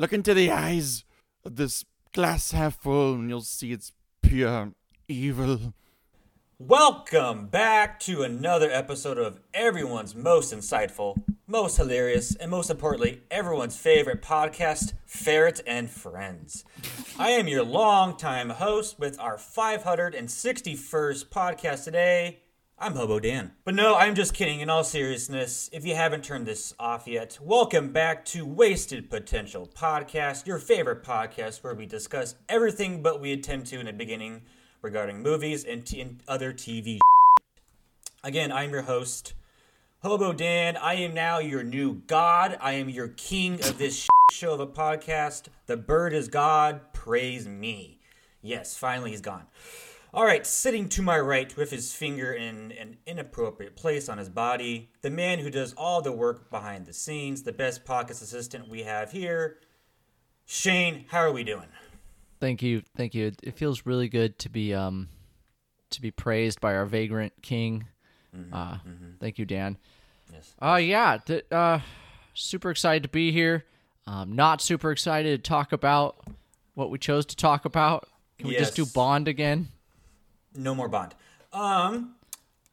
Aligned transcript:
Look 0.00 0.14
into 0.14 0.32
the 0.32 0.50
eyes 0.50 1.04
of 1.44 1.56
this 1.56 1.84
glass 2.14 2.52
half 2.52 2.80
full, 2.80 3.12
and 3.16 3.28
you'll 3.28 3.42
see 3.42 3.72
it's 3.72 3.92
pure 4.22 4.72
evil. 5.08 5.74
Welcome 6.58 7.48
back 7.48 8.00
to 8.00 8.22
another 8.22 8.70
episode 8.70 9.18
of 9.18 9.40
everyone's 9.52 10.14
most 10.14 10.54
insightful, 10.54 11.22
most 11.46 11.76
hilarious, 11.76 12.34
and 12.34 12.50
most 12.50 12.70
importantly, 12.70 13.20
everyone's 13.30 13.76
favorite 13.76 14.22
podcast, 14.22 14.94
Ferret 15.04 15.60
and 15.66 15.90
Friends. 15.90 16.64
I 17.18 17.32
am 17.32 17.46
your 17.46 17.62
longtime 17.62 18.48
host 18.48 18.98
with 18.98 19.20
our 19.20 19.36
561st 19.36 21.26
podcast 21.26 21.84
today. 21.84 22.38
I'm 22.82 22.94
Hobo 22.94 23.20
Dan. 23.20 23.52
But 23.66 23.74
no, 23.74 23.94
I'm 23.94 24.14
just 24.14 24.32
kidding. 24.32 24.60
In 24.60 24.70
all 24.70 24.84
seriousness, 24.84 25.68
if 25.70 25.84
you 25.84 25.94
haven't 25.94 26.24
turned 26.24 26.46
this 26.46 26.72
off 26.80 27.06
yet, 27.06 27.38
welcome 27.38 27.92
back 27.92 28.24
to 28.26 28.46
Wasted 28.46 29.10
Potential 29.10 29.68
Podcast, 29.76 30.46
your 30.46 30.58
favorite 30.58 31.02
podcast 31.02 31.62
where 31.62 31.74
we 31.74 31.84
discuss 31.84 32.36
everything 32.48 33.02
but 33.02 33.20
we 33.20 33.34
attend 33.34 33.66
to 33.66 33.80
in 33.80 33.84
the 33.84 33.92
beginning 33.92 34.40
regarding 34.80 35.20
movies 35.22 35.62
and, 35.62 35.84
t- 35.84 36.00
and 36.00 36.22
other 36.26 36.54
TV. 36.54 37.00
Again, 38.24 38.50
I'm 38.50 38.70
your 38.70 38.82
host, 38.82 39.34
Hobo 40.02 40.32
Dan. 40.32 40.78
I 40.78 40.94
am 40.94 41.12
now 41.12 41.38
your 41.38 41.62
new 41.62 41.96
god. 42.06 42.56
I 42.62 42.72
am 42.72 42.88
your 42.88 43.08
king 43.08 43.56
of 43.56 43.76
this 43.76 44.08
show 44.32 44.54
of 44.54 44.60
a 44.60 44.66
podcast. 44.66 45.48
The 45.66 45.76
bird 45.76 46.14
is 46.14 46.28
God. 46.28 46.80
Praise 46.94 47.46
me. 47.46 47.98
Yes, 48.40 48.74
finally 48.74 49.10
he's 49.10 49.20
gone. 49.20 49.44
All 50.12 50.24
right, 50.24 50.44
sitting 50.44 50.88
to 50.90 51.02
my 51.02 51.18
right 51.20 51.56
with 51.56 51.70
his 51.70 51.94
finger 51.94 52.32
in 52.32 52.72
an 52.72 52.96
inappropriate 53.06 53.76
place 53.76 54.08
on 54.08 54.18
his 54.18 54.28
body, 54.28 54.90
the 55.02 55.10
man 55.10 55.38
who 55.38 55.50
does 55.50 55.72
all 55.74 56.02
the 56.02 56.10
work 56.10 56.50
behind 56.50 56.86
the 56.86 56.92
scenes, 56.92 57.44
the 57.44 57.52
best 57.52 57.84
pockets 57.84 58.20
assistant 58.20 58.68
we 58.68 58.82
have 58.82 59.12
here, 59.12 59.58
Shane. 60.46 61.04
How 61.08 61.20
are 61.20 61.30
we 61.32 61.44
doing? 61.44 61.68
Thank 62.40 62.60
you, 62.62 62.82
thank 62.96 63.14
you. 63.14 63.32
It 63.42 63.56
feels 63.56 63.86
really 63.86 64.08
good 64.08 64.36
to 64.40 64.48
be 64.48 64.74
um 64.74 65.08
to 65.90 66.00
be 66.00 66.10
praised 66.10 66.60
by 66.60 66.74
our 66.74 66.86
vagrant 66.86 67.32
king. 67.42 67.86
uh, 68.52 68.78
Thank 69.20 69.38
you, 69.38 69.44
Dan. 69.44 69.76
Yes. 70.32 70.54
Uh 70.60 70.76
yeah, 70.82 71.18
th- 71.24 71.44
uh, 71.52 71.80
super 72.34 72.70
excited 72.70 73.04
to 73.04 73.08
be 73.08 73.30
here. 73.30 73.64
Um, 74.08 74.34
not 74.34 74.60
super 74.60 74.90
excited 74.90 75.44
to 75.44 75.48
talk 75.48 75.72
about 75.72 76.16
what 76.74 76.90
we 76.90 76.98
chose 76.98 77.26
to 77.26 77.36
talk 77.36 77.64
about. 77.64 78.08
Can 78.38 78.48
we 78.48 78.56
just 78.56 78.74
do 78.74 78.86
Bond 78.86 79.28
again? 79.28 79.68
No 80.54 80.74
more 80.74 80.88
Bond. 80.88 81.14
Um, 81.52 82.14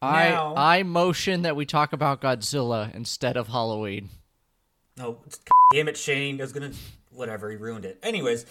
I 0.02 0.28
Now- 0.30 0.54
I 0.56 0.82
motion 0.82 1.42
that 1.42 1.56
we 1.56 1.66
talk 1.66 1.92
about 1.92 2.20
Godzilla 2.20 2.94
instead 2.94 3.36
of 3.36 3.48
Halloween. 3.48 4.10
No, 4.96 5.18
damn 5.72 5.88
it, 5.88 5.96
Shane. 5.96 6.40
I 6.40 6.44
was 6.44 6.52
gonna, 6.52 6.72
whatever. 7.10 7.50
He 7.50 7.56
ruined 7.56 7.84
it. 7.84 7.98
Anyways, 8.02 8.46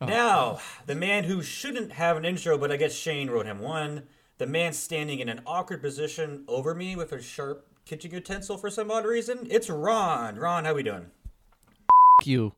Oh. 0.00 0.06
now 0.06 0.58
the 0.86 0.94
man 0.94 1.24
who 1.24 1.42
shouldn't 1.42 1.92
have 1.92 2.16
an 2.16 2.24
intro, 2.24 2.56
but 2.56 2.72
I 2.72 2.76
guess 2.76 2.94
Shane 2.94 3.28
wrote 3.30 3.46
him 3.46 3.58
one. 3.60 4.06
The 4.38 4.46
man 4.46 4.72
standing 4.72 5.18
in 5.20 5.28
an 5.28 5.42
awkward 5.46 5.82
position 5.82 6.44
over 6.48 6.74
me 6.74 6.96
with 6.96 7.12
a 7.12 7.20
sharp 7.20 7.66
kitchen 7.84 8.10
utensil 8.12 8.56
for 8.56 8.70
some 8.70 8.90
odd 8.90 9.04
reason. 9.04 9.46
It's 9.50 9.68
Ron. 9.68 10.36
Ron, 10.36 10.64
how 10.64 10.72
we 10.74 10.82
doing? 10.82 11.10
F 12.22 12.26
you. 12.26 12.52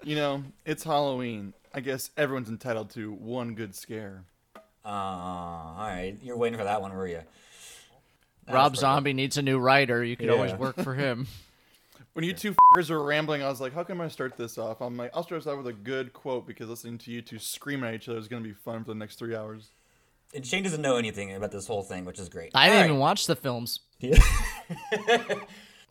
You 0.04 0.16
know, 0.16 0.42
it's 0.64 0.82
Halloween. 0.82 1.54
I 1.74 1.80
guess 1.80 2.10
everyone's 2.16 2.48
entitled 2.48 2.90
to 2.90 3.12
one 3.12 3.54
good 3.54 3.74
scare. 3.74 4.24
Uh, 4.84 4.88
all 4.88 5.74
right. 5.78 6.16
You're 6.22 6.36
waiting 6.36 6.58
for 6.58 6.64
that 6.64 6.82
one, 6.82 6.92
were 6.92 7.06
you? 7.06 7.20
Rob 8.50 8.76
Zombie 8.76 9.12
needs 9.12 9.38
a 9.38 9.42
new 9.42 9.58
writer. 9.58 10.02
You 10.04 10.16
could 10.16 10.30
always 10.30 10.52
work 10.54 10.76
for 10.76 10.94
him. 10.94 11.26
When 12.14 12.26
you 12.26 12.34
two 12.34 12.54
fers 12.74 12.90
were 12.90 13.02
rambling, 13.02 13.42
I 13.42 13.48
was 13.48 13.58
like, 13.58 13.72
how 13.72 13.84
can 13.84 13.98
I 13.98 14.08
start 14.08 14.36
this 14.36 14.58
off? 14.58 14.82
I'm 14.82 14.98
like, 14.98 15.12
I'll 15.14 15.22
start 15.22 15.40
us 15.40 15.46
off 15.46 15.56
with 15.56 15.66
a 15.66 15.72
good 15.72 16.12
quote 16.12 16.46
because 16.46 16.68
listening 16.68 16.98
to 16.98 17.10
you 17.10 17.22
two 17.22 17.38
scream 17.38 17.82
at 17.84 17.94
each 17.94 18.06
other 18.06 18.18
is 18.18 18.28
going 18.28 18.42
to 18.42 18.48
be 18.48 18.54
fun 18.54 18.84
for 18.84 18.90
the 18.90 18.96
next 18.96 19.18
three 19.18 19.34
hours. 19.34 19.70
And 20.34 20.44
Shane 20.44 20.62
doesn't 20.62 20.82
know 20.82 20.96
anything 20.96 21.34
about 21.34 21.52
this 21.52 21.66
whole 21.66 21.82
thing, 21.82 22.04
which 22.04 22.18
is 22.18 22.28
great. 22.28 22.50
I 22.54 22.66
didn't 22.66 22.76
All 22.76 22.84
even 22.84 22.96
right. 22.96 23.00
watch 23.00 23.26
the 23.26 23.34
films. 23.34 23.80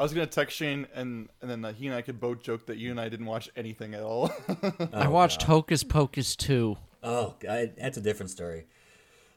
I 0.01 0.03
was 0.03 0.15
going 0.15 0.27
to 0.27 0.33
text 0.33 0.57
Shane, 0.57 0.87
and, 0.95 1.29
and 1.43 1.51
then 1.51 1.63
uh, 1.63 1.73
he 1.73 1.85
and 1.85 1.95
I 1.95 2.01
could 2.01 2.19
both 2.19 2.41
joke 2.41 2.65
that 2.65 2.77
you 2.77 2.89
and 2.89 2.99
I 2.99 3.07
didn't 3.07 3.27
watch 3.27 3.51
anything 3.55 3.93
at 3.93 4.01
all. 4.01 4.31
I 4.93 5.07
watched 5.07 5.43
Hocus 5.43 5.83
Pocus 5.83 6.35
2. 6.37 6.75
Oh, 7.03 7.35
God, 7.39 7.73
that's 7.77 7.97
a 7.97 8.01
different 8.01 8.31
story. 8.31 8.65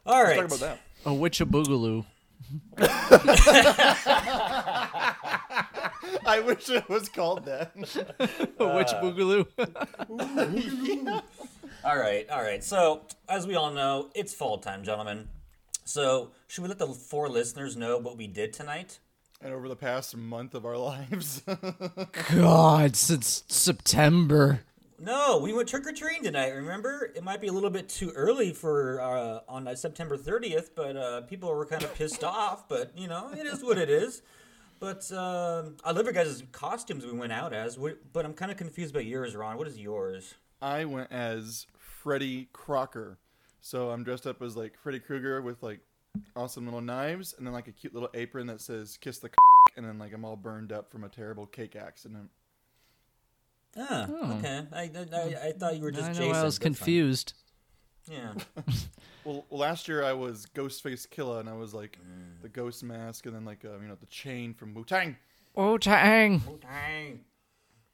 All 0.07 0.25
right. 0.25 0.39
Let's 0.39 0.59
Talk 0.59 0.69
about 0.69 0.79
that. 0.79 1.11
A 1.11 1.13
Witch 1.13 1.43
of 1.43 1.49
Boogaloo. 1.49 2.07
I 6.27 6.43
wish 6.47 6.71
it 6.71 6.89
was 6.89 7.11
called 7.11 7.45
that. 7.45 7.73
A 8.59 8.75
Witch 8.75 8.89
Boogaloo. 9.03 9.47
All 11.85 11.99
right, 11.99 12.27
all 12.31 12.41
right. 12.41 12.65
So, 12.65 13.03
as 13.29 13.47
we 13.47 13.55
all 13.55 13.71
know, 13.71 14.09
it's 14.15 14.33
fall 14.33 14.57
time, 14.57 14.83
gentlemen. 14.83 15.29
So, 15.85 16.31
should 16.47 16.63
we 16.63 16.69
let 16.69 16.79
the 16.79 16.87
four 16.87 17.29
listeners 17.29 17.77
know 17.77 17.99
what 17.99 18.17
we 18.17 18.27
did 18.27 18.55
tonight? 18.55 18.99
And 19.45 19.53
over 19.53 19.69
the 19.69 19.77
past 19.77 20.17
month 20.17 20.55
of 20.55 20.65
our 20.65 20.77
lives. 20.79 21.43
God, 22.33 22.97
since 22.97 23.45
September. 23.47 24.63
No, 24.99 25.39
we 25.39 25.53
went 25.53 25.69
trick 25.69 25.87
or 25.87 25.93
treating 25.93 26.23
tonight. 26.23 26.49
Remember, 26.49 27.13
it 27.15 27.23
might 27.23 27.41
be 27.41 27.49
a 27.49 27.53
little 27.53 27.69
bit 27.69 27.89
too 27.91 28.11
early 28.17 28.53
for 28.53 29.01
uh, 29.01 29.41
on 29.47 29.69
uh, 29.69 29.75
September 29.75 30.17
30th, 30.17 30.71
but 30.75 30.97
uh, 30.97 31.21
people 31.23 31.55
were 31.55 31.67
kind 31.67 31.83
of 31.83 31.95
pissed 31.95 32.25
off. 32.25 32.69
But 32.69 32.97
you 32.97 33.07
know, 33.07 33.31
it 33.33 33.47
is 33.47 33.63
what 33.63 33.77
it 33.77 33.91
is. 33.91 34.23
But 34.81 35.11
um 35.13 35.77
I 35.85 35.93
love 35.93 36.05
your 36.05 36.13
guys' 36.13 36.43
costumes 36.53 37.07
we 37.07 37.13
went 37.13 37.33
out 37.33 37.53
as. 37.53 37.79
But 38.13 38.25
I'm 38.25 38.35
kind 38.35 38.51
of 38.51 38.57
confused 38.57 38.95
about 38.95 39.07
yours, 39.07 39.37
Ron. 39.37 39.57
What 39.57 39.69
is 39.69 39.79
yours? 39.79 40.35
I 40.61 40.85
went 40.85 41.13
as 41.13 41.67
Freddy 41.79 42.49
Crocker. 42.53 43.19
So 43.61 43.91
I'm 43.91 44.05
dressed 44.05 44.27
up 44.27 44.43
as 44.43 44.57
like 44.57 44.77
Freddy 44.77 45.01
Krueger 45.01 45.41
with 45.41 45.63
like 45.63 45.81
awesome 46.37 46.65
little 46.65 46.81
knives 46.81 47.35
and 47.37 47.47
then 47.47 47.55
like 47.55 47.69
a 47.69 47.73
cute 47.73 47.95
little 47.95 48.11
apron 48.15 48.47
that 48.47 48.61
says 48.61 48.97
kiss 49.01 49.19
the 49.19 49.31
and 49.77 49.87
then 49.87 49.99
like 49.99 50.13
I'm 50.13 50.25
all 50.25 50.37
burned 50.37 50.73
up 50.73 50.91
from 50.91 51.05
a 51.05 51.09
terrible 51.09 51.47
cake 51.47 51.77
accident. 51.77 52.31
Ah, 53.77 54.09
okay. 54.39 54.63
I, 54.73 54.83
I, 54.83 55.49
I 55.49 55.53
thought 55.53 55.77
you 55.77 55.83
were 55.83 55.91
just 55.91 56.05
I 56.05 56.13
know 56.13 56.19
Jason. 56.19 56.37
I 56.37 56.45
was 56.45 56.59
but 56.59 56.65
fine. 56.65 56.75
confused. 56.75 57.35
Yeah. 58.11 58.35
Well, 59.25 59.47
last 59.51 59.89
year 59.89 60.05
I 60.05 60.13
was 60.13 60.45
Ghostface 60.55 61.09
Killer 61.09 61.41
and 61.41 61.49
I 61.49 61.55
was 61.55 61.73
like 61.73 61.99
the 62.43 62.49
ghost 62.51 62.85
mask 62.85 63.25
and 63.25 63.35
then 63.35 63.47
like 63.47 63.65
uh, 63.65 63.81
you 63.81 63.89
know 63.89 63.97
the 63.99 64.05
chain 64.05 64.53
from 64.53 64.75
Wu 64.75 64.85
Tang. 64.85 65.17
Oh, 65.57 65.79
Tang. 65.79 66.43
Dang. 66.61 67.21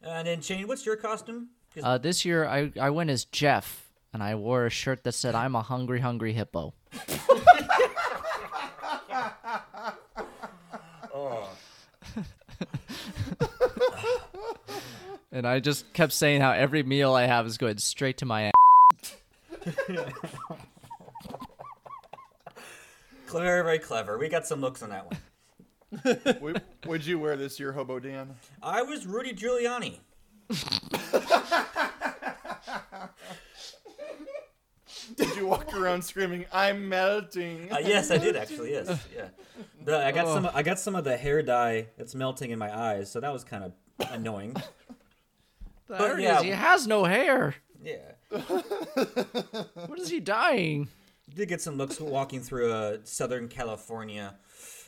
And 0.02 0.26
then 0.26 0.40
Shane, 0.40 0.66
what's 0.66 0.84
your 0.84 0.96
costume? 0.96 1.50
Uh, 1.80 1.98
this 1.98 2.24
year 2.24 2.46
I, 2.46 2.72
I 2.80 2.90
went 2.90 3.10
as 3.10 3.24
Jeff, 3.26 3.92
and 4.12 4.22
I 4.22 4.34
wore 4.34 4.66
a 4.66 4.70
shirt 4.70 5.04
that 5.04 5.12
said, 5.12 5.34
I'm 5.36 5.54
a 5.54 5.62
hungry, 5.62 6.00
hungry 6.00 6.32
hippo. 6.32 6.74
and 15.32 15.46
I 15.46 15.60
just 15.60 15.92
kept 15.92 16.12
saying 16.12 16.40
how 16.40 16.52
every 16.52 16.82
meal 16.82 17.14
I 17.14 17.26
have 17.26 17.46
is 17.46 17.58
going 17.58 17.78
straight 17.78 18.18
to 18.18 18.26
my 18.26 18.44
ass. 18.44 18.52
Clever, 23.26 23.62
very 23.62 23.78
clever. 23.78 24.18
We 24.18 24.28
got 24.28 24.44
some 24.46 24.60
looks 24.60 24.82
on 24.82 24.90
that 24.90 25.06
one. 25.06 25.18
Would 26.40 26.62
would 26.86 27.06
you 27.06 27.18
wear 27.18 27.36
this 27.36 27.58
year, 27.60 27.72
Hobo 27.72 27.98
Dan? 27.98 28.36
I 28.62 28.82
was 28.82 29.06
Rudy 29.06 29.32
Giuliani. 29.32 29.98
Did 35.16 35.36
you 35.36 35.46
walk 35.46 35.74
around 35.76 36.02
screaming, 36.02 36.46
"I'm 36.52 36.88
melting"? 36.88 37.72
Uh, 37.72 37.78
yes, 37.78 38.10
I 38.10 38.18
did 38.18 38.36
actually. 38.36 38.72
Yes, 38.72 39.04
yeah. 39.14 39.28
But 39.84 40.02
I 40.02 40.12
got 40.12 40.28
some. 40.28 40.48
I 40.52 40.62
got 40.62 40.78
some 40.78 40.94
of 40.94 41.04
the 41.04 41.16
hair 41.16 41.42
dye 41.42 41.86
that's 41.98 42.14
melting 42.14 42.50
in 42.50 42.58
my 42.58 42.76
eyes, 42.76 43.10
so 43.10 43.18
that 43.20 43.32
was 43.32 43.42
kind 43.44 43.64
of 43.64 43.72
annoying. 44.12 44.56
It 45.90 46.20
yeah. 46.20 46.38
is. 46.38 46.42
He 46.44 46.50
has 46.50 46.86
no 46.86 47.04
hair. 47.04 47.54
Yeah. 47.82 48.12
What 49.86 49.98
is 49.98 50.10
he 50.10 50.20
dying? 50.20 50.88
Did 51.34 51.48
get 51.48 51.60
some 51.60 51.76
looks 51.76 52.00
walking 52.00 52.40
through 52.40 52.72
uh, 52.72 52.96
Southern 53.04 53.48
California 53.48 54.34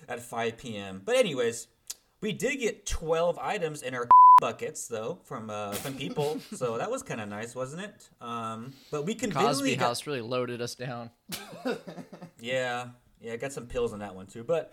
at 0.08 0.20
5 0.20 0.56
p.m. 0.58 1.02
But 1.04 1.16
anyways, 1.16 1.68
we 2.20 2.32
did 2.32 2.56
get 2.56 2.86
12 2.86 3.38
items 3.38 3.82
in 3.82 3.94
our 3.94 4.08
buckets 4.40 4.88
though 4.88 5.20
from 5.24 5.50
uh, 5.50 5.72
from 5.72 5.94
people, 5.94 6.40
so 6.54 6.78
that 6.78 6.90
was 6.90 7.02
kind 7.02 7.20
of 7.20 7.28
nice, 7.28 7.54
wasn't 7.54 7.82
it? 7.82 8.08
Um, 8.20 8.72
but 8.90 9.04
we 9.06 9.14
conveniently 9.14 9.70
Cosby 9.70 9.76
got- 9.76 9.86
House 9.86 10.06
really 10.06 10.20
loaded 10.20 10.60
us 10.60 10.74
down. 10.74 11.10
Yeah, 12.40 12.88
yeah, 13.20 13.34
I 13.34 13.36
got 13.36 13.52
some 13.52 13.66
pills 13.66 13.92
on 13.92 14.00
that 14.00 14.16
one 14.16 14.26
too. 14.26 14.42
But 14.42 14.72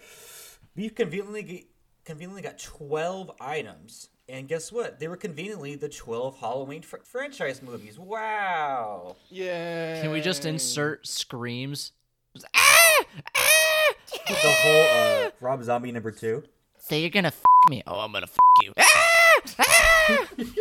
we 0.75 0.89
conveniently 0.89 1.67
conveniently 2.09 2.41
got 2.41 2.57
twelve 2.57 3.29
items, 3.39 4.09
and 4.27 4.47
guess 4.47 4.71
what? 4.71 4.99
They 4.99 5.07
were 5.07 5.15
conveniently 5.15 5.75
the 5.75 5.87
twelve 5.89 6.39
Halloween 6.39 6.81
fr- 6.81 6.97
franchise 7.03 7.61
movies. 7.61 7.99
Wow! 7.99 9.15
Yeah. 9.29 10.01
Can 10.01 10.09
we 10.09 10.19
just 10.19 10.43
insert 10.43 11.05
screams? 11.05 11.91
Just, 12.33 12.47
ah! 12.55 13.05
Ah! 13.37 13.93
The 14.27 14.33
whole 14.33 15.27
uh, 15.27 15.29
Rob 15.39 15.63
Zombie 15.63 15.91
number 15.91 16.09
two. 16.09 16.43
So 16.79 16.95
you're 16.95 17.11
gonna 17.11 17.27
f 17.27 17.43
me? 17.69 17.83
Oh, 17.85 17.99
I'm 17.99 18.11
gonna 18.11 18.25
f 18.25 18.37
you. 18.63 18.73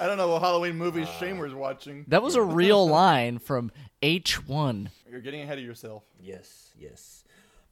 I 0.00 0.06
don't 0.06 0.16
know 0.16 0.28
what 0.28 0.42
Halloween 0.42 0.76
movies 0.76 1.08
Shane 1.18 1.38
was 1.38 1.52
watching. 1.52 2.04
That 2.06 2.22
was 2.22 2.36
a 2.36 2.42
real 2.42 2.86
line 2.86 3.38
from 3.40 3.72
H1. 4.00 4.90
You're 5.10 5.20
getting 5.20 5.42
ahead 5.42 5.58
of 5.58 5.64
yourself. 5.64 6.04
Yes, 6.22 6.70
yes. 6.78 7.24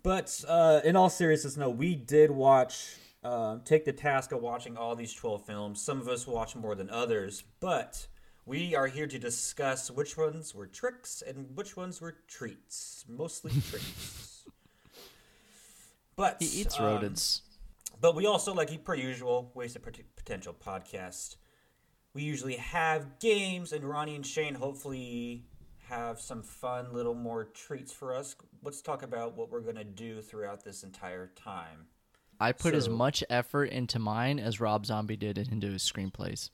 But 0.02 0.44
uh, 0.49 0.81
in 0.84 0.96
all 0.96 1.08
seriousness, 1.10 1.56
no, 1.56 1.70
we 1.70 1.94
did 1.94 2.31
watch, 2.31 2.96
uh, 3.22 3.58
take 3.64 3.84
the 3.84 3.93
task 3.93 4.32
of 4.32 4.40
watching 4.40 4.76
all 4.76 4.96
these 4.96 5.12
12 5.14 5.46
films. 5.46 5.81
Some 5.81 6.00
of 6.00 6.08
us 6.08 6.26
watch 6.26 6.56
more 6.56 6.75
than 6.75 6.90
others, 6.90 7.44
but 7.60 8.06
we 8.44 8.75
are 8.75 8.88
here 8.88 9.06
to 9.06 9.19
discuss 9.19 9.90
which 9.90 10.16
ones 10.16 10.54
were 10.54 10.66
tricks 10.66 11.22
and 11.25 11.54
which 11.54 11.76
ones 11.76 12.00
were 12.00 12.16
treats. 12.26 13.04
Mostly 13.08 13.50
treats. 13.70 14.44
But 16.16 16.37
He 16.40 16.60
eats 16.60 16.78
um, 16.81 16.87
rodents. 16.87 17.43
But 18.00 18.16
we 18.16 18.26
also, 18.26 18.52
like 18.52 18.84
per 18.84 18.96
usual, 18.96 19.52
Wasted 19.55 19.84
Pot- 19.84 20.00
Potential 20.16 20.55
podcast. 20.55 21.37
We 22.14 22.22
usually 22.22 22.56
have 22.56 23.20
games, 23.20 23.72
and 23.72 23.84
Ronnie 23.84 24.16
and 24.16 24.26
Shane 24.26 24.55
hopefully 24.55 25.44
have 25.93 26.21
some 26.21 26.43
fun 26.43 26.93
little 26.93 27.15
more 27.15 27.44
treats 27.44 27.93
for 27.93 28.15
us. 28.15 28.35
Let's 28.62 28.81
talk 28.81 29.03
about 29.03 29.37
what 29.37 29.50
we're 29.50 29.61
gonna 29.61 29.85
do 29.85 30.23
throughout 30.23 30.65
this 30.65 30.83
entire 30.83 31.31
time. 31.37 31.87
I 32.41 32.53
put 32.53 32.75
as 32.75 32.89
much 32.89 33.23
effort 33.29 33.67
into 33.67 33.99
mine 33.99 34.39
as 34.41 34.59
Rob 34.59 34.87
Zombie 34.87 35.17
did 35.17 35.39
into 35.39 35.69
his 35.69 35.83
screenplays. 35.83 36.50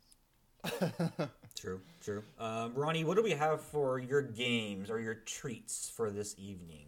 True, 1.55 1.81
true. 2.01 2.23
Um, 2.39 2.73
Ronnie, 2.75 3.03
what 3.03 3.17
do 3.17 3.23
we 3.23 3.33
have 3.33 3.61
for 3.61 3.99
your 3.99 4.23
games 4.23 4.91
or 4.91 5.01
your 5.01 5.15
treats 5.15 5.91
for 5.91 6.09
this 6.09 6.37
evening? 6.39 6.87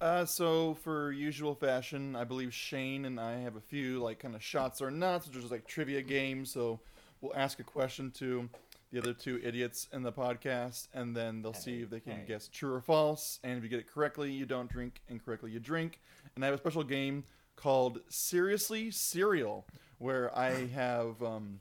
Uh, 0.00 0.24
so 0.24 0.74
for 0.74 1.12
usual 1.12 1.54
fashion, 1.54 2.16
I 2.16 2.24
believe 2.24 2.52
Shane 2.52 3.04
and 3.04 3.20
I 3.20 3.38
have 3.38 3.54
a 3.54 3.60
few 3.60 4.00
like 4.00 4.18
kind 4.18 4.34
of 4.34 4.42
shots 4.42 4.82
or 4.82 4.90
nuts, 4.90 5.28
which 5.28 5.36
is 5.36 5.48
like 5.52 5.68
trivia 5.68 6.02
games. 6.02 6.50
So 6.50 6.80
we'll 7.20 7.36
ask 7.36 7.60
a 7.60 7.64
question 7.64 8.10
to 8.16 8.48
the 8.92 8.98
other 8.98 9.14
two 9.14 9.40
idiots 9.42 9.88
in 9.92 10.02
the 10.02 10.12
podcast, 10.12 10.88
and 10.92 11.16
then 11.16 11.40
they'll 11.40 11.54
see 11.54 11.80
if 11.80 11.90
they 11.90 12.00
can 12.00 12.18
hey. 12.18 12.24
guess 12.28 12.48
true 12.48 12.74
or 12.74 12.80
false. 12.80 13.40
And 13.42 13.56
if 13.56 13.64
you 13.64 13.70
get 13.70 13.80
it 13.80 13.90
correctly, 13.90 14.30
you 14.30 14.44
don't 14.44 14.70
drink. 14.70 15.00
Incorrectly, 15.08 15.50
you 15.50 15.60
drink. 15.60 16.00
And 16.34 16.44
I 16.44 16.48
have 16.48 16.54
a 16.54 16.58
special 16.58 16.84
game 16.84 17.24
called 17.56 18.00
Seriously 18.08 18.90
Cereal, 18.90 19.66
where 19.98 20.36
I 20.36 20.66
have 20.68 21.22
um, 21.22 21.60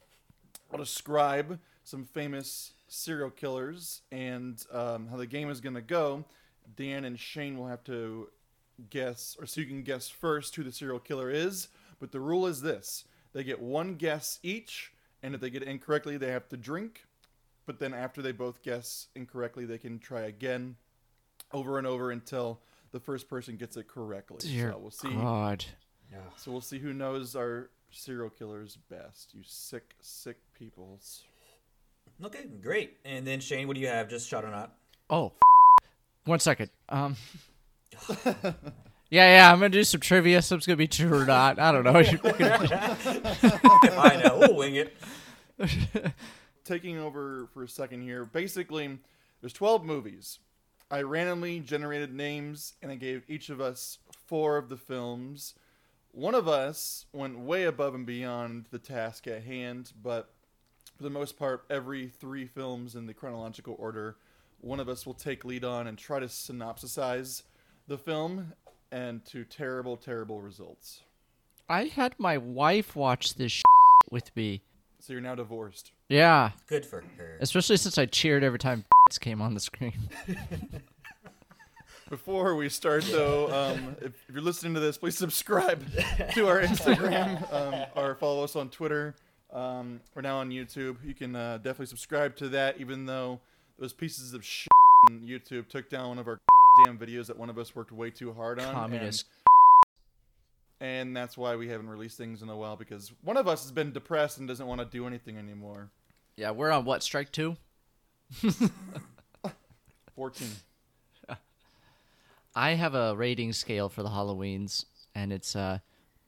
I'll 0.72 0.78
describe 0.78 1.60
some 1.84 2.06
famous 2.06 2.74
serial 2.88 3.30
killers 3.30 4.02
and 4.12 4.64
um, 4.72 5.08
how 5.08 5.18
the 5.18 5.26
game 5.26 5.50
is 5.50 5.62
going 5.62 5.76
to 5.76 5.82
go. 5.82 6.26
Dan 6.76 7.06
and 7.06 7.20
Shane 7.20 7.58
will 7.58 7.68
have 7.68 7.84
to 7.86 8.30
guess, 8.90 9.38
or 9.40 9.46
so 9.46 9.62
you 9.62 9.68
can 9.68 9.84
guess 9.84 10.10
first 10.10 10.56
who 10.56 10.64
the 10.64 10.72
serial 10.72 11.00
killer 11.00 11.30
is. 11.30 11.70
But 12.00 12.12
the 12.12 12.20
rule 12.20 12.46
is 12.46 12.62
this 12.62 13.06
they 13.34 13.44
get 13.44 13.62
one 13.62 13.96
guess 13.96 14.40
each, 14.44 14.92
and 15.24 15.34
if 15.34 15.40
they 15.40 15.50
get 15.50 15.62
it 15.62 15.68
incorrectly, 15.70 16.18
they 16.18 16.32
have 16.32 16.50
to 16.50 16.58
drink. 16.58 17.06
But 17.66 17.80
then 17.80 17.94
after 17.94 18.22
they 18.22 18.32
both 18.32 18.64
guess 18.64 19.08
incorrectly, 19.16 19.66
they 19.66 19.78
can 19.78 20.00
try 20.00 20.22
again 20.22 20.76
over 21.54 21.78
and 21.78 21.86
over 21.88 22.12
until 22.12 22.60
the 22.92 23.00
first 23.00 23.30
person 23.30 23.56
gets 23.56 23.78
it 23.78 23.88
correctly. 23.88 24.38
Dear 24.40 24.72
so 24.72 24.78
we'll 24.80 24.92
see. 24.92 25.14
God. 25.14 25.66
So 26.38 26.52
we'll 26.52 26.62
see 26.62 26.80
who 26.80 26.92
knows 26.92 27.36
our 27.36 27.70
serial 27.92 28.30
killers 28.30 28.78
best. 28.90 29.34
You 29.34 29.44
sick, 29.46 29.96
sick 30.02 30.38
peoples. 30.58 31.24
Okay, 32.24 32.46
great. 32.62 32.98
And 33.06 33.26
then 33.26 33.40
Shane, 33.40 33.68
what 33.68 33.76
do 33.76 33.82
you 33.82 33.88
have? 33.88 34.10
Just 34.10 34.28
shot 34.28 34.44
or 34.44 34.52
not? 34.52 34.74
Oh, 35.10 35.28
f- 35.28 35.88
one 36.26 36.40
second. 36.40 36.70
Um. 36.90 37.16
Yeah, 39.12 39.28
yeah, 39.36 39.52
I'm 39.52 39.60
gonna 39.60 39.68
do 39.68 39.84
some 39.84 40.00
trivia. 40.00 40.42
Some's 40.42 40.66
gonna 40.66 40.78
be 40.78 40.88
true 40.88 41.14
or 41.14 41.26
not. 41.26 41.60
I 41.60 41.74
don't 41.74 41.84
know. 41.84 41.92
I 44.00 44.22
know. 44.24 44.38
We'll 44.40 44.56
wing 44.56 44.76
it. 44.76 44.96
Taking 46.64 46.98
over 46.98 47.48
for 47.54 47.64
a 47.64 47.68
second 47.70 48.02
here. 48.02 48.26
Basically, 48.26 49.00
there's 49.40 49.54
12 49.54 49.84
movies. 49.84 50.40
I 50.90 51.02
randomly 51.02 51.60
generated 51.60 52.14
names 52.14 52.74
and 52.82 52.92
I 52.92 52.96
gave 52.96 53.24
each 53.28 53.50
of 53.50 53.62
us 53.62 53.98
four 54.28 54.58
of 54.58 54.70
the 54.70 54.78
films. 54.78 55.56
One 56.12 56.36
of 56.36 56.48
us 56.48 57.06
went 57.14 57.40
way 57.40 57.64
above 57.64 57.96
and 57.96 58.06
beyond 58.06 58.66
the 58.72 58.80
task 58.80 59.28
at 59.28 59.44
hand, 59.44 59.94
but 60.04 60.34
for 60.98 61.04
the 61.04 61.10
most 61.10 61.40
part, 61.40 61.64
every 61.70 62.10
three 62.10 62.46
films 62.46 62.96
in 62.96 63.06
the 63.06 63.14
chronological 63.14 63.76
order, 63.80 64.18
one 64.60 64.82
of 64.82 64.90
us 64.90 65.06
will 65.06 65.14
take 65.14 65.46
lead 65.46 65.64
on 65.64 65.88
and 65.88 65.98
try 65.98 66.20
to 66.20 66.26
synopsisize 66.26 67.44
the 67.88 67.98
film, 67.98 68.54
and 68.92 69.24
to 69.26 69.44
terrible, 69.44 69.98
terrible 69.98 70.42
results. 70.42 71.02
I 71.70 71.86
had 71.86 72.16
my 72.18 72.38
wife 72.38 72.96
watch 72.96 73.36
this 73.36 73.52
sh- 73.52 73.64
with 74.12 74.36
me. 74.36 74.62
So 75.00 75.14
you're 75.14 75.22
now 75.22 75.36
divorced. 75.36 75.92
Yeah, 76.12 76.52
Good 76.68 76.86
for 76.86 77.02
her. 77.18 77.38
especially 77.40 77.78
since 77.78 77.98
I 77.98 78.06
cheered 78.06 78.44
every 78.44 78.60
time 78.60 78.84
came 79.22 79.42
on 79.42 79.54
the 79.54 79.60
screen. 79.62 80.10
Before 82.10 82.56
we 82.56 82.68
start, 82.68 83.06
though, 83.06 83.50
um, 83.50 83.96
if, 84.02 84.08
if 84.28 84.34
you're 84.34 84.42
listening 84.44 84.74
to 84.74 84.82
this, 84.82 84.98
please 84.98 85.18
subscribe 85.18 85.86
to 86.34 86.48
our 86.50 86.62
Instagram 86.62 87.54
um, 87.54 87.86
or 87.96 88.16
follow 88.16 88.44
us 88.44 88.58
on 88.58 88.70
Twitter. 88.70 89.16
Um, 89.54 90.02
we're 90.14 90.22
now 90.22 90.38
on 90.40 90.50
YouTube. 90.50 90.98
You 91.06 91.14
can 91.14 91.34
uh, 91.34 91.58
definitely 91.58 91.86
subscribe 91.86 92.36
to 92.38 92.50
that, 92.50 92.82
even 92.82 93.06
though 93.06 93.40
those 93.80 93.94
pieces 93.94 94.34
of 94.34 94.44
shit 94.44 94.68
on 95.10 95.22
YouTube 95.22 95.70
took 95.70 95.90
down 95.90 96.10
one 96.10 96.20
of 96.20 96.28
our 96.28 96.38
damn 96.86 96.98
videos 96.98 97.28
that 97.28 97.38
one 97.40 97.50
of 97.50 97.58
us 97.58 97.74
worked 97.74 97.94
way 97.94 98.10
too 98.10 98.34
hard 98.34 98.60
on. 98.60 98.92
and- 98.94 99.24
And, 100.82 101.16
that's 101.16 101.38
why 101.38 101.56
we 101.56 101.70
haven't 101.70 101.88
released 101.88 102.18
things 102.18 102.42
in 102.42 102.50
a 102.50 102.58
while 102.58 102.76
because 102.76 103.14
one 103.24 103.38
of 103.38 103.48
us 103.48 103.62
has 103.64 103.72
been 103.72 103.94
depressed 103.94 104.38
and 104.40 104.48
doesn't 104.50 104.68
want 104.68 104.80
to 104.82 104.86
do 104.86 105.08
anything 105.08 105.38
anymore. 105.38 105.90
Yeah, 106.36 106.52
we're 106.52 106.72
on 106.72 106.86
what 106.86 107.04
strike 107.04 107.32
two? 107.32 107.58
14. 110.16 110.48
I 112.54 112.72
have 112.72 112.96
a 112.96 113.16
rating 113.16 113.54
scale 113.54 113.88
for 113.90 114.04
the 114.04 114.10
Halloweens, 114.10 114.86
and 115.16 115.32
it's 115.32 115.56
uh, 115.56 115.80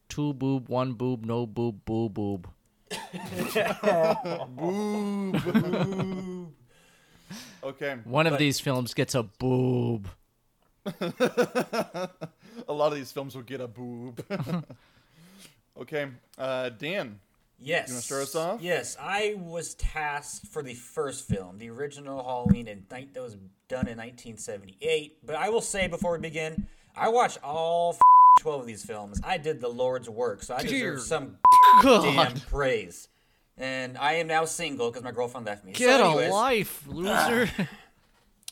two 0.08 0.34
boob, 0.34 0.70
one 0.70 0.94
boob, 0.94 1.26
no 1.26 1.46
boob, 1.46 1.84
boo 1.86 2.10
boob. 2.10 2.48
Boob, 4.56 5.44
boob. 5.44 6.54
Okay. 7.64 7.98
One 8.04 8.28
of 8.28 8.38
these 8.38 8.60
films 8.60 8.94
gets 8.94 9.16
a 9.16 9.24
boob. 9.24 10.08
a 10.86 12.10
lot 12.68 12.92
of 12.92 12.96
these 12.96 13.12
films 13.12 13.36
will 13.36 13.42
get 13.42 13.62
a 13.62 13.68
boob. 13.68 14.24
okay. 15.80 16.08
Uh, 16.38 16.70
Dan. 16.70 17.20
Yes. 17.64 17.88
You 17.90 17.94
wanna 17.96 18.02
start 18.02 18.22
us 18.24 18.36
off? 18.36 18.62
Yes, 18.62 18.98
I 19.00 19.36
was 19.38 19.74
tasked 19.76 20.48
for 20.48 20.62
the 20.62 20.74
first 20.74 21.28
film, 21.28 21.58
the 21.58 21.70
original 21.70 22.24
Halloween, 22.24 22.66
ni- 22.92 23.10
that 23.14 23.22
was 23.22 23.36
done 23.68 23.88
in 23.88 23.98
1978. 23.98 25.26
But 25.26 25.36
I 25.36 25.50
will 25.50 25.62
say 25.62 25.88
before 25.88 26.12
we 26.14 26.20
begin, 26.20 26.68
I 26.96 27.10
watched 27.10 27.40
all 27.44 27.94
f- 27.94 28.00
12 28.42 28.62
of 28.62 28.68
these 28.68 28.84
films. 28.84 29.20
I 29.24 29.38
did 29.38 29.62
the 29.62 29.70
Lord's 29.70 30.10
work, 30.10 30.44
so 30.44 30.56
I 30.56 30.64
Dear 30.64 30.92
deserve 30.96 31.02
some 31.02 31.38
God, 31.82 32.04
damn 32.34 32.40
praise. 32.42 33.08
And 33.58 33.98
I 33.98 34.14
am 34.14 34.28
now 34.28 34.46
single 34.46 34.90
because 34.90 35.04
my 35.04 35.12
girlfriend 35.12 35.46
left 35.46 35.64
me. 35.64 35.74
So 35.74 35.80
get 35.80 36.02
anyways- 36.02 36.30
a 36.30 36.34
life, 36.34 36.84
loser. 36.88 37.50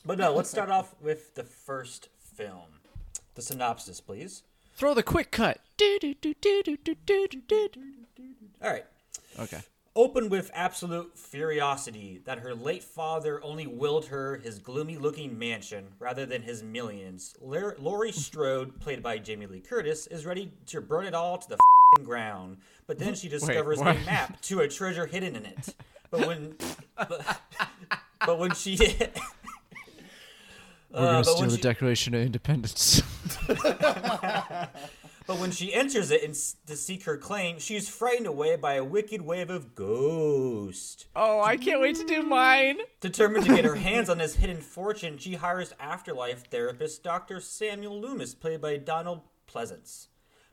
But 0.04 0.18
no, 0.18 0.34
let's 0.34 0.50
start 0.50 0.72
off 0.72 0.96
with 1.00 1.36
the 1.36 1.44
first 1.44 2.10
film. 2.36 2.80
The 3.36 3.42
synopsis, 3.44 4.02
please. 4.02 4.42
Throw 4.76 4.96
the 4.96 5.04
quick 5.04 5.30
cut. 5.30 5.60
All 8.64 8.70
right. 8.72 8.86
Okay. 9.40 9.62
Open 9.94 10.30
with 10.30 10.50
absolute 10.54 11.18
furiosity 11.18 12.22
that 12.24 12.40
her 12.40 12.56
late 12.56 12.84
father 12.84 13.44
only 13.44 13.68
willed 13.68 14.06
her 14.06 14.38
his 14.38 14.58
gloomy 14.58 14.98
looking 14.98 15.38
mansion 15.38 15.88
rather 16.00 16.26
than 16.26 16.42
his 16.42 16.64
millions. 16.64 17.36
Laurie 17.42 18.14
Strode, 18.14 18.80
played 18.80 19.04
by 19.04 19.18
Jamie 19.18 19.48
Lee 19.48 19.60
Curtis, 19.60 20.08
is 20.08 20.26
ready 20.26 20.54
to 20.68 20.80
burn 20.80 21.06
it 21.06 21.14
all 21.14 21.38
to 21.38 21.50
the 21.50 21.58
fing 21.98 22.06
ground. 22.06 22.58
But 22.88 23.00
then 23.00 23.16
she 23.16 23.28
discovers 23.38 23.82
a 23.82 23.84
map 23.94 24.40
to 24.44 24.62
a 24.62 24.68
treasure 24.70 25.06
hidden 25.08 25.36
in 25.36 25.46
it. 25.46 25.76
But 26.10 26.26
when 26.26 26.56
but, 26.98 27.42
but 28.26 28.40
when 28.40 28.54
she 28.54 28.78
We're 30.94 31.00
gonna 31.00 31.20
Uh, 31.20 31.24
steal 31.24 31.50
the 31.50 31.56
she- 31.58 31.62
Declaration 31.62 32.14
of 32.14 32.22
Independence. 32.22 33.02
But 35.32 35.40
when 35.40 35.52
she 35.52 35.74
enters 35.74 36.12
it 36.12 36.30
s- 36.30 36.58
to 36.68 36.76
seek 36.76 37.04
her 37.06 37.16
claim, 37.16 37.58
she 37.58 37.78
is 37.78 37.88
frightened 37.88 38.28
away 38.28 38.58
by 38.58 38.74
a 38.74 38.84
wicked 38.84 39.22
wave 39.22 39.50
of 39.50 39.76
ghost. 39.76 41.06
oh, 41.16 41.40
I 41.40 41.56
can't 41.56 41.80
wait 41.80 41.96
to 41.96 42.04
do 42.04 42.22
mine. 42.22 42.80
Determined 43.00 43.46
to 43.46 43.56
get 43.56 43.64
her 43.64 43.76
hands 43.90 44.10
on 44.10 44.18
this 44.18 44.36
hidden 44.36 44.60
fortune, 44.60 45.18
she 45.18 45.36
hires 45.36 45.74
afterlife 45.80 46.48
therapist 46.52 47.02
Dr. 47.02 47.40
Samuel 47.40 47.98
Loomis, 48.02 48.36
played 48.36 48.60
by 48.60 48.76
Donald 48.76 49.22
Pleasence, 49.50 50.08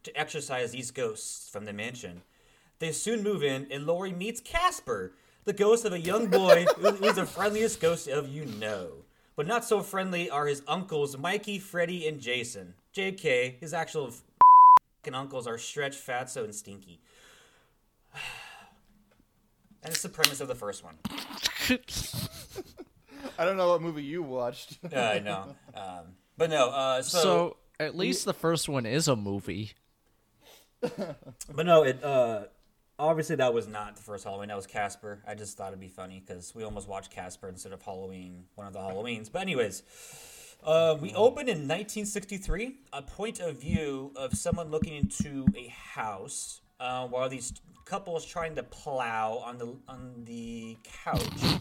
to 0.04 0.16
exorcise 0.16 0.70
these 0.70 0.92
ghosts 0.92 1.48
from 1.48 1.64
the 1.64 1.72
mansion. 1.72 2.22
They 2.78 2.92
soon 2.92 3.24
move 3.24 3.42
in, 3.42 3.66
and 3.72 3.84
Laurie 3.84 4.12
meets 4.12 4.40
Casper, 4.40 5.12
the 5.44 5.52
ghost 5.52 5.86
of 5.86 5.92
a 5.92 5.98
young 5.98 6.28
boy 6.28 6.66
who's 6.76 7.16
the 7.16 7.26
friendliest 7.26 7.80
ghost 7.80 8.06
of 8.06 8.28
you 8.28 8.44
know. 8.46 8.92
But 9.34 9.48
not 9.48 9.64
so 9.64 9.82
friendly 9.82 10.30
are 10.30 10.46
his 10.46 10.62
uncles 10.68 11.18
Mikey, 11.18 11.58
Freddie, 11.58 12.06
and 12.06 12.20
Jason. 12.20 12.74
JK, 12.94 13.58
his 13.60 13.74
actual 13.74 14.12
f***ing 15.08 15.14
uncles 15.14 15.46
are 15.46 15.58
Stretch, 15.58 15.96
Fatso, 15.96 16.44
and 16.44 16.54
Stinky. 16.54 17.00
And 19.80 19.92
it's 19.92 20.02
the 20.02 20.08
premise 20.08 20.40
of 20.40 20.48
the 20.48 20.56
first 20.56 20.82
one. 20.82 20.98
I 23.38 23.44
don't 23.44 23.56
know 23.56 23.68
what 23.68 23.80
movie 23.80 24.02
you 24.02 24.24
watched. 24.24 24.76
Uh, 24.92 24.98
I 24.98 25.20
know. 25.20 25.54
Um, 25.72 26.16
but 26.36 26.50
no, 26.50 26.68
uh, 26.70 27.00
so, 27.02 27.18
so 27.22 27.56
at 27.78 27.96
least 27.96 28.24
the 28.24 28.34
first 28.34 28.68
one 28.68 28.86
is 28.86 29.06
a 29.06 29.14
movie. 29.14 29.74
but 30.80 31.64
no, 31.64 31.84
it 31.84 32.02
uh, 32.02 32.46
obviously 32.98 33.36
that 33.36 33.54
was 33.54 33.68
not 33.68 33.94
the 33.94 34.02
first 34.02 34.24
Halloween. 34.24 34.48
That 34.48 34.56
was 34.56 34.66
Casper. 34.66 35.22
I 35.26 35.36
just 35.36 35.56
thought 35.56 35.68
it'd 35.68 35.78
be 35.78 35.86
funny 35.86 36.22
because 36.26 36.52
we 36.56 36.64
almost 36.64 36.88
watched 36.88 37.12
Casper 37.12 37.48
instead 37.48 37.72
of 37.72 37.80
Halloween, 37.80 38.46
one 38.56 38.66
of 38.66 38.72
the 38.72 38.80
Halloweens. 38.80 39.30
But 39.30 39.42
anyways, 39.42 39.84
uh, 40.64 40.96
we 41.00 41.12
opened 41.14 41.48
in 41.48 41.58
1963. 41.68 42.76
A 42.92 43.02
point 43.02 43.40
of 43.40 43.60
view 43.60 44.12
of 44.16 44.34
someone 44.34 44.70
looking 44.70 44.94
into 44.94 45.46
a 45.56 45.68
house 45.68 46.60
uh, 46.80 47.06
while 47.06 47.28
these 47.28 47.52
couples 47.84 48.24
trying 48.24 48.54
to 48.54 48.62
plow 48.62 49.38
on 49.38 49.58
the 49.58 49.74
on 49.88 50.24
the 50.24 50.76
couch. 51.04 51.60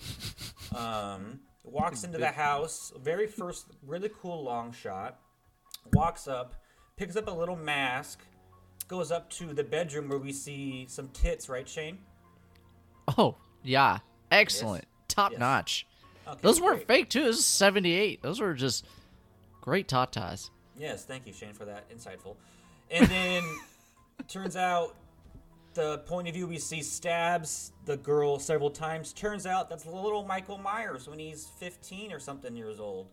Um, 0.76 1.40
walks 1.64 2.04
into 2.04 2.18
the 2.18 2.28
house. 2.28 2.92
Very 3.02 3.28
first, 3.28 3.68
really 3.86 4.10
cool 4.22 4.44
long 4.44 4.72
shot. 4.74 5.20
Walks 5.94 6.28
up, 6.28 6.56
picks 6.98 7.16
up 7.16 7.28
a 7.28 7.32
little 7.32 7.56
mask, 7.56 8.20
goes 8.88 9.12
up 9.12 9.30
to 9.32 9.54
the 9.54 9.64
bedroom 9.64 10.10
where 10.10 10.20
we 10.20 10.34
see 10.34 10.86
some 10.90 11.08
tits. 11.10 11.48
Right, 11.50 11.68
Shane? 11.68 12.00
Oh 13.18 13.36
yeah, 13.64 14.00
excellent, 14.32 14.86
top 15.08 15.32
Yes. 15.32 15.40
notch. 15.40 15.88
Okay, 16.28 16.40
Those 16.42 16.60
weren't 16.62 16.86
great. 16.86 16.88
fake 17.04 17.10
too. 17.10 17.24
This 17.26 17.38
is 17.40 17.46
'78. 17.46 18.22
Those 18.22 18.40
were 18.40 18.54
just 18.54 18.86
great 19.62 19.88
tatas. 19.88 20.50
Yes, 20.78 21.06
thank 21.06 21.26
you, 21.26 21.34
Shane, 21.34 21.54
for 21.54 21.66
that 21.66 21.90
insightful. 21.90 22.36
And 22.92 23.08
then 23.08 23.44
turns 24.28 24.56
out 24.56 24.96
the 25.74 26.00
point 26.00 26.28
of 26.28 26.34
view 26.34 26.48
we 26.48 26.58
see 26.58 26.82
stabs 26.82 27.72
the 27.86 27.98
girl 27.98 28.40
several 28.40 28.70
times. 28.70 29.14
Turns 29.14 29.46
out 29.46 29.70
that's 29.70 29.86
little 29.86 30.24
Michael 30.24 30.58
Myers 30.58 31.08
when 31.08 31.20
he's 31.20 31.48
15 31.60 32.12
or 32.12 32.20
something 32.20 32.56
years 32.56 32.80
old. 32.80 33.08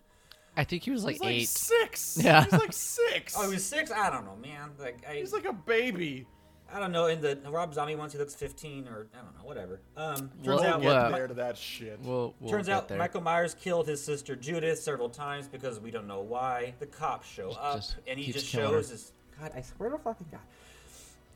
I 0.57 0.65
think 0.65 0.83
he 0.85 0.91
was 0.91 1.05
like 1.05 1.15
He's 1.15 1.21
like 1.23 1.35
eight. 1.35 1.49
six. 1.49 2.19
Yeah. 2.23 2.45
He's 2.45 2.53
like 2.53 2.73
six. 2.73 3.35
Oh, 3.37 3.49
he 3.49 3.55
was 3.55 3.65
six. 3.65 3.91
I 3.91 4.09
don't 4.11 4.25
know, 4.25 4.37
man. 4.37 4.71
Like 4.79 5.05
I, 5.09 5.17
He's 5.17 5.33
like 5.33 5.45
a 5.47 5.53
baby. 5.53 6.27
I 6.73 6.81
don't 6.81 6.93
know. 6.93 7.07
In 7.07 7.21
the 7.21 7.39
Rob 7.49 7.73
Zombie 7.75 7.95
ones, 7.95 8.13
he 8.13 8.19
looks 8.19 8.35
15 8.35 8.89
or 8.89 9.07
I 9.15 9.23
don't 9.23 9.37
know, 9.39 9.45
whatever. 9.45 9.81
Um, 9.97 10.31
turns 10.43 10.63
out 10.63 10.81
We'll 10.81 10.93
yeah. 10.93 11.09
get 11.09 11.17
there 11.17 11.29
to 11.29 11.35
that 11.35 11.57
shit. 11.57 12.01
We'll, 12.03 12.35
we'll 12.41 12.51
Turns 12.51 12.69
out 12.69 12.89
there. 12.89 12.99
Michael 12.99 13.21
Myers 13.21 13.55
killed 13.55 13.87
his 13.87 14.03
sister 14.03 14.35
Judith 14.35 14.79
several 14.79 15.09
times 15.09 15.47
because 15.47 15.79
we 15.79 15.91
don't 15.91 16.07
know 16.09 16.21
why. 16.21 16.75
The 16.81 16.87
cops 16.87 17.29
show 17.29 17.51
up 17.51 17.77
just 17.77 17.97
and 18.07 18.19
he 18.19 18.33
just 18.33 18.47
shows 18.47 18.89
her. 18.89 18.93
his. 18.93 19.13
God, 19.41 19.53
I 19.55 19.61
swear 19.61 19.91
to 19.91 19.99
fucking 19.99 20.27
God. 20.31 20.41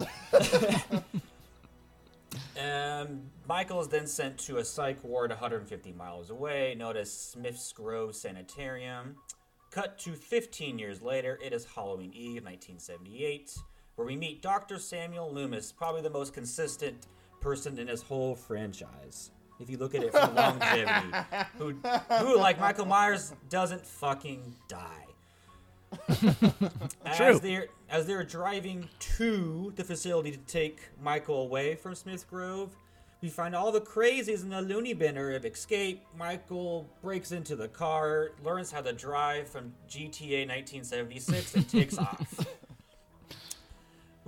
um, 2.61 3.21
Michael 3.47 3.81
is 3.81 3.89
then 3.89 4.07
sent 4.07 4.39
to 4.39 4.59
a 4.59 4.65
psych 4.65 5.03
ward 5.03 5.31
150 5.31 5.93
miles 5.93 6.31
away, 6.31 6.75
known 6.77 6.97
as 6.97 7.13
Smith's 7.13 7.73
Grove 7.73 8.15
Sanitarium. 8.15 9.17
Cut 9.71 9.99
to 10.01 10.13
15 10.13 10.79
years 10.79 11.03
later, 11.03 11.39
it 11.45 11.53
is 11.53 11.65
Halloween 11.65 12.13
Eve, 12.15 12.45
1978, 12.45 13.55
where 13.99 14.07
we 14.07 14.15
meet 14.15 14.41
Dr. 14.41 14.79
Samuel 14.79 15.33
Loomis, 15.33 15.73
probably 15.73 16.03
the 16.03 16.11
most 16.11 16.33
consistent 16.33 17.09
person 17.41 17.77
in 17.81 17.89
this 17.89 18.01
whole 18.01 18.37
franchise. 18.37 19.33
If 19.59 19.69
you 19.69 19.77
look 19.77 19.93
at 19.97 20.05
it 20.05 20.13
from 20.13 20.37
longevity, 20.37 21.17
who, 21.59 21.75
who, 22.09 22.39
like 22.39 22.61
Michael 22.61 22.87
Myers, 22.87 23.35
doesn't 23.51 23.85
fucking 23.85 24.55
die. 24.69 25.07
True. 26.21 26.31
As 27.05 27.41
they're 27.41 27.67
as 27.89 28.07
they're 28.07 28.23
driving 28.23 28.89
to 29.17 29.73
the 29.75 29.83
facility 29.83 30.31
to 30.31 30.39
take 30.47 30.81
Michael 31.03 31.43
away 31.43 31.75
from 31.75 31.97
Smith 31.97 32.29
Grove, 32.31 32.77
we 33.21 33.29
find 33.29 33.57
all 33.57 33.73
the 33.73 33.81
crazies 33.81 34.43
in 34.43 34.51
the 34.51 34.63
loony 34.63 34.93
bin 34.93 35.17
have 35.17 35.45
escaped. 35.45 36.07
Michael 36.17 36.89
breaks 37.03 37.33
into 37.33 37.57
the 37.57 37.67
car, 37.67 38.31
learns 38.45 38.71
how 38.71 38.83
to 38.83 38.93
drive 38.93 39.49
from 39.49 39.73
GTA 39.89 40.47
1976, 40.47 41.55
and 41.55 41.69
takes 41.69 41.99
off. 41.99 42.47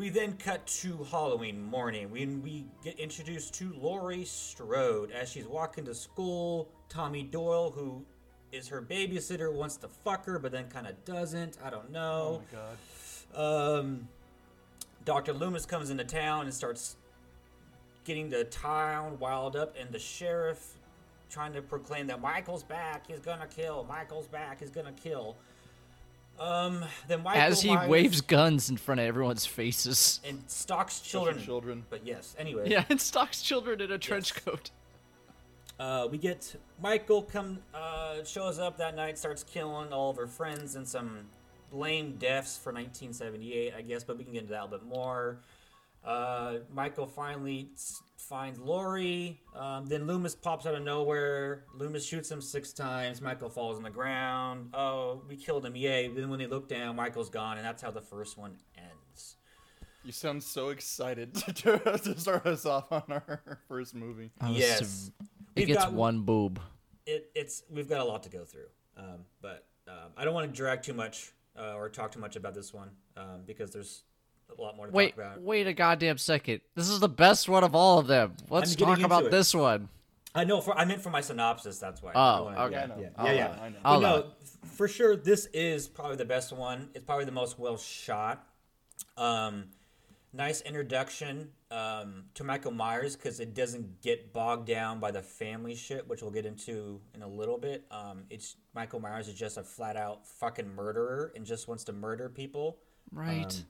We 0.01 0.09
then 0.09 0.39
cut 0.39 0.67
to 0.67 1.07
Halloween 1.11 1.63
morning 1.63 2.11
when 2.11 2.41
we 2.41 2.65
get 2.83 2.99
introduced 2.99 3.53
to 3.57 3.75
Laurie 3.75 4.25
Strode 4.25 5.11
as 5.11 5.31
she's 5.31 5.47
walking 5.47 5.85
to 5.85 5.95
school. 5.95 6.71
Tommy 6.89 7.23
Doyle, 7.23 7.71
who 7.71 8.07
is 8.51 8.67
her 8.69 8.81
babysitter, 8.81 9.53
wants 9.53 9.77
to 9.77 9.89
fuck 9.89 10.25
her, 10.25 10.39
but 10.39 10.53
then 10.53 10.71
kind 10.71 10.87
of 10.87 11.05
doesn't. 11.05 11.59
I 11.63 11.69
don't 11.69 11.93
know. 11.93 12.41
Oh 12.41 12.57
my 13.35 13.45
god. 13.45 13.79
Um, 13.79 14.09
Dr. 15.05 15.35
Loomis 15.35 15.67
comes 15.67 15.91
into 15.91 16.05
town 16.05 16.47
and 16.47 16.55
starts 16.55 16.97
getting 18.05 18.31
the 18.31 18.45
town 18.45 19.19
wild 19.19 19.55
up, 19.55 19.77
and 19.79 19.93
the 19.93 19.99
sheriff 19.99 20.79
trying 21.29 21.53
to 21.53 21.61
proclaim 21.61 22.07
that 22.07 22.23
Michael's 22.23 22.63
back, 22.63 23.07
he's 23.07 23.21
gonna 23.21 23.47
kill. 23.47 23.85
Michael's 23.85 24.29
back, 24.29 24.61
he's 24.61 24.71
gonna 24.71 24.93
kill. 24.93 25.37
Um, 26.41 26.85
then 27.07 27.23
Michael 27.23 27.43
As 27.43 27.61
he 27.61 27.75
Myers- 27.75 27.89
waves 27.91 28.21
guns 28.23 28.71
in 28.71 28.79
front 28.79 28.99
of 29.01 29.07
everyone's 29.07 29.45
faces. 29.45 30.21
and 30.25 30.43
stalks 30.47 31.01
Children. 31.01 31.35
children. 31.37 31.45
Children. 31.47 31.85
But 31.91 32.07
yes, 32.07 32.35
anyway. 32.39 32.71
Yeah, 32.71 32.85
and 32.91 32.99
stalks 33.01 33.43
children 33.43 33.81
in 33.83 33.93
a 33.93 33.99
trench 33.99 34.35
coat. 34.45 34.71
Uh, 35.79 36.09
we 36.11 36.17
get 36.19 36.57
Michael 36.83 37.23
come 37.23 37.59
uh, 37.75 38.25
shows 38.25 38.59
up 38.59 38.79
that 38.79 38.97
night, 38.97 39.19
starts 39.19 39.45
killing 39.45 39.93
all 39.93 40.11
of 40.11 40.17
her 40.17 40.27
friends 40.27 40.77
and 40.77 40.87
some 40.89 41.27
lame 41.73 42.17
deaths 42.19 42.57
for 42.59 42.73
1978, 42.73 43.75
I 43.77 43.83
guess. 43.83 44.03
But 44.03 44.17
we 44.19 44.25
can 44.25 44.33
get 44.33 44.41
into 44.43 44.53
that 44.53 44.63
a 44.63 44.65
little 44.65 44.79
bit 44.79 44.87
more. 44.89 45.39
Uh, 46.05 46.55
Michael 46.73 47.07
finally 47.07 47.69
s- 47.75 48.03
finds 48.29 48.59
Laurie. 48.59 49.41
Um, 49.55 49.87
then 49.87 50.07
Loomis 50.07 50.35
pops 50.35 50.67
out 50.67 50.75
of 50.75 50.83
nowhere. 50.83 51.65
Loomis 51.75 52.05
shoots 52.05 52.31
him 52.31 52.41
six 52.41 52.73
times. 52.73 53.21
Michael 53.21 53.49
falls 53.51 53.77
on 53.77 53.83
the 53.83 53.91
ground. 53.91 54.71
Oh, 54.75 55.23
we 55.29 55.37
killed 55.37 55.65
him! 55.67 55.75
Yay! 55.77 56.09
Then 56.09 56.29
when 56.31 56.39
they 56.39 56.47
look 56.47 56.69
down, 56.69 56.97
Michael's 56.97 57.31
gone, 57.31 57.57
and 57.57 57.67
that's 57.67 57.83
how 57.83 57.91
the 57.91 58.01
first 58.03 58.37
one 58.39 58.57
ends. 58.77 59.37
You 60.05 60.13
sound 60.13 60.43
so 60.43 60.71
excited 60.71 61.35
to, 61.57 61.79
to 61.79 62.19
start 62.19 62.47
us 62.47 62.65
off 62.65 62.91
on 62.91 63.03
our 63.09 63.61
first 63.69 63.95
movie. 63.95 64.31
I 64.41 64.49
was 64.51 64.59
Yes. 64.59 65.11
We've 65.55 65.65
It 65.65 65.67
gets 65.67 65.85
got- 65.85 65.93
one 65.93 66.23
boob. 66.23 66.61
it, 67.07 67.31
it's 67.35 67.63
we've 67.71 67.89
got 67.89 68.01
a 68.01 68.05
lot 68.05 68.23
to 68.23 68.29
go 68.31 68.45
through, 68.45 68.69
um, 68.97 69.25
but 69.43 69.67
um, 69.89 70.13
I 70.17 70.25
don't 70.25 70.35
want 70.35 70.51
to 70.51 70.57
drag 70.57 70.83
too 70.83 70.95
much 70.95 71.33
uh, 71.59 71.75
or 71.75 71.89
talk 71.89 72.13
too 72.13 72.21
much 72.21 72.37
about 72.37 72.55
this 72.55 72.73
one 72.73 72.91
um, 73.17 73.43
because 73.47 73.73
there's 73.73 74.05
a 74.59 74.63
lot 74.63 74.77
more 74.77 74.87
to 74.87 74.93
Wait, 74.93 75.17
talk 75.17 75.25
about. 75.27 75.41
wait 75.43 75.67
a 75.67 75.73
goddamn 75.73 76.19
second. 76.19 76.61
This 76.75 76.89
is 76.89 77.01
the 77.01 77.09
best 77.09 77.49
one 77.49 77.65
of 77.65 77.75
all 77.75 77.99
of 77.99 78.07
them. 78.07 78.35
Let's 78.49 78.73
I'm 78.73 78.79
talk 78.79 79.01
about 79.01 79.25
it. 79.27 79.31
this 79.31 79.55
one. 79.55 79.89
I 80.35 80.45
know 80.45 80.61
for 80.61 80.77
I 80.79 80.85
meant 80.85 81.03
for 81.03 81.11
my 81.11 81.21
synopsis. 81.21 81.79
That's 81.79 82.03
why. 82.03 82.13
Oh, 82.15 82.47
I 82.47 82.65
okay. 82.67 82.73
Yeah, 82.75 82.87
Yeah, 82.87 83.09
I 83.19 83.23
know. 83.25 83.31
yeah, 83.31 83.33
yeah. 83.33 83.35
yeah. 83.35 83.61
I 83.63 83.69
know. 83.71 83.79
But 83.83 84.01
no, 84.01 84.27
for 84.69 84.87
sure, 84.89 85.17
this 85.17 85.47
is 85.47 85.89
probably 85.89 86.17
the 86.17 86.25
best 86.25 86.53
one. 86.53 86.89
It's 86.95 87.05
probably 87.05 87.25
the 87.25 87.33
most 87.33 87.59
well 87.59 87.77
shot. 87.77 88.47
Um, 89.17 89.65
nice 90.33 90.61
introduction 90.61 91.49
um, 91.73 92.25
to 92.35 92.45
Michael 92.45 92.71
Myers 92.71 93.17
because 93.17 93.41
it 93.41 93.55
doesn't 93.55 94.01
get 94.03 94.33
bogged 94.33 94.67
down 94.69 95.01
by 95.01 95.11
the 95.11 95.23
family 95.23 95.75
shit, 95.75 96.09
which 96.09 96.23
we'll 96.23 96.31
get 96.31 96.47
into 96.47 97.01
in 97.15 97.23
a 97.23 97.29
little 97.29 97.59
bit. 97.59 97.85
Um, 97.91 98.23
it's 98.31 98.57
Michael 98.75 99.01
Myers 99.01 99.27
is 99.27 99.35
just 99.35 99.57
a 99.57 99.63
flat 99.65 99.97
out 99.97 100.27
fucking 100.27 100.73
murderer 100.75 101.33
and 101.35 101.45
just 101.45 101.67
wants 101.67 101.83
to 101.85 101.93
murder 101.93 102.29
people, 102.29 102.79
Right. 103.13 103.45
Um, 103.53 103.65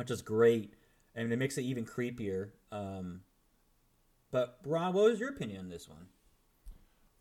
which 0.00 0.10
is 0.10 0.22
great, 0.22 0.72
and 1.14 1.30
it 1.30 1.36
makes 1.36 1.58
it 1.58 1.62
even 1.62 1.84
creepier. 1.84 2.52
Um, 2.72 3.20
but 4.30 4.58
Ron, 4.64 4.94
what 4.94 5.04
was 5.04 5.20
your 5.20 5.28
opinion 5.28 5.60
on 5.60 5.68
this 5.68 5.86
one? 5.86 6.06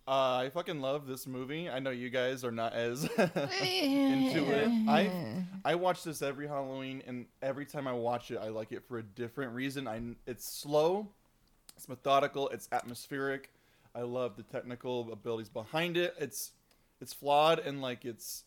Uh, 0.07 0.43
I 0.45 0.49
fucking 0.53 0.79
love 0.79 1.05
this 1.05 1.27
movie. 1.27 1.69
I 1.69 1.79
know 1.79 1.89
you 1.89 2.09
guys 2.09 2.45
are 2.45 2.53
not 2.53 2.71
as 2.71 3.03
into 3.17 4.45
it. 4.53 4.69
I 4.87 5.11
I 5.65 5.75
watch 5.75 6.05
this 6.05 6.21
every 6.21 6.47
Halloween, 6.47 7.03
and 7.05 7.25
every 7.41 7.65
time 7.65 7.85
I 7.85 7.91
watch 7.91 8.31
it, 8.31 8.39
I 8.41 8.47
like 8.47 8.71
it 8.71 8.87
for 8.87 8.97
a 8.97 9.03
different 9.03 9.53
reason. 9.53 9.85
I 9.85 10.01
it's 10.25 10.49
slow, 10.49 11.09
it's 11.75 11.89
methodical, 11.89 12.47
it's 12.47 12.69
atmospheric. 12.71 13.51
I 13.93 14.03
love 14.03 14.37
the 14.37 14.43
technical 14.43 15.11
abilities 15.11 15.49
behind 15.49 15.97
it. 15.97 16.15
It's 16.17 16.53
it's 17.01 17.11
flawed 17.11 17.59
and 17.59 17.81
like 17.81 18.05
it's 18.05 18.45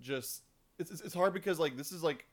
just 0.00 0.42
it's 0.78 0.90
it's, 0.90 1.02
it's 1.02 1.14
hard 1.14 1.34
because 1.34 1.58
like 1.60 1.76
this 1.76 1.92
is 1.92 2.02
like 2.02 2.24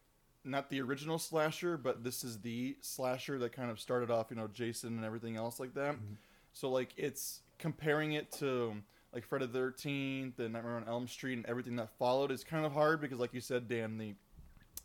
not 0.43 0.69
the 0.69 0.81
original 0.81 1.19
slasher, 1.19 1.77
but 1.77 2.03
this 2.03 2.23
is 2.23 2.39
the 2.39 2.75
slasher 2.81 3.37
that 3.39 3.51
kind 3.51 3.69
of 3.69 3.79
started 3.79 4.09
off, 4.09 4.27
you 4.29 4.35
know, 4.35 4.47
Jason 4.47 4.97
and 4.97 5.05
everything 5.05 5.37
else 5.37 5.59
like 5.59 5.73
that. 5.75 5.95
Mm-hmm. 5.95 6.13
So 6.53 6.69
like 6.69 6.89
it's 6.97 7.41
comparing 7.59 8.13
it 8.13 8.31
to 8.33 8.75
like 9.13 9.25
Friday 9.25 9.45
the 9.45 9.53
Thirteenth 9.53 10.39
and 10.39 10.53
Nightmare 10.53 10.77
on 10.77 10.87
Elm 10.87 11.07
Street 11.07 11.33
and 11.37 11.45
everything 11.45 11.75
that 11.75 11.89
followed 11.97 12.31
is 12.31 12.43
kind 12.43 12.65
of 12.65 12.73
hard 12.73 13.01
because, 13.01 13.19
like 13.19 13.33
you 13.33 13.41
said, 13.41 13.67
Dan, 13.67 13.97
the 13.97 14.15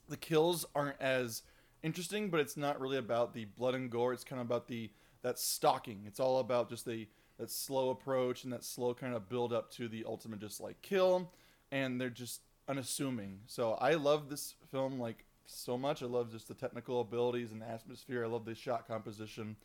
the 0.09 0.17
kills 0.17 0.65
aren't 0.75 1.01
as 1.01 1.43
interesting, 1.83 2.31
but 2.31 2.41
it's 2.41 2.57
not 2.57 2.81
really 2.81 2.99
about 2.99 3.35
the 3.35 3.45
blood 3.45 3.75
and 3.75 3.91
gore. 3.91 4.13
It's 4.13 4.25
kind 4.25 4.41
of 4.41 4.47
about 4.47 4.69
the 4.69 4.91
that 5.23 5.39
stalking. 5.39 6.05
It's 6.07 6.21
all 6.21 6.39
about 6.39 6.69
just 6.69 6.85
the 6.85 7.09
that 7.39 7.51
slow 7.51 7.91
approach 7.91 8.45
and 8.45 8.53
that 8.53 8.65
slow 8.65 8.95
kind 8.95 9.15
of 9.15 9.29
build 9.29 9.53
up 9.53 9.71
to 9.73 9.89
the 9.89 10.05
ultimate 10.07 10.41
just 10.41 10.61
like 10.61 10.81
kill. 10.83 11.33
And 11.73 12.01
they're 12.01 12.11
just 12.11 12.41
unassuming. 12.69 13.41
So 13.47 13.73
I 13.75 13.95
love 13.95 14.29
this 14.29 14.55
film 14.71 14.99
like 14.99 15.25
so 15.47 15.76
much. 15.79 16.03
I 16.03 16.07
love 16.07 16.31
just 16.31 16.49
the 16.49 16.55
technical 16.55 17.00
abilities 17.00 17.53
and 17.53 17.61
the 17.62 17.69
atmosphere. 17.69 18.25
I 18.25 18.29
love 18.29 18.45
the 18.45 18.55
shot 18.55 18.87
composition, 18.87 19.57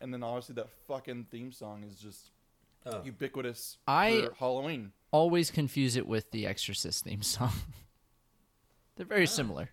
and 0.00 0.12
then 0.12 0.22
obviously 0.22 0.54
that 0.56 0.70
fucking 0.86 1.26
theme 1.30 1.52
song 1.52 1.84
is 1.84 1.98
just 1.98 2.30
Oh. 2.86 3.02
ubiquitous 3.04 3.76
I- 3.86 4.22
for 4.28 4.34
Halloween. 4.34 4.92
Always 5.12 5.50
confuse 5.50 5.96
it 5.96 6.06
with 6.06 6.30
the 6.30 6.46
Exorcist 6.46 7.04
theme 7.04 7.22
song. 7.22 7.52
They're 8.96 9.06
very 9.06 9.24
ah. 9.24 9.26
similar. 9.26 9.70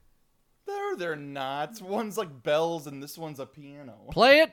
There, 0.65 0.95
they're 0.97 1.15
not. 1.15 1.81
One's 1.81 2.17
like 2.17 2.43
bells, 2.43 2.87
and 2.87 3.01
this 3.01 3.17
one's 3.17 3.39
a 3.39 3.45
piano. 3.45 3.95
Play 4.11 4.39
it. 4.39 4.51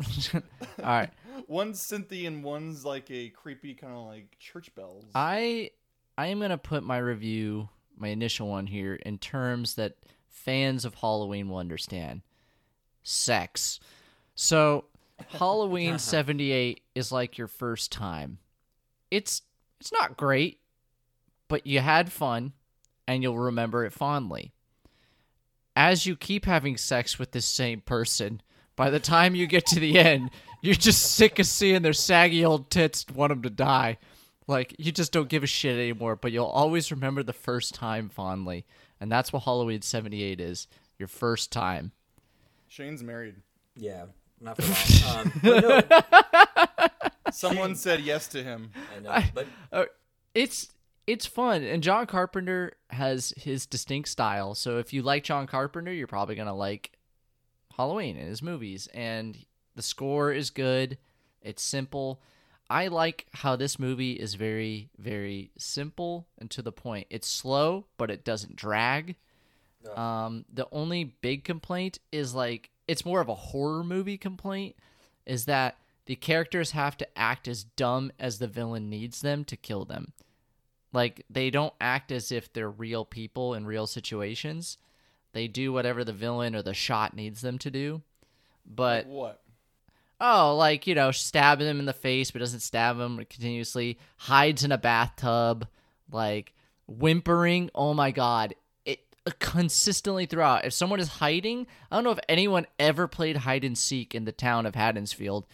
All 0.34 0.42
right. 0.84 1.10
One's 1.46 1.80
synthy, 1.80 2.26
and 2.26 2.42
one's 2.42 2.84
like 2.84 3.10
a 3.10 3.28
creepy 3.30 3.74
kind 3.74 3.92
of 3.92 4.06
like 4.06 4.36
church 4.38 4.74
bells. 4.74 5.04
I 5.14 5.70
I 6.16 6.28
am 6.28 6.40
gonna 6.40 6.58
put 6.58 6.82
my 6.82 6.98
review, 6.98 7.68
my 7.96 8.08
initial 8.08 8.48
one 8.48 8.66
here, 8.66 8.94
in 8.94 9.18
terms 9.18 9.74
that 9.74 9.94
fans 10.34 10.84
of 10.84 10.96
Halloween 10.96 11.48
will 11.48 11.58
understand. 11.58 12.22
Sex. 13.02 13.80
So 14.34 14.86
Halloween 15.28 15.90
uh-huh. 15.90 15.98
seventy 15.98 16.50
eight 16.52 16.82
is 16.94 17.12
like 17.12 17.38
your 17.38 17.46
first 17.46 17.92
time. 17.92 18.38
It's 19.10 19.42
it's 19.80 19.92
not 19.92 20.16
great, 20.16 20.60
but 21.48 21.66
you 21.66 21.80
had 21.80 22.12
fun 22.12 22.52
and 23.06 23.22
you'll 23.22 23.38
remember 23.38 23.84
it 23.84 23.92
fondly. 23.92 24.52
As 25.76 26.06
you 26.06 26.16
keep 26.16 26.44
having 26.44 26.76
sex 26.76 27.18
with 27.18 27.32
this 27.32 27.46
same 27.46 27.80
person, 27.80 28.40
by 28.76 28.90
the 28.90 29.00
time 29.00 29.34
you 29.34 29.46
get 29.46 29.66
to 29.66 29.80
the 29.80 29.98
end, 29.98 30.30
you're 30.62 30.74
just 30.74 31.14
sick 31.14 31.38
of 31.38 31.46
seeing 31.46 31.82
their 31.82 31.92
saggy 31.92 32.44
old 32.44 32.70
tits 32.70 33.04
want 33.12 33.30
them 33.30 33.42
to 33.42 33.50
die. 33.50 33.98
Like 34.46 34.74
you 34.78 34.92
just 34.92 35.12
don't 35.12 35.28
give 35.28 35.42
a 35.42 35.46
shit 35.46 35.78
anymore, 35.78 36.16
but 36.16 36.32
you'll 36.32 36.46
always 36.46 36.90
remember 36.90 37.22
the 37.22 37.32
first 37.32 37.74
time 37.74 38.08
fondly, 38.08 38.64
and 39.04 39.12
that's 39.12 39.32
what 39.34 39.42
Halloween 39.42 39.82
'78 39.82 40.40
is. 40.40 40.66
Your 40.98 41.08
first 41.08 41.52
time. 41.52 41.92
Shane's 42.68 43.02
married. 43.02 43.36
Yeah, 43.76 44.06
not 44.40 44.56
for 44.60 45.06
long. 45.06 45.26
Um, 45.26 45.40
no, 45.42 45.82
Someone 47.30 47.74
said 47.74 48.00
yes 48.00 48.28
to 48.28 48.42
him. 48.42 48.70
I 48.96 49.00
know, 49.00 49.26
but 49.34 49.46
Uh, 49.70 49.84
it's 50.34 50.70
it's 51.06 51.26
fun, 51.26 51.62
and 51.62 51.82
John 51.82 52.06
Carpenter 52.06 52.72
has 52.90 53.34
his 53.36 53.66
distinct 53.66 54.08
style. 54.08 54.54
So 54.54 54.78
if 54.78 54.92
you 54.94 55.02
like 55.02 55.22
John 55.22 55.46
Carpenter, 55.46 55.92
you're 55.92 56.06
probably 56.06 56.34
gonna 56.34 56.54
like 56.54 56.92
Halloween 57.76 58.16
and 58.16 58.28
his 58.28 58.40
movies. 58.42 58.88
And 58.94 59.36
the 59.74 59.82
score 59.82 60.32
is 60.32 60.48
good. 60.48 60.96
It's 61.42 61.62
simple. 61.62 62.22
I 62.70 62.88
like 62.88 63.26
how 63.32 63.56
this 63.56 63.78
movie 63.78 64.12
is 64.12 64.34
very, 64.34 64.88
very 64.98 65.50
simple 65.58 66.26
and 66.38 66.50
to 66.52 66.62
the 66.62 66.72
point. 66.72 67.06
It's 67.10 67.28
slow, 67.28 67.86
but 67.98 68.10
it 68.10 68.24
doesn't 68.24 68.56
drag. 68.56 69.16
Um, 69.96 70.44
the 70.52 70.66
only 70.72 71.04
big 71.04 71.44
complaint 71.44 71.98
is 72.10 72.34
like 72.34 72.70
it's 72.88 73.04
more 73.04 73.20
of 73.20 73.28
a 73.28 73.34
horror 73.34 73.84
movie 73.84 74.16
complaint, 74.16 74.76
is 75.26 75.44
that 75.44 75.76
the 76.06 76.16
characters 76.16 76.72
have 76.72 76.96
to 76.98 77.18
act 77.18 77.48
as 77.48 77.64
dumb 77.64 78.12
as 78.18 78.38
the 78.38 78.46
villain 78.46 78.88
needs 78.90 79.20
them 79.20 79.44
to 79.44 79.56
kill 79.56 79.84
them. 79.84 80.12
Like 80.92 81.24
they 81.28 81.50
don't 81.50 81.74
act 81.80 82.12
as 82.12 82.30
if 82.30 82.52
they're 82.52 82.70
real 82.70 83.04
people 83.04 83.54
in 83.54 83.66
real 83.66 83.86
situations. 83.86 84.78
They 85.32 85.48
do 85.48 85.72
whatever 85.72 86.04
the 86.04 86.12
villain 86.12 86.54
or 86.54 86.62
the 86.62 86.74
shot 86.74 87.14
needs 87.14 87.40
them 87.40 87.58
to 87.58 87.70
do. 87.70 88.02
But 88.64 89.06
what? 89.06 89.40
Oh, 90.24 90.56
like 90.56 90.86
you 90.86 90.94
know, 90.94 91.10
stabbing 91.10 91.66
him 91.66 91.78
in 91.78 91.86
the 91.86 91.92
face 91.92 92.30
but 92.30 92.38
doesn't 92.38 92.60
stab 92.60 92.98
him 92.98 93.16
continuously. 93.28 93.98
Hides 94.16 94.64
in 94.64 94.72
a 94.72 94.78
bathtub, 94.78 95.66
like 96.10 96.54
whimpering. 96.86 97.70
Oh 97.74 97.94
my 97.94 98.10
god, 98.10 98.54
it 98.84 99.00
uh, 99.26 99.32
consistently 99.38 100.26
throughout. 100.26 100.64
If 100.64 100.72
someone 100.72 101.00
is 101.00 101.08
hiding, 101.08 101.66
I 101.90 101.96
don't 101.96 102.04
know 102.04 102.12
if 102.12 102.20
anyone 102.28 102.66
ever 102.78 103.06
played 103.06 103.38
hide 103.38 103.64
and 103.64 103.76
seek 103.76 104.14
in 104.14 104.24
the 104.24 104.32
town 104.32 104.66
of 104.66 104.74
Haddonsfield, 104.74 105.46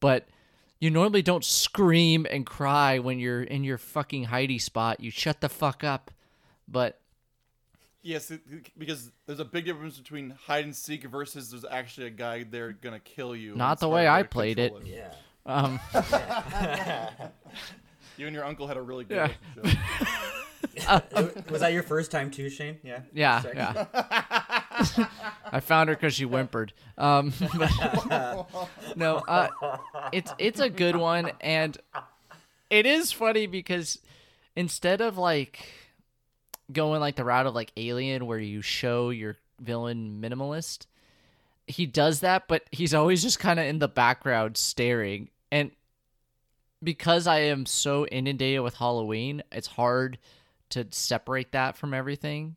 but 0.00 0.28
you 0.80 0.90
normally 0.90 1.22
don't 1.22 1.44
scream 1.44 2.26
and 2.30 2.46
cry 2.46 2.98
when 2.98 3.18
you're 3.18 3.42
in 3.42 3.64
your 3.64 3.78
fucking 3.78 4.26
hidey 4.26 4.60
spot. 4.60 5.00
You 5.00 5.10
shut 5.10 5.40
the 5.40 5.48
fuck 5.48 5.82
up. 5.82 6.10
But 6.68 7.00
Yes, 8.02 8.30
it, 8.30 8.40
because 8.78 9.10
there's 9.26 9.40
a 9.40 9.44
big 9.44 9.64
difference 9.64 9.98
between 9.98 10.30
hide 10.46 10.64
and 10.64 10.74
seek 10.74 11.04
versus 11.04 11.50
there's 11.50 11.64
actually 11.68 12.06
a 12.06 12.10
guy 12.10 12.44
there 12.44 12.72
gonna 12.72 13.00
kill 13.00 13.34
you. 13.34 13.54
Not 13.56 13.80
the 13.80 13.88
way 13.88 14.06
I 14.08 14.22
played 14.22 14.56
control 14.56 14.82
yeah. 14.84 15.12
um, 15.46 15.80
You 18.16 18.26
and 18.26 18.34
your 18.34 18.44
uncle 18.44 18.66
had 18.66 18.76
a 18.76 18.82
really 18.82 19.04
good 19.04 19.16
Yeah. 19.16 19.30
relationship. 19.56 21.50
was 21.50 21.60
that 21.60 21.72
your 21.72 21.82
first 21.84 22.10
time 22.10 22.30
too, 22.30 22.48
Shane? 22.50 22.78
Yeah. 22.82 23.00
yeah, 23.12 23.40
Sex? 23.42 23.54
yeah. 23.56 23.86
I 25.52 25.60
found 25.60 25.88
her 25.88 25.94
because 25.94 26.14
she 26.14 26.24
whimpered. 26.24 26.72
Um, 26.96 27.32
but- 27.56 28.46
no, 28.96 29.16
uh, 29.18 29.48
it's 30.12 30.32
it's 30.38 30.60
a 30.60 30.68
good 30.70 30.96
one, 30.96 31.30
and 31.40 31.76
it 32.70 32.86
is 32.86 33.12
funny 33.12 33.46
because 33.46 33.98
instead 34.56 35.00
of 35.00 35.16
like 35.16 35.64
going 36.72 37.00
like 37.00 37.16
the 37.16 37.24
route 37.24 37.46
of 37.46 37.54
like 37.54 37.72
Alien, 37.76 38.26
where 38.26 38.38
you 38.38 38.62
show 38.62 39.10
your 39.10 39.36
villain 39.60 40.20
minimalist, 40.22 40.86
he 41.66 41.86
does 41.86 42.20
that, 42.20 42.48
but 42.48 42.64
he's 42.70 42.94
always 42.94 43.22
just 43.22 43.38
kind 43.38 43.60
of 43.60 43.66
in 43.66 43.78
the 43.78 43.88
background 43.88 44.56
staring. 44.56 45.28
And 45.52 45.70
because 46.82 47.26
I 47.26 47.40
am 47.40 47.66
so 47.66 48.06
inundated 48.06 48.62
with 48.62 48.74
Halloween, 48.74 49.42
it's 49.52 49.66
hard 49.66 50.18
to 50.70 50.86
separate 50.90 51.52
that 51.52 51.76
from 51.76 51.94
everything 51.94 52.56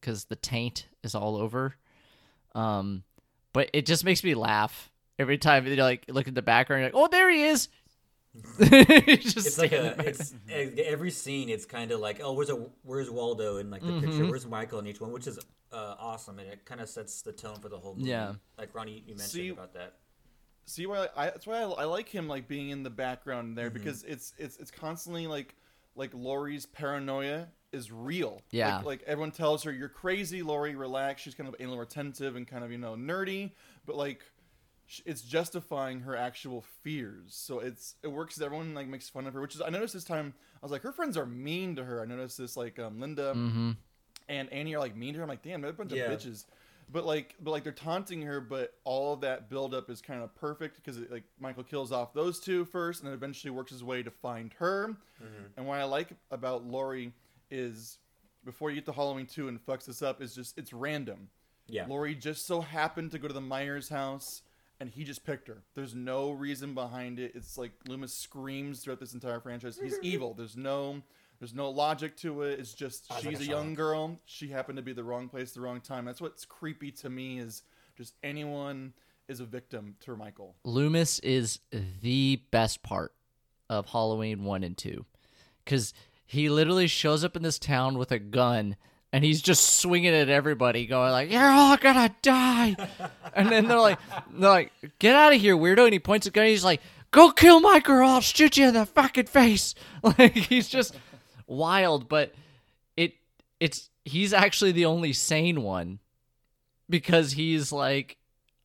because 0.00 0.24
the 0.24 0.36
taint 0.36 0.86
is 1.02 1.14
all 1.14 1.36
over. 1.36 1.76
Um, 2.54 3.04
but 3.52 3.70
it 3.72 3.86
just 3.86 4.04
makes 4.04 4.24
me 4.24 4.34
laugh 4.34 4.90
every 5.18 5.38
time 5.38 5.66
you 5.66 5.76
like 5.76 6.04
look 6.08 6.28
at 6.28 6.34
the 6.34 6.42
background. 6.42 6.80
You're 6.80 6.88
like, 6.88 6.96
oh, 6.96 7.08
there 7.08 7.30
he 7.30 7.44
is. 7.44 7.68
He's 8.58 9.34
just 9.34 9.46
It's 9.46 9.58
like 9.58 9.72
a, 9.72 9.94
it's 10.06 10.32
e- 10.48 10.82
every 10.82 11.10
scene. 11.10 11.48
It's 11.48 11.64
kind 11.64 11.90
of 11.90 12.00
like, 12.00 12.20
oh, 12.22 12.32
where's 12.32 12.50
a 12.50 12.66
where's 12.82 13.10
Waldo 13.10 13.56
in 13.56 13.70
like 13.70 13.82
the 13.82 13.88
Mm-hmm. 13.88 14.06
picture? 14.10 14.26
Where's 14.26 14.46
Michael 14.46 14.78
in 14.78 14.86
each 14.86 15.00
one? 15.00 15.10
Which 15.12 15.26
is 15.26 15.38
uh, 15.72 15.94
awesome, 15.98 16.38
and 16.38 16.48
it 16.48 16.64
kind 16.64 16.80
of 16.80 16.88
sets 16.88 17.22
the 17.22 17.32
tone 17.32 17.56
for 17.60 17.68
the 17.68 17.78
whole 17.78 17.94
movie. 17.94 18.08
Yeah. 18.10 18.34
like 18.58 18.74
Ronnie, 18.74 19.02
you 19.06 19.14
mentioned 19.14 19.30
See- 19.30 19.48
about 19.48 19.74
that. 19.74 19.94
See 20.66 20.86
why 20.86 21.08
I, 21.16 21.26
that's 21.26 21.46
why 21.46 21.58
I, 21.62 21.62
I 21.64 21.84
like 21.84 22.08
him 22.08 22.28
like 22.28 22.46
being 22.46 22.68
in 22.70 22.84
the 22.84 22.90
background 22.90 23.58
there 23.58 23.70
Mm-hmm. 23.70 23.78
because 23.78 24.04
it's 24.04 24.32
it's 24.38 24.56
it's 24.58 24.70
constantly 24.70 25.26
like 25.26 25.56
like 25.96 26.12
Laurie's 26.14 26.66
paranoia 26.66 27.48
is 27.72 27.90
real. 27.90 28.40
Yeah. 28.52 28.76
Like, 28.76 28.84
like 28.84 29.02
everyone 29.06 29.32
tells 29.32 29.64
her 29.64 29.72
you're 29.72 29.88
crazy, 29.88 30.42
Laurie. 30.42 30.76
Relax. 30.76 31.22
She's 31.22 31.34
kind 31.34 31.48
of 31.48 31.56
a 31.58 31.62
little 31.64 31.78
retentive 31.78 32.36
and 32.36 32.46
kind 32.46 32.62
of 32.62 32.70
you 32.70 32.78
know 32.78 32.94
nerdy, 32.94 33.50
but 33.86 33.96
like 33.96 34.20
sh- 34.20 34.24
it's 35.06 35.22
justifying 35.22 36.00
her 36.00 36.16
actual 36.16 36.64
fears. 36.82 37.34
So 37.34 37.60
it's 37.60 37.94
it 38.02 38.08
works. 38.08 38.40
Everyone 38.40 38.74
like 38.74 38.88
makes 38.88 39.08
fun 39.08 39.26
of 39.26 39.34
her, 39.34 39.40
which 39.40 39.54
is 39.54 39.60
I 39.62 39.70
noticed 39.70 39.94
this 39.94 40.04
time. 40.04 40.34
I 40.62 40.64
was 40.64 40.72
like, 40.72 40.82
her 40.82 40.92
friends 40.92 41.16
are 41.16 41.26
mean 41.26 41.76
to 41.76 41.84
her. 41.84 42.02
I 42.02 42.06
noticed 42.06 42.38
this 42.38 42.56
like 42.56 42.78
um, 42.78 43.00
Linda 43.00 43.32
Mm-hmm. 43.34 43.70
and 44.28 44.52
Annie 44.52 44.74
are 44.74 44.80
like 44.80 44.96
mean 44.96 45.12
to 45.14 45.18
her. 45.18 45.22
I'm 45.22 45.28
like, 45.28 45.42
damn, 45.42 45.60
they're 45.60 45.70
a 45.70 45.74
bunch 45.74 45.92
Yeah. 45.92 46.04
of 46.10 46.18
bitches. 46.20 46.44
But 46.92 47.06
like, 47.06 47.36
but 47.40 47.52
like 47.52 47.62
they're 47.62 47.72
taunting 47.72 48.22
her. 48.22 48.40
But 48.40 48.74
all 48.84 49.14
of 49.14 49.20
that 49.20 49.48
buildup 49.48 49.88
is 49.90 50.00
kind 50.02 50.22
of 50.22 50.34
perfect 50.34 50.74
because 50.76 50.98
like 51.10 51.22
Michael 51.38 51.62
kills 51.62 51.92
off 51.92 52.12
those 52.12 52.40
two 52.40 52.64
first, 52.64 53.00
and 53.00 53.06
then 53.08 53.14
eventually 53.14 53.50
works 53.52 53.70
his 53.70 53.84
way 53.84 54.02
to 54.02 54.10
find 54.10 54.52
her. 54.54 54.96
And 55.56 55.66
what 55.66 55.78
I 55.78 55.84
like 55.84 56.08
about 56.32 56.64
Laurie 56.66 57.12
is 57.50 57.98
before 58.44 58.70
you 58.70 58.76
get 58.76 58.86
to 58.86 58.92
Halloween 58.92 59.26
two 59.26 59.48
and 59.48 59.64
fucks 59.64 59.84
this 59.84 60.02
up 60.02 60.20
is 60.20 60.34
just 60.34 60.58
it's 60.58 60.72
random. 60.72 61.28
Yeah. 61.68 61.86
Laurie 61.86 62.16
just 62.16 62.46
so 62.46 62.60
happened 62.60 63.12
to 63.12 63.18
go 63.20 63.28
to 63.28 63.34
the 63.34 63.40
Myers 63.40 63.88
house. 63.88 64.42
And 64.80 64.88
he 64.88 65.04
just 65.04 65.24
picked 65.24 65.48
her. 65.48 65.58
There's 65.74 65.94
no 65.94 66.30
reason 66.30 66.74
behind 66.74 67.18
it. 67.18 67.32
It's 67.34 67.58
like 67.58 67.72
Loomis 67.86 68.14
screams 68.14 68.80
throughout 68.80 68.98
this 68.98 69.12
entire 69.12 69.38
franchise. 69.38 69.78
He's 69.82 69.98
evil. 70.02 70.32
There's 70.32 70.56
no, 70.56 71.02
there's 71.38 71.54
no 71.54 71.68
logic 71.68 72.16
to 72.18 72.42
it. 72.42 72.58
It's 72.58 72.72
just 72.72 73.06
Sounds 73.06 73.22
she's 73.22 73.40
like 73.40 73.48
a 73.48 73.52
a 73.52 73.54
young 73.56 73.74
girl. 73.74 74.18
She 74.24 74.48
happened 74.48 74.76
to 74.76 74.82
be 74.82 74.94
the 74.94 75.04
wrong 75.04 75.28
place, 75.28 75.52
the 75.52 75.60
wrong 75.60 75.80
time. 75.80 76.06
That's 76.06 76.20
what's 76.20 76.46
creepy 76.46 76.90
to 76.92 77.10
me 77.10 77.38
is 77.38 77.62
just 77.96 78.14
anyone 78.22 78.94
is 79.28 79.40
a 79.40 79.44
victim 79.44 79.96
to 80.00 80.16
Michael. 80.16 80.56
Loomis 80.64 81.18
is 81.20 81.60
the 82.00 82.42
best 82.50 82.82
part 82.82 83.12
of 83.68 83.86
Halloween 83.86 84.44
1 84.44 84.64
and 84.64 84.76
2. 84.76 85.04
Because 85.64 85.94
he 86.26 86.48
literally 86.48 86.86
shows 86.86 87.22
up 87.22 87.36
in 87.36 87.42
this 87.42 87.58
town 87.58 87.98
with 87.98 88.10
a 88.10 88.18
gun 88.18 88.76
and 89.12 89.24
he's 89.24 89.42
just 89.42 89.80
swinging 89.80 90.14
at 90.14 90.28
everybody, 90.28 90.86
going 90.86 91.10
like, 91.10 91.30
You're 91.30 91.48
all 91.48 91.76
gonna 91.76 92.14
die. 92.22 92.76
and 93.34 93.48
then 93.50 93.66
they're 93.66 93.80
like, 93.80 93.98
they're 94.32 94.50
like, 94.50 94.72
Get 94.98 95.16
out 95.16 95.32
of 95.32 95.40
here, 95.40 95.56
weirdo. 95.56 95.84
And 95.84 95.92
he 95.92 95.98
points 95.98 96.26
a 96.26 96.30
gun 96.30 96.46
he's 96.46 96.64
like, 96.64 96.80
Go 97.10 97.30
kill 97.32 97.60
my 97.60 97.80
girl, 97.80 98.08
I'll 98.08 98.20
shoot 98.20 98.56
you 98.56 98.68
in 98.68 98.74
the 98.74 98.86
fucking 98.86 99.26
face. 99.26 99.74
Like 100.02 100.32
he's 100.32 100.68
just 100.68 100.96
wild, 101.46 102.08
but 102.08 102.32
it 102.96 103.14
it's 103.58 103.90
he's 104.04 104.32
actually 104.32 104.72
the 104.72 104.86
only 104.86 105.12
sane 105.12 105.62
one 105.62 105.98
because 106.88 107.32
he's 107.32 107.70
like 107.70 108.16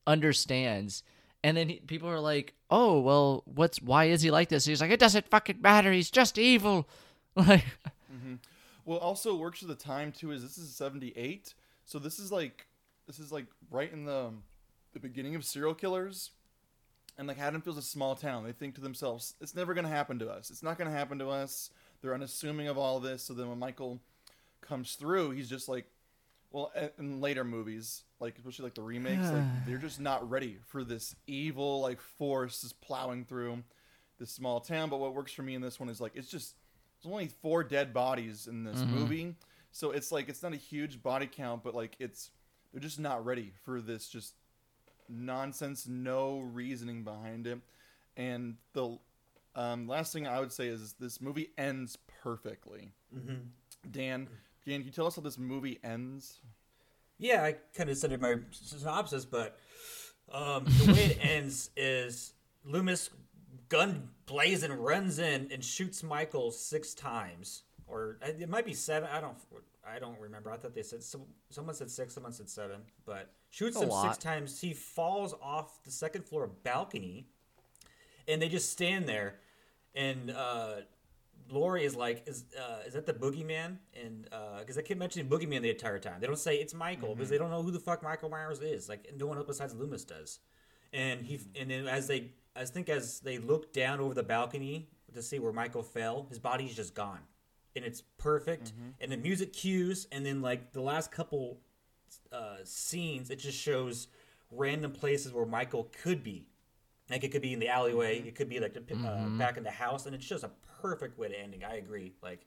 understands 0.08 1.04
and 1.44 1.56
then 1.56 1.70
he, 1.70 1.76
people 1.82 2.10
are 2.10 2.20
like 2.20 2.54
oh 2.70 3.00
well 3.00 3.44
what's 3.46 3.82
why 3.82 4.06
is 4.06 4.22
he 4.22 4.32
like 4.32 4.50
this 4.50 4.66
he's 4.66 4.82
like 4.82 4.92
it 4.92 5.00
doesn't 5.00 5.30
fucking 5.30 5.62
matter 5.62 5.92
he's 5.92 6.10
just 6.10 6.38
evil 6.38 6.88
like 7.36 7.66
Well, 8.86 9.00
also 9.00 9.36
works 9.36 9.60
for 9.60 9.66
the 9.66 9.76
time 9.76 10.12
too. 10.12 10.32
Is 10.32 10.42
this 10.42 10.58
is 10.58 10.76
'78, 10.76 11.54
so 11.86 12.00
this 12.00 12.20
is 12.20 12.32
like 12.32 12.68
this 13.08 13.20
is 13.20 13.32
like 13.32 13.48
right 13.70 13.92
in 13.92 14.06
the 14.06 14.26
um, 14.28 14.44
the 14.94 15.00
beginning 15.00 15.36
of 15.36 15.44
serial 15.44 15.74
killers, 15.74 16.32
and 17.18 17.28
like 17.28 17.38
Haddonfield's 17.38 17.80
a 17.80 17.82
small 17.82 18.16
town. 18.16 18.44
They 18.44 18.52
think 18.52 18.76
to 18.76 18.82
themselves, 18.82 19.34
"It's 19.42 19.56
never 19.56 19.74
gonna 19.74 19.90
happen 19.90 20.20
to 20.20 20.30
us. 20.30 20.50
It's 20.50 20.64
not 20.64 20.78
gonna 20.78 20.92
happen 20.92 21.20
to 21.20 21.30
us." 21.30 21.72
They're 22.02 22.14
unassuming 22.14 22.68
of 22.68 22.78
all 22.78 23.00
this. 23.00 23.24
So 23.24 23.34
then 23.34 23.50
when 23.50 23.58
Michael 23.58 24.00
comes 24.62 24.94
through, 24.94 25.32
he's 25.32 25.50
just 25.50 25.68
like, 25.68 25.88
well, 26.52 26.72
in 27.00 27.20
later 27.20 27.44
movies, 27.44 28.04
like 28.20 28.38
especially 28.38 28.64
like 28.64 28.76
the 28.76 28.84
remakes, 28.84 29.30
like 29.32 29.44
they're 29.68 29.78
just 29.78 30.00
not 30.00 30.30
ready 30.30 30.60
for 30.68 30.84
this 30.84 31.16
evil 31.26 31.82
like 31.82 32.00
force 32.00 32.64
is 32.64 32.74
plowing 32.74 33.26
through 33.26 33.64
this 34.20 34.32
small 34.32 34.60
town. 34.60 34.90
But 34.90 35.00
what 35.00 35.16
works 35.16 35.32
for 35.32 35.42
me 35.42 35.56
in 35.56 35.62
this 35.62 35.80
one 35.80 35.90
is 35.90 36.00
like 36.00 36.12
it's 36.16 36.30
just 36.30 36.56
there's 37.06 37.14
only 37.14 37.28
four 37.28 37.64
dead 37.64 37.94
bodies 37.94 38.48
in 38.48 38.64
this 38.64 38.84
movie, 38.84 39.36
so 39.72 39.92
it's 39.92 40.12
like 40.12 40.28
it's 40.28 40.42
not 40.42 40.54
a 40.54 40.58
huge 40.58 41.04
body 41.04 41.30
count, 41.32 41.64
but 41.64 41.76
like 41.76 41.96
it's 42.00 42.32
they're 42.74 42.82
just 42.82 43.00
not 43.00 43.24
ready 43.24 43.54
for 43.64 43.80
this 43.80 44.08
just 44.08 44.34
nonsense, 45.08 45.88
no 45.88 46.40
reasoning 46.40 47.04
behind 47.04 47.46
it. 47.46 47.60
And 48.18 48.56
the 48.74 48.98
um, 49.56 49.88
last 49.88 50.14
thing 50.14 50.26
I 50.26 50.40
would 50.40 50.52
say 50.52 50.68
is 50.68 50.94
this 51.00 51.22
movie 51.22 51.52
ends 51.58 51.98
perfectly. 52.24 52.92
Dan, 53.92 54.28
Dan, 54.66 54.80
can 54.80 54.86
you 54.86 54.92
tell 54.92 55.06
us 55.06 55.16
how 55.16 55.22
this 55.22 55.38
movie 55.38 55.80
ends? 55.84 56.40
Yeah, 57.20 57.44
I 57.44 57.56
kind 57.78 57.90
of 57.90 57.98
said 57.98 58.12
it 58.12 58.16
in 58.16 58.22
my 58.22 58.36
synopsis, 58.52 59.26
but 59.26 59.60
um, 60.32 60.66
the 60.66 60.92
way 60.92 61.06
it 61.06 61.20
ends 61.22 61.70
is 61.78 62.34
Loomis, 62.66 63.12
gun 63.70 64.10
blazing, 64.26 64.72
runs 64.72 65.20
in 65.20 65.50
and 65.52 65.64
shoots 65.64 66.04
Michael 66.04 66.52
six 66.52 66.94
times, 66.94 67.64
or 67.88 68.18
uh, 68.24 68.30
it 68.40 68.50
might 68.50 68.66
be 68.66 68.74
seven. 68.74 69.10
I 69.12 69.22
don't, 69.22 69.38
I 69.88 70.00
don't 70.00 70.20
remember. 70.20 70.52
I 70.52 70.58
thought 70.58 70.74
they 70.74 70.84
said 70.84 71.04
some, 71.04 71.22
someone 71.50 71.76
said 71.76 71.90
six, 71.90 72.14
someone 72.14 72.34
said 72.34 72.50
seven, 72.50 72.82
but 73.06 73.32
shoots 73.52 73.78
A 73.78 73.82
him 73.84 73.90
lot. 73.90 74.14
six 74.14 74.24
times. 74.24 74.60
He 74.60 74.74
falls 74.74 75.34
off 75.42 75.84
the 75.84 75.92
second 75.92 76.26
floor 76.26 76.50
balcony, 76.64 77.28
and 78.28 78.42
they 78.42 78.50
just 78.50 78.72
stand 78.72 79.08
there, 79.08 79.36
and 79.96 80.32
uh, 80.32 80.76
Laurie 81.52 81.86
is 81.86 81.96
like, 81.96 82.24
"Is 82.28 82.46
uh, 82.60 82.80
is 82.88 82.94
that 82.94 83.06
the 83.06 83.14
boogeyman?" 83.14 83.78
And 84.04 84.28
because 84.60 84.76
they 84.76 84.82
keep 84.82 84.98
mentioning 84.98 85.30
boogeyman 85.30 85.62
the 85.62 85.70
entire 85.70 86.00
time, 86.00 86.20
they 86.20 86.28
don't 86.28 86.40
say 86.40 86.56
it's 86.58 86.74
Michael 86.74 87.14
because 87.14 87.30
they 87.30 87.38
don't 87.38 87.52
know 87.52 87.62
who 87.62 87.72
the 87.72 87.80
fuck 87.80 88.02
Michael 88.02 88.30
Myers 88.30 88.62
is. 88.62 88.90
Like 88.90 89.12
no 89.18 89.28
one 89.28 89.38
else 89.38 89.48
besides 89.48 89.76
Loomis 89.76 90.04
does. 90.04 90.40
And 90.92 91.26
he 91.26 91.40
and 91.60 91.70
then 91.70 91.88
as 91.88 92.08
they, 92.08 92.32
I 92.56 92.66
think 92.66 92.90
as 92.90 93.20
they 93.20 93.38
look 93.38 93.74
down 93.74 94.00
over 94.00 94.14
the 94.14 94.24
balcony 94.24 94.88
to 95.14 95.22
see 95.22 95.40
where 95.40 95.52
Michael 95.52 95.84
fell, 95.84 96.26
his 96.30 96.40
body's 96.40 96.76
just 96.76 96.94
gone, 96.94 97.20
and 97.76 97.84
it's 97.84 98.02
perfect. 98.18 98.74
And 99.00 99.12
the 99.12 99.18
music 99.18 99.54
cues, 99.54 100.08
and 100.12 100.26
then 100.26 100.42
like 100.42 100.74
the 100.74 100.82
last 100.82 101.12
couple 101.12 101.60
uh, 102.32 102.58
scenes, 102.64 103.30
it 103.30 103.38
just 103.38 103.58
shows 103.58 104.08
random 104.52 104.92
places 104.92 105.34
where 105.34 105.46
Michael 105.46 105.92
could 106.02 106.24
be. 106.24 106.48
Like 107.10 107.24
it 107.24 107.32
could 107.32 107.42
be 107.42 107.54
in 107.54 107.60
the 107.60 107.68
alleyway, 107.70 108.20
it 108.20 108.36
could 108.36 108.50
be 108.50 108.60
like 108.60 108.74
the, 108.74 108.96
uh, 109.06 109.28
back 109.38 109.58
in 109.58 109.64
the 109.64 109.72
house, 109.72 110.06
and 110.06 110.16
it's 110.16 110.26
just 110.26 110.44
a 110.44 110.52
perfect 110.82 111.18
way 111.20 111.28
to 111.28 111.40
ending. 111.40 111.64
I 111.64 111.76
agree. 111.76 112.14
Like, 112.24 112.46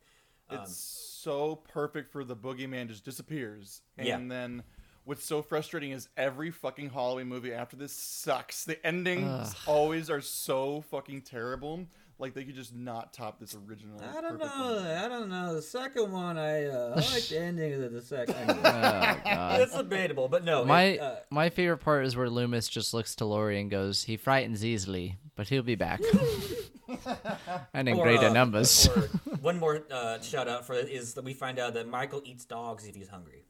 um, 0.50 0.60
It's 0.62 0.76
so 0.76 1.56
perfect 1.56 2.10
for 2.10 2.24
the 2.24 2.34
boogeyman 2.34 2.88
just 2.88 3.04
disappears. 3.04 3.82
And 3.98 4.06
Yeah. 4.06 4.18
then 4.18 4.62
what's 5.08 5.24
so 5.24 5.40
frustrating 5.40 5.92
is 5.92 6.06
every 6.18 6.50
fucking 6.50 6.90
Halloween 6.90 7.28
movie 7.28 7.54
after 7.54 7.76
this 7.76 7.92
sucks. 7.92 8.64
The 8.64 8.84
endings 8.86 9.54
always 9.66 10.10
are 10.10 10.20
so 10.20 10.82
fucking 10.90 11.22
terrible. 11.22 11.86
Like 12.18 12.34
they 12.34 12.44
could 12.44 12.56
just 12.56 12.74
not 12.74 13.14
top 13.14 13.38
this 13.40 13.56
original. 13.66 14.02
I 14.02 14.20
don't 14.20 14.38
know. 14.38 14.44
one. 14.44 14.86
I 14.86 15.08
don't 15.08 15.30
know. 15.30 15.54
The 15.54 15.62
second 15.62 16.10
one, 16.12 16.36
I 16.36 16.66
uh, 16.66 16.90
I 16.96 17.14
like 17.14 17.28
the 17.28 17.38
ending 17.40 17.82
of 17.82 17.92
the 17.92 18.02
second. 18.02 18.34
Oh 18.48 18.54
god. 18.54 19.60
it's 19.60 19.76
debatable, 19.76 20.28
but 20.28 20.44
no. 20.44 20.64
My 20.64 20.82
it, 20.82 21.00
uh, 21.00 21.14
my 21.30 21.48
favorite 21.48 21.78
part 21.78 22.04
is 22.04 22.16
where 22.16 22.28
Loomis 22.28 22.68
just 22.68 22.92
looks 22.92 23.14
to 23.16 23.24
Laurie 23.24 23.60
and 23.60 23.70
goes, 23.70 24.02
"He 24.02 24.16
frightens 24.16 24.64
easily, 24.64 25.16
but 25.36 25.48
he'll 25.48 25.62
be 25.62 25.76
back." 25.76 26.00
and 27.72 27.88
in 27.88 27.96
or, 27.96 28.02
greater 28.02 28.26
uh, 28.26 28.32
numbers. 28.32 28.88
or 28.88 29.02
one 29.40 29.58
more 29.58 29.84
uh, 29.88 30.20
shout 30.20 30.48
out 30.48 30.66
for 30.66 30.74
it 30.74 30.88
is 30.88 31.14
that 31.14 31.24
we 31.24 31.34
find 31.34 31.60
out 31.60 31.74
that 31.74 31.86
Michael 31.86 32.20
eats 32.24 32.44
dogs 32.44 32.84
if 32.84 32.96
he's 32.96 33.08
hungry. 33.08 33.44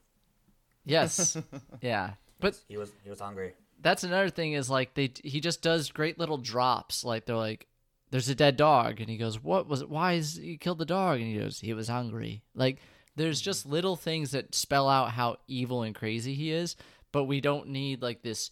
Yes. 0.85 1.37
Yeah. 1.81 2.11
But 2.39 2.57
He 2.67 2.77
was 2.77 2.91
he 3.03 3.09
was 3.09 3.19
hungry. 3.19 3.53
that's 3.81 4.03
another 4.03 4.29
thing 4.29 4.53
is 4.53 4.69
like 4.69 4.93
they 4.93 5.11
he 5.23 5.39
just 5.41 5.61
does 5.61 5.91
great 5.91 6.17
little 6.17 6.37
drops. 6.37 7.03
Like 7.03 7.25
they're 7.25 7.35
like, 7.35 7.67
"There's 8.11 8.29
a 8.29 8.35
dead 8.35 8.55
dog," 8.55 8.99
and 9.01 9.09
he 9.09 9.17
goes, 9.17 9.43
"What 9.43 9.67
was 9.67 9.81
it? 9.81 9.89
Why 9.89 10.13
is 10.13 10.35
he 10.35 10.57
killed 10.57 10.79
the 10.79 10.85
dog?" 10.85 11.19
And 11.19 11.27
he 11.27 11.39
goes, 11.39 11.59
"He 11.59 11.73
was 11.73 11.89
hungry." 11.89 12.43
Like 12.55 12.77
there's 13.15 13.41
just 13.41 13.63
mm-hmm. 13.63 13.73
little 13.73 13.95
things 13.97 14.31
that 14.31 14.55
spell 14.55 14.87
out 14.87 15.11
how 15.11 15.37
evil 15.47 15.83
and 15.83 15.93
crazy 15.93 16.33
he 16.33 16.51
is, 16.51 16.77
but 17.11 17.25
we 17.25 17.41
don't 17.41 17.67
need 17.67 18.01
like 18.01 18.21
this 18.21 18.51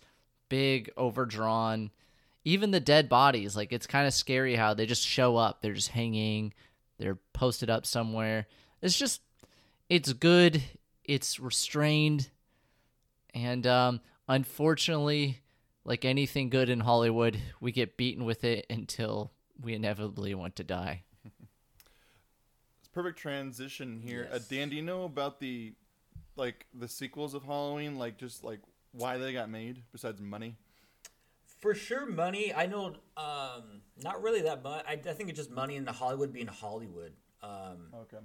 big 0.50 0.90
overdrawn. 0.98 1.92
Even 2.44 2.72
the 2.72 2.80
dead 2.80 3.10
bodies, 3.10 3.56
like 3.56 3.74
it's 3.74 3.88
kind 3.88 4.08
of 4.08 4.14
scary 4.14 4.56
how 4.56 4.74
they 4.74 4.86
just 4.86 5.06
show 5.06 5.36
up. 5.36 5.62
They're 5.62 5.74
just 5.74 5.90
hanging. 5.90 6.54
They're 6.98 7.18
posted 7.34 7.70
up 7.70 7.86
somewhere. 7.86 8.48
It's 8.82 8.98
just, 8.98 9.22
it's 9.90 10.14
good. 10.14 10.64
It's 11.08 11.40
restrained. 11.40 12.30
And 13.34 13.66
um, 13.66 14.02
unfortunately, 14.28 15.40
like 15.86 16.04
anything 16.06 16.50
good 16.50 16.70
in 16.70 16.82
Hollywood, 16.82 17.40
we 17.62 17.72
get 17.72 17.98
beaten 17.98 18.26
with 18.26 18.44
it 18.44 18.66
until 18.70 19.32
we 19.62 19.74
inevitably 19.74 20.36
want 20.36 20.56
to 20.58 20.64
die. 20.64 21.04
It's 22.80 22.88
perfect 22.92 23.18
transition 23.20 24.00
here. 24.00 24.28
Uh, 24.32 24.36
Yes. 24.36 24.48
Dan, 24.48 24.70
do 24.70 24.76
you 24.76 24.82
know 24.82 25.04
about 25.04 25.40
the 25.40 25.74
like 26.36 26.66
the 26.74 26.88
sequels 26.88 27.34
of 27.34 27.44
Halloween? 27.44 27.98
Like 27.98 28.18
just 28.18 28.44
like 28.44 28.60
why 28.92 29.18
they 29.18 29.34
got 29.34 29.50
made 29.50 29.84
besides 29.92 30.22
money? 30.22 30.56
For 31.60 31.74
sure, 31.74 32.06
money. 32.06 32.54
I 32.54 32.68
know, 32.68 32.94
um, 33.18 33.82
not 34.04 34.22
really 34.22 34.42
that 34.44 34.64
much. 34.64 34.86
I, 34.88 34.94
I 34.94 35.14
think 35.14 35.30
it's 35.30 35.38
just 35.40 35.50
money 35.50 35.76
in 35.76 35.86
the 35.86 35.92
Hollywood 35.92 36.32
being 36.32 36.46
Hollywood. 36.48 37.14
Um, 37.42 37.88
Okay. 38.02 38.18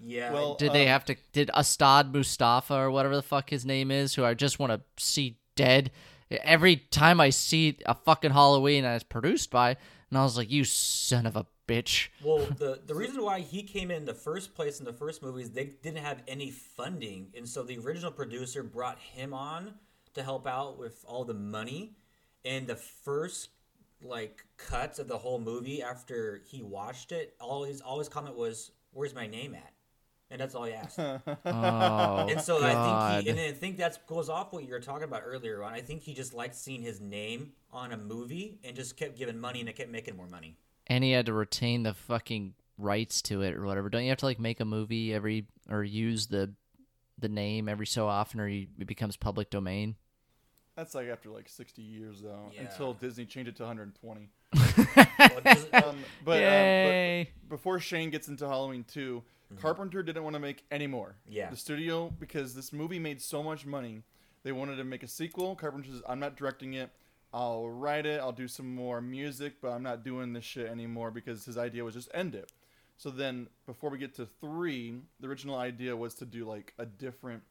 Yeah. 0.00 0.32
Well, 0.32 0.54
Did 0.54 0.72
they 0.72 0.84
um, 0.84 0.88
have 0.88 1.04
to? 1.06 1.16
Did 1.32 1.50
Astad 1.54 2.12
Mustafa 2.12 2.74
or 2.74 2.90
whatever 2.90 3.16
the 3.16 3.22
fuck 3.22 3.50
his 3.50 3.64
name 3.64 3.90
is, 3.90 4.14
who 4.14 4.24
I 4.24 4.34
just 4.34 4.58
want 4.58 4.72
to 4.72 4.80
see 5.02 5.38
dead? 5.56 5.90
Every 6.30 6.76
time 6.76 7.20
I 7.20 7.30
see 7.30 7.78
a 7.86 7.94
fucking 7.94 8.32
Halloween, 8.32 8.84
and 8.84 8.94
it's 8.94 9.04
produced 9.04 9.50
by, 9.50 9.76
and 10.10 10.18
I 10.18 10.22
was 10.22 10.36
like, 10.36 10.50
"You 10.50 10.64
son 10.64 11.26
of 11.26 11.36
a 11.36 11.46
bitch!" 11.68 12.08
Well, 12.22 12.38
the 12.58 12.80
the 12.84 12.94
reason 12.94 13.22
why 13.22 13.40
he 13.40 13.62
came 13.62 13.90
in 13.90 14.04
the 14.04 14.14
first 14.14 14.54
place 14.54 14.78
in 14.78 14.84
the 14.84 14.92
first 14.92 15.22
movie 15.22 15.42
is 15.42 15.50
they 15.50 15.72
didn't 15.82 16.04
have 16.04 16.22
any 16.26 16.50
funding, 16.50 17.28
and 17.36 17.48
so 17.48 17.62
the 17.62 17.78
original 17.78 18.10
producer 18.10 18.62
brought 18.62 18.98
him 18.98 19.34
on 19.34 19.74
to 20.14 20.22
help 20.22 20.46
out 20.46 20.78
with 20.78 21.04
all 21.06 21.24
the 21.24 21.34
money. 21.34 21.96
And 22.44 22.66
the 22.66 22.76
first 22.76 23.50
like 24.02 24.44
cuts 24.56 24.98
of 24.98 25.08
the 25.08 25.18
whole 25.18 25.38
movie 25.38 25.82
after 25.82 26.42
he 26.46 26.62
watched 26.62 27.12
it, 27.12 27.34
all 27.40 27.64
his 27.64 27.80
all 27.80 27.98
his 27.98 28.08
comment 28.08 28.36
was, 28.36 28.72
"Where's 28.92 29.14
my 29.14 29.26
name 29.26 29.54
at?" 29.54 29.73
And 30.30 30.40
that's 30.40 30.54
all 30.54 30.64
he 30.64 30.72
asked. 30.72 30.98
Oh 31.44 32.26
And 32.28 32.40
so 32.40 32.58
I 32.64 33.20
think 33.20 33.24
he, 33.24 33.30
and 33.30 33.40
I 33.40 33.52
think 33.52 33.76
that 33.76 34.04
goes 34.06 34.28
off 34.28 34.52
what 34.52 34.64
you 34.64 34.70
were 34.70 34.80
talking 34.80 35.04
about 35.04 35.22
earlier 35.24 35.62
on. 35.62 35.72
I 35.74 35.80
think 35.80 36.02
he 36.02 36.14
just 36.14 36.34
liked 36.34 36.54
seeing 36.56 36.82
his 36.82 37.00
name 37.00 37.52
on 37.72 37.92
a 37.92 37.96
movie 37.96 38.58
and 38.64 38.74
just 38.74 38.96
kept 38.96 39.16
giving 39.16 39.38
money 39.38 39.60
and 39.60 39.68
it 39.68 39.76
kept 39.76 39.90
making 39.90 40.16
more 40.16 40.26
money. 40.26 40.56
and 40.86 41.04
he 41.04 41.12
had 41.12 41.26
to 41.26 41.32
retain 41.32 41.82
the 41.82 41.94
fucking 41.94 42.54
rights 42.78 43.22
to 43.22 43.42
it 43.42 43.54
or 43.54 43.64
whatever. 43.66 43.88
Don't 43.90 44.02
you 44.02 44.08
have 44.08 44.18
to 44.18 44.26
like 44.26 44.40
make 44.40 44.60
a 44.60 44.64
movie 44.64 45.12
every 45.14 45.46
or 45.70 45.84
use 45.84 46.26
the 46.28 46.52
the 47.18 47.28
name 47.28 47.68
every 47.68 47.86
so 47.86 48.08
often, 48.08 48.40
or 48.40 48.48
you, 48.48 48.66
it 48.78 48.86
becomes 48.88 49.16
public 49.16 49.48
domain? 49.50 49.94
That's 50.74 50.94
like 50.96 51.06
after 51.06 51.30
like 51.30 51.48
60 51.48 51.80
years 51.82 52.20
though, 52.22 52.50
Yeah. 52.52 52.62
until 52.62 52.94
Disney 52.94 53.24
changed 53.26 53.50
it 53.50 53.56
to 53.56 53.62
120. 53.62 54.30
Um, 55.72 55.96
but, 56.24 56.42
um, 56.42 57.26
but 57.44 57.48
before 57.48 57.78
Shane 57.80 58.10
gets 58.10 58.28
into 58.28 58.46
Halloween 58.46 58.84
2, 58.92 59.22
Mm-hmm. 59.54 59.62
Carpenter 59.62 60.02
didn't 60.02 60.24
want 60.24 60.34
to 60.34 60.40
make 60.40 60.64
any 60.70 60.86
more. 60.86 61.16
Yeah. 61.28 61.50
The 61.50 61.56
studio, 61.56 62.12
because 62.18 62.54
this 62.54 62.72
movie 62.72 62.98
made 62.98 63.20
so 63.20 63.42
much 63.42 63.66
money, 63.66 64.02
they 64.42 64.52
wanted 64.52 64.76
to 64.76 64.84
make 64.84 65.02
a 65.02 65.08
sequel. 65.08 65.54
Carpenter 65.56 65.90
says, 65.90 66.02
I'm 66.08 66.20
not 66.20 66.36
directing 66.36 66.74
it. 66.74 66.90
I'll 67.32 67.68
write 67.68 68.06
it. 68.06 68.20
I'll 68.20 68.32
do 68.32 68.46
some 68.46 68.74
more 68.74 69.00
music, 69.00 69.54
but 69.60 69.70
I'm 69.70 69.82
not 69.82 70.04
doing 70.04 70.32
this 70.32 70.44
shit 70.44 70.68
anymore 70.68 71.10
because 71.10 71.44
his 71.44 71.58
idea 71.58 71.84
was 71.84 71.94
just 71.94 72.08
end 72.14 72.34
it. 72.34 72.52
So 72.96 73.10
then, 73.10 73.48
before 73.66 73.90
we 73.90 73.98
get 73.98 74.14
to 74.16 74.26
three, 74.40 74.94
the 75.18 75.26
original 75.26 75.56
idea 75.56 75.96
was 75.96 76.14
to 76.16 76.26
do 76.26 76.44
like 76.44 76.74
a 76.78 76.86
different, 76.86 77.42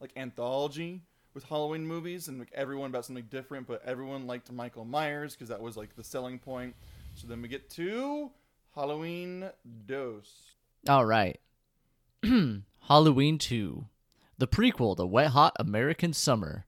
like 0.00 0.12
anthology 0.16 1.02
with 1.32 1.44
Halloween 1.44 1.86
movies 1.86 2.28
and 2.28 2.38
like 2.38 2.52
everyone 2.54 2.90
about 2.90 3.06
something 3.06 3.26
different, 3.30 3.66
but 3.66 3.82
everyone 3.86 4.26
liked 4.26 4.52
Michael 4.52 4.84
Myers 4.84 5.34
because 5.34 5.48
that 5.48 5.60
was 5.60 5.76
like 5.76 5.96
the 5.96 6.04
selling 6.04 6.38
point. 6.38 6.74
So 7.14 7.26
then 7.26 7.40
we 7.40 7.48
get 7.48 7.70
to 7.70 8.30
Halloween 8.74 9.48
Dose. 9.86 10.56
All 10.88 11.04
right. 11.04 11.38
Halloween 12.88 13.38
2, 13.38 13.84
the 14.38 14.48
prequel 14.48 14.96
to 14.96 15.06
Wet 15.06 15.28
Hot 15.28 15.54
American 15.56 16.12
Summer. 16.12 16.64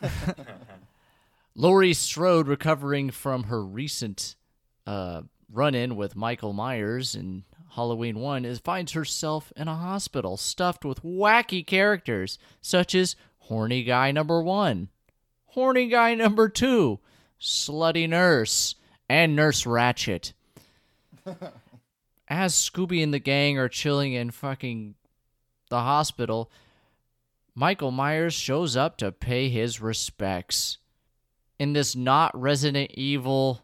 Laurie 1.54 1.94
Strode 1.94 2.48
recovering 2.48 3.10
from 3.10 3.44
her 3.44 3.62
recent 3.64 4.36
uh, 4.86 5.22
run 5.52 5.74
in 5.74 5.96
with 5.96 6.16
Michael 6.16 6.52
Myers 6.52 7.14
in 7.14 7.44
Halloween 7.70 8.18
1 8.18 8.44
is 8.44 8.58
finds 8.58 8.92
herself 8.92 9.52
in 9.56 9.68
a 9.68 9.76
hospital 9.76 10.36
stuffed 10.36 10.84
with 10.84 11.02
wacky 11.02 11.66
characters 11.66 12.38
such 12.60 12.94
as 12.94 13.16
horny 13.38 13.82
guy 13.82 14.10
number 14.10 14.42
1, 14.42 14.88
horny 15.46 15.88
guy 15.88 16.14
number 16.14 16.48
2, 16.48 16.98
slutty 17.40 18.08
nurse, 18.08 18.74
and 19.08 19.36
nurse 19.36 19.64
Ratched. 19.64 20.32
As 22.28 22.54
Scooby 22.54 23.02
and 23.02 23.12
the 23.12 23.18
gang 23.18 23.58
are 23.58 23.68
chilling 23.68 24.12
in 24.12 24.30
fucking 24.30 24.94
the 25.70 25.80
hospital, 25.80 26.50
Michael 27.54 27.90
Myers 27.90 28.34
shows 28.34 28.76
up 28.76 28.96
to 28.98 29.10
pay 29.12 29.48
his 29.48 29.80
respects. 29.80 30.78
In 31.58 31.72
this 31.72 31.96
not 31.96 32.38
Resident 32.38 32.90
Evil 32.92 33.62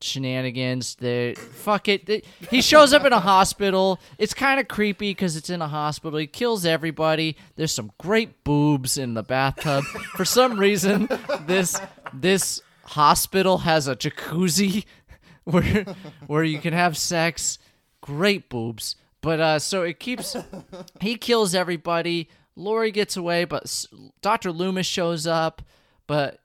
shenanigans, 0.00 0.94
the 0.96 1.34
fuck 1.34 1.88
it. 1.88 2.06
the- 2.06 2.22
he 2.50 2.62
shows 2.62 2.92
up 2.92 3.04
in 3.04 3.12
a 3.12 3.18
hospital. 3.20 3.98
It's 4.18 4.34
kind 4.34 4.60
of 4.60 4.68
creepy 4.68 5.10
because 5.10 5.34
it's 5.34 5.50
in 5.50 5.60
a 5.60 5.66
hospital. 5.68 6.18
He 6.18 6.26
kills 6.28 6.64
everybody. 6.64 7.36
There's 7.56 7.72
some 7.72 7.90
great 7.98 8.44
boobs 8.44 8.96
in 8.96 9.14
the 9.14 9.24
bathtub. 9.24 9.82
For 10.14 10.24
some 10.24 10.58
reason, 10.60 11.08
this 11.46 11.80
this 12.14 12.60
hospital 12.84 13.58
has 13.58 13.88
a 13.88 13.96
jacuzzi 13.96 14.84
where 15.44 15.84
where 16.26 16.44
you 16.44 16.58
can 16.60 16.74
have 16.74 16.96
sex. 16.96 17.58
Great 18.00 18.48
boobs. 18.48 18.96
But 19.20 19.40
uh, 19.40 19.58
so 19.58 19.82
it 19.82 19.98
keeps. 19.98 20.36
He 21.00 21.16
kills 21.16 21.54
everybody. 21.54 22.28
Laurie 22.56 22.90
gets 22.90 23.16
away, 23.16 23.44
but 23.44 23.86
Dr. 24.20 24.50
Loomis 24.50 24.86
shows 24.86 25.26
up. 25.26 25.62
But 26.06 26.40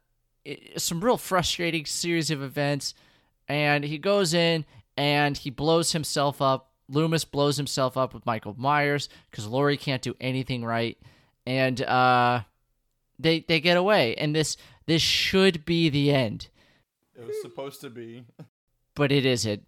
it, 0.45 0.79
some 0.81 1.03
real 1.03 1.17
frustrating 1.17 1.85
series 1.85 2.29
of 2.31 2.41
events. 2.43 2.93
And 3.47 3.83
he 3.83 3.97
goes 3.97 4.33
in 4.33 4.65
and 4.95 5.37
he 5.37 5.49
blows 5.49 5.91
himself 5.91 6.41
up. 6.41 6.71
Loomis 6.89 7.25
blows 7.25 7.57
himself 7.57 7.97
up 7.97 8.13
with 8.13 8.25
Michael 8.25 8.55
Myers 8.57 9.09
because 9.31 9.47
Laurie 9.47 9.77
can't 9.77 10.01
do 10.01 10.15
anything 10.21 10.63
right. 10.63 10.97
And 11.45 11.81
uh, 11.81 12.41
they 13.19 13.41
they 13.47 13.59
get 13.59 13.77
away. 13.77 14.15
And 14.15 14.35
this 14.35 14.57
this 14.85 15.01
should 15.01 15.65
be 15.65 15.89
the 15.89 16.11
end 16.11 16.49
It 17.15 17.25
was 17.25 17.41
supposed 17.41 17.81
to 17.81 17.89
be. 17.89 18.25
but 18.95 19.11
it 19.11 19.25
isn't. 19.25 19.63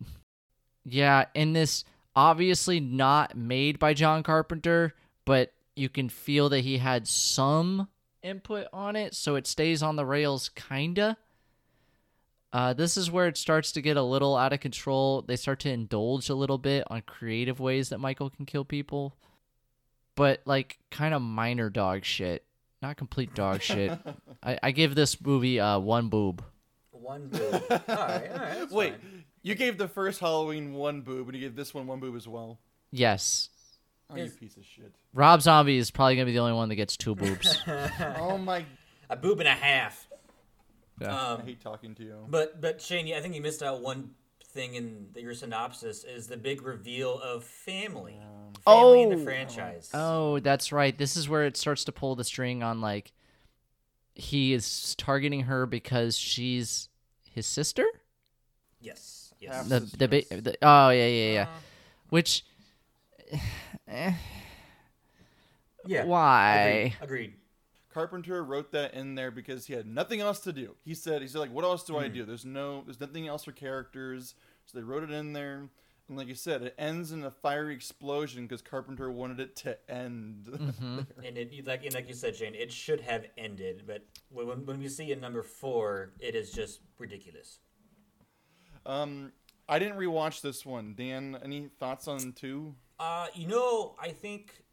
Yeah, 0.85 1.25
in 1.33 1.53
this 1.53 1.83
obviously 2.15 2.79
not 2.79 3.35
made 3.35 3.79
by 3.79 3.93
John 3.93 4.23
Carpenter, 4.23 4.93
but 5.25 5.51
you 5.75 5.89
can 5.89 6.09
feel 6.09 6.49
that 6.49 6.61
he 6.61 6.77
had 6.77 7.07
some 7.07 7.89
input 8.23 8.67
on 8.71 8.95
it, 8.95 9.13
so 9.13 9.35
it 9.35 9.47
stays 9.47 9.83
on 9.83 9.95
the 9.95 10.05
rails 10.05 10.49
kinda. 10.49 11.17
Uh, 12.53 12.73
this 12.73 12.95
is 12.95 13.11
where 13.11 13.27
it 13.27 13.35
starts 13.35 13.73
to 13.73 13.81
get 13.81 13.97
a 13.97 14.01
little 14.01 14.37
out 14.37 14.53
of 14.53 14.61
control. 14.61 15.21
They 15.21 15.35
start 15.35 15.59
to 15.61 15.69
indulge 15.69 16.29
a 16.29 16.35
little 16.35 16.57
bit 16.57 16.85
on 16.89 17.01
creative 17.01 17.59
ways 17.59 17.89
that 17.89 17.99
Michael 17.99 18.29
can 18.29 18.45
kill 18.45 18.63
people, 18.63 19.13
but 20.15 20.41
like 20.45 20.79
kind 20.89 21.13
of 21.13 21.21
minor 21.21 21.69
dog 21.69 22.05
shit, 22.05 22.45
not 22.81 22.95
complete 22.95 23.35
dog 23.35 23.61
shit. 23.61 23.99
I, 24.43 24.57
I 24.63 24.71
give 24.71 24.95
this 24.95 25.19
movie 25.19 25.59
uh, 25.59 25.79
one 25.79 26.07
boob. 26.07 26.43
One 26.91 27.27
boob. 27.27 27.53
all 27.69 27.79
right, 27.87 27.87
all 27.89 28.07
right. 28.07 28.29
That's 28.29 28.71
Wait, 28.71 28.93
fine. 28.93 29.25
You 29.45 29.53
gave 29.55 29.77
the 29.77 29.87
first 29.87 30.19
Halloween 30.19 30.73
one 30.73 31.01
boob, 31.01 31.27
and 31.29 31.35
you 31.37 31.41
gave 31.41 31.55
this 31.55 31.73
one 31.73 31.85
one 31.87 31.99
boob 31.99 32.15
as 32.15 32.27
well. 32.27 32.59
Yes, 32.91 33.49
Oh, 34.09 34.15
you 34.17 34.23
Is- 34.25 34.35
piece 34.35 34.55
of 34.57 34.63
shit. 34.65 34.93
Rob 35.13 35.41
Zombie 35.41 35.77
is 35.77 35.89
probably 35.91 36.15
gonna 36.15 36.25
be 36.25 36.33
the 36.33 36.39
only 36.39 36.53
one 36.53 36.69
that 36.69 36.75
gets 36.75 36.97
two 36.97 37.15
boobs. 37.15 37.57
Oh 38.17 38.37
my! 38.37 38.65
a 39.09 39.15
boob 39.15 39.39
and 39.39 39.47
a 39.47 39.51
half. 39.53 40.07
Yeah. 41.01 41.13
I 41.15 41.31
Um, 41.33 41.45
hate 41.45 41.59
talking 41.61 41.93
to 41.95 42.03
you. 42.03 42.25
but 42.29 42.59
but 42.61 42.81
Shane, 42.81 43.13
I 43.13 43.19
think 43.21 43.35
you 43.35 43.41
missed 43.41 43.61
out 43.63 43.81
one 43.81 44.11
thing 44.45 44.75
in 44.75 45.07
the, 45.13 45.21
your 45.21 45.33
synopsis 45.33 46.03
is 46.05 46.27
the 46.27 46.37
big 46.37 46.61
reveal 46.61 47.19
of 47.19 47.43
family. 47.43 48.17
Family 48.63 49.01
in 49.03 49.09
the 49.09 49.17
Oh. 49.17 49.23
franchise. 49.23 49.89
oh, 49.93 50.39
that's 50.39 50.71
right. 50.71 50.97
This 50.97 51.17
is 51.17 51.27
where 51.27 51.45
it 51.45 51.57
starts 51.57 51.83
to 51.85 51.91
pull 51.91 52.15
the 52.15 52.23
string 52.23 52.63
on 52.63 52.79
like 52.81 53.11
he 54.13 54.53
is 54.53 54.95
targeting 54.95 55.41
her 55.41 55.65
because 55.65 56.17
she's 56.17 56.87
his 57.29 57.45
sister. 57.45 57.85
Yes. 58.79 59.14
Yes. 59.39 59.67
The 59.67 59.79
the, 59.79 60.07
ba- 60.07 60.41
the 60.41 60.57
oh 60.61 60.89
yeah 60.89 61.07
yeah 61.07 61.31
yeah. 61.31 61.41
Uh, 61.43 61.59
Which 62.09 62.45
eh, 63.87 64.13
yeah. 65.85 66.05
why? 66.05 66.93
Agreed. 67.01 67.03
Agreed. 67.03 67.33
Carpenter 67.93 68.43
wrote 68.43 68.71
that 68.73 68.93
in 68.93 69.15
there 69.15 69.31
because 69.31 69.67
he 69.67 69.73
had 69.73 69.87
nothing 69.87 70.19
else 70.19 70.39
to 70.41 70.51
do. 70.51 70.75
He 70.83 70.93
said, 70.93 71.21
"He 71.21 71.27
said 71.27 71.39
like, 71.39 71.51
what 71.53 71.63
else 71.63 71.83
do 71.83 71.93
Hmm. 71.93 71.99
I 71.99 72.07
do? 72.09 72.25
There's 72.25 72.43
no, 72.45 72.81
there's 72.85 72.99
nothing 72.99 73.27
else 73.27 73.45
for 73.45 73.51
characters." 73.53 74.35
So 74.65 74.77
they 74.77 74.83
wrote 74.83 75.03
it 75.03 75.11
in 75.11 75.31
there, 75.31 75.69
and 76.09 76.17
like 76.17 76.27
you 76.27 76.33
said, 76.35 76.61
it 76.63 76.75
ends 76.77 77.11
in 77.13 77.23
a 77.23 77.31
fiery 77.31 77.73
explosion 77.73 78.47
because 78.47 78.61
Carpenter 78.61 79.09
wanted 79.11 79.39
it 79.39 79.55
to 79.57 79.77
end. 79.89 80.47
Mm-hmm. 80.59 80.99
And 81.23 81.37
it 81.37 81.65
like 81.65 81.85
and 81.85 81.93
like 81.95 82.07
you 82.09 82.13
said, 82.15 82.35
Shane, 82.35 82.53
it 82.55 82.71
should 82.71 82.99
have 83.01 83.27
ended, 83.37 83.83
but 83.87 84.03
when 84.29 84.65
when 84.65 84.79
we 84.79 84.89
see 84.89 85.11
in 85.13 85.21
number 85.21 85.41
four, 85.43 86.11
it 86.19 86.35
is 86.35 86.51
just 86.51 86.81
ridiculous. 86.99 87.59
Um, 88.85 89.31
I 89.67 89.79
didn't 89.79 89.97
rewatch 89.97 90.41
this 90.41 90.65
one. 90.65 90.93
Dan, 90.97 91.37
any 91.43 91.69
thoughts 91.79 92.07
on 92.07 92.33
two? 92.33 92.75
Uh, 92.99 93.27
you 93.33 93.47
know, 93.47 93.95
I 93.99 94.09
think 94.09 94.63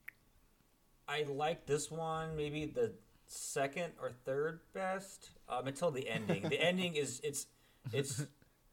I 1.09 1.25
like 1.29 1.67
this 1.67 1.91
one 1.91 2.37
maybe 2.37 2.67
the 2.67 2.93
second 3.27 3.93
or 4.01 4.11
third 4.25 4.61
best 4.75 5.31
um, 5.49 5.67
until 5.67 5.91
the 5.91 6.09
ending. 6.09 6.49
the 6.49 6.61
ending 6.65 6.95
is 6.95 7.21
it's 7.25 7.47
it's 7.93 8.25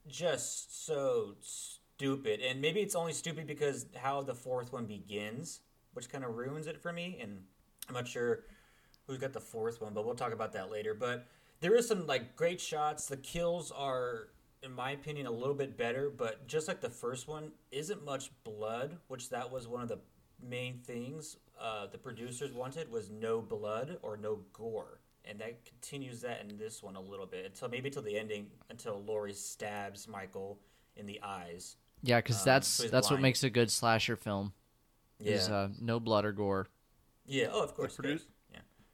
just 0.07 0.85
so 0.85 1.35
stupid, 1.41 2.41
and 2.41 2.61
maybe 2.61 2.81
it's 2.81 2.95
only 2.95 3.13
stupid 3.13 3.47
because 3.47 3.87
how 3.95 4.21
the 4.21 4.35
fourth 4.35 4.71
one 4.71 4.85
begins, 4.85 5.61
which 5.93 6.09
kind 6.09 6.23
of 6.23 6.35
ruins 6.35 6.67
it 6.67 6.81
for 6.81 6.93
me. 6.93 7.19
And 7.21 7.43
I'm 7.87 7.95
not 7.95 8.07
sure 8.07 8.43
who's 9.07 9.17
got 9.17 9.33
the 9.33 9.39
fourth 9.39 9.81
one, 9.81 9.93
but 9.93 10.05
we'll 10.05 10.15
talk 10.15 10.33
about 10.33 10.53
that 10.53 10.71
later. 10.71 10.93
But 10.93 11.25
there 11.61 11.75
is 11.75 11.87
some 11.87 12.05
like 12.05 12.35
great 12.35 12.61
shots. 12.61 13.07
The 13.07 13.17
kills 13.17 13.71
are, 13.71 14.27
in 14.63 14.73
my 14.73 14.91
opinion, 14.91 15.25
a 15.27 15.31
little 15.31 15.53
bit 15.53 15.77
better. 15.77 16.09
But 16.09 16.47
just 16.47 16.67
like 16.67 16.81
the 16.81 16.89
first 16.89 17.27
one, 17.27 17.51
isn't 17.71 18.03
much 18.03 18.31
blood, 18.43 18.97
which 19.07 19.29
that 19.29 19.51
was 19.51 19.67
one 19.67 19.81
of 19.81 19.89
the 19.89 19.99
main 20.41 20.77
things 20.79 21.37
uh, 21.59 21.87
the 21.87 21.97
producers 21.97 22.53
wanted 22.53 22.89
was 22.89 23.09
no 23.09 23.41
blood 23.41 23.97
or 24.01 24.15
no 24.17 24.39
gore. 24.53 25.01
And 25.25 25.37
that 25.41 25.65
continues 25.65 26.21
that 26.21 26.41
in 26.41 26.57
this 26.57 26.81
one 26.81 26.95
a 26.95 27.01
little 27.01 27.25
bit 27.25 27.45
until 27.45 27.67
maybe 27.67 27.89
till 27.89 28.01
the 28.01 28.17
ending, 28.17 28.47
until 28.69 29.03
Laurie 29.05 29.33
stabs 29.33 30.07
Michael 30.07 30.57
in 30.95 31.05
the 31.05 31.19
eyes. 31.21 31.75
Yeah, 32.01 32.19
because 32.19 32.37
Um, 32.37 32.45
that's 32.45 32.67
so 32.67 32.83
he's 32.83 32.91
that's 32.91 33.11
what 33.11 33.19
makes 33.19 33.43
a 33.43 33.49
good 33.49 33.69
slasher 33.69 34.15
film. 34.15 34.53
Yeah, 35.19 35.33
Is 35.33 35.49
uh, 35.49 35.67
no 35.81 35.99
blood 35.99 36.23
or 36.23 36.31
gore. 36.31 36.67
yeah. 37.25 37.47
Oh, 37.51 37.61
of 37.61 37.75
course. 37.75 37.91
of 37.99 38.05
produce- 38.05 38.21
course. 38.23 38.27
Yeah. 38.29 38.38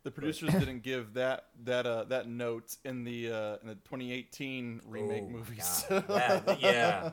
The 0.05 0.11
producers 0.11 0.51
didn't 0.59 0.83
give 0.83 1.15
that 1.15 1.47
that 1.65 1.85
uh, 1.85 2.03
that 2.05 2.27
note 2.29 2.77
in 2.85 3.03
the 3.03 3.31
uh, 3.31 3.57
in 3.61 3.67
the 3.67 3.75
2018 3.75 4.81
remake 4.87 5.23
Oh, 5.25 5.29
movies. 5.29 5.83
God. 5.89 6.07
That- 6.07 6.61
yeah. 6.61 7.11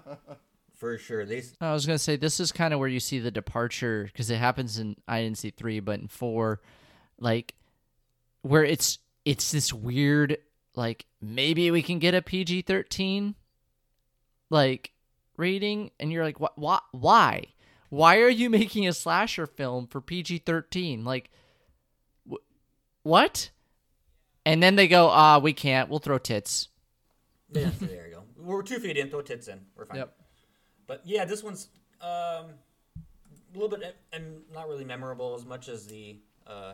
For 0.76 0.98
sure. 0.98 1.24
They 1.24 1.42
I 1.60 1.72
was 1.72 1.86
gonna 1.86 1.98
say 1.98 2.16
this 2.16 2.38
is 2.40 2.52
kind 2.52 2.74
of 2.74 2.80
where 2.80 2.88
you 2.88 3.00
see 3.00 3.18
the 3.18 3.30
departure 3.30 4.04
because 4.04 4.30
it 4.30 4.36
happens 4.36 4.78
in 4.78 4.96
I 5.08 5.22
didn't 5.22 5.38
see 5.38 5.50
three, 5.50 5.80
but 5.80 5.98
in 6.00 6.08
four, 6.08 6.60
like 7.18 7.54
where 8.42 8.64
it's 8.64 8.98
it's 9.24 9.52
this 9.52 9.72
weird 9.72 10.38
like 10.74 11.06
maybe 11.20 11.70
we 11.70 11.82
can 11.82 11.98
get 11.98 12.14
a 12.14 12.20
PG 12.22 12.62
thirteen 12.62 13.36
like 14.50 14.92
rating, 15.36 15.90
and 16.00 16.12
you're 16.12 16.24
like 16.24 16.40
what 16.40 16.58
what 16.58 16.82
why 16.90 17.44
why 17.88 18.18
are 18.18 18.28
you 18.28 18.50
making 18.50 18.86
a 18.86 18.92
slasher 18.92 19.46
film 19.46 19.86
for 19.86 20.00
PG 20.00 20.38
thirteen 20.38 21.04
like 21.04 21.30
wh- 21.30 21.41
what? 23.02 23.50
And 24.44 24.62
then 24.62 24.76
they 24.76 24.88
go, 24.88 25.08
ah, 25.08 25.38
we 25.38 25.52
can't. 25.52 25.88
We'll 25.88 25.98
throw 26.00 26.18
tits. 26.18 26.68
Yeah, 27.52 27.70
there 27.80 28.06
you 28.08 28.14
go. 28.14 28.22
We're 28.36 28.62
two 28.62 28.78
feet 28.78 28.96
in, 28.96 29.08
throw 29.08 29.22
tits 29.22 29.48
in. 29.48 29.60
We're 29.76 29.86
fine. 29.86 29.98
Yep. 29.98 30.14
But 30.86 31.02
yeah, 31.04 31.24
this 31.24 31.42
one's 31.42 31.68
um, 32.00 32.46
a 33.54 33.58
little 33.58 33.68
bit 33.68 33.96
and 34.12 34.40
not 34.52 34.68
really 34.68 34.84
memorable 34.84 35.34
as 35.34 35.44
much 35.46 35.68
as 35.68 35.86
the 35.86 36.16
uh, 36.46 36.72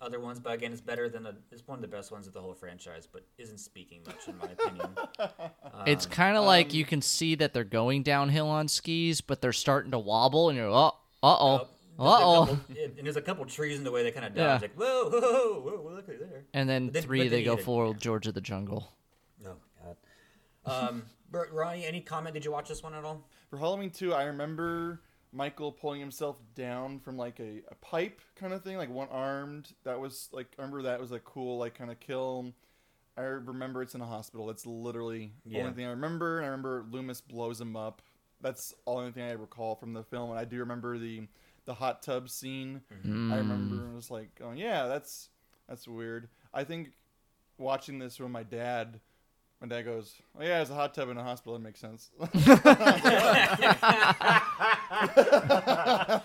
other 0.00 0.18
ones. 0.18 0.40
But 0.40 0.54
again, 0.54 0.72
it's 0.72 0.80
better 0.80 1.08
than 1.10 1.26
a, 1.26 1.34
it's 1.52 1.66
one 1.68 1.76
of 1.76 1.82
the 1.82 1.88
best 1.88 2.10
ones 2.10 2.26
of 2.26 2.32
the 2.32 2.40
whole 2.40 2.54
franchise. 2.54 3.06
But 3.10 3.26
isn't 3.36 3.58
speaking 3.58 4.00
much 4.06 4.28
in 4.28 4.38
my 4.38 4.46
opinion. 4.46 4.96
It's 5.86 6.06
Um, 6.06 6.12
kind 6.12 6.36
of 6.36 6.44
like 6.44 6.74
you 6.74 6.84
can 6.84 7.00
see 7.02 7.34
that 7.36 7.52
they're 7.54 7.64
going 7.64 8.02
downhill 8.02 8.48
on 8.48 8.68
skis, 8.68 9.20
but 9.20 9.40
they're 9.40 9.52
starting 9.52 9.90
to 9.92 9.98
wobble, 9.98 10.48
and 10.48 10.56
you're 10.58 10.68
oh, 10.68 10.86
uh 10.88 10.92
oh, 11.22 11.54
uh 11.56 11.64
oh, 12.06 12.46
couple- 12.46 12.74
and 12.96 13.04
there's 13.06 13.16
a 13.16 13.22
couple 13.22 13.44
trees 13.44 13.78
in 13.78 13.84
the 13.84 13.90
way 13.90 14.02
they 14.02 14.10
kind 14.10 14.26
of 14.26 14.34
dodge. 14.34 14.62
Yeah. 14.62 14.68
Like 14.68 14.74
whoa, 14.74 15.10
whoa, 15.10 15.20
whoa, 15.20 15.60
whoa, 15.60 15.70
whoa, 15.82 15.92
look 15.94 16.08
at 16.08 16.18
there. 16.18 16.44
and 16.54 16.68
then 16.68 16.90
then- 16.90 17.02
three 17.02 17.24
but 17.24 17.30
they 17.30 17.42
go 17.44 17.52
hit 17.52 17.60
it, 17.60 17.64
full 17.64 17.86
yeah. 17.88 17.98
George 17.98 18.26
of 18.26 18.34
the 18.34 18.40
Jungle. 18.40 18.92
Oh 19.46 19.54
god. 19.84 19.96
Um, 20.88 21.02
Bert, 21.30 21.52
Ronnie, 21.52 21.86
any 21.86 22.00
comment? 22.00 22.34
Did 22.34 22.44
you 22.44 22.50
watch 22.50 22.68
this 22.68 22.82
one 22.82 22.94
at 22.94 23.04
all? 23.04 23.24
For 23.50 23.56
Halloween 23.58 23.90
2, 23.90 24.12
I 24.12 24.24
remember 24.24 25.00
Michael 25.32 25.70
pulling 25.70 26.00
himself 26.00 26.36
down 26.56 26.98
from 26.98 27.16
like 27.16 27.38
a, 27.38 27.62
a 27.70 27.74
pipe 27.76 28.20
kind 28.34 28.52
of 28.52 28.64
thing, 28.64 28.76
like 28.76 28.90
one 28.90 29.08
armed. 29.12 29.72
That 29.84 30.00
was 30.00 30.28
like, 30.32 30.48
I 30.58 30.62
remember 30.62 30.82
that 30.82 31.00
was 31.00 31.12
a 31.12 31.20
cool, 31.20 31.58
like, 31.58 31.76
kind 31.76 31.90
of 31.90 32.00
kill. 32.00 32.52
I 33.16 33.22
remember 33.22 33.82
it's 33.82 33.94
in 33.94 34.00
a 34.00 34.06
hospital. 34.06 34.46
That's 34.46 34.66
literally 34.66 35.32
the 35.46 35.52
Yeah. 35.56 35.60
only 35.62 35.72
thing 35.74 35.86
I 35.86 35.90
remember. 35.90 36.38
And 36.38 36.46
I 36.46 36.48
remember 36.48 36.84
Loomis 36.90 37.20
blows 37.20 37.60
him 37.60 37.76
up 37.76 38.02
that's 38.40 38.70
the 38.70 38.76
only 38.86 39.12
thing 39.12 39.24
I 39.24 39.32
recall 39.32 39.74
from 39.76 39.92
the 39.92 40.02
film. 40.02 40.30
And 40.30 40.38
I 40.38 40.44
do 40.44 40.58
remember 40.58 40.98
the 40.98 41.22
the 41.70 41.74
hot 41.74 42.02
tub 42.02 42.28
scene. 42.28 42.80
Mm. 43.06 43.32
I 43.32 43.36
remember 43.36 43.88
it 43.88 43.94
was 43.94 44.10
like, 44.10 44.40
oh 44.42 44.50
yeah, 44.50 44.88
that's 44.88 45.28
that's 45.68 45.86
weird. 45.86 46.28
I 46.52 46.64
think 46.64 46.90
watching 47.58 48.00
this 48.00 48.18
with 48.18 48.28
my 48.28 48.42
dad, 48.42 48.98
my 49.60 49.68
dad 49.68 49.82
goes, 49.82 50.16
oh 50.36 50.42
yeah, 50.42 50.56
there's 50.56 50.70
a 50.70 50.74
hot 50.74 50.94
tub 50.94 51.10
in 51.10 51.16
a 51.16 51.22
hospital. 51.22 51.52
That 51.52 51.60
makes 51.60 51.78
sense. 51.78 52.10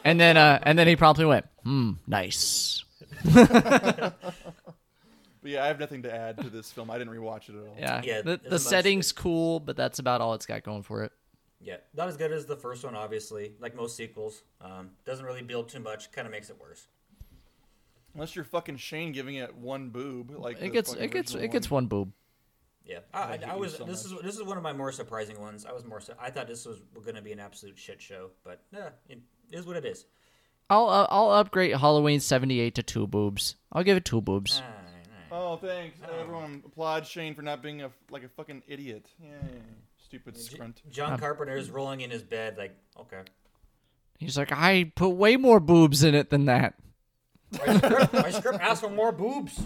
And 0.03 0.19
then 0.19 0.37
uh 0.37 0.59
and 0.63 0.79
then 0.79 0.87
he 0.87 0.95
promptly 0.95 1.25
went, 1.25 1.45
"Hmm, 1.63 1.93
nice." 2.07 2.83
But 5.45 5.51
yeah, 5.51 5.63
I 5.63 5.67
have 5.67 5.79
nothing 5.79 6.01
to 6.03 6.13
add 6.13 6.39
to 6.39 6.49
this 6.49 6.71
film. 6.71 6.89
I 6.89 6.97
didn't 6.97 7.13
rewatch 7.13 7.49
it 7.49 7.55
at 7.55 7.67
all. 7.67 7.75
Yeah. 7.77 8.01
Yeah, 8.03 8.21
The, 8.23 8.41
the 8.49 8.57
setting's 8.57 9.11
cool, 9.11 9.59
but 9.59 9.77
that's 9.77 9.99
about 9.99 10.19
all 10.19 10.33
it's 10.33 10.47
got 10.47 10.63
going 10.63 10.81
for 10.81 11.03
it. 11.03 11.11
Yeah, 11.61 11.77
not 11.95 12.07
as 12.07 12.17
good 12.17 12.31
as 12.31 12.45
the 12.45 12.55
first 12.55 12.83
one, 12.83 12.95
obviously. 12.95 13.53
Like 13.59 13.75
most 13.75 13.95
sequels, 13.95 14.43
um, 14.61 14.91
doesn't 15.05 15.25
really 15.25 15.41
build 15.41 15.69
too 15.69 15.79
much. 15.79 16.11
Kind 16.11 16.27
of 16.27 16.31
makes 16.31 16.49
it 16.49 16.59
worse. 16.59 16.87
Unless 18.13 18.35
you're 18.35 18.45
fucking 18.45 18.77
Shane 18.77 19.11
giving 19.11 19.35
it 19.35 19.55
one 19.55 19.89
boob, 19.89 20.31
like 20.37 20.61
It 20.61 20.71
gets 20.71 20.93
it 20.93 21.11
gets 21.11 21.33
it 21.35 21.51
gets 21.51 21.69
one 21.69 21.87
boob. 21.87 22.11
Yeah, 22.85 22.99
I, 23.13 23.19
I, 23.19 23.39
I 23.49 23.55
was. 23.55 23.75
so 23.75 23.83
this 23.83 24.05
is 24.05 24.13
this 24.21 24.35
is 24.35 24.43
one 24.43 24.57
of 24.57 24.63
my 24.63 24.71
more 24.73 24.91
surprising 24.91 25.39
ones. 25.41 25.65
I 25.65 25.71
was 25.73 25.83
more. 25.85 25.99
su- 25.99 26.13
I 26.19 26.29
thought 26.29 26.47
this 26.47 26.65
was 26.65 26.81
going 27.03 27.15
to 27.15 27.21
be 27.21 27.31
an 27.31 27.39
absolute 27.39 27.77
shit 27.79 27.99
show, 27.99 28.29
but 28.43 28.61
yeah, 28.71 28.89
it 29.09 29.19
is 29.51 29.65
what 29.65 29.75
it 29.75 29.85
is. 29.85 30.05
I'll 30.69 30.87
uh, 30.87 31.07
I'll 31.09 31.31
upgrade 31.31 31.75
Halloween 31.75 32.19
78 32.19 32.75
to 32.75 32.83
two 32.83 33.07
boobs. 33.07 33.55
I'll 33.71 33.83
give 33.83 33.97
it 33.97 34.05
two 34.05 34.21
boobs. 34.21 34.61
Oh, 35.31 35.57
thanks. 35.57 35.97
Everyone 36.19 36.61
applaud 36.65 37.05
Shane 37.07 37.33
for 37.35 37.41
not 37.41 37.61
being 37.61 37.81
a 37.81 37.91
like 38.11 38.23
a 38.23 38.29
fucking 38.29 38.63
idiot. 38.67 39.09
Yay. 39.21 39.29
Stupid 40.15 40.37
scrunt. 40.37 40.81
John 40.89 41.19
Carpenter 41.19 41.57
is 41.57 41.69
rolling 41.69 42.01
in 42.01 42.09
his 42.09 42.23
bed, 42.23 42.57
like, 42.57 42.75
okay. 42.99 43.21
He's 44.17 44.37
like, 44.37 44.51
"I 44.51 44.91
put 44.95 45.09
way 45.09 45.35
more 45.35 45.59
boobs 45.59 46.03
in 46.03 46.15
it 46.15 46.29
than 46.29 46.45
that." 46.45 46.75
My 47.51 47.77
script, 47.77 48.13
my 48.13 48.31
script 48.31 48.59
asks 48.61 48.79
for 48.81 48.89
more 48.89 49.11
boobs. 49.11 49.59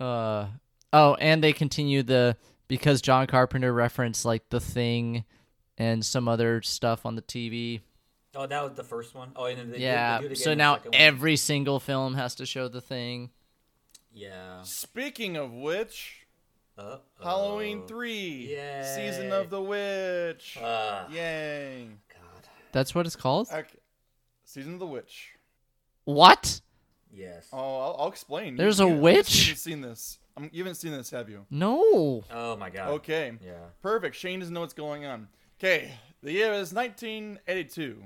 Uh 0.00 0.46
oh, 0.92 1.14
and 1.14 1.42
they 1.42 1.52
continue 1.52 2.02
the 2.02 2.36
because 2.68 3.00
John 3.00 3.26
Carpenter 3.26 3.72
referenced 3.72 4.24
like 4.24 4.48
the 4.50 4.60
thing 4.60 5.24
and 5.78 6.04
some 6.04 6.26
other 6.28 6.62
stuff 6.62 7.06
on 7.06 7.14
the 7.14 7.22
TV. 7.22 7.80
Oh, 8.34 8.46
that 8.46 8.62
was 8.62 8.74
the 8.74 8.84
first 8.84 9.14
one. 9.14 9.30
Oh, 9.36 9.44
and 9.46 9.58
then 9.58 9.70
they 9.70 9.78
do- 9.78 9.82
yeah. 9.84 10.16
they 10.18 10.22
do 10.22 10.26
it 10.26 10.32
again 10.32 10.44
so 10.44 10.50
in 10.52 10.58
the 10.58 10.64
now 10.64 10.76
second 10.76 10.92
one. 10.92 11.00
every 11.00 11.36
single 11.36 11.80
film 11.80 12.14
has 12.14 12.34
to 12.34 12.44
show 12.46 12.68
the 12.68 12.80
thing. 12.82 13.30
Yeah. 14.12 14.62
Speaking 14.62 15.36
of 15.36 15.52
which, 15.52 16.25
Uh, 16.78 16.98
Halloween 17.22 17.86
3, 17.86 18.48
Season 18.94 19.32
of 19.32 19.48
the 19.50 19.60
Witch. 19.62 20.58
Uh, 20.62 21.04
Yay. 21.10 21.88
God. 22.12 22.48
That's 22.72 22.94
what 22.94 23.06
it's 23.06 23.16
called. 23.16 23.48
Okay. 23.50 23.78
Season 24.44 24.74
of 24.74 24.80
the 24.80 24.86
Witch. 24.86 25.30
What? 26.04 26.60
Yes. 27.12 27.48
Oh, 27.52 27.58
I'll, 27.80 27.96
I'll 28.00 28.08
explain. 28.08 28.56
There's 28.56 28.78
You- 28.78 28.88
a 28.88 28.90
you- 28.94 29.00
witch? 29.00 29.34
You 29.38 29.44
haven't 29.44 29.56
seen 29.58 29.80
this. 29.80 30.18
Um, 30.36 30.50
you 30.52 30.62
haven't 30.62 30.74
seen 30.74 30.92
this, 30.92 31.10
have 31.12 31.30
you? 31.30 31.46
No. 31.50 32.22
Oh 32.30 32.56
my 32.56 32.68
God. 32.68 32.88
Okay. 32.96 33.32
Yeah. 33.42 33.54
Perfect. 33.80 34.14
Shane 34.16 34.40
doesn't 34.40 34.52
know 34.52 34.60
what's 34.60 34.74
going 34.74 35.06
on. 35.06 35.28
Okay, 35.58 35.92
the 36.22 36.30
year 36.32 36.52
is 36.52 36.74
1982, 36.74 38.02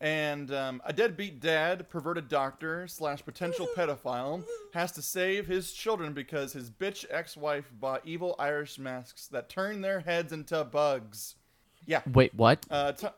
and 0.00 0.52
um, 0.52 0.80
a 0.84 0.92
deadbeat 0.92 1.40
dad, 1.40 1.88
perverted 1.88 2.28
doctor 2.28 2.86
slash 2.86 3.24
potential 3.24 3.66
pedophile, 3.76 4.44
has 4.74 4.92
to 4.92 5.02
save 5.02 5.46
his 5.46 5.72
children 5.72 6.12
because 6.12 6.52
his 6.52 6.70
bitch 6.70 7.04
ex-wife 7.10 7.70
bought 7.80 8.02
evil 8.04 8.34
Irish 8.38 8.78
masks 8.78 9.26
that 9.28 9.48
turn 9.48 9.80
their 9.80 10.00
heads 10.00 10.32
into 10.32 10.62
bugs. 10.64 11.34
Yeah. 11.86 12.02
Wait, 12.12 12.34
what? 12.34 12.64
Uh, 12.70 12.92
To- 12.92 13.14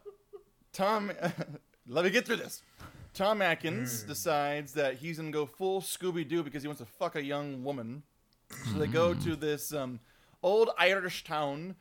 Tom, 0.73 1.11
let 1.89 2.05
me 2.05 2.11
get 2.11 2.25
through 2.27 2.37
this. 2.37 2.63
Tom 3.13 3.43
Atkins 3.43 4.03
decides 4.05 4.73
that 4.75 4.95
he's 4.95 5.19
gonna 5.19 5.33
go 5.33 5.45
full 5.45 5.81
Scooby 5.81 6.27
Doo 6.27 6.43
because 6.45 6.63
he 6.63 6.69
wants 6.69 6.81
to 6.81 6.87
fuck 6.87 7.17
a 7.17 7.23
young 7.23 7.65
woman. 7.65 8.05
So 8.73 8.79
they 8.79 8.87
go 8.87 9.15
to 9.15 9.37
this 9.37 9.75
um, 9.75 9.99
old 10.43 10.71
Irish 10.79 11.25
town, 11.25 11.75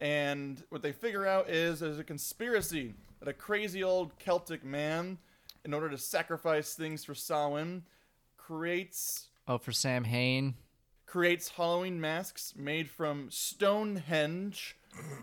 and 0.00 0.62
what 0.68 0.82
they 0.82 0.92
figure 0.92 1.26
out 1.26 1.48
is 1.48 1.80
there's 1.80 1.98
a 1.98 2.04
conspiracy 2.04 2.92
that 3.24 3.30
a 3.30 3.34
crazy 3.34 3.82
old 3.82 4.18
Celtic 4.18 4.62
man, 4.64 5.16
in 5.64 5.72
order 5.72 5.88
to 5.88 5.96
sacrifice 5.96 6.74
things 6.74 7.04
for 7.04 7.14
Samhain, 7.14 7.82
creates 8.36 9.28
Oh, 9.48 9.56
for 9.58 9.72
Sam 9.72 10.04
Hain. 10.04 10.54
creates 11.06 11.50
Halloween 11.50 12.00
masks 12.00 12.54
made 12.56 12.88
from 12.90 13.30
Stonehenge 13.30 14.76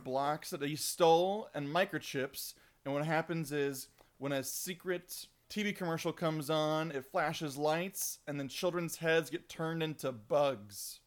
blocks 0.04 0.50
that 0.52 0.62
he 0.62 0.76
stole 0.76 1.50
and 1.54 1.68
microchips. 1.68 2.54
And 2.86 2.94
what 2.94 3.06
happens 3.06 3.52
is 3.52 3.88
when 4.18 4.32
a 4.32 4.44
secret 4.44 5.28
TV 5.50 5.76
commercial 5.76 6.12
comes 6.14 6.50
on, 6.50 6.92
it 6.92 7.06
flashes 7.06 7.58
lights, 7.58 8.20
and 8.28 8.40
then 8.40 8.48
children's 8.48 8.98
heads 8.98 9.30
get 9.30 9.50
turned 9.50 9.82
into 9.84 10.12
bugs 10.12 11.00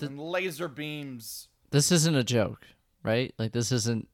and 0.00 0.18
laser 0.18 0.68
beams. 0.68 1.48
This 1.70 1.90
isn't 1.92 2.14
a 2.16 2.24
joke, 2.24 2.66
right? 3.02 3.32
Like 3.38 3.52
this 3.52 3.72
isn't 3.72 4.08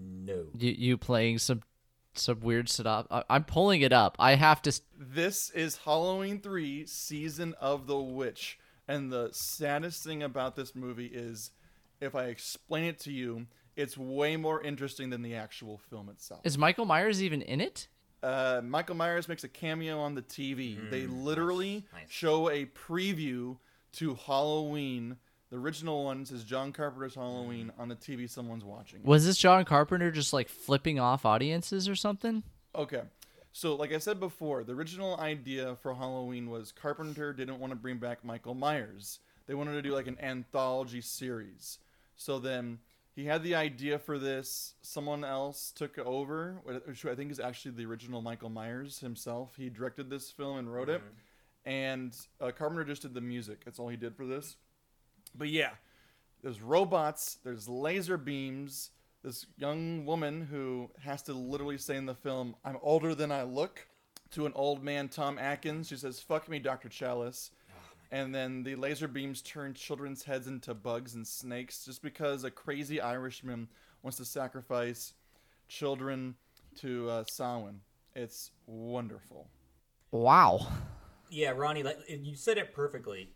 No. 0.00 0.46
you, 0.56 0.74
you 0.76 0.96
playing 0.96 1.38
some 1.38 1.62
some 2.14 2.40
weird 2.40 2.68
setup. 2.68 3.06
I, 3.10 3.22
I'm 3.30 3.44
pulling 3.44 3.82
it 3.82 3.92
up. 3.92 4.16
I 4.18 4.34
have 4.34 4.62
to. 4.62 4.80
This 4.98 5.50
is 5.50 5.76
Halloween 5.78 6.40
3 6.40 6.86
Season 6.86 7.54
of 7.60 7.86
the 7.86 7.98
Witch. 7.98 8.58
And 8.88 9.12
the 9.12 9.30
saddest 9.32 10.02
thing 10.02 10.22
about 10.22 10.56
this 10.56 10.74
movie 10.74 11.06
is 11.06 11.52
if 12.00 12.14
I 12.16 12.24
explain 12.24 12.84
it 12.84 12.98
to 13.00 13.12
you, 13.12 13.46
it's 13.76 13.96
way 13.96 14.36
more 14.36 14.60
interesting 14.60 15.10
than 15.10 15.22
the 15.22 15.36
actual 15.36 15.78
film 15.78 16.08
itself. 16.08 16.40
Is 16.44 16.58
Michael 16.58 16.86
Myers 16.86 17.22
even 17.22 17.42
in 17.42 17.60
it? 17.60 17.86
uh, 18.22 18.60
Michael 18.62 18.96
Myers 18.96 19.28
makes 19.28 19.44
a 19.44 19.48
cameo 19.48 19.98
on 20.00 20.14
the 20.14 20.22
TV. 20.22 20.90
they 20.90 21.06
literally 21.06 21.86
nice. 21.92 22.10
show 22.10 22.50
a 22.50 22.66
preview 22.66 23.56
to 23.92 24.14
Halloween. 24.14 25.16
The 25.50 25.56
original 25.56 26.04
one 26.04 26.24
says 26.24 26.44
John 26.44 26.72
Carpenter's 26.72 27.16
Halloween 27.16 27.72
on 27.76 27.88
the 27.88 27.96
TV 27.96 28.30
someone's 28.30 28.64
watching. 28.64 29.00
Was 29.02 29.26
this 29.26 29.36
John 29.36 29.64
Carpenter 29.64 30.12
just 30.12 30.32
like 30.32 30.48
flipping 30.48 31.00
off 31.00 31.26
audiences 31.26 31.88
or 31.88 31.96
something? 31.96 32.44
Okay. 32.74 33.02
So, 33.52 33.74
like 33.74 33.92
I 33.92 33.98
said 33.98 34.20
before, 34.20 34.62
the 34.62 34.74
original 34.74 35.18
idea 35.18 35.76
for 35.82 35.94
Halloween 35.94 36.50
was 36.50 36.70
Carpenter 36.70 37.32
didn't 37.32 37.58
want 37.58 37.72
to 37.72 37.76
bring 37.76 37.98
back 37.98 38.24
Michael 38.24 38.54
Myers. 38.54 39.18
They 39.48 39.54
wanted 39.54 39.72
to 39.72 39.82
do 39.82 39.92
like 39.92 40.06
an 40.06 40.18
anthology 40.20 41.00
series. 41.00 41.78
So 42.16 42.38
then 42.38 42.78
he 43.16 43.24
had 43.24 43.42
the 43.42 43.56
idea 43.56 43.98
for 43.98 44.18
this. 44.18 44.74
Someone 44.82 45.24
else 45.24 45.72
took 45.74 45.98
over, 45.98 46.60
which 46.86 47.04
I 47.04 47.16
think 47.16 47.32
is 47.32 47.40
actually 47.40 47.72
the 47.72 47.86
original 47.86 48.22
Michael 48.22 48.50
Myers 48.50 49.00
himself. 49.00 49.54
He 49.56 49.68
directed 49.68 50.08
this 50.08 50.30
film 50.30 50.58
and 50.58 50.72
wrote 50.72 50.88
it. 50.88 51.02
And 51.64 52.16
uh, 52.40 52.52
Carpenter 52.52 52.84
just 52.84 53.02
did 53.02 53.14
the 53.14 53.20
music. 53.20 53.64
That's 53.64 53.80
all 53.80 53.88
he 53.88 53.96
did 53.96 54.14
for 54.14 54.24
this. 54.24 54.54
But 55.34 55.48
yeah, 55.48 55.70
there's 56.42 56.60
robots, 56.60 57.38
there's 57.44 57.68
laser 57.68 58.16
beams, 58.16 58.90
this 59.22 59.46
young 59.58 60.06
woman 60.06 60.46
who 60.50 60.90
has 61.02 61.22
to 61.22 61.34
literally 61.34 61.78
say 61.78 61.96
in 61.96 62.06
the 62.06 62.14
film, 62.14 62.56
I'm 62.64 62.78
older 62.82 63.14
than 63.14 63.30
I 63.30 63.42
look, 63.42 63.86
to 64.32 64.46
an 64.46 64.52
old 64.54 64.82
man, 64.82 65.08
Tom 65.08 65.38
Atkins. 65.38 65.88
She 65.88 65.96
says, 65.96 66.20
Fuck 66.20 66.48
me, 66.48 66.58
Dr. 66.58 66.88
Challis. 66.88 67.50
and 68.12 68.34
then 68.34 68.62
the 68.62 68.76
laser 68.76 69.08
beams 69.08 69.42
turn 69.42 69.74
children's 69.74 70.22
heads 70.24 70.46
into 70.46 70.72
bugs 70.74 71.14
and 71.14 71.26
snakes 71.26 71.84
just 71.84 72.02
because 72.02 72.44
a 72.44 72.50
crazy 72.50 73.00
Irishman 73.00 73.68
wants 74.02 74.16
to 74.18 74.24
sacrifice 74.24 75.12
children 75.68 76.34
to 76.80 77.08
uh, 77.10 77.24
Samhain. 77.30 77.80
It's 78.14 78.50
wonderful. 78.66 79.48
Wow. 80.10 80.66
Yeah, 81.28 81.50
Ronnie, 81.50 81.82
like 81.82 81.98
you 82.08 82.34
said 82.34 82.58
it 82.58 82.72
perfectly. 82.72 83.30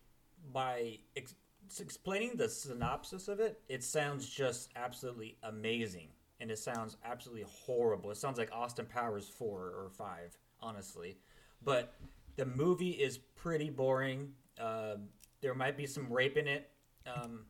By 0.52 0.98
ex- 1.16 1.34
explaining 1.80 2.36
the 2.36 2.48
synopsis 2.48 3.28
of 3.28 3.40
it, 3.40 3.60
it 3.68 3.82
sounds 3.82 4.28
just 4.28 4.70
absolutely 4.76 5.36
amazing, 5.42 6.08
and 6.40 6.50
it 6.50 6.58
sounds 6.58 6.96
absolutely 7.04 7.44
horrible. 7.48 8.10
It 8.10 8.16
sounds 8.16 8.38
like 8.38 8.50
Austin 8.52 8.86
Powers 8.86 9.28
four 9.28 9.60
or 9.60 9.90
five, 9.96 10.36
honestly. 10.60 11.16
But 11.62 11.94
the 12.36 12.46
movie 12.46 12.90
is 12.90 13.18
pretty 13.18 13.70
boring. 13.70 14.32
Uh, 14.60 14.96
there 15.40 15.54
might 15.54 15.76
be 15.76 15.86
some 15.86 16.12
rape 16.12 16.36
in 16.36 16.46
it. 16.48 16.70
Um, 17.06 17.46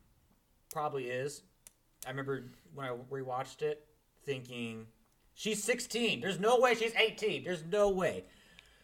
probably 0.71 1.05
is. 1.05 1.41
I 2.05 2.09
remember 2.09 2.51
when 2.73 2.85
I 2.87 2.91
rewatched 3.11 3.61
it, 3.61 3.85
thinking, 4.23 4.87
"She's 5.33 5.63
16. 5.63 6.21
There's 6.21 6.39
no 6.39 6.59
way 6.59 6.75
she's 6.75 6.93
18. 6.95 7.43
There's 7.43 7.63
no 7.63 7.89
way." 7.89 8.25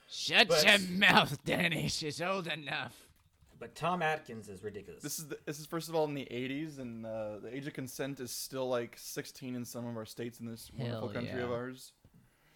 Shut 0.09 0.47
But- 0.49 0.65
your 0.65 0.79
mouth, 0.97 1.43
Danny. 1.45 1.87
She's 1.87 2.21
old 2.21 2.47
enough. 2.47 3.00
But 3.61 3.75
Tom 3.75 4.01
Atkins 4.01 4.49
is 4.49 4.63
ridiculous. 4.63 5.03
This 5.03 5.19
is 5.19 5.27
the, 5.27 5.37
this 5.45 5.59
is 5.59 5.67
first 5.67 5.87
of 5.87 5.93
all 5.93 6.05
in 6.05 6.15
the 6.15 6.25
80s, 6.25 6.79
and 6.79 7.05
uh, 7.05 7.37
the 7.43 7.55
age 7.55 7.67
of 7.67 7.73
consent 7.73 8.19
is 8.19 8.31
still 8.31 8.67
like 8.67 8.95
16 8.97 9.55
in 9.55 9.63
some 9.65 9.85
of 9.85 9.95
our 9.95 10.05
states 10.05 10.39
in 10.39 10.47
this 10.47 10.71
wonderful 10.75 11.09
country 11.09 11.37
yeah. 11.37 11.43
of 11.43 11.51
ours. 11.51 11.93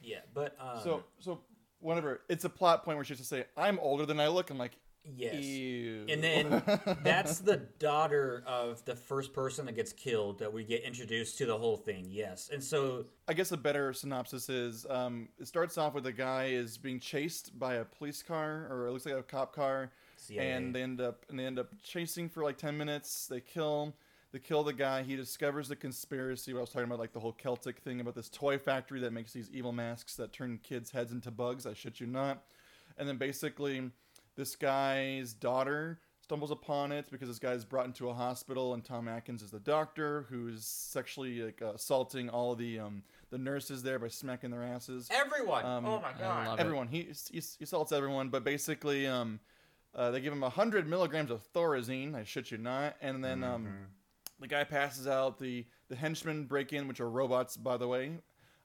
Yeah, 0.01 0.22
but 0.34 0.58
um, 0.60 0.80
So 0.84 1.03
so 1.20 1.41
whatever. 1.80 2.22
It's 2.28 2.43
a 2.43 2.49
plot 2.49 2.84
point 2.84 2.97
where 2.97 3.06
she 3.06 3.14
has 3.14 3.20
to 3.20 3.26
say, 3.26 3.45
"I'm 3.56 3.78
older 3.78 4.08
than 4.08 4.20
I 4.20 4.30
look." 4.30 4.49
I'm 4.49 4.58
like, 4.58 4.80
Yes. 5.16 5.43
Ew. 5.43 6.06
And 6.10 6.24
then 6.24 6.64
that's 7.03 7.39
the 7.39 7.58
daughter 7.58 8.43
of 8.47 8.84
the 8.86 8.95
first 8.95 9.34
person 9.34 9.66
that 9.68 9.76
gets 9.76 9.93
killed 9.93 10.39
that 10.39 10.51
we 10.51 10.64
get 10.64 10.84
introduced 10.84 11.38
to 11.38 11.45
the 11.45 11.58
whole 11.58 11.78
thing. 11.78 12.08
Yes. 12.10 12.49
And 12.51 12.64
so 12.64 13.06
I 13.28 13.34
guess 13.34 13.51
a 13.51 13.58
better 13.58 13.93
synopsis 13.93 14.49
is 14.49 14.86
um, 14.89 15.30
it 15.39 15.47
starts 15.47 15.78
off 15.78 15.93
with 15.93 16.08
a 16.08 16.12
guy 16.12 16.45
is 16.45 16.78
being 16.78 16.99
chased 16.99 17.58
by 17.60 17.76
a 17.76 17.86
police 17.86 18.24
car 18.24 18.68
or 18.72 18.88
it 18.88 18.91
looks 18.91 19.06
like 19.06 19.16
a 19.16 19.24
cop 19.24 19.53
car, 19.53 19.91
CIA. 20.28 20.51
and 20.51 20.76
they 20.76 20.84
end 20.84 21.01
up 21.01 21.26
and 21.30 21.39
they 21.39 21.45
end 21.45 21.59
up 21.59 21.69
chasing 21.84 22.30
for 22.30 22.43
like 22.43 22.57
ten 22.57 22.78
minutes. 22.78 23.28
They 23.28 23.41
kill 23.41 23.95
they 24.32 24.39
kill 24.39 24.63
the 24.63 24.73
guy. 24.73 25.03
He 25.03 25.15
discovers 25.15 25.69
the 25.69 25.76
conspiracy. 25.78 26.51
What 26.53 26.59
I 26.59 26.61
was 26.61 26.69
talking 26.69 26.88
about, 26.88 26.99
like 26.99 27.13
the 27.13 27.21
whole 27.21 27.32
Celtic 27.32 27.80
thing 27.80 28.01
about 28.01 28.15
this 28.15 28.28
toy 28.28 28.57
factory 28.57 28.99
that 28.99 29.13
makes 29.13 29.32
these 29.32 29.49
evil 29.51 29.71
masks 29.71 30.15
that 30.15 30.34
turn 30.34 30.59
kids' 30.61 30.91
heads 30.91 31.11
into 31.11 31.32
bugs. 31.32 31.65
I 31.65 31.73
shit 31.73 31.99
you 32.01 32.07
not. 32.07 32.43
And 32.97 33.07
then 33.07 33.17
basically, 33.17 33.91
this 34.36 34.55
guy's 34.55 35.34
daughter 35.34 35.99
stumbles 36.19 36.49
upon 36.49 36.91
it 36.91 37.05
because 37.11 37.28
this 37.28 37.39
guy's 37.39 37.63
brought 37.63 37.86
into 37.86 38.09
a 38.09 38.13
hospital, 38.13 38.73
and 38.73 38.84
Tom 38.84 39.07
Atkins 39.07 39.41
is 39.41 39.51
the 39.51 39.59
doctor 39.59 40.26
who's 40.30 40.65
sexually 40.65 41.41
like 41.43 41.61
assaulting 41.61 42.30
all 42.30 42.55
the 42.55 42.80
um, 42.80 43.03
the 43.30 43.38
nurses 43.38 43.84
there 43.84 43.99
by 43.99 44.07
smacking 44.07 44.49
their 44.49 44.63
asses. 44.63 45.07
everyone. 45.11 45.63
Um, 45.65 45.86
oh 45.86 46.01
my 46.01 46.11
god. 46.19 46.59
Everyone, 46.59 46.88
he, 46.88 47.07
he 47.32 47.39
he 47.39 47.63
assaults 47.63 47.91
everyone, 47.91 48.30
but 48.30 48.43
basically, 48.43 49.07
um, 49.07 49.39
uh, 49.96 50.12
they 50.12 50.20
give 50.20 50.34
him 50.34 50.41
hundred 50.41 50.88
milligrams 50.88 51.32
of 51.32 51.41
Thorazine. 51.54 52.16
I 52.16 52.24
shit 52.26 52.52
you 52.52 52.58
not, 52.58 52.96
and 53.02 53.24
then 53.24 53.43
um, 53.43 53.68
the 54.39 54.48
guy 54.48 54.64
passes 54.66 55.08
out. 55.08 55.39
The 55.39 55.66
the 55.88 55.96
henchmen 55.96 56.46
break 56.46 56.74
in, 56.74 56.88
which 56.88 57.00
are 57.00 57.10
robots, 57.10 57.56
by 57.56 57.78
the 57.78 57.88
way. 57.88 58.12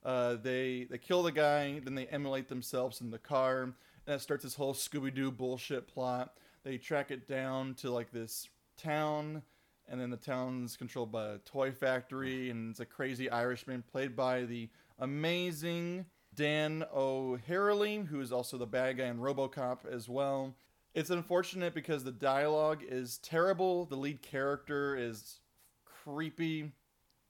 Uh, 0.04 0.36
they 0.42 0.86
they 0.90 0.98
kill 0.98 1.22
the 1.22 1.32
guy, 1.32 1.80
then 1.84 1.94
they 1.94 2.06
emulate 2.06 2.48
themselves 2.48 3.00
in 3.00 3.10
the 3.10 3.18
car, 3.18 3.62
and 3.62 3.74
that 4.06 4.20
starts 4.20 4.42
this 4.42 4.54
whole 4.54 4.74
Scooby 4.74 5.14
Doo 5.14 5.30
bullshit 5.30 5.86
plot. 5.86 6.34
They 6.64 6.78
track 6.78 7.10
it 7.10 7.28
down 7.28 7.74
to 7.74 7.90
like 7.90 8.10
this 8.10 8.48
town, 8.76 9.42
and 9.88 10.00
then 10.00 10.10
the 10.10 10.16
town's 10.16 10.76
controlled 10.76 11.12
by 11.12 11.26
a 11.26 11.38
toy 11.38 11.70
factory, 11.70 12.50
and 12.50 12.70
it's 12.70 12.80
a 12.80 12.86
crazy 12.86 13.30
Irishman 13.30 13.84
played 13.90 14.16
by 14.16 14.44
the 14.44 14.68
amazing 14.98 16.06
Dan 16.34 16.84
O'Herlihy, 16.94 18.06
who 18.06 18.20
is 18.20 18.32
also 18.32 18.56
the 18.56 18.66
bad 18.66 18.98
guy 18.98 19.06
in 19.06 19.18
RoboCop 19.18 19.86
as 19.90 20.08
well. 20.08 20.54
It's 20.94 21.10
unfortunate 21.10 21.74
because 21.74 22.02
the 22.04 22.12
dialogue 22.12 22.82
is 22.86 23.18
terrible. 23.18 23.84
The 23.84 23.96
lead 23.96 24.22
character 24.22 24.96
is 24.96 25.40
creepy. 25.84 26.72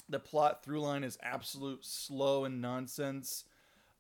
The 0.09 0.19
plot 0.19 0.65
through 0.65 0.81
line 0.81 1.05
is 1.05 1.19
absolute 1.23 1.85
slow 1.85 2.45
and 2.45 2.61
nonsense. 2.61 3.45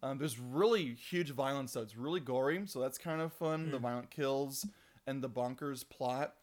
Um, 0.03 0.19
there's 0.19 0.39
really 0.39 0.95
huge 0.95 1.31
violence 1.31 1.75
though. 1.75 1.83
It's 1.83 1.97
really 1.97 2.21
gory, 2.21 2.63
so 2.67 2.81
that's 2.81 2.97
kind 2.99 3.21
of 3.21 3.33
fun. 3.33 3.71
The 3.71 3.79
violent 3.79 4.11
kills 4.11 4.67
and 5.07 5.23
the 5.23 5.29
bonkers 5.29 5.87
plot 5.89 6.35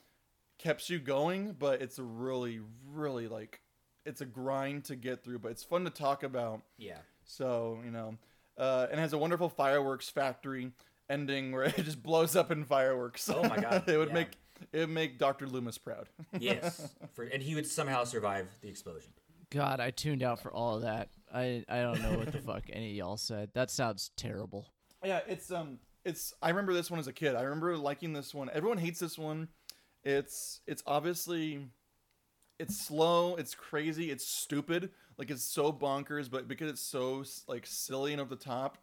keeps 0.59 0.89
you 0.89 0.99
going, 0.99 1.55
but 1.57 1.81
it's 1.81 1.97
a 1.97 2.03
really, 2.03 2.59
really 2.87 3.27
like 3.27 3.61
it's 4.05 4.21
a 4.21 4.25
grind 4.25 4.85
to 4.85 4.95
get 4.95 5.23
through, 5.23 5.39
but 5.39 5.51
it's 5.51 5.63
fun 5.63 5.83
to 5.83 5.89
talk 5.89 6.23
about. 6.23 6.61
Yeah. 6.77 6.99
So 7.25 7.79
you 7.83 7.91
know, 7.91 8.17
uh, 8.57 8.87
and 8.91 8.99
has 8.99 9.13
a 9.13 9.17
wonderful 9.17 9.49
fireworks 9.49 10.07
factory 10.07 10.71
ending 11.09 11.51
where 11.51 11.63
it 11.77 11.83
just 11.83 12.01
blows 12.01 12.35
up 12.35 12.51
in 12.51 12.65
fireworks. 12.65 13.29
Oh 13.29 13.43
my 13.43 13.57
God, 13.57 13.83
it 13.87 13.97
would 13.97 14.09
yeah. 14.09 14.13
make 14.13 14.37
it 14.71 14.79
would 14.79 14.89
make 14.89 15.19
Doctor 15.19 15.47
Loomis 15.47 15.77
proud. 15.77 16.09
Yes. 16.39 16.95
For, 17.13 17.23
and 17.23 17.41
he 17.41 17.55
would 17.55 17.67
somehow 17.67 18.03
survive 18.03 18.47
the 18.61 18.69
explosion. 18.69 19.11
God, 19.49 19.79
I 19.79 19.91
tuned 19.91 20.23
out 20.23 20.39
for 20.39 20.51
all 20.51 20.75
of 20.75 20.81
that. 20.81 21.09
I 21.33 21.63
I 21.69 21.81
don't 21.81 22.01
know 22.01 22.17
what 22.17 22.31
the 22.31 22.39
fuck 22.39 22.63
any 22.71 22.91
of 22.91 22.95
y'all 22.95 23.17
said. 23.17 23.49
That 23.53 23.71
sounds 23.71 24.11
terrible. 24.17 24.67
Yeah, 25.03 25.21
it's 25.27 25.51
um, 25.51 25.79
it's. 26.03 26.33
I 26.41 26.49
remember 26.49 26.73
this 26.73 26.89
one 26.89 26.99
as 26.99 27.07
a 27.07 27.13
kid. 27.13 27.35
I 27.35 27.43
remember 27.43 27.77
liking 27.77 28.13
this 28.13 28.33
one. 28.33 28.49
Everyone 28.51 28.77
hates 28.77 28.99
this 28.99 29.17
one. 29.17 29.47
It's 30.03 30.61
it's 30.65 30.83
obviously, 30.85 31.67
it's 32.59 32.77
slow. 32.77 33.35
It's 33.35 33.55
crazy. 33.55 34.11
It's 34.11 34.25
stupid. 34.27 34.89
Like 35.17 35.31
it's 35.31 35.43
so 35.43 35.71
bonkers, 35.71 36.29
but 36.29 36.47
because 36.47 36.69
it's 36.69 36.81
so 36.81 37.23
like 37.47 37.65
silly 37.65 38.11
and 38.11 38.21
over 38.21 38.35
the 38.35 38.43
top, 38.43 38.77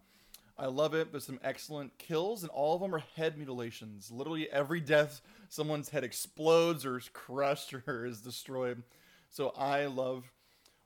I 0.57 0.67
love 0.67 0.95
it. 0.95 1.11
There's 1.11 1.25
some 1.27 1.41
excellent 1.43 1.99
kills, 1.99 2.43
and 2.43 2.51
all 2.51 2.77
of 2.77 2.81
them 2.81 2.95
are 2.95 3.03
head 3.17 3.37
mutilations. 3.37 4.11
Literally 4.11 4.49
every 4.51 4.81
death, 4.81 5.21
someone's 5.49 5.89
head 5.89 6.05
explodes 6.05 6.87
or 6.87 6.97
is 6.99 7.09
crushed 7.13 7.75
or 7.89 8.07
is 8.07 8.21
destroyed. 8.21 8.83
So 9.31 9.49
I 9.57 9.87
love 9.87 10.31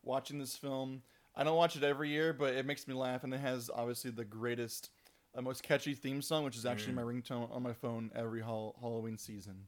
watching 0.03 0.39
this 0.39 0.57
film. 0.57 1.03
I 1.37 1.45
don't 1.45 1.57
watch 1.57 1.77
it 1.77 1.85
every 1.85 2.09
year, 2.09 2.33
but 2.33 2.55
it 2.55 2.65
makes 2.67 2.89
me 2.89 2.95
laugh, 2.95 3.25
and 3.25 3.33
it 3.35 3.41
has 3.41 3.71
obviously 3.73 4.11
the 4.11 4.25
greatest, 4.25 4.89
uh, 5.37 5.43
most 5.43 5.63
catchy 5.63 5.93
theme 5.95 6.23
song, 6.23 6.45
which 6.45 6.57
is 6.57 6.65
actually 6.67 6.95
my 6.95 7.03
ringtone 7.03 7.55
on 7.55 7.63
my 7.63 7.75
phone 7.75 8.11
every 8.15 8.41
hall- 8.41 8.75
Halloween 8.81 9.19
season. 9.19 9.67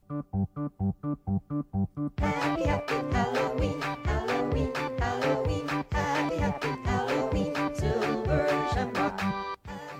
Happy, 2.18 2.62
happy 2.64 2.94
Halloween, 3.12 3.80
Halloween, 3.82 4.72
Halloween, 4.98 5.68
happy, 5.68 6.36
happy 6.36 6.68
Halloween, 6.88 7.54
Silver 7.74 8.68
Shamrock. 8.72 9.49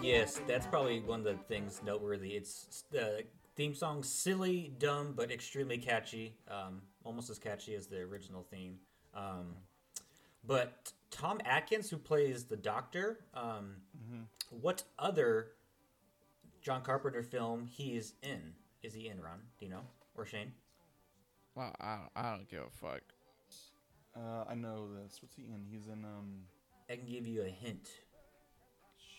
Yes, 0.02 0.40
that's 0.46 0.66
probably 0.66 1.00
one 1.00 1.20
of 1.20 1.24
the 1.24 1.34
things 1.34 1.82
noteworthy. 1.84 2.30
It's 2.30 2.84
the 2.90 3.24
theme 3.54 3.74
song, 3.74 4.02
silly, 4.02 4.72
dumb, 4.78 5.12
but 5.14 5.30
extremely 5.30 5.76
catchy. 5.76 6.34
Um, 6.50 6.80
almost 7.04 7.28
as 7.28 7.38
catchy 7.38 7.74
as 7.74 7.86
the 7.86 7.98
original 7.98 8.46
theme. 8.50 8.78
Um, 9.14 9.56
but 10.46 10.92
Tom 11.10 11.38
Atkins, 11.44 11.90
who 11.90 11.98
plays 11.98 12.44
the 12.44 12.56
Doctor, 12.56 13.20
um, 13.34 13.76
what 14.48 14.84
other 14.98 15.48
John 16.62 16.82
Carpenter 16.82 17.22
film 17.22 17.66
he 17.66 17.96
is 17.96 18.14
in? 18.22 18.54
Is 18.82 18.94
he 18.94 19.08
in, 19.08 19.20
Ron? 19.20 19.40
Do 19.58 19.66
you 19.66 19.70
know? 19.70 19.82
Or 20.16 20.24
Shane? 20.24 20.52
Well, 21.54 21.74
I 21.78 21.96
don't, 21.96 22.10
I 22.16 22.30
don't 22.30 22.48
give 22.48 22.60
a 22.60 22.70
fuck. 22.70 23.02
Uh, 24.16 24.44
I 24.48 24.54
know 24.54 24.88
this. 24.94 25.18
What's 25.20 25.36
he 25.36 25.42
in? 25.42 25.66
He's 25.70 25.86
in 25.88 26.04
um, 26.04 26.44
I 26.90 26.96
can 26.96 27.06
give 27.06 27.26
you 27.26 27.42
a 27.42 27.48
hint. 27.48 27.88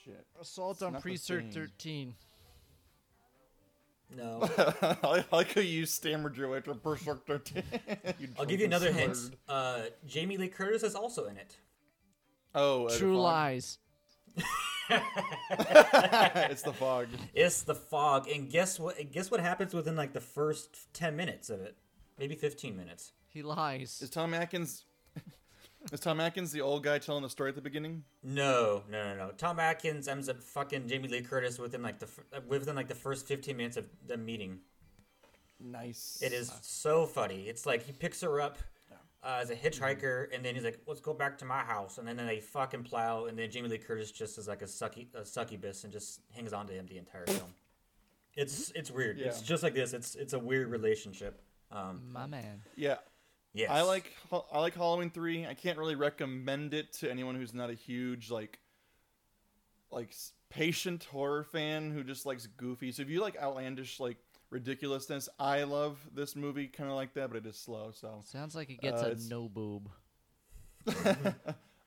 Shit. 0.04 0.26
Assault 0.39 0.78
It's 0.78 0.82
on 0.84 0.93
not 0.93 1.04
the 1.04 1.18
13. 1.18 2.16
No. 4.16 4.41
I 5.04 5.24
like 5.32 5.54
how 5.54 5.62
you 5.62 5.86
stammered 5.86 6.36
your 6.36 6.49
way 6.49 6.62
to 6.62 6.74
Berserk 6.74 7.26
13. 7.26 7.64
I'll 8.39 8.45
give 8.45 8.60
you 8.60 8.66
another 8.66 8.91
hint. 8.91 9.18
Uh, 9.47 9.84
Jamie 10.06 10.38
Lee 10.38 10.49
Curtis 10.49 10.84
is 10.84 10.95
also 10.95 11.26
in 11.26 11.38
it. 11.38 11.58
Oh, 12.54 12.88
uh, 12.88 12.97
True. 12.97 13.22
Lies. 13.22 13.78
it's 14.89 16.64
the 16.64 16.74
fog. 16.74 17.08
It's 17.34 17.62
the 17.64 17.76
fog, 17.76 18.28
and 18.28 18.49
guess 18.49 18.78
what? 18.80 19.12
Guess 19.12 19.32
what 19.32 19.39
happens 19.39 19.74
within 19.74 19.95
like 19.95 20.12
the 20.12 20.20
first 20.20 20.93
ten 20.93 21.16
minutes 21.16 21.49
of 21.49 21.62
it, 21.62 21.78
maybe 22.20 22.36
fifteen 22.36 22.76
minutes. 22.76 23.14
He 23.28 23.41
lies. 23.41 24.02
Is 24.02 24.10
Tom 24.10 24.34
Atkins? 24.34 24.86
Is 25.91 25.99
Tom 25.99 26.19
Atkins 26.19 26.51
the 26.51 26.61
old 26.61 26.84
guy 26.84 26.99
telling 26.99 27.23
the 27.23 27.29
story 27.29 27.49
at 27.49 27.55
the 27.55 27.61
beginning? 27.61 28.03
No, 28.23 28.84
no, 28.89 29.03
no, 29.03 29.15
no. 29.15 29.32
Tom 29.32 29.59
Atkins 29.59 30.07
ends 30.07 30.29
up 30.29 30.41
fucking 30.41 30.88
Jamie 30.88 31.07
Lee 31.07 31.21
Curtis 31.21 31.57
within 31.59 31.82
like 31.82 31.99
the 31.99 32.07
uh, 32.36 32.39
within 32.47 32.75
like 32.75 32.88
the 32.88 32.95
first 32.95 33.27
fifteen 33.27 33.57
minutes 33.57 33.77
of 33.77 33.86
the 34.07 34.17
meeting. 34.17 34.59
Nice. 35.59 36.19
It 36.21 36.34
is 36.34 36.51
so 36.61 37.05
funny. 37.05 37.43
It's 37.47 37.65
like 37.65 37.84
he 37.84 37.91
picks 37.91 38.21
her 38.21 38.39
up 38.39 38.57
uh, 39.23 39.39
as 39.41 39.49
a 39.49 39.55
hitchhiker, 39.55 40.27
and 40.34 40.45
then 40.45 40.55
he's 40.55 40.63
like, 40.63 40.79
"Let's 40.86 41.01
go 41.01 41.13
back 41.13 41.38
to 41.39 41.45
my 41.45 41.59
house," 41.61 41.97
and 41.97 42.07
then 42.07 42.17
they 42.17 42.39
fucking 42.39 42.84
plow, 42.84 43.25
and 43.25 43.38
then 43.38 43.49
Jamie 43.49 43.69
Lee 43.69 43.77
Curtis 43.77 44.11
just 44.11 44.38
is 44.38 44.47
like 44.47 44.61
a 44.61 44.65
sucky 44.65 45.07
a 45.15 45.25
succubus 45.25 45.84
and 45.84 45.91
just 45.91 46.21
hangs 46.32 46.53
on 46.53 46.67
to 46.67 46.73
him 46.73 46.86
the 46.88 46.97
entire 46.97 47.25
film. 47.25 47.53
It's 48.36 48.71
it's 48.75 48.91
weird. 48.91 49.19
It's 49.19 49.41
just 49.41 49.63
like 49.63 49.73
this. 49.73 49.93
It's 49.93 50.15
it's 50.15 50.34
a 50.34 50.39
weird 50.39 50.69
relationship. 50.69 51.41
Um, 51.71 52.01
My 52.11 52.25
man. 52.25 52.61
Yeah, 52.75 52.97
yes, 53.54 53.70
I 53.70 53.82
like 53.82 54.12
I 54.52 54.60
like 54.60 54.76
Halloween 54.76 55.10
three. 55.10 55.45
I 55.45 55.54
can't 55.54 55.78
really 55.78 55.95
recommend 55.95 56.74
it 56.74 56.93
to 56.93 57.10
anyone 57.12 57.36
who's 57.36 57.54
not 57.54 57.70
a 57.70 57.74
huge 57.74 58.30
like 58.32 58.60
like 59.91 60.14
patient 60.49 61.04
horror 61.06 61.43
fan 61.43 61.91
who 61.91 62.04
just 62.04 62.26
likes 62.26 62.47
goofy. 62.47 62.91
So 62.91 63.02
if 63.02 63.10
you 63.10 63.22
like 63.22 63.38
outlandish 63.41 63.99
like 63.99 64.18
ridiculousness, 64.49 65.30
I 65.39 65.64
love 65.64 65.97
this 66.14 66.36
movie 66.36 66.68
kind 66.68 66.89
of 66.89 66.95
like 66.95 67.14
that, 67.14 67.30
but 67.30 67.38
it 67.38 67.45
is 67.45 67.58
slow. 67.58 67.91
So 67.93 68.22
Sounds 68.26 68.56
like 68.56 68.70
it 68.70 68.82
gets 68.82 69.02
Uh, 69.02 69.06
a 69.06 69.10
it's- 69.12 69.30
no 69.30 69.47
boob. 69.49 69.89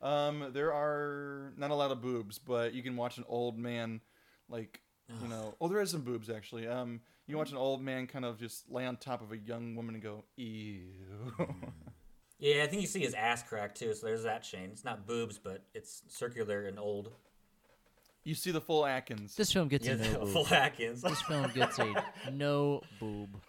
um, 0.02 0.50
there 0.52 0.72
are 0.72 1.52
not 1.56 1.70
a 1.70 1.74
lot 1.74 1.90
of 1.90 2.00
boobs, 2.00 2.38
but 2.38 2.74
you 2.74 2.82
can 2.82 2.96
watch 2.96 3.18
an 3.18 3.24
old 3.28 3.58
man 3.58 4.00
like 4.48 4.80
you 5.22 5.28
know. 5.28 5.54
Oh, 5.60 5.68
there 5.68 5.80
is 5.80 5.90
some 5.90 6.00
boobs 6.02 6.30
actually. 6.30 6.66
Um, 6.66 7.00
you 7.26 7.36
watch 7.38 7.50
an 7.50 7.56
old 7.56 7.82
man 7.82 8.06
kind 8.06 8.24
of 8.24 8.38
just 8.38 8.70
lay 8.70 8.86
on 8.86 8.96
top 8.96 9.22
of 9.22 9.32
a 9.32 9.38
young 9.38 9.74
woman 9.76 9.94
and 9.94 10.02
go 10.02 10.24
ew. 10.36 10.82
Yeah, 12.38 12.62
I 12.64 12.66
think 12.66 12.82
you 12.82 12.88
see 12.88 13.00
his 13.00 13.14
ass 13.14 13.42
crack 13.42 13.74
too. 13.74 13.94
So 13.94 14.06
there's 14.06 14.24
that 14.24 14.44
Shane. 14.44 14.70
It's 14.72 14.84
not 14.84 15.06
boobs, 15.06 15.38
but 15.38 15.64
it's 15.74 16.02
circular 16.08 16.66
and 16.66 16.78
old. 16.78 17.10
you 18.24 18.34
see 18.34 18.50
the 18.50 18.60
full 18.60 18.84
Atkins. 18.84 19.34
This 19.36 19.52
film 19.52 19.68
gets 19.68 19.86
Yeah, 19.86 19.94
a 19.94 19.96
no 19.96 20.18
boob. 20.20 20.32
full 20.32 20.46
Atkins. 20.54 21.00
This 21.02 21.22
film 21.22 21.50
gets 21.54 21.78
a 21.78 22.04
no 22.32 22.82
boob. 23.00 23.40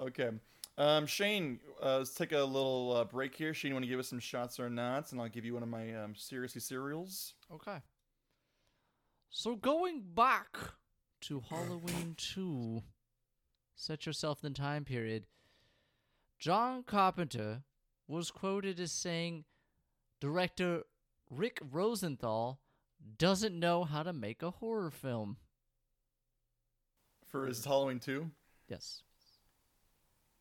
Okay. 0.00 0.30
Um, 0.78 1.06
Shane, 1.06 1.58
uh, 1.82 1.98
let's 1.98 2.12
take 2.14 2.32
a 2.32 2.38
little 2.44 2.92
uh, 2.92 3.04
break 3.04 3.34
here. 3.34 3.52
Shane, 3.54 3.70
you 3.70 3.74
want 3.74 3.84
to 3.84 3.88
give 3.90 3.98
us 3.98 4.08
some 4.08 4.20
shots 4.20 4.60
or 4.60 4.68
nots, 4.70 5.12
and 5.12 5.20
I'll 5.20 5.28
give 5.28 5.44
you 5.44 5.54
one 5.54 5.62
of 5.62 5.68
my 5.70 5.94
um, 5.94 6.14
seriously 6.14 6.60
cereals. 6.60 7.34
Okay. 7.52 7.78
So 9.30 9.56
going 9.56 10.02
back 10.14 10.56
to 11.22 11.42
Halloween 11.48 12.14
2, 12.16 12.82
set 13.74 14.06
yourself 14.06 14.44
in 14.44 14.52
the 14.52 14.58
time 14.58 14.84
period. 14.84 15.26
John 16.38 16.82
Carpenter 16.82 17.62
was 18.06 18.30
quoted 18.30 18.78
as 18.78 18.92
saying, 18.92 19.44
director 20.20 20.82
Rick 21.30 21.60
Rosenthal 21.70 22.60
doesn't 23.18 23.58
know 23.58 23.84
how 23.84 24.02
to 24.02 24.12
make 24.12 24.42
a 24.42 24.50
horror 24.50 24.90
film. 24.90 25.36
For 27.26 27.46
his 27.46 27.64
Halloween 27.64 27.98
2, 28.00 28.30
Yes. 28.68 29.02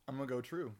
I'm 0.07 0.15
gonna 0.17 0.28
go 0.28 0.41
true. 0.41 0.73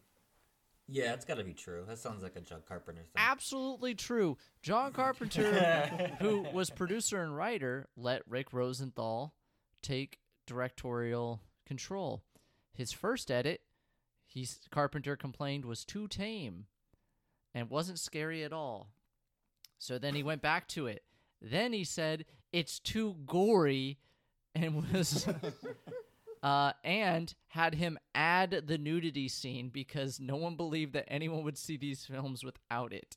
Yeah, 0.88 1.14
it's 1.14 1.24
got 1.24 1.38
to 1.38 1.42
be 1.44 1.52
true. 1.52 1.84
That 1.88 1.98
sounds 1.98 2.22
like 2.22 2.36
a 2.36 2.40
John 2.40 2.62
Carpenter 2.66 3.02
thing. 3.02 3.10
Absolutely 3.16 3.96
true. 3.96 4.36
John 4.62 4.92
Carpenter, 4.92 6.12
who 6.20 6.42
was 6.52 6.70
producer 6.70 7.20
and 7.22 7.36
writer, 7.36 7.88
let 7.96 8.22
Rick 8.28 8.52
Rosenthal 8.52 9.34
take 9.82 10.18
directorial 10.46 11.40
control. 11.66 12.22
His 12.72 12.92
first 12.92 13.30
edit, 13.30 13.62
he, 14.26 14.46
Carpenter 14.70 15.16
complained 15.16 15.64
was 15.64 15.84
too 15.84 16.08
tame 16.08 16.66
and 17.54 17.70
wasn't 17.70 17.98
scary 17.98 18.44
at 18.44 18.52
all. 18.52 18.90
So 19.78 19.98
then 19.98 20.14
he 20.14 20.22
went 20.22 20.42
back 20.42 20.68
to 20.68 20.86
it. 20.86 21.02
Then 21.40 21.72
he 21.72 21.84
said 21.84 22.24
it's 22.52 22.78
too 22.78 23.16
gory 23.26 23.98
and 24.54 24.90
was 24.92 25.28
uh, 26.42 26.72
and 26.84 27.34
had 27.48 27.74
him 27.74 27.98
add 28.14 28.62
the 28.66 28.78
nudity 28.78 29.28
scene 29.28 29.68
because 29.68 30.20
no 30.20 30.36
one 30.36 30.56
believed 30.56 30.92
that 30.94 31.06
anyone 31.08 31.44
would 31.44 31.58
see 31.58 31.76
these 31.76 32.04
films 32.04 32.44
without 32.44 32.92
it. 32.92 33.16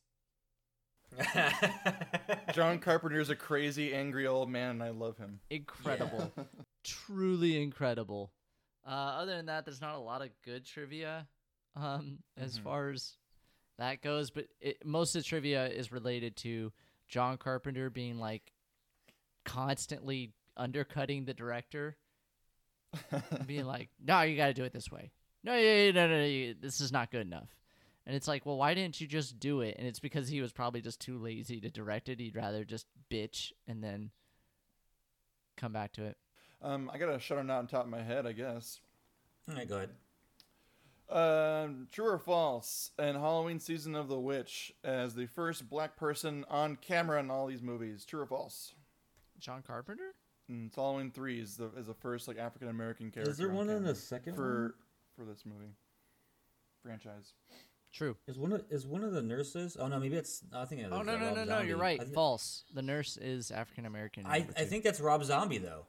John 2.53 2.80
Carpenter's 2.80 3.30
a 3.30 3.36
crazy, 3.36 3.93
angry 3.93 4.28
old 4.28 4.49
man, 4.49 4.72
and 4.72 4.84
I 4.84 4.89
love 4.89 5.18
him. 5.18 5.39
Incredible. 5.49 6.32
Truly 6.84 7.62
incredible. 7.62 8.32
Uh, 8.86 8.91
other 8.91 9.36
than 9.36 9.47
that, 9.47 9.66
there's 9.66 9.82
not 9.82 9.95
a 9.95 9.99
lot 9.99 10.22
of 10.22 10.30
good 10.43 10.66
trivia 10.66 11.28
um, 11.76 12.20
as 12.38 12.57
far 12.57 12.89
as 12.89 13.16
that 13.78 14.01
goes, 14.01 14.32
but 14.32 14.45
it, 14.60 14.86
most 14.86 15.16
of 15.16 15.24
the 15.24 15.28
trivia 15.28 15.68
is 15.68 15.91
related 15.91 16.36
to 16.38 16.72
John 17.07 17.38
Carpenter 17.38 17.89
being 17.89 18.20
like 18.20 18.51
constantly 19.45 20.34
undercutting 20.57 21.26
the 21.26 21.34
director, 21.34 21.97
being 23.45 23.66
like, 23.66 23.89
"No, 24.03 24.22
you 24.22 24.36
got 24.36 24.47
to 24.47 24.53
do 24.53 24.64
it 24.64 24.74
this 24.74 24.91
way. 24.91 25.12
No, 25.43 25.55
yeah, 25.55 25.86
yeah, 25.86 25.91
no, 25.91 26.07
no, 26.07 26.18
no, 26.18 26.53
this 26.60 26.82
is 26.82 26.91
not 26.91 27.12
good 27.12 27.26
enough." 27.26 27.49
And 28.10 28.16
it's 28.16 28.28
like, 28.28 28.43
well, 28.43 28.57
why 28.57 28.74
didn't 28.74 28.99
you 28.99 29.05
just 29.05 29.39
do 29.39 29.62
it? 29.62 29.76
And 29.78 29.88
it's 29.88 29.99
because 29.99 30.28
he 30.28 30.41
was 30.41 30.51
probably 30.51 30.82
just 30.82 30.99
too 30.99 31.20
lazy 31.20 31.62
to 31.62 31.70
direct 31.70 32.10
it. 32.10 32.20
He'd 32.20 32.36
rather 32.36 32.66
just 32.66 32.88
bitch 33.07 33.51
and 33.68 33.84
then 33.84 34.10
come 35.55 35.72
back 35.72 35.93
to 35.93 36.05
it. 36.05 36.18
Um, 36.60 36.89
I 36.91 36.97
got 36.97 37.14
a 37.14 37.20
shut 37.20 37.38
or 37.38 37.43
not 37.43 37.60
on 37.60 37.68
top 37.68 37.84
of 37.84 37.91
my 37.91 38.01
head, 38.01 38.26
I 38.26 38.32
guess. 38.32 38.80
All 39.47 39.53
right, 39.53 39.70
go 39.70 39.76
ahead. 39.76 39.91
Um, 41.07 41.88
true 41.91 42.07
or 42.07 42.18
false? 42.18 42.89
In 42.97 43.14
Halloween 43.14 43.60
season 43.60 43.93
of 43.93 44.07
The 44.07 44.20
Witch, 44.20 44.74
as 44.84 45.14
the 45.14 45.28
first 45.28 45.70
black 45.70 45.95
person 45.95 46.45
on 46.49 46.78
camera 46.78 47.20
in 47.20 47.30
all 47.30 47.45
these 47.45 47.62
movies, 47.62 48.05
true 48.05 48.22
or 48.22 48.26
false? 48.26 48.74
John 49.38 49.62
Carpenter? 49.62 50.16
And 50.47 50.66
it's 50.66 50.78
Halloween 50.78 51.12
three 51.12 51.39
is 51.39 51.57
the 51.57 51.70
is 51.78 51.86
the 51.86 51.93
first 51.93 52.28
like 52.28 52.39
African 52.39 52.70
American 52.70 53.12
character. 53.12 53.30
Is 53.30 53.38
there 53.38 53.51
on 53.51 53.55
one 53.55 53.70
in 53.70 53.84
the 53.84 53.93
second 53.93 54.34
for 54.34 54.74
for 55.16 55.26
this 55.26 55.45
movie 55.45 55.76
franchise? 56.82 57.34
True. 57.91 58.15
Is 58.27 58.37
one 58.37 58.53
of 58.53 58.63
is 58.69 58.85
one 58.85 59.03
of 59.03 59.13
the 59.13 59.21
nurses? 59.21 59.75
Oh 59.79 59.87
no, 59.87 59.99
maybe 59.99 60.15
it's. 60.15 60.43
I 60.53 60.65
think. 60.65 60.81
it 60.81 60.89
Oh 60.91 61.01
no 61.01 61.13
uh, 61.13 61.17
no 61.17 61.25
Rob 61.27 61.35
no 61.35 61.43
no! 61.43 61.49
Zombie. 61.49 61.67
You're 61.69 61.77
right. 61.77 61.99
think- 61.99 62.13
False. 62.13 62.63
The 62.73 62.81
nurse 62.83 63.17
is 63.17 63.49
African 63.51 63.85
American. 63.85 64.25
I, 64.27 64.47
I 64.55 64.65
think 64.65 64.83
that's 64.83 64.99
Rob 65.01 65.23
Zombie 65.23 65.57
though. 65.57 65.87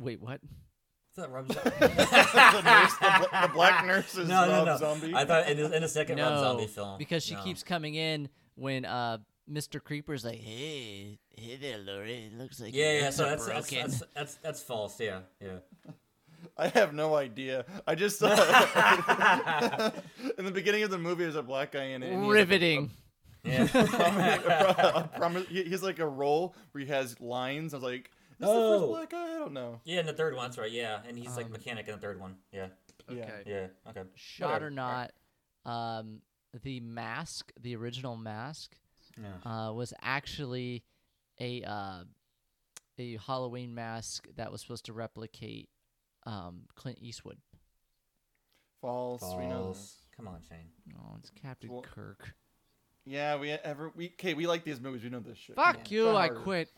Wait, 0.00 0.20
what? 0.20 0.40
I 0.42 1.20
thought 1.20 1.32
Rob 1.32 1.46
Zombie. 1.52 1.70
the, 1.78 1.86
nurse, 2.62 2.94
the, 2.96 3.28
the 3.42 3.50
black 3.52 3.84
nurse 3.86 4.16
is 4.16 4.28
no, 4.28 4.46
no, 4.46 4.52
Rob 4.58 4.66
no. 4.66 4.76
Zombie. 4.78 5.14
I 5.14 5.24
thought 5.24 5.48
in 5.50 5.56
the, 5.58 5.76
in 5.76 5.82
the 5.82 5.88
second 5.88 6.18
Rob 6.18 6.32
No, 6.32 6.40
Zombie 6.40 6.66
film 6.66 6.98
because 6.98 7.22
she 7.22 7.34
No. 7.34 7.42
keeps 7.42 7.62
coming 7.62 7.94
in 7.94 8.28
when 8.54 8.84
uh 8.84 9.18
Mr. 9.50 9.82
Creeper's 9.82 10.24
like, 10.24 10.38
"Hey, 10.38 11.18
hey 11.34 11.56
there, 11.56 11.78
Laurie. 11.78 12.26
It 12.32 12.38
looks 12.38 12.60
like 12.60 12.74
Yeah, 12.74 12.92
yeah. 13.00 13.10
So 13.10 13.24
that's 13.24 13.46
that's, 13.46 13.70
that's 13.70 14.02
that's 14.14 14.34
that's 14.36 14.62
false. 14.62 15.00
Yeah, 15.00 15.20
yeah. 15.40 15.58
I 16.56 16.68
have 16.68 16.92
no 16.94 17.14
idea. 17.14 17.64
I 17.86 17.94
just 17.94 18.18
saw 18.18 18.28
in 20.38 20.44
the 20.44 20.50
beginning 20.52 20.82
of 20.82 20.90
the 20.90 20.98
movie, 20.98 21.24
there's 21.24 21.36
a 21.36 21.42
black 21.42 21.72
guy 21.72 21.84
in 21.84 22.02
it. 22.02 22.12
and 22.12 22.24
he 22.24 22.28
has, 22.28 22.28
like, 22.28 22.34
riveting. 22.34 22.90
Yeah. 23.44 23.68
a 23.72 25.08
prom- 25.16 25.46
He's 25.48 25.82
like 25.82 26.00
a 26.00 26.06
role 26.08 26.54
where 26.72 26.84
he 26.84 26.90
has 26.90 27.18
lines. 27.20 27.72
I 27.72 27.76
was 27.78 27.84
like, 27.84 28.10
is 28.32 28.38
this 28.40 28.48
the 28.48 28.52
Oh. 28.54 28.80
first 28.80 28.88
black 28.90 29.10
guy? 29.10 29.36
I 29.36 29.38
don't 29.38 29.52
know. 29.52 29.80
yeah, 29.84 30.00
in 30.00 30.06
the 30.06 30.12
third 30.12 30.34
one, 30.34 30.44
that's 30.46 30.58
right. 30.58 30.70
Yeah, 30.70 31.00
and 31.06 31.16
he's 31.16 31.34
like 31.36 31.46
Um, 31.46 31.52
mechanic 31.52 31.86
in 31.88 31.94
the 31.94 32.00
third 32.00 32.20
one. 32.20 32.36
Yeah, 32.52 32.66
Yeah. 33.08 33.22
Okay. 33.22 33.42
yeah. 33.46 33.66
Okay. 33.90 34.02
Shot 34.16 34.46
Whatever. 34.48 34.66
or 34.66 34.70
not, 34.70 35.12
um, 35.64 36.20
the 36.62 36.80
mask, 36.80 37.52
the 37.60 37.76
original 37.76 38.16
mask, 38.16 38.76
Yeah. 39.16 39.68
uh, 39.68 39.72
was 39.72 39.94
actually 40.02 40.84
a 41.40 41.62
uh, 41.62 42.04
a 42.98 43.16
Halloween 43.18 43.74
mask 43.74 44.26
that 44.36 44.50
was 44.52 44.60
supposed 44.60 44.84
to 44.86 44.92
replicate 44.92 45.68
um, 46.28 46.62
Clint 46.74 46.98
Eastwood. 47.00 47.38
False. 48.80 49.22
We 49.36 49.46
know 49.46 49.68
this. 49.72 49.96
Come 50.16 50.28
on, 50.28 50.40
Shane. 50.48 50.68
Oh, 50.96 51.16
it's 51.18 51.30
Captain 51.30 51.70
Well- 51.70 51.82
Kirk. 51.82 52.34
Yeah, 53.04 53.36
we 53.36 53.50
ever 53.52 53.90
we 53.96 54.08
okay. 54.08 54.34
We 54.34 54.46
like 54.46 54.64
these 54.64 54.80
movies. 54.82 55.02
We 55.02 55.08
know 55.08 55.20
this 55.20 55.38
shit. 55.38 55.56
Fuck 55.56 55.90
you! 55.90 56.10
I 56.10 56.26
harder. 56.26 56.40
quit. 56.40 56.68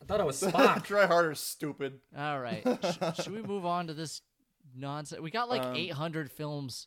I 0.00 0.04
thought 0.04 0.20
it 0.20 0.26
was 0.26 0.40
Spock. 0.42 0.84
Try 0.84 1.06
harder, 1.06 1.34
stupid. 1.34 1.98
All 2.16 2.38
right. 2.38 2.62
Sh- 3.16 3.22
should 3.24 3.32
we 3.32 3.42
move 3.42 3.66
on 3.66 3.88
to 3.88 3.94
this 3.94 4.22
nonsense? 4.76 5.20
We 5.20 5.32
got 5.32 5.48
like 5.48 5.62
Um, 5.62 5.74
800 5.74 6.30
films. 6.30 6.86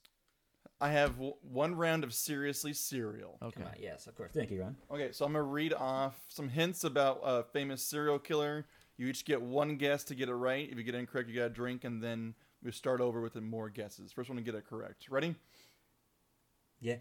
I 0.80 0.90
have 0.92 1.16
w- 1.16 1.34
one 1.42 1.76
round 1.76 2.06
of 2.06 2.14
seriously 2.14 2.72
serial. 2.74 3.38
Okay. 3.42 3.60
Come 3.60 3.64
on. 3.68 3.74
Yes, 3.78 4.08
of 4.08 4.16
course. 4.16 4.32
Thank 4.34 4.52
you, 4.52 4.62
Ron. 4.62 4.78
Okay, 4.90 5.12
so 5.12 5.26
I'm 5.26 5.34
gonna 5.34 5.44
read 5.44 5.74
off 5.74 6.16
some 6.30 6.48
hints 6.48 6.86
about 6.86 7.20
a 7.26 7.44
famous 7.52 7.84
serial 7.86 8.20
killer. 8.20 8.66
You 8.98 9.08
each 9.08 9.26
get 9.26 9.42
one 9.42 9.78
guess 9.78 10.04
to 10.06 10.16
get 10.16 10.30
it 10.30 10.36
right. 10.36 10.68
If 10.70 10.78
you 10.78 10.84
get 10.84 10.96
it 10.96 11.00
incorrect, 11.00 11.30
you 11.30 11.36
got 11.36 11.46
a 11.46 11.50
drink, 11.50 11.84
and 11.84 12.02
then 12.02 12.36
we 12.64 12.72
start 12.72 13.02
over 13.02 13.22
with 13.22 13.36
more 13.36 13.70
guesses. 13.70 14.12
First 14.12 14.30
one 14.30 14.38
to 14.38 14.44
get 14.44 14.56
it 14.56 14.68
correct. 14.68 15.08
Ready? 15.10 15.36
Yeah. 16.80 16.98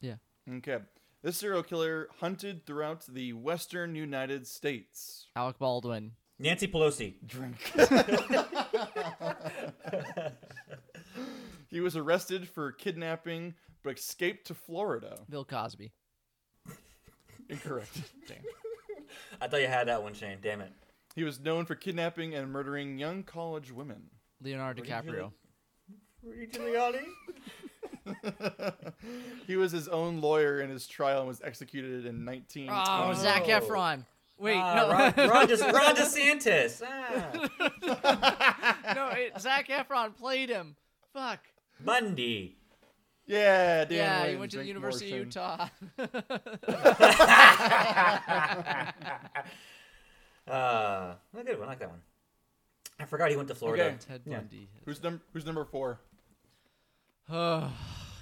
Yeah. 0.00 0.16
Okay. 0.48 0.78
This 1.22 1.38
serial 1.38 1.62
killer 1.62 2.08
hunted 2.20 2.66
throughout 2.66 3.06
the 3.06 3.32
western 3.32 3.94
United 3.94 4.46
States. 4.46 5.28
Alec 5.34 5.58
Baldwin. 5.58 6.12
Nancy 6.38 6.68
Pelosi. 6.68 7.14
Drink. 7.26 7.72
he 11.70 11.80
was 11.80 11.96
arrested 11.96 12.48
for 12.48 12.72
kidnapping 12.72 13.54
but 13.82 13.98
escaped 13.98 14.46
to 14.48 14.54
Florida. 14.54 15.18
Bill 15.28 15.44
Cosby. 15.44 15.92
Incorrect. 17.48 18.00
Damn. 18.28 18.38
I 19.40 19.46
thought 19.46 19.60
you 19.60 19.66
had 19.66 19.88
that 19.88 20.02
one, 20.02 20.14
Shane. 20.14 20.38
Damn 20.42 20.62
it. 20.62 20.72
He 21.14 21.24
was 21.24 21.38
known 21.40 21.64
for 21.66 21.74
kidnapping 21.74 22.34
and 22.34 22.50
murdering 22.50 22.98
young 22.98 23.22
college 23.22 23.70
women. 23.72 24.10
Leonardo 24.42 24.82
DiCaprio. 24.82 25.32
Rudy 26.22 26.46
Giuliani. 26.52 27.04
he 29.46 29.56
was 29.56 29.72
his 29.72 29.88
own 29.88 30.20
lawyer 30.20 30.60
in 30.60 30.68
his 30.70 30.86
trial 30.86 31.18
and 31.20 31.28
was 31.28 31.40
executed 31.42 32.04
in 32.06 32.24
19. 32.24 32.68
Oh, 32.70 33.12
Zach 33.14 33.44
Oh. 33.46 33.60
Efron. 33.60 34.04
Wait, 34.36 34.56
Ah, 34.56 34.74
no, 34.74 34.88
Ron, 34.90 35.14
Ron, 35.30 35.46
De- 35.46 35.56
Ron 35.72 35.94
DeSantis. 36.02 36.82
Ah. 36.84 37.30
no, 38.94 39.08
it, 39.10 39.40
Zach 39.40 39.68
Efron 39.68 40.16
played 40.16 40.48
him. 40.50 40.74
Fuck. 41.12 41.38
Bundy. 41.80 42.56
Yeah, 43.26 43.84
Dan 43.86 43.96
yeah, 43.96 44.22
he 44.26 44.36
wins. 44.36 44.40
went 44.40 44.50
to 44.52 44.56
the 44.58 44.64
Drink 44.64 44.68
University 44.68 45.12
of. 45.12 45.18
Utah. 45.26 45.68
Uh, 50.48 51.14
a 51.36 51.44
good 51.44 51.58
one. 51.58 51.68
I 51.68 51.70
like 51.72 51.78
that 51.80 51.90
one. 51.90 52.02
I 52.98 53.04
forgot 53.06 53.30
he 53.30 53.36
went 53.36 53.48
to 53.48 53.54
Florida. 53.54 53.84
Okay. 53.84 53.96
Ted 54.06 54.20
Yeah. 54.26 54.40
Who's 54.84 55.02
number 55.02 55.22
Who's 55.32 55.46
number 55.46 55.64
four? 55.64 56.00
Oh, 57.30 57.72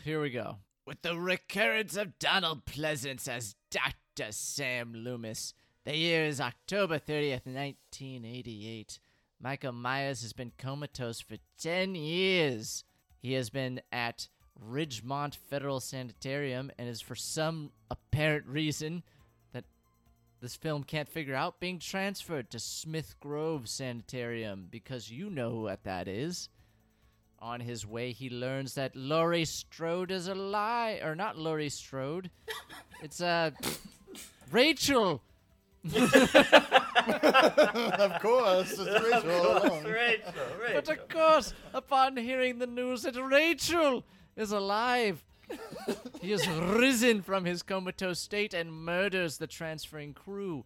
here 0.04 0.20
we 0.20 0.30
go. 0.30 0.58
With 0.86 1.02
the 1.02 1.18
recurrence 1.18 1.96
of 1.96 2.18
Donald 2.18 2.64
Pleasence 2.64 3.28
as 3.28 3.56
Dr. 3.70 4.30
Sam 4.30 4.94
Loomis, 4.94 5.54
the 5.84 5.96
year 5.96 6.24
is 6.24 6.40
October 6.40 6.98
30th, 6.98 7.46
1988. 7.46 9.00
Michael 9.40 9.72
Myers 9.72 10.22
has 10.22 10.32
been 10.32 10.52
comatose 10.56 11.20
for 11.20 11.36
10 11.60 11.96
years. 11.96 12.84
He 13.18 13.32
has 13.32 13.50
been 13.50 13.80
at 13.90 14.28
Ridgemont 14.60 15.36
Federal 15.36 15.80
Sanitarium 15.80 16.70
and 16.78 16.88
is, 16.88 17.00
for 17.00 17.16
some 17.16 17.72
apparent 17.90 18.46
reason 18.46 19.02
that 19.02 19.11
this 20.42 20.56
film 20.56 20.82
can't 20.82 21.08
figure 21.08 21.36
out, 21.36 21.60
being 21.60 21.78
transferred 21.78 22.50
to 22.50 22.58
Smith 22.58 23.14
Grove 23.20 23.68
Sanitarium 23.68 24.66
because 24.68 25.08
you 25.10 25.30
know 25.30 25.54
what 25.60 25.84
that 25.84 26.08
is. 26.08 26.48
On 27.38 27.60
his 27.60 27.86
way, 27.86 28.12
he 28.12 28.28
learns 28.28 28.74
that 28.74 28.94
Laurie 28.96 29.44
Strode 29.44 30.10
is 30.10 30.26
a 30.28 30.34
lie, 30.34 31.00
or 31.02 31.14
not 31.14 31.38
Laurie 31.38 31.70
Strode. 31.70 32.30
It's 33.04 33.20
uh, 33.20 33.50
Rachel 34.52 35.20
of 35.84 36.02
course, 38.20 38.78
it's 38.78 39.04
Rachel 39.04 39.30
all 39.32 39.66
along. 39.66 39.84
Rachel, 39.84 40.32
But 40.72 40.88
of 40.88 41.08
course, 41.08 41.52
upon 41.74 42.16
hearing 42.16 42.60
the 42.60 42.68
news 42.68 43.02
that 43.02 43.16
Rachel 43.16 44.04
is 44.36 44.52
alive, 44.52 45.24
he 46.20 46.32
is 46.32 46.46
risen 46.48 47.22
from 47.22 47.44
his 47.44 47.62
comatose 47.62 48.20
state 48.20 48.54
and 48.54 48.72
murders 48.72 49.38
the 49.38 49.46
transferring 49.46 50.14
crew. 50.14 50.64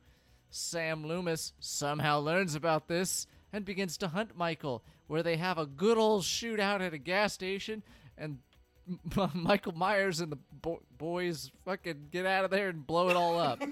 Sam 0.51 1.07
Loomis 1.07 1.53
somehow 1.59 2.19
learns 2.21 2.55
about 2.55 2.89
this 2.89 3.27
and 3.53 3.65
begins 3.65 3.97
to 3.99 4.09
hunt 4.09 4.37
Michael, 4.37 4.83
where 5.07 5.23
they 5.23 5.37
have 5.37 5.59
a 5.59 5.67
good 5.67 5.99
old 5.99 6.23
shootout 6.23 6.81
at 6.81 6.95
a 6.95 6.99
gas 6.99 7.33
station, 7.33 7.83
and 8.17 8.39
Michael 9.35 9.73
Myers 9.73 10.21
and 10.21 10.31
the 10.31 10.39
bo- 10.63 10.83
boys 10.97 11.51
fucking 11.65 12.09
get 12.11 12.27
out 12.27 12.45
of 12.45 12.51
there 12.51 12.69
and 12.69 12.87
blow 12.87 13.09
it 13.09 13.17
all 13.17 13.39
up. 13.39 13.63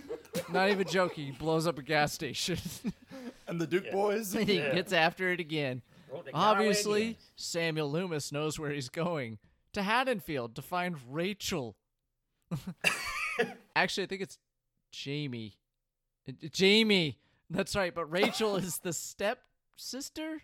Not 0.52 0.70
even 0.70 0.86
joking, 0.86 1.26
he 1.26 1.30
blows 1.32 1.66
up 1.66 1.78
a 1.78 1.82
gas 1.82 2.12
station. 2.12 2.58
And 3.46 3.60
the 3.60 3.66
Duke 3.66 3.92
boys. 3.92 4.32
he 4.32 4.44
gets 4.56 4.90
after 4.92 5.30
it 5.30 5.38
again. 5.38 5.82
Roll 6.10 6.22
the 6.22 6.32
guy 6.32 6.38
Obviously. 6.38 7.18
Samuel 7.36 7.90
Loomis 7.90 8.32
knows 8.32 8.58
where 8.58 8.70
he's 8.70 8.88
going 8.88 9.36
to 9.74 9.82
Haddonfield 9.82 10.54
to 10.56 10.62
find 10.62 10.96
Rachel. 11.10 11.76
Actually, 13.76 14.04
I 14.04 14.06
think 14.06 14.22
it's 14.22 14.38
Jamie. 14.90 15.54
Jamie. 16.50 17.18
That's 17.50 17.76
right, 17.76 17.94
but 17.94 18.06
Rachel 18.06 18.56
is 18.56 18.78
the 18.78 18.92
step 18.92 19.40
sister. 19.76 20.42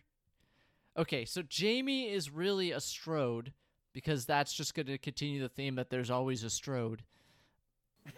Okay, 0.97 1.25
so 1.25 1.43
Jamie 1.43 2.11
is 2.11 2.31
really 2.31 2.73
a 2.73 2.81
Strode 2.81 3.53
because 3.93 4.27
that's 4.27 4.53
just 4.53 4.75
going 4.75 4.87
to 4.87 4.99
continue 4.99 5.41
the 5.41 5.49
theme 5.49 5.77
that 5.77 5.91
there's 5.91 6.11
always 6.11 6.45
a 6.45 6.51
Strode. 6.51 7.03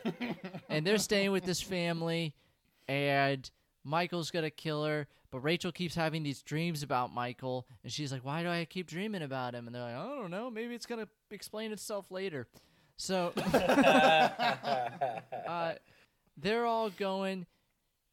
and 0.68 0.86
they're 0.86 0.98
staying 0.98 1.32
with 1.32 1.44
this 1.44 1.60
family, 1.60 2.34
and 2.88 3.50
Michael's 3.84 4.30
gonna 4.30 4.50
kill 4.50 4.84
her, 4.84 5.08
but 5.30 5.40
Rachel 5.40 5.72
keeps 5.72 5.94
having 5.94 6.22
these 6.22 6.42
dreams 6.42 6.82
about 6.82 7.12
Michael, 7.12 7.66
and 7.82 7.92
she's 7.92 8.12
like, 8.12 8.24
"Why 8.24 8.42
do 8.42 8.48
I 8.48 8.64
keep 8.64 8.86
dreaming 8.86 9.22
about 9.22 9.54
him?" 9.54 9.66
And 9.66 9.74
they're 9.74 9.82
like, 9.82 9.94
"I 9.94 10.06
don't 10.14 10.30
know. 10.30 10.50
Maybe 10.50 10.74
it's 10.74 10.86
gonna 10.86 11.08
explain 11.30 11.72
itself 11.72 12.10
later." 12.10 12.46
So, 12.96 13.32
uh, 15.46 15.74
they're 16.36 16.66
all 16.66 16.90
going. 16.90 17.46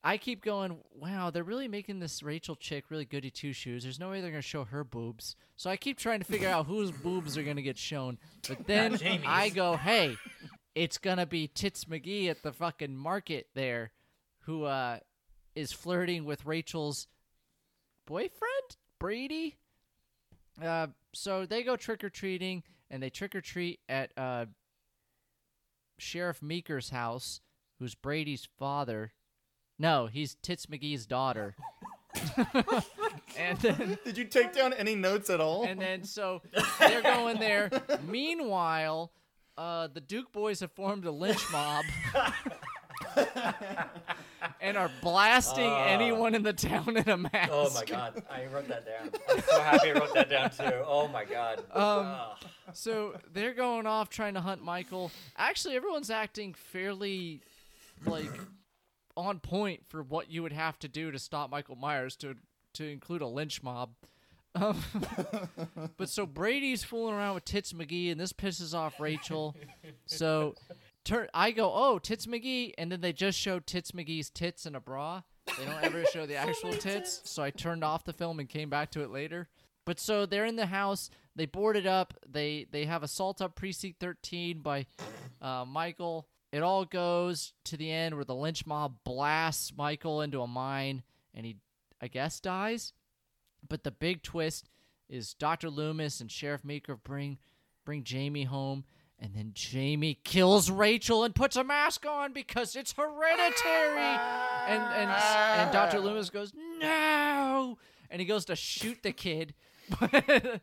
I 0.04 0.18
keep 0.18 0.44
going. 0.44 0.78
Wow, 0.96 1.30
they're 1.30 1.44
really 1.44 1.68
making 1.68 2.00
this 2.00 2.24
Rachel 2.24 2.56
chick 2.56 2.86
really 2.90 3.04
goody 3.06 3.30
two 3.30 3.52
shoes. 3.52 3.84
There's 3.84 4.00
no 4.00 4.10
way 4.10 4.22
they're 4.22 4.32
gonna 4.32 4.42
show 4.42 4.64
her 4.64 4.84
boobs. 4.84 5.36
So 5.58 5.70
I 5.70 5.76
keep 5.76 5.98
trying 5.98 6.20
to 6.20 6.26
figure 6.26 6.48
out 6.48 6.68
whose 6.68 6.92
boobs 6.92 7.38
are 7.38 7.44
gonna 7.44 7.62
get 7.62 7.78
shown. 7.78 8.18
But 8.48 8.66
then 8.66 8.98
I 9.28 9.50
go, 9.50 9.76
"Hey, 9.76 10.16
it's 10.74 10.98
gonna 10.98 11.26
be 11.26 11.48
Tits 11.48 11.86
McGee 11.86 12.30
at 12.30 12.42
the 12.44 12.54
fucking 12.54 12.96
market 12.96 13.48
there, 13.54 13.92
who 14.44 14.64
uh 14.64 15.00
is 15.60 15.72
flirting 15.72 16.26
with 16.26 16.46
Rachel's 16.46 17.08
boyfriend, 18.08 18.78
Brady. 19.00 19.58
Uh, 20.64 20.88
so 21.14 21.46
they 21.46 21.64
go 21.64 21.76
trick 21.76 22.04
or 22.04 22.10
treating, 22.10 22.64
and 22.90 23.04
they 23.04 23.10
trick 23.10 23.36
or 23.36 23.42
treat 23.42 23.80
at 23.88 24.12
uh 24.18 24.46
Sheriff 25.98 26.42
Meeker's 26.42 26.90
house, 26.90 27.42
who's 27.78 27.94
Brady's 27.96 28.48
father. 28.58 29.12
No, 29.78 30.08
he's 30.08 30.36
Tits 30.42 30.66
McGee's 30.66 31.06
daughter. 31.06 31.56
and 33.38 33.58
then 33.60 33.98
Did 34.06 34.18
you 34.18 34.26
take 34.26 34.54
down 34.54 34.74
any 34.74 34.96
notes 34.96 35.30
at 35.30 35.40
all? 35.40 35.64
and 35.66 35.80
then 35.80 36.04
so 36.04 36.42
they're 36.80 37.02
going 37.02 37.40
there. 37.40 37.70
Meanwhile, 38.08 39.12
uh, 39.58 39.88
the 39.88 40.02
Duke 40.02 40.32
boys 40.32 40.62
have 40.62 40.72
formed 40.72 41.06
a 41.06 41.12
lynch 41.12 41.44
mob 41.52 41.86
and 44.62 44.78
are 44.78 44.92
blasting 45.02 45.72
anyone 45.72 46.36
in 46.36 46.44
the 46.44 46.54
town 46.54 46.98
in 46.98 47.10
a 47.10 47.18
mask. 47.18 47.50
Oh 47.52 47.72
my 47.74 47.86
god, 47.86 48.24
I 48.30 48.46
wrote 48.48 48.68
that 48.68 48.86
down. 48.86 49.12
I'm 49.30 49.42
so 49.42 49.62
happy 49.62 49.92
I 49.92 49.94
wrote 49.94 50.14
that 50.14 50.30
down 50.30 50.50
too. 50.50 50.84
Oh 50.86 51.08
my 51.08 51.26
god. 51.26 51.64
Um. 51.74 52.16
So 52.74 53.20
they're 53.34 53.54
going 53.54 53.86
off 53.86 54.10
trying 54.10 54.36
to 54.36 54.42
hunt 54.42 54.64
Michael. 54.64 55.12
Actually, 55.38 55.76
everyone's 55.76 56.10
acting 56.10 56.54
fairly 56.54 57.42
like 58.06 58.32
on 59.18 59.40
point 59.40 59.82
for 59.88 60.02
what 60.04 60.32
you 60.32 60.44
would 60.44 60.54
have 60.54 60.80
to 60.80 60.88
do 60.88 61.12
to 61.12 61.20
stop 61.20 61.50
Michael 61.50 61.76
Myers 61.76 62.16
to 62.18 62.36
to 62.74 62.86
include 62.86 63.22
a 63.22 63.28
lynch 63.28 63.64
mob. 63.64 63.90
Um, 64.56 64.82
but 65.98 66.10
so 66.10 66.26
Brady's 66.26 66.84
fooling 66.84 67.14
around 67.16 67.36
with 67.36 67.46
Tits 67.46 67.74
McGee, 67.74 68.12
and 68.12 68.20
this 68.20 68.34
pisses 68.34 68.74
off 68.74 69.00
Rachel. 69.00 69.56
So 70.06 70.56
turn, 71.10 71.28
I 71.34 71.52
go, 71.52 71.72
oh, 71.74 72.00
Tits 72.00 72.26
McGee, 72.26 72.74
and 72.78 72.92
then 72.92 73.02
they 73.02 73.14
just 73.14 73.38
show 73.38 73.60
Tits 73.60 73.92
McGee's 73.92 74.30
tits 74.30 74.66
in 74.66 74.76
a 74.76 74.80
bra. 74.80 75.22
They 75.58 75.66
don't 75.66 75.84
ever 75.84 76.06
show 76.06 76.26
the 76.26 76.36
actual 76.38 76.72
tits. 76.74 77.22
So 77.26 77.44
I 77.44 77.50
turned 77.50 77.84
off 77.84 78.04
the 78.04 78.14
film 78.14 78.40
and 78.40 78.48
came 78.48 78.70
back 78.70 78.92
to 78.92 79.02
it 79.02 79.10
later. 79.10 79.50
But 79.86 80.00
so 80.00 80.26
they're 80.26 80.46
in 80.46 80.56
the 80.56 80.68
house. 80.68 81.10
They 81.36 81.48
board 81.48 81.76
it 81.76 81.88
up. 81.88 82.14
They 82.30 82.68
they 82.70 82.86
have 82.86 83.02
assault 83.02 83.42
up 83.42 83.56
precinct 83.56 84.00
13 84.00 84.60
by 84.60 84.86
uh, 85.42 85.66
Michael. 85.66 86.28
It 86.52 86.62
all 86.62 86.86
goes 86.86 87.54
to 87.66 87.78
the 87.78 87.92
end 87.92 88.16
where 88.16 88.26
the 88.26 88.36
lynch 88.36 88.68
mob 88.68 88.98
blasts 89.04 89.74
Michael 89.76 90.22
into 90.22 90.42
a 90.42 90.48
mine, 90.48 91.04
and 91.34 91.46
he, 91.46 91.58
I 92.02 92.08
guess, 92.08 92.40
dies. 92.40 92.94
But 93.68 93.84
the 93.84 93.92
big 93.92 94.22
twist 94.22 94.70
is 95.10 95.34
Dr. 95.34 95.70
Loomis 95.70 96.22
and 96.22 96.32
Sheriff 96.32 96.64
Meeker 96.64 96.96
bring 96.96 97.40
bring 97.84 98.04
Jamie 98.04 98.44
home, 98.44 98.84
and 99.22 99.34
then 99.34 99.52
Jamie 99.54 100.20
kills 100.24 100.72
Rachel 100.72 101.24
and 101.24 101.36
puts 101.36 101.56
a 101.56 101.64
mask 101.64 102.06
on 102.06 102.34
because 102.34 102.76
it's 102.76 102.94
hereditary. 102.94 104.18
And 104.68 104.82
and 104.82 105.10
and 105.10 105.72
Dr. 105.72 106.00
Loomis 106.00 106.30
goes 106.30 106.54
no, 106.80 107.78
and 108.10 108.20
he 108.20 108.26
goes 108.26 108.46
to 108.46 108.56
shoot 108.56 109.04
the 109.04 109.12
kid. 109.12 109.54
because 110.00 110.62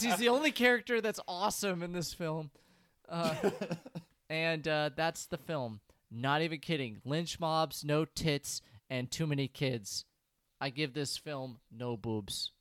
he's 0.00 0.16
the 0.16 0.28
only 0.28 0.52
character 0.52 1.00
that's 1.00 1.20
awesome 1.26 1.82
in 1.82 1.92
this 1.92 2.14
film. 2.14 2.50
Uh, 3.08 3.34
and 4.30 4.66
uh, 4.66 4.90
that's 4.96 5.26
the 5.26 5.36
film. 5.36 5.80
Not 6.10 6.42
even 6.42 6.60
kidding. 6.60 7.00
Lynch 7.04 7.40
mobs, 7.40 7.84
no 7.84 8.04
tits, 8.04 8.62
and 8.88 9.10
too 9.10 9.26
many 9.26 9.48
kids. 9.48 10.04
I 10.60 10.70
give 10.70 10.94
this 10.94 11.16
film 11.16 11.58
no 11.76 11.96
boobs. 11.96 12.52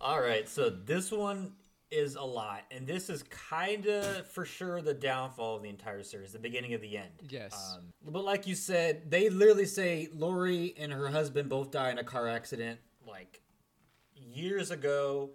All 0.00 0.20
right, 0.20 0.48
so 0.48 0.70
this 0.70 1.12
one 1.12 1.52
is 1.90 2.14
a 2.14 2.22
lot, 2.22 2.62
and 2.70 2.86
this 2.86 3.10
is 3.10 3.22
kind 3.24 3.86
of 3.86 4.26
for 4.28 4.44
sure 4.44 4.80
the 4.80 4.94
downfall 4.94 5.56
of 5.56 5.62
the 5.62 5.68
entire 5.68 6.02
series, 6.02 6.32
the 6.32 6.38
beginning 6.38 6.72
of 6.72 6.80
the 6.80 6.96
end. 6.96 7.10
Yes. 7.28 7.76
Um, 7.76 7.92
but 8.10 8.24
like 8.24 8.46
you 8.46 8.54
said, 8.54 9.10
they 9.10 9.28
literally 9.28 9.66
say 9.66 10.08
Laurie 10.14 10.74
and 10.78 10.92
her 10.92 11.08
husband 11.08 11.48
both 11.48 11.70
die 11.70 11.90
in 11.90 11.98
a 11.98 12.04
car 12.04 12.28
accident 12.28 12.78
like 13.06 13.42
years 14.14 14.70
ago. 14.70 15.30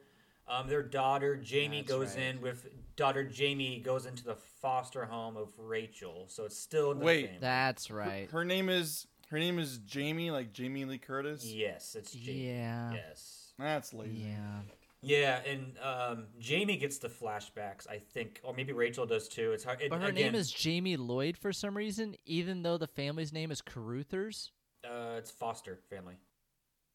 Um, 0.47 0.67
their 0.67 0.83
daughter 0.83 1.35
Jamie 1.35 1.81
That's 1.81 1.91
goes 1.91 2.15
right. 2.15 2.25
in 2.25 2.41
with 2.41 2.67
daughter 2.95 3.23
Jamie 3.23 3.79
goes 3.79 4.05
into 4.05 4.23
the 4.23 4.35
foster 4.35 5.05
home 5.05 5.37
of 5.37 5.49
Rachel, 5.57 6.25
so 6.29 6.45
it's 6.45 6.57
still 6.57 6.91
in 6.91 6.99
the 6.99 7.05
Wait. 7.05 7.25
family. 7.25 7.39
That's 7.41 7.91
right. 7.91 8.29
her 8.31 8.45
name 8.45 8.69
is 8.69 9.07
her 9.29 9.39
name 9.39 9.59
is 9.59 9.79
Jamie, 9.79 10.31
like 10.31 10.53
Jamie 10.53 10.85
Lee 10.85 10.99
Curtis. 10.99 11.45
yes, 11.45 11.95
it's 11.95 12.11
Jamie. 12.11 12.47
Yeah. 12.47 12.93
Yes. 12.93 13.34
That's 13.59 13.93
lazy. 13.93 14.29
Yeah. 14.29 14.61
Yeah, 15.01 15.39
and 15.45 15.73
um, 15.83 16.25
Jamie 16.39 16.77
gets 16.77 16.97
the 16.97 17.09
flashbacks, 17.09 17.87
I 17.87 17.99
think, 17.99 18.39
or 18.43 18.55
maybe 18.55 18.73
Rachel 18.73 19.05
does 19.05 19.27
too. 19.27 19.51
It's 19.51 19.63
hard. 19.63 19.79
It, 19.81 19.91
But 19.91 20.01
her 20.01 20.07
again, 20.07 20.31
name 20.31 20.35
is 20.35 20.49
Jamie 20.51 20.97
Lloyd 20.97 21.37
for 21.37 21.53
some 21.53 21.77
reason, 21.77 22.15
even 22.25 22.63
though 22.63 22.79
the 22.79 22.87
family's 22.87 23.31
name 23.31 23.51
is 23.51 23.61
Carruthers. 23.61 24.51
uh, 24.83 25.15
it's 25.17 25.29
Foster 25.29 25.77
family. 25.91 26.15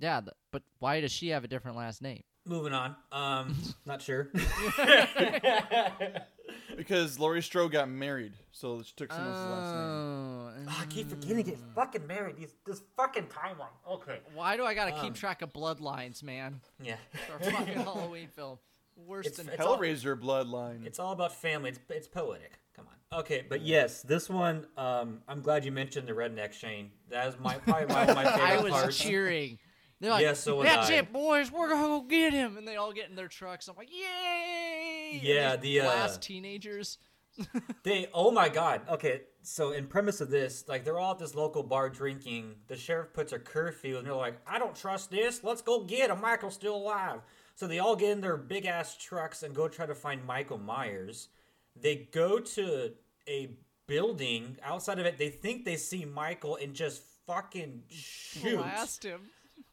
Yeah, 0.00 0.22
but 0.50 0.62
why 0.80 1.00
does 1.00 1.12
she 1.12 1.28
have 1.28 1.44
a 1.44 1.48
different 1.48 1.76
last 1.76 2.02
name? 2.02 2.24
Moving 2.46 2.72
on. 2.72 2.96
Um, 3.12 3.54
not 3.86 4.02
sure. 4.02 4.30
Because 6.76 7.18
Laurie 7.18 7.42
Strode 7.42 7.72
got 7.72 7.88
married, 7.88 8.32
so 8.52 8.82
she 8.82 8.92
took 8.96 9.12
someone 9.12 9.32
else's 9.32 9.46
last 9.50 9.74
name. 9.74 10.66
Oh, 10.68 10.76
I 10.80 10.86
keep 10.86 11.08
forgetting 11.08 11.42
get 11.44 11.58
fucking 11.74 12.06
married. 12.06 12.36
These, 12.36 12.54
this 12.66 12.82
fucking 12.96 13.26
timeline. 13.26 13.68
Okay. 13.88 14.18
why 14.34 14.56
do 14.56 14.64
I 14.64 14.74
gotta 14.74 14.92
keep 14.92 15.04
Um, 15.04 15.14
track 15.14 15.42
of 15.42 15.52
bloodlines, 15.52 16.22
man? 16.22 16.60
Yeah. 16.82 16.96
For 17.26 17.36
a 17.48 17.50
fucking 17.50 17.74
Halloween 17.78 18.28
film. 18.28 18.58
Worse 19.06 19.26
It's- 19.26 19.38
than 19.44 19.52
it's 19.54 19.64
all- 19.64 19.78
Hellraiser 19.78 20.18
bloodline. 20.20 20.84
It's 20.86 20.98
all 20.98 21.12
about 21.12 21.32
family. 21.32 21.70
It's, 21.70 21.80
it's 21.88 22.08
poetic. 22.08 22.52
Come 22.76 22.86
on. 22.88 23.20
Okay, 23.20 23.44
but 23.48 23.62
yes, 23.62 24.02
this 24.02 24.28
one. 24.28 24.66
Um, 24.76 25.22
I'm 25.26 25.40
glad 25.40 25.64
you 25.64 25.72
mentioned 25.72 26.06
the 26.06 26.12
redneck 26.12 26.52
Shane. 26.52 26.90
That 27.08 27.26
is 27.28 27.34
my 27.40 27.54
probably 27.58 27.86
my, 27.86 28.06
my 28.14 28.24
favorite 28.24 28.38
I 28.40 28.62
was 28.62 28.72
part. 28.72 28.92
cheering. 28.92 29.58
They're 30.00 30.10
like, 30.10 30.22
Yeah, 30.22 30.32
so 30.32 30.62
"That's 30.62 30.90
I." 30.90 30.94
it, 30.94 31.12
boys. 31.12 31.52
We're 31.52 31.68
gonna 31.68 31.86
go 31.86 32.00
get 32.02 32.32
him." 32.32 32.56
And 32.56 32.66
they 32.66 32.76
all 32.76 32.92
get 32.92 33.10
in 33.10 33.16
their 33.16 33.28
trucks. 33.28 33.68
I'm 33.68 33.76
like, 33.76 33.90
"Yay!" 33.90 35.20
Yeah, 35.22 35.56
the, 35.56 35.82
uh, 35.82 36.16
teenagers. 36.20 36.98
They 37.84 38.08
oh 38.12 38.30
my 38.30 38.48
god. 38.48 38.82
Okay, 38.88 39.22
so 39.42 39.70
in 39.72 39.86
premise 39.86 40.20
of 40.20 40.30
this, 40.30 40.64
like 40.68 40.84
they're 40.84 40.98
all 40.98 41.12
at 41.12 41.18
this 41.18 41.34
local 41.34 41.62
bar 41.62 41.88
drinking. 41.88 42.56
The 42.66 42.76
sheriff 42.76 43.12
puts 43.12 43.32
a 43.32 43.38
curfew, 43.38 43.98
and 43.98 44.06
they're 44.06 44.14
like, 44.14 44.40
"I 44.46 44.58
don't 44.58 44.74
trust 44.74 45.10
this. 45.10 45.42
Let's 45.44 45.62
go 45.62 45.84
get 45.84 46.10
him. 46.10 46.20
Michael's 46.20 46.54
still 46.54 46.76
alive." 46.76 47.20
So 47.54 47.66
they 47.66 47.78
all 47.78 47.94
get 47.96 48.10
in 48.10 48.20
their 48.20 48.36
big 48.36 48.66
ass 48.66 48.96
trucks 48.96 49.42
and 49.42 49.54
go 49.54 49.68
try 49.68 49.86
to 49.86 49.94
find 49.94 50.24
Michael 50.26 50.58
Myers. 50.58 51.28
They 51.76 52.08
go 52.10 52.38
to 52.40 52.92
a 53.28 53.50
building. 53.86 54.56
Outside 54.62 54.98
of 54.98 55.06
it, 55.06 55.18
they 55.18 55.28
think 55.30 55.64
they 55.64 55.76
see 55.76 56.04
Michael 56.04 56.56
and 56.56 56.74
just 56.74 57.02
fucking 57.26 57.82
shoot. 57.88 58.56
Blast 58.58 59.04
him. 59.04 59.30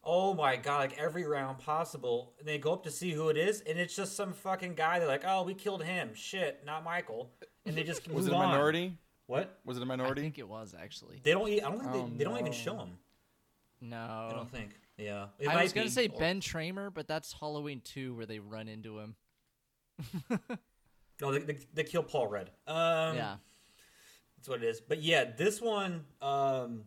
Oh 0.09 0.33
my 0.33 0.55
god, 0.55 0.91
like 0.91 0.97
every 0.97 1.25
round 1.25 1.59
possible. 1.59 2.33
And 2.39 2.47
they 2.47 2.57
go 2.57 2.71
up 2.71 2.83
to 2.85 2.91
see 2.91 3.11
who 3.11 3.27
it 3.27 3.35
is, 3.37 3.59
and 3.61 3.77
it's 3.77 3.93
just 3.95 4.15
some 4.15 4.31
fucking 4.33 4.75
guy. 4.75 4.99
They're 4.99 5.07
like, 5.07 5.23
oh, 5.27 5.43
we 5.43 5.53
killed 5.53 5.83
him. 5.83 6.11
Shit, 6.15 6.63
not 6.65 6.83
Michael. 6.85 7.29
And 7.65 7.75
they 7.75 7.83
just 7.83 8.07
Was 8.11 8.25
move 8.25 8.33
it 8.33 8.35
a 8.35 8.39
on. 8.39 8.49
minority? 8.51 8.97
What? 9.25 9.59
Was 9.65 9.75
it 9.75 9.83
a 9.83 9.85
minority? 9.85 10.21
I 10.21 10.23
think 10.23 10.39
it 10.39 10.47
was 10.47 10.73
actually. 10.81 11.19
They 11.21 11.31
don't. 11.33 11.49
e- 11.49 11.61
I 11.61 11.69
don't 11.69 11.81
think 11.81 11.93
Oh, 11.93 12.07
they, 12.09 12.17
they 12.19 12.23
don't 12.23 12.39
even 12.39 12.53
show 12.53 12.77
him. 12.77 12.91
No. 13.81 14.29
I 14.31 14.33
don't 14.33 14.49
think. 14.49 14.71
Yeah. 14.97 15.25
It 15.39 15.49
I 15.49 15.55
might 15.55 15.63
was 15.63 15.73
gonna 15.73 15.87
be. 15.87 15.91
say 15.91 16.07
Ben 16.07 16.39
Tramer, 16.39 16.91
but 16.93 17.07
that's 17.07 17.33
Halloween 17.33 17.81
2 17.83 18.15
where 18.15 18.25
they 18.25 18.39
run 18.39 18.67
into 18.69 18.99
him. 18.99 19.15
No, 21.19 21.31
they, 21.31 21.39
they, 21.39 21.57
they 21.73 21.83
kill 21.83 22.03
Paul 22.03 22.27
Red. 22.27 22.51
Um, 22.67 23.15
yeah. 23.15 23.35
That's 24.37 24.47
what 24.47 24.61
it 24.61 24.67
is. 24.67 24.79
But 24.79 25.01
yeah, 25.01 25.23
this 25.35 25.59
one 25.59 26.05
um, 26.21 26.83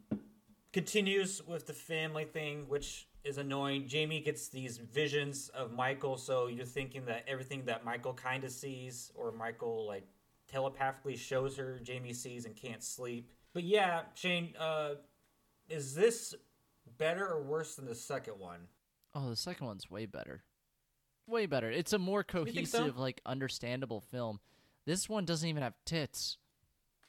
continues 0.73 1.43
with 1.45 1.67
the 1.67 1.73
family 1.73 2.25
thing, 2.25 2.67
which 2.69 3.09
is 3.25 3.39
annoying. 3.39 3.87
Jamie 3.87 4.21
gets 4.21 4.49
these 4.49 4.79
visions 4.79 5.49
of 5.51 5.73
Michael, 5.73 6.17
so 6.17 6.47
you're 6.47 6.65
thinking 6.65 7.05
that 7.07 7.25
everything 7.29 7.65
that 7.67 7.85
Michael 7.85 8.15
kind 8.15 8.45
of 8.45 8.51
sees, 8.51 9.13
or 9.15 9.33
Michael 9.33 9.87
like 9.87 10.07
telepathically 10.49 11.17
shows 11.17 11.57
her, 11.57 11.79
Jamie 11.83 12.13
sees 12.13 12.45
and 12.45 12.57
can't 12.57 12.83
sleep. 12.83 13.31
But 13.53 13.65
yeah, 13.65 14.03
Shane, 14.15 14.55
uh, 14.59 14.95
is 15.69 15.95
this 15.95 16.35
better 16.99 17.27
or 17.27 17.43
worse 17.43 17.77
than 17.77 17.87
the 17.87 17.95
second 17.95 18.39
one? 18.39 18.61
Oh, 19.15 19.29
the 19.29 19.37
second 19.37 19.67
one's 19.67 19.91
way 19.91 20.07
better. 20.07 20.43
Way 21.27 21.47
better. 21.47 21.71
It's 21.71 21.93
a 21.93 21.99
more 21.99 22.23
think 22.23 22.67
so? 22.67 22.79
cohesive, 22.79 22.99
like 22.99 23.21
understandable 23.27 24.01
film. 24.01 24.41
This 24.87 25.09
one 25.09 25.25
doesn't 25.25 25.49
even 25.49 25.63
have 25.63 25.75
tits. 25.85 26.39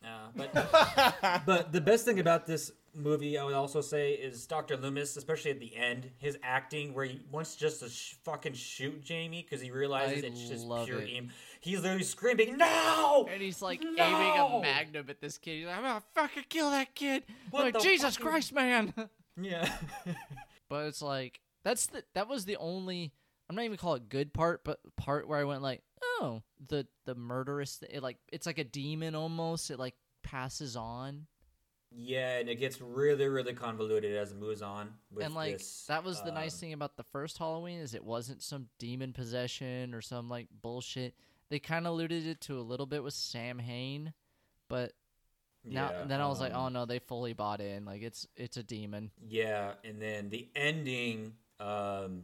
Uh, 0.04 0.30
but 0.36 1.44
but 1.46 1.72
the 1.72 1.82
best 1.82 2.06
thing 2.06 2.20
about 2.20 2.46
this 2.48 2.72
movie, 2.94 3.38
I 3.38 3.44
would 3.44 3.54
also 3.54 3.82
say, 3.82 4.14
is 4.14 4.46
Dr. 4.46 4.78
Loomis, 4.78 5.16
especially 5.18 5.52
at 5.52 5.60
the 5.60 5.76
end, 5.76 6.10
his 6.18 6.38
acting 6.44 6.94
where 6.94 7.06
he 7.06 7.22
wants 7.32 7.56
just 7.56 7.80
to 7.82 7.90
sh- 7.90 8.16
fucking 8.24 8.54
shoot 8.54 9.04
Jamie 9.04 9.42
because 9.48 9.62
he 9.62 9.72
realizes 9.72 10.24
I 10.24 10.28
it's 10.28 10.48
just 10.48 10.68
pure 10.86 11.00
it. 11.02 11.10
aim. 11.10 11.30
He's 11.62 11.82
literally 11.82 12.04
screaming, 12.04 12.58
"No!" 12.58 13.28
And 13.32 13.42
he's 13.42 13.62
like 13.62 13.82
aiming 13.84 14.00
a 14.00 14.60
magnum 14.62 15.06
at 15.10 15.22
this 15.22 15.38
kid. 15.38 15.58
He's 15.58 15.66
like, 15.68 15.78
I'm 15.78 15.84
gonna 15.84 16.04
fucking 16.16 16.46
kill 16.50 16.72
that 16.72 16.96
kid. 16.96 17.24
What 17.52 17.66
like, 17.66 17.80
Jesus 17.84 18.16
fucking- 18.16 18.30
Christ, 18.30 18.54
man. 18.54 18.94
Yeah, 19.42 19.72
but 20.70 20.88
it's 20.88 21.02
like 21.02 21.40
that's 21.64 21.88
the 21.88 22.04
that 22.16 22.28
was 22.28 22.44
the 22.46 22.58
only 22.58 23.14
I'm 23.50 23.56
not 23.56 23.64
even 23.64 23.78
call 23.78 23.96
it 23.96 24.10
good 24.10 24.34
part, 24.34 24.64
but 24.64 24.80
part 24.98 25.28
where 25.28 25.40
I 25.40 25.46
went 25.46 25.62
like, 25.62 25.82
oh, 26.04 26.42
the 26.68 26.86
the 27.06 27.16
murderous 27.16 27.82
it 27.90 28.04
like 28.04 28.18
it's 28.32 28.46
like 28.46 28.60
a 28.60 28.64
demon 28.66 29.16
almost. 29.16 29.72
It 29.72 29.80
like 29.80 29.96
passes 30.22 30.76
on. 30.76 31.28
Yeah, 31.94 32.38
and 32.38 32.50
it 32.50 32.56
gets 32.56 32.80
really, 32.80 33.28
really 33.28 33.54
convoluted 33.54 34.16
as 34.16 34.32
it 34.32 34.40
moves 34.40 34.62
on. 34.62 34.90
With 35.12 35.26
and 35.26 35.36
like 35.36 35.58
this, 35.58 35.86
that 35.88 36.04
was 36.04 36.22
the 36.22 36.32
nice 36.32 36.54
um, 36.54 36.60
thing 36.60 36.74
about 36.74 36.96
the 36.96 37.04
first 37.04 37.38
Halloween 37.38 37.80
is 37.80 37.94
it 37.94 38.04
wasn't 38.04 38.42
some 38.42 38.68
demon 38.80 39.12
possession 39.12 39.94
or 39.94 40.02
some 40.02 40.30
like 40.30 40.48
bullshit. 40.62 41.16
They 41.50 41.60
kind 41.60 41.86
of 41.86 41.94
alluded 41.94 42.26
it 42.26 42.40
to 42.42 42.58
a 42.60 42.62
little 42.62 42.86
bit 42.86 43.04
with 43.04 43.14
Sam 43.14 43.60
Hain, 43.60 44.14
but 44.70 44.94
now 45.66 45.92
yeah, 45.92 46.04
then 46.06 46.22
I 46.22 46.28
was 46.28 46.40
like, 46.40 46.54
um, 46.54 46.62
oh 46.62 46.70
no, 46.70 46.86
they 46.86 47.00
fully 47.00 47.34
bought 47.34 47.60
in. 47.60 47.84
Like 47.84 48.02
it's 48.02 48.26
it's 48.38 48.56
a 48.56 48.64
demon. 48.64 49.12
Yeah, 49.28 49.74
and 49.84 50.02
then 50.02 50.30
the 50.30 50.48
ending, 50.56 51.34
um, 51.60 52.24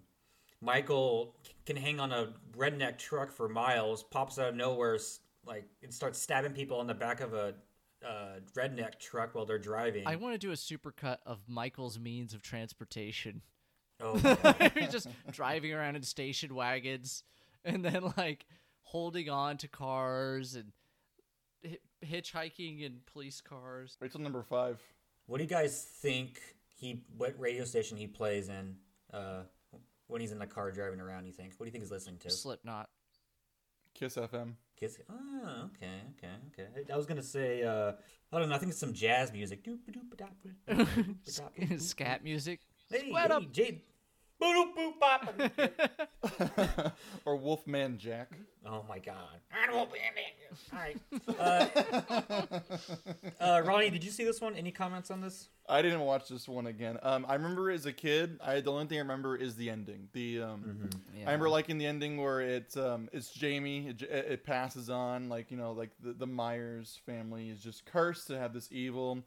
Michael 0.62 1.36
can 1.66 1.76
hang 1.76 2.00
on 2.00 2.14
a 2.14 2.30
redneck 2.58 2.98
truck 2.98 3.32
for 3.32 3.50
miles, 3.50 4.04
pops 4.04 4.40
out 4.40 4.50
of 4.50 4.56
nowhere, 4.56 4.98
like 5.46 5.66
and 5.84 5.94
starts 5.94 6.20
stabbing 6.20 6.54
people 6.54 6.80
on 6.80 6.88
the 6.88 6.94
back 6.94 7.20
of 7.20 7.34
a 7.34 7.54
uh, 8.06 8.40
redneck 8.56 9.00
truck 9.00 9.36
while 9.36 9.46
they're 9.46 9.58
driving. 9.60 10.04
I 10.06 10.16
want 10.16 10.34
to 10.34 10.38
do 10.38 10.52
a 10.52 10.56
supercut 10.56 11.18
of 11.26 11.40
Michael's 11.48 12.00
means 12.00 12.34
of 12.34 12.42
transportation. 12.42 13.42
oh. 14.00 14.16
He's 14.76 14.90
just 14.92 15.08
driving 15.32 15.74
around 15.74 15.96
in 15.96 16.04
station 16.04 16.54
wagons 16.56 17.24
and 17.66 17.84
then 17.84 18.14
like 18.18 18.46
holding 18.84 19.30
on 19.30 19.58
to 19.58 19.68
cars 19.68 20.56
and 20.56 20.72
hi- 21.66 21.78
hitchhiking 22.06 22.82
in 22.82 23.00
police 23.12 23.42
cars. 23.42 23.98
Wait 24.02 24.12
till 24.12 24.22
number 24.22 24.44
five. 24.44 24.80
what 25.26 25.38
do 25.38 25.44
you 25.44 25.50
guys 25.50 25.84
think 26.02 26.40
he 26.68 27.02
what 27.18 27.34
radio 27.40 27.66
station 27.66 27.98
he 27.98 28.06
plays 28.08 28.50
in 28.50 28.76
uh, 29.14 29.42
when 30.08 30.22
he's 30.22 30.32
in 30.32 30.40
the 30.40 30.46
car 30.48 30.72
driving 30.72 31.00
around? 31.00 31.26
You 31.26 31.32
think? 31.34 31.54
What 31.58 31.66
do 31.66 31.68
you 31.68 31.72
think 31.72 31.84
he's 31.84 31.92
listening 31.92 32.18
to? 32.20 32.30
Slipknot. 32.30 32.90
Kiss 33.98 34.16
FM. 34.16 34.54
Kiss. 34.80 35.00
Oh, 35.10 35.70
okay, 35.76 36.02
okay, 36.18 36.34
okay. 36.54 36.94
I 36.94 36.96
was 36.96 37.08
gonna 37.08 37.24
say, 37.24 37.64
uh, 37.64 37.94
I 38.32 38.40
don't 38.40 38.48
know. 38.48 38.56
I 38.56 38.60
think 38.60 38.70
it's 38.70 38.80
some 38.80 38.94
jazz 38.94 39.34
music. 39.34 39.66
Scat 41.78 42.24
music. 42.24 42.60
hey, 42.92 43.10
Sweat 43.10 43.32
up. 43.32 43.52
Jade. 43.52 43.82
Boop, 44.42 44.76
boop, 44.76 45.00
bop. 45.00 46.92
Or 47.26 47.36
Wolfman 47.36 47.98
Jack. 47.98 48.30
Oh 48.66 48.86
my 48.88 49.00
god. 49.00 49.40
Animal 49.64 49.88
bandit. 49.88 50.36
All 50.74 50.80
right. 50.80 50.98
Uh, 51.40 52.60
uh, 53.40 53.62
Ronnie, 53.66 53.90
did 53.90 54.04
you 54.04 54.12
see 54.12 54.24
this 54.24 54.40
one? 54.40 54.56
Any 54.56 54.72
comments 54.72 55.10
on 55.10 55.22
this? 55.22 55.50
I 55.70 55.82
didn't 55.82 56.02
watch 56.02 56.30
this 56.30 56.48
one 56.48 56.68
again. 56.68 56.98
Um, 57.02 57.26
I 57.28 57.34
remember 57.34 57.72
as 57.72 57.86
a 57.86 57.94
kid. 57.94 58.40
I 58.44 58.62
the 58.62 58.72
only 58.72 58.86
thing 58.86 58.98
I 59.00 59.02
remember 59.02 59.36
is 59.36 59.56
the 59.56 59.70
ending. 59.70 60.08
The 60.14 60.42
um, 60.42 60.90
I 61.16 61.20
remember 61.22 61.50
liking 61.50 61.78
the 61.78 61.86
ending 61.86 62.22
where 62.22 62.42
it's 62.42 62.78
um, 62.78 63.10
it's 63.12 63.32
Jamie. 63.32 63.88
It, 63.88 64.02
it 64.04 64.44
passes 64.44 64.90
on 64.90 65.30
like 65.30 65.52
you 65.52 65.58
know 65.58 65.72
like 65.72 65.92
the 66.02 66.14
the 66.14 66.28
Myers 66.28 67.00
family 67.06 67.50
is 67.50 67.60
just 67.60 67.86
cursed 67.86 68.28
to 68.28 68.38
have 68.38 68.54
this 68.54 68.70
evil. 68.72 69.24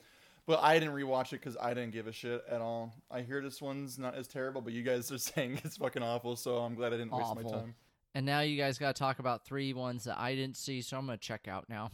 But 0.50 0.64
I 0.64 0.80
didn't 0.80 0.94
rewatch 0.94 1.26
it 1.28 1.40
because 1.40 1.56
I 1.60 1.74
didn't 1.74 1.92
give 1.92 2.08
a 2.08 2.12
shit 2.12 2.42
at 2.50 2.60
all. 2.60 2.92
I 3.08 3.20
hear 3.20 3.40
this 3.40 3.62
one's 3.62 4.00
not 4.00 4.16
as 4.16 4.26
terrible, 4.26 4.60
but 4.60 4.72
you 4.72 4.82
guys 4.82 5.12
are 5.12 5.18
saying 5.32 5.60
it's 5.62 5.76
fucking 5.76 6.02
awful. 6.02 6.34
So 6.34 6.56
I'm 6.56 6.74
glad 6.74 6.92
I 6.92 6.96
didn't 6.96 7.12
waste 7.12 7.36
my 7.36 7.42
time. 7.48 7.76
And 8.16 8.26
now 8.26 8.40
you 8.40 8.56
guys 8.56 8.76
got 8.76 8.96
to 8.96 8.98
talk 8.98 9.20
about 9.20 9.44
three 9.44 9.72
ones 9.72 10.02
that 10.04 10.18
I 10.18 10.34
didn't 10.34 10.56
see, 10.56 10.82
so 10.82 10.98
I'm 10.98 11.06
going 11.06 11.16
to 11.16 11.22
check 11.24 11.46
out 11.46 11.68
now. 11.68 11.92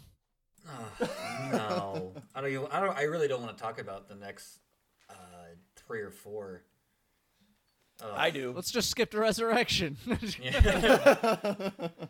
No, 1.52 2.14
I 2.34 2.40
don't. 2.40 2.50
Even, 2.50 2.66
I 2.72 2.80
don't. 2.80 2.96
I 2.96 3.02
really 3.02 3.28
don't 3.28 3.42
want 3.42 3.54
to 3.54 3.62
talk 3.62 3.78
about 3.78 4.08
the 4.08 4.14
next 4.14 4.60
uh, 5.10 5.14
three 5.76 6.00
or 6.00 6.10
four. 6.10 6.62
I 8.02 8.30
do. 8.30 8.52
Let's 8.56 8.72
just 8.72 8.88
skip 8.90 9.10
to 9.10 9.18
Resurrection. 9.18 9.98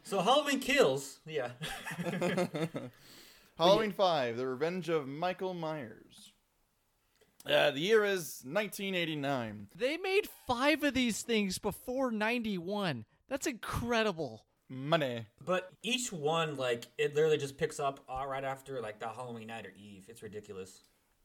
So 0.04 0.20
Halloween 0.20 0.60
kills. 0.60 1.18
Yeah. 1.26 1.50
Halloween 3.58 3.92
5, 3.92 4.36
The 4.36 4.46
Revenge 4.46 4.90
of 4.90 5.08
Michael 5.08 5.54
Myers. 5.54 6.32
Uh, 7.48 7.70
the 7.70 7.80
year 7.80 8.04
is 8.04 8.42
1989. 8.44 9.68
they 9.74 9.96
made 9.96 10.28
five 10.46 10.82
of 10.82 10.94
these 10.94 11.22
things 11.22 11.58
before 11.58 12.10
91. 12.10 13.04
That's 13.28 13.46
incredible. 13.46 14.44
Money. 14.68 15.26
But 15.44 15.70
each 15.82 16.12
one, 16.12 16.56
like, 16.56 16.86
it 16.98 17.14
literally 17.14 17.38
just 17.38 17.56
picks 17.56 17.78
up 17.78 18.00
uh, 18.08 18.26
right 18.26 18.44
after 18.44 18.80
like 18.80 18.98
the 18.98 19.08
Halloween 19.08 19.48
night 19.48 19.66
or 19.66 19.72
Eve. 19.76 20.06
It's 20.08 20.22
ridiculous. 20.22 20.80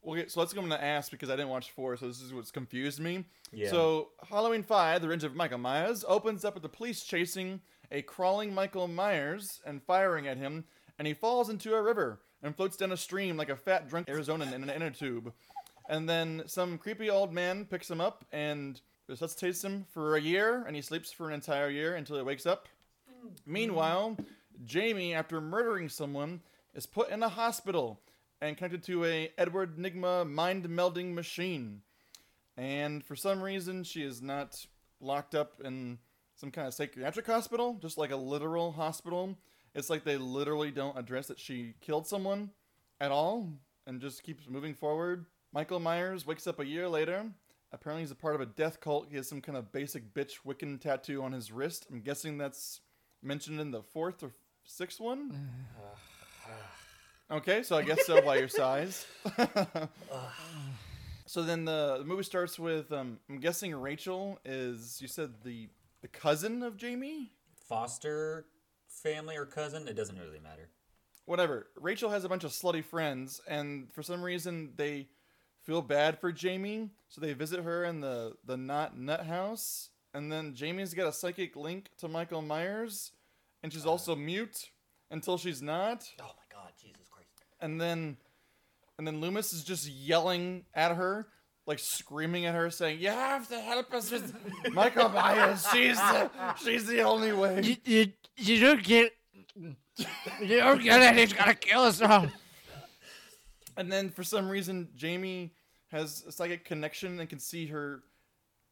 Okay, 0.06 0.26
so 0.26 0.40
let's 0.40 0.52
go. 0.52 0.60
I'm 0.60 0.68
going 0.68 0.80
ask 0.80 1.10
because 1.10 1.30
I 1.30 1.36
didn't 1.36 1.50
watch 1.50 1.70
4, 1.70 1.96
so 1.96 2.08
this 2.08 2.20
is 2.20 2.34
what's 2.34 2.50
confused 2.50 2.98
me. 2.98 3.24
Yeah. 3.52 3.70
So, 3.70 4.08
Halloween 4.28 4.64
5, 4.64 5.00
The 5.00 5.06
Revenge 5.06 5.24
of 5.24 5.36
Michael 5.36 5.58
Myers, 5.58 6.04
opens 6.08 6.44
up 6.44 6.54
with 6.54 6.64
the 6.64 6.68
police 6.68 7.04
chasing 7.04 7.60
a 7.92 8.02
crawling 8.02 8.52
Michael 8.52 8.88
Myers 8.88 9.60
and 9.64 9.82
firing 9.82 10.26
at 10.26 10.38
him, 10.38 10.64
and 10.98 11.06
he 11.06 11.14
falls 11.14 11.48
into 11.50 11.74
a 11.74 11.82
river 11.82 12.20
and 12.42 12.56
floats 12.56 12.76
down 12.76 12.90
a 12.90 12.96
stream 12.96 13.36
like 13.36 13.48
a 13.48 13.54
fat 13.56 13.88
drunk 13.88 14.08
Arizonan 14.08 14.52
in 14.52 14.62
an 14.62 14.70
inner 14.70 14.90
tube. 14.90 15.32
And 15.88 16.08
then 16.08 16.44
some 16.46 16.78
creepy 16.78 17.10
old 17.10 17.32
man 17.32 17.64
picks 17.64 17.90
him 17.90 18.00
up 18.00 18.24
and 18.32 18.80
resuscitates 19.08 19.62
him 19.62 19.86
for 19.92 20.16
a 20.16 20.20
year, 20.20 20.64
and 20.66 20.76
he 20.76 20.82
sleeps 20.82 21.12
for 21.12 21.28
an 21.28 21.34
entire 21.34 21.68
year 21.68 21.94
until 21.94 22.16
he 22.16 22.22
wakes 22.22 22.46
up. 22.46 22.68
Meanwhile, 23.46 24.16
Jamie, 24.64 25.14
after 25.14 25.40
murdering 25.40 25.88
someone, 25.88 26.40
is 26.74 26.86
put 26.86 27.10
in 27.10 27.22
a 27.22 27.28
hospital 27.28 28.00
and 28.40 28.56
connected 28.56 28.82
to 28.84 29.04
a 29.04 29.30
Edward 29.38 29.76
Nygma 29.76 30.28
mind 30.28 30.68
melding 30.68 31.14
machine. 31.14 31.82
And 32.56 33.04
for 33.04 33.16
some 33.16 33.42
reason, 33.42 33.84
she 33.84 34.02
is 34.02 34.20
not 34.20 34.66
locked 35.00 35.34
up 35.34 35.60
in 35.64 35.98
some 36.34 36.50
kind 36.50 36.66
of 36.66 36.74
psychiatric 36.74 37.26
hospital, 37.26 37.78
just 37.80 37.98
like 37.98 38.10
a 38.10 38.16
literal 38.16 38.72
hospital. 38.72 39.38
It's 39.74 39.88
like 39.88 40.04
they 40.04 40.16
literally 40.16 40.70
don't 40.70 40.98
address 40.98 41.28
that 41.28 41.38
she 41.40 41.74
killed 41.80 42.06
someone 42.06 42.50
at 43.00 43.10
all 43.10 43.48
and 43.86 44.00
just 44.00 44.22
keeps 44.22 44.48
moving 44.48 44.74
forward. 44.74 45.26
Michael 45.52 45.80
Myers 45.80 46.26
wakes 46.26 46.46
up 46.46 46.60
a 46.60 46.66
year 46.66 46.88
later. 46.88 47.26
Apparently, 47.72 48.02
he's 48.02 48.10
a 48.10 48.14
part 48.16 48.34
of 48.34 48.40
a 48.40 48.46
death 48.46 48.80
cult. 48.80 49.06
He 49.10 49.16
has 49.16 49.28
some 49.28 49.40
kind 49.40 49.56
of 49.56 49.72
basic 49.72 50.12
bitch 50.14 50.38
Wiccan 50.46 50.80
tattoo 50.80 51.22
on 51.22 51.32
his 51.32 51.50
wrist. 51.52 51.86
I'm 51.90 52.00
guessing 52.00 52.38
that's 52.38 52.80
mentioned 53.22 53.60
in 53.60 53.70
the 53.70 53.82
fourth 53.82 54.22
or 54.22 54.32
sixth 54.64 55.00
one. 55.00 55.34
Okay, 57.30 57.62
so 57.62 57.76
I 57.78 57.82
guess 57.82 58.04
so 58.04 58.20
by 58.20 58.36
your 58.36 58.48
size. 58.48 59.06
so 61.26 61.42
then 61.42 61.64
the, 61.64 61.96
the 62.00 62.04
movie 62.04 62.24
starts 62.24 62.58
with 62.58 62.92
um, 62.92 63.20
I'm 63.30 63.38
guessing 63.38 63.74
Rachel 63.74 64.38
is 64.44 64.98
you 65.00 65.08
said 65.08 65.30
the 65.42 65.68
the 66.02 66.08
cousin 66.08 66.62
of 66.62 66.76
Jamie. 66.76 67.32
Foster 67.68 68.44
family 68.86 69.34
or 69.36 69.46
cousin, 69.46 69.88
it 69.88 69.94
doesn't 69.94 70.18
really 70.18 70.40
matter. 70.40 70.68
whatever. 71.24 71.68
Rachel 71.80 72.10
has 72.10 72.24
a 72.24 72.28
bunch 72.28 72.44
of 72.44 72.50
slutty 72.50 72.84
friends, 72.84 73.40
and 73.48 73.90
for 73.92 74.02
some 74.02 74.22
reason 74.22 74.72
they 74.76 75.06
feel 75.64 75.82
bad 75.82 76.18
for 76.20 76.32
Jamie, 76.32 76.90
so 77.08 77.20
they 77.20 77.32
visit 77.32 77.62
her 77.62 77.84
in 77.84 78.00
the 78.00 78.34
the 78.44 78.56
not 78.56 78.98
nut 78.98 79.26
house, 79.26 79.90
and 80.14 80.30
then 80.30 80.54
Jamie's 80.54 80.94
got 80.94 81.08
a 81.08 81.12
psychic 81.12 81.56
link 81.56 81.90
to 81.98 82.08
Michael 82.08 82.42
Myers, 82.42 83.12
and 83.62 83.72
she's 83.72 83.86
also 83.86 84.14
mute 84.16 84.70
until 85.10 85.36
she's 85.38 85.62
not, 85.62 86.04
Oh 86.20 86.24
my 86.24 86.56
god, 86.56 86.72
Jesus 86.80 87.08
Christ. 87.10 87.28
and 87.60 87.80
then 87.80 88.16
and 88.98 89.06
then 89.06 89.20
Loomis 89.20 89.52
is 89.52 89.64
just 89.64 89.88
yelling 89.88 90.64
at 90.74 90.96
her. 90.96 91.28
Like 91.64 91.78
screaming 91.78 92.44
at 92.46 92.56
her, 92.56 92.70
saying, 92.70 92.98
"You 92.98 93.10
have 93.10 93.46
to 93.50 93.60
help 93.60 93.94
us 93.94 94.10
with 94.10 94.34
Michael 94.72 95.08
Myers. 95.10 95.64
She's 95.72 95.96
the, 95.96 96.28
she's 96.56 96.86
the 96.88 97.02
only 97.02 97.32
way." 97.32 97.60
You, 97.62 97.76
you, 97.84 98.12
you 98.36 98.60
don't 98.60 98.82
get. 98.82 99.12
You 99.54 99.76
don't 100.58 100.82
get 100.82 101.00
it. 101.14 101.18
He's 101.20 101.32
gonna 101.32 101.54
kill 101.54 101.82
us 101.82 102.00
all. 102.02 102.26
And 103.76 103.90
then 103.90 104.10
for 104.10 104.22
some 104.22 104.48
reason, 104.48 104.88
Jamie 104.94 105.54
has 105.88 106.24
a 106.26 106.32
psychic 106.32 106.64
connection 106.64 107.18
and 107.20 107.28
can 107.28 107.38
see 107.38 107.66
her 107.66 108.02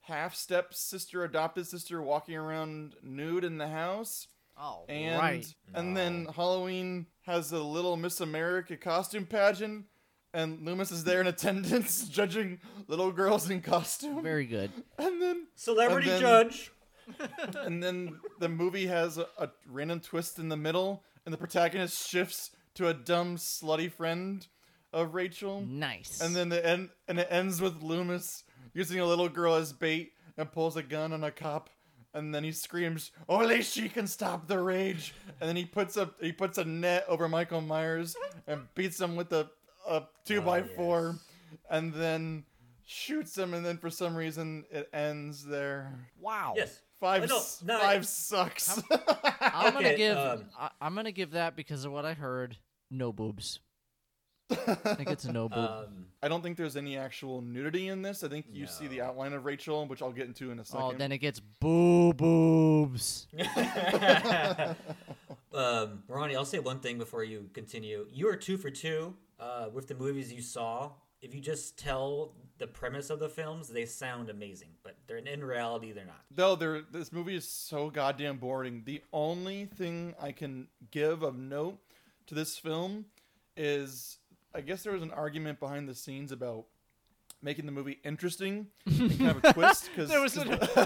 half 0.02 0.34
step 0.34 0.72
sister, 0.74 1.24
adopted 1.24 1.66
sister, 1.66 2.00
walking 2.02 2.36
around 2.36 2.94
nude 3.02 3.44
in 3.44 3.58
the 3.58 3.68
house. 3.68 4.26
Oh, 4.58 4.84
And 4.88 5.18
right. 5.18 5.54
and 5.74 5.96
then 5.96 6.26
Halloween 6.36 7.06
has 7.22 7.52
a 7.52 7.62
little 7.62 7.96
Miss 7.96 8.20
America 8.20 8.76
costume 8.76 9.24
pageant, 9.24 9.86
and 10.34 10.64
Loomis 10.64 10.90
is 10.90 11.04
there 11.04 11.20
in 11.22 11.26
attendance, 11.26 12.06
judging 12.10 12.58
little 12.86 13.10
girls 13.10 13.48
in 13.48 13.62
costume. 13.62 14.22
Very 14.22 14.44
good. 14.46 14.70
And 14.98 15.20
then 15.22 15.46
Celebrity 15.56 16.10
And 16.10 16.22
then- 16.24 16.50
judge. 16.50 16.72
and 17.56 17.82
then 17.82 18.20
the 18.38 18.48
movie 18.48 18.86
has 18.86 19.18
a, 19.18 19.26
a 19.38 19.48
random 19.66 19.98
twist 20.00 20.38
in 20.38 20.48
the 20.48 20.56
middle, 20.56 21.02
and 21.24 21.32
the 21.32 21.38
protagonist 21.38 22.06
shifts 22.08 22.50
to 22.74 22.86
a 22.88 22.94
dumb, 22.94 23.36
slutty 23.36 23.90
friend 23.90 24.46
of 24.92 25.14
Rachel. 25.14 25.60
Nice. 25.66 26.20
And 26.20 26.34
then 26.34 26.48
the 26.48 26.64
end, 26.64 26.90
and 27.08 27.18
it 27.18 27.28
ends 27.30 27.60
with 27.60 27.82
Loomis 27.82 28.44
using 28.72 29.00
a 29.00 29.06
little 29.06 29.28
girl 29.28 29.54
as 29.54 29.72
bait 29.72 30.12
and 30.36 30.50
pulls 30.50 30.76
a 30.76 30.82
gun 30.82 31.12
on 31.12 31.24
a 31.24 31.30
cop, 31.30 31.70
and 32.14 32.34
then 32.34 32.44
he 32.44 32.52
screams, 32.52 33.12
"Only 33.28 33.62
she 33.62 33.88
can 33.88 34.06
stop 34.06 34.46
the 34.48 34.58
rage!" 34.58 35.14
And 35.40 35.48
then 35.48 35.56
he 35.56 35.64
puts 35.64 35.96
a 35.96 36.10
he 36.20 36.32
puts 36.32 36.58
a 36.58 36.64
net 36.64 37.04
over 37.08 37.28
Michael 37.28 37.60
Myers 37.60 38.16
and 38.46 38.62
beats 38.74 39.00
him 39.00 39.16
with 39.16 39.32
a 39.32 39.50
a 39.88 40.02
two 40.24 40.40
by 40.40 40.58
yes. 40.58 40.68
four, 40.76 41.16
and 41.70 41.92
then 41.92 42.44
shoots 42.84 43.36
him. 43.36 43.54
And 43.54 43.64
then 43.64 43.78
for 43.78 43.90
some 43.90 44.14
reason 44.16 44.64
it 44.70 44.88
ends 44.92 45.44
there. 45.44 45.92
wow. 46.20 46.54
Yes. 46.56 46.80
Five 46.98 47.30
Oh, 47.32 47.42
no, 47.64 47.74
no, 47.74 47.80
five 47.80 48.06
sucks. 48.06 48.78
I'm 49.40 49.72
gonna 49.72 49.96
give. 49.96 50.18
um, 50.18 50.44
I, 50.58 50.70
I'm 50.82 50.94
gonna 50.94 51.12
give 51.12 51.30
that 51.30 51.56
because 51.56 51.86
of 51.86 51.92
what 51.92 52.04
I 52.04 52.12
heard. 52.12 52.58
No 52.90 53.10
boobs. 53.10 53.58
I 54.50 54.94
think 54.94 55.10
it's 55.10 55.24
a 55.24 55.32
no 55.32 55.48
boob. 55.48 55.58
Um, 55.58 56.06
I 56.22 56.28
don't 56.28 56.42
think 56.42 56.56
there's 56.56 56.76
any 56.76 56.96
actual 56.96 57.40
nudity 57.40 57.88
in 57.88 58.02
this. 58.02 58.22
I 58.24 58.28
think 58.28 58.46
you 58.52 58.66
see 58.66 58.86
the 58.86 59.00
outline 59.00 59.32
of 59.32 59.44
Rachel, 59.44 59.86
which 59.86 60.02
I'll 60.02 60.12
get 60.12 60.26
into 60.26 60.50
in 60.50 60.58
a 60.58 60.64
second. 60.64 60.84
oh, 60.84 60.92
then 60.92 61.12
it 61.12 61.18
gets 61.18 61.40
boo 61.40 62.12
boobs. 62.12 63.26
um, 65.54 66.02
Ronnie, 66.08 66.36
I'll 66.36 66.44
say 66.44 66.58
one 66.58 66.80
thing 66.80 66.98
before 66.98 67.24
you 67.24 67.48
continue. 67.52 68.06
You 68.12 68.28
are 68.28 68.36
two 68.36 68.58
for 68.58 68.70
two 68.70 69.14
uh, 69.38 69.68
with 69.72 69.88
the 69.88 69.94
movies 69.94 70.32
you 70.32 70.42
saw. 70.42 70.90
If 71.22 71.34
you 71.34 71.40
just 71.40 71.78
tell 71.78 72.32
the 72.58 72.66
premise 72.66 73.10
of 73.10 73.18
the 73.18 73.28
films, 73.28 73.68
they 73.68 73.84
sound 73.84 74.30
amazing, 74.30 74.68
but 74.82 74.96
they're 75.06 75.18
in 75.18 75.44
reality 75.44 75.92
they're 75.92 76.06
not. 76.06 76.20
Though 76.30 76.56
there, 76.56 76.82
this 76.90 77.12
movie 77.12 77.36
is 77.36 77.48
so 77.48 77.90
goddamn 77.90 78.38
boring. 78.38 78.82
The 78.84 79.02
only 79.12 79.66
thing 79.66 80.14
I 80.20 80.32
can 80.32 80.68
give 80.90 81.22
of 81.22 81.38
note 81.38 81.78
to 82.26 82.34
this 82.34 82.56
film 82.56 83.06
is, 83.56 84.18
I 84.54 84.60
guess 84.60 84.82
there 84.82 84.92
was 84.92 85.02
an 85.02 85.10
argument 85.12 85.60
behind 85.60 85.88
the 85.88 85.94
scenes 85.94 86.32
about 86.32 86.64
making 87.42 87.66
the 87.66 87.72
movie 87.72 87.98
interesting 88.04 88.66
and 88.86 89.18
kind 89.18 89.30
of 89.30 89.44
a 89.44 89.52
twist. 89.52 89.88
Because 89.90 90.10
There 90.10 90.20
was 90.20 90.36
an- 90.36 90.52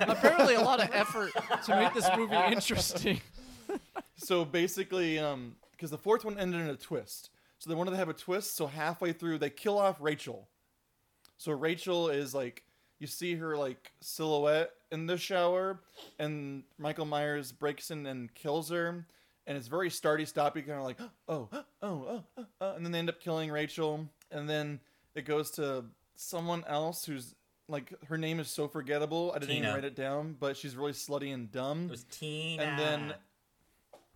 Apparently, 0.00 0.54
a 0.54 0.60
lot 0.60 0.80
of 0.82 0.90
effort 0.92 1.30
to 1.64 1.76
make 1.76 1.94
this 1.94 2.08
movie 2.16 2.34
interesting. 2.52 3.20
so 4.16 4.44
basically, 4.44 5.18
um, 5.18 5.56
because 5.72 5.90
the 5.90 5.98
fourth 5.98 6.24
one 6.24 6.38
ended 6.38 6.60
in 6.60 6.68
a 6.68 6.76
twist, 6.76 7.30
so 7.58 7.70
they 7.70 7.76
wanted 7.76 7.92
to 7.92 7.96
have 7.96 8.08
a 8.08 8.12
twist. 8.14 8.56
So 8.56 8.66
halfway 8.66 9.12
through, 9.12 9.38
they 9.38 9.50
kill 9.50 9.78
off 9.78 9.96
Rachel. 10.00 10.48
So 11.38 11.52
Rachel 11.52 12.08
is 12.08 12.34
like, 12.34 12.62
you 12.98 13.06
see 13.06 13.34
her 13.36 13.56
like 13.56 13.92
silhouette 14.00 14.70
in 14.90 15.06
the 15.06 15.16
shower, 15.16 15.80
and 16.18 16.64
Michael 16.78 17.06
Myers 17.06 17.50
breaks 17.52 17.90
in 17.90 18.06
and 18.06 18.32
kills 18.34 18.70
her, 18.70 19.06
and 19.46 19.56
it's 19.56 19.68
very 19.68 19.90
starty 19.90 20.22
stoppy, 20.22 20.66
kind 20.66 20.78
of 20.78 20.84
like, 20.84 20.98
oh, 21.28 21.48
oh, 21.52 21.64
oh, 21.82 22.24
oh, 22.36 22.46
oh, 22.60 22.74
and 22.74 22.84
then 22.84 22.92
they 22.92 22.98
end 22.98 23.08
up 23.08 23.20
killing 23.20 23.50
Rachel, 23.50 24.08
and 24.30 24.48
then 24.48 24.80
it 25.14 25.24
goes 25.24 25.50
to 25.52 25.84
someone 26.14 26.64
else 26.66 27.04
who's 27.04 27.34
like 27.68 27.92
her 28.08 28.18
name 28.18 28.40
is 28.40 28.48
so 28.48 28.68
forgettable. 28.68 29.32
I 29.34 29.38
didn't 29.38 29.56
even 29.56 29.70
write 29.70 29.84
it 29.84 29.96
down, 29.96 30.36
but 30.38 30.56
she's 30.56 30.76
really 30.76 30.92
slutty 30.92 31.32
and 31.32 31.50
dumb. 31.50 31.86
It 31.86 31.90
was 31.90 32.04
Tina. 32.04 32.62
and 32.62 32.78
then 32.78 33.14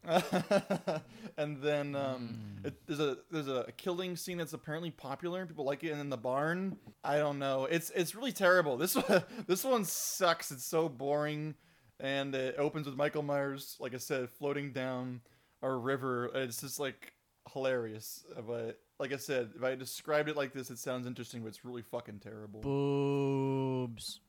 and 1.36 1.60
then 1.60 1.96
um, 1.96 2.38
it, 2.64 2.74
there's 2.86 3.00
a 3.00 3.18
there's 3.30 3.48
a 3.48 3.66
killing 3.76 4.16
scene 4.16 4.38
that's 4.38 4.52
apparently 4.52 4.90
popular 4.90 5.40
and 5.40 5.48
people 5.48 5.64
like 5.64 5.82
it 5.82 5.90
and 5.90 6.00
in 6.00 6.10
the 6.10 6.16
barn. 6.16 6.76
I 7.02 7.18
don't 7.18 7.38
know. 7.38 7.64
It's 7.64 7.90
it's 7.90 8.14
really 8.14 8.32
terrible. 8.32 8.76
This 8.76 8.94
one 8.94 9.22
this 9.46 9.64
one 9.64 9.84
sucks. 9.84 10.52
It's 10.52 10.64
so 10.64 10.88
boring 10.88 11.54
and 12.00 12.34
it 12.34 12.54
opens 12.58 12.86
with 12.86 12.96
michael 12.96 13.22
myers 13.22 13.76
like 13.80 13.94
i 13.94 13.98
said 13.98 14.28
floating 14.28 14.72
down 14.72 15.20
a 15.62 15.70
river 15.72 16.30
it's 16.34 16.60
just 16.60 16.78
like 16.78 17.12
hilarious 17.52 18.24
but 18.46 18.78
like 18.98 19.12
i 19.12 19.16
said 19.16 19.50
if 19.56 19.62
i 19.62 19.74
described 19.74 20.28
it 20.28 20.36
like 20.36 20.52
this 20.52 20.70
it 20.70 20.78
sounds 20.78 21.06
interesting 21.06 21.42
but 21.42 21.48
it's 21.48 21.64
really 21.64 21.82
fucking 21.82 22.18
terrible 22.18 22.60
Boobs. 22.60 24.20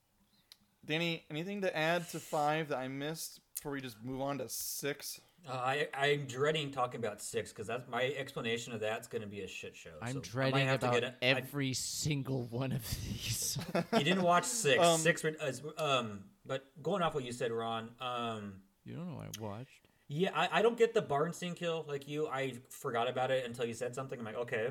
danny 0.85 1.25
anything 1.29 1.61
to 1.61 1.75
add 1.75 2.07
to 2.09 2.19
five 2.19 2.69
that 2.69 2.77
i 2.77 2.87
missed 2.87 3.41
before 3.55 3.71
we 3.71 3.81
just 3.81 3.97
move 4.03 4.21
on 4.21 4.37
to 4.37 4.47
six 4.47 5.19
uh, 5.47 5.51
I 5.53 5.87
I'm 5.93 6.25
dreading 6.25 6.71
talking 6.71 6.99
about 6.99 7.21
six 7.21 7.51
because 7.51 7.67
that's 7.67 7.87
my 7.87 8.13
explanation 8.17 8.73
of 8.73 8.81
that's 8.81 9.07
going 9.07 9.21
to 9.21 9.27
be 9.27 9.41
a 9.41 9.47
shit 9.47 9.75
show. 9.77 9.91
I'm 10.01 10.15
so 10.15 10.19
dreading 10.19 10.67
have 10.67 10.79
to 10.81 10.87
about 10.87 10.93
get 11.01 11.03
it. 11.03 11.15
I- 11.21 11.25
every 11.25 11.73
single 11.73 12.47
one 12.47 12.73
of 12.73 12.83
these. 12.89 13.57
you 13.93 14.03
didn't 14.03 14.23
watch 14.23 14.43
six. 14.43 14.83
Um, 14.83 14.99
six. 14.99 15.23
were- 15.23 15.35
Um, 15.77 16.23
but 16.47 16.65
going 16.81 17.01
off 17.01 17.13
what 17.15 17.23
you 17.23 17.31
said, 17.31 17.51
Ron. 17.51 17.89
Um, 17.99 18.53
you 18.85 18.95
don't 18.95 19.09
know 19.09 19.17
what 19.17 19.27
I 19.27 19.41
watched. 19.41 19.87
yeah, 20.07 20.31
I, 20.33 20.59
I 20.59 20.61
don't 20.61 20.77
get 20.77 20.93
the 20.93 21.01
Barnstein 21.01 21.55
kill 21.55 21.85
like 21.87 22.07
you. 22.07 22.27
I 22.27 22.53
forgot 22.69 23.09
about 23.09 23.31
it 23.31 23.45
until 23.45 23.65
you 23.65 23.73
said 23.73 23.93
something. 23.93 24.19
I'm 24.19 24.25
like, 24.25 24.37
okay. 24.37 24.69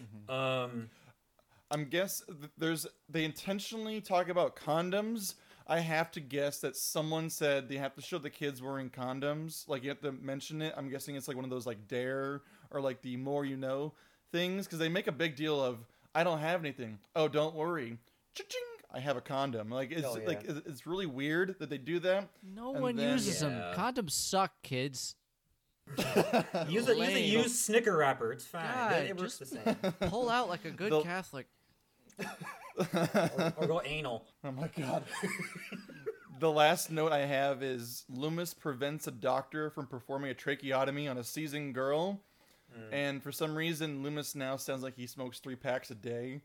Mm-hmm. 0.00 0.30
Um, 0.30 0.90
I'm 1.70 1.86
guess 1.86 2.22
there's 2.58 2.86
they 3.08 3.24
intentionally 3.24 4.00
talk 4.00 4.28
about 4.28 4.56
condoms. 4.56 5.34
I 5.68 5.80
have 5.80 6.12
to 6.12 6.20
guess 6.20 6.60
that 6.60 6.76
someone 6.76 7.28
said 7.28 7.68
they 7.68 7.76
have 7.76 7.94
to 7.96 8.00
show 8.02 8.18
the 8.18 8.30
kids 8.30 8.62
wearing 8.62 8.88
condoms. 8.88 9.68
Like 9.68 9.82
you 9.82 9.88
have 9.88 10.00
to 10.02 10.12
mention 10.12 10.62
it. 10.62 10.74
I'm 10.76 10.88
guessing 10.88 11.16
it's 11.16 11.26
like 11.26 11.36
one 11.36 11.44
of 11.44 11.50
those 11.50 11.66
like 11.66 11.88
dare 11.88 12.42
or 12.70 12.80
like 12.80 13.02
the 13.02 13.16
more 13.16 13.44
you 13.44 13.56
know 13.56 13.92
things 14.30 14.66
because 14.66 14.78
they 14.78 14.88
make 14.88 15.08
a 15.08 15.12
big 15.12 15.34
deal 15.34 15.62
of 15.62 15.78
I 16.14 16.22
don't 16.24 16.38
have 16.38 16.60
anything. 16.60 16.98
Oh, 17.16 17.26
don't 17.28 17.54
worry. 17.54 17.98
Cha-ching, 18.34 18.62
I 18.96 19.00
have 19.00 19.16
a 19.18 19.20
condom. 19.20 19.68
Like 19.68 19.92
it's 19.92 20.02
yeah. 20.02 20.26
like 20.26 20.44
it's 20.46 20.86
really 20.86 21.04
weird 21.06 21.56
that 21.58 21.68
they 21.68 21.76
do 21.78 21.98
that. 22.00 22.28
No 22.42 22.72
And 22.72 22.82
one 22.82 22.96
then- 22.96 23.12
uses 23.12 23.40
them. 23.40 23.52
Condoms 23.74 24.12
suck, 24.12 24.52
kids. 24.62 25.14
use 26.68 26.88
a 26.88 26.96
use 26.96 27.14
a 27.14 27.20
used 27.20 27.56
Snicker 27.56 27.96
wrapper. 27.96 28.32
It's 28.32 28.46
fine. 28.46 28.62
God, 28.74 28.92
it, 28.94 29.10
it 29.10 29.16
works 29.20 29.38
just- 29.38 29.52
the 29.52 29.76
same. 29.76 29.92
Pull 30.10 30.30
out 30.30 30.48
like 30.48 30.64
a 30.64 30.70
good 30.70 30.90
The- 30.92 31.02
Catholic. 31.02 31.46
or, 32.18 33.52
or 33.58 33.66
go 33.66 33.82
anal. 33.84 34.24
Oh 34.44 34.50
my 34.52 34.68
god. 34.76 35.04
the 36.40 36.50
last 36.50 36.90
note 36.90 37.12
I 37.12 37.26
have 37.26 37.62
is 37.62 38.04
Loomis 38.08 38.54
prevents 38.54 39.06
a 39.06 39.10
doctor 39.10 39.68
from 39.70 39.86
performing 39.86 40.30
a 40.30 40.34
tracheotomy 40.34 41.06
on 41.08 41.18
a 41.18 41.24
seasoned 41.24 41.74
girl. 41.74 42.20
Hmm. 42.74 42.94
And 42.94 43.22
for 43.22 43.30
some 43.32 43.54
reason, 43.54 44.02
Loomis 44.02 44.34
now 44.34 44.56
sounds 44.56 44.82
like 44.82 44.96
he 44.96 45.06
smokes 45.06 45.38
three 45.38 45.56
packs 45.56 45.90
a 45.90 45.94
day. 45.94 46.40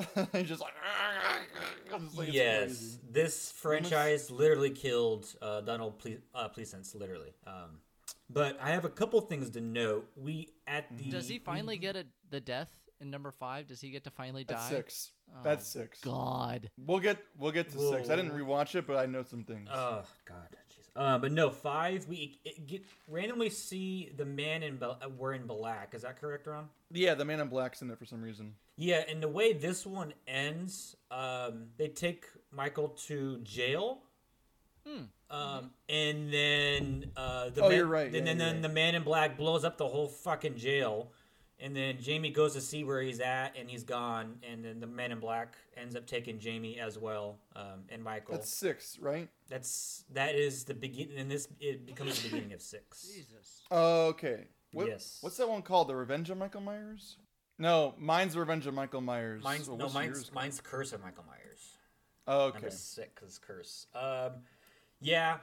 He's 0.32 0.48
just 0.48 0.60
like, 0.60 0.72
It's 1.92 2.16
like, 2.16 2.32
yes, 2.32 2.98
this 3.10 3.50
franchise 3.52 4.30
literally 4.30 4.70
killed 4.70 5.26
uh, 5.42 5.60
Donald 5.60 5.98
Ple- 5.98 6.18
uh, 6.34 6.48
Pleasence, 6.48 6.94
literally. 6.94 7.34
Um, 7.46 7.80
but 8.28 8.58
I 8.60 8.70
have 8.70 8.84
a 8.84 8.88
couple 8.88 9.20
things 9.22 9.50
to 9.50 9.60
note. 9.60 10.08
We 10.16 10.50
at 10.66 10.96
the 10.96 11.10
Does 11.10 11.28
he 11.28 11.38
finally 11.38 11.78
get 11.78 11.96
a, 11.96 12.06
the 12.30 12.40
death 12.40 12.70
in 13.00 13.10
number 13.10 13.32
five? 13.32 13.66
Does 13.66 13.80
he 13.80 13.90
get 13.90 14.04
to 14.04 14.10
finally 14.10 14.44
die? 14.44 14.54
That's 14.54 14.68
six. 14.68 15.10
That's 15.42 15.66
six. 15.66 16.00
God. 16.00 16.70
We'll 16.78 17.00
get 17.00 17.18
we'll 17.38 17.52
get 17.52 17.70
to 17.70 17.78
six. 17.78 18.08
I 18.08 18.16
didn't 18.16 18.32
rewatch 18.32 18.74
it, 18.76 18.86
but 18.86 18.96
I 18.96 19.06
know 19.06 19.22
some 19.22 19.44
things. 19.44 19.68
Oh 19.72 20.02
God, 20.24 20.48
jeez. 20.69 20.69
Uh, 20.96 21.18
but 21.18 21.30
no, 21.32 21.50
five. 21.50 22.06
We 22.08 22.40
get, 22.66 22.84
randomly 23.08 23.48
see 23.50 24.10
the 24.16 24.24
man 24.24 24.62
in 24.62 24.76
Bel- 24.76 24.98
uh, 25.04 25.08
we're 25.08 25.34
in 25.34 25.46
black. 25.46 25.94
Is 25.94 26.02
that 26.02 26.20
correct, 26.20 26.46
Ron? 26.46 26.68
yeah, 26.92 27.14
the 27.14 27.24
man 27.24 27.40
in 27.40 27.48
black's 27.48 27.80
in 27.82 27.90
it 27.90 27.98
for 27.98 28.04
some 28.04 28.20
reason. 28.22 28.54
Yeah, 28.76 29.04
and 29.08 29.22
the 29.22 29.28
way 29.28 29.52
this 29.52 29.84
one 29.86 30.12
ends, 30.26 30.96
um, 31.10 31.66
they 31.76 31.88
take 31.88 32.26
Michael 32.52 32.88
to 33.06 33.38
jail, 33.38 34.02
Um, 35.30 35.70
and 35.88 36.32
then 36.32 37.10
uh, 37.16 37.50
the 37.50 37.62
Oh, 37.62 37.68
man, 37.68 37.76
you're 37.78 37.86
right. 37.86 38.06
And 38.06 38.14
Yeah, 38.16 38.24
then, 38.24 38.38
then 38.38 38.52
right. 38.54 38.62
the 38.62 38.68
man 38.68 38.94
in 38.96 39.02
black 39.04 39.36
blows 39.36 39.64
up 39.64 39.76
the 39.78 39.86
whole 39.86 40.08
fucking 40.08 40.56
jail. 40.56 41.12
And 41.62 41.76
then 41.76 42.00
Jamie 42.00 42.30
goes 42.30 42.54
to 42.54 42.60
see 42.60 42.84
where 42.84 43.02
he's 43.02 43.20
at, 43.20 43.56
and 43.58 43.68
he's 43.68 43.84
gone. 43.84 44.36
And 44.48 44.64
then 44.64 44.80
the 44.80 44.86
man 44.86 45.12
in 45.12 45.20
black 45.20 45.56
ends 45.76 45.94
up 45.94 46.06
taking 46.06 46.38
Jamie 46.38 46.78
as 46.78 46.98
well, 46.98 47.38
um, 47.54 47.84
and 47.90 48.02
Michael. 48.02 48.34
That's 48.34 48.52
six, 48.52 48.98
right? 48.98 49.28
That's 49.48 50.04
that 50.14 50.34
is 50.34 50.64
the 50.64 50.74
beginning, 50.74 51.18
and 51.18 51.30
this 51.30 51.48
it 51.60 51.86
becomes 51.86 52.22
the 52.22 52.28
beginning 52.28 52.52
of 52.54 52.62
six. 52.62 53.02
Jesus. 53.14 53.62
Okay. 53.70 54.48
What, 54.72 54.86
Yes. 54.86 55.18
What's 55.20 55.36
that 55.36 55.48
one 55.48 55.62
called? 55.62 55.88
The 55.88 55.96
Revenge 55.96 56.30
of 56.30 56.38
Michael 56.38 56.60
Myers? 56.60 57.16
No, 57.58 57.94
mine's 57.98 58.36
Revenge 58.36 58.66
of 58.66 58.74
Michael 58.74 59.02
Myers. 59.02 59.44
Mine's 59.44 59.66
So 59.66 59.76
no, 59.76 59.88
mine's 59.90 60.32
mine's 60.32 60.60
Curse 60.60 60.92
of 60.92 61.02
Michael 61.02 61.24
Myers. 61.26 61.76
Oh, 62.26 62.44
okay. 62.46 62.58
Number 62.58 62.70
six 62.70 63.22
is 63.22 63.38
Curse. 63.38 63.86
Um, 63.94 64.32
yeah, 65.00 65.38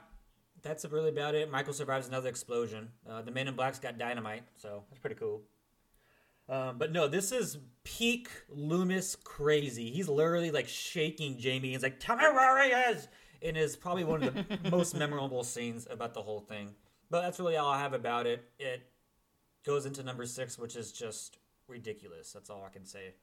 that's 0.62 0.84
really 0.86 1.10
about 1.10 1.34
it. 1.34 1.50
Michael 1.50 1.72
survives 1.72 2.08
another 2.08 2.28
explosion. 2.28 2.88
Uh, 3.08 3.22
the 3.22 3.30
Man 3.30 3.46
in 3.46 3.54
Black's 3.54 3.78
got 3.78 3.98
dynamite, 3.98 4.42
so 4.56 4.82
that's 4.90 5.00
pretty 5.00 5.16
cool. 5.16 5.42
Um, 6.48 6.78
but 6.78 6.92
no, 6.92 7.08
this 7.08 7.30
is 7.30 7.58
peak 7.84 8.28
Loomis 8.48 9.16
crazy. 9.16 9.90
He's 9.90 10.08
literally 10.08 10.50
like 10.50 10.68
shaking 10.68 11.38
Jamie. 11.38 11.72
He's 11.72 11.82
like, 11.82 12.00
"Tell 12.00 12.16
me 12.16 12.24
where 12.24 12.64
he 12.64 12.70
is," 12.92 13.08
and 13.42 13.56
is 13.56 13.76
probably 13.76 14.04
one 14.04 14.22
of 14.22 14.34
the 14.34 14.58
most 14.70 14.96
memorable 14.96 15.44
scenes 15.44 15.86
about 15.90 16.14
the 16.14 16.22
whole 16.22 16.40
thing. 16.40 16.74
But 17.10 17.22
that's 17.22 17.38
really 17.38 17.56
all 17.56 17.70
I 17.70 17.78
have 17.80 17.92
about 17.92 18.26
it. 18.26 18.44
It 18.58 18.82
goes 19.64 19.86
into 19.86 20.02
number 20.02 20.26
six, 20.26 20.58
which 20.58 20.76
is 20.76 20.92
just 20.92 21.38
ridiculous. 21.66 22.32
That's 22.32 22.50
all 22.50 22.64
I 22.64 22.70
can 22.70 22.84
say. 22.84 23.14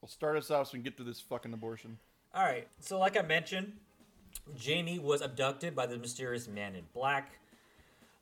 Well, 0.00 0.08
start 0.08 0.36
us 0.36 0.50
off 0.50 0.68
so 0.68 0.72
we 0.72 0.78
can 0.78 0.84
get 0.84 0.96
to 0.96 1.04
this 1.04 1.20
fucking 1.20 1.52
abortion. 1.52 1.98
All 2.34 2.44
right. 2.44 2.66
So, 2.80 2.98
like 2.98 3.16
I 3.16 3.22
mentioned, 3.22 3.74
Jamie 4.56 4.98
was 4.98 5.20
abducted 5.20 5.74
by 5.74 5.86
the 5.86 5.98
mysterious 5.98 6.48
man 6.48 6.74
in 6.74 6.84
black. 6.94 7.39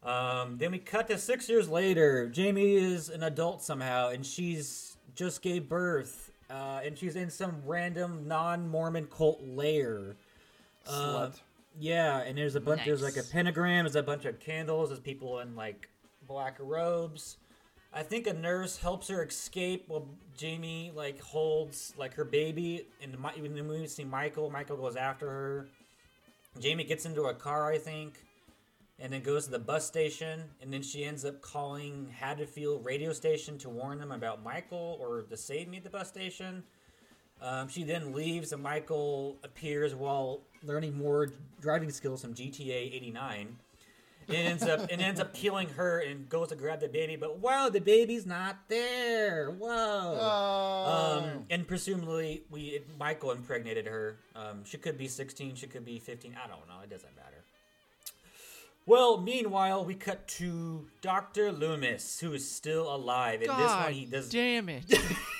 Um, 0.02 0.58
then 0.58 0.70
we 0.72 0.78
cut 0.78 1.08
to 1.08 1.18
six 1.18 1.48
years 1.48 1.68
later. 1.68 2.28
Jamie 2.28 2.76
is 2.76 3.08
an 3.08 3.22
adult 3.22 3.62
somehow, 3.62 4.08
and 4.10 4.24
she's 4.24 4.96
just 5.14 5.42
gave 5.42 5.68
birth, 5.68 6.30
uh, 6.50 6.80
and 6.84 6.96
she's 6.96 7.16
in 7.16 7.30
some 7.30 7.62
random 7.66 8.28
non-Mormon 8.28 9.06
cult 9.06 9.42
lair. 9.44 10.16
Uh, 10.86 10.92
Slut. 10.92 11.40
Yeah, 11.80 12.18
and 12.20 12.36
there's 12.36 12.54
a 12.54 12.60
bunch. 12.60 12.84
There's 12.84 13.02
like 13.02 13.16
a 13.16 13.22
pentagram. 13.22 13.84
There's 13.84 13.96
a 13.96 14.02
bunch 14.02 14.24
of 14.24 14.40
candles. 14.40 14.88
There's 14.88 15.00
people 15.00 15.40
in 15.40 15.54
like 15.54 15.88
black 16.26 16.56
robes. 16.60 17.36
I 17.92 18.02
think 18.02 18.26
a 18.26 18.32
nurse 18.32 18.76
helps 18.76 19.08
her 19.08 19.24
escape 19.24 19.84
while 19.88 20.08
Jamie 20.36 20.92
like 20.94 21.20
holds 21.20 21.94
like 21.96 22.14
her 22.14 22.24
baby. 22.24 22.86
And 23.02 23.18
Mi- 23.20 23.30
even 23.36 23.54
when 23.54 23.80
we 23.80 23.86
see 23.86 24.04
Michael, 24.04 24.50
Michael 24.50 24.76
goes 24.76 24.96
after 24.96 25.26
her. 25.28 25.66
Jamie 26.60 26.84
gets 26.84 27.06
into 27.06 27.22
a 27.24 27.34
car, 27.34 27.72
I 27.72 27.78
think, 27.78 28.14
and 28.98 29.12
then 29.12 29.22
goes 29.22 29.44
to 29.44 29.50
the 29.50 29.58
bus 29.58 29.86
station. 29.86 30.42
And 30.60 30.72
then 30.72 30.82
she 30.82 31.04
ends 31.04 31.24
up 31.24 31.40
calling 31.40 32.12
Haddonfield 32.18 32.84
radio 32.84 33.12
station 33.12 33.58
to 33.58 33.68
warn 33.68 33.98
them 33.98 34.12
about 34.12 34.42
Michael 34.42 34.98
or 35.00 35.22
to 35.22 35.36
save 35.36 35.68
me 35.68 35.78
at 35.78 35.84
the 35.84 35.90
bus 35.90 36.08
station. 36.08 36.64
Um, 37.40 37.68
she 37.68 37.84
then 37.84 38.12
leaves, 38.12 38.52
and 38.52 38.62
Michael 38.62 39.36
appears 39.44 39.94
while 39.94 40.40
learning 40.64 40.98
more 40.98 41.30
driving 41.60 41.90
skills 41.90 42.22
from 42.22 42.34
GTA 42.34 42.94
89. 42.94 43.56
It 44.28 44.34
ends 44.34 44.62
up 44.64 44.90
and 44.90 45.00
ends 45.00 45.20
up 45.20 45.32
killing 45.32 45.70
her 45.70 46.00
and 46.00 46.28
goes 46.28 46.48
to 46.48 46.56
grab 46.56 46.80
the 46.80 46.88
baby, 46.88 47.16
but 47.16 47.38
wow, 47.38 47.70
the 47.70 47.80
baby's 47.80 48.26
not 48.26 48.58
there. 48.68 49.50
Whoa. 49.52 50.18
Oh. 50.20 51.22
Um, 51.22 51.46
and 51.48 51.66
presumably, 51.66 52.42
we 52.50 52.82
Michael 52.98 53.30
impregnated 53.30 53.86
her. 53.86 54.18
Um, 54.36 54.64
she 54.64 54.76
could 54.76 54.98
be 54.98 55.08
16, 55.08 55.54
she 55.54 55.66
could 55.66 55.84
be 55.84 55.98
15. 55.98 56.36
I 56.36 56.46
don't 56.46 56.68
know. 56.68 56.82
It 56.84 56.90
doesn't 56.90 57.16
matter. 57.16 57.27
Well, 58.88 59.20
meanwhile, 59.20 59.84
we 59.84 59.94
cut 59.94 60.26
to 60.28 60.86
Doctor 61.02 61.52
Loomis, 61.52 62.20
who 62.20 62.32
is 62.32 62.50
still 62.50 62.94
alive, 62.94 63.42
and 63.42 63.50
this 63.50 63.56
God 63.58 63.84
one 63.84 63.92
he 63.92 64.06
does. 64.06 64.28
damn 64.30 64.68
it. 64.68 64.84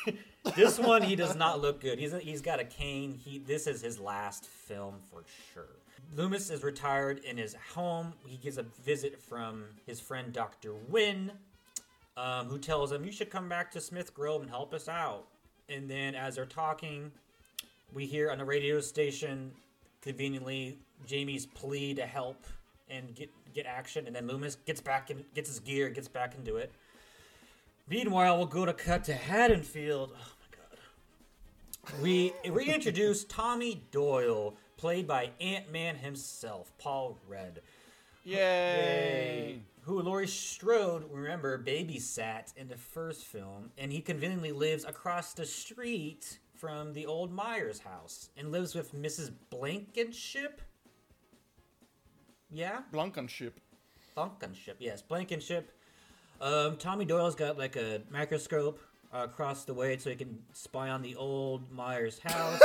This 0.57 0.79
one 0.79 1.03
he 1.03 1.15
does 1.15 1.37
not 1.37 1.61
look 1.61 1.81
good. 1.81 1.99
He's 1.99 2.15
he's 2.23 2.41
got 2.41 2.59
a 2.59 2.65
cane. 2.65 3.13
He 3.23 3.39
this 3.39 3.67
is 3.67 3.83
his 3.83 3.99
last 3.99 4.47
film 4.47 4.95
for 5.11 5.25
sure. 5.53 5.77
Loomis 6.17 6.49
is 6.49 6.63
retired 6.63 7.19
in 7.19 7.37
his 7.37 7.55
home. 7.75 8.15
He 8.25 8.39
gets 8.39 8.57
a 8.57 8.63
visit 8.63 9.21
from 9.21 9.65
his 9.85 10.01
friend 10.01 10.33
Dr. 10.33 10.73
Wynn, 10.89 11.33
um, 12.17 12.47
who 12.47 12.59
tells 12.59 12.93
him 12.93 13.05
you 13.05 13.13
should 13.13 13.29
come 13.31 13.47
back 13.47 13.71
to 13.73 13.81
Smith 13.81 14.15
Grove 14.15 14.41
and 14.41 14.51
help 14.51 14.73
us 14.73 14.89
out. 14.89 15.27
And 15.69 15.91
then 15.91 16.15
as 16.15 16.37
they're 16.37 16.47
talking, 16.47 17.13
we 17.93 18.07
hear 18.07 18.31
on 18.31 18.39
the 18.39 18.45
radio 18.45 18.81
station 18.81 19.53
conveniently 20.01 20.79
Jamie's 21.05 21.45
plea 21.45 21.93
to 21.95 22.07
help 22.07 22.47
and 22.91 23.15
get 23.15 23.31
get 23.55 23.67
action, 23.67 24.07
and 24.07 24.15
then 24.15 24.27
Loomis 24.27 24.57
gets 24.67 24.81
back 24.81 25.11
and 25.11 25.25
gets 25.35 25.49
his 25.49 25.61
gear, 25.61 25.89
gets 25.91 26.09
back 26.09 26.35
into 26.37 26.57
it. 26.57 26.73
Meanwhile, 27.89 28.37
we'll 28.37 28.47
go 28.47 28.67
to 28.67 28.75
cut 28.75 29.05
to 29.05 29.15
Haddonfield. 29.15 30.13
Oh 30.15 30.33
my 30.41 31.93
god. 31.93 32.03
We 32.03 32.33
reintroduce 32.51 33.25
Tommy 33.25 33.83
Doyle, 33.91 34.55
played 34.77 35.07
by 35.07 35.31
Ant 35.41 35.73
Man 35.73 35.97
himself, 35.97 36.71
Paul 36.79 37.19
Rudd. 37.27 37.61
Yay. 38.25 39.63
Who 39.83 40.03
Laurie 40.03 40.27
Strode, 40.27 41.05
remember, 41.11 41.57
babysat 41.59 42.53
in 42.59 42.69
the 42.69 42.77
first 42.77 43.25
film, 43.25 43.71
and 43.79 43.91
he 43.91 44.03
conveniently 44.03 44.53
lives 44.53 44.85
across 44.85 45.33
the 45.33 45.47
street 45.47 46.39
from 46.55 46.93
the 46.93 47.07
old 47.07 47.33
Myers 47.33 47.79
house 47.79 48.29
and 48.37 48.53
lives 48.53 48.75
with 48.75 48.95
Mrs. 48.95 49.31
Blankenship. 49.49 50.61
Yeah? 52.51 52.81
Blankenship. 52.93 53.61
Blankenship, 54.15 54.77
yes, 54.81 55.01
Blankenship. 55.03 55.71
Um, 56.41 56.77
Tommy 56.77 57.05
Doyle's 57.05 57.35
got 57.35 57.59
like 57.59 57.77
a 57.77 58.03
microscope 58.11 58.81
uh, 59.15 59.19
across 59.25 59.65
the 59.65 59.75
way 59.75 59.97
so 59.97 60.11
he 60.11 60.17
can 60.17 60.39
spy 60.53 60.89
on 60.91 61.03
the 61.03 61.15
old 61.17 61.71
Myers 61.71 62.19
house. 62.25 62.61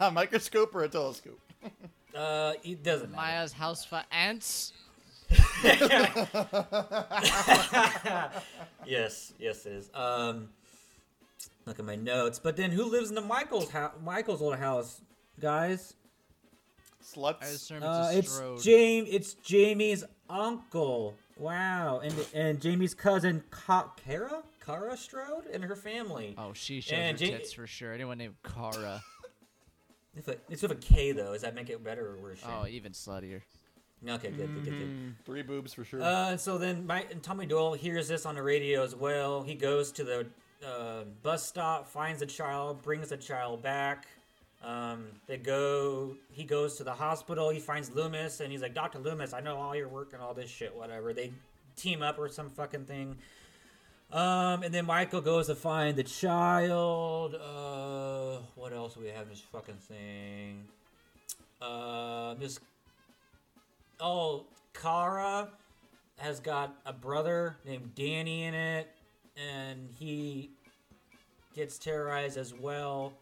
A 0.00 0.10
microscope 0.12 0.74
or 0.74 0.84
a 0.84 0.88
telescope? 0.88 1.40
uh, 2.14 2.54
it 2.62 2.82
doesn't 2.82 3.10
matter. 3.10 3.22
Maya's 3.22 3.52
house 3.52 3.84
for 3.84 4.02
ants. 4.10 4.72
Yes, 8.86 9.34
yes, 9.38 9.66
it 9.66 9.72
is. 9.72 9.90
Um, 9.92 10.48
look 11.66 11.78
at 11.78 11.84
my 11.84 11.96
notes. 11.96 12.38
But 12.38 12.56
then, 12.56 12.70
who 12.70 12.84
lives 12.84 13.10
in 13.10 13.14
the 13.14 13.20
Michael's 13.20 13.70
house? 13.70 13.92
Michael's 14.02 14.40
old 14.40 14.56
house, 14.56 15.02
guys. 15.38 15.92
Sluts. 17.14 17.42
I 17.42 17.46
assume 17.46 17.82
Uh, 17.82 18.10
it's 18.12 18.14
a 18.14 18.18
it's 18.18 18.32
Strode. 18.64 19.08
It's 19.08 19.34
Jamie's 19.34 20.04
uncle. 20.28 21.14
Wow, 21.36 22.00
and 22.00 22.14
and 22.34 22.60
Jamie's 22.60 22.94
cousin 22.94 23.44
Ka- 23.50 23.92
Kara, 24.04 24.42
Kara 24.64 24.96
Strode, 24.96 25.46
and 25.52 25.62
her 25.64 25.76
family. 25.76 26.34
oh, 26.36 26.52
she 26.52 26.80
shows 26.80 26.92
And 26.98 27.18
her 27.20 27.26
Ja- 27.26 27.38
tits 27.38 27.52
for 27.52 27.66
sure. 27.66 27.92
Anyone 27.92 28.18
named 28.18 28.36
Kara. 28.42 29.02
It's, 30.16 30.26
a, 30.26 30.36
it's 30.48 30.62
with 30.62 30.72
a 30.72 30.76
K 30.76 31.12
though. 31.12 31.32
Does 31.32 31.42
that 31.42 31.54
make 31.54 31.70
it 31.70 31.84
better 31.84 32.08
or 32.10 32.16
worse? 32.16 32.40
Oh, 32.44 32.66
even 32.66 32.90
sluttier. 32.90 33.42
Okay, 34.04 34.30
good, 34.30 34.52
good, 34.52 34.64
good, 34.64 34.78
good. 34.78 35.14
Three 35.24 35.42
boobs 35.42 35.72
for 35.72 35.84
sure. 35.84 36.02
Uh, 36.02 36.36
so 36.36 36.58
then 36.58 36.86
Mike 36.88 37.12
and 37.12 37.22
Tommy 37.22 37.46
Doyle 37.46 37.74
hears 37.74 38.08
this 38.08 38.26
on 38.26 38.34
the 38.34 38.42
radio 38.42 38.82
as 38.82 38.96
well. 38.96 39.42
He 39.42 39.54
goes 39.54 39.92
to 39.92 40.02
the 40.02 40.26
uh, 40.66 41.04
bus 41.22 41.46
stop, 41.46 41.86
finds 41.88 42.18
the 42.18 42.26
child, 42.26 42.82
brings 42.82 43.10
the 43.10 43.16
child 43.16 43.62
back. 43.62 44.08
Um, 44.64 45.06
they 45.26 45.36
go. 45.36 46.16
He 46.32 46.44
goes 46.44 46.76
to 46.76 46.84
the 46.84 46.92
hospital. 46.92 47.50
He 47.50 47.60
finds 47.60 47.90
Loomis, 47.94 48.40
and 48.40 48.50
he's 48.50 48.62
like, 48.62 48.74
"Doctor 48.74 48.98
Loomis, 48.98 49.32
I 49.32 49.40
know 49.40 49.56
all 49.56 49.74
your 49.74 49.88
work 49.88 50.12
and 50.12 50.20
all 50.20 50.34
this 50.34 50.50
shit, 50.50 50.74
whatever." 50.74 51.12
They 51.12 51.32
team 51.76 52.02
up 52.02 52.18
or 52.18 52.28
some 52.28 52.50
fucking 52.50 52.86
thing. 52.86 53.16
Um, 54.10 54.62
and 54.62 54.72
then 54.72 54.86
Michael 54.86 55.20
goes 55.20 55.46
to 55.46 55.54
find 55.54 55.96
the 55.96 56.02
child. 56.02 57.34
Uh, 57.34 58.38
what 58.56 58.72
else 58.72 58.94
do 58.94 59.00
we 59.00 59.08
have 59.08 59.24
in 59.24 59.28
this 59.28 59.40
fucking 59.52 59.76
thing? 59.76 60.64
Uh, 61.60 62.34
Miss 62.38 62.58
Oh, 64.00 64.46
Kara 64.74 65.48
has 66.18 66.40
got 66.40 66.74
a 66.86 66.92
brother 66.92 67.56
named 67.64 67.94
Danny 67.94 68.44
in 68.44 68.54
it, 68.54 68.88
and 69.36 69.88
he 69.98 70.50
gets 71.54 71.78
terrorized 71.78 72.36
as 72.36 72.54
well. 72.54 73.12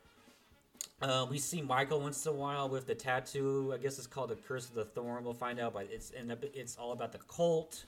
Uh, 1.02 1.26
we 1.30 1.38
see 1.38 1.60
Michael 1.60 2.00
once 2.00 2.24
in 2.24 2.32
a 2.32 2.34
while 2.34 2.68
with 2.68 2.86
the 2.86 2.94
tattoo. 2.94 3.72
I 3.74 3.78
guess 3.78 3.98
it's 3.98 4.06
called 4.06 4.30
the 4.30 4.36
Curse 4.36 4.68
of 4.68 4.74
the 4.74 4.84
Thorn. 4.84 5.24
We'll 5.24 5.34
find 5.34 5.60
out, 5.60 5.74
but 5.74 5.88
it's 5.92 6.10
and 6.16 6.34
it's 6.54 6.76
all 6.76 6.92
about 6.92 7.12
the 7.12 7.18
cult. 7.18 7.84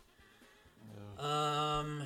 Um, 1.18 2.02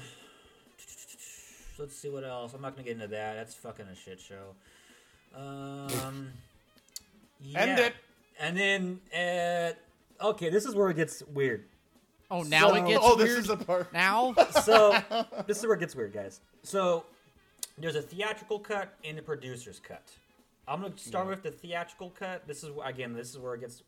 let's 1.78 1.96
see 1.96 2.08
what 2.08 2.24
else. 2.24 2.54
I'm 2.54 2.62
not 2.62 2.76
gonna 2.76 2.84
get 2.84 2.92
into 2.94 3.08
that. 3.08 3.34
That's 3.34 3.54
fucking 3.54 3.86
a 3.86 3.96
shit 3.96 4.20
show. 4.20 4.54
Um, 5.36 6.32
End 7.54 7.80
it. 7.80 7.94
And 8.40 8.56
then, 8.56 9.00
uh, 9.14 10.26
okay, 10.26 10.50
this 10.50 10.64
is 10.64 10.74
where 10.74 10.88
it 10.90 10.96
gets 10.96 11.22
weird. 11.34 11.64
Oh, 12.30 12.42
now 12.42 12.68
So- 12.68 12.74
it 12.76 12.86
gets 12.86 13.00
oh, 13.02 13.16
weird. 13.16 13.28
this 13.28 13.38
is 13.38 13.46
the 13.48 13.56
part. 13.56 13.92
Now? 13.92 14.34
So 14.62 14.96
this 15.46 15.58
is 15.58 15.66
where 15.66 15.74
it 15.74 15.80
gets 15.80 15.94
weird, 15.94 16.12
guys. 16.12 16.40
So 16.62 17.04
there's 17.76 17.96
a 17.96 18.02
theatrical 18.02 18.58
cut 18.60 18.94
and 19.04 19.18
a 19.18 19.22
producer's 19.22 19.80
cut. 19.80 20.02
I'm 20.68 20.82
gonna 20.82 20.96
start 20.96 21.26
with 21.26 21.42
the 21.42 21.50
theatrical 21.50 22.10
cut. 22.10 22.46
This 22.46 22.62
is 22.62 22.70
again, 22.84 23.12
this 23.14 23.30
is 23.30 23.38
where 23.38 23.54
it 23.54 23.60
gets 23.60 23.82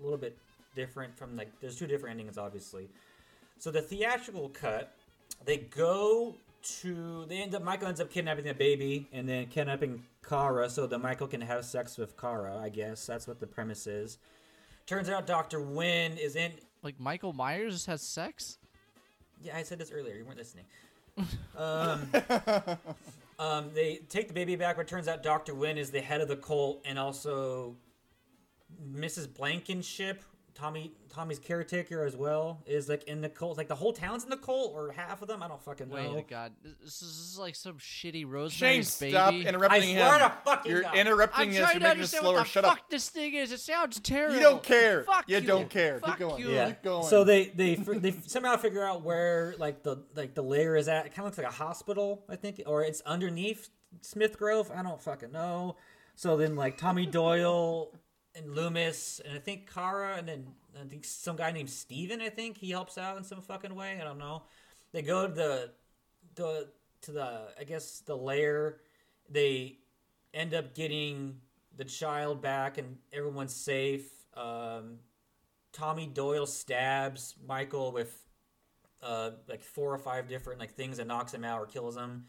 a 0.00 0.02
little 0.02 0.18
bit 0.18 0.36
different 0.74 1.16
from 1.16 1.36
like 1.36 1.48
there's 1.60 1.76
two 1.76 1.86
different 1.86 2.18
endings 2.18 2.38
obviously. 2.38 2.88
So 3.58 3.70
the 3.70 3.82
theatrical 3.82 4.48
cut, 4.48 4.94
they 5.44 5.58
go 5.58 6.34
to 6.80 7.24
they 7.28 7.42
end 7.42 7.54
up 7.54 7.62
Michael 7.62 7.88
ends 7.88 8.00
up 8.00 8.10
kidnapping 8.10 8.44
the 8.44 8.54
baby 8.54 9.08
and 9.12 9.28
then 9.28 9.46
kidnapping 9.46 10.02
Kara 10.26 10.68
so 10.68 10.86
that 10.86 10.98
Michael 10.98 11.26
can 11.26 11.40
have 11.40 11.64
sex 11.64 11.98
with 11.98 12.20
Kara. 12.20 12.58
I 12.58 12.68
guess 12.68 13.06
that's 13.06 13.26
what 13.26 13.40
the 13.40 13.46
premise 13.46 13.86
is. 13.86 14.18
Turns 14.86 15.08
out 15.08 15.26
Doctor 15.26 15.60
Wynn 15.60 16.16
is 16.18 16.36
in. 16.36 16.52
Like 16.82 16.98
Michael 16.98 17.32
Myers 17.32 17.86
has 17.86 18.02
sex? 18.02 18.58
Yeah, 19.42 19.56
I 19.56 19.62
said 19.62 19.78
this 19.78 19.90
earlier. 19.92 20.14
You 20.14 20.24
weren't 20.24 20.38
listening. 20.38 20.64
um, 21.56 22.08
um, 23.38 23.70
they 23.74 23.96
take 24.08 24.28
the 24.28 24.34
baby 24.34 24.56
back, 24.56 24.76
but 24.76 24.86
turns 24.86 25.08
out 25.08 25.22
Doctor 25.22 25.54
Wynn 25.54 25.78
is 25.78 25.90
the 25.90 26.00
head 26.00 26.20
of 26.20 26.28
the 26.28 26.36
cult 26.36 26.82
and 26.84 26.98
also 26.98 27.76
Mrs. 28.90 29.32
Blankenship, 29.32 30.22
Tommy 30.54 30.92
Tommy's 31.08 31.38
caretaker 31.38 32.04
as 32.04 32.16
well, 32.16 32.62
is 32.66 32.88
like 32.88 33.04
in 33.04 33.20
the 33.20 33.28
cult. 33.28 33.56
Like 33.58 33.68
the 33.68 33.74
whole 33.74 33.92
town's 33.92 34.24
in 34.24 34.30
the 34.30 34.36
cult, 34.36 34.72
or 34.74 34.92
half 34.92 35.22
of 35.22 35.28
them. 35.28 35.42
I 35.42 35.48
don't 35.48 35.62
fucking 35.62 35.88
Wait 35.88 36.10
know. 36.10 36.18
a 36.18 36.22
god. 36.22 36.52
This 36.62 36.72
is, 36.94 37.00
this 37.00 37.02
is 37.32 37.38
like 37.38 37.54
some 37.56 37.74
shitty 37.78 38.12
Shane, 38.12 38.26
Rosemary's 38.28 38.88
stop 38.92 39.30
Baby. 39.32 39.46
interrupting 39.46 39.82
I 39.82 40.00
swear 40.00 40.14
him. 40.14 40.20
to 40.20 40.36
fucking 40.44 40.72
You're 40.72 40.82
God. 40.82 40.96
interrupting 40.96 41.42
I'm 41.42 41.48
us. 41.50 41.54
You're 41.56 41.66
to 41.68 41.80
making 41.80 42.02
us 42.02 42.10
slower. 42.10 42.34
what 42.34 42.38
the 42.44 42.48
Shut 42.48 42.64
fuck 42.64 42.78
up. 42.78 42.90
this 42.90 43.08
thing 43.08 43.34
is. 43.34 43.52
It 43.52 43.60
sounds 43.60 44.00
terrible. 44.00 44.36
You 44.36 44.42
don't 44.42 44.62
care. 44.62 45.04
Fuck 45.04 45.24
you 45.28 45.36
you. 45.38 45.46
don't 45.46 45.70
care. 45.70 45.98
Fuck 45.98 46.10
Keep 46.10 46.18
going. 46.28 46.42
you. 46.42 46.50
Yeah. 46.50 46.66
Keep 46.68 46.82
going. 46.82 47.06
So 47.06 47.24
they 47.24 47.46
they 47.46 47.74
they 47.76 48.12
somehow 48.26 48.56
figure 48.56 48.84
out 48.84 49.02
where 49.02 49.54
like 49.58 49.82
the 49.82 50.02
like 50.14 50.34
the 50.34 50.42
lair 50.42 50.76
is 50.76 50.88
at. 50.88 51.06
It 51.06 51.10
kind 51.10 51.20
of 51.20 51.24
looks 51.26 51.38
like 51.38 51.46
a 51.46 51.50
hospital, 51.50 52.24
I 52.28 52.36
think, 52.36 52.62
or 52.66 52.82
it's 52.84 53.00
underneath 53.02 53.68
Smith 54.00 54.38
Grove. 54.38 54.70
I 54.74 54.82
don't 54.82 55.00
fucking 55.02 55.32
know. 55.32 55.76
So 56.14 56.36
then 56.36 56.56
like 56.56 56.76
Tommy 56.76 57.06
Doyle 57.06 57.90
and 58.34 58.54
Loomis 58.54 59.20
and 59.24 59.34
I 59.36 59.40
think 59.40 59.72
Kara 59.72 60.16
and 60.16 60.28
then 60.28 60.46
I 60.80 60.86
think 60.86 61.04
some 61.04 61.36
guy 61.36 61.50
named 61.52 61.70
Steven, 61.70 62.20
I 62.20 62.28
think 62.28 62.56
he 62.56 62.70
helps 62.70 62.98
out 62.98 63.16
in 63.16 63.24
some 63.24 63.40
fucking 63.40 63.74
way. 63.74 63.98
I 64.00 64.04
don't 64.04 64.18
know. 64.18 64.44
They 64.92 65.02
go 65.02 65.26
to 65.26 65.34
the 65.34 65.70
the 66.34 66.68
to 67.02 67.12
the 67.12 67.40
I 67.58 67.64
guess 67.64 68.00
the 68.00 68.16
lair. 68.16 68.78
They 69.28 69.78
end 70.34 70.54
up 70.54 70.74
getting 70.74 71.36
the 71.76 71.84
child 71.84 72.42
back 72.42 72.78
and 72.78 72.98
everyone's 73.12 73.54
safe. 73.54 74.08
Um, 74.34 74.98
Tommy 75.72 76.06
Doyle 76.06 76.46
stabs 76.46 77.34
Michael 77.46 77.92
with 77.92 78.26
uh, 79.02 79.30
like 79.48 79.62
four 79.62 79.92
or 79.92 79.98
five 79.98 80.28
different 80.28 80.60
like 80.60 80.74
things 80.74 80.98
and 80.98 81.08
knocks 81.08 81.32
him 81.32 81.44
out 81.44 81.60
or 81.60 81.66
kills 81.66 81.96
him. 81.96 82.26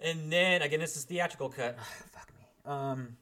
And 0.00 0.32
then 0.32 0.62
again, 0.62 0.80
this 0.80 0.96
is 0.96 1.04
theatrical 1.04 1.48
cut. 1.48 1.78
Fuck 2.12 2.32
me. 2.38 2.72
Um, 2.72 3.16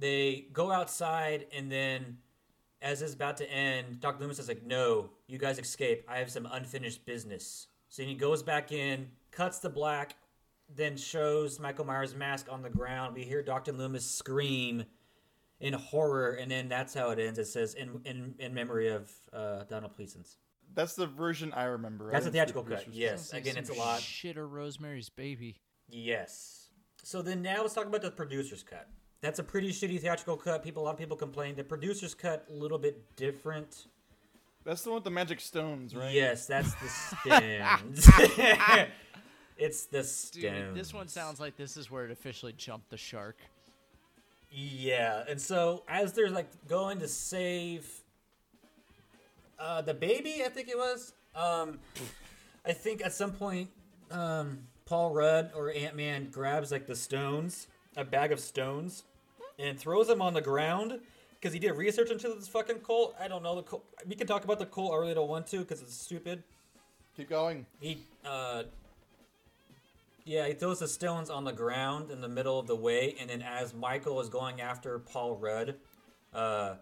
they 0.00 0.46
go 0.52 0.72
outside 0.72 1.46
and 1.54 1.70
then, 1.70 2.18
as 2.82 3.02
it's 3.02 3.14
about 3.14 3.36
to 3.38 3.50
end, 3.52 4.00
Doctor 4.00 4.22
Loomis 4.22 4.38
is 4.38 4.48
like, 4.48 4.64
"No, 4.64 5.10
you 5.26 5.38
guys 5.38 5.58
escape. 5.58 6.04
I 6.08 6.18
have 6.18 6.30
some 6.30 6.46
unfinished 6.50 7.04
business." 7.04 7.68
So 7.88 8.02
he 8.02 8.14
goes 8.14 8.42
back 8.42 8.72
in, 8.72 9.08
cuts 9.30 9.58
the 9.58 9.68
black, 9.68 10.16
then 10.74 10.96
shows 10.96 11.58
Michael 11.58 11.84
Myers' 11.84 12.14
mask 12.14 12.46
on 12.50 12.62
the 12.62 12.70
ground. 12.70 13.14
We 13.14 13.24
hear 13.24 13.42
Doctor 13.42 13.72
Loomis 13.72 14.08
scream 14.08 14.84
in 15.60 15.74
horror, 15.74 16.32
and 16.32 16.50
then 16.50 16.68
that's 16.68 16.94
how 16.94 17.10
it 17.10 17.18
ends. 17.18 17.38
It 17.38 17.46
says 17.46 17.74
in 17.74 18.00
in, 18.04 18.34
in 18.38 18.54
memory 18.54 18.88
of 18.88 19.12
uh, 19.32 19.64
Donald 19.64 19.96
Pleasence. 19.96 20.36
That's 20.74 20.94
the 20.94 21.06
version 21.06 21.52
I 21.52 21.64
remember. 21.64 22.10
I 22.10 22.12
That's 22.12 22.26
a 22.26 22.30
didn't 22.30 22.48
the 22.48 22.52
theatrical 22.52 22.62
cut. 22.62 22.94
Yes, 22.94 23.32
like 23.32 23.42
again, 23.42 23.56
it's 23.56 23.70
a 23.70 23.74
lot. 23.74 24.00
Shit 24.00 24.38
or 24.38 24.46
Rosemary's 24.46 25.08
Baby. 25.08 25.60
Yes. 25.88 26.68
So 27.02 27.22
then 27.22 27.42
now 27.42 27.62
let's 27.62 27.74
talk 27.74 27.86
about 27.86 28.02
the 28.02 28.10
producer's 28.10 28.62
cut. 28.62 28.88
That's 29.20 29.38
a 29.38 29.44
pretty 29.44 29.70
shitty 29.70 30.00
theatrical 30.00 30.36
cut. 30.36 30.62
People, 30.62 30.82
a 30.82 30.84
lot 30.84 30.92
of 30.92 30.98
people 30.98 31.16
complain. 31.16 31.54
The 31.54 31.64
producer's 31.64 32.14
cut 32.14 32.46
a 32.50 32.52
little 32.54 32.78
bit 32.78 33.16
different. 33.16 33.86
That's 34.64 34.82
the 34.82 34.90
one 34.90 34.96
with 34.96 35.04
the 35.04 35.10
magic 35.10 35.40
stones, 35.40 35.94
right? 35.94 36.12
Yes, 36.12 36.46
that's 36.46 36.74
the 36.74 36.88
stones. 37.98 38.08
it's 39.58 39.84
the 39.86 39.98
Dude, 39.98 40.04
stones. 40.04 40.76
this 40.76 40.94
one 40.94 41.08
sounds 41.08 41.40
like 41.40 41.56
this 41.56 41.76
is 41.76 41.90
where 41.90 42.04
it 42.04 42.10
officially 42.10 42.52
jumped 42.56 42.90
the 42.90 42.96
shark. 42.96 43.36
Yeah, 44.50 45.22
and 45.28 45.40
so 45.40 45.84
as 45.88 46.12
they're 46.12 46.30
like 46.30 46.48
going 46.66 46.98
to 47.00 47.08
save 47.08 47.88
uh, 49.58 49.82
the 49.82 49.94
baby, 49.94 50.42
I 50.44 50.48
think 50.48 50.68
it 50.68 50.76
was. 50.76 51.12
Um, 51.34 51.78
I 52.66 52.72
think 52.72 53.04
at 53.04 53.12
some 53.12 53.32
point, 53.32 53.70
um, 54.10 54.58
Paul 54.86 55.12
Rudd 55.12 55.52
or 55.54 55.72
Ant 55.72 55.94
Man 55.94 56.30
grabs 56.30 56.72
like 56.72 56.86
the 56.86 56.96
stones, 56.96 57.68
a 57.96 58.04
bag 58.04 58.32
of 58.32 58.40
stones, 58.40 59.04
and 59.60 59.78
throws 59.78 60.08
him 60.08 60.22
on 60.22 60.34
the 60.34 60.40
ground 60.40 61.00
because 61.40 61.52
he 61.52 61.58
did 61.58 61.72
research 61.72 62.10
into 62.10 62.28
this 62.28 62.48
fucking 62.48 62.80
cult. 62.80 63.14
I 63.20 63.28
don't 63.28 63.42
know 63.42 63.56
the 63.56 63.62
cult. 63.62 63.84
We 64.06 64.14
can 64.14 64.26
talk 64.26 64.44
about 64.44 64.58
the 64.58 64.66
cult. 64.66 64.92
I 64.92 64.96
really 64.96 65.14
don't 65.14 65.28
want 65.28 65.46
to 65.48 65.58
because 65.58 65.80
it's 65.82 65.94
stupid. 65.94 66.42
Keep 67.16 67.30
going. 67.30 67.66
He, 67.80 67.98
uh, 68.24 68.64
yeah, 70.24 70.46
he 70.46 70.54
throws 70.54 70.78
the 70.78 70.88
stones 70.88 71.30
on 71.30 71.44
the 71.44 71.52
ground 71.52 72.10
in 72.10 72.20
the 72.20 72.28
middle 72.28 72.58
of 72.58 72.66
the 72.66 72.76
way, 72.76 73.16
and 73.18 73.28
then 73.28 73.42
as 73.42 73.74
Michael 73.74 74.20
is 74.20 74.28
going 74.28 74.60
after 74.60 74.98
Paul 74.98 75.36
Rudd, 75.36 75.74
uh, 76.32 76.74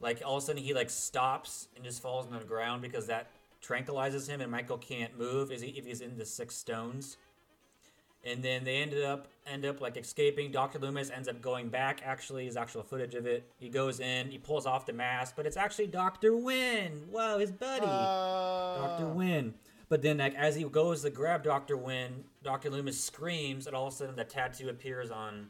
like 0.00 0.22
all 0.24 0.36
of 0.36 0.42
a 0.42 0.46
sudden 0.46 0.62
he 0.62 0.74
like 0.74 0.90
stops 0.90 1.68
and 1.74 1.84
just 1.84 2.02
falls 2.02 2.26
on 2.26 2.38
the 2.38 2.44
ground 2.44 2.82
because 2.82 3.06
that 3.06 3.30
tranquilizes 3.62 4.28
him, 4.28 4.40
and 4.40 4.50
Michael 4.50 4.78
can't 4.78 5.18
move 5.18 5.50
if, 5.50 5.62
he, 5.62 5.70
if 5.70 5.86
he's 5.86 6.00
in 6.00 6.18
the 6.18 6.24
six 6.24 6.56
stones. 6.56 7.16
And 8.24 8.42
then 8.42 8.64
they 8.64 8.76
ended 8.76 9.02
up 9.02 9.28
end 9.50 9.64
up 9.66 9.80
like 9.80 9.96
escaping. 9.96 10.50
Doctor 10.50 10.78
Loomis 10.78 11.10
ends 11.10 11.28
up 11.28 11.40
going 11.42 11.68
back. 11.68 12.00
Actually, 12.04 12.46
is 12.46 12.56
actual 12.56 12.82
footage 12.82 13.14
of 13.14 13.26
it. 13.26 13.50
He 13.58 13.68
goes 13.68 14.00
in, 14.00 14.30
he 14.30 14.38
pulls 14.38 14.66
off 14.66 14.86
the 14.86 14.92
mask, 14.92 15.34
but 15.36 15.46
it's 15.46 15.56
actually 15.56 15.88
Doctor 15.88 16.36
Wynn. 16.36 17.04
Whoa, 17.10 17.38
his 17.38 17.50
buddy. 17.50 17.86
Uh, 17.86 18.78
Doctor 18.86 19.06
Wynn. 19.08 19.54
But 19.88 20.02
then, 20.02 20.18
like 20.18 20.34
as 20.36 20.54
he 20.54 20.64
goes 20.64 21.02
to 21.02 21.10
grab 21.10 21.42
Doctor 21.42 21.76
Wynn, 21.76 22.24
Doctor 22.44 22.70
Loomis 22.70 22.98
screams, 23.02 23.66
and 23.66 23.74
all 23.74 23.88
of 23.88 23.92
a 23.92 23.96
sudden 23.96 24.16
the 24.16 24.24
tattoo 24.24 24.68
appears 24.68 25.10
on 25.10 25.48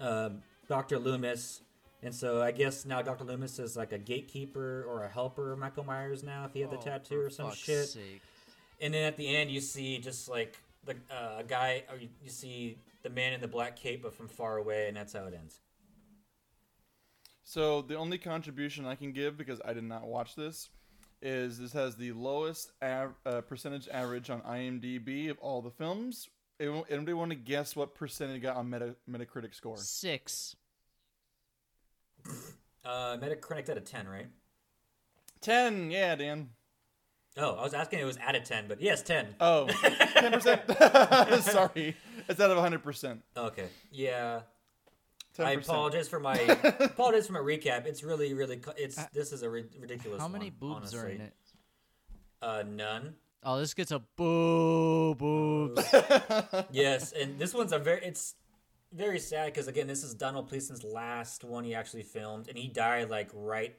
uh, 0.00 0.30
Doctor 0.68 0.98
Loomis. 0.98 1.60
And 2.02 2.14
so 2.14 2.42
I 2.42 2.50
guess 2.50 2.84
now 2.84 3.02
Doctor 3.02 3.24
Loomis 3.24 3.58
is 3.58 3.76
like 3.76 3.92
a 3.92 3.98
gatekeeper 3.98 4.84
or 4.88 5.04
a 5.04 5.08
helper 5.08 5.52
of 5.52 5.58
Michael 5.58 5.84
Myers 5.84 6.22
now 6.22 6.44
if 6.44 6.52
he 6.52 6.60
had 6.60 6.70
the 6.70 6.76
Oh, 6.76 6.80
tattoo 6.80 7.20
or 7.20 7.30
some 7.30 7.52
shit. 7.52 7.88
sake. 7.88 8.20
And 8.80 8.92
then 8.92 9.04
at 9.04 9.16
the 9.16 9.34
end, 9.34 9.50
you 9.50 9.60
see 9.60 9.98
just 9.98 10.28
like 10.28 10.56
the 10.84 10.94
uh, 11.10 11.42
guy, 11.42 11.84
or 11.90 11.96
you, 11.96 12.08
you 12.22 12.30
see 12.30 12.76
the 13.06 13.14
man 13.14 13.32
in 13.32 13.40
the 13.40 13.46
black 13.48 13.76
cape, 13.76 14.02
but 14.02 14.12
from 14.14 14.26
far 14.26 14.56
away, 14.56 14.88
and 14.88 14.96
that's 14.96 15.12
how 15.12 15.24
it 15.26 15.34
ends. 15.34 15.60
So 17.44 17.80
the 17.82 17.94
only 17.94 18.18
contribution 18.18 18.84
I 18.84 18.96
can 18.96 19.12
give 19.12 19.36
because 19.38 19.60
I 19.64 19.72
did 19.72 19.84
not 19.84 20.06
watch 20.06 20.34
this 20.34 20.68
is 21.22 21.58
this 21.58 21.72
has 21.72 21.94
the 21.94 22.10
lowest 22.12 22.72
av- 22.82 23.14
uh, 23.24 23.40
percentage 23.42 23.88
average 23.88 24.28
on 24.28 24.40
IMDb 24.40 25.30
of 25.30 25.38
all 25.38 25.62
the 25.62 25.70
films. 25.70 26.28
Anyone- 26.58 26.84
Anybody 26.90 27.12
want 27.12 27.30
to 27.30 27.36
guess 27.36 27.76
what 27.76 27.94
percentage 27.94 28.38
it 28.38 28.40
got 28.40 28.56
on 28.56 28.68
Meta- 28.68 28.96
Metacritic 29.08 29.54
score? 29.54 29.76
Six. 29.76 30.56
Uh, 32.84 33.16
Metacritic 33.18 33.68
out 33.70 33.76
of 33.76 33.84
ten, 33.84 34.08
right? 34.08 34.26
Ten. 35.40 35.90
Yeah, 35.92 36.16
Dan. 36.16 36.50
Oh, 37.36 37.54
I 37.54 37.62
was 37.62 37.74
asking. 37.74 38.00
It 38.00 38.04
was 38.04 38.18
out 38.18 38.34
of 38.34 38.42
ten, 38.44 38.66
but 38.66 38.80
yes, 38.80 39.02
ten. 39.02 39.36
Oh, 39.40 39.66
10 39.68 40.32
percent. 40.32 40.62
Sorry, 41.44 41.94
it's 42.28 42.40
out 42.40 42.50
of 42.50 42.58
hundred 42.58 42.82
percent. 42.82 43.22
Okay, 43.36 43.68
yeah. 43.90 44.40
Ten 45.34 45.46
I 45.46 45.52
apologize 45.52 46.08
for 46.08 46.18
my 46.18 46.34
apologize 46.80 47.26
for 47.26 47.34
my 47.34 47.40
recap. 47.40 47.86
It's 47.86 48.02
really, 48.02 48.32
really, 48.32 48.56
co- 48.56 48.72
it's 48.76 48.96
this 49.12 49.32
is 49.32 49.42
a 49.42 49.50
ri- 49.50 49.66
ridiculous. 49.78 50.20
How 50.20 50.28
many 50.28 50.52
one, 50.58 50.80
boobs 50.80 50.94
are 50.94 51.08
in 51.08 51.20
it? 51.20 51.34
Uh, 52.40 52.64
none. 52.66 53.14
Oh, 53.42 53.58
this 53.58 53.74
gets 53.74 53.90
a 53.92 54.00
boo 54.16 55.14
boobs. 55.14 55.84
yes, 56.70 57.12
and 57.12 57.38
this 57.38 57.52
one's 57.54 57.72
a 57.72 57.78
very 57.78 58.02
it's 58.04 58.34
very 58.92 59.18
sad 59.18 59.52
because 59.52 59.68
again, 59.68 59.86
this 59.86 60.02
is 60.02 60.14
Donald 60.14 60.48
Pleasence's 60.48 60.84
last 60.84 61.44
one 61.44 61.64
he 61.64 61.74
actually 61.74 62.02
filmed, 62.02 62.48
and 62.48 62.56
he 62.56 62.68
died 62.68 63.10
like 63.10 63.30
right 63.34 63.76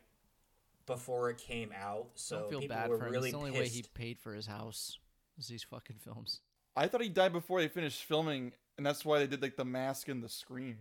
before 0.86 1.30
it 1.32 1.38
came 1.38 1.72
out. 1.78 2.08
So 2.16 2.40
Don't 2.42 2.50
feel 2.50 2.60
people 2.62 2.78
bad 2.78 2.90
were 2.90 2.98
for 2.98 3.08
him. 3.08 3.12
really 3.14 3.30
it's 3.30 3.34
the 3.34 3.40
only 3.40 3.52
pissed. 3.52 3.62
way 3.62 3.70
he 3.70 3.86
paid 3.94 4.20
for 4.20 4.34
his 4.34 4.46
house. 4.46 5.00
Was 5.38 5.48
these 5.48 5.64
fucking 5.64 5.98
films. 6.00 6.42
I 6.78 6.88
thought 6.88 7.02
he 7.02 7.10
died 7.10 7.34
before 7.34 7.60
they 7.60 7.68
finished 7.68 8.04
filming, 8.04 8.54
and 8.78 8.86
that's 8.86 9.04
why 9.04 9.20
they 9.20 9.28
did 9.28 9.42
like 9.42 9.56
the 9.58 9.66
mask 9.66 10.08
and 10.08 10.24
the 10.24 10.30
scream. 10.30 10.78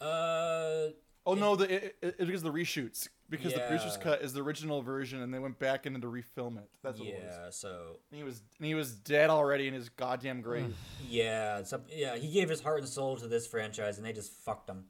Uh, 0.00 0.88
Oh 1.26 1.32
no, 1.32 1.56
the, 1.56 1.74
it, 1.86 1.96
it, 2.02 2.16
it 2.18 2.28
was 2.30 2.42
the 2.42 2.52
reshoots 2.52 3.08
because 3.30 3.54
the 3.54 3.58
Yeah. 3.60 3.66
producer's 3.68 3.96
cut 3.96 4.20
is 4.20 4.34
the 4.34 4.42
original 4.42 4.82
version, 4.82 5.22
and 5.22 5.32
they 5.32 5.38
went 5.38 5.58
back 5.58 5.86
in 5.86 5.98
to 5.98 6.06
refilm 6.06 6.58
it. 6.58 6.68
That's 6.82 6.98
what 6.98 7.08
it 7.08 7.14
was. 7.14 7.34
yeah. 7.34 7.48
So 7.50 7.96
And 8.10 8.18
he 8.18 8.22
was 8.24 8.42
and 8.58 8.66
he 8.66 8.74
was 8.74 8.92
dead 8.94 9.30
already 9.30 9.66
in 9.66 9.72
his 9.72 9.88
goddamn 9.88 10.42
grave. 10.42 10.76
yeah, 11.08 11.62
some, 11.62 11.82
yeah, 11.88 12.16
he 12.16 12.30
gave 12.30 12.50
his 12.50 12.60
heart 12.60 12.80
and 12.80 12.88
soul 12.88 13.16
to 13.16 13.26
this 13.26 13.46
franchise, 13.46 13.96
and 13.96 14.04
they 14.06 14.12
just 14.12 14.32
fucked 14.34 14.68
him. 14.68 14.84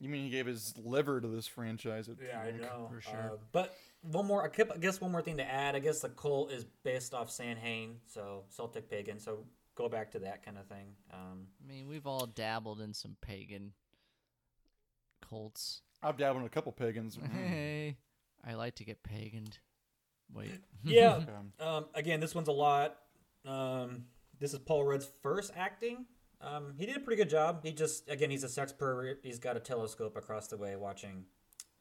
you 0.00 0.08
mean 0.08 0.24
he 0.24 0.30
gave 0.30 0.46
his 0.46 0.74
liver 0.76 1.20
to 1.20 1.28
this 1.28 1.46
franchise? 1.46 2.08
it 2.08 2.18
Yeah, 2.20 2.40
I 2.40 2.50
know. 2.50 2.88
for 2.92 3.00
sure. 3.00 3.30
Uh, 3.34 3.36
but 3.52 3.76
one 4.10 4.26
more, 4.26 4.44
I 4.44 4.76
guess 4.78 5.00
one 5.00 5.12
more 5.12 5.22
thing 5.22 5.36
to 5.38 5.44
add. 5.50 5.74
I 5.76 5.78
guess 5.80 6.00
the 6.00 6.08
cult 6.08 6.50
is 6.52 6.64
based 6.84 7.14
off 7.14 7.30
Samhain, 7.30 7.96
so 8.06 8.44
Celtic 8.48 8.90
pagan. 8.90 9.18
So 9.18 9.44
go 9.74 9.88
back 9.88 10.10
to 10.12 10.18
that 10.20 10.44
kind 10.44 10.58
of 10.58 10.66
thing. 10.66 10.88
Um, 11.12 11.46
I 11.62 11.66
mean, 11.72 11.88
we've 11.88 12.06
all 12.06 12.26
dabbled 12.26 12.80
in 12.80 12.94
some 12.94 13.16
pagan 13.20 13.72
cults. 15.28 15.82
I've 16.02 16.16
dabbled 16.16 16.42
in 16.42 16.46
a 16.46 16.50
couple 16.50 16.72
pagans. 16.72 17.18
Hey, 17.32 17.96
I 18.46 18.54
like 18.54 18.76
to 18.76 18.84
get 18.84 19.02
paganed. 19.02 19.58
Wait. 20.32 20.50
Yeah. 20.84 21.16
Um, 21.60 21.66
Um, 21.66 21.86
again, 21.94 22.20
this 22.20 22.34
one's 22.34 22.48
a 22.48 22.52
lot. 22.52 22.96
Um, 23.44 24.04
this 24.38 24.52
is 24.52 24.58
Paul 24.60 24.84
Rudd's 24.84 25.08
first 25.22 25.52
acting. 25.56 26.06
Um, 26.40 26.74
he 26.78 26.84
did 26.86 26.96
a 26.96 27.00
pretty 27.00 27.20
good 27.22 27.30
job. 27.30 27.60
He 27.64 27.72
just, 27.72 28.08
again, 28.10 28.30
he's 28.30 28.44
a 28.44 28.48
sex 28.48 28.72
pervert. 28.72 29.20
He's 29.22 29.38
got 29.38 29.56
a 29.56 29.60
telescope 29.60 30.16
across 30.16 30.48
the 30.48 30.56
way 30.58 30.76
watching 30.76 31.24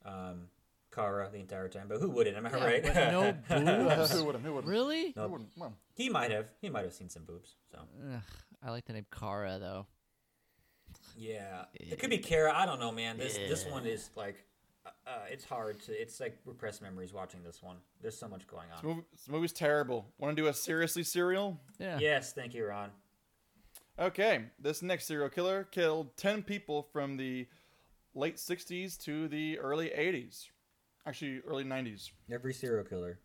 um, 0.05 0.47
Kara 0.95 1.29
the 1.31 1.39
entire 1.39 1.67
time. 1.67 1.87
But 1.89 1.99
who 1.99 2.09
wouldn't? 2.09 2.37
Am 2.37 2.45
I 2.45 2.49
Yeah, 2.49 2.63
right? 2.65 3.11
no 3.11 3.33
boobs. 3.97 4.11
who 4.11 4.23
wouldn't? 4.25 4.45
Who 4.45 4.53
wouldn't? 4.53 4.71
Really? 4.71 5.11
Who 5.11 5.27
wouldn't? 5.27 5.49
Well, 5.57 5.73
he 5.93 6.09
might 6.09 6.31
have. 6.31 6.45
He 6.61 6.69
might 6.69 6.83
have 6.85 6.93
seen 6.93 7.09
some 7.09 7.23
boobs. 7.25 7.55
So 7.71 7.79
Ugh, 8.13 8.21
I 8.63 8.71
like 8.71 8.85
the 8.85 8.93
name 8.93 9.05
Kara 9.11 9.57
though. 9.59 9.85
yeah, 11.17 11.65
it 11.73 11.99
could 11.99 12.09
be 12.09 12.17
Kara. 12.17 12.53
I 12.55 12.65
don't 12.65 12.79
know, 12.79 12.91
man. 12.91 13.17
This 13.17 13.35
this 13.37 13.65
one 13.65 13.85
is 13.85 14.09
like, 14.15 14.37
uh, 14.85 14.89
uh, 15.07 15.11
it's 15.29 15.43
hard 15.43 15.81
to. 15.83 15.91
It's 15.91 16.19
like 16.19 16.37
repressed 16.45 16.81
memories 16.81 17.13
watching 17.13 17.43
this 17.43 17.61
one. 17.61 17.77
There's 18.01 18.17
so 18.17 18.27
much 18.27 18.47
going 18.47 18.67
this, 18.69 18.79
on. 18.83 18.87
movie, 18.89 19.01
this 19.11 19.27
movie's 19.29 19.53
terrible. 19.53 20.05
Want 20.17 20.35
to 20.35 20.41
do 20.41 20.47
a 20.47 20.53
seriously 20.53 21.03
serial? 21.03 21.59
Yeah. 21.79 21.97
Yes, 21.99 22.33
thank 22.33 22.53
you, 22.53 22.65
Ron. 22.65 22.89
Okay, 23.97 24.41
this 24.59 24.81
next 24.81 25.05
serial 25.07 25.29
killer 25.29 25.63
killed 25.63 26.17
10 26.17 26.43
people 26.43 26.83
from 26.91 27.15
the 27.15 27.47
late 28.13 28.35
60s 28.35 28.97
to 29.05 29.29
the 29.29 29.57
early 29.59 29.87
80s. 29.87 30.47
Actually, 31.05 31.41
early 31.47 31.63
90s. 31.63 32.11
Every 32.31 32.53
serial 32.53 32.83
killer. 32.83 33.19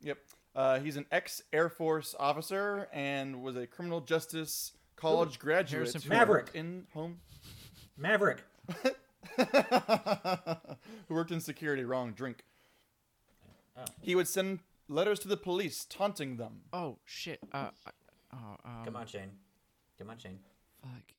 Yep. 0.00 0.18
Uh, 0.54 0.78
he's 0.78 0.96
an 0.96 1.06
ex 1.10 1.42
Air 1.52 1.68
Force 1.68 2.14
officer 2.18 2.88
and 2.92 3.42
was 3.42 3.56
a 3.56 3.66
criminal 3.66 4.00
justice 4.00 4.72
college 4.96 5.38
graduate. 5.38 5.92
Harrison 5.92 6.00
who 6.02 6.08
Maverick. 6.08 6.50
In 6.54 6.86
home. 6.94 7.18
Maverick. 7.96 8.42
who 11.08 11.14
worked 11.14 11.30
in 11.30 11.40
security. 11.40 11.84
Wrong. 11.84 12.12
Drink. 12.12 12.44
Oh. 13.76 13.84
He 14.00 14.14
would 14.14 14.28
send 14.28 14.60
letters 14.88 15.18
to 15.20 15.28
the 15.28 15.36
police 15.36 15.84
taunting 15.84 16.36
them. 16.36 16.62
Oh 16.72 16.98
shit. 17.04 17.40
Uh. 17.52 17.70
Oh. 18.32 18.56
Um, 18.64 18.84
Come 18.84 18.96
on, 18.96 19.06
Shane. 19.06 19.30
Come 19.98 20.10
on, 20.10 20.18
Shane. 20.18 20.38
Fuck. 20.82 21.14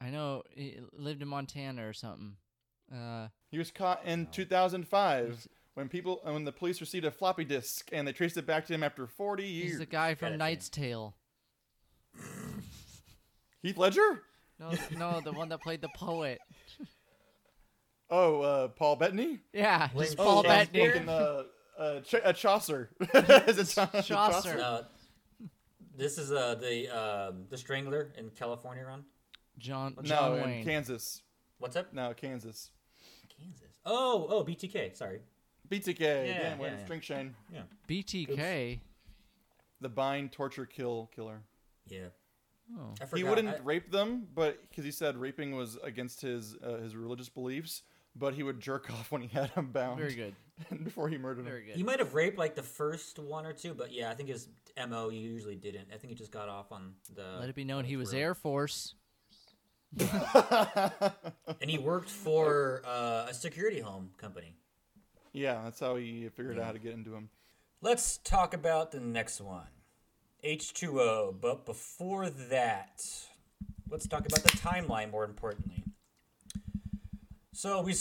I 0.00 0.10
know. 0.10 0.42
He 0.50 0.78
lived 0.92 1.22
in 1.22 1.28
Montana 1.28 1.86
or 1.86 1.92
something. 1.92 2.36
Uh. 2.94 3.28
He 3.50 3.58
was 3.58 3.70
caught 3.70 4.04
in 4.04 4.26
2005 4.26 5.48
when 5.74 5.88
people 5.88 6.20
when 6.22 6.44
the 6.44 6.52
police 6.52 6.80
received 6.80 7.04
a 7.04 7.10
floppy 7.10 7.44
disk 7.44 7.88
and 7.92 8.06
they 8.06 8.12
traced 8.12 8.36
it 8.36 8.46
back 8.46 8.66
to 8.66 8.74
him 8.74 8.82
after 8.82 9.06
40 9.06 9.44
years. 9.44 9.70
He's 9.70 9.78
the 9.78 9.86
guy 9.86 10.14
from 10.14 10.28
Gotta 10.28 10.38
Knight's 10.38 10.68
Tale. 10.68 11.14
Heath 13.62 13.76
Ledger? 13.78 14.22
No, 14.60 14.70
no, 14.96 15.20
the 15.20 15.32
one 15.32 15.48
that 15.48 15.60
played 15.62 15.80
the 15.80 15.90
poet. 15.96 16.40
Oh, 18.10 18.42
uh, 18.42 18.68
Paul 18.68 18.96
Bettany? 18.96 19.40
Yeah, 19.52 19.88
William 19.94 20.08
just 20.14 20.18
Paul 20.18 20.36
oh, 20.36 20.40
uh, 20.40 20.42
Bettany. 20.42 20.86
fucking, 20.88 21.08
uh, 21.08 21.42
uh, 21.78 22.00
Ch- 22.02 22.14
uh, 22.22 22.32
Chaucer. 22.34 22.90
Is 23.48 23.58
it 23.58 23.64
Cha- 23.74 24.02
Chaucer. 24.02 24.60
Uh, 24.60 24.82
this 25.96 26.18
is 26.18 26.30
uh, 26.30 26.54
the 26.56 26.88
um 26.90 27.46
the 27.48 27.56
Strangler 27.56 28.12
in 28.18 28.28
California, 28.30 28.84
Ron. 28.86 29.04
John 29.58 29.94
No, 29.96 30.02
John 30.02 30.38
in 30.38 30.44
Wayne. 30.44 30.64
Kansas. 30.64 31.22
What's 31.58 31.76
up? 31.76 31.92
No, 31.94 32.12
Kansas. 32.14 32.70
Kansas. 33.44 33.76
Oh, 33.84 34.26
oh, 34.30 34.44
BTK. 34.44 34.96
Sorry. 34.96 35.20
BTK. 35.68 36.00
Yeah, 36.00 36.12
again, 36.14 36.40
yeah, 36.40 36.56
Wayne 36.62 36.72
yeah. 36.78 36.84
String 36.84 37.00
Shane. 37.00 37.34
Yeah. 37.52 37.62
BTK. 37.88 38.80
The 39.80 39.88
bind, 39.88 40.32
torture, 40.32 40.66
kill 40.66 41.10
killer. 41.14 41.42
Yeah. 41.88 42.06
Oh. 42.78 42.94
I 43.00 43.04
forgot. 43.04 43.16
He 43.18 43.24
wouldn't 43.24 43.48
I- 43.48 43.58
rape 43.62 43.90
them, 43.90 44.26
but 44.34 44.58
because 44.68 44.84
he 44.84 44.90
said 44.90 45.16
raping 45.16 45.54
was 45.56 45.76
against 45.82 46.20
his 46.22 46.56
uh, 46.64 46.78
his 46.78 46.96
religious 46.96 47.28
beliefs, 47.28 47.82
but 48.16 48.32
he 48.34 48.42
would 48.42 48.60
jerk 48.60 48.90
off 48.92 49.10
when 49.12 49.20
he 49.22 49.28
had 49.28 49.54
them 49.54 49.70
bound. 49.72 49.98
Very 49.98 50.14
good. 50.14 50.34
And 50.70 50.84
before 50.84 51.08
he 51.08 51.18
murdered 51.18 51.44
Very 51.44 51.60
him. 51.62 51.66
good. 51.66 51.76
He 51.76 51.82
might 51.82 51.98
have 51.98 52.14
raped 52.14 52.38
like 52.38 52.54
the 52.54 52.62
first 52.62 53.18
one 53.18 53.44
or 53.44 53.52
two, 53.52 53.74
but 53.74 53.92
yeah, 53.92 54.10
I 54.10 54.14
think 54.14 54.28
his 54.28 54.48
mo 54.88 55.08
he 55.10 55.18
usually 55.18 55.56
didn't. 55.56 55.88
I 55.92 55.96
think 55.98 56.10
he 56.10 56.14
just 56.14 56.30
got 56.30 56.48
off 56.48 56.72
on 56.72 56.94
the. 57.14 57.38
Let 57.40 57.48
it 57.48 57.54
be 57.54 57.64
known 57.64 57.84
he 57.84 57.96
was 57.96 58.10
throat. 58.10 58.20
Air 58.20 58.34
Force. 58.34 58.94
and 61.60 61.70
he 61.70 61.78
worked 61.78 62.10
for 62.10 62.82
uh, 62.84 63.26
a 63.28 63.34
security 63.34 63.80
home 63.80 64.10
company. 64.18 64.56
Yeah, 65.32 65.60
that's 65.64 65.80
how 65.80 65.96
he 65.96 66.28
figured 66.28 66.58
out 66.58 66.64
how 66.66 66.72
to 66.72 66.78
get 66.78 66.94
into 66.94 67.14
him. 67.14 67.28
Let's 67.80 68.18
talk 68.18 68.54
about 68.54 68.92
the 68.92 69.00
next 69.00 69.40
one, 69.40 69.66
H2O. 70.44 71.40
But 71.40 71.66
before 71.66 72.30
that, 72.30 73.04
let's 73.90 74.06
talk 74.06 74.26
about 74.26 74.42
the 74.42 74.56
timeline. 74.56 75.10
More 75.10 75.24
importantly, 75.24 75.84
so 77.52 77.82
we 77.82 77.94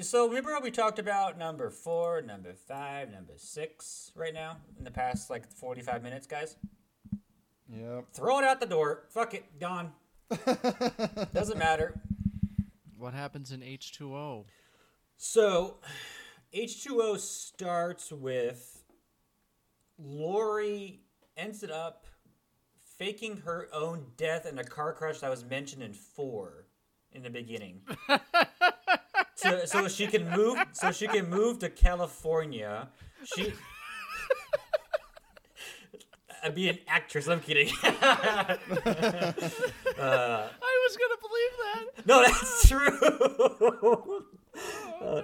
so 0.00 0.28
remember 0.28 0.52
how 0.52 0.60
we 0.60 0.70
talked 0.70 0.98
about 0.98 1.38
number 1.38 1.70
four, 1.70 2.20
number 2.22 2.52
five, 2.52 3.10
number 3.12 3.34
six 3.36 4.12
right 4.14 4.34
now 4.34 4.58
in 4.78 4.84
the 4.84 4.90
past 4.90 5.30
like 5.30 5.46
forty-five 5.50 6.02
minutes, 6.02 6.26
guys. 6.26 6.56
Yep. 7.68 8.06
Throw 8.12 8.38
it 8.38 8.44
out 8.44 8.60
the 8.60 8.66
door. 8.66 9.04
Fuck 9.08 9.34
it, 9.34 9.58
gone. 9.58 9.92
Doesn't 11.34 11.58
matter. 11.58 12.00
What 12.96 13.14
happens 13.14 13.52
in 13.52 13.60
H2O? 13.60 14.44
So, 15.16 15.78
H2O 16.54 17.18
starts 17.18 18.12
with 18.12 18.84
Laurie 19.98 21.00
ends 21.36 21.62
it 21.62 21.70
up 21.70 22.06
faking 22.98 23.38
her 23.38 23.68
own 23.72 24.06
death 24.16 24.46
in 24.46 24.58
a 24.58 24.64
car 24.64 24.92
crash 24.92 25.20
that 25.20 25.30
was 25.30 25.44
mentioned 25.44 25.82
in 25.82 25.92
four 25.92 26.66
in 27.12 27.22
the 27.22 27.30
beginning. 27.30 27.80
so, 29.34 29.64
so 29.64 29.88
she 29.88 30.06
can 30.06 30.28
move. 30.30 30.58
So 30.72 30.92
she 30.92 31.08
can 31.08 31.28
move 31.28 31.58
to 31.60 31.68
California. 31.68 32.88
She. 33.24 33.52
I'd 36.42 36.54
be 36.54 36.68
an 36.68 36.78
actress. 36.88 37.28
I'm 37.28 37.40
kidding. 37.40 37.70
Uh, 39.98 40.48
I 40.60 40.88
was 40.88 40.96
gonna 40.96 41.20
believe 41.20 41.54
that. 41.96 42.06
no, 42.06 42.22
that's 42.22 42.66
true. 42.68 42.98
Oh, 45.00 45.22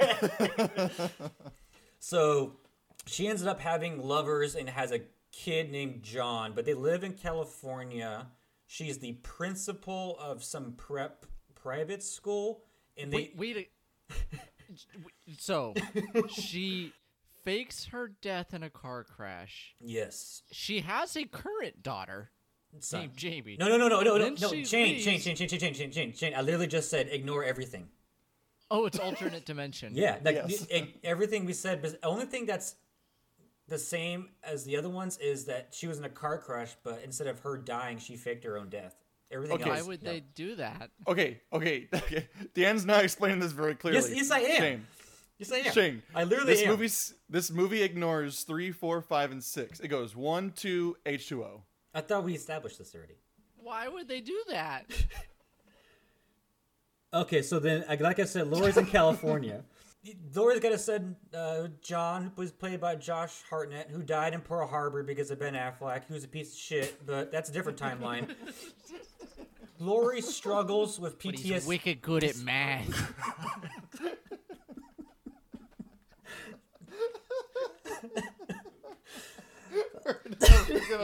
uh, 0.00 1.08
so 1.98 2.54
she 3.06 3.28
ends 3.28 3.44
up 3.44 3.60
having 3.60 4.00
lovers 4.02 4.54
and 4.54 4.68
has 4.68 4.90
a 4.90 5.00
kid 5.32 5.70
named 5.70 6.02
John, 6.02 6.52
but 6.54 6.64
they 6.64 6.74
live 6.74 7.04
in 7.04 7.12
California. 7.12 8.26
She's 8.66 8.98
the 8.98 9.12
principal 9.22 10.16
of 10.18 10.42
some 10.42 10.72
prep 10.72 11.26
private 11.54 12.02
school, 12.02 12.64
and 12.96 13.12
they 13.12 13.32
Wait, 13.36 13.36
wait. 13.56 13.68
a- 14.10 14.16
so 15.38 15.74
she 16.30 16.92
fakes 17.44 17.86
her 17.86 18.08
death 18.20 18.54
in 18.54 18.62
a 18.62 18.70
car 18.70 19.04
crash. 19.04 19.74
yes, 19.80 20.42
She 20.52 20.80
has 20.80 21.16
a 21.16 21.24
current 21.24 21.82
daughter 21.82 22.30
son. 22.80 23.00
named 23.00 23.16
Jamie. 23.16 23.56
No, 23.58 23.68
no, 23.68 23.76
no, 23.76 23.88
no, 23.88 24.00
no, 24.02 24.16
no, 24.16 24.18
Then 24.18 24.34
no. 24.40 24.48
she 24.50 24.64
Change, 24.64 25.04
change, 25.04 25.24
change, 25.24 25.38
change, 25.38 25.50
change, 25.50 25.60
change, 25.60 25.78
change, 25.78 25.94
change, 25.94 26.18
change. 26.18 26.34
I 26.36 26.40
literally 26.42 26.66
just 26.66 26.90
said 26.90 27.08
ignore 27.10 27.44
everything. 27.44 27.88
Oh, 28.70 28.86
it's 28.86 28.98
alternate 28.98 29.44
dimension. 29.44 29.92
Yeah, 29.96 30.18
like 30.24 30.36
Yes. 30.36 30.60
the- 30.66 30.76
e- 30.78 30.94
everything 31.04 31.44
we 31.44 31.52
said. 31.52 31.82
But 31.82 32.00
the 32.00 32.06
only 32.06 32.24
thing 32.26 32.46
that's 32.46 32.76
the 33.68 33.78
same 33.78 34.30
as 34.42 34.64
the 34.64 34.76
other 34.76 34.88
ones 34.88 35.18
is 35.18 35.44
that 35.46 35.68
she 35.72 35.86
was 35.86 35.98
in 35.98 36.04
a 36.04 36.08
car 36.08 36.38
crash, 36.38 36.74
but 36.82 37.00
instead 37.04 37.26
of 37.26 37.40
her 37.40 37.56
dying, 37.58 37.98
she 37.98 38.16
faked 38.16 38.44
her 38.44 38.56
own 38.58 38.68
death. 38.70 38.96
Everything 39.30 39.60
Okay. 39.60 39.70
else. 39.70 39.80
Why 39.82 39.86
would 39.88 40.02
no. 40.02 40.10
they 40.10 40.20
do 40.20 40.56
that? 40.56 40.90
Okay, 41.08 41.40
okay, 41.52 41.88
okay. 41.94 42.28
Dan's 42.54 42.84
not 42.84 43.02
explaining 43.04 43.40
this 43.40 43.52
very 43.52 43.74
clearly. 43.74 44.00
Yes, 44.00 44.14
yes, 44.14 44.30
I 44.30 44.40
am. 44.40 44.56
Shane, 44.60 44.86
Yes, 45.38 45.50
I 45.52 45.56
am. 45.58 45.72
Shane. 45.72 46.02
I 46.14 46.24
literally 46.24 46.52
this 46.54 46.62
am. 46.62 46.68
movie's 46.68 47.14
this 47.28 47.50
movie 47.50 47.82
ignores 47.82 48.42
three, 48.42 48.70
four, 48.70 49.00
five, 49.02 49.32
and 49.32 49.42
six. 49.42 49.80
It 49.80 49.88
goes 49.88 50.14
one, 50.14 50.52
two, 50.52 50.96
H 51.04 51.28
two 51.28 51.42
O. 51.42 51.62
I 51.94 52.00
thought 52.00 52.24
we 52.24 52.34
established 52.34 52.78
this 52.78 52.94
already. 52.94 53.14
Why 53.56 53.88
would 53.88 54.08
they 54.08 54.20
do 54.20 54.42
that? 54.48 54.84
Okay, 57.14 57.42
so 57.42 57.58
then, 57.58 57.84
like- 57.88 58.00
like 58.00 58.18
I 58.20 58.24
said, 58.24 58.46
Laurie's 58.48 58.78
in 58.78 58.86
California. 58.86 59.64
Laurie's 60.34 60.60
got 60.60 60.72
a 60.72 60.78
son, 60.78 61.14
uh, 61.34 61.68
John, 61.82 62.32
who 62.34 62.40
was 62.40 62.50
played 62.50 62.80
by 62.80 62.94
Josh 62.96 63.34
Hartnett, 63.50 63.90
who 63.90 64.02
died 64.02 64.32
in 64.32 64.40
Pearl 64.40 64.66
Harbor 64.66 65.02
because 65.02 65.30
of 65.30 65.38
Ben 65.38 65.52
Affleck, 65.52 66.04
who's 66.08 66.24
a 66.24 66.28
piece 66.28 66.54
of 66.54 66.58
shit, 66.58 67.04
but 67.04 67.30
that's 67.30 67.50
a 67.50 67.52
different 67.52 67.78
timeline. 67.78 68.34
Laurie 69.78 70.22
struggles 70.22 70.98
with 70.98 71.22
But 71.22 71.34
he's 71.34 71.64
PTSD. 71.64 71.66
wicked 71.68 72.00
good 72.00 72.24
at 72.24 72.38
math. 72.38 73.12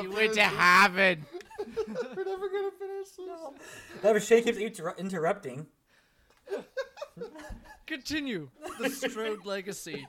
He 0.00 0.08
went 0.08 0.34
to 0.34 0.44
Harvard. 0.44 1.20
We're 2.16 2.24
never 2.24 2.48
gonna 2.48 2.70
finish 2.78 3.08
this. 3.16 4.00
That 4.02 4.14
was 4.14 4.26
Shay 4.26 4.42
keeps 4.42 4.58
inter- 4.58 4.94
interrupting. 4.98 5.66
Continue 7.86 8.50
the 8.78 8.90
Strode 8.90 9.44
legacy. 9.46 10.06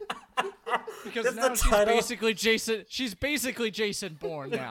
Because 1.04 1.24
That's 1.24 1.36
now 1.36 1.50
she's 1.54 1.62
title. 1.62 1.96
basically 1.96 2.34
Jason. 2.34 2.84
She's 2.90 3.14
basically 3.16 3.72
Jason 3.72 4.18
Bourne 4.20 4.50
now. 4.52 4.70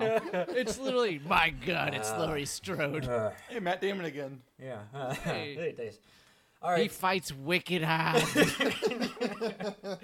It's 0.51 0.79
literally, 0.79 1.21
my 1.27 1.51
God, 1.67 1.95
it's 1.95 2.11
Ah. 2.11 2.19
Laurie 2.21 2.45
Strode. 2.45 3.09
Hey, 3.49 3.61
Matt 3.61 3.81
Damon 3.81 4.05
again. 4.07 4.41
Yeah. 4.63 4.81
Uh, 4.95 5.15
Hey. 5.15 5.95
Hey, 6.63 6.67
thanks. 6.67 6.77
All 6.77 6.77
He 6.77 6.89
fights 6.89 7.33
wicked 7.33 7.83
hard. 7.83 8.23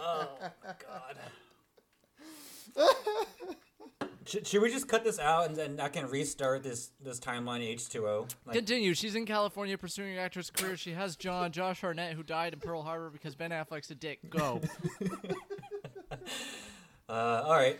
oh 0.00 0.28
God. 0.64 1.18
should, 4.24 4.46
should 4.46 4.62
we 4.62 4.70
just 4.70 4.88
cut 4.88 5.04
this 5.04 5.18
out 5.18 5.46
and 5.48 5.56
then 5.56 5.80
I 5.80 5.88
can 5.88 6.08
restart 6.08 6.62
this 6.62 6.90
this 7.00 7.18
timeline 7.20 7.60
H 7.60 7.88
two 7.88 8.06
O? 8.06 8.26
Continue. 8.50 8.94
She's 8.94 9.14
in 9.14 9.26
California 9.26 9.76
pursuing 9.76 10.14
her 10.14 10.20
actress 10.20 10.50
career. 10.50 10.76
She 10.76 10.92
has 10.92 11.16
John, 11.16 11.52
Josh 11.52 11.80
Hartnett, 11.80 12.14
who 12.14 12.22
died 12.22 12.52
in 12.54 12.60
Pearl 12.60 12.82
Harbor 12.82 13.10
because 13.10 13.34
Ben 13.34 13.50
Affleck's 13.50 13.90
a 13.90 13.94
dick. 13.94 14.30
Go. 14.30 14.60
uh, 17.08 17.12
all 17.44 17.56
right. 17.56 17.78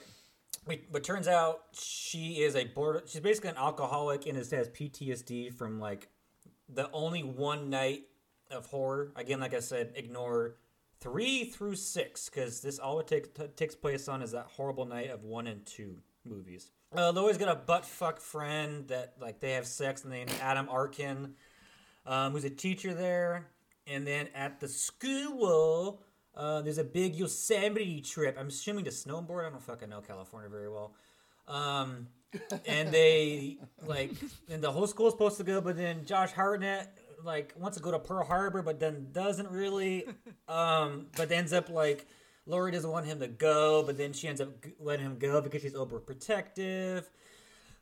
But, 0.67 0.81
but 0.93 1.03
turns 1.03 1.27
out 1.29 1.61
she 1.73 2.43
is 2.43 2.55
a 2.55 2.65
border. 2.65 3.03
She's 3.07 3.23
basically 3.23 3.51
an 3.51 3.57
alcoholic 3.57 4.27
and 4.27 4.37
is- 4.37 4.51
has 4.51 4.69
PTSD 4.69 5.55
from 5.55 5.81
like 5.81 6.09
the 6.69 6.91
only 6.93 7.23
one 7.23 7.71
night 7.71 8.03
of 8.51 8.67
horror. 8.67 9.13
Again, 9.17 9.41
like 9.41 9.55
I 9.55 9.61
said, 9.61 9.93
ignore 9.95 10.57
three 11.01 11.45
through 11.45 11.77
six 11.77 12.29
because 12.29 12.61
this 12.61 12.79
all 12.79 13.01
it 13.01 13.07
takes 13.07 13.29
t- 13.29 13.47
takes 13.57 13.75
place 13.75 14.09
on 14.09 14.23
is 14.23 14.33
that 14.33 14.47
horrible 14.57 14.85
night 14.85 15.11
of 15.11 15.25
one 15.25 15.47
and 15.47 15.65
two 15.65 15.97
movies. 16.25 16.71
Uh, 16.97 17.13
Lois 17.13 17.37
got 17.37 17.51
a 17.51 17.55
butt 17.55 17.85
fuck 17.85 18.21
friend 18.21 18.89
that 18.89 19.15
like 19.21 19.41
they 19.41 19.53
have 19.53 19.67
sex 19.67 20.05
and 20.05 20.13
then 20.13 20.27
Adam 20.41 20.69
Arkin, 20.71 21.35
um, 22.07 22.33
who's 22.33 22.45
a 22.45 22.51
teacher 22.51 22.95
there, 22.95 23.49
and 23.87 24.07
then 24.07 24.29
at 24.35 24.61
the 24.61 24.69
school. 24.69 26.03
Uh, 26.35 26.63
there's 26.63 26.79
a 26.79 26.85
big 26.85 27.17
Yosemite 27.17 28.01
trip. 28.01 28.37
I'm 28.39 28.47
assuming 28.47 28.85
to 28.85 28.93
snowboard. 28.93 29.45
I 29.45 29.51
don't 29.51 29.61
fucking 29.61 29.89
know 29.89 30.01
California 30.01 30.49
very 30.49 30.71
well. 30.71 30.95
Um, 31.49 32.07
and 32.67 32.91
they 32.91 33.59
like, 33.87 34.11
and 34.51 34.63
the 34.63 34.71
whole 34.71 34.87
school's 34.87 35.13
supposed 35.13 35.39
to 35.39 35.45
go, 35.45 35.61
but 35.61 35.77
then 35.77 36.05
Josh 36.05 36.33
Hartnett 36.33 36.97
like 37.25 37.53
wants 37.57 37.77
to 37.77 37.83
go 37.83 37.91
to 37.91 37.99
Pearl 37.99 38.25
Harbor, 38.25 38.63
but 38.63 38.81
then 38.81 39.09
doesn't 39.13 39.51
really. 39.51 40.05
Um, 40.49 41.07
but 41.17 41.31
ends 41.31 41.53
up 41.53 41.69
like 41.69 42.07
Laurie 42.47 42.73
doesn't 42.73 42.91
want 42.91 43.07
him 43.07 43.21
to 43.21 43.29
go, 43.29 43.83
but 43.83 43.99
then 43.99 44.13
she 44.13 44.29
ends 44.29 44.41
up 44.41 44.49
letting 44.81 45.05
him 45.07 45.19
go 45.19 45.41
because 45.41 45.63
she's 45.63 45.75
overprotective. 45.75 47.05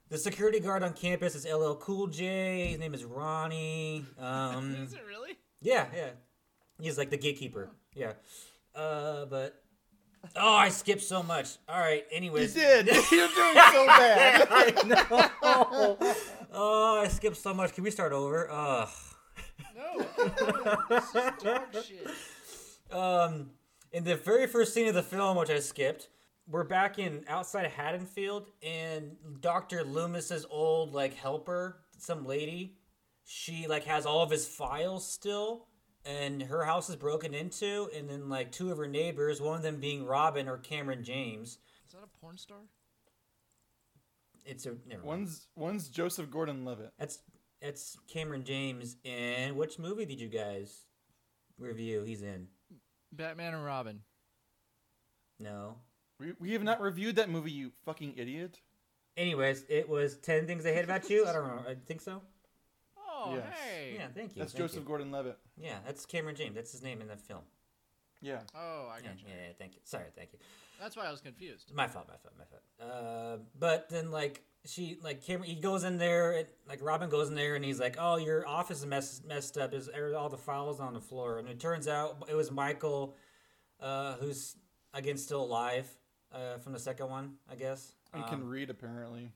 The 0.08 0.18
security 0.18 0.60
guard 0.60 0.82
on 0.82 0.92
campus 0.92 1.34
is 1.34 1.46
LL 1.46 1.74
Cool 1.74 2.06
J. 2.06 2.68
His 2.68 2.78
name 2.78 2.94
is 2.94 3.04
Ronnie. 3.04 4.04
Um, 4.18 4.74
Is 4.84 4.92
it 4.92 5.00
really? 5.06 5.36
yeah, 5.60 5.86
yeah. 5.94 6.10
He's 6.80 6.96
like 6.96 7.10
the 7.10 7.16
gatekeeper. 7.16 7.70
Yeah. 7.94 8.12
Uh, 8.74 9.24
but 9.26 9.62
oh, 10.34 10.54
I 10.54 10.68
skipped 10.70 11.02
so 11.02 11.22
much. 11.22 11.56
All 11.68 11.78
right. 11.78 12.04
Anyways, 12.10 12.54
You 12.56 12.62
did. 12.62 12.86
You're 13.10 13.28
doing 13.28 13.54
so 13.54 13.86
bad. 13.86 14.48
I 14.50 14.82
know. 14.86 15.98
oh, 16.52 17.00
I 17.02 17.08
skipped 17.08 17.36
so 17.36 17.54
much. 17.54 17.74
Can 17.74 17.84
we 17.84 17.90
start 17.90 18.12
over? 18.12 18.48
Ugh. 18.50 18.88
No. 19.76 20.06
this 20.88 21.04
is 21.04 21.12
dog 21.42 21.62
shit. 21.86 22.10
Um, 22.90 23.50
in 23.92 24.04
the 24.04 24.16
very 24.16 24.46
first 24.46 24.74
scene 24.74 24.88
of 24.88 24.94
the 24.94 25.02
film, 25.02 25.36
which 25.36 25.50
I 25.50 25.60
skipped, 25.60 26.08
we're 26.48 26.64
back 26.64 26.98
in 26.98 27.24
outside 27.28 27.66
Haddonfield, 27.66 28.50
and 28.62 29.16
Doctor 29.40 29.82
Loomis's 29.84 30.46
old 30.48 30.92
like 30.92 31.14
helper, 31.14 31.78
some 31.98 32.24
lady, 32.26 32.76
she 33.24 33.66
like 33.66 33.84
has 33.84 34.06
all 34.06 34.22
of 34.22 34.30
his 34.30 34.46
files 34.46 35.10
still, 35.10 35.66
and 36.06 36.42
her 36.42 36.64
house 36.64 36.88
is 36.88 36.96
broken 36.96 37.34
into, 37.34 37.88
and 37.94 38.08
then 38.08 38.28
like 38.28 38.52
two 38.52 38.70
of 38.70 38.78
her 38.78 38.86
neighbors, 38.86 39.40
one 39.40 39.56
of 39.56 39.62
them 39.62 39.80
being 39.80 40.06
Robin 40.06 40.48
or 40.48 40.58
Cameron 40.58 41.04
James. 41.04 41.58
Is 41.86 41.92
that 41.92 42.02
a 42.02 42.18
porn 42.20 42.38
star? 42.38 42.58
It's 44.44 44.66
a 44.66 44.76
never 44.86 45.02
mind. 45.02 45.04
One's 45.04 45.46
one's 45.56 45.88
Joseph 45.88 46.30
Gordon-Levitt. 46.30 46.92
That's 46.98 47.18
that's 47.60 47.96
Cameron 48.08 48.44
James. 48.44 48.96
And 49.04 49.56
which 49.56 49.78
movie 49.78 50.04
did 50.04 50.20
you 50.20 50.28
guys 50.28 50.84
review? 51.58 52.04
He's 52.04 52.22
in. 52.22 52.46
Batman 53.12 53.54
and 53.54 53.64
Robin. 53.64 54.00
No. 55.40 55.76
We, 56.20 56.32
we 56.38 56.52
have 56.52 56.62
not 56.62 56.80
reviewed 56.80 57.16
that 57.16 57.28
movie, 57.28 57.50
you 57.50 57.72
fucking 57.84 58.14
idiot. 58.16 58.60
Anyways, 59.16 59.64
it 59.68 59.88
was 59.88 60.16
Ten 60.16 60.46
Things 60.46 60.64
I 60.64 60.72
Hate 60.72 60.84
About 60.84 61.08
You. 61.10 61.26
I 61.26 61.32
don't 61.32 61.46
know. 61.46 61.62
I 61.68 61.74
think 61.86 62.00
so. 62.00 62.22
Oh, 63.26 63.34
Yes. 63.34 63.58
hey. 63.58 63.94
Yeah, 63.96 64.08
thank 64.14 64.36
you. 64.36 64.40
That's 64.40 64.52
thank 64.52 64.62
Joseph 64.64 64.80
you. 64.80 64.86
Gordon-Levitt. 64.86 65.38
Yeah, 65.56 65.78
that's 65.84 66.06
Cameron 66.06 66.36
James. 66.36 66.54
That's 66.54 66.72
his 66.72 66.82
name 66.82 67.00
in 67.00 67.08
the 67.08 67.16
film. 67.16 67.42
Yeah. 68.20 68.40
Oh, 68.54 68.88
I 68.90 68.98
Yeah, 68.98 69.08
got 69.10 69.20
you. 69.20 69.26
yeah, 69.28 69.34
yeah, 69.48 69.52
thank 69.58 69.74
you. 69.74 69.80
Sorry, 69.84 70.06
thank 70.16 70.32
you. 70.32 70.38
That's 70.80 70.96
why 70.96 71.04
I 71.06 71.10
was 71.10 71.20
confused. 71.20 71.72
My 71.74 71.86
fault, 71.86 72.06
my 72.08 72.16
fault, 72.16 72.34
my 72.38 72.44
fault. 72.44 72.62
Uh, 72.80 73.38
but 73.58 73.88
then 73.88 74.10
like 74.10 74.42
she 74.64 74.98
like 75.02 75.22
Cameron, 75.22 75.48
he 75.48 75.54
goes 75.60 75.84
in 75.84 75.96
there, 75.96 76.32
and, 76.32 76.46
like 76.68 76.82
Robin 76.82 77.08
goes 77.08 77.28
in 77.28 77.34
there, 77.34 77.54
and 77.54 77.64
he's 77.64 77.78
like, 77.80 77.96
"Oh, 77.98 78.16
your 78.16 78.46
office 78.46 78.80
is 78.80 78.86
mess, 78.86 79.22
messed 79.24 79.56
up. 79.58 79.72
Is 79.72 79.88
er, 79.88 80.14
all 80.16 80.28
the 80.28 80.36
files 80.36 80.80
on 80.80 80.92
the 80.92 81.00
floor?" 81.00 81.38
And 81.38 81.48
it 81.48 81.60
turns 81.60 81.86
out 81.88 82.24
it 82.28 82.34
was 82.34 82.50
Michael, 82.50 83.16
uh, 83.80 84.14
who's 84.16 84.56
again 84.92 85.16
still 85.18 85.42
alive 85.42 85.86
uh, 86.32 86.58
from 86.58 86.72
the 86.72 86.78
second 86.80 87.08
one, 87.10 87.36
I 87.50 87.54
guess. 87.54 87.94
And 88.12 88.24
Um, 88.24 88.28
can 88.28 88.48
read, 88.48 88.68
apparently. 88.70 89.30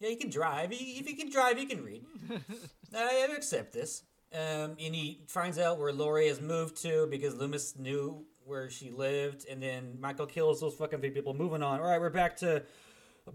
Yeah, 0.00 0.08
he 0.08 0.16
can 0.16 0.30
drive. 0.30 0.70
He, 0.70 0.98
if 0.98 1.06
he 1.06 1.14
can 1.14 1.30
drive, 1.30 1.58
he 1.58 1.66
can 1.66 1.82
read. 1.82 2.04
I 2.94 3.28
accept 3.36 3.72
this. 3.72 4.02
Um, 4.32 4.76
and 4.80 4.94
he 4.94 5.20
finds 5.28 5.58
out 5.58 5.78
where 5.78 5.92
Laurie 5.92 6.28
has 6.28 6.40
moved 6.40 6.82
to 6.82 7.06
because 7.08 7.36
Loomis 7.36 7.76
knew 7.78 8.26
where 8.44 8.68
she 8.68 8.90
lived, 8.90 9.46
and 9.48 9.62
then 9.62 9.96
Michael 10.00 10.26
kills 10.26 10.60
those 10.60 10.74
fucking 10.74 11.00
three 11.00 11.10
people. 11.10 11.34
Moving 11.34 11.62
on. 11.62 11.80
All 11.80 11.86
right, 11.86 12.00
we're 12.00 12.10
back 12.10 12.36
to 12.38 12.64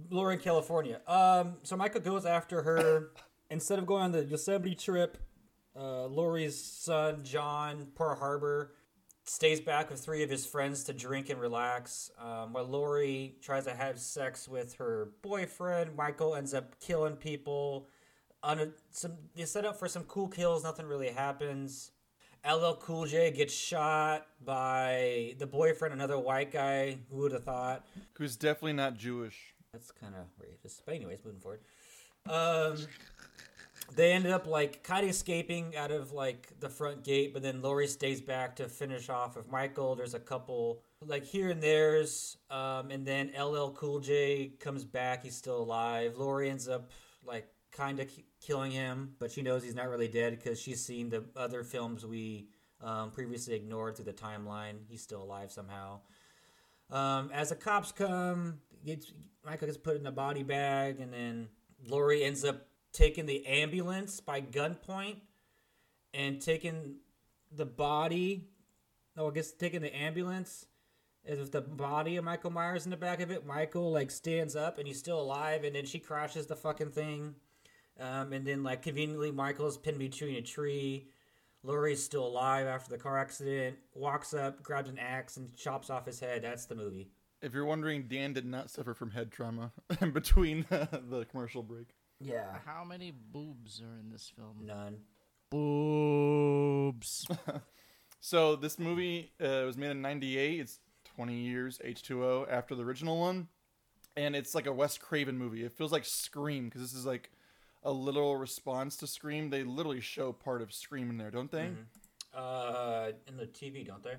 Laurie 0.10 0.36
in 0.36 0.42
California. 0.42 1.02
Um, 1.08 1.56
so 1.64 1.76
Michael 1.78 2.02
goes 2.02 2.26
after 2.26 2.62
her 2.64 3.12
instead 3.50 3.80
of 3.80 3.86
going 3.86 4.04
on 4.04 4.12
the 4.12 4.26
Yosemite 4.26 4.76
trip. 4.76 5.18
Uh, 5.76 6.08
Laurie's 6.08 6.62
son 6.62 7.24
John 7.24 7.88
Pearl 7.96 8.16
Harbor 8.16 8.74
stays 9.30 9.62
back 9.62 9.92
with 9.92 10.00
three 10.00 10.24
of 10.24 10.30
his 10.30 10.46
friends 10.46 10.84
to 10.86 10.92
drink 10.92 11.30
and 11.30 11.40
relax. 11.40 12.10
Um, 12.20 12.54
while 12.54 12.66
Laurie 12.66 13.36
tries 13.42 13.66
to 13.66 13.76
have 13.76 14.00
sex 14.00 14.48
with 14.48 14.74
her 14.76 15.10
boyfriend, 15.22 15.96
Michael 15.96 16.36
ends 16.36 16.54
up 16.56 16.80
killing 16.80 17.16
people. 17.16 17.88
On 18.42 18.60
a, 18.60 18.70
some, 18.90 19.14
they 19.36 19.46
set 19.46 19.66
up 19.66 19.78
for 19.78 19.88
some 19.88 20.04
cool 20.06 20.28
kills. 20.28 20.64
Nothing 20.64 20.88
really 20.88 21.10
happens. 21.10 21.92
LL 22.50 22.74
Cool 22.80 23.06
J 23.06 23.30
gets 23.32 23.54
shot 23.54 24.26
by 24.44 25.36
the 25.38 25.46
boyfriend, 25.46 25.94
another 25.94 26.18
white 26.18 26.52
guy. 26.52 26.98
Who 27.12 27.18
would 27.18 27.34
have 27.34 27.44
thought? 27.44 27.86
Who's 28.14 28.36
definitely 28.36 28.74
not 28.74 28.98
Jewish. 28.98 29.54
That's 29.74 29.92
kind 29.92 30.16
of 30.16 30.26
racist. 30.44 30.82
But 30.86 30.96
anyways, 30.96 31.20
moving 31.24 31.42
forward. 31.42 31.60
Um, 32.28 32.78
they 33.96 34.12
ended 34.12 34.32
up 34.32 34.48
like 34.48 34.84
kind 34.84 35.04
of 35.04 35.10
escaping 35.10 35.76
out 35.76 35.92
of 35.92 36.12
like 36.12 36.50
the 36.60 36.70
front 36.70 37.04
gate, 37.04 37.34
but 37.34 37.42
then 37.42 37.62
Laurie 37.62 37.88
stays 37.88 38.22
back 38.22 38.56
to 38.58 38.68
finish 38.68 39.10
off 39.10 39.36
with 39.36 39.52
Michael. 39.52 39.96
There's 39.96 40.14
a 40.14 40.20
couple 40.20 40.82
like 41.06 41.24
here 41.24 41.50
and 41.50 41.62
there's, 41.62 42.38
um, 42.50 42.92
and 42.92 43.06
then 43.06 43.32
LL 43.40 43.70
Cool 43.70 44.00
J 44.00 44.54
comes 44.60 44.84
back. 44.84 45.24
He's 45.24 45.36
still 45.36 45.62
alive. 45.62 46.18
Laurie 46.18 46.50
ends 46.50 46.68
up 46.68 46.92
like 47.26 47.48
kind 47.72 48.00
of 48.00 48.10
killing 48.42 48.72
him, 48.72 49.12
but 49.20 49.32
she 49.32 49.42
knows 49.42 49.64
he's 49.64 49.76
not 49.76 49.90
really 49.90 50.08
dead 50.08 50.38
because 50.38 50.60
she's 50.60 50.84
seen 50.84 51.10
the 51.10 51.24
other 51.36 51.64
films 51.64 52.06
we 52.06 52.48
um, 52.82 53.12
previously 53.12 53.56
ignored 53.56 53.96
through 53.96 54.06
the 54.06 54.14
timeline. 54.14 54.76
He's 54.88 55.02
still 55.02 55.24
alive 55.24 55.52
somehow. 55.52 56.02
Um, 56.92 57.30
as 57.34 57.50
the 57.50 57.56
cops 57.56 57.92
come, 57.92 58.60
gets 58.86 59.12
Michael 59.46 59.68
gets 59.68 59.78
put 59.78 59.98
in 59.98 60.06
a 60.06 60.12
body 60.12 60.44
bag, 60.44 61.00
and 61.00 61.14
then 61.14 61.50
Laurie 61.88 62.24
ends 62.24 62.44
up 62.44 62.69
taking 62.92 63.26
the 63.26 63.46
ambulance 63.46 64.20
by 64.20 64.42
gunpoint 64.42 65.18
and 66.14 66.42
taking 66.42 66.96
the 67.52 67.66
body. 67.66 68.50
Oh, 69.18 69.30
I 69.30 69.34
guess 69.34 69.52
taking 69.52 69.82
the 69.82 69.96
ambulance 69.96 70.66
as 71.26 71.40
with 71.40 71.52
the 71.52 71.62
body 71.62 72.18
of 72.18 72.24
Michael 72.24 72.52
Myers 72.52 72.86
in 72.86 72.92
the 72.92 72.98
back 72.98 73.22
of 73.22 73.32
it. 73.32 73.46
Michael 73.46 73.92
like 73.92 74.12
stands 74.12 74.56
up 74.56 74.78
and 74.78 74.88
he's 74.88 75.00
still 75.00 75.20
alive, 75.20 75.64
and 75.64 75.76
then 75.76 75.86
she 75.86 76.00
crashes 76.00 76.48
the 76.48 76.56
fucking 76.56 76.92
thing. 76.92 77.36
Um, 78.00 78.34
and 78.34 78.46
then 78.46 78.64
like 78.64 78.82
conveniently, 78.82 79.32
Michael's 79.32 79.78
pinned 79.78 80.00
between 80.00 80.36
a 80.36 80.42
tree. 80.42 81.10
Laurie's 81.64 82.02
still 82.02 82.26
alive 82.26 82.68
after 82.68 82.90
the 82.90 82.98
car 82.98 83.18
accident. 83.18 83.78
Walks 83.94 84.34
up, 84.34 84.64
grabs 84.64 84.90
an 84.90 84.98
axe, 84.98 85.36
and 85.36 85.54
chops 85.56 85.90
off 85.90 86.06
his 86.06 86.20
head. 86.20 86.44
That's 86.44 86.66
the 86.66 86.76
movie. 86.76 87.12
If 87.42 87.54
you're 87.54 87.66
wondering, 87.66 88.08
Dan 88.08 88.34
did 88.34 88.46
not 88.46 88.70
suffer 88.70 88.94
from 88.94 89.12
head 89.12 89.32
trauma 89.32 89.72
in 90.02 90.12
between 90.12 90.66
the 90.70 91.26
commercial 91.30 91.64
break. 91.64 91.88
Yeah. 92.20 92.58
How 92.66 92.84
many 92.84 93.12
boobs 93.12 93.82
are 93.82 93.98
in 94.00 94.10
this 94.12 94.32
film? 94.36 94.66
None. 94.66 94.98
Boobs. 95.52 97.28
So 98.22 98.58
this 98.58 98.78
movie 98.78 99.32
uh, 99.42 99.64
was 99.66 99.78
made 99.78 99.92
in 99.92 100.02
'98. 100.02 100.60
It's 100.60 100.80
20 101.16 101.36
years 101.36 101.80
H2O 101.86 102.52
after 102.52 102.76
the 102.76 102.84
original 102.84 103.18
one, 103.18 103.48
and 104.18 104.36
it's 104.36 104.54
like 104.54 104.66
a 104.66 104.74
Wes 104.74 104.98
Craven 104.98 105.38
movie. 105.38 105.64
It 105.64 105.72
feels 105.72 105.94
like 105.94 106.04
Scream 106.04 106.66
because 106.66 106.82
this 106.82 106.94
is 106.94 107.06
like 107.06 107.32
a 107.82 107.92
little 107.94 108.36
response 108.36 108.98
to 108.98 109.08
Scream. 109.08 109.50
They 109.50 109.64
literally 109.64 110.02
show 110.02 110.34
part 110.34 110.62
of 110.62 110.74
Scream 110.74 111.10
in 111.10 111.18
there, 111.18 111.32
don't 111.32 111.50
they? 111.50 111.70
Uh, 112.36 113.12
in 113.26 113.38
the 113.38 113.48
TV, 113.48 113.88
don't 113.88 114.04
they? 114.04 114.18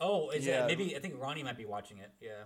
Oh, 0.00 0.30
is 0.30 0.44
Yeah. 0.44 0.64
it 0.64 0.66
maybe? 0.66 0.96
I 0.96 0.98
think 0.98 1.14
Ronnie 1.22 1.44
might 1.44 1.56
be 1.56 1.64
watching 1.64 1.98
it. 1.98 2.10
Yeah, 2.20 2.42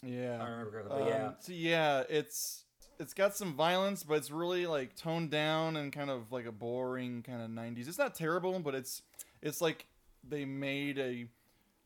Yeah. 0.00 0.36
I 0.36 0.38
don't 0.38 0.50
remember 0.50 0.70
correctly. 0.70 0.90
But 0.96 1.02
Um, 1.02 1.08
yeah, 1.08 1.32
So 1.40 1.52
yeah, 1.52 2.04
it's 2.08 2.63
it's 2.98 3.14
got 3.14 3.36
some 3.36 3.54
violence, 3.54 4.02
but 4.02 4.14
it's 4.14 4.30
really 4.30 4.66
like 4.66 4.94
toned 4.96 5.30
down 5.30 5.76
and 5.76 5.92
kind 5.92 6.10
of 6.10 6.32
like 6.32 6.46
a 6.46 6.52
boring 6.52 7.22
kind 7.22 7.42
of 7.42 7.50
'90s. 7.50 7.88
It's 7.88 7.98
not 7.98 8.14
terrible, 8.14 8.58
but 8.60 8.74
it's 8.74 9.02
it's 9.42 9.60
like 9.60 9.86
they 10.26 10.44
made 10.44 10.98
a 10.98 11.26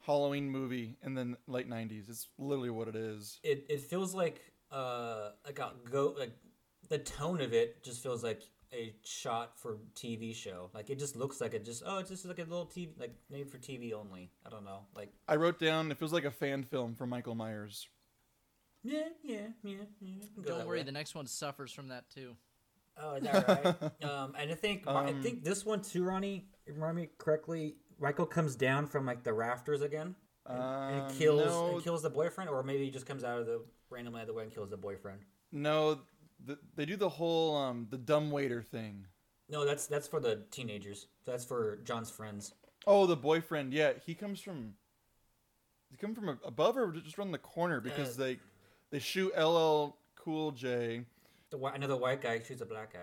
Halloween 0.05 0.51
movie 0.51 0.97
in 1.03 1.15
the 1.15 1.37
late 1.47 1.69
'90s. 1.69 2.09
It's 2.09 2.29
literally 2.39 2.71
what 2.71 2.89
it 2.89 2.97
is. 2.97 3.41
It 3.43 3.67
it 3.69 3.81
feels 3.81 4.15
like 4.15 4.41
uh 4.71 5.31
like 5.47 5.59
a 5.59 5.73
go 5.91 6.15
like 6.19 6.33
the 6.89 6.99
tone 6.99 7.41
of 7.41 7.53
it 7.53 7.83
just 7.83 8.03
feels 8.03 8.23
like 8.23 8.43
a 8.73 8.95
shot 9.05 9.59
for 9.59 9.79
TV 9.95 10.35
show. 10.35 10.71
Like 10.75 10.91
it 10.91 10.99
just 10.99 11.17
looks 11.17 11.41
like 11.41 11.55
it 11.55 11.65
just 11.65 11.83
oh 11.87 11.99
it's 11.99 12.11
just 12.11 12.27
like 12.27 12.39
a 12.39 12.43
little 12.43 12.67
TV 12.67 12.89
like 12.99 13.15
made 13.31 13.51
for 13.51 13.59
TV 13.59 13.93
only. 13.93 14.31
I 14.47 14.51
don't 14.51 14.65
know. 14.65 14.81
Like 14.95 15.13
I 15.27 15.37
wrote 15.37 15.59
down 15.59 15.91
it 15.91 15.99
feels 15.99 16.13
like 16.13 16.25
a 16.25 16.31
fan 16.31 16.65
film 16.65 16.95
for 16.95 17.07
Michael 17.07 17.35
Myers. 17.35 17.89
Yeah 18.93 19.09
yeah 19.23 19.37
yeah 19.63 19.77
yeah. 20.01 20.15
go 20.43 20.43
Don't 20.59 20.67
worry, 20.67 20.79
way. 20.79 20.85
the 20.85 20.93
next 20.93 21.15
one 21.15 21.27
suffers 21.27 21.73
from 21.73 21.89
that 21.89 22.09
too. 22.11 22.37
Oh, 23.01 23.15
is 23.15 23.23
that 23.25 23.49
right? 23.49 24.05
um, 24.11 24.35
and 24.39 24.51
I 24.51 24.55
think 24.55 24.87
I 24.87 25.11
Um, 25.11 25.23
think 25.23 25.45
this 25.45 25.65
one 25.65 25.83
too, 25.83 26.05
Ronnie. 26.05 26.49
If 26.67 26.75
you 26.75 26.81
remember 26.81 27.01
me 27.03 27.09
correctly, 27.19 27.77
Michael 28.01 28.27
comes 28.27 28.57
down 28.57 28.87
from 28.87 29.07
like 29.07 29.23
the 29.23 29.33
rafters 29.33 29.83
again 29.83 30.15
and, 30.47 30.59
and 30.59 31.03
Um, 31.03 31.17
kills 31.17 31.47
no, 31.47 31.75
and 31.75 31.85
kills 31.85 32.03
the 32.03 32.11
boyfriend, 32.11 32.51
or 32.51 32.63
maybe 32.63 32.85
he 32.85 32.91
just 32.91 33.07
comes 33.07 33.25
out 33.25 33.39
of 33.39 33.47
the 33.47 33.63
randomly 33.91 34.21
out 34.21 34.23
of 34.23 34.29
the 34.29 34.35
way 34.35 34.43
and 34.45 34.53
kills 34.53 34.71
the 34.71 34.77
boyfriend. 34.77 35.21
no, 35.53 36.01
the, 36.45 36.59
they 36.77 36.85
do 36.87 36.97
the 36.97 37.09
whole 37.09 37.57
um 37.57 37.87
the 37.91 37.99
dumb 37.99 38.31
waiter 38.31 38.63
thing. 38.63 39.07
No, 39.49 39.65
that's 39.65 39.87
that's 39.87 40.07
for 40.09 40.21
the 40.21 40.45
teenagers. 40.51 41.07
That's 41.25 41.45
for 41.45 41.77
John's 41.85 42.11
friends. 42.11 42.55
Oh, 42.87 43.07
the 43.07 43.17
boyfriend. 43.17 43.73
Yeah, 43.73 43.93
he 44.05 44.15
comes 44.15 44.41
from. 44.41 44.75
He 45.91 45.97
come 45.97 46.15
from 46.15 46.39
above 46.45 46.77
or 46.77 46.93
just 46.93 47.19
around 47.19 47.33
the 47.33 47.39
corner 47.39 47.81
because 47.81 48.19
Uh, 48.19 48.25
they 48.25 48.39
they 48.91 48.99
shoot 48.99 49.33
LL 49.39 49.97
Cool 50.17 50.53
J. 50.53 51.05
The 51.51 51.57
whi- 51.59 51.75
another 51.75 51.97
white 51.97 52.21
guy 52.21 52.41
shoots 52.43 52.61
a 52.61 52.67
black 52.67 52.93
guy. 52.93 52.99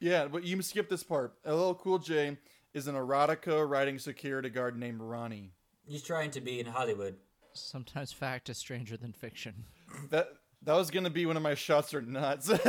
Yeah. 0.00 0.10
Yeah, 0.22 0.28
but 0.28 0.44
you 0.44 0.60
skip 0.62 0.88
this 0.88 1.02
part. 1.02 1.34
LL 1.44 1.72
Cool 1.72 1.98
J 1.98 2.36
is 2.74 2.86
an 2.86 2.94
erotica 2.94 3.68
writing 3.68 3.98
security 3.98 4.48
guard 4.50 4.78
named 4.78 5.00
Ronnie. 5.00 5.52
He's 5.86 6.02
trying 6.02 6.30
to 6.32 6.40
be 6.40 6.60
in 6.60 6.66
Hollywood. 6.66 7.16
Sometimes 7.54 8.12
fact 8.12 8.48
is 8.48 8.58
stranger 8.58 8.96
than 8.96 9.12
fiction. 9.12 9.64
That 10.10 10.28
that 10.62 10.74
was 10.74 10.90
gonna 10.90 11.10
be 11.10 11.26
one 11.26 11.36
of 11.36 11.42
my 11.42 11.54
shots 11.54 11.92
or 11.94 12.02
nuts, 12.02 12.48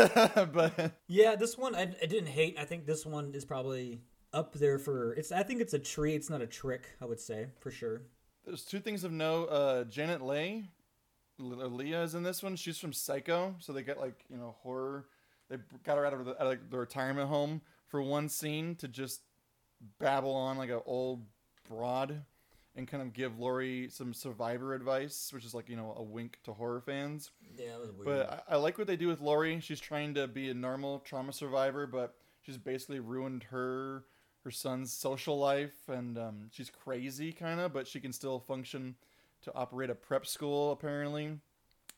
but 0.54 0.94
Yeah, 1.08 1.36
this 1.36 1.58
one 1.58 1.76
I, 1.76 1.82
I 2.02 2.06
didn't 2.06 2.28
hate. 2.30 2.58
I 2.58 2.66
think 2.66 2.86
this 2.86 3.06
one 3.06 3.34
is 3.36 3.46
probably 3.46 4.02
up 4.34 4.54
there 4.54 4.80
for 4.80 5.14
it's. 5.14 5.32
I 5.32 5.44
think 5.44 5.62
it's 5.62 5.74
a 5.74 5.80
tree. 5.80 6.16
It's 6.16 6.30
not 6.30 6.42
a 6.42 6.48
trick. 6.48 6.88
I 7.02 7.06
would 7.06 7.20
say 7.20 7.48
for 7.60 7.70
sure. 7.72 8.02
there's 8.46 8.64
two 8.64 8.80
things 8.80 9.04
of 9.04 9.12
note. 9.12 9.48
Uh, 9.50 9.84
Janet 9.84 10.22
Leigh, 10.24 10.64
Le- 10.64 10.79
Leah 11.40 12.04
is 12.04 12.16
in 12.16 12.24
this 12.24 12.44
one. 12.44 12.56
She's 12.56 12.78
from 12.78 12.94
Psycho, 12.94 13.56
so 13.60 13.74
they 13.74 13.84
get 13.84 14.00
like 14.00 14.26
you 14.30 14.38
know 14.38 14.56
horror. 14.62 15.06
They 15.50 15.58
got 15.84 15.98
her 15.98 16.06
out 16.06 16.14
of 16.14 16.26
the, 16.26 16.32
out 16.34 16.42
of 16.42 16.48
like, 16.48 16.70
the 16.70 16.78
retirement 16.78 17.28
home 17.28 17.62
for 17.88 18.02
one 18.02 18.30
scene 18.30 18.76
to 18.76 18.88
just 18.88 19.22
babble 20.00 20.36
on 20.36 20.58
like 20.58 20.70
an 20.70 20.82
old 20.86 21.26
broad 21.68 22.24
and 22.76 22.88
kind 22.88 23.02
of 23.02 23.14
give 23.14 23.40
Laurie 23.40 23.90
some 23.90 24.14
survivor 24.14 24.74
advice, 24.74 25.32
which 25.34 25.46
is 25.46 25.54
like 25.54 25.70
you 25.70 25.76
know 25.76 25.94
a 25.98 26.04
wink 26.04 26.40
to 26.44 26.54
horror 26.54 26.82
fans. 26.82 27.32
Yeah, 27.58 27.72
that 27.72 27.80
was 27.80 27.92
weird. 27.92 28.06
But 28.06 28.46
I, 28.48 28.56
I 28.56 28.58
like 28.58 28.78
what 28.78 28.88
they 28.88 28.98
do 28.98 29.08
with 29.08 29.22
Laurie. 29.22 29.60
She's 29.60 29.80
trying 29.80 30.14
to 30.16 30.28
be 30.28 30.50
a 30.50 30.54
normal 30.54 31.00
trauma 31.00 31.34
survivor, 31.34 31.88
but 31.88 32.16
she's 32.42 32.58
basically 32.58 33.00
ruined 33.00 33.44
her 33.44 34.06
her 34.44 34.52
son's 34.52 34.94
social 34.94 35.38
life, 35.38 35.90
and 35.90 36.18
um, 36.18 36.50
she's 36.52 36.70
crazy 36.70 37.32
kind 37.32 37.60
of, 37.60 37.74
but 37.74 37.88
she 37.88 38.00
can 38.00 38.14
still 38.14 38.40
function 38.40 38.96
to 39.44 39.54
operate 39.56 39.90
a 39.90 39.96
prep 39.96 40.26
school 40.26 40.72
apparently, 40.72 41.40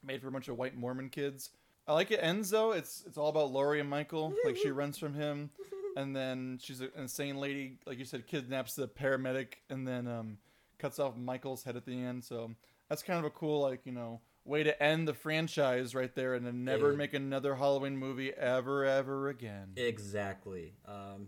made 0.03 0.21
for 0.21 0.27
a 0.27 0.31
bunch 0.31 0.47
of 0.47 0.57
white 0.57 0.75
Mormon 0.75 1.09
kids. 1.09 1.49
I 1.87 1.93
like 1.93 2.11
it 2.11 2.19
ends 2.21 2.49
though. 2.51 2.71
It's 2.71 3.03
it's 3.07 3.17
all 3.17 3.29
about 3.29 3.51
Laurie 3.51 3.79
and 3.79 3.89
Michael. 3.89 4.33
Like 4.45 4.57
she 4.57 4.69
runs 4.71 4.97
from 4.97 5.13
him, 5.13 5.49
and 5.95 6.15
then 6.15 6.59
she's 6.61 6.81
an 6.81 6.91
insane 6.97 7.37
lady, 7.37 7.77
like 7.85 7.97
you 7.99 8.05
said, 8.05 8.27
kidnaps 8.27 8.75
the 8.75 8.87
paramedic, 8.87 9.53
and 9.69 9.87
then 9.87 10.07
um, 10.07 10.37
cuts 10.79 10.99
off 10.99 11.17
Michael's 11.17 11.63
head 11.63 11.75
at 11.75 11.85
the 11.85 11.99
end. 11.99 12.23
So 12.23 12.51
that's 12.89 13.03
kind 13.03 13.19
of 13.19 13.25
a 13.25 13.29
cool, 13.31 13.61
like 13.61 13.81
you 13.85 13.91
know, 13.91 14.21
way 14.45 14.61
to 14.63 14.81
end 14.81 15.07
the 15.07 15.13
franchise 15.13 15.93
right 15.95 16.13
there, 16.15 16.35
and 16.35 16.45
then 16.45 16.63
never 16.63 16.91
Yeah. 16.91 16.97
make 16.97 17.13
another 17.15 17.55
Halloween 17.55 17.97
movie 17.97 18.31
ever, 18.31 18.85
ever 18.85 19.27
again. 19.29 19.71
Exactly. 19.75 20.73
Um, 20.87 21.27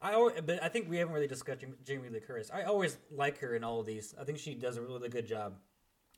I 0.00 0.12
always, 0.14 0.40
but 0.44 0.62
I 0.62 0.68
think 0.68 0.88
we 0.88 0.96
haven't 0.98 1.12
really 1.14 1.26
discussed 1.26 1.64
Jamie 1.84 2.08
Lee 2.08 2.20
Curtis. 2.20 2.50
I 2.52 2.62
always 2.62 2.98
like 3.10 3.38
her 3.38 3.54
in 3.56 3.64
all 3.64 3.80
of 3.80 3.86
these. 3.86 4.14
I 4.20 4.24
think 4.24 4.38
she 4.38 4.54
does 4.54 4.76
a 4.76 4.82
really 4.82 5.08
good 5.08 5.26
job. 5.26 5.54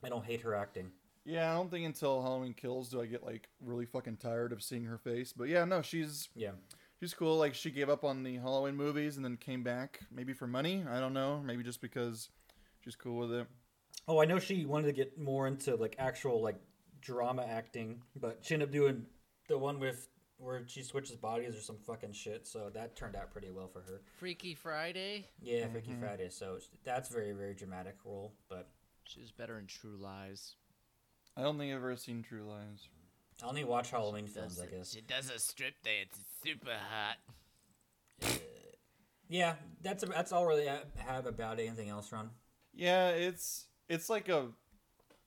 I 0.03 0.09
don't 0.09 0.23
hate 0.25 0.41
her 0.41 0.53
acting. 0.55 0.91
Yeah, 1.25 1.51
I 1.51 1.55
don't 1.55 1.69
think 1.69 1.85
until 1.85 2.21
Halloween 2.21 2.53
Kills 2.53 2.89
do 2.89 3.01
I 3.01 3.05
get 3.05 3.23
like 3.23 3.47
really 3.59 3.85
fucking 3.85 4.17
tired 4.17 4.51
of 4.51 4.61
seeing 4.63 4.85
her 4.85 4.97
face. 4.97 5.33
But 5.33 5.49
yeah, 5.49 5.65
no, 5.65 5.81
she's 5.81 6.29
Yeah. 6.35 6.51
she's 6.99 7.13
cool. 7.13 7.37
Like 7.37 7.53
she 7.53 7.69
gave 7.71 7.89
up 7.89 8.03
on 8.03 8.23
the 8.23 8.37
Halloween 8.37 8.75
movies 8.75 9.15
and 9.17 9.25
then 9.25 9.37
came 9.37 9.63
back, 9.63 9.99
maybe 10.11 10.33
for 10.33 10.47
money. 10.47 10.83
I 10.89 10.99
don't 10.99 11.13
know. 11.13 11.39
Maybe 11.43 11.63
just 11.63 11.81
because 11.81 12.29
she's 12.81 12.95
cool 12.95 13.17
with 13.27 13.31
it. 13.39 13.47
Oh, 14.07 14.19
I 14.19 14.25
know 14.25 14.39
she 14.39 14.65
wanted 14.65 14.87
to 14.87 14.93
get 14.93 15.17
more 15.19 15.47
into 15.47 15.75
like 15.75 15.95
actual 15.99 16.41
like 16.41 16.59
drama 17.01 17.43
acting, 17.43 18.01
but 18.15 18.39
she 18.41 18.55
ended 18.55 18.69
up 18.69 18.73
doing 18.73 19.05
the 19.47 19.57
one 19.59 19.79
with 19.79 20.07
where 20.41 20.63
she 20.67 20.81
switches 20.83 21.15
bodies 21.15 21.55
or 21.55 21.61
some 21.61 21.77
fucking 21.85 22.13
shit. 22.13 22.47
So 22.47 22.69
that 22.73 22.95
turned 22.95 23.15
out 23.15 23.31
pretty 23.31 23.51
well 23.51 23.67
for 23.67 23.79
her. 23.79 24.01
Freaky 24.17 24.55
Friday. 24.55 25.27
Yeah, 25.41 25.61
mm-hmm. 25.61 25.73
Freaky 25.73 25.95
Friday. 25.99 26.29
So 26.29 26.57
that's 26.83 27.09
very 27.09 27.31
very 27.31 27.53
dramatic 27.53 27.95
role, 28.03 28.33
but 28.49 28.69
She 29.03 29.19
was 29.19 29.31
better 29.31 29.57
in 29.59 29.67
True 29.67 29.97
Lies. 29.99 30.55
I 31.37 31.41
don't 31.41 31.57
think 31.57 31.71
I've 31.71 31.77
ever 31.77 31.95
seen 31.95 32.23
True 32.23 32.43
Lies. 32.43 32.87
I 33.43 33.47
only 33.47 33.63
watch 33.63 33.91
Halloween 33.91 34.27
films. 34.27 34.59
I 34.59 34.65
guess. 34.65 34.91
She 34.93 35.01
does 35.01 35.29
a 35.29 35.39
strip 35.39 35.75
dance. 35.83 36.19
It's 36.19 36.43
super 36.43 36.71
hot. 36.89 37.17
Yeah, 39.29 39.53
that's 39.81 40.03
that's 40.03 40.31
all 40.33 40.45
really 40.45 40.69
I 40.69 40.79
have 40.97 41.25
about 41.25 41.59
it. 41.59 41.63
Anything 41.67 41.89
else, 41.89 42.11
Ron? 42.11 42.31
Yeah, 42.73 43.09
it's 43.09 43.65
it's 43.87 44.09
like 44.09 44.27
a 44.27 44.47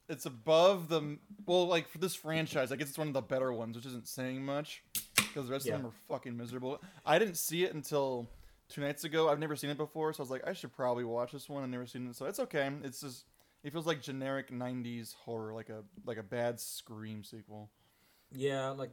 it's 0.09 0.27
above 0.27 0.89
the 0.89 1.19
well, 1.47 1.67
like 1.67 1.89
for 1.89 1.99
this 1.99 2.15
franchise, 2.15 2.71
I 2.71 2.77
guess 2.77 2.89
it's 2.89 2.99
one 2.99 3.09
of 3.09 3.15
the 3.15 3.23
better 3.23 3.53
ones, 3.53 3.77
which 3.77 3.87
isn't 3.87 4.07
saying 4.07 4.45
much 4.45 4.83
because 5.17 5.47
the 5.47 5.53
rest 5.53 5.67
Yeah. 5.67 5.75
of 5.75 5.83
them 5.83 5.91
are 5.91 5.95
fucking 6.09 6.37
miserable. 6.37 6.81
I 7.05 7.19
didn't 7.19 7.37
see 7.37 7.65
it 7.65 7.75
until 7.75 8.29
two 8.69 8.81
nights 8.81 9.05
ago. 9.05 9.29
I've 9.29 9.39
never 9.39 9.57
seen 9.57 9.71
it 9.71 9.77
before, 9.77 10.13
so 10.13 10.21
I 10.21 10.25
was 10.25 10.31
like, 10.31 10.47
I 10.47 10.53
should 10.53 10.73
probably 10.73 11.05
watch 11.05 11.33
this 11.33 11.49
one. 11.49 11.63
I've 11.63 11.71
never 11.71 11.87
seen 11.87 12.09
it, 12.09 12.17
so 12.17 12.27
it's 12.27 12.41
okay. 12.41 12.71
It's 12.83 13.01
just 13.01 13.25
it 13.63 13.73
feels 13.73 13.87
like 13.87 14.03
generic 14.03 14.51
'90s 14.51 15.15
horror, 15.15 15.53
like 15.55 15.69
a 15.71 15.83
like 16.05 16.19
a 16.19 16.23
bad 16.23 16.61
Scream 16.61 17.25
sequel. 17.25 17.71
Yeah, 18.33 18.71
like 18.71 18.91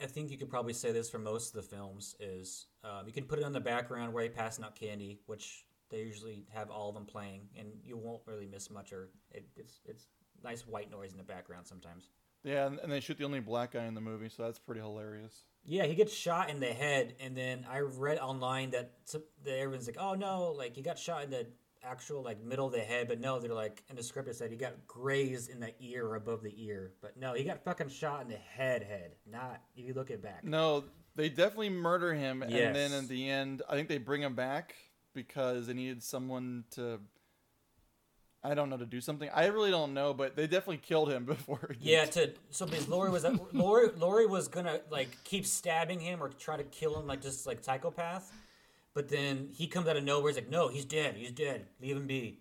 I 0.00 0.06
think 0.06 0.30
you 0.30 0.36
could 0.36 0.50
probably 0.50 0.74
say 0.74 0.92
this 0.92 1.08
for 1.08 1.18
most 1.18 1.54
of 1.54 1.62
the 1.62 1.76
films 1.76 2.14
is 2.20 2.66
um, 2.84 3.06
you 3.06 3.12
can 3.12 3.24
put 3.24 3.38
it 3.38 3.44
on 3.44 3.52
the 3.52 3.60
background 3.60 4.12
where 4.12 4.24
you're 4.24 4.32
passing 4.32 4.64
out 4.64 4.74
candy, 4.76 5.20
which 5.26 5.64
they 5.88 6.00
usually 6.02 6.44
have 6.52 6.70
all 6.70 6.88
of 6.88 6.94
them 6.94 7.06
playing, 7.06 7.48
and 7.56 7.68
you 7.84 7.96
won't 7.96 8.20
really 8.26 8.46
miss 8.46 8.70
much. 8.70 8.92
Or 8.92 9.08
it, 9.30 9.46
it's 9.56 9.80
it's 9.86 10.08
nice 10.44 10.66
white 10.66 10.90
noise 10.90 11.12
in 11.12 11.16
the 11.18 11.24
background 11.24 11.66
sometimes. 11.66 12.10
Yeah, 12.46 12.66
and, 12.66 12.78
and 12.78 12.92
they 12.92 13.00
shoot 13.00 13.18
the 13.18 13.24
only 13.24 13.40
black 13.40 13.72
guy 13.72 13.86
in 13.86 13.94
the 13.94 14.00
movie, 14.00 14.28
so 14.28 14.44
that's 14.44 14.60
pretty 14.60 14.80
hilarious. 14.80 15.42
Yeah, 15.64 15.84
he 15.84 15.96
gets 15.96 16.14
shot 16.14 16.48
in 16.48 16.60
the 16.60 16.66
head, 16.66 17.14
and 17.18 17.36
then 17.36 17.66
I 17.68 17.80
read 17.80 18.18
online 18.18 18.70
that, 18.70 18.92
that 19.44 19.58
everyone's 19.58 19.88
like, 19.88 19.96
"Oh 19.98 20.14
no, 20.14 20.52
like 20.56 20.76
he 20.76 20.82
got 20.82 20.96
shot 20.96 21.24
in 21.24 21.30
the 21.30 21.48
actual 21.82 22.22
like 22.22 22.40
middle 22.40 22.66
of 22.66 22.72
the 22.72 22.78
head," 22.78 23.08
but 23.08 23.20
no, 23.20 23.40
they're 23.40 23.52
like 23.52 23.82
in 23.90 23.96
the 23.96 24.02
script 24.02 24.28
it 24.28 24.36
said 24.36 24.52
he 24.52 24.56
got 24.56 24.86
grazed 24.86 25.50
in 25.50 25.58
the 25.58 25.74
ear 25.80 26.06
or 26.06 26.14
above 26.14 26.40
the 26.40 26.54
ear, 26.56 26.92
but 27.02 27.16
no, 27.16 27.34
he 27.34 27.42
got 27.42 27.64
fucking 27.64 27.88
shot 27.88 28.22
in 28.22 28.28
the 28.28 28.36
head, 28.36 28.84
head. 28.84 29.16
Not 29.28 29.60
if 29.74 29.84
you 29.84 29.94
look 29.94 30.10
it 30.10 30.22
back. 30.22 30.44
No, 30.44 30.84
they 31.16 31.28
definitely 31.28 31.70
murder 31.70 32.14
him, 32.14 32.42
and 32.42 32.52
then 32.52 32.92
at 32.92 33.08
the 33.08 33.28
end, 33.28 33.62
I 33.68 33.74
think 33.74 33.88
they 33.88 33.98
bring 33.98 34.22
him 34.22 34.36
back 34.36 34.76
because 35.14 35.66
they 35.66 35.74
needed 35.74 36.00
someone 36.00 36.62
to. 36.72 37.00
I 38.46 38.54
don't 38.54 38.70
know 38.70 38.76
to 38.76 38.86
do 38.86 39.00
something. 39.00 39.28
I 39.34 39.46
really 39.46 39.70
don't 39.70 39.92
know, 39.92 40.14
but 40.14 40.36
they 40.36 40.46
definitely 40.46 40.78
killed 40.78 41.10
him 41.10 41.24
before. 41.34 41.74
Yeah, 41.80 42.04
to 42.06 42.32
so 42.50 42.66
because 42.66 42.88
Laurie 42.88 43.10
was 43.10 43.26
Laurie 43.52 43.90
Laurie 43.96 44.26
was 44.26 44.48
gonna 44.48 44.80
like 44.90 45.08
keep 45.24 45.44
stabbing 45.46 46.00
him 46.00 46.22
or 46.22 46.28
try 46.28 46.56
to 46.56 46.64
kill 46.64 46.98
him 46.98 47.06
like 47.06 47.20
just 47.20 47.46
like 47.46 47.62
psychopath, 47.62 48.32
but 48.94 49.08
then 49.08 49.48
he 49.52 49.66
comes 49.66 49.88
out 49.88 49.96
of 49.96 50.04
nowhere. 50.04 50.30
He's 50.30 50.36
like, 50.36 50.50
"No, 50.50 50.68
he's 50.68 50.84
dead. 50.84 51.16
He's 51.16 51.32
dead. 51.32 51.66
Leave 51.80 51.96
him 51.96 52.06
be." 52.06 52.38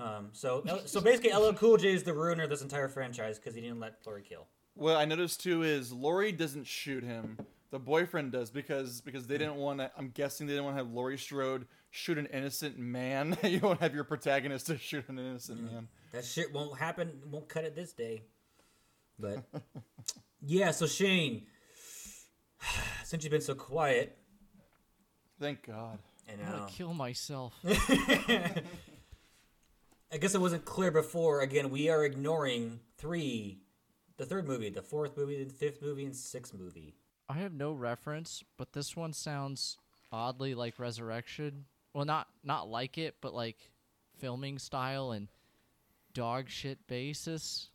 Um, 0.00 0.28
so 0.32 0.64
so 0.86 1.00
basically, 1.00 1.32
LL 1.32 1.52
Cool 1.52 1.76
J 1.76 1.92
is 1.92 2.02
the 2.02 2.12
ruiner 2.12 2.44
of 2.44 2.50
this 2.50 2.62
entire 2.62 2.88
franchise 2.88 3.38
because 3.38 3.54
he 3.54 3.60
didn't 3.60 3.80
let 3.80 3.98
Laurie 4.06 4.22
kill. 4.22 4.46
What 4.74 4.96
I 4.96 5.04
noticed 5.04 5.40
too 5.40 5.62
is 5.62 5.92
Laurie 5.92 6.32
doesn't 6.32 6.66
shoot 6.66 7.04
him. 7.04 7.38
The 7.70 7.78
boyfriend 7.78 8.32
does 8.32 8.50
because 8.50 9.00
because 9.00 9.26
they 9.26 9.38
didn't 9.38 9.56
want 9.56 9.80
to. 9.80 9.90
I'm 9.96 10.10
guessing 10.10 10.46
they 10.46 10.52
didn't 10.52 10.64
want 10.64 10.76
to 10.76 10.84
have 10.84 10.92
Laurie 10.92 11.18
Strode 11.18 11.66
shoot 11.94 12.18
an 12.18 12.26
innocent 12.26 12.76
man. 12.76 13.38
you 13.44 13.60
won't 13.60 13.80
have 13.80 13.94
your 13.94 14.02
protagonist 14.04 14.66
to 14.66 14.76
shoot 14.76 15.08
an 15.08 15.18
innocent 15.18 15.60
mm. 15.60 15.72
man. 15.72 15.88
That 16.12 16.24
shit 16.24 16.52
won't 16.52 16.76
happen. 16.78 17.20
Won't 17.30 17.48
cut 17.48 17.64
it 17.64 17.76
this 17.76 17.92
day. 17.92 18.24
But 19.18 19.44
yeah, 20.42 20.72
so 20.72 20.86
Shane, 20.86 21.46
since 23.04 23.22
you've 23.22 23.30
been 23.30 23.40
so 23.40 23.54
quiet, 23.54 24.18
Thank 25.40 25.66
God. 25.66 25.98
and 26.28 26.40
I'm 26.42 26.50
gonna 26.50 26.64
uh, 26.64 26.66
kill 26.66 26.94
myself. 26.94 27.54
I 27.64 28.62
guess 30.20 30.34
it 30.34 30.40
wasn't 30.40 30.64
clear 30.64 30.90
before. 30.90 31.42
Again, 31.42 31.70
we 31.70 31.88
are 31.88 32.04
ignoring 32.04 32.80
three 32.98 33.60
the 34.16 34.26
third 34.26 34.46
movie, 34.48 34.70
the 34.70 34.82
fourth 34.82 35.16
movie, 35.16 35.42
the 35.42 35.52
fifth 35.52 35.80
movie, 35.80 36.04
and 36.04 36.16
sixth 36.16 36.54
movie. 36.54 36.96
I 37.28 37.34
have 37.34 37.52
no 37.52 37.72
reference, 37.72 38.42
but 38.56 38.72
this 38.72 38.96
one 38.96 39.12
sounds 39.12 39.76
oddly 40.12 40.54
like 40.54 40.78
Resurrection. 40.78 41.66
Well, 41.94 42.04
not 42.04 42.26
not 42.42 42.68
like 42.68 42.98
it, 42.98 43.14
but 43.20 43.32
like 43.34 43.56
filming 44.18 44.58
style 44.58 45.12
and 45.12 45.28
dog 46.12 46.48
shit 46.50 46.84
basis. 46.86 47.70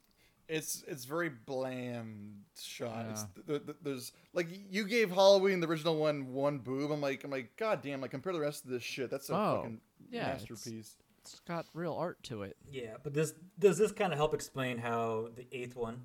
It's 0.47 0.83
it's 0.87 1.05
very 1.05 1.29
bland 1.29 2.41
shot. 2.59 3.05
It's 3.11 3.25
Yeah. 3.37 3.43
th 3.59 3.65
th 3.65 3.77
there's 3.81 4.11
like 4.33 4.47
you 4.69 4.83
gave 4.85 5.09
Halloween 5.11 5.59
the 5.61 5.67
original 5.67 5.95
one 5.97 6.33
one 6.33 6.59
boob. 6.59 6.91
I'm 6.91 7.01
like 7.01 7.23
I'm 7.23 7.31
like 7.31 7.55
god 7.55 7.81
damn. 7.81 8.01
Like 8.01 8.11
compare 8.11 8.33
the 8.33 8.39
rest 8.41 8.65
of 8.65 8.71
this 8.71 8.83
shit. 8.83 9.09
That's 9.09 9.29
a 9.29 9.33
Oh, 9.35 9.55
fucking 9.57 9.81
yeah, 10.11 10.33
it's- 10.35 10.49
masterpiece. 10.49 10.97
It's 11.21 11.39
got 11.41 11.67
real 11.73 11.93
art 11.93 12.23
to 12.23 12.41
it. 12.43 12.57
Yeah, 12.71 12.95
but 13.03 13.13
this 13.13 13.33
does 13.59 13.77
this 13.77 13.91
kind 13.91 14.11
of 14.11 14.17
help 14.17 14.33
explain 14.33 14.79
how 14.79 15.29
the 15.35 15.45
eighth 15.51 15.75
one 15.75 16.01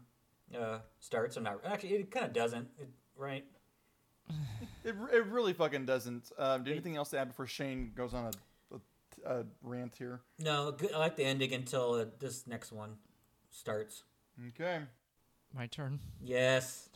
uh, 0.55 0.81
starts 1.01 1.36
or 1.39 1.41
not? 1.41 1.65
Actually, 1.65 1.95
it 1.95 2.11
kind 2.11 2.27
of 2.27 2.32
doesn't, 2.35 2.69
it, 2.78 2.89
right? 3.16 3.45
It, 4.85 4.95
it 5.15 5.25
really 5.29 5.55
fucking 5.55 5.87
doesn't. 5.87 6.31
Um, 6.37 6.63
do 6.63 6.69
you 6.69 6.75
anything 6.77 6.95
else 6.95 7.09
to 7.11 7.19
add 7.19 7.29
before 7.29 7.47
Shane 7.47 7.93
goes 7.97 8.13
on 8.13 8.27
a, 8.27 8.77
a, 9.27 9.39
a 9.39 9.45
rant 9.63 9.95
here? 9.97 10.21
No, 10.39 10.77
I 10.95 10.99
like 10.99 11.17
the 11.17 11.25
ending 11.25 11.55
until 11.55 11.95
uh, 11.95 12.05
this 12.21 12.47
next 12.47 12.71
one 12.71 12.97
starts. 13.51 14.03
Okay. 14.49 14.81
My 15.55 15.69
turn. 15.69 16.01
Yes, 16.23 16.91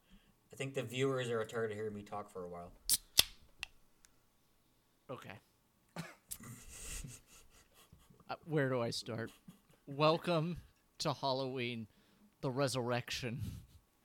I 0.54 0.56
think 0.56 0.72
the 0.72 0.82
viewers 0.84 1.28
are 1.28 1.44
tired 1.44 1.70
of 1.70 1.76
hearing 1.76 1.92
me 1.92 2.00
talk 2.00 2.32
for 2.32 2.44
a 2.44 2.48
while. 2.48 2.72
Okay. 5.10 5.38
Uh, 8.30 8.36
where 8.46 8.70
do 8.70 8.80
I 8.80 8.88
start? 8.88 9.30
Welcome 9.86 10.56
to 11.00 11.12
Halloween, 11.12 11.86
the 12.40 12.50
resurrection. 12.50 13.42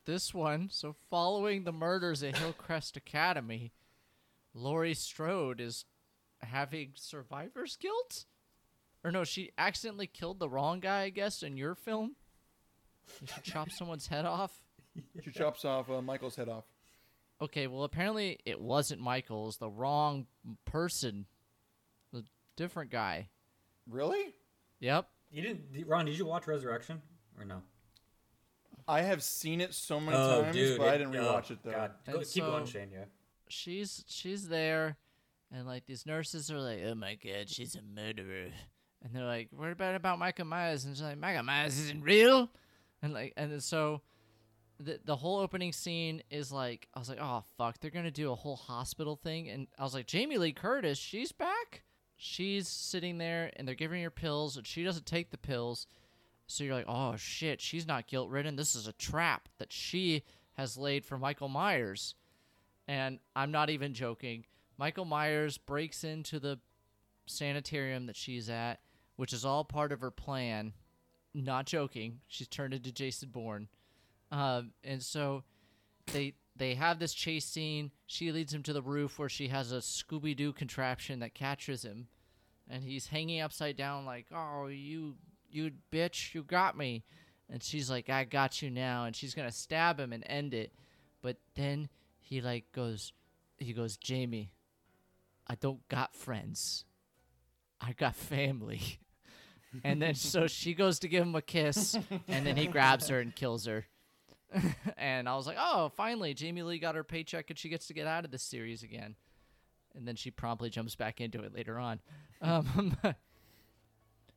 This 0.10 0.34
one, 0.34 0.69
so 0.72 0.95
following 1.11 1.65
the 1.65 1.72
murders 1.72 2.23
at 2.23 2.36
Hillcrest 2.36 2.98
Academy, 2.98 3.73
Laurie 4.56 4.95
Strode 4.95 5.61
is 5.61 5.86
having 6.40 6.94
survivor's 6.95 7.76
guilt? 7.76 8.26
Or 9.03 9.11
no, 9.11 9.23
she 9.23 9.52
accidentally 9.56 10.07
killed 10.07 10.40
the 10.40 10.49
wrong 10.49 10.80
guy, 10.80 11.02
I 11.02 11.10
guess, 11.10 11.44
in 11.44 11.57
your 11.57 11.76
film? 11.76 12.15
Did 13.19 13.30
she 13.30 13.41
chop 13.52 13.69
someone's 13.69 14.07
head 14.07 14.26
off? 14.26 14.52
She 15.23 15.30
chops 15.30 15.64
off 15.64 15.91
uh, 15.91 16.02
Michael's 16.02 16.36
head 16.36 16.49
off. 16.49 16.64
Okay, 17.40 17.68
well, 17.68 17.84
apparently 17.84 18.40
it 18.45 18.60
wasn't 18.60 19.02
Michael. 19.02 19.44
It 19.44 19.45
was 19.45 19.57
the 19.57 19.69
wrong 19.69 20.26
person. 20.65 21.27
The 22.11 22.23
different 22.57 22.90
guy. 22.90 23.30
Really? 23.88 24.34
Yep. 24.80 25.07
You 25.30 25.44
didn't, 25.44 25.88
Ron? 25.88 26.07
Did 26.07 26.18
you 26.18 26.26
watch 26.26 26.48
Resurrection 26.48 26.99
or 27.38 27.45
no? 27.45 27.61
I 28.89 29.01
have 29.01 29.21
seen 29.21 29.61
it 29.61 29.73
so 29.73 29.99
many 29.99 30.17
oh, 30.17 30.41
times, 30.41 30.55
dude, 30.55 30.77
but 30.77 30.87
I 30.87 30.97
didn't 30.97 31.15
oh, 31.15 31.19
rewatch 31.19 31.51
it 31.51 31.59
though. 31.63 31.71
God, 31.71 31.91
Go, 32.11 32.19
keep 32.19 32.43
going, 32.43 32.65
so- 32.65 32.71
Shane. 32.71 32.89
Yeah. 32.91 33.05
she's 33.47 34.03
she's 34.07 34.47
there 34.47 34.97
and 35.51 35.67
like 35.67 35.85
these 35.85 36.05
nurses 36.05 36.51
are 36.51 36.59
like 36.59 36.79
oh 36.85 36.95
my 36.95 37.15
god 37.15 37.49
she's 37.49 37.75
a 37.75 37.81
murderer 37.81 38.47
and 39.03 39.13
they're 39.13 39.25
like 39.25 39.49
what 39.55 39.71
about 39.71 39.95
about 39.95 40.19
michael 40.19 40.45
myers 40.45 40.85
and 40.85 40.95
she's 40.95 41.03
like 41.03 41.17
michael 41.17 41.43
myers 41.43 41.79
isn't 41.79 42.03
real 42.03 42.49
and 43.01 43.13
like 43.13 43.33
and 43.37 43.61
so 43.61 44.01
the, 44.79 44.99
the 45.03 45.15
whole 45.15 45.39
opening 45.39 45.73
scene 45.73 46.21
is 46.29 46.51
like 46.51 46.87
i 46.93 46.99
was 46.99 47.09
like 47.09 47.19
oh 47.21 47.43
fuck 47.57 47.79
they're 47.79 47.91
gonna 47.91 48.11
do 48.11 48.31
a 48.31 48.35
whole 48.35 48.55
hospital 48.55 49.15
thing 49.15 49.49
and 49.49 49.67
i 49.77 49.83
was 49.83 49.93
like 49.93 50.05
jamie 50.05 50.37
lee 50.37 50.53
curtis 50.53 50.97
she's 50.97 51.31
back 51.31 51.83
she's 52.15 52.67
sitting 52.67 53.17
there 53.17 53.51
and 53.55 53.67
they're 53.67 53.75
giving 53.75 54.03
her 54.03 54.09
pills 54.09 54.57
and 54.57 54.67
she 54.67 54.83
doesn't 54.83 55.05
take 55.05 55.31
the 55.31 55.37
pills 55.37 55.87
so 56.49 56.63
you're 56.63 56.76
like 56.76 56.85
oh 56.88 57.15
shit 57.15 57.61
she's 57.61 57.88
not 57.88 58.07
guilt 58.07 58.30
ridden 58.30 58.55
this 58.55 58.76
is 58.76 58.88
a 58.88 58.93
trap 58.93 59.47
that 59.57 59.71
she 59.71 60.23
has 60.53 60.77
laid 60.77 61.05
for 61.05 61.17
michael 61.17 61.47
myers 61.49 62.15
and 62.89 63.19
I'm 63.35 63.51
not 63.51 63.69
even 63.69 63.93
joking. 63.93 64.45
Michael 64.80 65.05
Myers 65.05 65.59
breaks 65.59 66.03
into 66.03 66.39
the 66.39 66.59
sanitarium 67.27 68.07
that 68.07 68.15
she's 68.15 68.49
at, 68.49 68.80
which 69.15 69.31
is 69.31 69.45
all 69.45 69.63
part 69.63 69.91
of 69.91 70.01
her 70.01 70.09
plan. 70.09 70.73
Not 71.35 71.67
joking. 71.67 72.21
She's 72.27 72.47
turned 72.47 72.73
into 72.73 72.91
Jason 72.91 73.30
Bourne. 73.30 73.67
Um, 74.31 74.71
and 74.84 75.03
so 75.03 75.43
they 76.07 76.34
they 76.55 76.73
have 76.73 76.97
this 76.97 77.13
chase 77.13 77.45
scene. 77.45 77.91
She 78.07 78.31
leads 78.31 78.51
him 78.51 78.63
to 78.63 78.73
the 78.73 78.81
roof 78.81 79.19
where 79.19 79.30
she 79.30 79.49
has 79.49 79.71
a 79.71 79.77
Scooby 79.77 80.35
Doo 80.35 80.51
contraption 80.51 81.19
that 81.19 81.35
catches 81.35 81.85
him, 81.85 82.07
and 82.67 82.84
he's 82.84 83.05
hanging 83.05 83.39
upside 83.39 83.77
down 83.77 84.05
like, 84.05 84.26
"Oh, 84.34 84.65
you 84.65 85.15
you 85.51 85.71
bitch, 85.91 86.34
you 86.34 86.43
got 86.43 86.77
me." 86.77 87.03
And 87.51 87.63
she's 87.63 87.89
like, 87.89 88.09
"I 88.09 88.23
got 88.23 88.61
you 88.61 88.69
now," 88.69 89.05
and 89.05 89.15
she's 89.15 89.34
gonna 89.34 89.51
stab 89.51 89.99
him 89.99 90.13
and 90.13 90.23
end 90.27 90.53
it. 90.53 90.71
But 91.21 91.38
then 91.55 91.89
he 92.19 92.41
like 92.41 92.71
goes, 92.71 93.13
he 93.57 93.73
goes, 93.73 93.97
Jamie, 93.97 94.51
I 95.47 95.55
don't 95.55 95.85
got 95.88 96.15
friends, 96.15 96.85
I 97.81 97.93
got 97.93 98.15
family. 98.15 98.99
and 99.84 100.01
then 100.01 100.15
so 100.15 100.47
she 100.47 100.73
goes 100.73 100.99
to 100.99 101.07
give 101.07 101.23
him 101.23 101.35
a 101.35 101.41
kiss, 101.41 101.97
and 102.27 102.45
then 102.45 102.55
he 102.55 102.67
grabs 102.67 103.09
her 103.09 103.19
and 103.19 103.35
kills 103.35 103.65
her. 103.65 103.85
and 104.97 105.30
I 105.30 105.35
was 105.35 105.45
like, 105.45 105.57
oh, 105.59 105.91
finally, 105.95 106.34
Jamie 106.34 106.63
Lee 106.63 106.80
got 106.80 106.95
her 106.95 107.03
paycheck 107.03 107.49
and 107.49 107.59
she 107.59 107.69
gets 107.69 107.88
to 107.88 107.93
get 107.93 108.07
out 108.07 108.26
of 108.26 108.31
this 108.31 108.41
series 108.41 108.81
again. 108.81 109.15
And 109.95 110.07
then 110.07 110.15
she 110.15 110.31
promptly 110.31 110.69
jumps 110.69 110.95
back 110.95 111.21
into 111.21 111.41
it 111.43 111.53
later 111.53 111.77
on. 111.77 111.99
Um, 112.41 112.95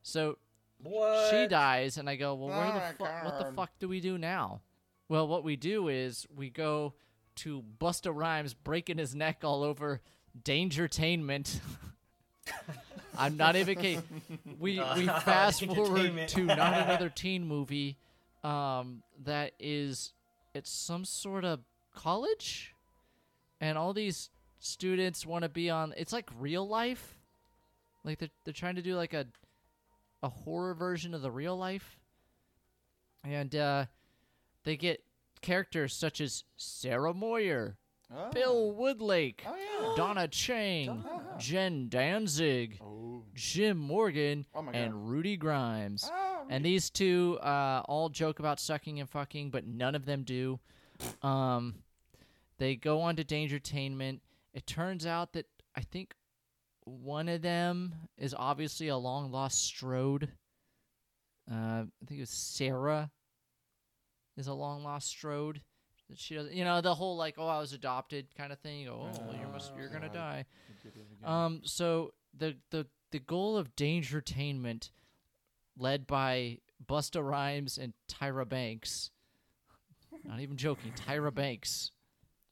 so 0.03 0.37
What? 0.83 1.31
she 1.31 1.47
dies, 1.47 1.97
and 1.97 2.09
I 2.09 2.17
go, 2.17 2.35
well, 2.35 2.49
where 2.49 2.67
Oh 2.67 2.75
the 2.75 3.05
fuck? 3.05 3.25
What 3.25 3.39
the 3.39 3.53
fuck 3.53 3.71
do 3.79 3.89
we 3.89 4.01
do 4.01 4.19
now? 4.19 4.63
Well, 5.09 5.29
what 5.29 5.45
we 5.45 5.57
do 5.57 5.89
is 5.89 6.27
we 6.35 6.51
go 6.51 6.95
to 7.37 7.63
Busta 7.81 8.15
Rhymes 8.15 8.55
breaking 8.55 8.99
his 8.99 9.15
neck 9.15 9.41
all 9.43 9.63
over 9.63 10.01
Dangertainment. 10.43 11.61
I'm 13.19 13.37
not 13.37 13.57
even 13.57 13.77
kidding. 13.77 14.03
We 14.59 14.81
we 14.97 15.07
fast 15.07 15.65
forward 15.65 16.29
to 16.29 16.41
not 16.45 16.83
another 16.83 17.09
teen 17.09 17.47
movie, 17.47 17.99
um, 18.43 19.03
that 19.25 19.53
is 19.59 20.13
it's 20.55 20.71
some 20.71 21.05
sort 21.05 21.45
of 21.45 21.61
college, 21.95 22.75
and 23.61 23.77
all 23.77 23.93
these 23.93 24.31
students 24.59 25.27
want 25.27 25.43
to 25.43 25.49
be 25.49 25.71
on. 25.71 25.95
It's 25.97 26.13
like 26.13 26.31
real 26.39 26.67
life, 26.67 27.19
like 28.05 28.19
they're 28.19 28.31
they're 28.45 28.55
trying 28.55 28.77
to 28.77 28.83
do 28.83 28.97
like 28.97 29.13
a 29.13 29.27
a 30.23 30.29
horror 30.29 30.75
version 30.75 31.15
of 31.15 31.23
the 31.23 31.31
real 31.31 31.57
life. 31.57 31.99
And 33.25 33.55
uh, 33.55 33.87
they 34.65 34.77
get 34.77 35.03
characters 35.41 35.95
such 35.95 36.21
as 36.21 36.45
Sarah 36.57 37.15
Moyer, 37.15 37.77
Oh. 38.15 38.29
Bill 38.31 38.75
Woodlake, 38.79 39.41
Oh 39.47 39.57
yeah. 39.57 39.95
Donna 39.97 40.29
Chang, 40.29 41.03
Jen 41.39 41.89
Danzig, 41.89 42.79
Oh. 42.83 43.23
Jim 43.35 43.79
Morgan, 43.79 44.45
Oh 44.55 44.67
and 44.73 45.09
Rudy 45.09 45.37
Grimes. 45.39 46.11
Oh, 46.13 46.45
And 46.51 46.63
these 46.63 46.91
two 46.91 47.39
uh, 47.41 47.83
all 47.87 48.11
joke 48.11 48.39
about 48.39 48.61
sucking 48.61 49.01
and 49.01 49.09
fucking, 49.09 49.49
but 49.51 49.67
none 49.67 49.95
of 49.95 50.05
them 50.05 50.25
do. 50.25 50.61
Um, 51.23 51.77
they 52.59 52.77
go 52.77 53.01
on 53.01 53.17
to 53.17 53.25
Dangertainment. 53.25 54.21
It 54.55 54.67
turns 54.69 55.05
out 55.07 55.33
that 55.33 55.47
I 55.75 55.81
think 55.81 56.15
one 56.85 57.29
of 57.29 57.43
them 57.43 57.95
is 58.19 58.35
obviously 58.37 58.89
a 58.89 58.97
long 58.97 59.31
lost 59.31 59.65
Strode. 59.65 60.29
Uh, 61.51 61.85
I 61.85 62.07
think 62.07 62.19
it 62.19 62.23
was 62.23 62.31
Sarah. 62.31 63.11
Is 64.37 64.47
a 64.47 64.55
long 64.55 64.83
lost 64.83 65.09
Strode. 65.09 65.61
That 66.09 66.19
she 66.19 66.35
doesn't, 66.35 66.55
you 66.55 66.65
know, 66.65 66.81
the 66.81 66.95
whole 66.95 67.17
like, 67.17 67.35
oh, 67.39 67.47
I 67.47 67.59
was 67.59 67.73
adopted 67.73 68.35
kind 68.37 68.53
of 68.53 68.59
thing. 68.61 68.81
You 68.81 68.89
go, 68.89 69.09
oh, 69.13 69.23
well, 69.27 69.37
you 69.37 69.47
must, 69.53 69.73
you're 69.77 69.89
gonna 69.89 70.09
die. 70.09 70.47
Um, 71.25 71.61
so 71.65 72.13
the 72.37 72.57
the 72.71 72.87
the 73.11 73.19
goal 73.19 73.57
of 73.57 73.77
Dangertainment, 73.77 74.91
led 75.79 76.07
by 76.07 76.59
Busta 76.85 77.23
Rhymes 77.23 77.79
and 77.79 77.93
Tyra 78.09 78.49
Banks. 78.49 79.11
Not 80.25 80.41
even 80.41 80.57
joking, 80.57 80.93
Tyra 80.93 81.33
Banks. 81.33 81.93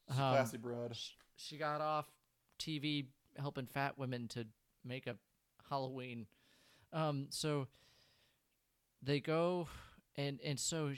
Um, 0.09 0.17
Classy 0.17 0.57
broad. 0.57 0.95
she 1.35 1.57
got 1.57 1.81
off 1.81 2.05
TV 2.59 3.05
helping 3.39 3.65
fat 3.65 3.97
women 3.97 4.27
to 4.29 4.45
make 4.83 5.07
a 5.07 5.15
Halloween. 5.69 6.27
Um, 6.93 7.27
so 7.29 7.67
they 9.01 9.19
go 9.19 9.67
and 10.15 10.39
and 10.43 10.59
so 10.59 10.91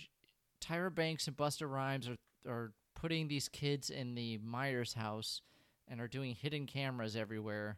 Tyra 0.62 0.94
Banks 0.94 1.28
and 1.28 1.38
Busta 1.38 1.70
Rhymes 1.70 2.08
are 2.10 2.18
are 2.50 2.72
putting 2.96 3.28
these 3.28 3.50
kids 3.50 3.90
in 3.90 4.16
the 4.16 4.38
Myers 4.40 4.94
house 4.94 5.42
and 5.88 6.00
are 6.00 6.08
doing 6.08 6.36
hidden 6.36 6.66
cameras 6.66 7.16
everywhere. 7.16 7.78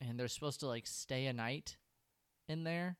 And 0.00 0.18
they're 0.18 0.28
supposed 0.28 0.60
to 0.60 0.66
like 0.66 0.86
stay 0.86 1.26
a 1.26 1.32
night 1.32 1.76
in 2.48 2.64
there. 2.64 2.96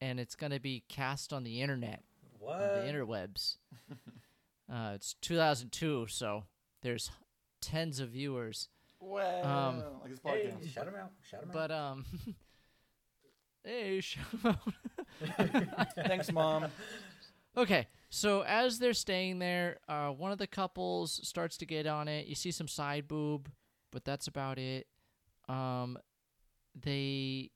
And 0.00 0.20
it's 0.20 0.34
going 0.34 0.52
to 0.52 0.60
be 0.60 0.84
cast 0.88 1.32
on 1.32 1.42
the 1.42 1.62
internet 1.62 2.02
What? 2.38 2.60
on 2.60 2.86
the 2.86 2.92
interwebs. 2.92 3.56
uh, 4.70 4.92
it's 4.94 5.14
2002, 5.22 6.06
so 6.08 6.44
there's 6.82 7.10
tens 7.62 7.98
of 7.98 8.10
viewers. 8.10 8.68
Well, 9.08 9.46
Um, 9.46 9.82
like 10.00 10.10
this 10.10 10.20
Hey, 10.24 10.46
podcast. 10.52 10.68
shout 10.72 10.88
him 10.88 10.94
out. 10.96 11.12
Shout 11.22 11.42
him 11.44 11.50
out. 11.50 11.54
But 11.54 11.70
um, 11.70 12.04
hey, 13.64 14.00
shout 14.00 14.24
'em 14.44 14.58
out. 15.38 15.88
Thanks, 16.06 16.32
mom. 16.32 16.66
Okay, 17.56 17.86
so 18.10 18.42
as 18.42 18.78
they're 18.78 18.92
staying 18.92 19.38
there, 19.38 19.78
uh, 19.88 20.08
one 20.10 20.30
of 20.32 20.38
the 20.38 20.46
couples 20.46 21.20
starts 21.26 21.56
to 21.58 21.66
get 21.66 21.86
on 21.86 22.08
it. 22.08 22.26
You 22.26 22.34
see 22.34 22.50
some 22.50 22.68
side 22.68 23.08
boob, 23.08 23.48
but 23.92 24.04
that's 24.04 24.26
about 24.26 24.58
it. 24.58 24.86
Um, 25.48 25.98
they. 26.74 27.50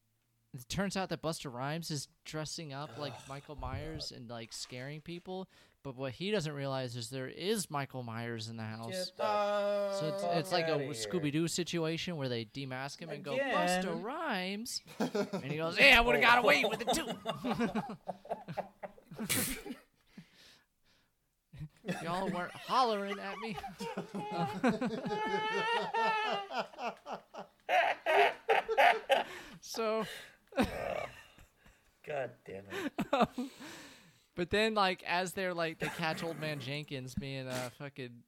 It 0.53 0.69
turns 0.69 0.97
out 0.97 1.11
that 1.11 1.23
Busta 1.23 1.53
Rhymes 1.53 1.93
is 1.93 2.09
dressing 2.25 2.73
up 2.73 2.91
like 2.99 3.13
Michael 3.29 3.57
Myers 3.57 4.13
and 4.15 4.29
like 4.31 4.53
scaring 4.53 5.01
people. 5.01 5.49
But 5.83 5.97
what 5.97 6.13
he 6.13 6.31
doesn't 6.31 6.53
realize 6.53 6.95
is 6.95 7.09
there 7.09 7.27
is 7.27 7.71
Michael 7.71 8.03
Myers 8.03 8.49
in 8.49 8.59
the 8.59 8.63
house. 8.63 8.91
Get 8.91 9.13
the 9.17 9.93
So 9.99 10.09
it's, 10.09 10.23
Fuck 10.23 10.37
it's 10.37 10.53
like 10.53 10.69
a. 10.69 10.77
Scooby 10.91 11.33
Doo 11.33 11.49
situation 11.49 12.19
where 12.19 12.29
they 12.29 12.45
demask 12.45 13.01
him 13.01 13.09
and 13.09 13.23
go 13.23 13.33
Again? 13.33 13.57
Busta 13.57 14.03
Rhymes, 14.03 14.83
and 14.99 15.45
he 15.45 15.57
goes, 15.57 15.79
"Yeah, 15.81 15.97
I 15.99 16.03
would 16.03 16.17
have 16.17 16.25
got 16.25 16.37
away 16.39 16.67
with 16.69 16.83
it 16.83 16.93
too." 16.93 17.07
Y'all 22.05 22.29
weren't 22.29 22.53
hollering 22.53 23.17
at 23.19 23.39
me. 23.39 23.57
so, 29.61 30.05
God 32.07 32.31
damn 32.47 32.65
it. 32.71 32.93
But 34.41 34.49
then 34.49 34.73
like 34.73 35.03
as 35.07 35.35
they're 35.35 35.53
like 35.53 35.81
they 35.81 35.89
catch 35.99 36.25
old 36.25 36.41
man 36.41 36.61
Jenkins 36.61 37.15
being 37.15 37.47
uh 37.47 37.69
fucking 37.79 38.23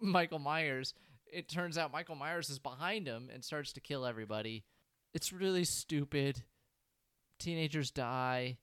Michael 0.00 0.40
Myers, 0.40 0.92
it 1.32 1.48
turns 1.48 1.78
out 1.78 1.92
Michael 1.92 2.16
Myers 2.16 2.50
is 2.50 2.58
behind 2.58 3.06
him 3.06 3.30
and 3.32 3.44
starts 3.44 3.72
to 3.74 3.80
kill 3.80 4.04
everybody. 4.04 4.64
It's 5.14 5.32
really 5.32 5.62
stupid. 5.62 6.42
Teenagers 7.38 7.92
die. 7.92 8.58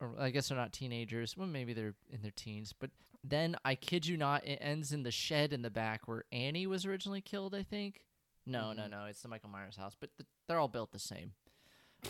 Or 0.00 0.16
I 0.18 0.30
guess 0.30 0.48
they're 0.48 0.58
not 0.58 0.72
teenagers. 0.72 1.36
Well, 1.36 1.46
maybe 1.46 1.72
they're 1.72 1.94
in 2.10 2.20
their 2.20 2.32
teens. 2.34 2.74
But 2.76 2.90
then 3.22 3.54
I 3.64 3.76
kid 3.76 4.08
you 4.08 4.16
not, 4.16 4.44
it 4.44 4.58
ends 4.60 4.90
in 4.90 5.04
the 5.04 5.12
shed 5.12 5.52
in 5.52 5.62
the 5.62 5.70
back 5.70 6.08
where 6.08 6.24
Annie 6.32 6.66
was 6.66 6.84
originally 6.84 7.20
killed. 7.20 7.54
I 7.54 7.62
think. 7.62 8.02
No, 8.44 8.72
no, 8.72 8.88
no. 8.88 9.04
It's 9.04 9.22
the 9.22 9.28
Michael 9.28 9.50
Myers 9.50 9.76
house, 9.76 9.96
but 10.00 10.10
th- 10.18 10.26
they're 10.48 10.58
all 10.58 10.66
built 10.66 10.90
the 10.90 10.98
same. 10.98 11.30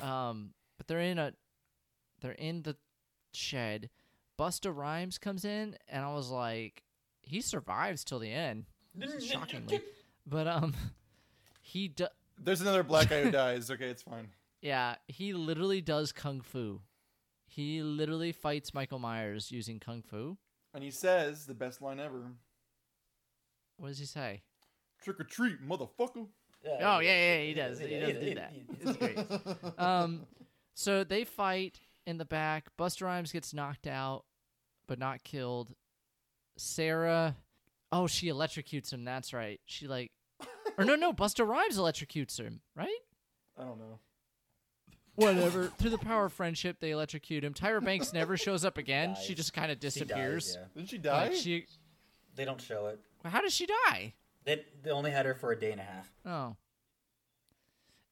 Um, 0.01 0.55
but 0.79 0.87
they're 0.87 1.01
in 1.01 1.19
a, 1.19 1.35
they're 2.23 2.33
in 2.33 2.63
the 2.63 2.77
shed. 3.37 3.91
Busta 4.39 4.75
Rhymes 4.75 5.19
comes 5.19 5.45
in, 5.45 5.77
and 5.89 6.05
I 6.05 6.13
was 6.13 6.31
like, 6.31 6.83
he 7.23 7.41
survives 7.41 8.05
till 8.05 8.19
the 8.19 8.31
end, 8.33 8.67
shockingly. 9.21 9.81
But 10.27 10.47
um, 10.47 10.75
he 11.63 11.89
do- 11.89 12.09
There's 12.39 12.61
another 12.61 12.83
black 12.83 13.09
guy 13.09 13.23
who 13.23 13.31
dies. 13.43 13.71
Okay, 13.71 13.87
it's 13.89 14.03
fine. 14.03 14.29
yeah, 14.61 14.97
he 15.09 15.33
literally 15.33 15.81
does 15.81 16.13
kung 16.13 16.41
fu. 16.41 16.81
He 17.47 17.81
literally 17.83 18.33
fights 18.33 18.75
Michael 18.75 18.99
Myers 18.99 19.51
using 19.51 19.79
kung 19.81 20.03
fu. 20.03 20.37
And 20.75 20.85
he 20.85 20.91
says 20.91 21.47
the 21.47 21.55
best 21.55 21.81
line 21.81 21.99
ever: 22.01 22.33
What 23.79 23.89
does 23.89 23.99
he 23.99 24.05
say? 24.05 24.43
"Trick 25.03 25.19
or 25.21 25.25
treat, 25.25 25.67
motherfucker." 25.67 26.27
Oh 26.81 26.99
yeah, 26.99 27.01
yeah, 27.01 27.43
he 27.45 27.55
does. 27.55 27.79
He 27.79 27.99
does 27.99 28.19
do 28.19 28.35
that. 28.35 28.53
It's 28.81 28.97
great. 28.97 29.19
Um, 29.79 30.27
so 30.75 31.05
they 31.05 31.25
fight 31.25 31.81
in 32.07 32.19
the 32.19 32.25
back. 32.25 32.67
Busta 32.79 33.03
Rhymes 33.03 33.33
gets 33.33 33.53
knocked 33.53 33.87
out, 33.87 34.25
but 34.87 34.99
not 34.99 35.25
killed. 35.25 35.75
Sarah, 36.57 37.37
oh, 37.93 38.07
she 38.07 38.27
electrocutes 38.29 38.93
him. 38.93 39.05
That's 39.05 39.33
right. 39.33 39.61
She 39.67 39.87
like, 39.87 40.11
or 40.79 40.85
no, 40.85 40.95
no, 40.95 41.13
Busta 41.13 41.47
Rhymes 41.47 41.79
electrocutes 41.79 42.39
him. 42.41 42.61
Right? 42.75 42.89
I 43.59 43.63
don't 43.65 43.79
know. 43.79 43.99
Whatever. 45.17 45.69
Through 45.79 45.91
the 45.91 45.99
power 45.99 46.27
of 46.27 46.33
friendship, 46.35 46.77
they 46.81 46.91
electrocute 46.91 47.43
him. 47.43 47.55
Tyra 47.55 47.83
Banks 47.83 48.13
never 48.13 48.37
shows 48.37 48.65
up 48.67 48.77
again. 48.77 49.15
She 49.21 49.29
Dies. 49.29 49.37
just 49.37 49.53
kind 49.55 49.73
of 49.73 49.79
She 49.79 49.81
dies, 49.81 49.95
disappears. 49.95 50.59
yeah. 50.61 50.67
Didn't 50.75 50.89
she 50.91 50.99
die? 50.99 51.29
Like 51.29 51.35
she, 51.35 51.67
They 52.35 52.45
don't 52.45 52.61
show 52.61 52.87
it. 52.87 53.01
how 53.25 53.41
does 53.41 53.55
she 53.55 53.67
die? 53.89 54.13
They, 54.45 54.63
they 54.83 54.91
only 54.91 55.11
had 55.11 55.25
her 55.25 55.35
for 55.35 55.53
a 55.53 55.59
day 55.59 55.73
and 55.73 55.81
a 55.81 55.85
half. 55.85 56.13
Oh. 56.27 56.57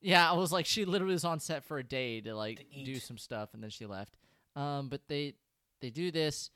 Yeah, 0.05 0.31
I 0.31 0.35
was 0.35 0.53
like, 0.53 0.67
she 0.67 0.85
literally 0.85 1.15
was 1.15 1.25
on 1.25 1.41
set 1.41 1.65
for 1.65 1.79
a 1.79 1.83
day 1.83 2.21
to 2.21 2.37
like 2.37 2.59
To 2.59 2.85
do 2.85 2.97
some 2.97 3.17
stuff, 3.17 3.55
and 3.55 3.63
then 3.63 3.71
she 3.71 3.87
left. 3.87 4.17
Um, 4.55 4.89
but 4.89 5.01
they 5.09 5.35
they 5.81 5.89
do 5.89 6.11
this, 6.11 6.51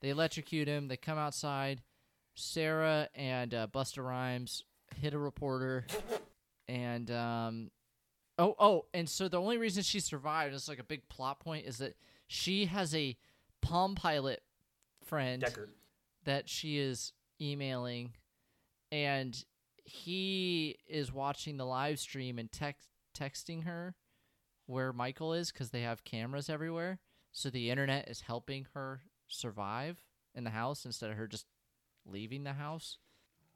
they 0.00 0.10
electrocute 0.10 0.68
him. 0.68 0.86
They 0.88 0.96
come 0.96 1.18
outside. 1.18 1.82
Sarah 2.34 3.08
and 3.14 3.52
uh, 3.52 3.66
Busta 3.66 4.02
Rhymes 4.02 4.64
hit 5.00 5.14
a 5.14 5.18
reporter, 5.18 5.84
and 6.68 7.10
um, 7.10 7.70
oh 8.38 8.54
oh, 8.58 8.86
and 8.94 9.08
so 9.08 9.28
the 9.28 9.40
only 9.40 9.58
reason 9.58 9.82
she 9.82 9.98
survived 10.00 10.54
is 10.54 10.68
like 10.68 10.78
a 10.78 10.84
big 10.84 11.08
plot 11.08 11.40
point 11.40 11.66
is 11.66 11.78
that 11.78 11.94
she 12.28 12.66
has 12.66 12.94
a 12.94 13.16
Palm 13.60 13.94
Pilot 13.96 14.42
friend 15.04 15.42
Deckard. 15.42 15.68
that 16.24 16.48
she 16.48 16.78
is 16.78 17.12
emailing 17.40 18.12
and 18.92 19.44
he 19.84 20.78
is 20.86 21.12
watching 21.12 21.56
the 21.56 21.66
live 21.66 21.98
stream 21.98 22.38
and 22.38 22.50
text 22.50 22.88
texting 23.12 23.64
her 23.64 23.94
where 24.66 24.92
Michael 24.92 25.32
is 25.34 25.52
cuz 25.52 25.70
they 25.70 25.82
have 25.82 26.04
cameras 26.04 26.48
everywhere 26.48 27.00
so 27.32 27.50
the 27.50 27.70
internet 27.70 28.08
is 28.08 28.22
helping 28.22 28.66
her 28.74 29.02
survive 29.26 30.02
in 30.34 30.44
the 30.44 30.50
house 30.50 30.84
instead 30.84 31.10
of 31.10 31.16
her 31.16 31.26
just 31.26 31.46
leaving 32.04 32.44
the 32.44 32.52
house 32.54 32.98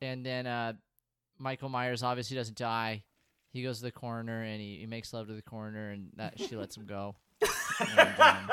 and 0.01 0.25
then 0.25 0.47
uh 0.47 0.73
Michael 1.39 1.69
Myers 1.69 2.03
obviously 2.03 2.37
doesn't 2.37 2.57
die 2.57 3.05
he 3.53 3.63
goes 3.63 3.79
to 3.79 3.85
the 3.85 3.93
coroner 3.93 4.43
and 4.43 4.61
he, 4.61 4.79
he 4.81 4.87
makes 4.87 5.13
love 5.13 5.29
to 5.29 5.35
the 5.35 5.43
coroner 5.43 5.91
and 5.91 6.11
that 6.17 6.39
she 6.39 6.57
lets 6.57 6.77
him 6.77 6.87
go 6.87 7.17
and, 7.81 8.21
um, 8.21 8.51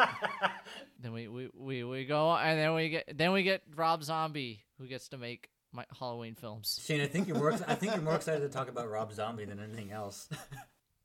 then 1.00 1.14
we, 1.14 1.28
we, 1.28 1.50
we, 1.54 1.84
we 1.84 2.06
go 2.06 2.32
and 2.36 2.60
then 2.60 2.74
we 2.74 2.90
get 2.90 3.18
then 3.18 3.32
we 3.32 3.44
get 3.44 3.64
Rob 3.76 4.04
Zombie 4.04 4.66
who 4.80 4.88
gets 4.88 5.10
to 5.10 5.18
make 5.18 5.50
my 5.74 5.86
Halloween 5.98 6.36
films. 6.36 6.80
Shane, 6.86 7.02
I 7.02 7.08
think 7.08 7.28
you're 7.28 7.38
more. 7.38 7.52
I 7.52 7.76
think 7.76 7.94
you're 7.94 8.04
more 8.04 8.16
excited 8.16 8.42
to 8.42 8.50
talk 8.50 8.70
about 8.70 8.90
Rob 8.90 9.12
Zombie 9.12 9.46
than 9.46 9.60
anything 9.60 9.92
else. 9.92 10.30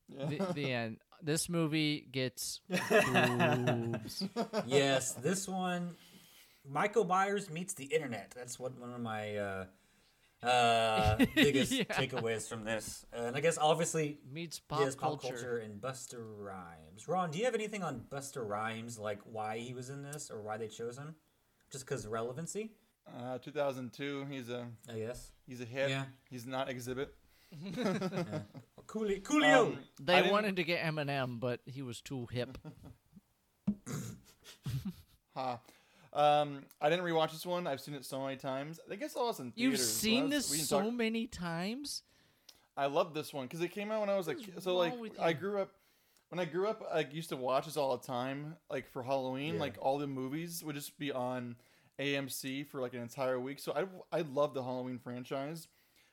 The, 0.09 0.47
the 0.55 0.73
end. 0.73 0.97
This 1.23 1.49
movie 1.49 2.07
gets 2.13 2.61
boobs. 2.69 4.23
yes, 4.67 5.13
this 5.15 5.49
one, 5.49 5.97
Michael 6.69 7.05
Myers 7.05 7.51
meets 7.51 7.75
the 7.75 7.85
internet. 7.87 8.33
That's 8.37 8.59
what 8.59 8.79
one 8.79 8.93
of 8.95 9.01
my 9.01 9.37
uh, 9.37 9.65
uh, 10.47 11.17
biggest 11.35 11.73
Yeah. 11.73 11.83
takeaways 11.85 12.49
from 12.49 12.63
this. 12.65 13.05
Uh, 13.13 13.23
and 13.23 13.37
I 13.37 13.41
guess 13.41 13.59
obviously, 13.59 14.19
meets 14.33 14.61
pop, 14.61 14.81
yes, 14.81 14.95
pop 14.95 15.21
culture. 15.21 15.35
culture 15.35 15.57
and 15.59 15.81
Busta 15.81 16.19
Rhymes. 16.21 17.09
Ron, 17.09 17.33
do 17.33 17.39
you 17.39 17.45
have 17.47 17.55
anything 17.55 17.83
on 17.83 18.03
Busta 18.09 18.47
Rhymes, 18.47 18.97
like 18.99 19.19
why 19.25 19.59
he 19.59 19.75
was 19.75 19.91
in 19.91 20.03
this 20.05 20.31
or 20.31 20.41
why 20.41 20.57
they 20.57 20.69
chose 20.69 20.97
him? 20.97 21.17
Just 21.73 21.85
because 21.85 22.07
relevancy, 22.07 22.71
Uh, 23.19 23.39
2002. 23.39 24.27
He's 24.31 24.49
a 24.51 24.69
I 24.89 24.99
guess. 24.99 25.33
he's 25.47 25.61
a 25.61 25.65
hit. 25.65 25.91
Yeah. 25.91 26.05
He's 26.31 26.47
not 26.47 26.69
exhibit. 26.71 27.13
Coolio. 28.89 29.23
Coolio. 29.23 29.67
Um, 29.67 29.79
They 30.01 30.23
wanted 30.31 30.57
to 30.57 30.65
get 30.65 30.81
Eminem, 30.83 31.39
but 31.39 31.61
he 31.67 31.83
was 31.83 32.01
too 32.01 32.27
hip. 32.33 32.59
Ha. 35.35 35.61
Um, 36.13 36.63
I 36.81 36.89
didn't 36.91 37.05
rewatch 37.05 37.31
this 37.33 37.47
one. 37.47 37.67
I've 37.67 37.81
seen 37.81 37.95
it 37.95 38.05
so 38.05 38.21
many 38.25 38.37
times. 38.37 38.81
I 38.91 38.97
guess 38.97 39.17
I 39.17 39.21
was 39.21 39.39
in 39.39 39.53
theaters. 39.53 39.79
You've 39.79 39.79
seen 39.89 40.31
was- 40.31 40.49
this 40.51 40.69
so 40.69 40.83
talk- 40.83 40.93
many 40.93 41.27
times. 41.27 42.03
I 42.77 42.87
love 42.87 43.13
this 43.15 43.33
one 43.33 43.47
because 43.47 43.61
it 43.61 43.69
came 43.69 43.91
out 43.91 44.01
when 44.01 44.09
I 44.11 44.17
was 44.17 44.27
like, 44.29 44.39
so 44.61 44.77
like 44.77 44.95
I 45.21 45.33
grew 45.33 45.61
up. 45.61 45.71
When 46.31 46.39
I 46.39 46.45
grew 46.45 46.69
up, 46.69 46.83
I 46.93 47.01
used 47.11 47.29
to 47.31 47.37
watch 47.37 47.65
this 47.67 47.77
all 47.77 47.97
the 47.97 48.07
time. 48.07 48.57
Like 48.71 48.89
for 48.91 49.03
Halloween, 49.03 49.55
Yeah. 49.55 49.61
like 49.61 49.75
all 49.81 49.99
the 49.99 50.07
movies 50.07 50.63
would 50.65 50.75
just 50.77 50.97
be 50.99 51.11
on 51.11 51.57
AMC 51.99 52.67
for 52.69 52.81
like 52.81 52.95
an 52.95 53.01
entire 53.03 53.39
week. 53.41 53.59
So 53.59 53.73
I 53.73 54.17
I 54.17 54.21
love 54.23 54.55
the 54.55 54.63
Halloween 54.63 54.99
franchise. 54.99 55.67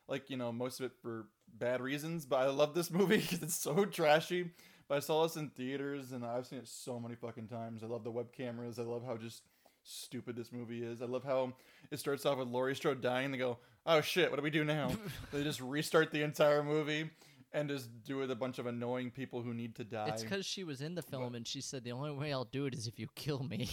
Like 0.07 0.29
you 0.29 0.37
know, 0.37 0.51
most 0.51 0.79
of 0.79 0.85
it 0.87 0.93
for 1.01 1.27
bad 1.57 1.81
reasons, 1.81 2.25
but 2.25 2.37
I 2.37 2.47
love 2.47 2.73
this 2.73 2.91
movie 2.91 3.17
because 3.17 3.41
it's 3.41 3.55
so 3.55 3.85
trashy. 3.85 4.51
But 4.87 4.97
I 4.97 4.99
saw 4.99 5.23
this 5.23 5.35
in 5.35 5.49
theaters, 5.49 6.11
and 6.11 6.23
I've 6.23 6.45
seen 6.45 6.59
it 6.59 6.67
so 6.67 6.99
many 6.99 7.15
fucking 7.15 7.47
times. 7.47 7.83
I 7.83 7.87
love 7.87 8.03
the 8.03 8.11
web 8.11 8.31
cameras. 8.31 8.77
I 8.77 8.83
love 8.83 9.03
how 9.03 9.17
just 9.17 9.41
stupid 9.83 10.35
this 10.35 10.51
movie 10.51 10.83
is. 10.83 11.01
I 11.01 11.05
love 11.05 11.23
how 11.23 11.53
it 11.91 11.99
starts 11.99 12.25
off 12.25 12.37
with 12.37 12.47
Laurie 12.49 12.75
Strode 12.75 13.01
dying. 13.01 13.31
They 13.31 13.37
go, 13.37 13.57
"Oh 13.85 14.01
shit, 14.01 14.29
what 14.29 14.37
do 14.37 14.43
we 14.43 14.51
do 14.51 14.63
now?" 14.63 14.91
they 15.31 15.43
just 15.43 15.61
restart 15.61 16.11
the 16.11 16.21
entire 16.21 16.63
movie 16.63 17.09
and 17.51 17.69
just 17.69 17.89
do 18.03 18.17
it 18.17 18.21
with 18.21 18.31
a 18.31 18.35
bunch 18.35 18.59
of 18.59 18.65
annoying 18.65 19.09
people 19.09 19.41
who 19.41 19.53
need 19.53 19.75
to 19.75 19.83
die. 19.83 20.07
It's 20.09 20.23
because 20.23 20.45
she 20.45 20.63
was 20.63 20.81
in 20.81 20.93
the 20.93 21.01
film 21.01 21.35
and 21.35 21.47
she 21.47 21.61
said 21.61 21.83
the 21.83 21.93
only 21.93 22.11
way 22.11 22.33
I'll 22.33 22.43
do 22.45 22.65
it 22.65 22.75
is 22.75 22.85
if 22.85 22.99
you 22.99 23.07
kill 23.15 23.43
me. 23.43 23.69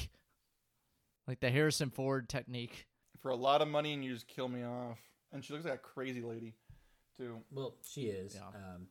like 1.26 1.40
the 1.40 1.50
Harrison 1.50 1.90
Ford 1.90 2.28
technique. 2.28 2.86
for 3.20 3.30
a 3.30 3.36
lot 3.36 3.60
of 3.60 3.68
money, 3.68 3.92
and 3.92 4.04
you 4.04 4.14
just 4.14 4.26
kill 4.28 4.48
me 4.48 4.64
off. 4.64 4.98
And 5.32 5.44
she 5.44 5.52
looks 5.52 5.64
like 5.64 5.74
a 5.74 5.78
crazy 5.78 6.20
lady, 6.20 6.54
too. 7.16 7.38
Well, 7.50 7.76
she 7.88 8.02
is. 8.02 8.34
Yeah. 8.34 8.48
Um, 8.48 8.86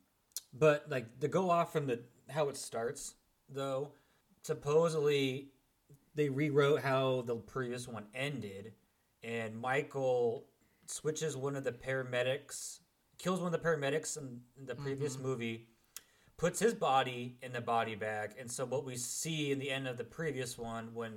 but 0.54 0.90
like 0.90 1.20
to 1.20 1.28
go 1.28 1.50
off 1.50 1.72
from 1.72 1.88
the 1.88 2.02
how 2.30 2.50
it 2.50 2.58
starts, 2.58 3.16
though, 3.50 3.92
supposedly 4.44 5.50
they 6.16 6.30
rewrote 6.30 6.82
how 6.82 7.24
the 7.26 7.36
previous 7.36 7.88
one 7.88 8.06
ended, 8.14 8.74
and 9.24 9.60
Michael 9.60 10.46
switches 10.88 11.38
one 11.38 11.56
of 11.56 11.64
the 11.64 11.72
paramedics, 11.72 12.80
kills 13.18 13.40
one 13.40 13.54
of 13.54 13.62
the 13.62 13.70
paramedics 13.70 14.18
in 14.18 14.42
the 14.66 14.76
previous 14.76 15.18
movie, 15.18 15.68
puts 16.38 16.60
his 16.60 16.74
body 16.74 17.38
in 17.42 17.54
the 17.54 17.62
body 17.62 17.96
bag, 17.96 18.32
and 18.40 18.50
so 18.50 18.66
what 18.66 18.84
we 18.84 18.98
see 18.98 19.52
in 19.52 19.60
the 19.60 19.70
end 19.70 19.88
of 19.88 19.98
the 19.98 20.04
previous 20.04 20.58
one 20.58 20.94
when 20.94 21.14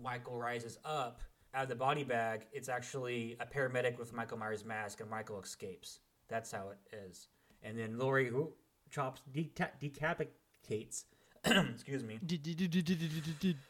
Michael 0.00 0.38
rises 0.38 0.78
up 0.84 1.20
out 1.54 1.64
of 1.64 1.68
the 1.68 1.74
body 1.74 2.04
bag, 2.04 2.46
it's 2.52 2.68
actually 2.68 3.36
a 3.40 3.46
paramedic 3.46 3.98
with 3.98 4.12
Michael 4.12 4.38
Myers' 4.38 4.64
mask, 4.64 5.00
and 5.00 5.10
Michael 5.10 5.40
escapes. 5.40 6.00
That's 6.28 6.50
how 6.50 6.70
it 6.70 6.78
is. 7.08 7.28
And 7.62 7.78
then 7.78 7.98
Laurie 7.98 8.28
who 8.28 8.52
chops, 8.90 9.22
deca- 9.32 9.78
decapitates. 9.80 11.04
excuse 11.44 12.04
me. 12.04 12.20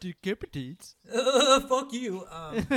Decapitates. 0.01 0.95
Uh, 1.13 1.61
fuck 1.61 1.93
you. 1.93 2.25
Um, 2.31 2.67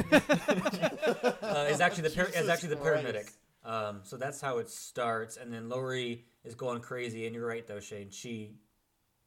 uh, 1.41 1.68
is 1.69 1.82
actually 1.82 2.07
the 2.10 2.14
par- 2.15 2.30
is 2.34 2.49
actually 2.49 2.69
the 2.69 2.77
paramedic. 2.77 3.30
Um, 3.65 4.02
so 4.03 4.15
that's 4.15 4.40
how 4.40 4.60
it 4.60 4.69
starts, 4.69 5.38
and 5.38 5.52
then 5.52 5.69
Laurie 5.69 6.23
is 6.44 6.56
going 6.56 6.82
crazy. 6.82 7.26
And 7.26 7.36
you're 7.36 7.48
right, 7.48 7.65
though, 7.68 7.80
Shane. 7.80 8.10
She 8.10 8.53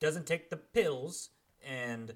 doesn't 0.01 0.27
take 0.27 0.49
the 0.49 0.57
pills 0.57 1.31
and 1.67 2.15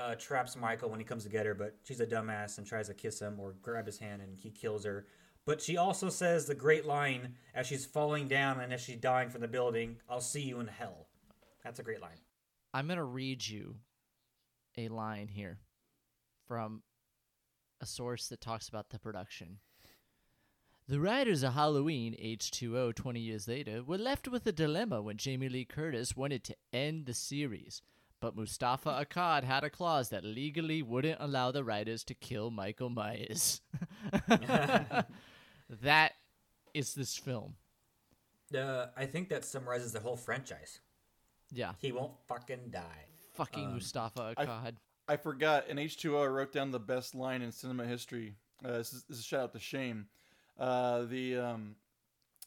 uh, 0.00 0.14
traps 0.14 0.56
Michael 0.56 0.90
when 0.90 0.98
he 0.98 1.04
comes 1.04 1.24
to 1.24 1.28
get 1.28 1.46
her, 1.46 1.54
but 1.54 1.76
she's 1.84 2.00
a 2.00 2.06
dumbass 2.06 2.58
and 2.58 2.66
tries 2.66 2.88
to 2.88 2.94
kiss 2.94 3.20
him 3.20 3.38
or 3.38 3.54
grab 3.62 3.86
his 3.86 3.98
hand, 3.98 4.22
and 4.22 4.38
he 4.38 4.50
kills 4.50 4.84
her. 4.84 5.06
But 5.46 5.60
she 5.60 5.76
also 5.76 6.08
says 6.08 6.46
the 6.46 6.54
great 6.54 6.86
line 6.86 7.34
as 7.54 7.66
she's 7.66 7.86
falling 7.86 8.28
down 8.28 8.60
and 8.60 8.72
as 8.72 8.80
she's 8.80 8.96
dying 8.96 9.30
from 9.30 9.40
the 9.40 9.48
building, 9.48 10.00
"I'll 10.08 10.20
see 10.20 10.42
you 10.42 10.60
in 10.60 10.68
hell." 10.68 11.08
That's 11.64 11.78
a 11.78 11.82
great 11.82 12.00
line. 12.00 12.20
I'm 12.72 12.88
gonna 12.88 13.04
read 13.04 13.46
you 13.46 13.80
a 14.76 14.88
line 14.88 15.28
here 15.28 15.58
from 16.46 16.82
a 17.80 17.86
source 17.86 18.28
that 18.28 18.40
talks 18.40 18.68
about 18.68 18.90
the 18.90 18.98
production. 18.98 19.60
The 20.86 21.00
writers 21.00 21.42
of 21.42 21.54
Halloween 21.54 22.14
H2O 22.18 22.94
20 22.94 23.20
years 23.20 23.46
later 23.46 23.82
were 23.82 23.98
left 23.98 24.26
with 24.26 24.46
a 24.46 24.52
dilemma 24.52 25.00
when 25.00 25.16
Jamie 25.16 25.48
Lee 25.48 25.64
Curtis 25.64 26.16
wanted 26.16 26.42
to 26.44 26.56
end 26.72 27.06
the 27.06 27.14
series, 27.14 27.80
but 28.20 28.36
Mustafa 28.36 29.04
Akkad 29.04 29.44
had 29.44 29.64
a 29.64 29.70
clause 29.70 30.10
that 30.10 30.24
legally 30.24 30.82
wouldn't 30.82 31.18
allow 31.20 31.50
the 31.50 31.64
writers 31.64 32.04
to 32.04 32.14
kill 32.14 32.50
Michael 32.50 32.90
Myers. 32.90 33.60
that 35.82 36.12
is 36.74 36.94
this 36.94 37.16
film. 37.16 37.54
Uh, 38.56 38.86
I 38.96 39.06
think 39.06 39.28
that 39.28 39.44
summarizes 39.44 39.92
the 39.92 40.00
whole 40.00 40.16
franchise. 40.16 40.80
Yeah, 41.52 41.72
He 41.78 41.92
won't 41.92 42.12
fucking 42.28 42.70
die. 42.70 43.06
fucking 43.34 43.72
Mustafa 43.72 44.34
Akkad. 44.36 44.74
I 45.08 45.16
forgot 45.16 45.68
in 45.68 45.76
H2O 45.78 46.22
I 46.22 46.26
wrote 46.26 46.52
down 46.52 46.70
the 46.70 46.78
best 46.78 47.14
line 47.14 47.42
in 47.42 47.50
cinema 47.50 47.84
history. 47.84 48.34
Uh, 48.64 48.78
this, 48.78 48.92
is, 48.92 49.02
this 49.04 49.18
is 49.18 49.24
a 49.24 49.26
shout 49.26 49.40
out 49.44 49.52
to 49.54 49.58
Shane. 49.58 50.04
Uh, 50.58 51.02
the 51.04 51.36
um, 51.38 51.74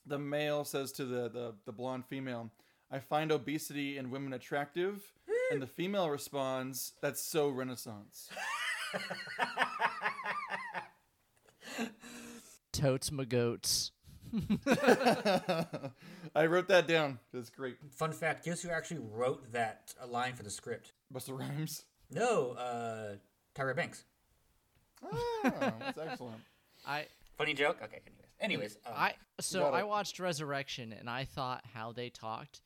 the 0.06 0.20
male 0.20 0.64
says 0.64 0.92
to 0.94 1.06
the, 1.06 1.28
the 1.30 1.56
the 1.66 1.72
blonde 1.72 2.06
female, 2.06 2.52
"I 2.92 3.00
find 3.00 3.32
obesity 3.32 3.98
in 3.98 4.12
women 4.12 4.32
attractive," 4.34 5.02
and 5.52 5.62
the 5.62 5.68
female 5.68 6.10
responds, 6.10 6.94
"That's 7.02 7.22
so 7.22 7.50
Renaissance." 7.50 8.30
Totes 12.72 13.12
my 13.12 13.24
goats. 13.26 13.92
I 16.36 16.46
wrote 16.48 16.68
that 16.70 16.88
down. 16.88 17.20
That's 17.32 17.50
great. 17.52 17.78
Fun 17.92 18.12
fact: 18.12 18.46
Guess 18.46 18.64
who 18.64 18.70
actually 18.70 19.02
wrote 19.12 19.52
that 19.54 19.94
uh, 20.02 20.08
line 20.08 20.34
for 20.34 20.42
the 20.44 20.50
script? 20.50 20.94
Busta 21.14 21.38
Rhymes. 21.38 21.86
No, 22.12 22.52
uh, 22.52 23.16
Tyra 23.56 23.76
Banks. 23.76 24.06
Oh, 25.04 25.42
that's 25.44 25.98
excellent. 26.00 26.42
I 26.88 27.06
Funny 27.38 27.54
joke. 27.54 27.78
Okay. 27.84 28.00
Anyways, 28.40 28.76
anyways, 28.76 28.78
uh, 28.86 28.92
I 28.96 29.14
so 29.40 29.66
I 29.66 29.84
watched 29.84 30.20
Resurrection 30.20 30.94
and 30.94 31.10
I 31.10 31.26
thought 31.26 31.64
how 31.74 31.92
they 31.92 32.10
talked 32.10 32.62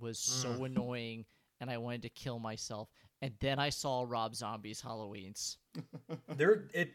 was 0.00 0.18
so 0.18 0.48
Mm. 0.48 0.66
annoying 0.66 1.24
and 1.62 1.70
I 1.70 1.78
wanted 1.78 2.02
to 2.02 2.08
kill 2.10 2.38
myself. 2.40 2.88
And 3.22 3.32
then 3.40 3.58
I 3.60 3.70
saw 3.70 4.04
Rob 4.06 4.34
Zombie's 4.34 4.80
Halloween's. 4.82 5.56
they're 6.36 6.64
it. 6.74 6.90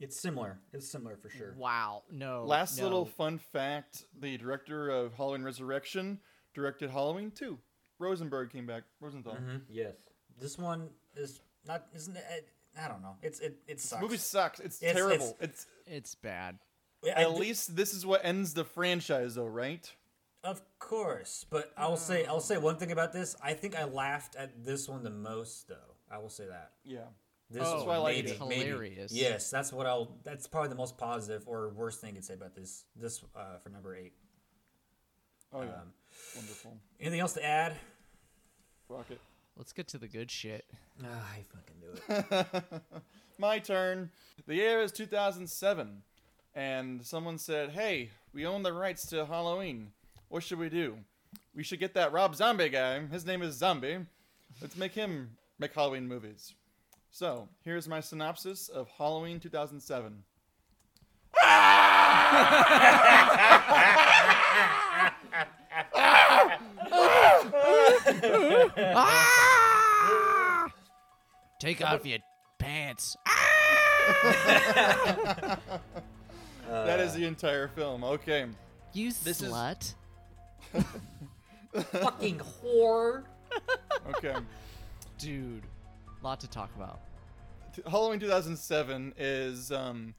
It's 0.00 0.18
similar. 0.18 0.58
It's 0.72 0.90
similar 0.90 1.16
for 1.16 1.28
sure. 1.30 1.54
Wow, 1.56 2.02
no. 2.10 2.44
Last 2.44 2.78
no. 2.78 2.84
little 2.84 3.04
fun 3.04 3.38
fact: 3.38 4.04
the 4.18 4.36
director 4.38 4.88
of 4.88 5.12
Halloween 5.14 5.42
Resurrection 5.44 6.18
directed 6.54 6.90
Halloween 6.90 7.30
2. 7.30 7.58
Rosenberg 7.98 8.50
came 8.50 8.66
back. 8.66 8.82
Rosenthal. 9.00 9.34
Mhm, 9.34 9.62
Yes. 9.68 9.94
This 10.40 10.58
one 10.58 10.88
is 11.14 11.40
not. 11.66 11.86
Isn't 11.94 12.16
it? 12.16 12.48
I 12.78 12.88
don't 12.88 13.02
know. 13.02 13.16
It's 13.22 13.40
it. 13.40 13.58
It 13.68 13.76
The 13.78 13.82
sucks. 13.82 14.02
movie 14.02 14.16
sucks. 14.18 14.60
It's, 14.60 14.82
It's- 14.82 14.94
terrible. 14.94 15.36
it's- 15.40 15.40
It's, 15.40 15.66
It's 15.86 16.14
bad. 16.14 16.58
I 17.04 17.08
at 17.22 17.28
d- 17.28 17.38
least 17.38 17.76
this 17.76 17.92
is 17.94 18.04
what 18.04 18.22
ends 18.24 18.52
the 18.54 18.64
franchise, 18.64 19.34
though, 19.36 19.46
right? 19.46 19.90
Of 20.46 20.62
course, 20.78 21.44
but 21.50 21.72
I 21.76 21.88
will 21.88 21.96
say 21.96 22.24
I'll 22.24 22.38
say 22.40 22.56
one 22.56 22.76
thing 22.76 22.92
about 22.92 23.12
this. 23.12 23.34
I 23.42 23.52
think 23.54 23.74
I 23.76 23.84
laughed 23.84 24.36
at 24.36 24.64
this 24.64 24.88
one 24.88 25.02
the 25.02 25.10
most, 25.10 25.66
though. 25.68 25.94
I 26.10 26.18
will 26.18 26.28
say 26.28 26.46
that. 26.46 26.70
Yeah. 26.84 27.00
This 27.50 27.62
Oh, 27.66 27.78
one, 27.78 27.86
why 27.86 27.94
I 27.94 27.98
like 27.98 28.16
maybe, 28.16 28.30
it. 28.30 28.40
maybe. 28.48 28.64
Hilarious. 28.70 29.12
Yes, 29.12 29.50
that's 29.50 29.72
what 29.72 29.86
I'll. 29.86 30.16
That's 30.22 30.46
probably 30.46 30.68
the 30.68 30.76
most 30.76 30.96
positive 30.98 31.42
or 31.46 31.70
worst 31.70 32.00
thing 32.00 32.12
I 32.12 32.14
could 32.14 32.24
say 32.24 32.34
about 32.34 32.54
this. 32.54 32.84
This 32.94 33.24
uh, 33.34 33.58
for 33.62 33.70
number 33.70 33.96
eight. 33.96 34.12
Oh 35.52 35.62
yeah. 35.62 35.68
Um, 35.68 35.92
Wonderful. 36.36 36.76
Anything 37.00 37.20
else 37.20 37.32
to 37.34 37.44
add? 37.44 37.74
Fuck 38.88 39.10
it. 39.10 39.20
Let's 39.56 39.72
get 39.72 39.88
to 39.88 39.98
the 39.98 40.08
good 40.08 40.30
shit. 40.30 40.64
Ah, 41.04 41.24
I 41.34 41.42
fucking 41.42 41.76
do 41.80 42.62
it. 42.70 42.82
My 43.38 43.58
turn. 43.58 44.10
The 44.46 44.54
year 44.54 44.80
is 44.80 44.92
2007, 44.92 46.02
and 46.54 47.04
someone 47.04 47.38
said, 47.38 47.70
"Hey, 47.70 48.10
we 48.32 48.46
own 48.46 48.62
the 48.62 48.72
rights 48.72 49.06
to 49.08 49.26
Halloween. 49.26 49.92
What 50.28 50.42
should 50.42 50.58
we 50.58 50.68
do? 50.68 50.98
We 51.54 51.62
should 51.62 51.80
get 51.80 51.94
that 51.94 52.12
Rob 52.12 52.34
Zombie 52.34 52.68
guy. 52.68 53.00
His 53.06 53.24
name 53.24 53.42
is 53.42 53.54
Zombie. 53.56 53.98
Let's 54.60 54.76
make 54.76 54.92
him 54.92 55.36
make 55.58 55.74
Halloween 55.74 56.06
movies." 56.08 56.54
So 57.10 57.48
here's 57.64 57.88
my 57.88 58.00
synopsis 58.00 58.68
of 58.68 58.88
Halloween 58.90 59.40
2007. 59.40 60.22
Ah! 68.98 70.70
Take 71.58 71.82
off 71.84 72.04
your 72.04 72.18
pants. 72.58 73.16
that 76.68 77.00
is 77.00 77.14
the 77.14 77.24
entire 77.24 77.68
film. 77.68 78.04
Okay. 78.04 78.46
You 78.92 79.08
This 79.24 79.40
is- 79.42 79.50
slut. 79.52 79.94
fucking 81.92 82.40
whore. 82.62 83.24
Okay. 84.10 84.36
Dude, 85.18 85.62
lot 86.22 86.40
to 86.40 86.48
talk 86.48 86.70
about. 86.76 87.00
Halloween 87.90 88.20
2007 88.20 89.14
is 89.18 89.70
um, 89.70 90.14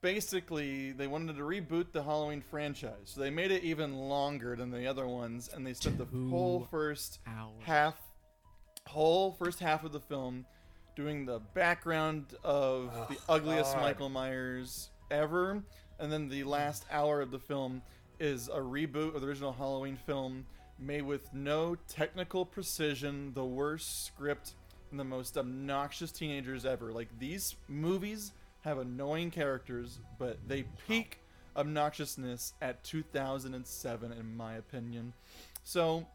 basically 0.00 0.92
they 0.92 1.06
wanted 1.06 1.36
to 1.36 1.42
reboot 1.42 1.92
the 1.92 2.02
Halloween 2.02 2.42
franchise, 2.50 2.94
so 3.04 3.20
they 3.20 3.30
made 3.30 3.50
it 3.50 3.62
even 3.62 3.96
longer 3.96 4.56
than 4.56 4.70
the 4.70 4.86
other 4.86 5.06
ones, 5.06 5.50
and 5.54 5.66
they 5.66 5.72
spent 5.72 5.98
the 5.98 6.06
whole 6.28 6.60
Two 6.60 6.66
first 6.70 7.20
hours. 7.26 7.62
half, 7.62 7.94
whole 8.86 9.32
first 9.32 9.60
half 9.60 9.84
of 9.84 9.92
the 9.92 10.00
film, 10.00 10.44
doing 10.96 11.24
the 11.24 11.38
background 11.54 12.34
of 12.42 12.92
the 13.08 13.16
ugliest 13.28 13.74
God. 13.74 13.82
Michael 13.82 14.08
Myers 14.08 14.90
ever, 15.10 15.62
and 16.00 16.10
then 16.12 16.28
the 16.28 16.42
last 16.44 16.86
hour 16.90 17.20
of 17.20 17.30
the 17.30 17.38
film 17.38 17.82
is 18.20 18.48
a 18.48 18.58
reboot 18.58 19.14
of 19.14 19.22
the 19.22 19.26
original 19.26 19.52
Halloween 19.52 19.96
film, 19.96 20.46
made 20.78 21.02
with 21.02 21.32
no 21.34 21.76
technical 21.88 22.44
precision, 22.44 23.32
the 23.34 23.44
worst 23.44 24.06
script, 24.06 24.54
and 24.90 25.00
the 25.00 25.04
most 25.04 25.36
obnoxious 25.36 26.12
teenagers 26.12 26.64
ever. 26.64 26.92
Like 26.92 27.08
these 27.18 27.56
movies 27.68 28.32
have 28.62 28.78
annoying 28.78 29.30
characters, 29.30 29.98
but 30.18 30.38
they 30.46 30.64
peak 30.86 31.20
obnoxiousness 31.56 32.52
at 32.60 32.84
2007, 32.84 34.12
in 34.12 34.36
my 34.36 34.54
opinion. 34.54 35.12
So, 35.64 36.06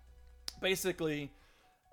basically, 0.62 1.32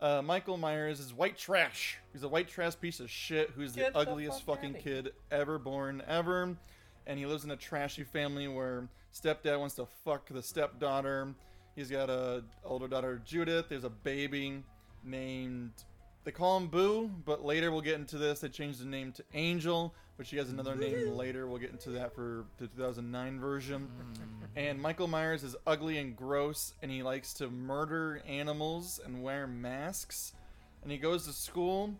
uh, 0.01 0.23
Michael 0.23 0.57
Myers 0.57 1.01
is 1.01 1.13
white 1.15 1.39
trash. 1.39 1.99
He's 2.13 2.23
a 2.23 2.29
white 2.29 2.49
trash 2.49 2.79
piece 2.81 3.01
of 3.01 3.11
shit 3.11 3.51
who's 3.51 3.73
Get 3.73 3.95
the 3.95 4.05
the 4.05 4.11
ugliest 4.11 4.43
fuck 4.43 4.57
fucking 4.57 4.75
kid 4.75 5.13
ever 5.31 5.59
born 5.59 6.03
ever. 6.07 6.57
And 7.07 7.19
he 7.19 7.27
lives 7.27 7.45
in 7.45 7.51
a 7.51 7.57
trashy 7.57 8.05
family 8.05 8.49
where 8.49 8.89
stepdad 9.13 9.59
wants 9.59 9.75
to 9.77 9.87
fuck 10.05 10.29
the 10.29 10.43
stepdaughter. 10.43 11.35
He's 11.75 11.91
got 11.91 12.11
a 12.11 12.45
older 12.65 12.89
daughter 12.89 13.21
Judith. 13.25 13.67
There's 13.69 13.85
a 13.85 13.91
baby 13.91 14.63
named 15.05 15.73
they 16.25 16.31
call 16.31 16.57
him 16.57 16.69
Boo, 16.69 17.11
but 17.25 17.45
later 17.45 17.73
we'll 17.73 17.81
get 17.81 17.97
into 17.97 18.17
this. 18.17 18.41
They 18.41 18.49
changed 18.49 18.81
the 18.81 18.87
name 18.87 19.11
to 19.13 19.25
Angel, 19.35 19.93
but 20.17 20.27
she 20.27 20.37
has 20.37 20.51
another 20.51 20.77
name 20.77 21.17
later. 21.17 21.49
We'll 21.49 21.59
get 21.59 21.71
into 21.71 21.91
that 21.91 22.15
for 22.15 22.45
the 22.59 22.69
2009 22.69 23.41
version. 23.41 23.89
Mm. 23.89 24.47
And 24.55 24.81
Michael 24.81 25.09
Myers 25.09 25.43
is 25.43 25.57
ugly 25.67 25.99
and 25.99 26.17
gross, 26.17 26.75
and 26.81 26.93
he 26.93 27.03
likes 27.03 27.35
to 27.35 27.51
murder 27.51 28.23
animals 28.27 29.01
and 29.05 29.23
wear 29.23 29.49
masks. 29.49 30.33
And 30.83 30.93
he 30.93 30.99
goes 30.99 31.27
to 31.27 31.33
school. 31.33 31.93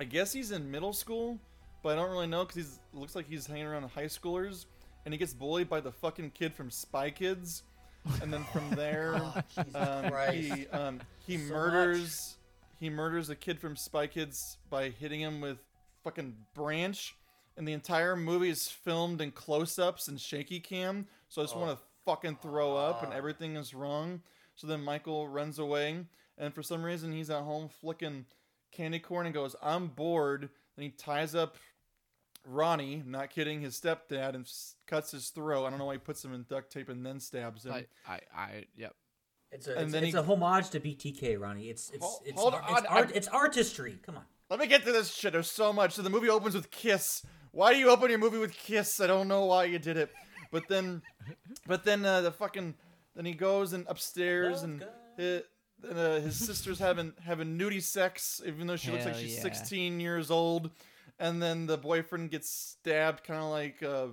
I 0.00 0.04
guess 0.04 0.32
he's 0.32 0.50
in 0.50 0.68
middle 0.68 0.92
school, 0.92 1.38
but 1.84 1.92
I 1.92 2.00
don't 2.00 2.10
really 2.10 2.26
know 2.26 2.44
because 2.44 2.56
he's 2.56 2.80
looks 2.94 3.14
like 3.14 3.28
he's 3.28 3.46
hanging 3.46 3.66
around 3.66 3.84
high 3.90 4.06
schoolers. 4.06 4.64
And 5.04 5.12
he 5.12 5.18
gets 5.18 5.34
bullied 5.34 5.68
by 5.68 5.80
the 5.80 5.92
fucking 5.92 6.30
kid 6.30 6.54
from 6.54 6.70
Spy 6.70 7.10
Kids. 7.10 7.62
And 8.22 8.32
then 8.32 8.42
from 8.44 8.70
there, 8.74 9.20
Jesus 9.54 9.74
um, 9.74 10.10
he 10.32 10.66
um, 10.68 11.00
he 11.26 11.36
So 11.36 11.52
murders 11.52 12.36
he 12.80 12.88
murders 12.90 13.28
a 13.28 13.36
kid 13.36 13.60
from 13.60 13.76
Spy 13.76 14.06
Kids 14.06 14.56
by 14.70 14.88
hitting 14.88 15.20
him 15.20 15.42
with 15.42 15.58
fucking 16.02 16.34
branch, 16.54 17.14
and 17.56 17.68
the 17.68 17.72
entire 17.72 18.16
movie 18.16 18.50
is 18.50 18.68
filmed 18.68 19.20
in 19.20 19.30
close-ups 19.30 20.08
and 20.08 20.20
shaky 20.20 20.60
cam. 20.60 21.06
So 21.28 21.40
I 21.40 21.44
just 21.44 21.56
want 21.56 21.78
to 21.78 21.84
fucking 22.04 22.38
throw 22.42 22.76
up, 22.76 23.02
and 23.02 23.12
everything 23.12 23.56
is 23.56 23.74
wrong. 23.74 24.22
So 24.56 24.66
then 24.66 24.82
Michael 24.82 25.28
runs 25.28 25.58
away, 25.58 26.04
and 26.38 26.54
for 26.54 26.62
some 26.62 26.82
reason 26.82 27.12
he's 27.12 27.30
at 27.30 27.42
home 27.42 27.68
flicking 27.68 28.24
candy 28.72 28.98
corn 28.98 29.26
and 29.26 29.34
goes, 29.34 29.54
"I'm 29.62 29.88
bored." 29.88 30.48
Then 30.76 30.84
he 30.84 30.90
ties 30.90 31.34
up 31.34 31.56
Ronnie, 32.44 33.02
not 33.06 33.30
kidding, 33.30 33.60
his 33.60 33.78
stepdad, 33.80 34.34
and 34.34 34.46
cuts 34.86 35.10
his 35.12 35.28
throat. 35.28 35.64
I 35.66 35.70
don't 35.70 35.78
know 35.78 35.86
why 35.86 35.94
he 35.94 35.98
puts 35.98 36.24
him 36.24 36.34
in 36.34 36.44
duct 36.48 36.72
tape 36.72 36.88
and 36.88 37.04
then 37.04 37.20
stabs 37.20 37.64
him. 37.64 37.72
I, 37.72 37.86
I, 38.06 38.20
I, 38.36 38.64
yep. 38.76 38.94
It's 39.50 39.66
a, 39.68 39.72
And 39.72 39.82
it's, 39.84 39.92
then 39.92 40.04
it's 40.04 40.12
he- 40.14 40.18
a 40.18 40.22
homage 40.22 40.70
to 40.70 40.80
BTK, 40.80 41.38
Ronnie. 41.40 41.68
It's 41.70 41.90
it's 41.90 42.04
Hold- 42.04 42.22
it's, 42.26 42.40
hold 42.40 42.54
art, 42.54 42.64
on, 42.64 42.70
it's, 42.78 42.86
art, 42.86 43.06
I'm- 43.06 43.12
it's 43.14 43.28
artistry. 43.28 43.98
Come 44.04 44.16
on. 44.16 44.24
Let 44.50 44.60
me 44.60 44.66
get 44.66 44.84
to 44.84 44.92
this 44.92 45.12
shit. 45.14 45.32
There's 45.32 45.50
so 45.50 45.72
much. 45.72 45.92
So 45.94 46.02
the 46.02 46.10
movie 46.10 46.28
opens 46.28 46.54
with 46.54 46.70
Kiss. 46.70 47.22
Why 47.52 47.72
do 47.72 47.78
you 47.78 47.88
open 47.90 48.10
your 48.10 48.18
movie 48.18 48.38
with 48.38 48.52
Kiss? 48.52 49.00
I 49.00 49.06
don't 49.06 49.26
know 49.28 49.46
why 49.46 49.64
you 49.64 49.78
did 49.78 49.96
it. 49.96 50.10
But 50.50 50.68
then, 50.68 51.02
but 51.66 51.84
then 51.84 52.04
uh, 52.04 52.20
the 52.20 52.30
fucking, 52.30 52.74
then 53.16 53.24
he 53.24 53.32
goes 53.32 53.72
and 53.72 53.86
upstairs 53.88 54.56
Love 54.56 54.64
and 54.64 54.80
God. 54.80 54.88
his, 55.16 55.42
then, 55.82 55.96
uh, 55.96 56.20
his 56.20 56.36
sister's 56.46 56.78
having 56.78 57.12
having 57.24 57.58
nudie 57.58 57.82
sex, 57.82 58.40
even 58.46 58.66
though 58.66 58.76
she 58.76 58.90
looks 58.90 59.04
like 59.06 59.14
she's 59.14 59.34
yeah. 59.36 59.42
16 59.42 59.98
years 60.00 60.30
old. 60.30 60.70
And 61.18 61.42
then 61.42 61.66
the 61.66 61.78
boyfriend 61.78 62.30
gets 62.30 62.50
stabbed, 62.50 63.24
kind 63.24 63.40
of 63.40 63.50
like 63.50 63.82
uh, 63.82 64.08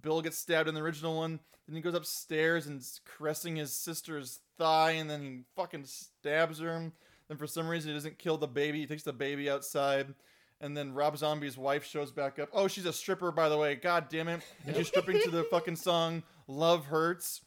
Bill 0.00 0.22
gets 0.22 0.38
stabbed 0.38 0.68
in 0.68 0.74
the 0.74 0.80
original 0.80 1.16
one. 1.16 1.40
Then 1.66 1.76
he 1.76 1.82
goes 1.82 1.94
upstairs 1.94 2.66
and 2.66 2.82
caressing 3.04 3.56
his 3.56 3.72
sister's 3.72 4.40
thigh, 4.58 4.92
and 4.92 5.08
then 5.08 5.22
he 5.22 5.40
fucking 5.54 5.84
stabs 5.84 6.58
her. 6.58 6.92
Then 7.28 7.36
for 7.36 7.46
some 7.46 7.68
reason 7.68 7.90
he 7.90 7.94
doesn't 7.94 8.18
kill 8.18 8.38
the 8.38 8.48
baby. 8.48 8.80
He 8.80 8.86
takes 8.86 9.04
the 9.04 9.12
baby 9.12 9.48
outside. 9.48 10.14
And 10.60 10.76
then 10.76 10.92
Rob 10.92 11.16
Zombie's 11.16 11.56
wife 11.56 11.84
shows 11.84 12.10
back 12.10 12.38
up. 12.38 12.50
Oh, 12.52 12.68
she's 12.68 12.84
a 12.84 12.92
stripper, 12.92 13.30
by 13.30 13.48
the 13.48 13.56
way. 13.56 13.76
God 13.76 14.08
damn 14.10 14.28
it. 14.28 14.42
And 14.66 14.76
she's 14.76 14.88
stripping 14.88 15.20
to 15.22 15.30
the 15.30 15.44
fucking 15.44 15.76
song 15.76 16.22
Love 16.48 16.86
Hurts. 16.86 17.42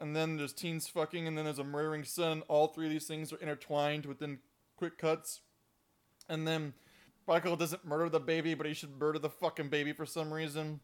And 0.00 0.14
then 0.14 0.36
there's 0.36 0.52
teens 0.52 0.86
fucking, 0.86 1.26
and 1.26 1.36
then 1.36 1.44
there's 1.44 1.58
a 1.58 1.64
murdering 1.64 2.04
son. 2.04 2.42
All 2.48 2.68
three 2.68 2.86
of 2.86 2.92
these 2.92 3.06
things 3.06 3.32
are 3.32 3.38
intertwined 3.38 4.06
within 4.06 4.38
quick 4.76 4.96
cuts. 4.96 5.40
And 6.28 6.46
then 6.46 6.74
Michael 7.28 7.56
doesn't 7.56 7.84
murder 7.84 8.08
the 8.08 8.20
baby, 8.20 8.54
but 8.54 8.66
he 8.66 8.74
should 8.74 8.98
murder 8.98 9.18
the 9.18 9.28
fucking 9.28 9.68
baby 9.68 9.92
for 9.92 10.06
some 10.06 10.32
reason. 10.32 10.80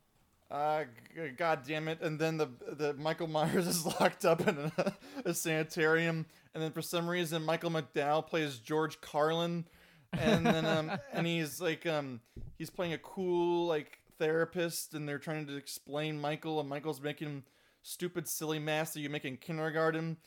Uh, 0.50 0.84
g- 1.16 1.30
god 1.36 1.60
damn 1.66 1.88
it! 1.88 2.00
And 2.02 2.18
then 2.18 2.36
the 2.36 2.48
the 2.68 2.94
Michael 2.94 3.26
Myers 3.26 3.66
is 3.74 3.84
locked 3.84 4.24
up 4.24 4.46
in 4.46 4.70
a, 4.76 4.94
a 5.24 5.34
sanitarium, 5.34 6.26
and 6.52 6.62
then 6.62 6.70
for 6.70 6.82
some 6.82 7.08
reason 7.08 7.42
Michael 7.42 7.70
McDowell 7.70 8.26
plays 8.26 8.58
George 8.58 9.00
Carlin, 9.00 9.64
and 10.12 10.46
then 10.46 10.66
um 10.66 10.92
and 11.12 11.26
he's 11.26 11.60
like 11.60 11.86
um 11.86 12.20
he's 12.58 12.70
playing 12.70 12.92
a 12.92 12.98
cool 12.98 13.66
like 13.66 13.98
therapist, 14.18 14.94
and 14.94 15.08
they're 15.08 15.18
trying 15.18 15.46
to 15.46 15.56
explain 15.56 16.20
Michael, 16.20 16.60
and 16.60 16.68
Michael's 16.68 17.00
making 17.00 17.42
stupid 17.82 18.28
silly 18.28 18.58
masks 18.58 18.94
that 18.94 19.00
you 19.00 19.08
make 19.10 19.24
in 19.24 19.38
kindergarten, 19.38 20.18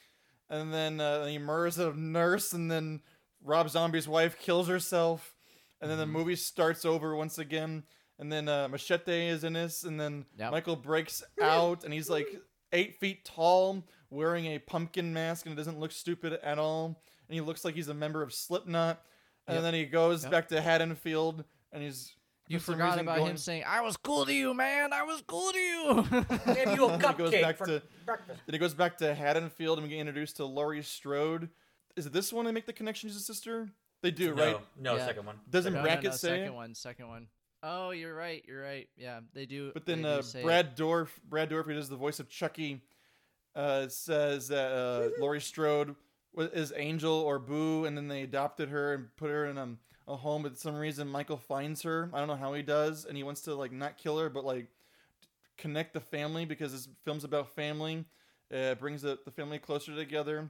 and 0.50 0.74
then 0.74 1.00
uh, 1.00 1.26
he 1.26 1.38
murders 1.38 1.78
a 1.78 1.94
nurse, 1.94 2.54
and 2.54 2.70
then 2.70 3.02
Rob 3.44 3.70
Zombie's 3.70 4.08
wife 4.08 4.38
kills 4.40 4.68
herself, 4.68 5.36
and 5.82 5.90
then 5.92 5.98
the 5.98 6.06
movie 6.06 6.36
starts 6.36 6.86
over 6.86 7.16
once 7.16 7.38
again. 7.38 7.84
And 8.20 8.32
then 8.32 8.48
uh, 8.50 8.68
Machete 8.68 9.28
is 9.28 9.44
in 9.44 9.54
this, 9.54 9.84
and 9.84 10.00
then 10.00 10.26
Yep. 10.40 10.52
Michael 10.52 10.76
breaks 10.76 11.24
out, 11.42 11.84
and 11.84 11.94
he's 11.94 12.10
like 12.10 12.28
eight 12.74 13.00
feet 13.00 13.24
tall, 13.26 13.84
wearing 14.10 14.46
a 14.48 14.60
pumpkin 14.60 15.14
mask, 15.14 15.46
and 15.46 15.54
it 15.54 15.56
doesn't 15.56 15.80
look 15.80 15.92
stupid 15.92 16.34
at 16.42 16.58
all. 16.58 17.02
And 17.30 17.36
he 17.36 17.42
looks 17.42 17.64
like 17.64 17.76
he's 17.76 17.90
a 17.90 17.94
member 17.94 18.22
of 18.24 18.34
Slipknot. 18.34 19.02
And 19.48 19.56
Yep. 19.56 19.64
then 19.64 19.74
he 19.76 19.86
goes 19.86 20.24
Yep. 20.24 20.32
back 20.32 20.48
to 20.50 20.62
Haddonfield, 20.62 21.44
and 21.72 21.84
he's 21.84 22.14
You 22.48 22.58
for 22.60 22.66
some 22.66 22.74
forgot 22.76 22.86
reason 22.86 23.00
about 23.02 23.18
going- 23.20 23.32
him 23.32 23.38
saying, 23.38 23.64
"I 23.68 23.82
was 23.82 23.98
cool 23.98 24.26
to 24.26 24.34
you, 24.34 24.54
man. 24.56 24.94
I 24.94 25.04
was 25.04 25.22
cool 25.28 25.52
to 25.52 25.58
you." 25.60 26.04
Gave 26.56 26.76
you 26.76 26.86
a 26.90 26.98
goes 26.98 27.02
cupcake 27.32 27.42
back 27.42 27.58
for 27.58 27.66
to- 27.68 27.84
breakfast. 28.06 28.40
Then 28.48 28.54
he 28.54 28.58
goes 28.58 28.74
back 28.74 28.98
to 28.98 29.14
Haddonfield, 29.14 29.78
and 29.78 29.86
we 29.88 29.90
get 29.94 30.00
introduced 30.00 30.38
to 30.38 30.46
Laurie 30.46 30.82
Strode. 30.82 31.50
Is 31.96 32.06
it 32.08 32.14
this 32.14 32.34
one 32.34 32.46
they 32.46 32.52
make 32.52 32.66
the 32.66 32.74
connection 32.74 33.10
to 33.10 33.14
his 33.14 33.26
sister? 33.26 33.70
They 34.02 34.12
do, 34.12 34.36
No, 34.36 34.46
right? 34.46 34.58
no, 34.78 34.96
Yeah. 34.96 35.06
second 35.08 35.26
one. 35.26 35.40
Doesn't 35.50 35.74
no, 35.74 35.82
Brackett 35.82 36.04
no, 36.04 36.10
no, 36.12 36.16
say 36.16 36.28
second 36.30 36.46
it? 36.46 36.54
one, 36.54 36.76
second 36.76 37.08
one. 37.08 37.28
Oh, 37.64 37.90
you're 37.90 38.16
right. 38.16 38.44
You're 38.48 38.62
right. 38.62 38.88
Yeah, 38.96 39.22
they 39.34 39.46
do. 39.48 39.72
But 39.74 39.86
then 39.86 40.04
they 40.04 40.10
do 40.14 40.20
uh, 40.20 40.22
say 40.22 40.40
it. 40.42 40.44
Brad 40.44 40.78
Dourif, 40.78 41.10
Brad 41.28 41.50
Dourif, 41.50 41.66
who 41.66 41.74
does 41.74 41.90
the 41.90 41.96
voice 41.96 42.20
of 42.20 42.30
Chucky, 42.30 42.82
uh, 43.56 43.88
says 43.88 44.48
that 44.50 44.72
uh, 44.72 45.10
Laurie 45.20 45.42
Strode 45.42 45.96
wa- 46.34 46.44
is 46.54 46.72
Angel 46.76 47.12
or 47.14 47.40
Boo, 47.40 47.86
and 47.86 47.98
then 47.98 48.08
they 48.08 48.22
adopted 48.22 48.70
her 48.70 48.94
and 48.94 49.16
put 49.18 49.32
her 49.32 49.48
in 49.48 49.58
um, 49.58 49.80
a 50.08 50.16
home. 50.16 50.44
But 50.44 50.54
for 50.54 50.60
some 50.60 50.76
reason, 50.76 51.08
Michael 51.08 51.38
finds 51.38 51.82
her. 51.82 52.12
I 52.14 52.20
don't 52.20 52.28
know 52.28 52.36
how 52.36 52.54
he 52.54 52.62
does, 52.62 53.06
and 53.06 53.18
he 53.18 53.24
wants 53.24 53.42
to 53.42 53.56
like 53.56 53.72
not 53.72 53.98
kill 53.98 54.20
her, 54.20 54.30
but 54.30 54.46
like 54.46 54.68
connect 55.58 55.94
the 55.94 56.00
family 56.00 56.46
because 56.46 56.72
this 56.72 56.88
film's 57.04 57.24
about 57.24 57.50
family. 57.56 58.06
Uh, 58.54 58.76
brings 58.76 59.02
the, 59.02 59.18
the 59.26 59.32
family 59.32 59.58
closer 59.60 59.94
together, 59.96 60.50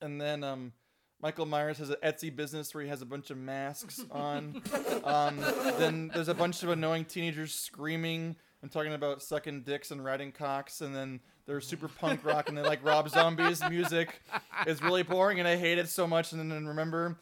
and 0.00 0.20
then 0.20 0.44
um, 0.44 0.72
Michael 1.20 1.46
Myers 1.46 1.78
has 1.78 1.90
an 1.90 1.96
Etsy 2.02 2.34
business 2.34 2.72
where 2.74 2.84
he 2.84 2.88
has 2.90 3.02
a 3.02 3.06
bunch 3.06 3.30
of 3.30 3.38
masks 3.38 4.04
on. 4.10 4.62
um, 5.04 5.36
then 5.78 6.10
there's 6.14 6.28
a 6.28 6.34
bunch 6.34 6.62
of 6.62 6.68
annoying 6.68 7.04
teenagers 7.04 7.52
screaming 7.54 8.36
and 8.62 8.70
talking 8.70 8.92
about 8.92 9.22
sucking 9.22 9.62
dicks 9.62 9.90
and 9.90 10.04
riding 10.04 10.30
cocks, 10.32 10.80
and 10.80 10.94
then 10.94 11.20
they're 11.46 11.60
super 11.60 11.88
punk 11.88 12.24
rock 12.24 12.48
and 12.48 12.56
they 12.58 12.62
like 12.62 12.84
Rob 12.84 13.08
Zombie's 13.08 13.62
music. 13.68 14.20
It's 14.66 14.82
really 14.82 15.02
boring, 15.02 15.38
and 15.38 15.48
I 15.48 15.56
hate 15.56 15.78
it 15.78 15.88
so 15.88 16.06
much. 16.06 16.32
And 16.32 16.50
then 16.50 16.66
remember, 16.66 17.18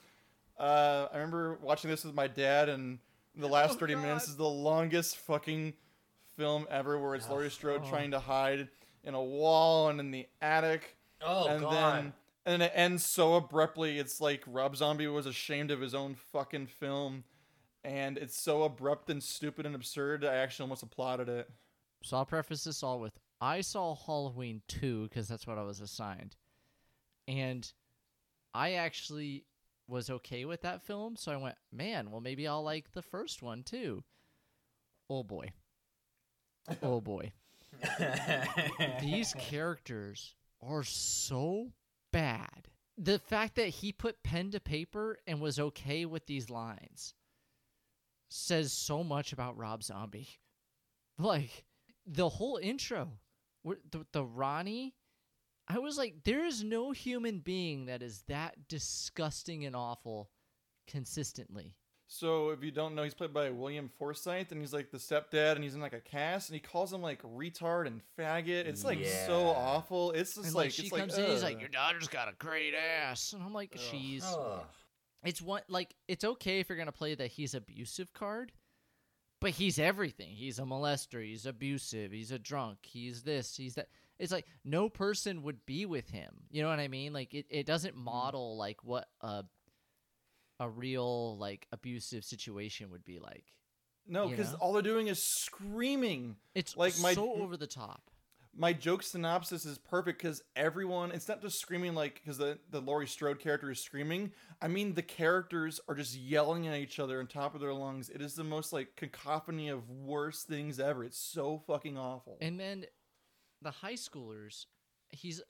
uh, 0.58 1.06
I 1.12 1.16
remember 1.16 1.58
watching 1.62 1.90
this 1.90 2.04
with 2.04 2.14
my 2.14 2.26
dad, 2.26 2.68
and 2.68 2.98
the 3.36 3.48
last 3.48 3.76
Oh, 3.76 3.80
30 3.80 3.94
minutes 3.96 4.28
is 4.28 4.36
the 4.36 4.44
longest 4.48 5.16
fucking 5.18 5.74
film 6.36 6.66
ever, 6.70 6.98
where 6.98 7.14
it's 7.14 7.28
Laurie 7.28 7.50
Strode 7.50 7.82
Oh. 7.84 7.88
trying 7.90 8.10
to 8.12 8.18
hide 8.20 8.68
in 9.04 9.14
a 9.14 9.22
wall 9.22 9.88
and 9.88 10.00
in 10.00 10.10
the 10.10 10.26
attic 10.42 10.96
Oh 11.22 11.46
and 11.48 11.60
god. 11.62 11.72
then 11.72 12.12
and 12.46 12.52
then 12.52 12.68
it 12.68 12.72
ends 12.74 13.04
so 13.04 13.34
abruptly. 13.34 13.98
It's 13.98 14.20
like 14.20 14.44
Rob 14.46 14.76
Zombie 14.76 15.08
was 15.08 15.26
ashamed 15.26 15.72
of 15.72 15.80
his 15.80 15.94
own 15.94 16.14
fucking 16.14 16.68
film, 16.68 17.24
and 17.82 18.16
it's 18.16 18.40
so 18.40 18.62
abrupt 18.62 19.10
and 19.10 19.20
stupid 19.20 19.66
and 19.66 19.74
absurd. 19.74 20.24
I 20.24 20.36
actually 20.36 20.64
almost 20.64 20.84
applauded 20.84 21.28
it. 21.28 21.50
So 22.04 22.16
I'll 22.16 22.24
preface 22.24 22.62
this 22.62 22.84
all 22.84 23.00
with 23.00 23.18
I 23.40 23.62
saw 23.62 23.96
Halloween 23.96 24.62
2 24.68 25.08
because 25.08 25.26
that's 25.26 25.46
what 25.46 25.58
I 25.58 25.62
was 25.62 25.80
assigned. 25.80 26.36
And 27.26 27.70
I 28.54 28.74
actually 28.74 29.44
was 29.88 30.08
okay 30.08 30.44
with 30.44 30.62
that 30.62 30.82
film, 30.82 31.16
so 31.16 31.32
I 31.32 31.36
went, 31.36 31.56
man, 31.72 32.10
well, 32.12 32.20
maybe 32.20 32.46
I'll 32.46 32.62
like 32.62 32.92
the 32.92 33.02
first 33.02 33.42
one 33.42 33.64
too. 33.64 34.04
Oh 35.10 35.24
boy. 35.24 35.50
Oh 36.82 37.00
boy. 37.00 37.32
These 39.00 39.34
characters 39.34 40.34
are 40.62 40.84
so 40.84 41.72
bad. 42.16 42.68
The 42.96 43.18
fact 43.18 43.56
that 43.56 43.68
he 43.68 43.92
put 43.92 44.22
pen 44.22 44.50
to 44.52 44.60
paper 44.60 45.18
and 45.26 45.38
was 45.40 45.60
okay 45.60 46.06
with 46.06 46.26
these 46.26 46.48
lines 46.48 47.12
says 48.30 48.72
so 48.72 49.04
much 49.04 49.32
about 49.32 49.58
Rob 49.58 49.82
Zombie. 49.82 50.28
Like 51.18 51.64
the 52.06 52.28
whole 52.28 52.58
intro, 52.58 53.08
the 53.64 54.04
the 54.12 54.22
Ronnie, 54.22 54.94
I 55.66 55.78
was 55.78 55.96
like, 55.96 56.24
there 56.24 56.44
is 56.44 56.62
no 56.62 56.90
human 56.90 57.38
being 57.38 57.86
that 57.86 58.02
is 58.02 58.24
that 58.28 58.68
disgusting 58.68 59.64
and 59.64 59.74
awful 59.74 60.28
consistently. 60.86 61.74
So 62.08 62.50
if 62.50 62.62
you 62.62 62.70
don't 62.70 62.94
know, 62.94 63.02
he's 63.02 63.14
played 63.14 63.34
by 63.34 63.50
William 63.50 63.90
Forsythe, 63.98 64.52
and 64.52 64.60
he's 64.60 64.72
like 64.72 64.90
the 64.90 64.98
stepdad, 64.98 65.56
and 65.56 65.64
he's 65.64 65.74
in 65.74 65.80
like 65.80 65.92
a 65.92 66.00
cast, 66.00 66.48
and 66.48 66.54
he 66.54 66.60
calls 66.60 66.92
him 66.92 67.02
like 67.02 67.20
retard 67.22 67.86
and 67.86 68.00
faggot. 68.18 68.66
It's 68.66 68.84
like 68.84 69.04
so 69.04 69.48
awful. 69.48 70.12
It's 70.12 70.34
just 70.34 70.46
And 70.46 70.54
like, 70.54 70.66
like, 70.66 70.72
she 70.72 70.84
it's 70.84 70.92
like, 70.92 71.00
comes 71.00 71.18
in, 71.18 71.26
he's 71.26 71.42
like, 71.42 71.58
your 71.58 71.68
daughter's 71.68 72.06
got 72.06 72.28
a 72.28 72.34
great 72.38 72.74
ass, 72.74 73.32
and 73.32 73.42
I'm 73.42 73.52
like, 73.52 73.76
she's. 73.76 74.24
Ugh. 74.24 74.62
It's 75.24 75.42
one 75.42 75.62
like 75.68 75.96
it's 76.06 76.24
okay 76.24 76.60
if 76.60 76.68
you're 76.68 76.78
gonna 76.78 76.92
play 76.92 77.16
that 77.16 77.32
he's 77.32 77.54
abusive 77.54 78.12
card, 78.12 78.52
but 79.40 79.50
he's 79.50 79.78
everything. 79.78 80.30
He's 80.30 80.60
a 80.60 80.62
molester. 80.62 81.24
He's 81.24 81.46
abusive. 81.46 82.12
He's 82.12 82.30
a 82.30 82.38
drunk. 82.38 82.78
He's 82.82 83.24
this. 83.24 83.56
He's 83.56 83.74
that. 83.74 83.88
It's 84.20 84.30
like 84.30 84.46
no 84.64 84.88
person 84.88 85.42
would 85.42 85.66
be 85.66 85.84
with 85.84 86.08
him. 86.08 86.32
You 86.50 86.62
know 86.62 86.68
what 86.68 86.78
I 86.78 86.86
mean? 86.86 87.12
Like 87.12 87.34
it, 87.34 87.46
it 87.50 87.66
doesn't 87.66 87.94
hmm. 87.94 88.04
model 88.04 88.56
like 88.56 88.84
what 88.84 89.08
a 89.20 89.42
a 90.60 90.68
real 90.68 91.36
like 91.38 91.66
abusive 91.72 92.24
situation 92.24 92.90
would 92.90 93.04
be 93.04 93.18
like. 93.18 93.44
no, 94.06 94.28
because 94.28 94.54
all 94.54 94.72
they're 94.72 94.82
doing 94.82 95.08
is 95.08 95.22
screaming. 95.22 96.36
It's 96.54 96.76
Like 96.76 96.98
my- 97.00 97.14
so 97.14 97.32
over 97.34 97.56
the 97.56 97.66
top. 97.66 98.02
my 98.58 98.72
joke 98.72 99.02
synopsis 99.02 99.66
is 99.66 99.76
perfect 99.78 100.18
because 100.22 100.42
everyone 100.54 101.10
it's 101.12 101.28
not 101.28 101.42
just 101.42 101.60
screaming 101.60 101.94
like 101.94 102.14
because 102.14 102.38
the 102.38 102.58
the 102.70 102.80
Laurie 102.80 103.06
Strode 103.06 103.38
character 103.38 103.70
is 103.70 103.80
screaming. 103.80 104.32
I 104.62 104.68
mean 104.68 104.94
the 104.94 105.02
characters 105.02 105.78
are 105.88 105.94
just 105.94 106.16
yelling 106.16 106.66
at 106.66 106.78
each 106.78 106.98
other 106.98 107.20
on 107.20 107.26
top 107.26 107.54
of 107.54 107.60
their 107.60 107.74
lungs. 107.74 108.08
It 108.08 108.22
is 108.22 108.34
the 108.34 108.44
most 108.44 108.72
like 108.72 108.96
cacophony 108.96 109.68
of 109.68 109.90
worst 109.90 110.46
things 110.48 110.80
ever. 110.80 111.04
It's 111.04 111.18
so 111.18 111.58
fucking 111.66 111.98
awful. 111.98 112.38
And 112.40 112.58
then 112.58 112.86
the 113.60 113.70
high 113.72 113.94
schoolers, 113.94 114.66
he's. 115.10 115.42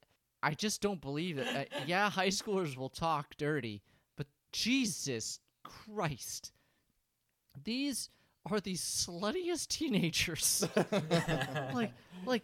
I 0.42 0.54
just 0.54 0.80
don't 0.80 1.00
believe 1.00 1.38
it. 1.38 1.46
Uh, 1.48 1.64
yeah, 1.86 2.08
high 2.10 2.28
schoolers 2.28 2.76
will 2.76 2.88
talk 2.90 3.36
dirty, 3.36 3.82
Jesus 4.56 5.38
Christ. 5.64 6.52
these 7.64 8.08
are 8.50 8.60
the 8.60 8.74
sluttiest 8.74 9.68
teenagers. 9.68 10.66
like 11.74 11.92
like 12.24 12.42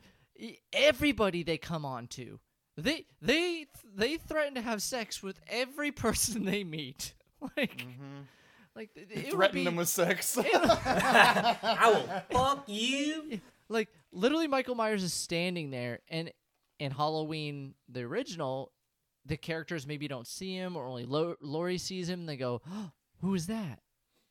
everybody 0.72 1.42
they 1.42 1.58
come 1.58 1.84
on 1.84 2.06
to. 2.08 2.38
They 2.76 3.06
they 3.20 3.66
they 3.94 4.16
threaten 4.16 4.54
to 4.56 4.60
have 4.60 4.82
sex 4.82 5.22
with 5.22 5.40
every 5.48 5.90
person 6.04 6.44
they 6.44 6.64
meet. 6.64 7.14
Like 7.56 7.78
mm-hmm. 7.78 8.22
like 8.76 8.90
it 8.94 9.24
would 9.24 9.32
Threaten 9.32 9.54
be- 9.54 9.64
them 9.64 9.76
with 9.76 9.88
sex. 9.88 10.36
I 10.38 11.88
will 11.90 12.38
fuck 12.38 12.68
you. 12.68 13.40
like 13.68 13.88
literally 14.12 14.48
Michael 14.48 14.74
Myers 14.74 15.02
is 15.02 15.14
standing 15.14 15.70
there 15.70 16.00
and 16.08 16.30
in 16.78 16.90
Halloween 16.90 17.74
the 17.88 18.02
original 18.02 18.70
the 19.26 19.36
characters 19.36 19.86
maybe 19.86 20.08
don't 20.08 20.26
see 20.26 20.54
him 20.54 20.76
or 20.76 20.86
only 20.86 21.04
Lo- 21.04 21.36
Laurie 21.40 21.78
sees 21.78 22.08
him 22.08 22.20
and 22.20 22.28
they 22.28 22.36
go 22.36 22.60
who 23.20 23.34
is 23.34 23.46
that? 23.46 23.80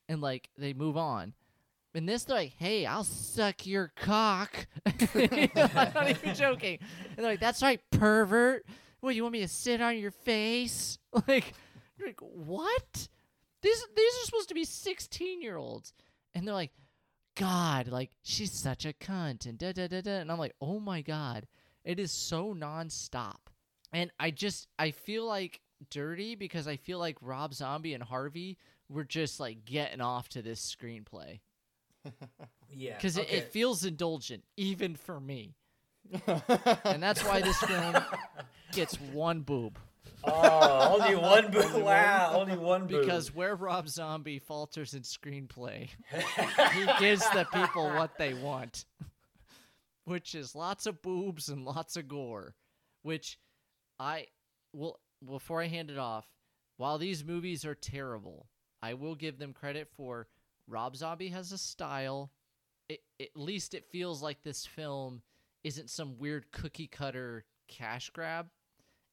And 0.08 0.20
like 0.20 0.50
they 0.58 0.74
move 0.74 0.96
on. 0.96 1.32
In 1.94 2.06
this 2.06 2.24
they're 2.24 2.36
like 2.36 2.54
hey 2.58 2.86
I'll 2.86 3.04
suck 3.04 3.66
your 3.66 3.92
cock. 3.96 4.66
I'm 4.86 5.92
not 5.94 6.10
even 6.10 6.34
joking. 6.34 6.78
And 7.16 7.18
they're 7.18 7.32
like 7.32 7.40
that's 7.40 7.62
right 7.62 7.80
pervert. 7.90 8.66
What 9.00 9.14
you 9.14 9.22
want 9.22 9.32
me 9.32 9.40
to 9.40 9.48
sit 9.48 9.80
on 9.80 9.96
your 9.98 10.10
face? 10.10 10.98
Like 11.28 11.54
you're 11.98 12.08
like 12.08 12.20
what? 12.20 13.08
These 13.62 13.86
these 13.96 14.14
are 14.14 14.24
supposed 14.26 14.48
to 14.48 14.54
be 14.54 14.64
16 14.64 15.42
year 15.42 15.56
olds 15.56 15.92
and 16.34 16.46
they're 16.46 16.54
like 16.54 16.72
God, 17.34 17.88
like 17.88 18.10
she's 18.22 18.52
such 18.52 18.84
a 18.84 18.92
cunt 18.92 19.46
and 19.46 19.58
da 19.58 19.72
da 19.72 19.88
da 19.88 20.02
da. 20.02 20.18
And 20.18 20.30
I'm 20.30 20.38
like, 20.38 20.54
oh 20.60 20.78
my 20.80 21.00
god. 21.02 21.46
It 21.84 21.98
is 21.98 22.12
so 22.12 22.54
nonstop. 22.54 23.50
And 23.92 24.10
I 24.18 24.30
just 24.30 24.68
I 24.78 24.90
feel 24.90 25.26
like 25.26 25.60
dirty 25.90 26.34
because 26.34 26.66
I 26.66 26.76
feel 26.76 26.98
like 26.98 27.16
Rob 27.20 27.54
Zombie 27.54 27.94
and 27.94 28.02
Harvey 28.02 28.58
were 28.88 29.04
just 29.04 29.40
like 29.40 29.64
getting 29.64 30.00
off 30.00 30.28
to 30.30 30.42
this 30.42 30.74
screenplay. 30.74 31.40
Yeah. 32.74 32.96
Because 32.96 33.18
okay. 33.18 33.36
it, 33.36 33.38
it 33.38 33.52
feels 33.52 33.84
indulgent, 33.84 34.44
even 34.56 34.96
for 34.96 35.20
me. 35.20 35.54
and 36.84 37.02
that's 37.02 37.22
why 37.22 37.40
this 37.40 37.58
film 37.58 37.96
gets 38.72 38.98
one 39.00 39.40
boob. 39.40 39.78
Oh, 40.24 41.00
only 41.00 41.16
one 41.16 41.50
boo. 41.50 41.80
Wow, 41.82 42.34
only 42.36 42.56
one 42.56 42.86
boo. 42.86 43.00
Because 43.00 43.34
where 43.34 43.56
Rob 43.56 43.88
Zombie 43.88 44.38
falters 44.38 44.94
in 44.94 45.02
screenplay, 45.02 45.88
he 46.72 46.86
gives 47.00 47.28
the 47.30 47.44
people 47.52 47.88
what 47.88 48.16
they 48.18 48.32
want, 48.32 48.84
which 50.04 50.36
is 50.36 50.54
lots 50.54 50.86
of 50.86 51.02
boobs 51.02 51.48
and 51.48 51.64
lots 51.64 51.96
of 51.96 52.06
gore. 52.06 52.54
Which 53.02 53.36
I 54.02 54.26
will, 54.72 54.98
before 55.24 55.62
I 55.62 55.68
hand 55.68 55.88
it 55.88 55.96
off, 55.96 56.26
while 56.76 56.98
these 56.98 57.24
movies 57.24 57.64
are 57.64 57.76
terrible, 57.76 58.48
I 58.82 58.94
will 58.94 59.14
give 59.14 59.38
them 59.38 59.52
credit 59.52 59.88
for 59.96 60.26
Rob 60.66 60.96
Zombie 60.96 61.28
has 61.28 61.52
a 61.52 61.58
style. 61.58 62.32
It, 62.88 63.00
at 63.20 63.36
least 63.36 63.74
it 63.74 63.86
feels 63.92 64.20
like 64.20 64.42
this 64.42 64.66
film 64.66 65.22
isn't 65.62 65.88
some 65.88 66.18
weird 66.18 66.50
cookie 66.50 66.88
cutter 66.88 67.44
cash 67.68 68.10
grab. 68.10 68.48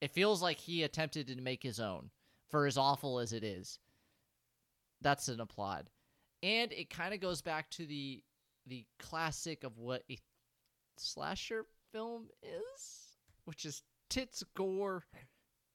It 0.01 0.09
feels 0.09 0.41
like 0.41 0.57
he 0.57 0.81
attempted 0.81 1.27
to 1.27 1.35
make 1.35 1.61
his 1.61 1.79
own, 1.79 2.09
for 2.49 2.65
as 2.65 2.77
awful 2.77 3.19
as 3.19 3.31
it 3.31 3.43
is. 3.43 3.77
That's 5.01 5.27
an 5.27 5.39
applaud. 5.39 5.91
And 6.41 6.71
it 6.73 6.89
kind 6.89 7.13
of 7.13 7.19
goes 7.19 7.43
back 7.43 7.69
to 7.71 7.85
the 7.85 8.23
the 8.65 8.85
classic 8.97 9.63
of 9.63 9.77
what 9.77 10.03
a 10.09 10.17
slasher 10.97 11.65
film 11.91 12.29
is, 12.41 13.17
which 13.45 13.65
is 13.65 13.83
tits, 14.09 14.43
gore, 14.55 15.05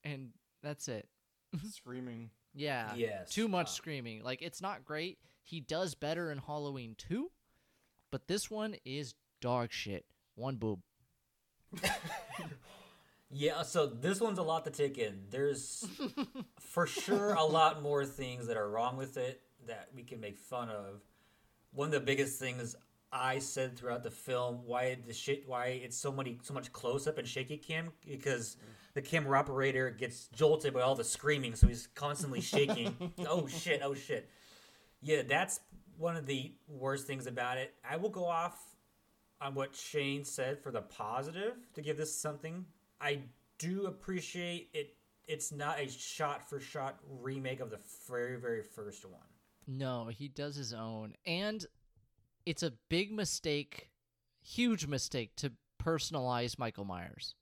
and 0.03 0.31
that's 0.63 0.89
it. 0.89 1.09
Screaming. 1.71 2.31
Yeah. 2.55 2.95
Yes. 2.95 3.31
Too 3.31 3.49
much 3.49 3.67
Uh, 3.67 3.71
screaming. 3.71 4.23
Like 4.23 4.43
it's 4.43 4.61
not 4.61 4.85
great. 4.85 5.19
He 5.43 5.61
does 5.61 5.95
better 5.95 6.31
in 6.31 6.39
Halloween 6.39 6.95
2, 6.99 7.31
but 8.11 8.27
this 8.29 8.51
one 8.51 8.77
is 8.85 9.15
dog 9.41 9.73
shit. 9.73 10.05
One 10.37 10.57
boob. 10.57 10.81
Yeah, 13.37 13.63
so 13.63 13.87
this 13.89 14.21
one's 14.21 14.39
a 14.39 14.43
lot 14.45 14.65
to 14.65 14.71
take 14.71 14.97
in. 14.97 15.23
There's 15.31 15.85
for 16.61 16.87
sure 16.87 17.35
a 17.35 17.43
lot 17.43 17.83
more 17.83 18.05
things 18.07 18.47
that 18.47 18.57
are 18.57 18.69
wrong 18.71 18.97
with 18.97 19.17
it 19.17 19.43
that 19.67 19.89
we 19.93 20.05
can 20.05 20.21
make 20.21 20.39
fun 20.39 20.69
of. 20.69 21.01
One 21.73 21.87
of 21.89 21.93
the 21.93 21.99
biggest 22.01 22.39
things 22.39 22.77
I 23.15 23.39
said 23.39 23.79
throughout 23.79 24.03
the 24.03 24.11
film 24.11 24.63
why 24.67 24.99
the 25.07 25.13
shit 25.13 25.45
why 25.47 25.67
it's 25.67 25.97
so 25.97 26.11
many 26.11 26.39
so 26.43 26.53
much 26.53 26.73
close 26.73 27.07
up 27.07 27.17
and 27.17 27.27
shaky 27.27 27.57
cam 27.57 27.93
because 28.05 28.57
the 28.95 29.03
camera 29.03 29.39
operator 29.39 29.91
gets 29.91 30.27
jolted 30.29 30.75
by 30.75 30.81
all 30.81 30.97
the 30.97 31.05
screaming, 31.05 31.55
so 31.55 31.69
he's 31.69 31.87
constantly 31.95 32.41
shaking. 32.41 33.13
oh 33.29 33.47
shit! 33.47 33.81
Oh 33.85 33.95
shit! 33.95 34.29
Yeah, 35.01 35.23
that's 35.23 35.61
one 35.97 36.17
of 36.17 36.27
the 36.27 36.53
worst 36.69 37.07
things 37.07 37.27
about 37.27 37.57
it. 37.59 37.73
I 37.89 37.97
will 37.97 38.11
go 38.11 38.27
off 38.27 38.59
on 39.41 39.55
what 39.55 39.77
Shane 39.77 40.25
said 40.25 40.59
for 40.59 40.73
the 40.73 40.83
positive 40.83 41.55
to 41.75 41.83
give 41.83 41.97
this 41.97 42.15
something. 42.15 42.65
I 43.01 43.21
do 43.59 43.87
appreciate 43.87 44.71
it. 44.75 44.97
It's 45.27 45.53
not 45.53 45.81
a 45.81 45.89
shot 45.89 46.49
for 46.49 46.61
shot 46.61 46.99
remake 47.21 47.61
of 47.61 47.71
the 47.71 47.79
very, 48.09 48.37
very 48.41 48.63
first 48.63 49.05
one. 49.05 49.21
No, 49.67 50.09
he 50.09 50.29
does 50.29 50.57
his 50.57 50.73
own. 50.73 51.15
And 51.27 51.65
it's 52.47 52.63
a 52.63 52.73
big 52.89 53.13
mistake, 53.13 53.91
huge 54.43 54.87
mistake 54.87 55.35
to 55.37 55.53
personalize 55.83 56.59
Michael 56.59 56.85
Myers. 56.85 57.35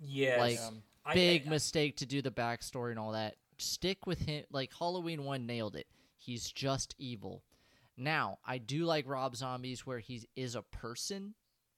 Yes. 0.00 0.38
Like, 0.38 0.60
um, 0.60 0.82
I- 1.04 1.14
Big 1.14 1.46
I- 1.46 1.50
mistake 1.50 1.96
to 1.98 2.06
do 2.06 2.20
the 2.22 2.30
backstory 2.30 2.90
and 2.90 2.98
all 2.98 3.12
that. 3.12 3.36
Stick 3.58 4.06
with 4.06 4.20
him. 4.20 4.44
Like, 4.50 4.72
Halloween 4.76 5.24
1 5.24 5.46
nailed 5.46 5.76
it. 5.76 5.86
He's 6.16 6.50
just 6.50 6.94
evil. 6.98 7.42
Now, 7.96 8.38
I 8.44 8.58
do 8.58 8.84
like 8.84 9.06
Rob 9.06 9.36
Zombies 9.36 9.86
where 9.86 10.00
he 10.00 10.22
is 10.36 10.54
a 10.54 10.62
person, 10.62 11.34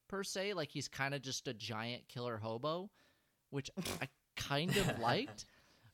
per 0.08 0.24
se. 0.24 0.54
Like, 0.54 0.70
he's 0.70 0.88
kind 0.88 1.14
of 1.14 1.22
just 1.22 1.46
a 1.46 1.54
giant 1.54 2.08
killer 2.08 2.38
hobo, 2.38 2.90
which 3.50 3.70
I 4.00 4.08
kind 4.34 4.76
of 4.76 4.98
liked. 4.98 5.44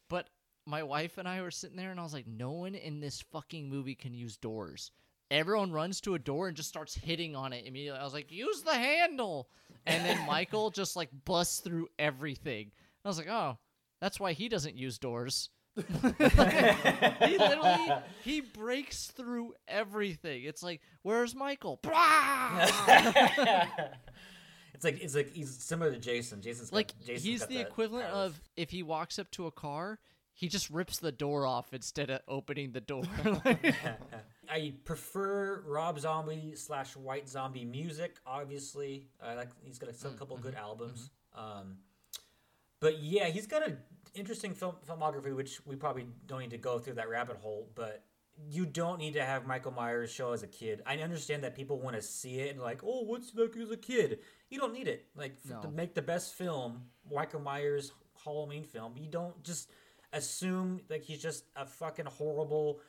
But 0.08 0.30
my 0.64 0.82
wife 0.82 1.18
and 1.18 1.28
I 1.28 1.42
were 1.42 1.50
sitting 1.50 1.76
there, 1.76 1.90
and 1.90 2.00
I 2.00 2.04
was 2.04 2.14
like, 2.14 2.26
no 2.26 2.52
one 2.52 2.74
in 2.74 3.00
this 3.00 3.20
fucking 3.20 3.68
movie 3.68 3.94
can 3.96 4.14
use 4.14 4.36
doors. 4.38 4.92
Everyone 5.30 5.72
runs 5.72 6.00
to 6.02 6.14
a 6.14 6.18
door 6.18 6.48
and 6.48 6.56
just 6.56 6.68
starts 6.68 6.94
hitting 6.94 7.34
on 7.34 7.52
it 7.52 7.66
immediately. 7.66 7.98
I 8.00 8.04
was 8.04 8.12
like, 8.14 8.30
use 8.30 8.62
the 8.62 8.74
handle. 8.74 9.48
And 9.86 10.04
then 10.04 10.26
Michael 10.26 10.70
just 10.70 10.96
like 10.96 11.08
busts 11.24 11.60
through 11.60 11.88
everything. 11.98 12.70
I 13.04 13.08
was 13.08 13.18
like, 13.18 13.28
oh, 13.28 13.58
that's 14.00 14.20
why 14.20 14.32
he 14.32 14.48
doesn't 14.48 14.76
use 14.76 14.98
doors. 14.98 15.50
he 15.76 17.38
literally 17.38 17.92
he 18.22 18.40
breaks 18.40 19.08
through 19.08 19.54
everything. 19.66 20.44
It's 20.44 20.62
like, 20.62 20.80
where's 21.02 21.34
Michael? 21.34 21.80
it's 24.72 24.84
like 24.84 25.02
it's 25.02 25.16
like 25.16 25.32
he's 25.32 25.56
similar 25.56 25.90
to 25.90 25.98
Jason. 25.98 26.40
Jason's 26.42 26.70
got- 26.70 26.76
like 26.76 26.94
Jason's 27.00 27.24
he's 27.24 27.46
the 27.46 27.58
equivalent 27.58 28.06
of 28.10 28.40
if 28.56 28.70
he 28.70 28.84
walks 28.84 29.18
up 29.18 29.30
to 29.32 29.46
a 29.46 29.50
car, 29.50 29.98
he 30.32 30.48
just 30.48 30.70
rips 30.70 30.98
the 30.98 31.10
door 31.12 31.44
off 31.44 31.72
instead 31.72 32.08
of 32.10 32.20
opening 32.28 32.70
the 32.70 32.80
door. 32.80 33.02
I 34.50 34.74
prefer 34.84 35.62
Rob 35.66 35.98
Zombie 35.98 36.52
slash 36.56 36.96
White 36.96 37.28
Zombie 37.28 37.64
music. 37.64 38.16
Obviously, 38.26 39.08
I 39.22 39.34
like 39.34 39.50
he's 39.62 39.78
got 39.78 39.90
a 39.90 39.94
some 39.94 40.12
mm, 40.12 40.18
couple 40.18 40.36
good 40.36 40.54
mm-hmm, 40.54 40.64
albums. 40.64 41.10
Mm-hmm. 41.36 41.60
Um, 41.60 41.76
but 42.80 43.02
yeah, 43.02 43.26
he's 43.26 43.46
got 43.46 43.66
an 43.66 43.78
interesting 44.14 44.54
film 44.54 44.76
filmography, 44.88 45.34
which 45.34 45.64
we 45.66 45.76
probably 45.76 46.06
don't 46.26 46.40
need 46.40 46.50
to 46.50 46.58
go 46.58 46.78
through 46.78 46.94
that 46.94 47.08
rabbit 47.08 47.36
hole. 47.36 47.68
But 47.74 48.04
you 48.50 48.66
don't 48.66 48.98
need 48.98 49.14
to 49.14 49.24
have 49.24 49.46
Michael 49.46 49.72
Myers 49.72 50.10
show 50.10 50.32
as 50.32 50.42
a 50.42 50.46
kid. 50.46 50.82
I 50.86 50.96
understand 50.98 51.44
that 51.44 51.54
people 51.54 51.78
want 51.78 51.96
to 51.96 52.02
see 52.02 52.40
it 52.40 52.52
and 52.52 52.62
like, 52.62 52.82
oh, 52.84 53.02
what's 53.02 53.34
like 53.34 53.56
as 53.56 53.70
a 53.70 53.76
kid? 53.76 54.20
You 54.50 54.58
don't 54.58 54.72
need 54.72 54.88
it. 54.88 55.06
Like 55.16 55.36
f- 55.50 55.62
to 55.62 55.68
make 55.68 55.94
the 55.94 56.02
best 56.02 56.34
film, 56.34 56.82
Michael 57.12 57.40
Myers 57.40 57.92
Halloween 58.24 58.64
film, 58.64 58.94
you 58.96 59.08
don't 59.08 59.40
just 59.42 59.70
assume 60.12 60.80
like 60.88 61.02
he's 61.02 61.22
just 61.22 61.44
a 61.56 61.66
fucking 61.66 62.06
horrible 62.06 62.80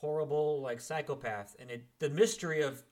horrible 0.00 0.60
like 0.60 0.80
psychopath 0.80 1.56
and 1.58 1.70
it 1.70 1.84
the 1.98 2.08
mystery 2.10 2.62
of 2.62 2.82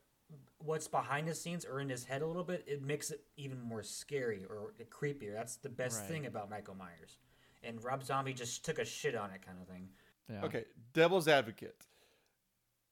what's 0.59 0.89
behind 0.89 1.29
the 1.29 1.35
scenes 1.35 1.65
or 1.65 1.81
in 1.81 1.89
his 1.89 2.05
head 2.05 2.23
a 2.23 2.27
little 2.27 2.43
bit 2.45 2.65
it 2.67 2.83
makes 2.83 3.11
it 3.11 3.21
even 3.37 3.61
more 3.61 3.83
scary 3.83 4.45
or 4.51 4.73
creepier 4.91 5.33
that's 5.33 5.57
the 5.57 5.69
best 5.69 6.01
Right. 6.01 6.09
thing 6.09 6.27
about 6.27 6.51
michael 6.51 6.75
myers 6.75 7.19
and 7.63 7.83
rob 7.85 8.03
zombie 8.03 8.33
just 8.35 8.65
took 8.65 8.79
a 8.79 8.85
shit 8.85 9.15
on 9.15 9.31
it 9.31 9.41
kind 9.45 9.59
of 9.61 9.69
thing 9.69 9.89
Yeah. 10.29 10.45
Okay, 10.45 10.65
devil's 10.93 11.29
advocate. 11.29 11.87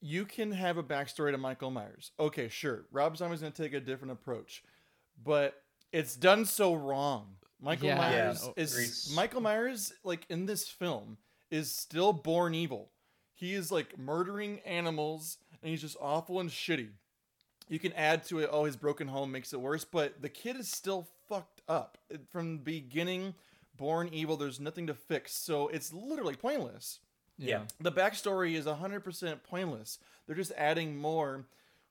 You 0.00 0.24
can 0.26 0.52
have 0.52 0.76
a 0.76 0.82
backstory 0.84 1.32
to 1.32 1.38
Michael 1.38 1.70
Myers. 1.70 2.12
Okay, 2.20 2.48
sure. 2.48 2.84
Rob 2.92 3.16
Zombie's 3.16 3.40
gonna 3.40 3.50
take 3.52 3.72
a 3.74 3.80
different 3.80 4.12
approach, 4.12 4.62
but 5.24 5.60
it's 5.92 6.14
done 6.14 6.44
so 6.44 6.74
wrong. 6.74 7.36
Michael 7.58 7.86
Yeah. 7.88 7.96
Myers 7.96 8.44
Yeah, 8.44 8.62
is 8.62 8.72
agreed. 9.08 9.16
Michael 9.16 9.40
Myers 9.40 9.92
like 10.04 10.26
in 10.28 10.44
this 10.46 10.68
film 10.68 11.16
is 11.50 11.74
still 11.74 12.12
born 12.12 12.54
evil. 12.54 12.90
He 13.34 13.54
is 13.54 13.70
like 13.72 13.98
murdering 13.98 14.60
animals 14.60 15.38
and 15.62 15.70
he's 15.70 15.80
just 15.80 15.96
awful 16.00 16.40
and 16.40 16.50
shitty. 16.50 16.88
You 17.68 17.78
can 17.78 17.92
add 17.94 18.24
to 18.26 18.40
it, 18.40 18.48
oh, 18.52 18.64
his 18.64 18.76
broken 18.76 19.08
home 19.08 19.32
makes 19.32 19.52
it 19.52 19.60
worse, 19.60 19.84
but 19.84 20.20
the 20.22 20.28
kid 20.28 20.56
is 20.56 20.68
still 20.70 21.08
fucked 21.28 21.62
up 21.68 21.98
It- 22.10 22.28
from 22.30 22.58
the 22.58 22.62
beginning. 22.62 23.34
Born 23.76 24.08
evil, 24.12 24.36
there's 24.36 24.60
nothing 24.60 24.86
to 24.86 24.94
fix, 24.94 25.34
so 25.34 25.66
it's 25.68 25.92
literally 25.92 26.36
pointless 26.36 27.00
Yeah. 27.38 27.66
the 27.80 27.90
backstory 27.90 28.54
is 28.54 28.66
100% 28.66 29.42
pointless. 29.42 29.98
They're 30.26 30.36
just 30.36 30.52
adding 30.52 30.96
more 30.96 31.46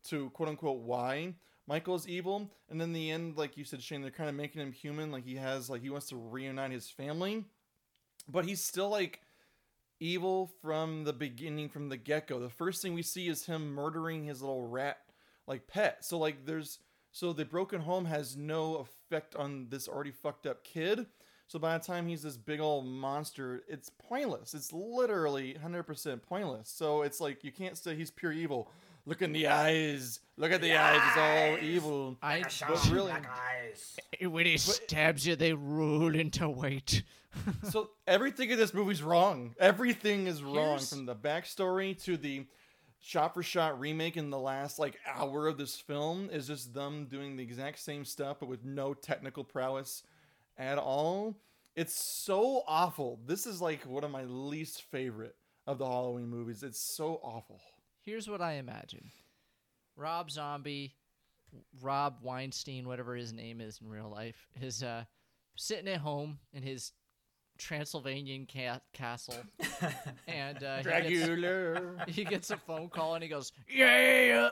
to 0.05 0.29
quote 0.29 0.47
unquote 0.49 0.79
why 0.81 1.35
Michael's 1.67 2.07
evil. 2.07 2.49
And 2.69 2.81
in 2.81 2.93
the 2.93 3.09
end, 3.11 3.35
like 3.37 3.57
you 3.57 3.63
said, 3.65 3.81
Shane, 3.81 4.01
they're 4.01 4.11
kind 4.11 4.29
of 4.29 4.35
making 4.35 4.61
him 4.61 4.71
human. 4.71 5.11
Like 5.11 5.23
he 5.25 5.35
has, 5.35 5.69
like, 5.69 5.81
he 5.81 5.89
wants 5.89 6.07
to 6.09 6.15
reunite 6.17 6.71
his 6.71 6.89
family. 6.89 7.45
But 8.27 8.45
he's 8.45 8.63
still, 8.63 8.89
like, 8.89 9.21
evil 10.03 10.51
from 10.61 11.05
the 11.05 11.13
beginning, 11.13 11.69
from 11.69 11.89
the 11.89 11.97
get 11.97 12.27
go. 12.27 12.39
The 12.39 12.49
first 12.49 12.81
thing 12.81 12.93
we 12.93 13.01
see 13.01 13.27
is 13.27 13.45
him 13.45 13.73
murdering 13.73 14.23
his 14.23 14.41
little 14.41 14.67
rat, 14.67 14.97
like, 15.47 15.67
pet. 15.67 16.03
So, 16.05 16.17
like, 16.17 16.45
there's. 16.45 16.79
So 17.15 17.31
the 17.31 17.45
broken 17.45 17.79
home 17.81 18.05
has 18.05 18.35
no 18.35 18.77
effect 18.77 19.35
on 19.35 19.67
this 19.69 19.87
already 19.87 20.09
fucked 20.09 20.47
up 20.47 20.63
kid. 20.63 21.05
So 21.45 21.59
by 21.59 21.77
the 21.77 21.83
time 21.83 22.07
he's 22.07 22.23
this 22.23 22.37
big 22.37 22.59
old 22.59 22.87
monster, 22.87 23.61
it's 23.67 23.91
pointless. 23.91 24.55
It's 24.55 24.73
literally 24.73 25.55
100% 25.63 26.23
pointless. 26.23 26.69
So 26.69 27.03
it's 27.03 27.21
like 27.21 27.43
you 27.43 27.51
can't 27.51 27.77
say 27.77 27.95
he's 27.95 28.09
pure 28.09 28.31
evil. 28.31 28.71
Look 29.05 29.21
in 29.21 29.33
the 29.33 29.47
eyes. 29.47 30.19
Look 30.37 30.51
at 30.51 30.61
the 30.61 30.75
eyes. 30.77 31.01
It's 31.07 31.17
all 31.17 31.67
evil. 31.69 32.17
I 32.21 32.43
But 32.67 32.89
really, 32.89 33.11
when 34.27 34.45
he 34.45 34.57
stabs 34.57 35.27
you, 35.27 35.35
they 35.35 35.53
roll 35.53 36.15
into 36.15 36.47
white. 36.49 37.03
so 37.69 37.89
everything 38.07 38.49
in 38.51 38.57
this 38.57 38.73
movie's 38.73 39.03
wrong. 39.03 39.55
Everything 39.59 40.27
is 40.27 40.41
wrong 40.43 40.55
Here's- 40.55 40.89
from 40.89 41.05
the 41.05 41.15
backstory 41.15 42.01
to 42.03 42.15
the 42.17 42.45
shot 42.99 43.33
for 43.33 43.43
shot 43.43 43.77
remake 43.79 44.15
in 44.15 44.29
the 44.29 44.39
last 44.39 44.79
like 44.79 44.97
hour 45.13 45.47
of 45.47 45.57
this 45.57 45.75
film 45.75 46.29
is 46.31 46.47
just 46.47 46.73
them 46.73 47.05
doing 47.07 47.35
the 47.35 47.43
exact 47.43 47.77
same 47.79 48.05
stuff 48.05 48.37
but 48.39 48.47
with 48.47 48.63
no 48.63 48.93
technical 48.93 49.43
prowess 49.43 50.03
at 50.57 50.77
all. 50.77 51.35
It's 51.75 51.93
so 51.95 52.63
awful. 52.67 53.19
This 53.25 53.45
is 53.45 53.61
like 53.61 53.83
one 53.85 54.03
of 54.05 54.11
my 54.11 54.23
least 54.23 54.83
favorite 54.83 55.35
of 55.67 55.79
the 55.79 55.85
Halloween 55.85 56.27
movies. 56.29 56.63
It's 56.63 56.79
so 56.79 57.19
awful. 57.23 57.59
Here's 58.05 58.29
what 58.29 58.41
I 58.41 58.53
imagine: 58.53 59.11
Rob 59.95 60.29
Zombie, 60.29 60.95
Rob 61.81 62.17
Weinstein, 62.21 62.87
whatever 62.87 63.15
his 63.15 63.31
name 63.33 63.61
is 63.61 63.79
in 63.81 63.87
real 63.87 64.09
life, 64.09 64.47
is 64.61 64.83
uh, 64.83 65.05
sitting 65.55 65.87
at 65.87 65.99
home 66.01 66.39
in 66.53 66.63
his 66.63 66.91
Transylvanian 67.57 68.47
ca- 68.51 68.81
castle, 68.93 69.35
and 70.27 70.63
uh, 70.63 70.77
he 70.77 70.83
gets- 70.83 71.27
he 72.07 72.23
gets 72.25 72.49
a 72.51 72.57
phone 72.57 72.89
call 72.89 73.15
and 73.15 73.23
he 73.23 73.29
goes, 73.29 73.51
"Yeah," 73.69 74.49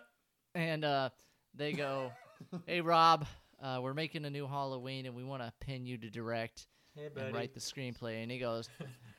and 0.56 0.86
uh, 0.86 1.10
they 1.54 1.74
go, 1.74 2.12
"Hey 2.66 2.80
Rob, 2.82 3.26
uh, 3.62 3.80
we're 3.82 3.94
making 3.94 4.24
a 4.26 4.30
new 4.30 4.48
Halloween 4.48 5.06
and 5.06 5.16
we 5.16 5.24
want 5.24 5.42
to 5.44 5.52
pin 5.60 5.86
you 5.86 5.98
to 5.98 6.10
direct 6.10 6.68
Hey, 6.96 7.10
and 7.18 7.34
write 7.34 7.54
the 7.54 7.60
screenplay." 7.60 8.22
And 8.24 8.32
he 8.32 8.40
goes, 8.40 8.70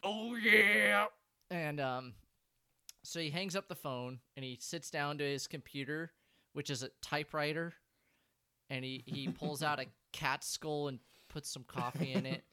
"Oh 0.03 0.37
yeah," 0.37 1.07
and 1.51 1.81
um, 1.81 2.15
so 3.03 3.21
he 3.21 3.31
hangs 3.31 3.57
up 3.57 3.69
the 3.69 3.75
phone 3.75 4.21
and 4.37 4.45
he 4.45 4.59
sits 4.61 4.91
down 4.91 5.19
to 5.19 5.25
his 5.25 5.47
computer, 5.47 6.13
which 6.53 6.71
is 6.71 6.83
a 6.83 6.91
typewriter, 7.01 7.73
and 8.71 8.85
he 8.85 9.03
he 9.07 9.29
pulls 9.29 9.63
out 9.63 9.81
a 9.81 9.87
cat 10.13 10.45
skull 10.45 10.89
and 10.89 10.99
puts 11.29 11.51
some 11.51 11.65
coffee 11.65 12.13
in 12.13 12.27
it. 12.27 12.45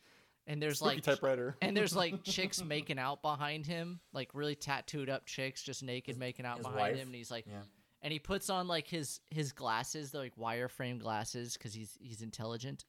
And 0.48 0.60
there's 0.60 0.80
Spooky 0.80 0.96
like 0.96 1.04
typewriter. 1.04 1.56
and 1.62 1.78
there's 1.78 1.96
like 1.96 2.24
chicks 2.24 2.64
making 2.64 2.98
out 2.98 3.22
behind 3.22 3.68
him, 3.68 4.00
like 4.14 4.30
really 4.34 4.56
tattooed 4.56 5.08
up 5.10 5.28
chicks, 5.28 5.62
just 5.62 5.84
naked 5.84 6.18
making 6.18 6.46
out 6.48 6.58
behind 6.62 6.78
wife? 6.80 6.96
him, 6.96 7.10
and 7.10 7.16
he's 7.16 7.30
like, 7.30 7.46
Yeah. 7.46 7.62
and 8.02 8.12
he 8.12 8.18
puts 8.18 8.50
on 8.50 8.68
like 8.68 8.88
his 8.88 9.20
his 9.30 9.52
glasses, 9.52 10.12
they're 10.12 10.22
like 10.22 10.36
wireframe 10.38 11.00
glasses, 11.00 11.54
because 11.54 11.74
he's 11.76 11.96
he's 12.02 12.24
intelligent, 12.24 12.86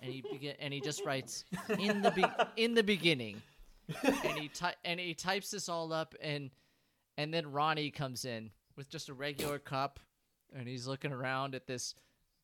and 0.00 0.12
he 0.12 0.20
begin 0.30 0.56
and 0.60 0.74
he 0.74 0.80
just 0.82 1.02
writes 1.06 1.46
in 1.78 2.02
the 2.02 2.10
be- 2.10 2.62
in 2.62 2.74
the 2.74 2.82
beginning, 2.82 3.40
and 4.02 4.38
he 4.38 4.48
ty- 4.48 4.74
and 4.84 5.00
he 5.00 5.14
types 5.14 5.50
this 5.50 5.68
all 5.68 5.92
up, 5.92 6.14
and 6.20 6.50
and 7.16 7.32
then 7.32 7.50
Ronnie 7.52 7.90
comes 7.90 8.24
in 8.24 8.50
with 8.76 8.88
just 8.88 9.08
a 9.08 9.14
regular 9.14 9.58
cup, 9.58 10.00
and 10.54 10.68
he's 10.68 10.86
looking 10.86 11.12
around 11.12 11.54
at 11.54 11.66
this 11.66 11.94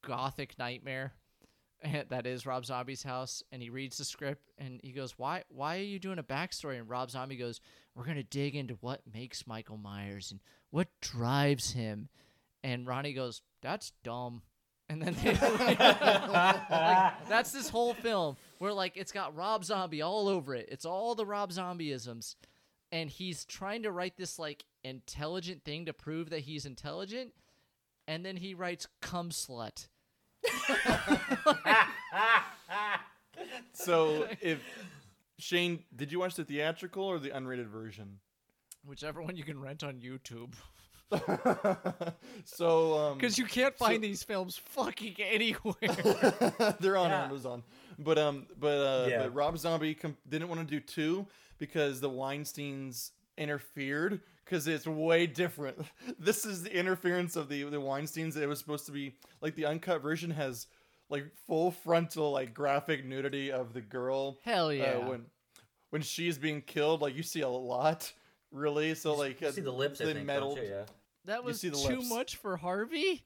gothic 0.05 0.59
nightmare 0.59 1.12
eh, 1.83 2.03
that 2.09 2.27
is 2.27 2.47
Rob 2.47 2.65
Zombie's 2.66 3.03
house, 3.03 3.43
and 3.53 3.62
he 3.62 3.71
reads 3.71 3.99
the 3.99 4.05
script 4.05 4.51
and 4.59 4.81
he 4.83 4.93
goes, 4.93 5.19
"Why? 5.19 5.45
Why 5.49 5.79
are 5.79 5.83
you 5.83 5.99
doing 5.99 6.19
a 6.19 6.23
backstory?" 6.25 6.79
And 6.79 6.89
Rob 6.89 7.11
Zombie 7.11 7.37
goes, 7.37 7.61
"We're 7.95 8.05
gonna 8.05 8.23
dig 8.23 8.55
into 8.57 8.75
what 8.81 9.03
makes 9.12 9.47
Michael 9.47 9.77
Myers 9.79 10.31
and 10.31 10.41
what 10.71 10.89
drives 11.01 11.73
him." 11.73 12.09
And 12.62 12.87
Ronnie 12.87 13.12
goes, 13.12 13.43
"That's 13.61 13.93
dumb." 14.03 14.43
And 14.89 15.01
then 15.02 15.16
they, 15.23 15.31
like, 15.59 15.78
that's 17.28 17.52
this 17.52 17.69
whole 17.69 17.94
film 17.94 18.36
where 18.59 18.73
like 18.73 18.97
it's 18.97 19.12
got 19.12 19.35
Rob 19.35 19.65
Zombie 19.65 20.02
all 20.02 20.28
over 20.28 20.55
it. 20.55 20.69
It's 20.70 20.85
all 20.85 21.15
the 21.15 21.24
Rob 21.24 21.51
Zombieisms, 21.51 22.36
and 22.93 23.09
he's 23.09 23.44
trying 23.44 23.85
to 23.85 23.90
write 23.90 24.16
this 24.16 24.39
like 24.39 24.65
intelligent 24.82 25.65
thing 25.65 25.86
to 25.86 25.93
prove 25.93 26.31
that 26.31 26.40
he's 26.40 26.66
intelligent, 26.66 27.32
and 28.06 28.24
then 28.24 28.36
he 28.36 28.55
writes 28.55 28.86
"cum 29.01 29.31
slut." 29.31 29.89
So 33.73 34.28
if 34.40 34.61
Shane, 35.39 35.82
did 35.94 36.12
you 36.12 36.19
watch 36.20 36.35
the 36.35 36.44
theatrical 36.44 37.05
or 37.05 37.19
the 37.19 37.31
unrated 37.31 37.66
version? 37.66 38.20
whichever 38.86 39.23
one 39.23 39.36
you 39.36 39.44
can 39.44 39.61
rent 39.61 39.82
on 39.82 39.94
YouTube. 39.94 40.55
so 42.45 42.95
um 42.99 43.19
Because 43.19 43.39
you 43.39 43.45
can't 43.45 43.77
find 43.77 44.03
these 44.03 44.23
films 44.23 44.57
fucking 44.57 45.17
anywhere. 45.19 45.75
they're 46.81 46.97
on 46.97 47.11
Yeah. 47.11 47.25
Amazon. 47.25 47.63
But 47.99 48.19
um 48.19 48.47
but 48.59 48.79
uh 48.79 49.07
Yeah. 49.09 49.23
but 49.23 49.35
Rob 49.35 49.59
Zombie 49.59 49.95
com- 49.95 50.17
didn't 50.29 50.49
want 50.49 50.61
to 50.61 50.67
do 50.67 50.81
2 50.81 51.27
because 51.59 52.01
the 52.01 52.11
Weinsteins 52.11 53.11
interfered 53.39 54.21
cuz 54.47 54.67
it's 54.67 54.87
way 54.87 55.27
different. 55.27 55.79
This 56.19 56.45
is 56.45 56.63
the 56.63 56.75
interference 56.77 57.37
of 57.37 57.49
the 57.49 57.65
the 57.65 57.81
Weinsteins. 57.81 58.37
It 58.37 58.47
was 58.47 58.59
supposed 58.59 58.87
to 58.87 58.93
be 58.93 59.15
like 59.41 59.55
the 59.55 59.67
uncut 59.67 60.03
version 60.03 60.31
has 60.31 60.67
like 61.11 61.27
full 61.47 61.71
frontal 61.71 62.33
like 62.33 62.55
graphic 62.55 63.05
nudity 63.05 63.53
of 63.53 63.73
the 63.75 63.81
girl 63.81 64.39
Hell 64.43 64.73
yeah. 64.73 64.85
uh, 64.95 65.09
when 65.09 65.27
when 65.91 66.03
she's 66.03 66.39
being 66.39 66.61
killed 66.63 67.03
like 67.03 67.15
you 67.15 67.23
see 67.23 67.43
a 67.43 67.49
lot 67.49 68.13
really 68.55 68.95
so 68.95 69.15
like 69.15 69.43
You 69.43 69.49
uh, 69.49 69.53
see 69.53 69.61
the 69.61 69.71
lips, 69.73 70.01
I 70.01 70.07
they 70.07 70.15
think, 70.15 70.27
metal- 70.27 70.55
don't 70.55 70.65
you? 70.65 70.71
Yeah. 70.71 70.85
that 71.27 71.45
was 71.45 71.61
see 71.61 71.69
the 71.69 71.77
too 71.77 71.97
lips. 71.99 72.09
much 72.09 72.37
for 72.37 72.57
Harvey. 72.57 73.23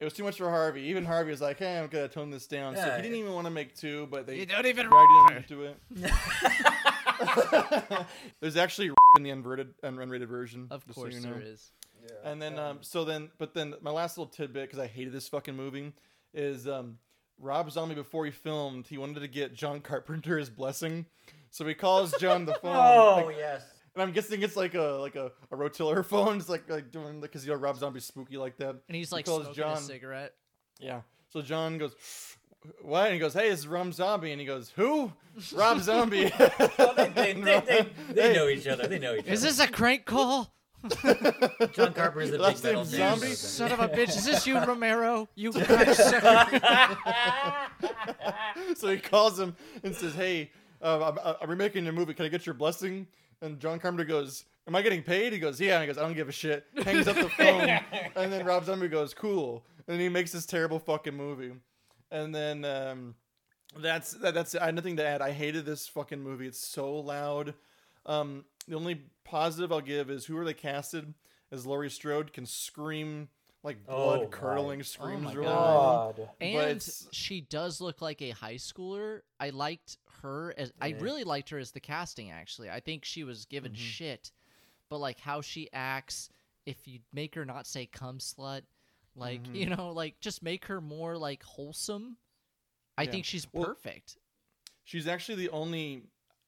It 0.00 0.04
was 0.04 0.14
too 0.14 0.24
much 0.24 0.38
for 0.38 0.48
Harvey. 0.50 0.82
Even 0.84 1.04
Harvey 1.04 1.30
was 1.30 1.40
like, 1.40 1.58
"Hey, 1.60 1.78
I'm 1.78 1.86
gonna 1.88 2.08
tone 2.08 2.30
this 2.30 2.48
down." 2.48 2.74
so 2.74 2.84
Yeah. 2.84 2.96
he 2.96 3.02
didn't 3.02 3.18
even 3.18 3.34
want 3.34 3.44
to 3.46 3.52
make 3.52 3.76
two, 3.76 4.08
but 4.10 4.26
they 4.26 4.38
You 4.40 4.46
don't 4.46 4.66
even 4.66 4.88
dragged 4.88 5.30
him 5.30 5.36
into 5.36 5.62
it. 5.64 5.76
There's 8.40 8.56
actually 8.56 8.90
in 9.16 9.22
the 9.22 9.30
unverted, 9.30 9.68
unrated 9.84 10.26
version. 10.26 10.66
Of 10.70 10.84
just 10.86 10.96
so 10.96 11.02
course 11.02 11.14
you 11.14 11.20
know. 11.20 11.34
there 11.34 11.42
is. 11.42 11.70
And 12.24 12.42
then, 12.42 12.58
um, 12.58 12.78
so 12.80 13.04
then, 13.04 13.30
but 13.38 13.54
then 13.54 13.74
my 13.80 13.92
last 13.92 14.18
little 14.18 14.32
tidbit 14.32 14.64
because 14.64 14.80
I 14.80 14.88
hated 14.88 15.12
this 15.12 15.28
fucking 15.28 15.54
movie 15.54 15.92
is 16.34 16.66
um, 16.66 16.98
Rob 17.38 17.70
Zombie 17.70 17.94
before 17.94 18.24
he 18.24 18.32
filmed, 18.32 18.88
he 18.88 18.98
wanted 18.98 19.20
to 19.20 19.28
get 19.28 19.54
John 19.54 19.80
Carpenter 19.80 20.36
his 20.38 20.50
blessing, 20.50 21.06
so 21.50 21.64
he 21.64 21.74
calls 21.74 22.12
John 22.18 22.44
the 22.44 22.54
phone. 22.54 22.74
Oh 22.76 23.22
like- 23.26 23.36
yes. 23.36 23.62
And 23.94 24.02
I'm 24.02 24.12
guessing 24.12 24.42
it's 24.42 24.56
like 24.56 24.74
a 24.74 24.98
like 25.00 25.16
a, 25.16 25.32
a 25.50 25.56
rotiller 25.56 26.04
phone. 26.12 26.38
It's 26.38 26.48
like 26.48 26.68
like 26.68 26.90
doing 26.90 27.20
because 27.20 27.44
you 27.46 27.52
know 27.52 27.58
Rob 27.58 27.76
Zombie's 27.76 28.04
spooky 28.04 28.36
like 28.36 28.56
that. 28.58 28.76
And 28.88 28.96
he's 28.96 29.10
He 29.10 29.16
like 29.16 29.26
calls 29.26 29.44
smoking 29.44 29.64
a 29.64 29.76
cigarette. 29.78 30.34
Yeah. 30.80 31.02
So 31.30 31.42
John 31.42 31.78
goes, 31.78 31.94
"What?" 32.82 33.06
And 33.06 33.14
he 33.14 33.18
goes, 33.18 33.32
"Hey, 33.34 33.48
this 33.48 33.60
is 33.60 33.66
Rob 33.66 33.92
Zombie." 33.94 34.32
And 34.32 34.40
he 34.40 34.46
goes, 34.46 34.70
"Who?" 34.76 35.12
Rob 35.54 35.80
Zombie. 35.80 36.30
They, 37.14 37.32
they, 37.32 37.32
they, 37.34 37.60
they, 37.60 37.88
they 38.12 38.32
know 38.34 38.48
each 38.48 38.66
other. 38.66 38.86
They 38.86 38.98
know 38.98 39.14
each 39.14 39.20
other. 39.22 39.32
Is 39.32 39.42
this 39.42 39.60
a 39.60 39.66
crank 39.68 40.04
call? 40.06 40.52
John 40.82 41.92
Carpenter's 41.94 42.30
a 42.30 42.32
big 42.32 42.40
Last 42.40 42.64
metal 42.64 42.84
name 42.84 42.92
fan. 42.92 43.18
Zombie? 43.18 43.34
Son 43.34 43.70
of 43.72 43.80
a 43.80 43.88
bitch. 43.88 44.08
Is 44.08 44.24
this 44.24 44.46
you, 44.46 44.58
Romero? 44.58 45.28
You 45.34 45.52
cocksucker. 45.52 46.66
so 48.76 48.88
he 48.88 48.98
calls 48.98 49.38
him 49.38 49.54
and 49.84 49.94
says, 49.94 50.14
"Hey, 50.14 50.50
uh, 50.82 51.12
I'm, 51.12 51.36
I'm 51.40 51.50
remaking 51.50 51.84
your 51.84 51.92
movie. 51.92 52.14
Can 52.14 52.26
I 52.26 52.28
get 52.28 52.46
your 52.46 52.54
blessing?" 52.54 53.06
And 53.42 53.60
John 53.60 53.78
Carpenter 53.78 54.04
goes, 54.04 54.44
"Am 54.66 54.74
I 54.74 54.80
getting 54.82 55.02
paid?" 55.02 55.32
He 55.34 55.38
goes, 55.38 55.60
"Yeah." 55.60 55.74
And 55.74 55.82
he 55.82 55.86
goes, 55.88 55.98
"I 55.98 56.02
don't 56.02 56.14
give 56.14 56.28
a 56.28 56.32
shit." 56.32 56.64
Hangs 56.84 57.06
up 57.08 57.16
the 57.16 57.28
phone, 57.36 57.68
and 58.16 58.32
then 58.32 58.44
Rob 58.46 58.64
Zombie 58.64 58.88
goes, 58.88 59.12
"Cool." 59.12 59.64
And 59.88 60.00
he 60.00 60.08
makes 60.08 60.32
this 60.32 60.46
terrible 60.46 60.78
fucking 60.78 61.14
movie, 61.16 61.52
and 62.10 62.34
then 62.34 62.64
um, 62.64 63.14
that's 63.78 64.12
that, 64.14 64.32
that's. 64.34 64.54
I 64.54 64.66
had 64.66 64.74
nothing 64.76 64.96
to 64.96 65.04
add. 65.06 65.20
I 65.20 65.32
hated 65.32 65.66
this 65.66 65.88
fucking 65.88 66.20
movie. 66.22 66.46
It's 66.46 66.64
so 66.64 66.94
loud. 67.00 67.54
Um, 68.06 68.44
the 68.68 68.76
only 68.76 69.02
positive 69.24 69.72
I'll 69.72 69.80
give 69.80 70.08
is 70.10 70.24
who 70.26 70.36
are 70.38 70.44
they 70.44 70.54
casted 70.54 71.12
as 71.50 71.66
Laurie 71.66 71.90
Strode 71.90 72.32
can 72.32 72.46
scream 72.46 73.28
like 73.64 73.76
Oh, 73.88 74.16
blood 74.18 74.30
curdling 74.32 74.82
screams 74.82 75.22
my 75.22 75.32
really 75.34 75.46
God. 75.46 76.18
loud. 76.18 76.28
And 76.40 76.56
it's- 76.70 77.06
she 77.12 77.40
does 77.42 77.80
look 77.80 78.00
like 78.02 78.20
a 78.22 78.30
high 78.30 78.54
schooler. 78.56 79.20
I 79.38 79.50
liked 79.50 79.98
her 80.22 80.54
as 80.56 80.72
I 80.80 80.90
really 80.98 81.24
liked 81.24 81.50
her 81.50 81.58
as 81.58 81.70
the 81.70 81.80
casting 81.80 82.30
actually. 82.30 82.70
I 82.70 82.80
think 82.80 83.04
she 83.04 83.22
was 83.24 83.44
given 83.44 83.74
shit. 83.74 84.32
But 84.88 84.98
like 84.98 85.20
how 85.20 85.40
she 85.40 85.68
acts, 85.72 86.28
if 86.66 86.86
you 86.86 86.98
make 87.12 87.34
her 87.34 87.44
not 87.44 87.66
say 87.66 87.86
cum 87.86 88.18
slut, 88.18 88.62
like 89.16 89.40
you 89.54 89.66
know, 89.66 89.90
like 89.90 90.18
just 90.20 90.42
make 90.42 90.64
her 90.66 90.80
more 90.80 91.16
like 91.16 91.42
wholesome. 91.42 92.16
I 92.98 93.02
Yeah. 93.04 93.10
think 93.10 93.24
she's 93.24 93.46
Well- 93.52 93.64
perfect. 93.66 94.16
She's 94.84 95.06
actually 95.06 95.36
the 95.36 95.50
only 95.50 96.02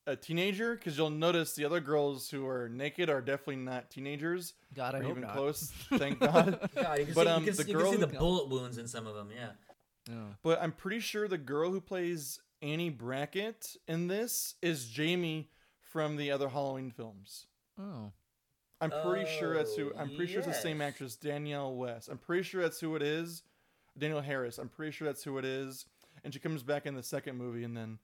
a 0.07 0.17
teenager 0.17 0.75
because 0.75 0.99
you'll 0.99 1.09
notice 1.09 1.55
the 1.55 1.65
other 1.65 1.81
girls 1.81 2.29
who 2.29 2.47
are 2.47 2.69
naked 2.69 3.09
are 3.09 3.23
definitely 3.23 3.57
not 3.57 3.91
teenagers. 3.91 4.53
God, 4.75 4.95
I 4.95 4.99
or 4.99 5.03
hope 5.03 5.11
even 5.13 5.23
not. 5.23 5.33
close. 5.37 5.71
Thank 5.95 6.19
God. 6.21 6.69
God, 6.75 6.99
you 6.99 7.05
can 7.07 7.15
But, 7.15 7.25
see, 7.27 7.31
um, 7.33 7.41
you 7.45 7.47
can, 7.53 7.57
the 7.57 7.63
see- 7.65 7.71
you 7.71 7.75
can 7.77 7.83
girl 7.83 7.93
see 7.93 7.99
the 7.99 8.07
bullet 8.09 8.49
wounds 8.49 8.77
in 8.77 8.87
some 8.89 9.07
of 9.07 9.15
them. 9.15 9.31
Yeah. 9.35 9.53
Yeah. 10.11 10.27
But 10.43 10.61
I'm 10.61 10.73
pretty 10.73 11.01
sure 11.01 11.27
the 11.29 11.39
girl 11.39 11.71
who 11.71 11.81
plays 11.81 12.39
Annie 12.65 12.89
Brackett 12.91 13.77
in 13.87 14.07
this 14.09 14.55
is 14.63 14.89
Jamie 14.89 15.51
from 15.81 16.17
the 16.17 16.31
other 16.31 16.49
Halloween 16.49 16.91
films. 16.91 17.47
Oh. 17.79 18.11
I'm 18.81 18.91
pretty 18.91 19.31
sure 19.39 19.55
that's 19.55 19.75
who. 19.77 19.93
Oh, 19.95 19.99
I'm 19.99 20.09
pretty 20.17 20.33
sure 20.33 20.39
it's 20.41 20.49
the 20.49 20.55
same 20.55 20.81
actress, 20.81 21.15
Danielle 21.17 21.75
West. 21.75 22.09
I'm 22.09 22.19
pretty 22.19 22.43
sure 22.43 22.61
that's 22.63 22.81
who 22.81 22.97
it 22.97 23.03
is. 23.03 23.43
Danielle 23.97 24.21
Harris. 24.21 24.59
I'm 24.59 24.69
pretty 24.69 24.93
sure 24.93 25.07
that's 25.07 25.23
who 25.23 25.39
it 25.39 25.45
is. 25.45 25.87
And 26.25 26.33
she 26.35 26.41
comes 26.41 26.63
back 26.63 26.87
in 26.87 26.95
the 26.95 27.03
second 27.03 27.37
movie 27.37 27.65
and 27.65 27.77
then 27.77 27.99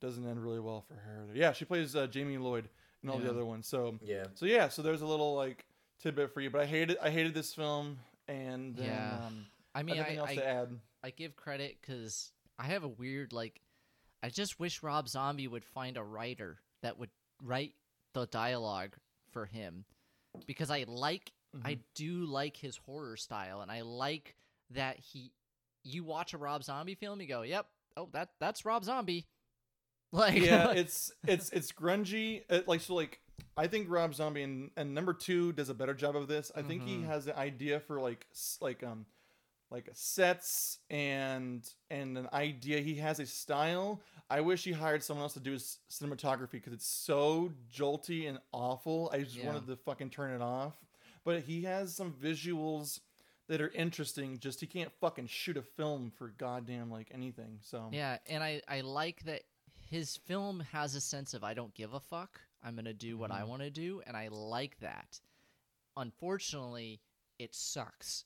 doesn't 0.00 0.26
end 0.26 0.42
really 0.42 0.60
well 0.60 0.82
for 0.86 0.94
her. 0.94 1.26
Yeah, 1.34 1.52
she 1.52 1.64
plays 1.64 1.94
uh, 1.94 2.06
Jamie 2.06 2.38
Lloyd 2.38 2.68
and 3.02 3.10
all 3.10 3.18
the 3.18 3.28
other 3.28 3.44
ones. 3.44 3.66
So 3.68 3.98
Yeah. 4.02 4.26
so 4.34 4.46
yeah, 4.46 4.68
so 4.68 4.82
there's 4.82 5.02
a 5.02 5.06
little 5.06 5.34
like 5.34 5.66
tidbit 6.00 6.32
for 6.32 6.40
you. 6.40 6.50
But 6.50 6.62
I 6.62 6.66
hated 6.66 6.96
I 7.02 7.10
hated 7.10 7.34
this 7.34 7.52
film 7.54 7.98
and 8.28 8.74
then, 8.76 8.86
Yeah. 8.86 9.18
um, 9.26 9.46
I 9.74 9.82
mean, 9.82 9.96
nothing 9.96 10.18
I, 10.18 10.20
else 10.20 10.30
I, 10.30 10.34
to 10.36 10.46
add. 10.46 10.68
I 11.04 11.10
give 11.10 11.36
credit 11.36 11.76
because 11.80 12.32
I 12.58 12.64
have 12.64 12.84
a 12.84 12.88
weird 12.88 13.32
like. 13.32 13.60
I 14.26 14.28
just 14.28 14.58
wish 14.58 14.82
Rob 14.82 15.08
Zombie 15.08 15.46
would 15.46 15.64
find 15.64 15.96
a 15.96 16.02
writer 16.02 16.58
that 16.82 16.98
would 16.98 17.10
write 17.40 17.74
the 18.12 18.26
dialogue 18.26 18.96
for 19.30 19.46
him, 19.46 19.84
because 20.48 20.68
I 20.68 20.84
like 20.88 21.30
I 21.64 21.78
do 21.94 22.26
like 22.26 22.56
his 22.56 22.76
horror 22.76 23.16
style, 23.16 23.60
and 23.60 23.70
I 23.70 23.82
like 23.82 24.34
that 24.70 24.98
he. 24.98 25.30
You 25.84 26.02
watch 26.02 26.34
a 26.34 26.38
Rob 26.38 26.64
Zombie 26.64 26.96
film, 26.96 27.20
you 27.20 27.28
go, 27.28 27.42
"Yep, 27.42 27.66
oh 27.96 28.08
that 28.14 28.30
that's 28.40 28.64
Rob 28.64 28.84
Zombie." 28.84 29.26
Like 30.12 30.40
yeah, 30.40 30.70
it's 30.76 31.12
it's 31.26 31.50
it's 31.50 31.72
grungy. 31.72 32.42
Uh, 32.48 32.60
like 32.66 32.80
so, 32.80 32.94
like 32.94 33.20
I 33.56 33.66
think 33.66 33.90
Rob 33.90 34.14
Zombie 34.14 34.44
and, 34.44 34.70
and 34.76 34.94
number 34.94 35.12
two 35.12 35.52
does 35.52 35.68
a 35.68 35.74
better 35.74 35.94
job 35.94 36.14
of 36.14 36.28
this. 36.28 36.52
I 36.54 36.62
think 36.62 36.84
he 36.84 37.02
has 37.02 37.26
an 37.26 37.34
idea 37.34 37.80
for 37.80 38.00
like 38.00 38.24
like 38.60 38.84
um 38.84 39.04
like 39.70 39.88
sets 39.92 40.78
and 40.90 41.68
and 41.90 42.16
an 42.16 42.28
idea. 42.32 42.80
He 42.80 42.96
has 42.96 43.18
a 43.18 43.26
style. 43.26 44.00
I 44.28 44.40
wish 44.40 44.64
he 44.64 44.72
hired 44.72 45.02
someone 45.04 45.22
else 45.22 45.34
to 45.34 45.40
do 45.40 45.52
his 45.52 45.78
cinematography 45.90 46.52
because 46.52 46.72
it's 46.72 46.86
so 46.86 47.52
jolty 47.72 48.28
and 48.28 48.38
awful. 48.52 49.08
I 49.12 49.20
just 49.22 49.36
Yeah. 49.36 49.46
wanted 49.46 49.66
to 49.68 49.76
fucking 49.76 50.10
turn 50.10 50.32
it 50.34 50.42
off. 50.42 50.74
But 51.24 51.42
he 51.44 51.62
has 51.62 51.94
some 51.94 52.12
visuals 52.12 53.00
that 53.48 53.60
are 53.60 53.68
interesting. 53.70 54.38
Just 54.38 54.60
he 54.60 54.66
can't 54.66 54.92
fucking 55.00 55.28
shoot 55.28 55.56
a 55.56 55.62
film 55.62 56.10
for 56.10 56.28
goddamn 56.28 56.90
like 56.90 57.08
anything. 57.12 57.60
So 57.62 57.88
Yeah, 57.92 58.18
and 58.26 58.42
I 58.42 58.62
I 58.66 58.80
like 58.80 59.22
that 59.24 59.42
his 59.88 60.16
film 60.16 60.60
has 60.72 60.96
a 60.96 61.00
sense 61.00 61.32
of 61.34 61.44
I 61.44 61.54
don't 61.54 61.74
give 61.74 61.94
a 61.94 62.00
fuck. 62.00 62.40
I'm 62.64 62.74
going 62.74 62.86
to 62.86 62.92
do 62.94 63.16
what 63.16 63.30
I 63.30 63.40
Mm-hmm. 63.40 63.48
want 63.50 63.62
to 63.62 63.70
do 63.70 64.02
and 64.06 64.16
I 64.16 64.26
like 64.28 64.80
that. 64.80 65.20
Unfortunately, 65.96 67.00
it 67.38 67.54
sucks. 67.54 68.24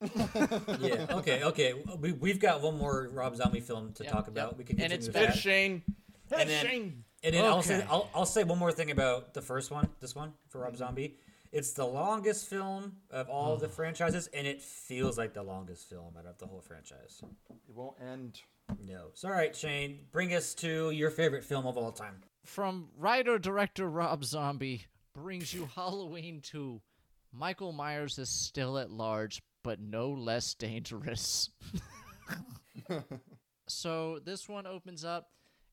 Yeah. 0.80 1.06
Okay. 1.10 1.42
Okay. 1.42 1.74
We 1.98 2.12
we've 2.12 2.40
got 2.40 2.62
one 2.62 2.78
more 2.78 3.10
Rob 3.12 3.36
Zombie 3.36 3.60
film 3.60 3.92
to 3.94 4.04
Yep, 4.04 4.12
talk 4.12 4.28
about. 4.28 4.50
yep. 4.50 4.58
We 4.58 4.64
can 4.64 4.80
And 4.80 4.90
continue 4.90 4.96
it's 4.96 5.06
with 5.06 5.14
that. 5.14 5.36
Shane. 5.36 5.82
And 6.30 6.48
then- 6.48 6.66
Shane. 6.66 7.04
And 7.22 7.34
then 7.34 7.44
I'll 7.44 7.62
say 7.62 7.84
I'll, 7.90 8.08
I'll 8.14 8.24
say 8.24 8.44
one 8.44 8.58
more 8.58 8.72
thing 8.72 8.90
about 8.90 9.34
the 9.34 9.42
first 9.42 9.70
one, 9.70 9.90
this 10.00 10.14
one 10.14 10.32
for 10.48 10.62
Rob 10.62 10.70
mm-hmm. 10.70 10.78
Zombie. 10.78 11.16
It's 11.52 11.72
the 11.72 11.84
longest 11.84 12.48
film 12.48 12.96
of 13.10 13.28
all 13.28 13.56
the 13.56 13.66
hmm. 13.66 13.72
franchises, 13.72 14.28
and 14.28 14.46
it 14.46 14.62
feels 14.62 15.18
like 15.18 15.34
the 15.34 15.42
longest 15.42 15.88
film 15.88 16.14
out 16.16 16.24
of 16.24 16.38
the 16.38 16.46
whole 16.46 16.60
franchise. 16.60 17.20
It 17.50 17.74
won't 17.74 17.96
end. 18.00 18.40
No. 18.78 19.08
So, 19.14 19.28
all 19.28 19.34
right, 19.34 19.54
Shane, 19.54 20.06
bring 20.12 20.32
us 20.32 20.54
to 20.56 20.92
your 20.92 21.10
favorite 21.10 21.44
film 21.44 21.66
of 21.66 21.76
all 21.76 21.90
time. 21.90 22.22
From 22.44 22.88
writer 22.96 23.38
director 23.38 23.90
Rob 23.90 24.24
Zombie 24.24 24.86
brings 25.12 25.52
you 25.52 25.68
Halloween 25.74 26.40
2. 26.40 26.80
Michael 27.32 27.72
Myers 27.72 28.18
is 28.18 28.28
still 28.28 28.78
at 28.78 28.90
large, 28.90 29.42
but 29.62 29.80
no 29.80 30.08
less 30.10 30.54
dangerous. 30.54 31.50
so 33.68 34.18
this 34.24 34.48
one 34.48 34.66
opens 34.66 35.04
up. 35.04 35.28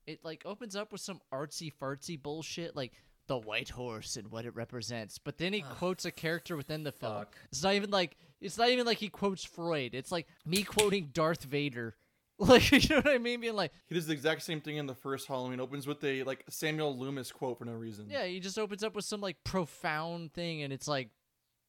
It 0.06 0.24
like 0.24 0.42
opens 0.46 0.74
up 0.76 0.92
with 0.92 1.00
some 1.00 1.20
artsy 1.32 1.72
fartsy 1.80 2.20
bullshit, 2.20 2.74
like 2.74 2.92
the 3.26 3.36
white 3.38 3.68
horse 3.68 4.16
and 4.16 4.30
what 4.30 4.46
it 4.46 4.54
represents. 4.54 5.18
But 5.18 5.36
then 5.38 5.52
he 5.52 5.60
quotes 5.60 6.04
a 6.06 6.10
character 6.10 6.56
within 6.56 6.82
the 6.82 6.92
film. 6.92 7.12
fuck. 7.18 7.36
It's 7.52 7.62
not 7.62 7.74
even 7.74 7.90
like 7.90 8.16
it's 8.40 8.56
not 8.56 8.70
even 8.70 8.86
like 8.86 8.98
he 8.98 9.08
quotes 9.08 9.44
Freud. 9.44 9.94
It's 9.94 10.10
like 10.10 10.26
me 10.46 10.62
quoting 10.62 11.10
Darth 11.12 11.44
Vader. 11.44 11.94
Like 12.40 12.70
you 12.70 12.78
know 12.90 12.98
what 13.02 13.08
I 13.08 13.18
mean? 13.18 13.40
Being 13.40 13.56
like, 13.56 13.72
He 13.88 13.96
does 13.96 14.06
the 14.06 14.12
exact 14.12 14.42
same 14.42 14.60
thing 14.60 14.76
in 14.76 14.86
the 14.86 14.94
first 14.94 15.26
Halloween. 15.26 15.58
Opens 15.58 15.88
with 15.88 16.04
a 16.04 16.22
like 16.22 16.44
Samuel 16.48 16.96
Loomis 16.96 17.32
quote 17.32 17.58
for 17.58 17.64
no 17.64 17.72
reason. 17.72 18.06
Yeah, 18.08 18.26
he 18.26 18.38
just 18.38 18.60
opens 18.60 18.84
up 18.84 18.94
with 18.94 19.04
some 19.04 19.20
like 19.20 19.42
profound 19.42 20.32
thing, 20.34 20.62
and 20.62 20.72
it's 20.72 20.86
like 20.86 21.10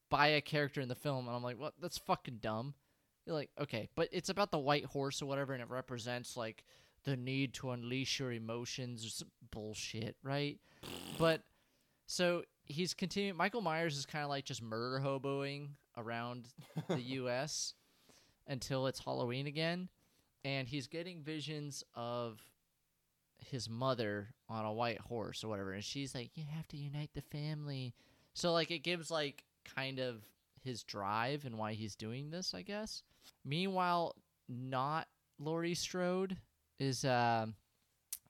by 0.09 0.27
a 0.27 0.41
character 0.41 0.81
in 0.81 0.89
the 0.89 0.95
film, 0.95 1.27
and 1.27 1.35
I'm 1.35 1.43
like, 1.43 1.59
what? 1.59 1.73
That's 1.81 1.97
fucking 1.97 2.39
dumb. 2.41 2.73
You're 3.25 3.35
like, 3.35 3.51
okay, 3.59 3.89
but 3.95 4.09
it's 4.11 4.29
about 4.29 4.51
the 4.51 4.57
white 4.59 4.85
horse 4.85 5.21
or 5.21 5.25
whatever, 5.25 5.53
and 5.53 5.61
it 5.61 5.69
represents 5.69 6.35
like 6.35 6.63
the 7.03 7.15
need 7.15 7.53
to 7.55 7.71
unleash 7.71 8.19
your 8.19 8.31
emotions 8.31 9.05
or 9.05 9.09
some 9.09 9.29
bullshit, 9.51 10.15
right? 10.23 10.57
but 11.17 11.41
so 12.07 12.43
he's 12.65 12.93
continuing. 12.93 13.37
Michael 13.37 13.61
Myers 13.61 13.97
is 13.97 14.05
kind 14.05 14.23
of 14.23 14.29
like 14.29 14.45
just 14.45 14.61
murder 14.61 15.03
hoboing 15.03 15.69
around 15.97 16.47
the 16.87 17.01
U.S. 17.01 17.73
until 18.47 18.87
it's 18.87 19.03
Halloween 19.03 19.45
again, 19.47 19.89
and 20.43 20.67
he's 20.67 20.87
getting 20.87 21.21
visions 21.21 21.83
of 21.95 22.39
his 23.45 23.69
mother 23.69 24.29
on 24.49 24.65
a 24.65 24.73
white 24.73 24.99
horse 24.99 25.43
or 25.43 25.47
whatever 25.47 25.71
and 25.71 25.83
she's 25.83 26.13
like 26.13 26.31
you 26.35 26.43
have 26.53 26.67
to 26.67 26.75
unite 26.75 27.09
the 27.13 27.21
family 27.21 27.93
so 28.33 28.51
like 28.51 28.69
it 28.69 28.79
gives 28.79 29.09
like 29.09 29.43
kind 29.75 29.99
of 29.99 30.23
his 30.63 30.83
drive 30.83 31.45
and 31.45 31.57
why 31.57 31.73
he's 31.73 31.95
doing 31.95 32.29
this 32.29 32.53
i 32.53 32.61
guess 32.61 33.03
meanwhile 33.45 34.15
not 34.47 35.07
laurie 35.39 35.75
strode 35.75 36.37
is 36.79 37.05
um 37.05 37.55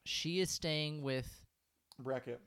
she 0.06 0.40
is 0.40 0.50
staying 0.50 1.02
with 1.02 1.46
Brackett. 2.00 2.40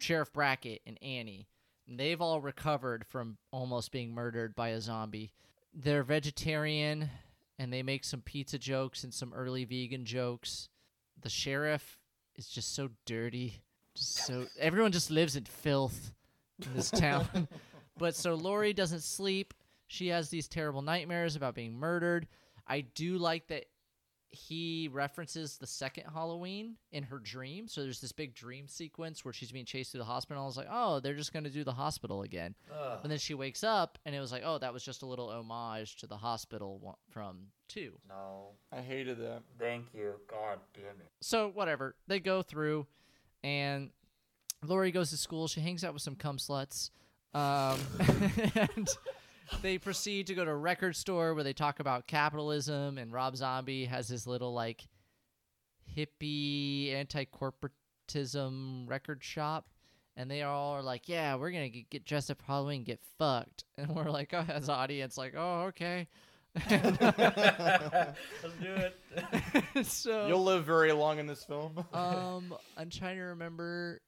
sheriff 0.00 0.32
brackett 0.32 0.80
and 0.86 0.98
annie 1.02 1.48
and 1.88 1.98
they've 1.98 2.20
all 2.20 2.40
recovered 2.40 3.04
from 3.06 3.36
almost 3.50 3.92
being 3.92 4.12
murdered 4.12 4.54
by 4.54 4.68
a 4.68 4.80
zombie 4.80 5.32
they're 5.74 6.02
vegetarian 6.02 7.08
and 7.58 7.72
they 7.72 7.82
make 7.82 8.04
some 8.04 8.20
pizza 8.20 8.58
jokes 8.58 9.04
and 9.04 9.14
some 9.14 9.32
early 9.32 9.64
vegan 9.64 10.04
jokes 10.04 10.68
the 11.22 11.28
sheriff 11.28 11.98
is 12.36 12.48
just 12.48 12.74
so 12.74 12.90
dirty. 13.06 13.62
Just 13.94 14.26
so 14.26 14.46
everyone 14.58 14.92
just 14.92 15.10
lives 15.10 15.36
in 15.36 15.44
filth 15.44 16.12
in 16.64 16.74
this 16.74 16.90
town. 16.90 17.48
But 17.98 18.14
so 18.14 18.34
Laurie 18.34 18.72
doesn't 18.72 19.02
sleep. 19.02 19.54
She 19.86 20.08
has 20.08 20.30
these 20.30 20.48
terrible 20.48 20.82
nightmares 20.82 21.36
about 21.36 21.54
being 21.54 21.74
murdered. 21.78 22.26
I 22.66 22.82
do 22.82 23.18
like 23.18 23.48
that 23.48 23.66
he 24.34 24.88
references 24.90 25.58
the 25.58 25.66
second 25.66 26.04
Halloween 26.10 26.76
in 26.90 27.02
her 27.02 27.18
dream. 27.18 27.68
So 27.68 27.82
there's 27.82 28.00
this 28.00 28.12
big 28.12 28.34
dream 28.34 28.66
sequence 28.66 29.26
where 29.26 29.34
she's 29.34 29.52
being 29.52 29.66
chased 29.66 29.92
through 29.92 29.98
the 29.98 30.06
hospital. 30.06 30.42
I 30.42 30.46
was 30.46 30.56
like, 30.56 30.68
oh, 30.70 31.00
they're 31.00 31.12
just 31.12 31.34
going 31.34 31.44
to 31.44 31.50
do 31.50 31.64
the 31.64 31.72
hospital 31.74 32.22
again. 32.22 32.54
And 33.02 33.12
then 33.12 33.18
she 33.18 33.34
wakes 33.34 33.62
up 33.62 33.98
and 34.06 34.14
it 34.14 34.20
was 34.20 34.32
like, 34.32 34.42
oh, 34.42 34.56
that 34.56 34.72
was 34.72 34.82
just 34.82 35.02
a 35.02 35.06
little 35.06 35.28
homage 35.28 35.96
to 35.96 36.06
the 36.06 36.16
hospital 36.16 36.96
from 37.10 37.48
two. 37.68 37.92
No. 38.08 38.52
I 38.72 38.80
hated 38.80 39.18
that. 39.18 39.42
Thank 39.58 39.88
you. 39.92 40.14
God 40.30 40.60
damn 40.72 40.84
it. 41.00 41.10
so 41.20 41.50
whatever 41.50 41.94
they 42.06 42.18
go 42.18 42.40
through 42.40 42.86
and 43.44 43.90
lori 44.64 44.92
goes 44.92 45.10
to 45.10 45.16
school 45.16 45.48
she 45.48 45.60
hangs 45.60 45.82
out 45.82 45.92
with 45.92 46.00
some 46.02 46.14
cum 46.14 46.38
sluts 46.38 46.90
um, 47.34 47.78
and 48.54 48.88
they 49.62 49.78
proceed 49.78 50.26
to 50.28 50.34
go 50.34 50.44
to 50.44 50.50
a 50.50 50.56
record 50.56 50.96
store 50.96 51.34
where 51.34 51.44
they 51.44 51.52
talk 51.52 51.80
about 51.80 52.06
capitalism 52.06 52.98
and 52.98 53.12
rob 53.12 53.36
zombie 53.36 53.84
has 53.84 54.08
his 54.08 54.26
little 54.26 54.52
like 54.54 54.86
hippie 55.96 56.92
anti-corporatism 56.94 58.88
record 58.88 59.22
shop 59.22 59.68
and 60.16 60.30
they 60.30 60.42
all 60.42 60.72
are 60.72 60.82
like 60.82 61.08
yeah 61.08 61.34
we're 61.36 61.50
gonna 61.50 61.68
get, 61.68 61.90
get 61.90 62.04
dressed 62.04 62.30
up 62.30 62.38
for 62.40 62.46
halloween 62.46 62.76
and 62.78 62.86
get 62.86 63.00
fucked 63.18 63.64
and 63.78 63.88
we're 63.94 64.10
like 64.10 64.32
oh 64.32 64.44
as 64.48 64.68
audience 64.68 65.16
like 65.18 65.34
oh 65.36 65.64
okay 65.68 66.08
Let's 66.70 66.98
do 68.60 68.74
it. 68.76 69.86
so 69.86 70.26
You'll 70.26 70.44
live 70.44 70.64
very 70.66 70.92
long 70.92 71.18
in 71.18 71.26
this 71.26 71.42
film. 71.44 71.82
um, 71.94 72.54
I'm 72.76 72.90
trying 72.90 73.16
to 73.16 73.22
remember. 73.22 74.02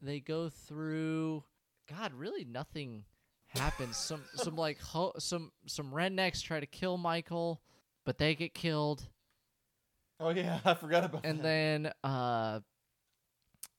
They 0.00 0.20
go 0.20 0.48
through. 0.48 1.42
God, 1.88 2.12
really, 2.14 2.44
nothing 2.44 3.04
happens. 3.48 3.96
Some, 3.96 4.24
some 4.34 4.56
like 4.56 4.78
ho- 4.80 5.14
some 5.18 5.52
some 5.66 5.90
rednecks 5.92 6.42
try 6.42 6.60
to 6.60 6.66
kill 6.66 6.98
Michael, 6.98 7.60
but 8.04 8.18
they 8.18 8.34
get 8.34 8.54
killed, 8.54 9.06
oh 10.20 10.30
yeah, 10.30 10.60
I 10.64 10.74
forgot 10.74 11.04
about 11.04 11.24
and 11.24 11.38
that. 11.38 11.42
then 11.42 11.92
uh, 12.04 12.60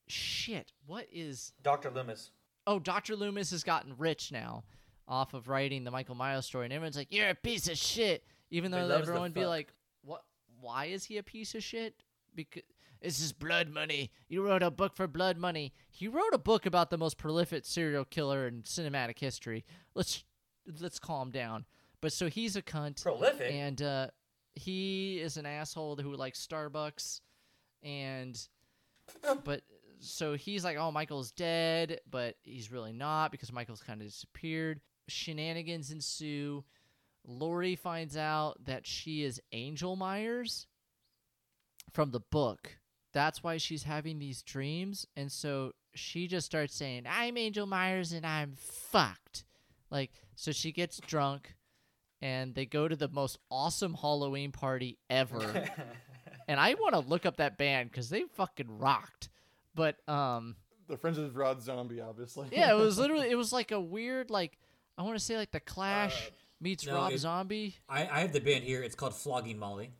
shit. 0.07 0.71
What 0.85 1.07
is? 1.11 1.53
Dr. 1.61 1.89
Loomis. 1.91 2.31
Oh, 2.67 2.79
Doctor 2.79 3.15
Loomis 3.15 3.51
has 3.51 3.63
gotten 3.63 3.95
rich 3.97 4.31
now, 4.31 4.63
off 5.07 5.33
of 5.33 5.47
writing 5.47 5.83
the 5.83 5.91
Michael 5.91 6.15
Myers 6.15 6.45
story, 6.45 6.65
and 6.65 6.73
everyone's 6.73 6.97
like, 6.97 7.11
"You're 7.11 7.29
a 7.29 7.35
piece 7.35 7.67
of 7.67 7.77
shit," 7.77 8.23
even 8.51 8.71
though 8.71 8.89
everyone 8.89 9.21
would 9.23 9.33
be 9.33 9.45
like, 9.45 9.73
"What? 10.03 10.23
Why 10.59 10.85
is 10.85 11.05
he 11.05 11.17
a 11.17 11.23
piece 11.23 11.55
of 11.55 11.63
shit?" 11.63 11.95
Because 12.35 12.63
This 13.01 13.21
is 13.21 13.31
blood 13.31 13.69
money. 13.69 14.11
You 14.27 14.45
wrote 14.45 14.63
a 14.63 14.71
book 14.71 14.95
for 14.95 15.07
blood 15.07 15.37
money. 15.37 15.73
He 15.89 16.07
wrote 16.07 16.33
a 16.33 16.37
book 16.37 16.65
about 16.65 16.89
the 16.89 16.97
most 16.97 17.17
prolific 17.17 17.65
serial 17.65 18.03
killer 18.03 18.47
in 18.47 18.63
cinematic 18.63 19.19
history. 19.19 19.63
Let's 19.95 20.23
let's 20.79 20.99
calm 20.99 21.31
down. 21.31 21.65
But 22.01 22.11
so 22.11 22.27
he's 22.27 22.55
a 22.55 22.61
cunt. 22.61 23.01
Prolific. 23.01 23.53
And 23.53 23.81
uh, 23.81 24.07
he 24.53 25.19
is 25.19 25.37
an 25.37 25.45
asshole 25.45 25.95
who 25.97 26.13
likes 26.13 26.45
Starbucks, 26.45 27.21
and 27.83 28.39
but 29.43 29.61
so 29.99 30.33
he's 30.33 30.63
like, 30.63 30.77
oh, 30.77 30.91
Michael's 30.91 31.31
dead, 31.31 32.01
but 32.09 32.35
he's 32.43 32.71
really 32.71 32.93
not 32.93 33.31
because 33.31 33.51
Michael's 33.51 33.83
kind 33.83 34.01
of 34.01 34.07
disappeared. 34.07 34.81
Shenanigans 35.07 35.91
ensue. 35.91 36.63
Laurie 37.25 37.75
finds 37.75 38.15
out 38.17 38.63
that 38.65 38.87
she 38.87 39.23
is 39.23 39.41
Angel 39.51 39.95
Myers 39.95 40.67
from 41.91 42.11
the 42.11 42.19
book. 42.19 42.77
That's 43.13 43.43
why 43.43 43.57
she's 43.57 43.83
having 43.83 44.19
these 44.19 44.41
dreams, 44.43 45.07
and 45.15 45.31
so 45.31 45.71
she 45.95 46.27
just 46.27 46.45
starts 46.45 46.75
saying, 46.75 47.05
"I'm 47.09 47.37
Angel 47.37 47.65
Myers 47.65 48.11
and 48.11 48.25
I'm 48.25 48.53
fucked." 48.57 49.45
Like, 49.89 50.11
so 50.35 50.51
she 50.51 50.71
gets 50.71 50.99
drunk, 50.99 51.55
and 52.21 52.53
they 52.53 52.65
go 52.65 52.87
to 52.87 52.95
the 52.95 53.07
most 53.07 53.39
awesome 53.49 53.95
Halloween 53.95 54.51
party 54.51 54.99
ever. 55.09 55.65
and 56.47 56.59
I 56.59 56.75
want 56.75 56.93
to 56.93 56.99
look 56.99 57.25
up 57.25 57.37
that 57.37 57.57
band 57.57 57.89
because 57.91 58.09
they 58.09 58.23
fucking 58.35 58.77
rocked. 58.77 59.29
But 59.73 59.97
um, 60.07 60.55
The 60.87 60.97
friends 60.97 61.17
of 61.17 61.35
Rob 61.35 61.61
Zombie, 61.61 62.01
obviously. 62.01 62.47
yeah, 62.51 62.71
it 62.71 62.77
was 62.77 62.99
literally 62.99 63.29
it 63.29 63.35
was 63.35 63.51
like 63.53 63.71
a 63.71 63.79
weird 63.79 64.29
like 64.29 64.57
I 64.97 65.03
want 65.03 65.17
to 65.17 65.23
say 65.23 65.37
like 65.37 65.51
the 65.51 65.59
Clash 65.59 66.31
meets 66.61 66.85
no, 66.85 66.93
Rob 66.93 67.11
it- 67.13 67.19
Zombie. 67.19 67.75
I, 67.87 68.01
I 68.07 68.19
have 68.21 68.33
the 68.33 68.41
band 68.41 68.63
here. 68.63 68.83
It's 68.83 68.95
called 68.95 69.15
Flogging 69.15 69.57
Molly. 69.57 69.91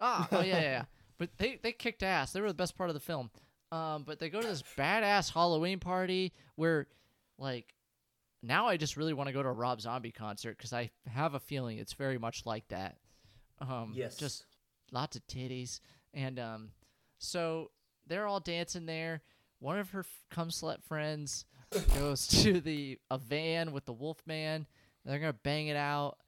Ah, 0.00 0.28
oh 0.30 0.40
yeah, 0.40 0.44
yeah, 0.44 0.60
yeah. 0.60 0.84
But 1.26 1.38
they 1.38 1.58
they 1.62 1.72
kicked 1.72 2.02
ass. 2.02 2.32
They 2.32 2.40
were 2.40 2.48
the 2.48 2.54
best 2.54 2.76
part 2.76 2.90
of 2.90 2.94
the 2.94 3.00
film. 3.00 3.30
Um, 3.72 4.04
but 4.04 4.18
they 4.18 4.28
go 4.28 4.40
to 4.40 4.46
this 4.46 4.62
badass 4.78 5.32
Halloween 5.32 5.80
party 5.80 6.32
where, 6.54 6.86
like, 7.38 7.74
now 8.42 8.66
I 8.68 8.76
just 8.76 8.96
really 8.96 9.14
want 9.14 9.28
to 9.28 9.32
go 9.32 9.42
to 9.42 9.48
a 9.48 9.52
Rob 9.52 9.80
Zombie 9.80 10.12
concert 10.12 10.56
because 10.56 10.72
I 10.72 10.90
have 11.08 11.34
a 11.34 11.40
feeling 11.40 11.78
it's 11.78 11.94
very 11.94 12.18
much 12.18 12.44
like 12.46 12.68
that. 12.68 12.96
Um, 13.60 13.92
Yes. 13.94 14.16
Just 14.16 14.44
lots 14.92 15.16
of 15.16 15.26
titties 15.26 15.80
and 16.12 16.38
um, 16.38 16.70
so 17.18 17.70
they're 18.06 18.26
all 18.26 18.40
dancing 18.40 18.86
there. 18.86 19.22
One 19.60 19.78
of 19.78 19.90
her 19.90 20.00
f- 20.00 20.24
cum 20.30 20.50
slut 20.50 20.82
friends 20.84 21.46
goes 21.94 22.26
to 22.42 22.60
the 22.60 22.98
a 23.10 23.18
van 23.18 23.72
with 23.72 23.86
the 23.86 23.92
wolf 23.92 24.18
man. 24.26 24.66
They're 25.04 25.18
gonna 25.18 25.32
bang 25.32 25.68
it 25.68 25.76
out, 25.76 26.18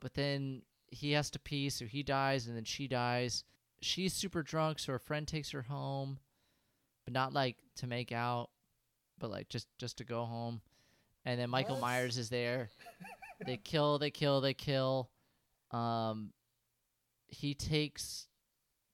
but 0.00 0.14
then 0.14 0.62
he 0.88 1.12
has 1.12 1.30
to 1.30 1.38
pee, 1.38 1.70
so 1.70 1.86
he 1.86 2.02
dies, 2.02 2.46
and 2.46 2.56
then 2.56 2.64
she 2.64 2.86
dies. 2.86 3.42
She's 3.84 4.14
super 4.14 4.42
drunk, 4.42 4.78
so 4.78 4.92
her 4.92 4.98
friend 4.98 5.28
takes 5.28 5.50
her 5.50 5.60
home, 5.60 6.18
but 7.04 7.12
not 7.12 7.34
like 7.34 7.58
to 7.76 7.86
make 7.86 8.12
out, 8.12 8.48
but 9.18 9.30
like 9.30 9.50
just 9.50 9.68
just 9.78 9.98
to 9.98 10.04
go 10.04 10.24
home. 10.24 10.62
And 11.26 11.38
then 11.38 11.50
Michael 11.50 11.78
Myers 11.78 12.16
is 12.16 12.30
there. 12.30 12.70
they 13.46 13.58
kill, 13.58 13.98
they 13.98 14.10
kill, 14.10 14.40
they 14.40 14.54
kill. 14.54 15.10
Um, 15.70 16.32
he 17.28 17.52
takes 17.54 18.26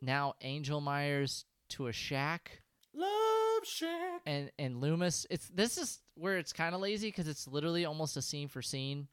now 0.03 0.35
Angel 0.41 0.81
Myers 0.81 1.45
to 1.71 1.87
a 1.87 1.93
shack 1.93 2.63
Love 2.93 3.65
Shack. 3.65 4.23
and 4.27 4.51
and 4.59 4.81
Loomis. 4.81 5.25
It's 5.31 5.49
this 5.51 5.79
is 5.79 6.01
where 6.17 6.37
it's 6.37 6.53
kind 6.53 6.75
of 6.75 6.81
lazy 6.81 7.09
because 7.09 7.29
it's 7.29 7.47
literally 7.47 7.85
almost 7.85 8.17
a 8.17 8.23
scene 8.23 8.49
for 8.49 8.61
scene 8.61 9.07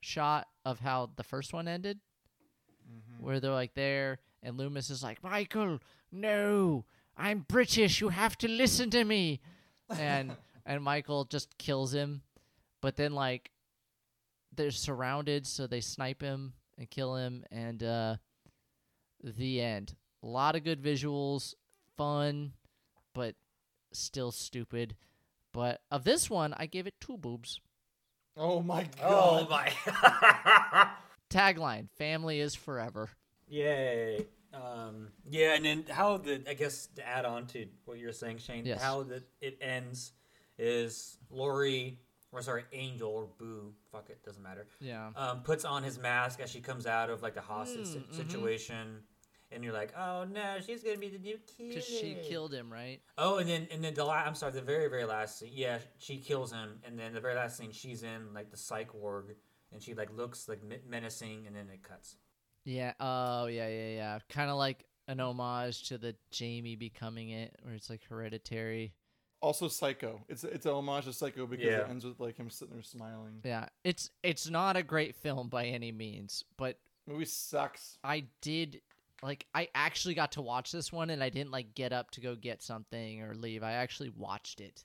shot 0.00 0.48
of 0.64 0.80
how 0.80 1.10
the 1.14 1.22
first 1.22 1.52
one 1.52 1.68
ended, 1.68 2.00
where 3.20 3.38
they're 3.38 3.52
like 3.52 3.74
there 3.74 4.18
and 4.44 4.58
Loomis 4.58 4.90
is 4.90 5.02
like, 5.02 5.22
Michael, 5.22 5.80
no, 6.12 6.84
I'm 7.16 7.44
British. 7.48 8.00
You 8.00 8.10
have 8.10 8.36
to 8.38 8.48
listen 8.48 8.90
to 8.90 9.02
me, 9.04 9.40
and 9.88 10.36
and 10.66 10.84
Michael 10.84 11.24
just 11.24 11.56
kills 11.58 11.92
him, 11.92 12.22
but 12.80 12.96
then 12.96 13.12
like 13.12 13.50
they're 14.54 14.70
surrounded, 14.70 15.46
so 15.46 15.66
they 15.66 15.80
snipe 15.80 16.22
him 16.22 16.52
and 16.78 16.88
kill 16.90 17.16
him, 17.16 17.44
and 17.50 17.82
uh, 17.82 18.16
the 19.22 19.60
end. 19.60 19.94
A 20.22 20.26
lot 20.26 20.56
of 20.56 20.64
good 20.64 20.82
visuals, 20.82 21.54
fun, 21.96 22.52
but 23.14 23.34
still 23.92 24.32
stupid. 24.32 24.96
But 25.52 25.80
of 25.90 26.04
this 26.04 26.28
one, 26.28 26.54
I 26.56 26.66
gave 26.66 26.86
it 26.86 26.94
two 27.00 27.16
boobs. 27.16 27.60
Oh 28.36 28.60
my 28.60 28.88
god. 29.00 29.02
Oh 29.02 29.46
my! 29.48 29.72
Tagline: 31.30 31.88
Family 31.96 32.40
is 32.40 32.54
forever. 32.54 33.10
Yay! 33.48 34.26
Um, 34.52 35.08
yeah, 35.28 35.54
and 35.54 35.64
then 35.64 35.84
how 35.90 36.16
the 36.18 36.42
I 36.48 36.54
guess 36.54 36.86
to 36.96 37.06
add 37.06 37.24
on 37.24 37.46
to 37.48 37.66
what 37.84 37.98
you're 37.98 38.12
saying, 38.12 38.38
Shane, 38.38 38.64
Yes. 38.64 38.80
how 38.80 39.02
the 39.02 39.22
it 39.40 39.58
ends 39.60 40.12
is 40.58 41.18
Laurie, 41.30 41.98
or 42.30 42.40
sorry, 42.42 42.64
Angel 42.72 43.10
or 43.10 43.26
Boo, 43.38 43.72
fuck 43.90 44.10
it, 44.10 44.24
doesn't 44.24 44.42
matter. 44.42 44.66
Yeah. 44.80 45.10
Um, 45.16 45.42
puts 45.42 45.64
on 45.64 45.82
his 45.82 45.98
mask 45.98 46.38
as 46.40 46.50
she 46.50 46.60
comes 46.60 46.86
out 46.86 47.10
of 47.10 47.22
like 47.22 47.34
the 47.34 47.40
hostage 47.40 47.86
si- 47.86 47.98
Mm-hmm. 47.98 48.14
situation, 48.16 49.00
and 49.50 49.64
you're 49.64 49.72
like, 49.72 49.92
oh 49.98 50.24
no, 50.24 50.56
she's 50.64 50.84
gonna 50.84 50.98
be 50.98 51.08
the 51.08 51.18
new 51.18 51.36
killer. 51.56 51.68
Because 51.70 51.84
she 51.84 52.16
killed 52.22 52.54
him, 52.54 52.72
right? 52.72 53.00
Oh, 53.18 53.38
and 53.38 53.48
then 53.48 53.66
and 53.72 53.82
then 53.82 53.94
the 53.94 54.04
la- 54.04 54.14
I'm 54.24 54.36
sorry, 54.36 54.52
the 54.52 54.62
very 54.62 54.88
very 54.88 55.04
last 55.04 55.40
scene. 55.40 55.50
Yeah, 55.52 55.78
she 55.98 56.18
kills 56.18 56.52
him, 56.52 56.78
and 56.84 56.96
then 56.96 57.12
the 57.12 57.20
very 57.20 57.34
last 57.34 57.56
scene, 57.58 57.72
she's 57.72 58.04
in 58.04 58.32
like 58.32 58.52
the 58.52 58.56
psych 58.56 58.94
ward, 58.94 59.34
and 59.72 59.82
she 59.82 59.94
like 59.94 60.16
looks 60.16 60.48
like 60.48 60.60
menacing, 60.88 61.48
and 61.48 61.56
then 61.56 61.66
it 61.74 61.82
cuts. 61.82 62.14
Yeah. 62.64 62.92
Oh, 63.00 63.46
yeah, 63.46 63.68
yeah, 63.68 63.88
yeah. 63.94 64.18
Kind 64.28 64.50
of 64.50 64.56
like 64.56 64.84
an 65.08 65.20
homage 65.20 65.88
to 65.88 65.98
the 65.98 66.14
Jamie 66.30 66.76
becoming 66.76 67.30
it, 67.30 67.54
where 67.62 67.74
it's 67.74 67.90
like 67.90 68.02
hereditary. 68.08 68.94
Also 69.40 69.68
Psycho. 69.68 70.22
It's 70.28 70.42
it's 70.44 70.64
a 70.64 70.72
homage 70.72 71.04
to 71.04 71.12
Psycho 71.12 71.46
because 71.46 71.66
Yeah. 71.66 71.80
it 71.80 71.90
ends 71.90 72.04
with 72.06 72.18
like 72.18 72.36
him 72.38 72.48
sitting 72.48 72.72
there 72.74 72.82
smiling. 72.82 73.40
Yeah. 73.44 73.66
It's 73.84 74.10
it's 74.22 74.48
not 74.48 74.76
a 74.78 74.82
great 74.82 75.14
film 75.14 75.48
by 75.48 75.66
any 75.66 75.92
means, 75.92 76.44
but 76.56 76.78
Movie 77.06 77.26
sucks. 77.26 77.98
I 78.02 78.24
did 78.40 78.80
like 79.22 79.46
I 79.54 79.68
actually 79.74 80.14
got 80.14 80.32
to 80.32 80.40
watch 80.42 80.72
this 80.72 80.90
one 80.90 81.10
and 81.10 81.22
I 81.22 81.28
didn't 81.28 81.50
like 81.50 81.74
get 81.74 81.92
up 81.92 82.10
to 82.12 82.22
go 82.22 82.34
get 82.34 82.62
something 82.62 83.20
or 83.20 83.34
leave. 83.34 83.62
I 83.62 83.72
actually 83.72 84.08
watched 84.16 84.62
it, 84.62 84.82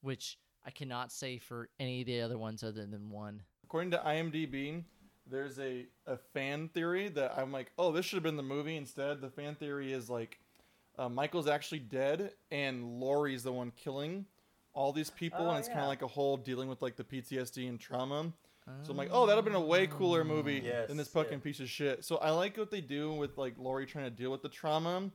which 0.00 0.36
I 0.64 0.72
cannot 0.72 1.12
say 1.12 1.38
for 1.38 1.68
any 1.78 2.00
of 2.00 2.06
the 2.08 2.22
other 2.22 2.38
ones 2.38 2.64
other 2.64 2.86
than 2.86 3.08
one. 3.10 3.42
According 3.62 3.92
to 3.92 3.98
IMDb, 3.98 4.82
there's 5.30 5.58
a, 5.58 5.86
a 6.06 6.16
fan 6.34 6.68
theory 6.68 7.08
that 7.08 7.34
I'm 7.36 7.52
like, 7.52 7.72
oh, 7.78 7.92
this 7.92 8.06
should 8.06 8.16
have 8.16 8.22
been 8.22 8.36
the 8.36 8.42
movie 8.42 8.76
instead. 8.76 9.20
The 9.20 9.30
fan 9.30 9.54
theory 9.54 9.92
is 9.92 10.08
like, 10.08 10.38
uh, 10.98 11.08
Michael's 11.08 11.46
actually 11.48 11.80
dead 11.80 12.32
and 12.50 13.00
Laurie's 13.00 13.42
the 13.42 13.52
one 13.52 13.72
killing 13.76 14.24
all 14.72 14.92
these 14.92 15.10
people, 15.10 15.46
Oh, 15.46 15.50
and 15.50 15.58
it's 15.58 15.68
kind 15.68 15.80
of 15.80 15.88
like 15.88 16.02
a 16.02 16.06
whole 16.06 16.36
dealing 16.36 16.68
with 16.68 16.82
like 16.82 16.96
the 16.96 17.04
PTSD 17.04 17.68
and 17.68 17.80
trauma. 17.80 18.32
So 18.82 18.90
I'm 18.90 18.96
like, 18.96 19.10
oh, 19.12 19.26
that'd 19.26 19.36
have 19.36 19.44
been 19.44 19.54
a 19.54 19.64
way 19.64 19.86
cooler 19.86 20.24
movie 20.24 20.60
Yes, 20.64 20.88
than 20.88 20.96
this 20.96 21.06
fucking 21.08 21.34
yeah. 21.34 21.38
piece 21.38 21.60
of 21.60 21.70
shit. 21.70 22.04
So 22.04 22.16
I 22.16 22.30
like 22.30 22.56
what 22.56 22.70
they 22.70 22.80
do 22.80 23.12
with 23.12 23.38
like 23.38 23.54
Laurie 23.58 23.86
trying 23.86 24.04
to 24.06 24.10
deal 24.10 24.30
with 24.32 24.42
the 24.42 24.48
trauma, 24.48 25.08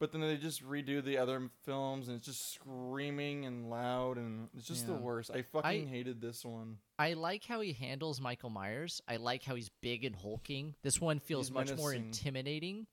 but 0.00 0.12
then 0.12 0.20
they 0.20 0.36
just 0.36 0.66
redo 0.66 1.02
the 1.02 1.18
other 1.18 1.50
films 1.64 2.08
and 2.08 2.16
it's 2.16 2.26
just 2.26 2.52
screaming 2.52 3.44
and 3.46 3.70
loud 3.70 4.16
and 4.16 4.48
it's 4.56 4.66
just 4.66 4.86
the 4.86 4.94
worst. 4.94 5.30
I 5.30 5.42
fucking 5.42 5.88
hated 5.88 6.20
this 6.20 6.44
one. 6.44 6.78
I 6.98 7.14
like 7.14 7.44
how 7.44 7.60
he 7.60 7.72
handles 7.72 8.20
Michael 8.20 8.50
Myers. 8.50 9.00
I 9.08 9.16
like 9.16 9.44
how 9.44 9.54
he's 9.54 9.70
big 9.80 10.04
and 10.04 10.14
hulking. 10.14 10.74
This 10.82 11.00
one 11.00 11.20
feels 11.20 11.48
He's 11.48 11.54
much 11.54 11.76
more 11.76 11.92
intimidating. 11.92 12.86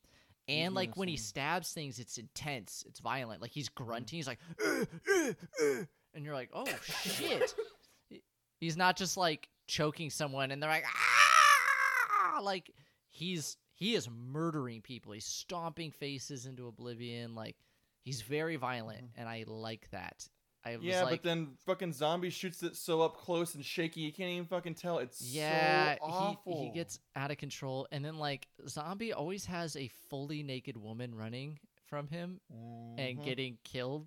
And 0.47 0.75
like 0.75 0.97
when 0.97 1.07
he 1.07 1.17
stabs 1.17 1.71
things, 1.71 1.99
it's 1.99 2.17
intense. 2.17 2.83
It's 2.87 2.99
violent. 2.99 3.41
Like 3.41 3.51
he's 3.51 3.69
grunting. 3.69 4.17
He's 4.17 4.27
like, 4.27 4.39
"Uh, 4.63 4.85
uh, 5.09 5.33
uh," 5.61 5.83
and 6.13 6.25
you're 6.25 6.33
like, 6.33 6.49
oh 6.53 6.65
shit. 7.03 7.53
He's 8.59 8.77
not 8.77 8.95
just 8.95 9.17
like 9.17 9.49
choking 9.65 10.11
someone, 10.11 10.51
and 10.51 10.61
they're 10.61 10.69
like, 10.69 10.85
ah, 10.85 12.39
like 12.43 12.71
he's 13.09 13.57
he 13.81 13.95
is 13.95 14.07
murdering 14.09 14.81
people. 14.81 15.11
He's 15.11 15.25
stomping 15.25 15.89
faces 15.89 16.45
into 16.45 16.67
oblivion. 16.67 17.33
Like 17.33 17.55
he's 18.03 18.21
very 18.21 18.55
violent, 18.55 19.09
and 19.17 19.27
I 19.27 19.43
like 19.47 19.89
that. 19.89 20.29
I 20.63 20.75
was 20.77 20.85
Yeah, 20.85 21.01
like, 21.01 21.09
but 21.09 21.23
then 21.23 21.47
fucking 21.65 21.91
zombie 21.93 22.29
shoots 22.29 22.61
it 22.61 22.75
so 22.75 23.01
up 23.01 23.17
close 23.17 23.55
and 23.55 23.65
shaky 23.65 24.01
you 24.01 24.13
can't 24.13 24.29
even 24.29 24.45
fucking 24.45 24.75
tell. 24.75 24.99
It's 24.99 25.19
Yeah, 25.19 25.95
so 25.95 25.99
awful. 26.03 26.59
he 26.61 26.67
he 26.67 26.71
gets 26.71 26.99
out 27.15 27.31
of 27.31 27.37
control, 27.37 27.87
and 27.91 28.05
then 28.05 28.19
like 28.19 28.47
zombie 28.67 29.11
always 29.13 29.45
has 29.45 29.75
a 29.75 29.87
fully 30.09 30.43
naked 30.43 30.77
woman 30.77 31.15
running 31.15 31.57
from 31.87 32.07
him 32.07 32.39
Mm-hmm. 32.53 32.99
and 32.99 33.23
getting 33.23 33.57
killed, 33.63 34.05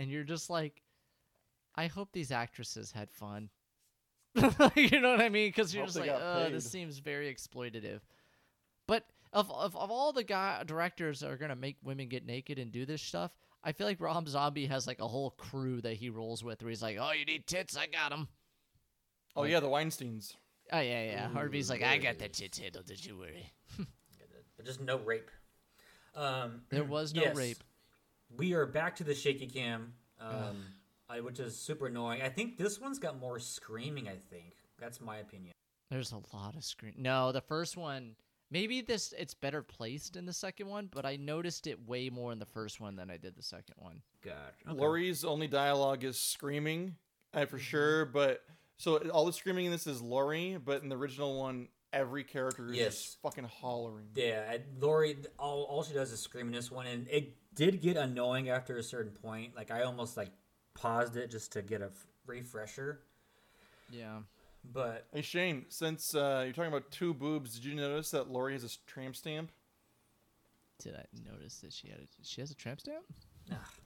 and 0.00 0.10
you're 0.10 0.24
just 0.24 0.50
like, 0.50 0.82
I 1.76 1.86
hope 1.86 2.08
these 2.12 2.32
actresses 2.32 2.90
had 2.90 3.12
fun. 3.12 3.50
you 4.74 5.00
know 5.00 5.12
what 5.12 5.20
I 5.20 5.28
mean? 5.28 5.48
Because 5.48 5.72
you're 5.72 5.84
just 5.86 5.96
like, 5.96 6.10
oh, 6.10 6.48
this 6.50 6.68
seems 6.68 6.98
very 6.98 7.32
exploitative. 7.32 8.00
But 8.86 9.04
of, 9.32 9.50
of 9.50 9.76
of 9.76 9.90
all 9.90 10.12
the 10.12 10.24
guy 10.24 10.62
directors 10.64 11.20
that 11.20 11.30
are 11.30 11.36
gonna 11.36 11.56
make 11.56 11.76
women 11.82 12.08
get 12.08 12.24
naked 12.26 12.58
and 12.58 12.70
do 12.70 12.86
this 12.86 13.02
stuff, 13.02 13.32
I 13.62 13.72
feel 13.72 13.86
like 13.86 14.00
Rob 14.00 14.28
Zombie 14.28 14.66
has 14.66 14.86
like 14.86 15.00
a 15.00 15.08
whole 15.08 15.30
crew 15.30 15.80
that 15.80 15.94
he 15.94 16.10
rolls 16.10 16.44
with, 16.44 16.62
where 16.62 16.70
he's 16.70 16.82
like, 16.82 16.98
oh, 17.00 17.12
you 17.12 17.24
need 17.24 17.46
tits, 17.46 17.76
I 17.76 17.86
got 17.86 18.10
them. 18.10 18.28
Oh 19.36 19.44
yeah, 19.44 19.60
the 19.60 19.68
Weinsteins. 19.68 20.34
Oh 20.72 20.80
yeah, 20.80 21.04
yeah. 21.04 21.28
Harvey's 21.28 21.68
like, 21.68 21.82
I 21.82 21.98
got 21.98 22.18
the 22.18 22.28
tits 22.28 22.58
handled. 22.58 22.86
Don't 22.86 23.04
you 23.04 23.18
worry. 23.18 23.52
But 24.56 24.66
just 24.66 24.80
no 24.80 24.98
rape. 24.98 25.32
Um, 26.14 26.62
There 26.70 26.84
was 26.84 27.12
no 27.12 27.22
yes. 27.22 27.36
rape. 27.36 27.64
We 28.36 28.54
are 28.54 28.66
back 28.66 28.94
to 28.96 29.04
the 29.04 29.14
shaky 29.14 29.48
cam, 29.48 29.94
um, 30.20 30.64
I, 31.08 31.20
which 31.20 31.40
is 31.40 31.58
super 31.58 31.88
annoying. 31.88 32.22
I 32.22 32.28
think 32.28 32.56
this 32.56 32.80
one's 32.80 33.00
got 33.00 33.18
more 33.18 33.40
screaming. 33.40 34.08
I 34.08 34.16
think 34.30 34.54
that's 34.78 35.00
my 35.00 35.18
opinion. 35.18 35.52
There's 35.90 36.12
a 36.12 36.20
lot 36.36 36.54
of 36.56 36.64
screen. 36.64 36.94
No, 36.98 37.32
the 37.32 37.40
first 37.40 37.76
one. 37.76 38.14
Maybe 38.50 38.80
this 38.82 39.12
it's 39.18 39.34
better 39.34 39.62
placed 39.62 40.16
in 40.16 40.26
the 40.26 40.32
second 40.32 40.68
one, 40.68 40.88
but 40.92 41.04
I 41.04 41.16
noticed 41.16 41.66
it 41.66 41.88
way 41.88 42.08
more 42.10 42.30
in 42.32 42.38
the 42.38 42.46
first 42.46 42.80
one 42.80 42.94
than 42.96 43.10
I 43.10 43.16
did 43.16 43.34
the 43.36 43.42
second 43.42 43.74
one. 43.78 44.00
God, 44.22 44.76
Laurie's 44.76 45.24
only 45.24 45.46
dialogue 45.48 46.04
is 46.04 46.18
screaming, 46.18 46.96
Mm-hmm. 47.34 47.46
for 47.50 47.58
sure. 47.58 48.04
But 48.04 48.42
so 48.76 48.98
all 49.10 49.24
the 49.26 49.32
screaming 49.32 49.66
in 49.66 49.72
this 49.72 49.86
is 49.86 50.00
Laurie, 50.00 50.56
but 50.64 50.82
in 50.82 50.88
the 50.88 50.96
original 50.96 51.40
one, 51.40 51.68
every 51.92 52.22
character 52.22 52.68
is 52.70 52.76
Yes. 52.76 53.02
just 53.02 53.22
fucking 53.22 53.44
hollering. 53.44 54.06
Yeah, 54.14 54.52
and 54.52 54.62
Laurie, 54.80 55.16
all, 55.38 55.64
all 55.64 55.82
she 55.82 55.94
does 55.94 56.12
is 56.12 56.20
scream 56.20 56.46
in 56.46 56.52
this 56.52 56.70
one, 56.70 56.86
and 56.86 57.08
it 57.08 57.34
did 57.54 57.80
get 57.80 57.96
annoying 57.96 58.50
after 58.50 58.76
a 58.78 58.82
certain 58.82 59.12
point. 59.12 59.56
Like 59.56 59.70
I 59.72 59.82
almost 59.82 60.16
like 60.16 60.30
paused 60.74 61.16
it 61.16 61.30
just 61.30 61.52
to 61.52 61.62
get 61.62 61.82
a 61.82 61.86
f- 61.86 62.06
refresher. 62.26 63.00
Yeah. 63.90 64.18
But 64.72 65.06
Hey 65.12 65.22
Shane, 65.22 65.66
since 65.68 66.14
uh, 66.14 66.42
you're 66.44 66.52
talking 66.54 66.72
about 66.72 66.90
two 66.90 67.12
boobs, 67.14 67.54
did 67.54 67.64
you 67.64 67.74
notice 67.74 68.10
that 68.12 68.30
Laurie 68.30 68.54
has 68.54 68.64
a 68.64 68.70
tramp 68.90 69.14
stamp? 69.16 69.50
Did 70.82 70.96
I 70.96 71.04
notice 71.30 71.58
that 71.58 71.72
she 71.72 71.88
had 71.88 71.98
a, 71.98 72.06
she 72.22 72.40
has 72.40 72.50
a 72.50 72.54
tramp 72.54 72.80
stamp? 72.80 73.04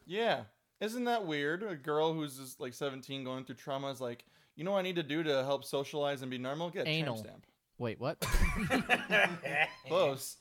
Yeah. 0.06 0.42
Isn't 0.80 1.04
that 1.04 1.26
weird? 1.26 1.62
A 1.62 1.74
girl 1.74 2.14
who's 2.14 2.38
just 2.38 2.60
like 2.60 2.72
17 2.72 3.24
going 3.24 3.44
through 3.44 3.56
trauma 3.56 3.90
is 3.90 4.00
like, 4.00 4.24
you 4.54 4.64
know 4.64 4.70
what 4.72 4.78
I 4.78 4.82
need 4.82 4.96
to 4.96 5.02
do 5.02 5.22
to 5.24 5.44
help 5.44 5.64
socialize 5.64 6.22
and 6.22 6.30
be 6.30 6.38
normal? 6.38 6.70
Get 6.70 6.86
a 6.86 6.88
Anal. 6.88 7.14
tramp 7.16 7.26
stamp. 7.26 7.46
Wait, 7.78 8.00
what? 8.00 8.18
Close. 9.88 10.36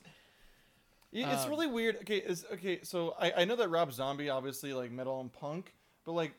Yeah, 1.10 1.32
It's 1.34 1.44
Um, 1.44 1.50
really 1.50 1.66
weird. 1.66 1.96
Okay, 2.02 2.18
is 2.18 2.44
okay. 2.54 2.80
So 2.82 3.14
I, 3.18 3.32
I 3.38 3.44
know 3.44 3.56
that 3.56 3.68
Rob 3.68 3.92
Zombie 3.92 4.28
obviously 4.30 4.72
like 4.74 4.90
metal 4.90 5.20
and 5.20 5.32
punk, 5.32 5.74
but 6.04 6.12
like, 6.12 6.34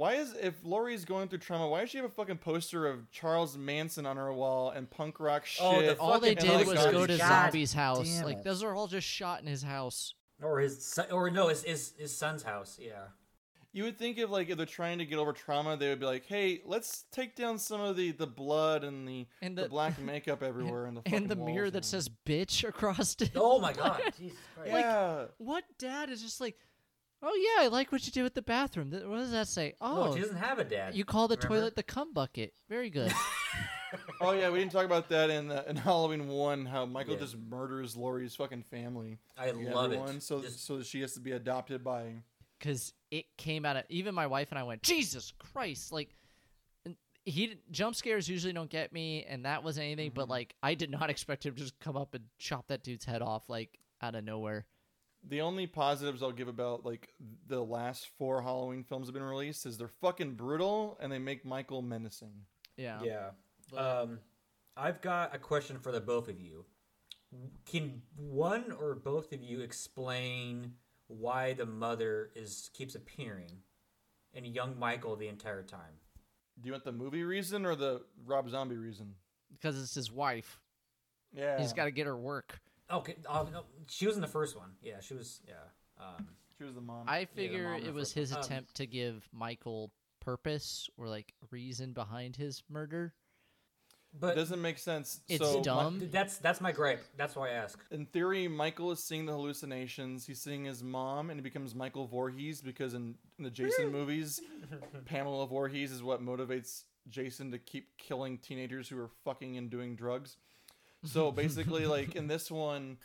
why 0.00 0.14
is 0.14 0.34
if 0.40 0.54
Laurie's 0.64 1.04
going 1.04 1.28
through 1.28 1.40
trauma? 1.40 1.68
Why 1.68 1.80
does 1.82 1.90
she 1.90 1.98
have 1.98 2.06
a 2.06 2.08
fucking 2.08 2.38
poster 2.38 2.86
of 2.86 3.10
Charles 3.10 3.58
Manson 3.58 4.06
on 4.06 4.16
her 4.16 4.32
wall 4.32 4.70
and 4.70 4.88
punk 4.90 5.20
rock 5.20 5.44
shit? 5.44 5.62
Oh, 5.62 5.82
the 5.82 5.98
all 5.98 6.18
they 6.18 6.34
did 6.34 6.66
was 6.66 6.76
poster. 6.76 6.90
go 6.92 7.06
to 7.06 7.18
God 7.18 7.42
Zombie's 7.52 7.74
house. 7.74 8.22
Like 8.22 8.42
those 8.42 8.62
are 8.62 8.74
all 8.74 8.86
just 8.86 9.06
shot 9.06 9.42
in 9.42 9.46
his 9.46 9.62
house. 9.62 10.14
or 10.42 10.60
his 10.60 10.82
son, 10.82 11.04
or 11.12 11.30
no, 11.30 11.48
his, 11.48 11.62
his 11.64 11.92
his 11.98 12.16
son's 12.16 12.42
house. 12.42 12.78
Yeah. 12.80 13.08
You 13.72 13.84
would 13.84 13.98
think 13.98 14.16
if 14.18 14.30
like 14.30 14.48
if 14.48 14.56
they're 14.56 14.66
trying 14.66 14.98
to 14.98 15.04
get 15.04 15.18
over 15.18 15.32
trauma, 15.32 15.76
they 15.76 15.90
would 15.90 16.00
be 16.00 16.06
like, 16.06 16.24
"Hey, 16.26 16.60
let's 16.64 17.04
take 17.12 17.36
down 17.36 17.58
some 17.58 17.80
of 17.82 17.96
the 17.96 18.10
the 18.12 18.26
blood 18.26 18.82
and 18.84 19.06
the 19.06 19.28
And 19.42 19.56
the, 19.56 19.62
the- 19.64 19.68
black 19.68 19.96
makeup 20.02 20.42
everywhere 20.42 20.86
and 20.86 20.96
the 20.96 21.02
And 21.06 21.26
the 21.28 21.36
fucking 21.36 21.44
mirror 21.44 21.64
walls 21.66 21.72
that 21.74 21.78
and- 21.78 21.84
says 21.84 22.08
"bitch" 22.26 22.66
across 22.66 23.14
it. 23.20 23.32
Oh 23.36 23.60
my 23.60 23.72
God, 23.84 24.00
Jesus 24.18 24.36
Christ. 24.56 24.70
yeah." 24.72 25.24
What 25.38 25.62
dad 25.78 26.10
is 26.10 26.20
just 26.22 26.40
like, 26.40 26.56
oh 27.22 27.34
yeah, 27.58 27.64
I 27.64 27.68
like 27.68 27.92
what 27.92 28.04
you 28.06 28.12
did 28.12 28.22
with 28.22 28.34
the 28.34 28.42
bathroom. 28.42 28.90
Th- 28.90 29.04
What 29.04 29.16
does 29.18 29.32
that 29.32 29.48
say? 29.48 29.74
No, 29.80 29.86
Oh, 30.10 30.14
she 30.14 30.20
doesn't 30.22 30.36
have 30.36 30.58
a 30.58 30.64
dad. 30.64 30.94
you 30.94 31.04
call 31.04 31.28
the 31.28 31.36
remember? 31.36 31.56
toilet 31.56 31.76
the 31.76 31.82
cum 31.82 32.12
bucket. 32.12 32.54
Very 32.68 32.90
good. 32.90 33.12
oh 34.20 34.32
yeah, 34.32 34.50
we 34.50 34.58
didn't 34.60 34.72
talk 34.72 34.84
about 34.84 35.08
that 35.08 35.30
in 35.30 35.50
uh, 35.50 35.64
in 35.68 35.76
Halloween 35.88 36.28
one. 36.28 36.66
How 36.66 36.86
Michael 36.86 37.14
Yeah. 37.14 37.20
just 37.20 37.36
murders 37.38 37.96
Laurie's 37.96 38.34
fucking 38.34 38.62
family. 38.70 39.18
I 39.36 39.46
Yeah, 39.46 39.74
love 39.74 39.86
everyone, 39.92 40.16
it. 40.16 40.22
So 40.22 40.40
Just- 40.40 40.64
so 40.66 40.78
that 40.78 40.86
she 40.86 41.00
has 41.00 41.14
to 41.14 41.20
be 41.20 41.32
adopted 41.32 41.82
by. 41.84 42.14
because 42.58 42.92
it 43.10 43.24
came 43.36 43.64
out 43.64 43.76
of 43.76 43.84
even 43.88 44.14
my 44.14 44.26
wife 44.26 44.48
and 44.50 44.58
I 44.58 44.62
went, 44.62 44.82
Jesus 44.82 45.32
Christ, 45.52 45.92
like 45.92 46.14
and 46.84 46.94
he 47.24 47.56
jump 47.70 47.96
scares 47.96 48.28
usually 48.28 48.52
don't 48.52 48.70
get 48.70 48.92
me, 48.92 49.24
and 49.24 49.44
that 49.44 49.64
wasn't 49.64 49.86
anything. 49.86 50.12
But 50.14 50.28
like 50.28 50.54
I 50.62 50.74
did 50.74 50.90
not 50.90 51.10
expect 51.14 51.44
him 51.44 51.54
to 51.54 51.60
just 51.60 51.78
come 51.80 51.96
up 51.96 52.14
and 52.14 52.24
chop 52.38 52.68
that 52.68 52.82
dude's 52.84 53.04
head 53.04 53.22
off 53.22 53.48
like 53.48 53.78
out 54.00 54.14
of 54.14 54.24
nowhere. 54.24 54.66
The 55.28 55.42
only 55.42 55.66
positives 55.66 56.22
I'll 56.22 56.32
give 56.32 56.48
about 56.48 56.84
like 56.84 57.12
the 57.46 57.62
last 57.62 58.08
four 58.18 58.42
Halloween 58.42 58.84
films 58.84 59.06
have 59.06 59.14
been 59.14 59.22
released 59.22 59.66
is 59.66 59.76
they're 59.76 59.88
fucking 59.88 60.34
brutal 60.34 60.98
and 61.00 61.12
they 61.12 61.18
make 61.18 61.44
Michael 61.44 61.82
menacing. 61.82 62.32
Yeah. 62.76 63.00
Yeah. 63.02 63.30
Um, 63.76 64.20
I've 64.76 65.00
got 65.02 65.34
a 65.34 65.38
question 65.38 65.78
for 65.78 65.92
the 65.92 66.00
both 66.00 66.28
of 66.28 66.40
you. 66.40 66.64
Can 67.66 68.02
one 68.16 68.72
or 68.72 68.94
both 68.94 69.32
of 69.32 69.42
you 69.42 69.60
explain 69.60 70.72
why 71.06 71.52
the 71.52 71.66
mother 71.66 72.30
is 72.34 72.70
keeps 72.72 72.94
appearing 72.94 73.50
in 74.32 74.44
young 74.44 74.78
Michael 74.78 75.16
the 75.16 75.28
entire 75.28 75.62
time? 75.62 75.98
Do 76.60 76.66
you 76.66 76.72
want 76.72 76.84
the 76.84 76.92
movie 76.92 77.24
reason 77.24 77.66
or 77.66 77.76
the 77.76 78.02
Rob 78.24 78.48
Zombie 78.50 78.76
reason? 78.76 79.14
Because 79.52 79.80
it's 79.80 79.94
his 79.94 80.10
wife. 80.10 80.60
Yeah, 81.32 81.60
He's 81.60 81.72
got 81.72 81.84
to 81.84 81.90
get 81.90 82.06
her 82.06 82.16
work. 82.16 82.60
Okay, 82.92 83.16
uh, 83.28 83.44
no, 83.52 83.62
she 83.88 84.06
was 84.06 84.16
in 84.16 84.22
the 84.22 84.28
first 84.28 84.56
one. 84.56 84.70
Yeah, 84.82 85.00
she 85.00 85.14
was. 85.14 85.40
Yeah. 85.46 85.54
Um, 85.98 86.26
She 86.58 86.64
was 86.64 86.74
the 86.74 86.80
mom. 86.80 87.04
I 87.08 87.20
the 87.20 87.26
figure 87.26 87.70
mom 87.70 87.82
it 87.82 87.94
was 87.94 88.12
first 88.12 88.16
one. 88.16 88.20
his 88.22 88.32
Um, 88.32 88.40
attempt 88.40 88.74
to 88.76 88.86
give 88.86 89.28
Michael 89.32 89.92
purpose 90.20 90.88
or 90.96 91.08
like 91.08 91.34
reason 91.50 91.92
behind 91.92 92.36
his 92.36 92.62
murder. 92.68 93.14
But 94.18 94.32
it 94.32 94.40
doesn't 94.40 94.60
make 94.60 94.78
sense. 94.78 95.20
It's 95.28 95.44
so, 95.44 95.62
dumb. 95.62 96.08
that's 96.10 96.38
that's 96.38 96.60
my 96.60 96.72
gripe. 96.72 97.04
That's 97.16 97.36
why 97.36 97.50
I 97.50 97.52
ask. 97.52 97.78
In 97.92 98.06
theory, 98.06 98.48
Michael 98.48 98.90
is 98.90 99.04
seeing 99.04 99.24
the 99.24 99.32
hallucinations. 99.32 100.26
He's 100.26 100.40
seeing 100.40 100.64
his 100.64 100.82
mom, 100.82 101.30
and 101.30 101.38
he 101.38 101.42
becomes 101.42 101.76
Michael 101.76 102.08
Voorhees 102.08 102.60
because 102.60 102.94
in, 102.94 103.14
in 103.38 103.44
the 103.44 103.50
Jason 103.50 103.92
movies, 103.92 104.40
Pamela 105.04 105.46
Voorhees 105.46 105.92
is 105.92 106.02
what 106.02 106.20
motivates 106.20 106.82
Jason 107.08 107.52
to 107.52 107.58
keep 107.58 107.96
killing 107.98 108.38
teenagers 108.38 108.88
who 108.88 108.98
are 108.98 109.10
fucking 109.24 109.56
and 109.56 109.70
doing 109.70 109.94
drugs. 109.94 110.36
So 111.04 111.32
basically, 111.32 111.86
like 111.86 112.14
in 112.16 112.26
this 112.26 112.50
one, 112.50 112.98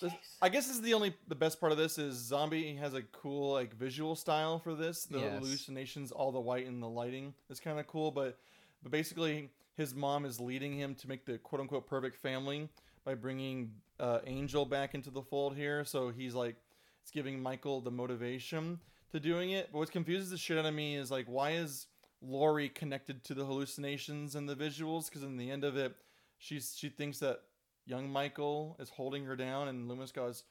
this- 0.00 0.12
I 0.40 0.48
guess 0.48 0.66
this 0.66 0.76
is 0.76 0.82
the 0.82 0.94
only 0.94 1.14
the 1.28 1.34
best 1.34 1.60
part 1.60 1.72
of 1.72 1.78
this 1.78 1.98
is 1.98 2.16
Zombie 2.16 2.74
has 2.76 2.94
a 2.94 3.02
cool 3.02 3.52
like 3.52 3.74
visual 3.74 4.16
style 4.16 4.58
for 4.58 4.74
this. 4.74 5.04
The 5.04 5.20
Yes. 5.20 5.32
hallucinations, 5.38 6.10
all 6.10 6.32
the 6.32 6.40
white 6.40 6.66
and 6.66 6.82
the 6.82 6.88
lighting 6.88 7.34
is 7.48 7.60
kind 7.60 7.78
of 7.78 7.86
cool. 7.86 8.10
But 8.10 8.38
but 8.82 8.90
basically, 8.90 9.50
his 9.76 9.94
mom 9.94 10.24
is 10.24 10.40
leading 10.40 10.74
him 10.76 10.94
to 10.96 11.08
make 11.08 11.24
the 11.24 11.38
quote 11.38 11.60
unquote 11.60 11.86
perfect 11.86 12.16
family 12.16 12.68
by 13.04 13.14
bringing 13.14 13.72
uh, 14.00 14.18
Angel 14.26 14.64
back 14.66 14.94
into 14.94 15.10
the 15.10 15.22
fold 15.22 15.54
here. 15.54 15.84
So 15.84 16.10
he's 16.10 16.34
like, 16.34 16.56
it's 17.02 17.10
giving 17.12 17.40
Michael 17.40 17.80
the 17.80 17.90
motivation 17.90 18.80
to 19.12 19.20
doing 19.20 19.50
it. 19.50 19.68
But 19.70 19.78
what 19.78 19.90
confuses 19.92 20.30
the 20.30 20.38
shit 20.38 20.58
out 20.58 20.66
of 20.66 20.74
me 20.74 20.96
is 20.96 21.10
like, 21.10 21.26
why 21.26 21.52
is 21.52 21.86
Laurie 22.20 22.68
connected 22.68 23.22
to 23.24 23.34
the 23.34 23.44
hallucinations 23.44 24.34
and 24.34 24.48
the 24.48 24.56
visuals? 24.56 25.06
Because 25.08 25.22
in 25.22 25.36
the 25.36 25.50
end 25.50 25.62
of 25.62 25.76
it, 25.76 25.94
she's 26.42 26.74
she 26.76 26.88
thinks 26.88 27.18
that 27.20 27.40
young 27.86 28.10
Michael 28.10 28.76
is 28.80 28.90
holding 28.90 29.24
her 29.24 29.36
down, 29.36 29.68
and 29.68 29.88
Loomis 29.88 30.12
goes. 30.12 30.44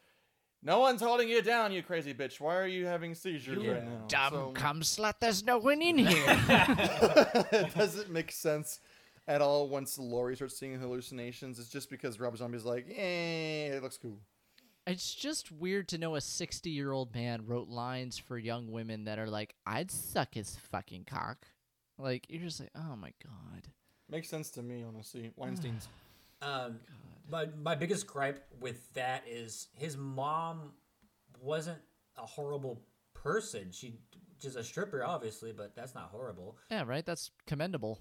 No 0.63 0.80
one's 0.80 1.01
holding 1.01 1.27
you 1.27 1.41
down, 1.41 1.72
you 1.72 1.81
crazy 1.81 2.13
bitch. 2.13 2.39
Why 2.39 2.55
are 2.55 2.68
you 2.68 2.85
having 2.85 3.15
seizures 3.15 3.63
Yeah. 3.63 3.72
right 3.72 3.84
now? 3.84 4.05
Dumb 4.07 4.31
So- 4.34 4.51
cum 4.53 4.81
slut, 4.81 5.15
there's 5.19 5.43
no 5.43 5.57
one 5.57 5.81
in 5.81 5.97
here. 6.05 6.23
it 7.51 7.73
doesn't 7.73 8.11
make 8.11 8.31
sense 8.31 8.80
at 9.27 9.41
all 9.41 9.69
once 9.69 9.97
Laurie 9.97 10.35
starts 10.35 10.59
seeing 10.59 10.80
hallucinations. 10.80 11.57
It's 11.57 11.68
just 11.69 11.89
because 11.89 12.19
Rob 12.19 12.38
Zombie's 12.38 12.63
like, 12.63 12.85
eh, 12.95 13.69
it 13.76 13.81
looks 13.81 13.97
cool. 13.97 14.19
it's 14.85 15.15
just 15.15 15.51
weird 15.51 15.88
to 15.89 15.97
know 15.97 16.13
a 16.15 16.22
60 16.22 16.69
year 16.69 16.91
old 16.91 17.15
man 17.15 17.45
wrote 17.47 17.68
lines 17.68 18.19
for 18.19 18.38
young 18.38 18.72
women 18.72 19.05
that 19.05 19.18
are 19.18 19.30
like, 19.31 19.55
I'd 19.65 19.89
suck 19.89 20.35
his 20.35 20.57
fucking 20.72 21.05
cock. 21.05 21.47
Like, 21.97 22.27
you're 22.30 22.41
just 22.43 22.59
like, 22.59 22.69
oh 22.76 22.95
my 22.95 23.13
God. 23.23 23.68
Makes 24.11 24.29
sense 24.29 24.49
to 24.51 24.61
me, 24.61 24.83
honestly. 24.88 25.31
Weinstein's. 25.35 25.88
Um, 26.43 26.79
my 27.29 27.45
my 27.61 27.75
biggest 27.75 28.07
gripe 28.07 28.43
with 28.59 28.91
that 28.95 29.23
is 29.29 29.67
his 29.75 29.95
mom 29.95 30.71
wasn't 31.39 31.77
a 32.17 32.25
horrible 32.25 32.81
person. 33.13 33.67
She 33.71 33.99
just 34.39 34.57
a 34.57 34.63
stripper, 34.63 35.03
obviously, 35.03 35.51
but 35.51 35.75
that's 35.75 35.93
not 35.93 36.09
horrible. 36.11 36.57
Yeah, 36.71 36.83
right? 36.88 37.05
That's 37.05 37.29
commendable. 37.45 37.99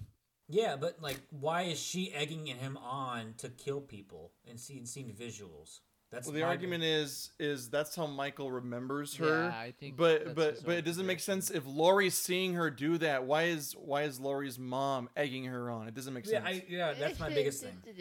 Yeah, 0.49 0.75
but 0.75 1.01
like, 1.01 1.21
why 1.29 1.63
is 1.63 1.79
she 1.79 2.11
egging 2.13 2.47
him 2.47 2.77
on 2.77 3.35
to 3.37 3.49
kill 3.49 3.79
people 3.79 4.31
and 4.49 4.59
seeing 4.59 4.85
seeing 4.85 5.13
visuals? 5.13 5.81
That's 6.11 6.27
Well, 6.27 6.33
the 6.33 6.41
my- 6.41 6.47
argument 6.47 6.83
is, 6.83 7.31
is 7.39 7.69
that's 7.69 7.95
how 7.95 8.05
Michael 8.05 8.51
remembers 8.51 9.15
her. 9.15 9.45
Yeah, 9.45 9.57
I 9.57 9.71
think 9.79 9.95
But 9.95 10.35
that's 10.35 10.59
but 10.59 10.65
but 10.65 10.75
it 10.75 10.81
doesn't 10.83 11.05
make 11.05 11.21
sense 11.21 11.49
if 11.49 11.63
Laurie's 11.65 12.15
seeing 12.15 12.53
her 12.55 12.69
do 12.69 12.97
that. 12.97 13.23
Why 13.23 13.43
is 13.43 13.73
why 13.77 14.03
is 14.03 14.19
Laurie's 14.19 14.59
mom 14.59 15.09
egging 15.15 15.45
her 15.45 15.71
on? 15.71 15.87
It 15.87 15.93
doesn't 15.93 16.13
make 16.13 16.25
Yeah, 16.25 16.43
sense. 16.43 16.47
I, 16.47 16.65
yeah, 16.67 16.93
that's 16.93 17.17
my 17.19 17.29
biggest 17.29 17.63
thing. 17.63 17.77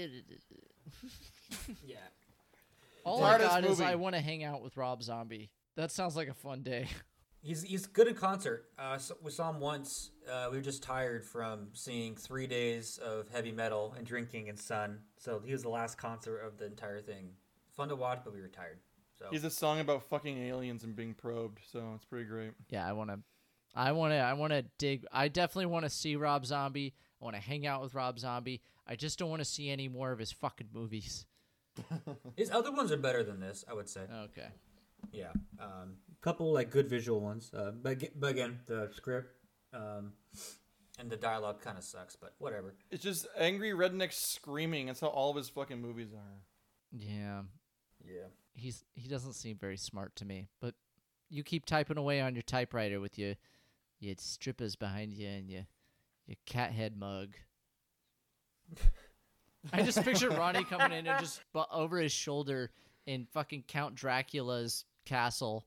Yeah, 1.84 1.96
All 3.04 3.22
I 3.24 3.30
Hardest 3.30 3.50
got 3.50 3.64
is. 3.64 3.80
I 3.80 3.94
want 3.96 4.14
to 4.14 4.20
hang 4.20 4.44
out 4.44 4.62
with 4.62 4.76
Rob 4.76 5.02
Zombie. 5.02 5.50
That 5.76 5.90
sounds 5.90 6.14
like 6.16 6.28
a 6.28 6.34
fun 6.34 6.62
day. 6.62 6.86
he's 7.42 7.62
he's 7.62 7.86
good 7.86 8.06
in 8.06 8.14
concert. 8.14 8.66
Uh, 8.78 8.98
so 8.98 9.16
we 9.22 9.30
saw 9.30 9.50
him 9.50 9.58
once. 9.60 10.10
Uh, 10.30 10.48
we 10.50 10.58
were 10.58 10.62
just 10.62 10.82
tired 10.82 11.24
from 11.24 11.68
seeing 11.72 12.14
three 12.14 12.46
days 12.46 12.98
of 12.98 13.28
heavy 13.30 13.50
metal 13.52 13.94
and 13.96 14.06
drinking 14.06 14.48
and 14.48 14.58
sun. 14.58 15.00
So 15.18 15.40
he 15.44 15.52
was 15.52 15.62
the 15.62 15.68
last 15.70 15.98
concert 15.98 16.38
of 16.38 16.56
the 16.58 16.66
entire 16.66 17.00
thing. 17.00 17.30
Fun 17.80 17.88
to 17.88 17.96
watch, 17.96 18.20
but 18.22 18.34
we 18.34 18.42
were 18.42 18.48
tired. 18.48 18.78
So 19.18 19.24
He's 19.30 19.42
a 19.44 19.48
song 19.50 19.80
about 19.80 20.02
fucking 20.10 20.36
aliens 20.36 20.84
and 20.84 20.94
being 20.94 21.14
probed, 21.14 21.60
so 21.72 21.92
it's 21.94 22.04
pretty 22.04 22.26
great. 22.26 22.50
Yeah, 22.68 22.86
I 22.86 22.92
want 22.92 23.08
to. 23.08 23.20
I 23.74 23.92
want 23.92 24.12
to. 24.12 24.18
I 24.18 24.34
want 24.34 24.52
to 24.52 24.66
dig. 24.76 25.06
I 25.10 25.28
definitely 25.28 25.64
want 25.66 25.86
to 25.86 25.90
see 25.90 26.14
Rob 26.16 26.44
Zombie. 26.44 26.92
I 27.20 27.24
want 27.24 27.36
to 27.36 27.40
hang 27.42 27.66
out 27.66 27.80
with 27.80 27.94
Rob 27.94 28.18
Zombie. 28.18 28.60
I 28.86 28.96
just 28.96 29.18
don't 29.18 29.30
want 29.30 29.40
to 29.40 29.46
see 29.46 29.70
any 29.70 29.88
more 29.88 30.12
of 30.12 30.18
his 30.18 30.30
fucking 30.30 30.68
movies. 30.74 31.24
His 32.36 32.50
other 32.50 32.70
ones 32.70 32.92
are 32.92 32.98
better 32.98 33.22
than 33.22 33.40
this, 33.40 33.64
I 33.70 33.72
would 33.72 33.88
say. 33.88 34.02
Okay. 34.24 34.48
Yeah, 35.10 35.32
um, 35.58 35.94
couple 36.20 36.52
like 36.52 36.70
good 36.70 36.86
visual 36.90 37.20
ones, 37.20 37.50
uh, 37.56 37.70
but, 37.82 37.92
aga- 37.92 38.10
but 38.14 38.30
again, 38.32 38.60
the 38.66 38.90
script 38.92 39.32
um, 39.72 40.12
and 40.98 41.08
the 41.08 41.16
dialogue 41.16 41.62
kind 41.62 41.78
of 41.78 41.84
sucks. 41.84 42.14
But 42.16 42.34
whatever. 42.38 42.74
It's 42.90 43.02
just 43.02 43.26
angry 43.38 43.70
rednecks 43.70 44.14
screaming. 44.14 44.86
That's 44.86 45.00
how 45.00 45.06
all 45.06 45.30
of 45.30 45.36
his 45.36 45.48
fucking 45.48 45.80
movies 45.80 46.12
are. 46.12 46.42
Yeah. 46.92 47.42
Yeah. 48.04 48.26
He's 48.54 48.84
he 48.94 49.08
doesn't 49.08 49.34
seem 49.34 49.56
very 49.56 49.76
smart 49.76 50.14
to 50.16 50.24
me. 50.24 50.48
But 50.60 50.74
you 51.28 51.42
keep 51.42 51.64
typing 51.66 51.98
away 51.98 52.20
on 52.20 52.34
your 52.34 52.42
typewriter 52.42 53.00
with 53.00 53.18
your 53.18 53.34
your 54.00 54.14
strippers 54.18 54.76
behind 54.76 55.12
you 55.12 55.28
and 55.28 55.48
your 55.50 55.66
your 56.26 56.36
cat 56.46 56.72
head 56.72 56.96
mug. 56.96 57.36
I 59.72 59.82
just 59.82 60.02
picture 60.02 60.30
Ronnie 60.30 60.64
coming 60.64 60.92
in 60.98 61.06
and 61.06 61.20
just 61.20 61.42
bu- 61.52 61.64
over 61.70 61.98
his 61.98 62.12
shoulder 62.12 62.70
in 63.06 63.26
fucking 63.32 63.64
Count 63.68 63.94
Dracula's 63.94 64.84
castle, 65.04 65.66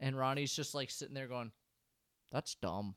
and 0.00 0.18
Ronnie's 0.18 0.52
just 0.54 0.74
like 0.74 0.90
sitting 0.90 1.14
there 1.14 1.28
going, 1.28 1.52
"That's 2.32 2.54
dumb. 2.56 2.96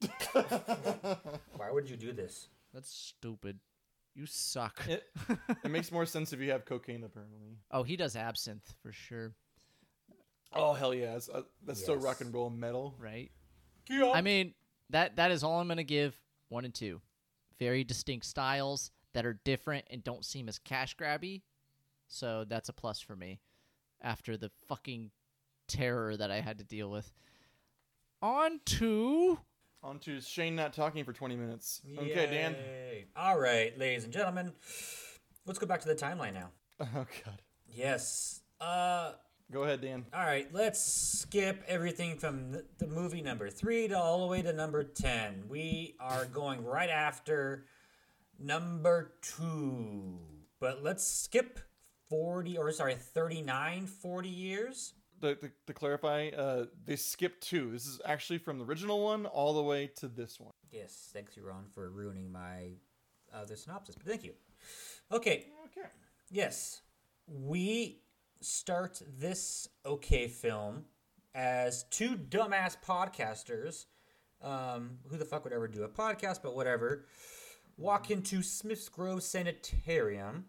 Why 0.32 1.70
would 1.70 1.88
you 1.90 1.96
do 1.96 2.12
this? 2.12 2.48
That's 2.72 2.90
stupid. 2.90 3.58
You 4.14 4.26
suck." 4.26 4.80
It, 4.88 5.04
it 5.64 5.70
makes 5.70 5.90
more 5.90 6.06
sense 6.14 6.32
if 6.32 6.40
you 6.40 6.50
have 6.52 6.64
cocaine, 6.64 7.02
apparently. 7.04 7.58
oh, 7.70 7.82
he 7.82 7.96
does 7.96 8.16
absinthe 8.16 8.74
for 8.82 8.92
sure, 8.92 9.32
Oh 10.52 10.72
hell 10.72 10.94
yeah, 10.94 11.12
that's, 11.14 11.28
uh, 11.28 11.42
that's 11.66 11.84
so 11.84 11.94
rock 11.94 12.20
and 12.20 12.32
roll 12.32 12.48
metal. 12.50 12.94
right? 12.98 13.30
Yeah. 13.88 14.12
I 14.14 14.20
mean, 14.20 14.54
that 14.90 15.16
that 15.16 15.30
is 15.30 15.42
all 15.42 15.60
I'm 15.60 15.68
gonna 15.68 15.82
give 15.82 16.14
one 16.48 16.64
and 16.64 16.72
two. 16.74 17.00
Very 17.58 17.82
distinct 17.84 18.26
styles 18.26 18.90
that 19.14 19.26
are 19.26 19.40
different 19.44 19.84
and 19.90 20.02
don't 20.04 20.24
seem 20.24 20.48
as 20.48 20.58
cash 20.58 20.96
grabby. 20.96 21.42
So 22.08 22.44
that's 22.48 22.68
a 22.68 22.72
plus 22.72 23.00
for 23.00 23.16
me. 23.16 23.40
After 24.00 24.36
the 24.36 24.50
fucking 24.68 25.10
terror 25.68 26.16
that 26.16 26.30
I 26.30 26.40
had 26.40 26.58
to 26.58 26.64
deal 26.64 26.90
with. 26.90 27.12
On 28.22 28.60
to 28.64 29.38
On 29.84 29.98
to 30.00 30.18
Shane 30.18 30.56
not 30.56 30.72
talking 30.72 31.04
for 31.04 31.12
20 31.12 31.36
minutes. 31.36 31.82
Okay, 31.98 32.26
Dan. 32.26 32.56
All 33.14 33.38
right, 33.38 33.78
ladies 33.78 34.04
and 34.04 34.12
gentlemen, 34.12 34.52
let's 35.44 35.58
go 35.58 35.66
back 35.66 35.82
to 35.82 35.88
the 35.88 35.94
timeline 35.94 36.32
now. 36.34 36.48
Oh 36.80 37.06
god. 37.24 37.40
Yes. 37.68 38.40
Uh. 38.60 39.12
Go 39.52 39.64
ahead, 39.64 39.82
Dan. 39.82 40.06
All 40.14 40.24
right, 40.24 40.48
let's 40.54 40.80
skip 40.80 41.62
everything 41.68 42.16
from 42.16 42.50
the, 42.50 42.64
the 42.78 42.86
movie 42.86 43.20
number 43.20 43.50
three 43.50 43.86
to 43.88 43.96
all 43.96 44.22
the 44.22 44.26
way 44.26 44.40
to 44.40 44.54
number 44.54 44.82
10. 44.82 45.44
We 45.48 45.96
are 46.00 46.24
going 46.24 46.64
right 46.64 46.88
after 46.88 47.66
number 48.40 49.12
two. 49.20 50.18
But 50.60 50.82
let's 50.82 51.06
skip 51.06 51.60
40, 52.08 52.56
or 52.56 52.72
sorry, 52.72 52.94
39, 52.94 53.86
40 53.86 54.28
years. 54.30 54.94
To, 55.24 55.34
to, 55.36 55.50
to 55.66 55.72
clarify, 55.72 56.28
uh, 56.36 56.66
they 56.84 56.96
skipped 56.96 57.40
two. 57.42 57.70
This 57.70 57.86
is 57.86 57.98
actually 58.04 58.38
from 58.38 58.58
the 58.58 58.64
original 58.66 59.02
one 59.02 59.24
all 59.24 59.54
the 59.54 59.62
way 59.62 59.86
to 59.96 60.06
this 60.06 60.38
one. 60.38 60.52
Yes, 60.70 61.08
thanks, 61.14 61.38
Ron, 61.38 61.64
for 61.74 61.88
ruining 61.88 62.30
my 62.30 62.72
other 63.32 63.56
synopsis. 63.56 63.94
But 63.94 64.06
thank 64.06 64.22
you. 64.22 64.32
Okay, 65.10 65.46
Okay. 65.76 65.88
Yes. 66.30 66.82
We 67.26 68.02
start 68.40 69.00
this 69.18 69.68
okay 69.86 70.28
film 70.28 70.84
as 71.34 71.84
two 71.84 72.16
dumbass 72.16 72.76
podcasters. 72.86 73.86
Um, 74.42 74.98
who 75.08 75.16
the 75.16 75.24
fuck 75.24 75.44
would 75.44 75.54
ever 75.54 75.68
do 75.68 75.84
a 75.84 75.88
podcast, 75.88 76.40
but 76.42 76.54
whatever. 76.54 77.06
Walk 77.78 78.10
into 78.10 78.42
Smith's 78.42 78.90
Grove 78.90 79.22
Sanitarium 79.22 80.44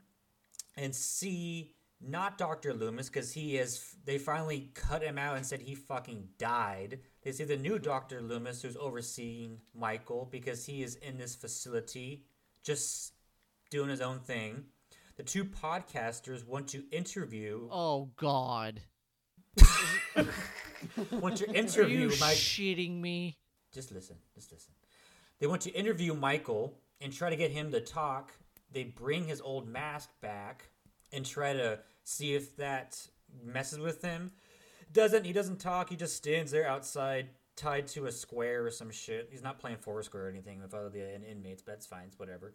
and 0.75 0.93
see 0.93 1.75
not 2.07 2.37
Dr. 2.37 2.73
Loomis 2.73 3.07
because 3.09 3.33
he 3.33 3.57
is. 3.57 3.95
They 4.05 4.17
finally 4.17 4.69
cut 4.73 5.01
him 5.01 5.17
out 5.17 5.37
and 5.37 5.45
said 5.45 5.61
he 5.61 5.75
fucking 5.75 6.29
died. 6.37 6.99
They 7.23 7.31
see 7.31 7.43
the 7.43 7.57
new 7.57 7.79
Dr. 7.79 8.21
Loomis 8.21 8.61
who's 8.61 8.77
overseeing 8.77 9.59
Michael 9.73 10.27
because 10.31 10.65
he 10.65 10.83
is 10.83 10.95
in 10.95 11.17
this 11.17 11.35
facility 11.35 12.25
just 12.63 13.13
doing 13.71 13.89
his 13.89 14.01
own 14.01 14.19
thing. 14.19 14.65
The 15.17 15.23
two 15.23 15.45
podcasters 15.45 16.45
want 16.45 16.67
to 16.69 16.83
interview 16.91 17.67
Oh 17.71 18.11
God. 18.17 18.81
want 21.11 21.37
to 21.37 21.49
interview 21.51 22.07
Are 22.07 22.11
you 22.11 22.19
Mike. 22.19 22.35
shitting 22.37 22.99
me? 23.01 23.37
just 23.73 23.91
listen, 23.91 24.15
just 24.33 24.51
listen. 24.51 24.73
They 25.39 25.47
want 25.47 25.61
to 25.63 25.71
interview 25.71 26.13
Michael 26.13 26.77
and 27.01 27.11
try 27.11 27.29
to 27.29 27.35
get 27.35 27.51
him 27.51 27.71
to 27.71 27.81
talk. 27.81 28.31
They 28.71 28.83
bring 28.83 29.25
his 29.27 29.41
old 29.41 29.67
mask 29.67 30.09
back 30.21 30.69
and 31.11 31.25
try 31.25 31.53
to 31.53 31.79
see 32.05 32.33
if 32.35 32.55
that 32.55 33.07
messes 33.43 33.79
with 33.79 34.01
him. 34.01 34.31
Doesn't 34.93 35.25
he 35.25 35.33
doesn't 35.33 35.59
talk, 35.59 35.89
he 35.89 35.97
just 35.97 36.15
stands 36.15 36.51
there 36.51 36.67
outside 36.67 37.27
tied 37.55 37.87
to 37.87 38.05
a 38.05 38.11
square 38.11 38.65
or 38.65 38.71
some 38.71 38.91
shit. 38.91 39.29
He's 39.31 39.43
not 39.43 39.59
playing 39.59 39.77
Foursquare 39.77 40.25
or 40.25 40.29
anything 40.29 40.61
with 40.61 40.73
other 40.73 40.89
the 40.89 41.15
inmates, 41.29 41.61
but 41.61 41.73
that's 41.73 41.85
fine, 41.85 42.05
it's 42.07 42.19
whatever. 42.19 42.53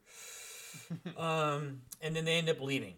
um, 1.17 1.83
and 2.01 2.15
then 2.15 2.25
they 2.25 2.39
end 2.39 2.49
up 2.49 2.61
leaving. 2.61 2.95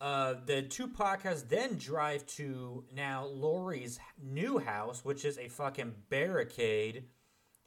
Uh, 0.00 0.34
the 0.46 0.62
two 0.62 0.88
podcasts 0.88 1.46
then 1.46 1.76
drive 1.76 2.24
to 2.26 2.84
now 2.94 3.26
Laurie's 3.26 4.00
new 4.22 4.58
house, 4.58 5.04
which 5.04 5.26
is 5.26 5.36
a 5.36 5.48
fucking 5.48 5.94
barricade 6.08 7.04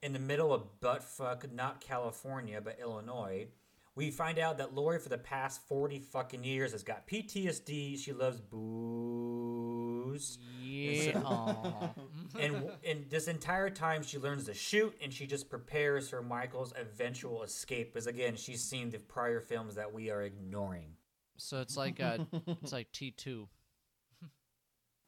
in 0.01 0.13
the 0.13 0.19
middle 0.19 0.51
of 0.51 0.79
buttfuck, 0.81 1.51
not 1.53 1.79
California, 1.79 2.59
but 2.59 2.79
Illinois. 2.81 3.47
We 3.95 4.09
find 4.09 4.39
out 4.39 4.57
that 4.57 4.73
Laurie, 4.73 4.97
for 4.99 5.09
the 5.09 5.17
past 5.19 5.61
40 5.67 5.99
fucking 5.99 6.43
years, 6.43 6.71
has 6.71 6.81
got 6.83 7.07
PTSD. 7.07 7.99
She 7.99 8.11
loves 8.11 8.41
booze. 8.41 10.39
Yeah. 10.61 11.21
Aw. 11.23 11.89
And, 12.39 12.67
and 12.83 13.05
this 13.11 13.27
entire 13.27 13.69
time, 13.69 14.01
she 14.01 14.17
learns 14.17 14.45
to 14.45 14.55
shoot 14.55 14.97
and 15.03 15.13
she 15.13 15.27
just 15.27 15.51
prepares 15.51 16.09
for 16.09 16.23
Michael's 16.23 16.73
eventual 16.75 17.43
escape. 17.43 17.93
Because 17.93 18.07
again, 18.07 18.35
she's 18.35 18.63
seen 18.63 18.89
the 18.89 18.97
prior 18.97 19.39
films 19.39 19.75
that 19.75 19.93
we 19.93 20.09
are 20.09 20.23
ignoring. 20.23 20.95
so 21.37 21.61
it's 21.61 21.77
like 21.77 22.01
uh, 22.01 22.17
it's 22.63 22.73
like 22.73 22.91
T 22.91 23.11
two. 23.11 23.47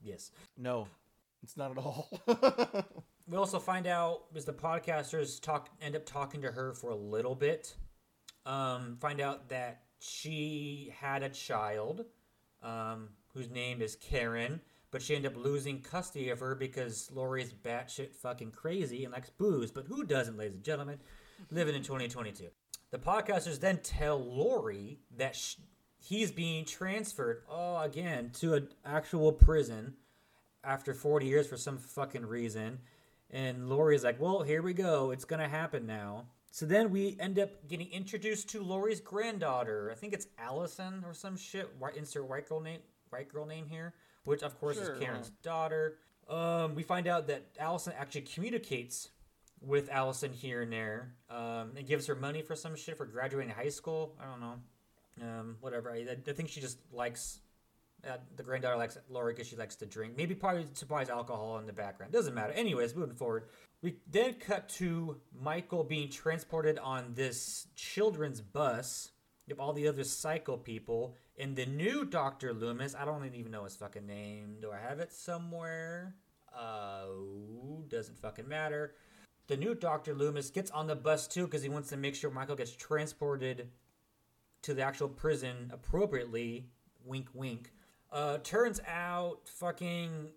Yes. 0.04 0.30
No, 0.56 0.88
it's 1.42 1.58
not 1.58 1.72
at 1.72 1.78
all. 1.80 2.10
We 3.28 3.38
also 3.38 3.58
find 3.58 3.88
out 3.88 4.26
as 4.36 4.46
the 4.46 4.54
podcasters 4.54 5.42
talk 5.42 5.70
end 5.82 5.96
up 5.96 6.06
talking 6.06 6.44
to 6.44 6.52
her 6.52 6.74
for 6.74 6.92
a 6.92 6.96
little 6.96 7.34
bit. 7.34 7.74
Um, 8.46 8.98
find 9.00 9.20
out 9.20 9.50
that 9.50 9.82
she 10.00 10.94
had 11.00 11.24
a 11.24 11.30
child 11.30 12.06
um, 12.62 13.10
whose 13.34 13.50
name 13.50 13.82
is 13.82 13.96
Karen, 13.96 14.62
but 14.92 15.02
she 15.02 15.16
ended 15.16 15.32
up 15.32 15.44
losing 15.44 15.82
custody 15.82 16.30
of 16.30 16.40
her 16.40 16.56
because 16.56 17.10
Laurie's 17.12 17.54
batshit 17.54 18.14
fucking 18.14 18.52
crazy 18.52 19.04
and 19.04 19.14
likes 19.14 19.30
booze. 19.30 19.72
But 19.72 19.86
who 19.88 20.04
doesn't, 20.04 20.38
ladies 20.38 20.56
and 20.56 20.64
gentlemen, 20.64 21.00
living 21.52 21.76
in 21.76 21.84
2022? 21.84 22.48
The 22.92 22.98
podcasters 23.00 23.60
then 23.60 23.80
tell 23.80 24.24
Laurie 24.24 25.00
that 25.18 25.36
sh- 25.36 25.56
he's 26.02 26.32
being 26.32 26.66
transferred, 26.66 27.44
oh, 27.50 27.78
again, 27.82 28.30
to 28.36 28.54
an 28.54 28.70
actual 28.86 29.32
prison 29.32 29.96
after 30.64 30.94
40 30.94 31.26
years 31.26 31.48
for 31.48 31.58
some 31.58 31.78
fucking 31.78 32.26
reason. 32.26 32.80
And 33.32 33.70
Laurie's 33.70 34.04
like, 34.04 34.20
well, 34.20 34.44
here 34.44 34.62
we 34.62 34.74
go. 34.74 35.12
It's 35.12 35.26
going 35.26 35.42
to 35.42 35.48
happen 35.48 35.86
now. 35.86 36.26
So 36.56 36.66
then 36.66 36.90
we 36.90 37.18
end 37.20 37.38
up 37.38 37.68
getting 37.68 37.92
introduced 37.92 38.48
to 38.52 38.64
Laurie's 38.64 39.02
granddaughter. 39.02 39.90
I 39.92 39.96
think 39.96 40.14
it's 40.14 40.28
Allison 40.40 41.04
or 41.06 41.14
some 41.14 41.36
shit. 41.36 41.70
White, 41.80 41.98
insert 41.98 42.30
white 42.30 42.48
girl 42.48 42.62
name, 42.62 42.80
white 43.10 43.28
girl 43.28 43.46
name 43.46 43.66
here, 43.68 43.94
which 44.24 44.42
of 44.42 44.58
course 44.58 44.78
Sure, 44.78 44.94
is 44.94 45.00
Karen's 45.02 45.32
daughter. 45.44 45.98
Um, 46.30 46.74
we 46.74 46.82
find 46.82 47.08
out 47.08 47.28
that 47.28 47.44
Allison 47.60 47.92
actually 48.00 48.22
communicates 48.22 49.10
with 49.60 49.90
Allison 49.90 50.32
here 50.32 50.62
and 50.62 50.72
there, 50.72 51.16
um, 51.30 51.74
and 51.76 51.86
gives 51.86 52.08
her 52.08 52.16
money 52.16 52.42
for 52.42 52.56
some 52.56 52.78
shit 52.78 52.96
for 52.96 53.06
graduating 53.06 53.54
high 53.54 53.68
school. 53.68 54.16
I 54.18 54.26
don't 54.26 54.40
know, 54.40 54.56
um, 55.24 55.58
whatever. 55.60 55.92
I, 55.92 56.08
I 56.10 56.32
think 56.32 56.48
she 56.48 56.62
just 56.62 56.78
likes 56.94 57.40
uh, 58.08 58.18
the 58.36 58.44
granddaughter 58.44 58.78
likes 58.78 58.98
Laurie 59.10 59.34
because 59.34 59.48
she 59.48 59.56
likes 59.56 59.76
to 59.78 59.86
drink. 59.86 60.16
Maybe 60.16 60.36
probably 60.36 60.68
supplies 60.74 61.10
alcohol 61.10 61.58
in 61.58 61.66
the 61.66 61.74
background. 61.74 62.14
Doesn't 62.14 62.34
matter. 62.34 62.54
Anyways, 62.54 62.96
moving 62.96 63.16
forward. 63.16 63.46
We 63.82 63.98
then 64.10 64.36
cut 64.36 64.70
to 64.70 65.18
Michael 65.40 65.84
being 65.84 66.10
transported 66.10 66.80
on 66.80 67.14
this 67.14 67.68
children's 67.76 68.42
bus 68.42 69.12
of 69.52 69.60
all 69.60 69.74
the 69.74 69.88
other 69.88 70.04
psycho 70.04 70.58
people. 70.58 71.16
And 71.38 71.56
the 71.56 71.66
new 71.66 72.06
Dr. 72.06 72.54
Loomis, 72.54 72.96
I 72.96 73.06
don't 73.06 73.26
even 73.36 73.52
know 73.52 73.66
his 73.66 73.76
fucking 73.76 74.06
name. 74.06 74.58
Do 74.62 74.72
I 74.72 74.78
have 74.78 75.00
it 75.00 75.12
somewhere? 75.12 76.16
Uh, 76.56 77.06
doesn't 77.88 78.18
fucking 78.20 78.48
matter. 78.48 78.96
The 79.48 79.58
new 79.58 79.76
Dr. 79.76 80.16
Loomis 80.16 80.50
gets 80.50 80.72
on 80.72 80.88
the 80.88 80.96
bus 80.96 81.28
too 81.28 81.46
because 81.46 81.62
he 81.62 81.70
wants 81.70 81.90
to 81.90 81.98
make 81.98 82.16
sure 82.16 82.32
Michael 82.32 82.56
gets 82.56 82.76
transported 82.76 83.70
to 84.64 84.74
the 84.74 84.82
actual 84.82 85.10
prison 85.10 85.70
appropriately. 85.72 86.70
Wink, 87.04 87.28
wink. 87.34 87.72
Uh, 88.12 88.40
turns 88.40 88.80
out, 88.88 89.42
fucking, 89.46 90.30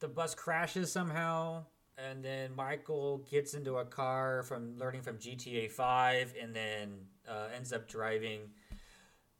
the 0.00 0.08
bus 0.08 0.34
crashes 0.34 0.90
somehow, 0.90 1.64
and 2.08 2.24
then 2.24 2.54
Michael 2.54 3.18
gets 3.30 3.54
into 3.54 3.76
a 3.76 3.84
car 3.84 4.42
from 4.42 4.76
learning 4.78 5.02
from 5.02 5.16
GTA 5.16 5.70
5, 5.70 6.34
and 6.40 6.54
then 6.54 6.92
uh, 7.28 7.48
ends 7.54 7.72
up 7.72 7.88
driving 7.88 8.40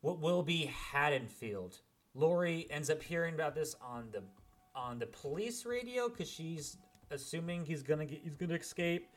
what 0.00 0.20
will 0.20 0.42
be 0.42 0.66
Haddonfield. 0.92 1.78
Laurie 2.14 2.66
ends 2.70 2.90
up 2.90 3.02
hearing 3.02 3.34
about 3.34 3.54
this 3.54 3.76
on 3.80 4.08
the 4.12 4.22
on 4.74 4.98
the 4.98 5.06
police 5.06 5.66
radio 5.66 6.08
because 6.08 6.30
she's 6.30 6.76
assuming 7.10 7.64
he's 7.64 7.82
gonna 7.82 8.06
get, 8.06 8.20
he's 8.22 8.36
gonna 8.36 8.54
escape. 8.54 9.08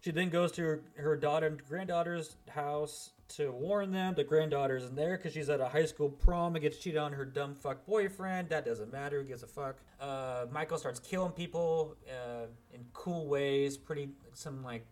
She 0.00 0.10
then 0.10 0.30
goes 0.30 0.50
to 0.52 0.62
her, 0.62 0.80
her 0.96 1.16
daughter 1.16 1.46
and 1.46 1.62
granddaughter's 1.64 2.36
house 2.48 3.12
to 3.36 3.50
warn 3.50 3.90
them. 3.90 4.14
The 4.14 4.24
granddaughter 4.24 4.76
isn't 4.76 4.94
there 4.94 5.16
because 5.16 5.32
she's 5.32 5.48
at 5.48 5.60
a 5.60 5.68
high 5.68 5.86
school 5.86 6.08
prom 6.08 6.54
and 6.54 6.62
gets 6.62 6.78
cheated 6.78 6.98
on 6.98 7.12
her 7.12 7.24
dumb 7.24 7.54
fuck 7.54 7.86
boyfriend. 7.86 8.48
That 8.48 8.64
doesn't 8.64 8.92
matter. 8.92 9.20
Who 9.22 9.28
gives 9.28 9.42
a 9.42 9.46
fuck? 9.46 9.76
Uh, 10.00 10.46
Michael 10.50 10.78
starts 10.78 11.00
killing 11.00 11.32
people 11.32 11.96
uh, 12.08 12.46
in 12.72 12.84
cool 12.92 13.26
ways. 13.26 13.76
Pretty 13.76 14.10
some 14.34 14.62
like 14.62 14.84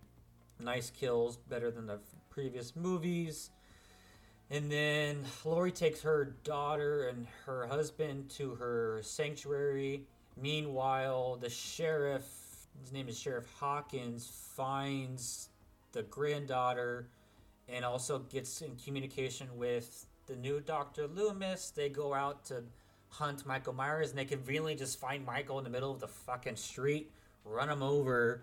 nice 0.59 0.91
kills, 0.91 1.37
better 1.37 1.71
than 1.71 1.87
the 1.87 1.99
previous 2.31 2.77
movies. 2.77 3.51
And 4.51 4.71
then 4.71 5.25
Laurie 5.45 5.71
takes 5.71 6.03
her 6.03 6.37
daughter 6.43 7.09
and 7.09 7.27
her 7.47 7.67
husband 7.67 8.31
to 8.31 8.57
her 8.57 9.01
sanctuary. 9.03 10.05
Meanwhile, 10.41 11.39
the 11.41 11.49
sheriff, 11.49 12.27
his 12.81 12.93
name 12.93 13.09
is 13.09 13.19
Sheriff 13.19 13.47
Hawkins, 13.59 14.29
finds 14.57 15.51
the 15.93 16.03
granddaughter 16.03 17.09
and 17.73 17.85
also 17.85 18.19
gets 18.19 18.63
in 18.63 18.77
communication 18.77 19.49
with 19.57 20.07
the 20.27 20.37
new 20.37 20.61
Dr. 20.61 21.07
Loomis. 21.07 21.71
They 21.71 21.89
go 21.89 22.15
out 22.15 22.45
to 22.47 22.65
hunt 23.09 23.45
Michael 23.47 23.73
Myers 23.73 24.11
and 24.11 24.19
they 24.19 24.25
conveniently 24.25 24.75
just 24.75 24.99
find 24.99 25.25
Michael 25.25 25.59
in 25.59 25.65
the 25.65 25.71
middle 25.71 25.91
of 25.91 26.01
the 26.01 26.09
fucking 26.09 26.57
street, 26.57 27.11
run 27.45 27.69
him 27.69 27.83
over. 27.83 28.43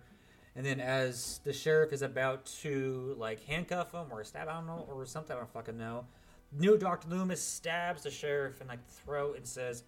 And 0.56 0.66
then 0.66 0.80
as 0.80 1.40
the 1.44 1.54
sheriff 1.54 1.94
is 1.94 2.02
about 2.02 2.46
to 2.62 3.16
like 3.18 3.44
handcuff 3.46 3.92
him 3.92 4.08
or 4.12 4.24
stab, 4.24 4.48
I 4.48 4.54
don't 4.54 4.68
know, 4.68 4.86
or 4.90 5.06
something, 5.06 5.36
I 5.36 5.40
don't 5.40 5.54
fucking 5.54 5.78
know. 5.78 6.06
New 6.52 6.78
Dr. 6.78 7.10
Loomis 7.10 7.42
stabs 7.42 8.04
the 8.04 8.12
sheriff 8.12 8.62
in 8.62 8.68
like 8.68 8.86
the 8.88 8.94
throat 8.94 9.38
and 9.38 9.46
says, 9.46 9.84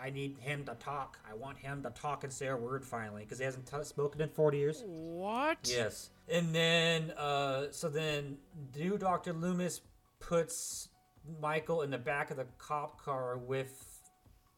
I 0.00 0.10
need 0.10 0.38
him 0.38 0.64
to 0.64 0.74
talk. 0.74 1.18
I 1.28 1.34
want 1.34 1.58
him 1.58 1.82
to 1.82 1.90
talk 1.90 2.24
and 2.24 2.32
say 2.32 2.48
a 2.48 2.56
word 2.56 2.84
finally 2.84 3.22
because 3.22 3.38
he 3.38 3.44
hasn't 3.44 3.66
t- 3.66 3.84
spoken 3.84 4.20
in 4.20 4.28
40 4.28 4.58
years. 4.58 4.82
What? 4.86 5.58
Yes. 5.64 6.10
And 6.28 6.54
then, 6.54 7.12
uh, 7.12 7.66
so 7.70 7.88
then, 7.88 8.38
new 8.74 8.98
Dr. 8.98 9.32
Loomis 9.32 9.80
puts 10.20 10.88
Michael 11.40 11.82
in 11.82 11.90
the 11.90 11.98
back 11.98 12.30
of 12.30 12.36
the 12.36 12.46
cop 12.58 13.00
car 13.00 13.38
with 13.38 14.00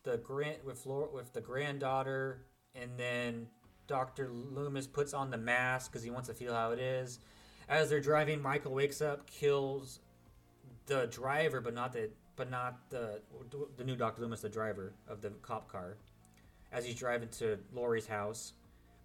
the 0.04 0.16
grand 0.18 0.58
with 0.64 0.78
Flor- 0.78 1.10
with 1.12 1.32
the 1.32 1.40
granddaughter, 1.40 2.46
and 2.74 2.90
then 2.96 3.48
Dr. 3.86 4.28
Loomis 4.28 4.86
puts 4.86 5.12
on 5.12 5.30
the 5.30 5.36
mask 5.36 5.90
because 5.90 6.02
he 6.02 6.10
wants 6.10 6.28
to 6.28 6.34
feel 6.34 6.54
how 6.54 6.72
it 6.72 6.78
is. 6.78 7.18
As 7.68 7.90
they're 7.90 8.00
driving, 8.00 8.40
Michael 8.40 8.72
wakes 8.72 9.00
up, 9.00 9.28
kills 9.28 10.00
the 10.86 11.06
driver, 11.08 11.60
but 11.60 11.74
not 11.74 11.92
the 11.92 12.10
but 12.36 12.50
not 12.50 12.78
the 12.90 13.20
the 13.76 13.84
new 13.84 13.96
Dr. 13.96 14.22
Loomis, 14.22 14.40
the 14.42 14.48
driver 14.48 14.92
of 15.08 15.20
the 15.22 15.30
cop 15.42 15.70
car, 15.70 15.96
as 16.72 16.84
he's 16.84 16.94
driving 16.94 17.28
to 17.38 17.58
Laurie's 17.72 18.06
house. 18.06 18.52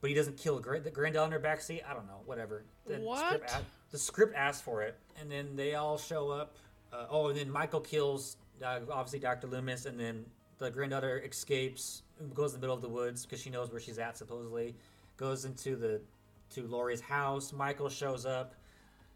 But 0.01 0.09
he 0.09 0.15
doesn't 0.15 0.37
kill 0.37 0.59
gra- 0.59 0.79
the 0.79 0.89
granddaughter 0.89 1.35
in 1.35 1.41
her 1.41 1.47
backseat. 1.47 1.81
I 1.87 1.93
don't 1.93 2.07
know, 2.07 2.21
whatever. 2.25 2.63
The 2.85 2.97
What? 2.97 3.25
Script 3.27 3.51
a- 3.51 3.61
the 3.91 3.97
script 3.97 4.35
asked 4.35 4.63
for 4.63 4.81
it, 4.81 4.97
and 5.19 5.29
then 5.31 5.55
they 5.55 5.75
all 5.75 5.97
show 5.97 6.29
up. 6.29 6.55
Uh, 6.91 7.05
oh, 7.09 7.27
and 7.29 7.37
then 7.37 7.49
Michael 7.49 7.81
kills 7.81 8.37
uh, 8.63 8.79
obviously 8.91 9.19
Dr. 9.19 9.47
Loomis, 9.47 9.85
and 9.85 9.99
then 9.99 10.25
the 10.57 10.69
granddaughter 10.69 11.19
escapes, 11.19 12.03
goes 12.33 12.53
in 12.53 12.59
the 12.59 12.61
middle 12.65 12.75
of 12.75 12.81
the 12.81 12.89
woods 12.89 13.25
because 13.25 13.39
she 13.41 13.49
knows 13.49 13.71
where 13.71 13.79
she's 13.79 13.97
at 13.99 14.17
supposedly. 14.17 14.75
Goes 15.17 15.45
into 15.45 15.75
the 15.75 16.01
to 16.51 16.67
Laurie's 16.67 17.01
house. 17.01 17.53
Michael 17.53 17.89
shows 17.89 18.25
up. 18.25 18.55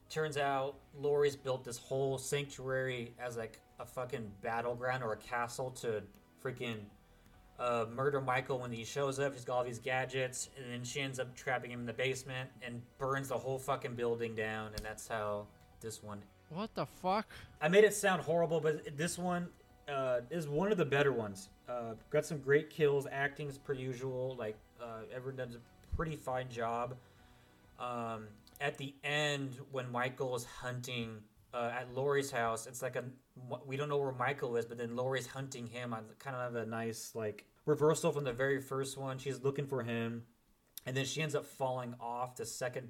Turns 0.10 0.38
out 0.38 0.76
Laurie's 1.00 1.36
built 1.36 1.64
this 1.64 1.78
whole 1.78 2.18
sanctuary 2.18 3.14
as 3.20 3.38
like 3.38 3.60
a 3.80 3.86
fucking 3.86 4.32
battleground 4.42 5.04
or 5.04 5.14
a 5.14 5.18
castle 5.18 5.72
to 5.72 6.02
freaking 6.44 6.78
uh, 7.60 7.86
murder 7.94 8.22
Michael 8.22 8.60
when 8.60 8.72
he 8.72 8.84
shows 8.84 9.20
up. 9.20 9.34
He's 9.34 9.46
got 9.46 9.58
all 9.58 9.64
these 9.64 9.80
gadgets, 9.80 10.50
and 10.58 10.72
then 10.72 10.84
she 10.84 11.02
ends 11.02 11.20
up 11.20 11.36
trapping 11.36 11.72
him 11.72 11.82
in 11.82 11.86
the 11.86 11.94
basement 11.94 12.50
and 12.62 12.82
burns 12.98 13.30
the 13.30 13.38
whole 13.38 13.58
fucking 13.58 13.96
building 13.96 14.36
down. 14.36 14.68
And 14.76 14.86
that's 14.86 15.08
how 15.08 15.48
this 15.82 16.04
one. 16.04 16.22
What 16.50 16.74
the 16.76 16.86
fuck? 16.86 17.28
I 17.62 17.68
made 17.68 17.84
it 17.84 17.94
sound 17.94 18.22
horrible, 18.22 18.60
but 18.60 18.98
this 18.98 19.18
one 19.18 19.48
uh, 19.90 20.22
is 20.30 20.48
one 20.48 20.72
of 20.72 20.78
the 20.78 20.86
better 20.86 21.12
ones. 21.12 21.50
Uh, 21.68 21.94
got 22.10 22.26
some 22.26 22.40
great 22.40 22.70
kills. 22.70 23.06
Acting 23.08 23.48
Acting's 23.48 23.58
per 23.58 23.74
usual. 23.74 24.36
Like 24.38 24.58
uh, 24.82 25.02
everyone 25.14 25.38
does 25.38 25.56
a 25.56 25.96
pretty 25.96 26.16
fine 26.16 26.50
job. 26.50 26.96
Um, 27.80 28.28
at 28.60 28.78
the 28.78 28.96
end, 29.04 29.58
when 29.72 29.92
Michael 29.92 30.36
is 30.36 30.46
hunting 30.46 31.20
uh, 31.54 31.72
at 31.80 31.94
Laurie's 31.94 32.32
house, 32.32 32.68
it's 32.68 32.82
like 32.82 32.96
a 32.96 33.04
we 33.66 33.78
don't 33.78 33.90
know 33.90 33.98
where 33.98 34.14
Michael 34.14 34.56
is, 34.56 34.66
but 34.66 34.78
then 34.78 34.96
Laurie's 34.96 35.28
hunting 35.28 35.68
him 35.68 35.94
on 35.94 36.06
kind 36.20 36.36
of 36.36 36.56
a 36.56 36.66
nice 36.66 37.12
like 37.16 37.46
reversal 37.66 38.12
from 38.12 38.24
the 38.24 38.34
very 38.34 38.62
first 38.62 38.98
one. 38.98 39.18
She's 39.18 39.42
looking 39.42 39.68
for 39.68 39.84
him, 39.84 40.24
and 40.86 40.96
then 40.96 41.06
she 41.06 41.22
ends 41.22 41.36
up 41.36 41.46
falling 41.46 41.96
off 42.00 42.36
the 42.36 42.46
second 42.46 42.90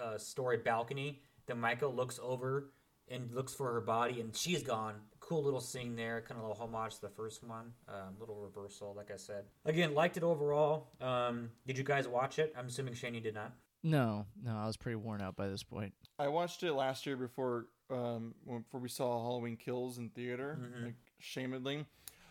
uh, 0.00 0.18
story 0.18 0.58
balcony. 0.58 1.20
Then 1.46 1.58
Michael 1.58 1.94
looks 1.94 2.20
over 2.22 2.70
and 3.08 3.32
looks 3.34 3.54
for 3.54 3.72
her 3.72 3.80
body, 3.80 4.20
and 4.20 4.36
she's 4.36 4.62
gone. 4.62 4.94
Cool 5.20 5.42
little 5.42 5.60
scene 5.60 5.96
there, 5.96 6.20
kind 6.20 6.38
of 6.38 6.44
a 6.44 6.48
little 6.48 6.62
homage 6.62 6.94
to 6.96 7.00
the 7.02 7.08
first 7.08 7.42
one. 7.42 7.72
Um, 7.88 8.16
little 8.18 8.36
reversal, 8.36 8.94
like 8.96 9.10
I 9.10 9.16
said. 9.16 9.44
Again, 9.64 9.94
liked 9.94 10.16
it 10.16 10.22
overall. 10.22 10.88
Um, 11.00 11.50
did 11.66 11.78
you 11.78 11.84
guys 11.84 12.06
watch 12.08 12.38
it? 12.38 12.54
I'm 12.56 12.66
assuming 12.66 12.94
Shane, 12.94 13.14
you 13.14 13.20
did 13.20 13.34
not. 13.34 13.52
No, 13.82 14.26
no, 14.42 14.56
I 14.56 14.66
was 14.66 14.76
pretty 14.76 14.96
worn 14.96 15.20
out 15.20 15.36
by 15.36 15.48
this 15.48 15.62
point. 15.62 15.92
I 16.18 16.28
watched 16.28 16.62
it 16.62 16.72
last 16.72 17.04
year 17.06 17.16
before 17.16 17.66
um 17.90 18.34
before 18.46 18.80
we 18.80 18.88
saw 18.88 19.20
Halloween 19.22 19.56
Kills 19.56 19.98
in 19.98 20.08
theater, 20.10 20.58
like 20.84 20.94
shamedly. 21.18 21.84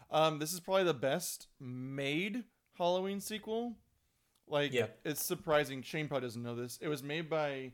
Um, 0.09 0.39
this 0.39 0.53
is 0.53 0.59
probably 0.59 0.83
the 0.83 0.93
best 0.93 1.47
made 1.59 2.43
Halloween 2.77 3.19
sequel. 3.21 3.75
Like, 4.47 4.73
Yeah. 4.73 4.87
it's 5.05 5.23
surprising. 5.23 5.81
Shane 5.83 6.09
probably 6.09 6.27
doesn't 6.27 6.43
know 6.43 6.55
this. 6.55 6.77
It 6.81 6.89
was 6.89 7.01
made 7.01 7.29
by 7.29 7.71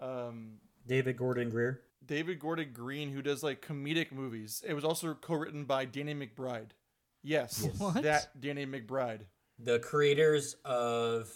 um, 0.00 0.58
David 0.86 1.16
Gordon 1.16 1.48
Greer. 1.48 1.80
David 2.04 2.38
Gordon 2.40 2.70
Green, 2.74 3.10
who 3.10 3.22
does 3.22 3.42
like 3.42 3.62
comedic 3.66 4.12
movies. 4.12 4.62
It 4.66 4.74
was 4.74 4.84
also 4.84 5.14
co-written 5.14 5.64
by 5.64 5.86
Danny 5.86 6.14
McBride. 6.14 6.70
Yes, 7.22 7.66
What? 7.78 8.02
that 8.02 8.38
Danny 8.38 8.66
McBride. 8.66 9.20
The 9.58 9.78
creators 9.78 10.56
of. 10.64 11.30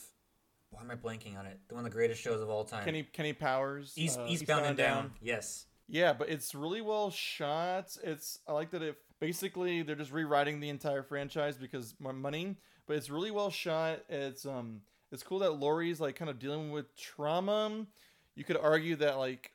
Why 0.73 0.81
am 0.81 0.91
I 0.91 0.95
blanking 0.95 1.39
on 1.39 1.45
it? 1.47 1.61
The 1.69 1.75
one 1.75 1.85
of 1.85 1.91
the 1.91 1.95
greatest 1.95 2.21
shows 2.21 2.41
of 2.41 2.49
all 2.49 2.65
time. 2.65 2.85
Kenny 2.85 3.03
Kenny 3.03 3.35
Powers. 3.35 3.93
East, 3.95 4.19
uh, 4.19 4.27
Eastbound, 4.27 4.67
and 4.67 4.77
down. 4.77 5.13
Yes. 5.21 5.67
Yeah, 5.87 6.15
but 6.15 6.31
it's 6.31 6.55
really 6.55 6.81
well 6.81 7.11
shot. 7.11 7.97
It's 8.03 8.39
I 8.49 8.53
like 8.53 8.71
that 8.71 8.83
it 8.83 8.97
basically 9.21 9.83
they're 9.83 9.95
just 9.97 10.11
rewriting 10.11 10.61
the 10.61 10.71
entire 10.71 11.03
franchise 11.03 11.57
because 11.57 11.95
more 12.01 12.15
money, 12.15 12.57
but 12.87 12.97
it's 12.97 13.11
really 13.11 13.31
well 13.31 13.51
shot. 13.51 14.01
It's 14.09 14.47
um 14.47 14.81
it's 15.13 15.23
cool 15.23 15.41
that 15.41 15.53
Laurie's 15.61 16.01
like 16.01 16.17
kind 16.17 16.31
of 16.31 16.39
dealing 16.39 16.73
with 16.73 16.97
trauma. 16.97 17.87
You 18.35 18.45
could 18.45 18.57
argue 18.57 18.97
that 18.97 19.19
like 19.19 19.53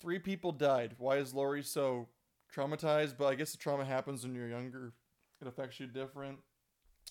three 0.00 0.20
people 0.20 0.52
died. 0.52 0.94
Why 0.98 1.16
is 1.16 1.34
Laurie 1.34 1.64
so 1.64 2.06
traumatized? 2.54 3.14
But 3.18 3.26
I 3.26 3.34
guess 3.34 3.50
the 3.50 3.58
trauma 3.58 3.84
happens 3.84 4.22
when 4.22 4.36
you're 4.36 4.48
younger. 4.48 4.92
It 5.40 5.48
affects 5.48 5.80
you 5.80 5.88
different. 5.88 6.38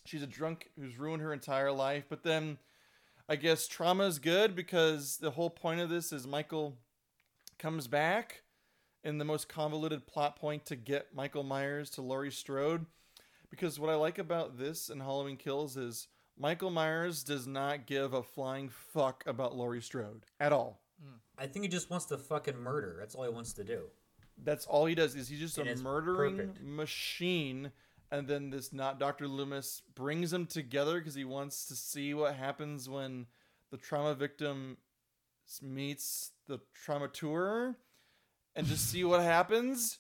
She's 0.06 0.24
a 0.24 0.28
drunk 0.28 0.70
who's 0.80 0.98
ruined 0.98 1.22
her 1.22 1.34
entire 1.34 1.74
life, 1.74 2.06
but 2.10 2.24
then 2.24 2.58
I 3.30 3.36
guess 3.36 3.68
trauma 3.68 4.06
is 4.06 4.18
good 4.18 4.56
because 4.56 5.18
the 5.18 5.30
whole 5.32 5.52
point 5.52 5.80
of 5.82 5.90
this 5.90 6.12
is 6.12 6.26
Michael 6.26 6.78
comes 7.60 7.86
back 7.86 8.42
in 9.04 9.20
the 9.20 9.26
most 9.26 9.48
convoluted 9.48 10.08
plot 10.08 10.36
point 10.36 10.66
to 10.66 10.76
get 10.76 11.14
Michael 11.14 11.44
Myers 11.44 11.92
to 11.92 12.02
Laurie 12.02 12.32
Strode. 12.32 12.88
Because 13.52 13.80
what 13.80 13.92
I 13.92 13.96
like 13.96 14.18
about 14.18 14.58
this 14.58 14.90
and 14.90 15.00
Halloween 15.02 15.38
Kills 15.38 15.78
is 15.78 16.08
Michael 16.40 16.72
Myers 16.72 17.24
does 17.24 17.46
not 17.46 17.86
give 17.86 18.14
a 18.14 18.24
flying 18.24 18.70
fuck 18.70 19.24
about 19.28 19.56
Laurie 19.56 19.82
Strode 19.82 20.24
at 20.40 20.52
all. 20.52 20.82
I 21.38 21.46
think 21.46 21.64
he 21.64 21.70
just 21.70 21.90
wants 21.90 22.06
to 22.08 22.18
fucking 22.18 22.58
murder. 22.58 22.98
That's 23.00 23.14
all 23.14 23.24
he 23.24 23.30
wants 23.30 23.54
to 23.54 23.64
do. 23.64 23.84
That's 24.44 24.66
all 24.66 24.86
he 24.86 24.96
does 24.96 25.16
is 25.16 25.28
he's 25.28 25.40
just 25.40 25.58
And 25.58 25.70
a 25.70 25.76
murdering 25.78 26.36
perfect. 26.38 26.62
machine. 26.64 27.72
And 28.12 28.28
then 28.28 28.50
this 28.50 28.74
not 28.74 29.00
Dr. 29.00 29.28
Loomis 29.28 29.82
brings 29.94 30.32
them 30.32 30.46
together 30.48 31.00
because 31.00 31.14
he 31.16 31.26
wants 31.26 31.66
to 31.68 31.76
see 31.76 32.14
what 32.14 32.36
happens 32.36 32.90
when 32.90 33.28
the 33.72 33.78
trauma 33.78 34.16
victim 34.16 34.78
meets 35.62 36.32
the 36.48 36.60
traumateur 36.74 37.76
and 38.56 38.68
just 38.68 38.90
see 38.90 39.04
what 39.04 39.22
happens, 39.22 40.00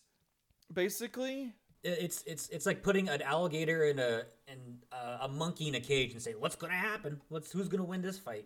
basically. 0.74 1.54
It's 1.84 2.24
it's 2.28 2.50
it's 2.50 2.66
like 2.66 2.84
putting 2.84 3.08
an 3.08 3.22
alligator 3.22 3.86
in 3.86 4.00
a 4.00 4.24
and 4.48 4.84
uh, 4.92 5.20
a 5.22 5.28
monkey 5.30 5.70
in 5.70 5.76
a 5.76 5.80
cage 5.80 6.12
and 6.12 6.22
say, 6.22 6.34
"What's 6.34 6.56
gonna 6.56 6.74
happen? 6.74 7.22
What's 7.30 7.52
who's 7.52 7.70
gonna 7.70 7.86
win 7.86 8.02
this 8.02 8.18
fight?" 8.18 8.46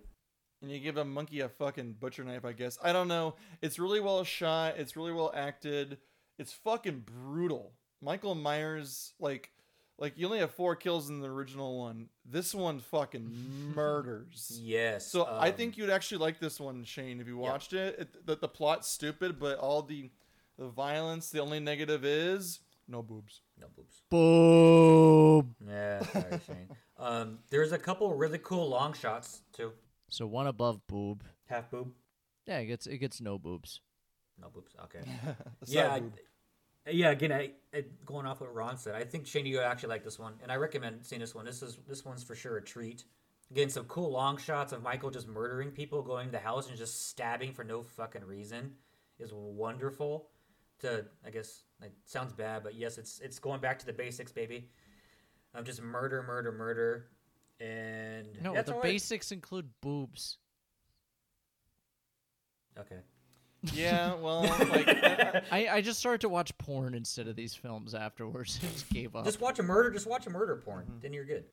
And 0.62 0.72
you 0.72 0.80
give 0.80 0.98
a 0.98 1.04
monkey 1.04 1.40
a 1.40 1.50
fucking 1.50 1.94
butcher 2.00 2.24
knife, 2.24 2.46
I 2.46 2.54
guess. 2.54 2.78
I 2.82 2.94
don't 2.94 3.08
know. 3.08 3.36
It's 3.62 3.80
really 3.80 4.00
well 4.00 4.24
shot. 4.24 4.76
It's 4.78 4.96
really 4.96 5.12
well 5.12 5.32
acted. 5.36 5.98
It's 6.38 6.54
fucking 6.54 7.06
brutal. 7.06 7.74
Michael 8.04 8.36
Myers, 8.36 9.14
like, 9.20 9.52
like 9.98 10.18
you 10.18 10.26
only 10.26 10.40
have 10.40 10.52
four 10.54 10.76
kills 10.76 11.10
in 11.10 11.22
the 11.22 11.30
original 11.30 11.80
one. 11.80 12.10
This 12.26 12.54
one 12.54 12.80
fucking 12.80 13.72
murders. 13.76 14.60
Yes. 14.62 15.08
So 15.08 15.24
I 15.24 15.50
um, 15.50 15.56
think 15.56 15.78
you'd 15.78 15.90
actually 15.90 16.18
like 16.18 16.40
this 16.40 16.60
one, 16.60 16.84
Shane, 16.84 17.22
if 17.22 17.28
you 17.28 17.38
watched 17.38 17.74
it. 17.74 18.00
it 18.00 18.26
the, 18.26 18.36
the 18.36 18.48
plot's 18.48 18.88
stupid, 18.88 19.40
but 19.40 19.58
all 19.60 19.82
the 19.82 20.12
the 20.58 20.68
violence. 20.68 21.30
The 21.30 21.40
only 21.40 21.60
negative 21.60 22.04
is 22.06 22.60
no 22.88 23.02
boobs. 23.02 23.42
No 23.60 23.68
boobs. 23.76 24.02
Boom. 24.10 25.56
Yeah, 25.68 26.04
sorry, 26.04 26.40
Shane. 26.48 26.70
Um, 26.98 27.40
there's 27.50 27.72
a 27.72 27.78
couple 27.78 28.14
really 28.16 28.40
cool 28.40 28.68
long 28.70 28.94
shots 28.94 29.42
too. 29.54 29.72
So 30.10 30.28
one 30.28 30.48
above 30.48 30.86
boob. 30.88 31.24
Half 31.48 31.72
boob, 31.72 31.92
Yeah, 32.46 32.60
it 32.60 32.66
gets 32.66 32.88
it 32.88 32.98
gets 32.98 33.22
no 33.22 33.38
boobs. 33.40 33.82
no 34.40 34.50
boobs. 34.50 34.74
Okay. 34.86 35.00
A 35.62 35.66
side 35.66 35.74
yeah, 35.74 35.94
I, 35.94 36.00
boob. 36.02 36.14
Yeah. 36.90 37.12
Again, 37.12 37.32
I, 37.32 37.52
I 37.74 37.86
going 38.06 38.26
off 38.26 38.42
what 38.42 38.54
Ron 38.54 38.78
said. 38.78 38.96
I 38.96 39.04
think 39.04 39.28
Shane, 39.28 39.46
you 39.46 39.60
actually 39.60 39.90
like 39.90 40.04
this 40.04 40.20
one, 40.20 40.34
and 40.42 40.52
I 40.52 40.56
recommend 40.56 41.06
seeing 41.06 41.22
this 41.22 41.36
one. 41.36 41.46
This 41.46 41.62
is 41.62 41.78
this 41.88 42.04
one's 42.06 42.24
for 42.24 42.36
sure 42.36 42.58
a 42.58 42.62
treat. 42.62 43.06
Again, 43.52 43.70
some 43.70 43.86
cool 43.86 44.12
long 44.12 44.38
shots 44.38 44.74
of 44.74 44.82
Michael 44.82 45.12
just 45.12 45.28
murdering 45.28 45.72
people, 45.72 46.02
going 46.02 46.28
to 46.28 46.32
the 46.32 46.40
house 46.40 46.70
and 46.70 46.78
just 46.78 47.10
stabbing 47.10 47.54
for 47.54 47.64
no 47.64 47.84
fucking 47.84 48.24
reason 48.24 48.72
is 49.20 49.32
wonderful. 49.34 50.30
To 50.80 51.06
I 51.26 51.30
guess 51.30 51.64
it 51.82 51.94
sounds 52.06 52.34
bad, 52.34 52.64
but 52.64 52.76
yes, 52.76 52.98
it's 52.98 53.20
it's 53.20 53.40
going 53.40 53.62
back 53.62 53.80
to 53.80 53.86
the 53.86 53.94
basics, 53.94 54.32
baby. 54.32 54.70
Um, 55.56 55.64
just 55.66 55.82
murder, 55.82 56.24
murder, 56.24 56.52
murder, 56.52 57.10
and 57.60 58.28
No, 58.42 58.60
the 58.62 58.74
right. 58.74 58.82
basics 58.82 59.32
include 59.32 59.70
boobs. 59.82 60.38
Okay. 62.78 62.98
Yeah, 63.74 64.16
well, 64.22 64.42
like 64.42 64.88
I- 64.88 65.42
I, 65.52 65.68
I 65.70 65.82
just 65.82 66.00
started 66.00 66.22
to 66.22 66.30
watch 66.30 66.58
porn 66.58 66.94
instead 66.94 67.28
of 67.28 67.36
these 67.36 67.56
films 67.56 67.94
afterwards. 67.96 68.60
I 68.64 68.68
just 68.74 68.90
gave 68.90 69.16
up. 69.16 69.26
Just 69.26 69.40
watch 69.42 69.60
a 69.60 69.64
murder. 69.64 69.92
Just 69.92 70.08
watch 70.08 70.28
a 70.28 70.30
murder 70.30 70.56
porn. 70.64 70.86
Then 71.02 71.14
you're 71.14 71.26
good. 71.26 71.46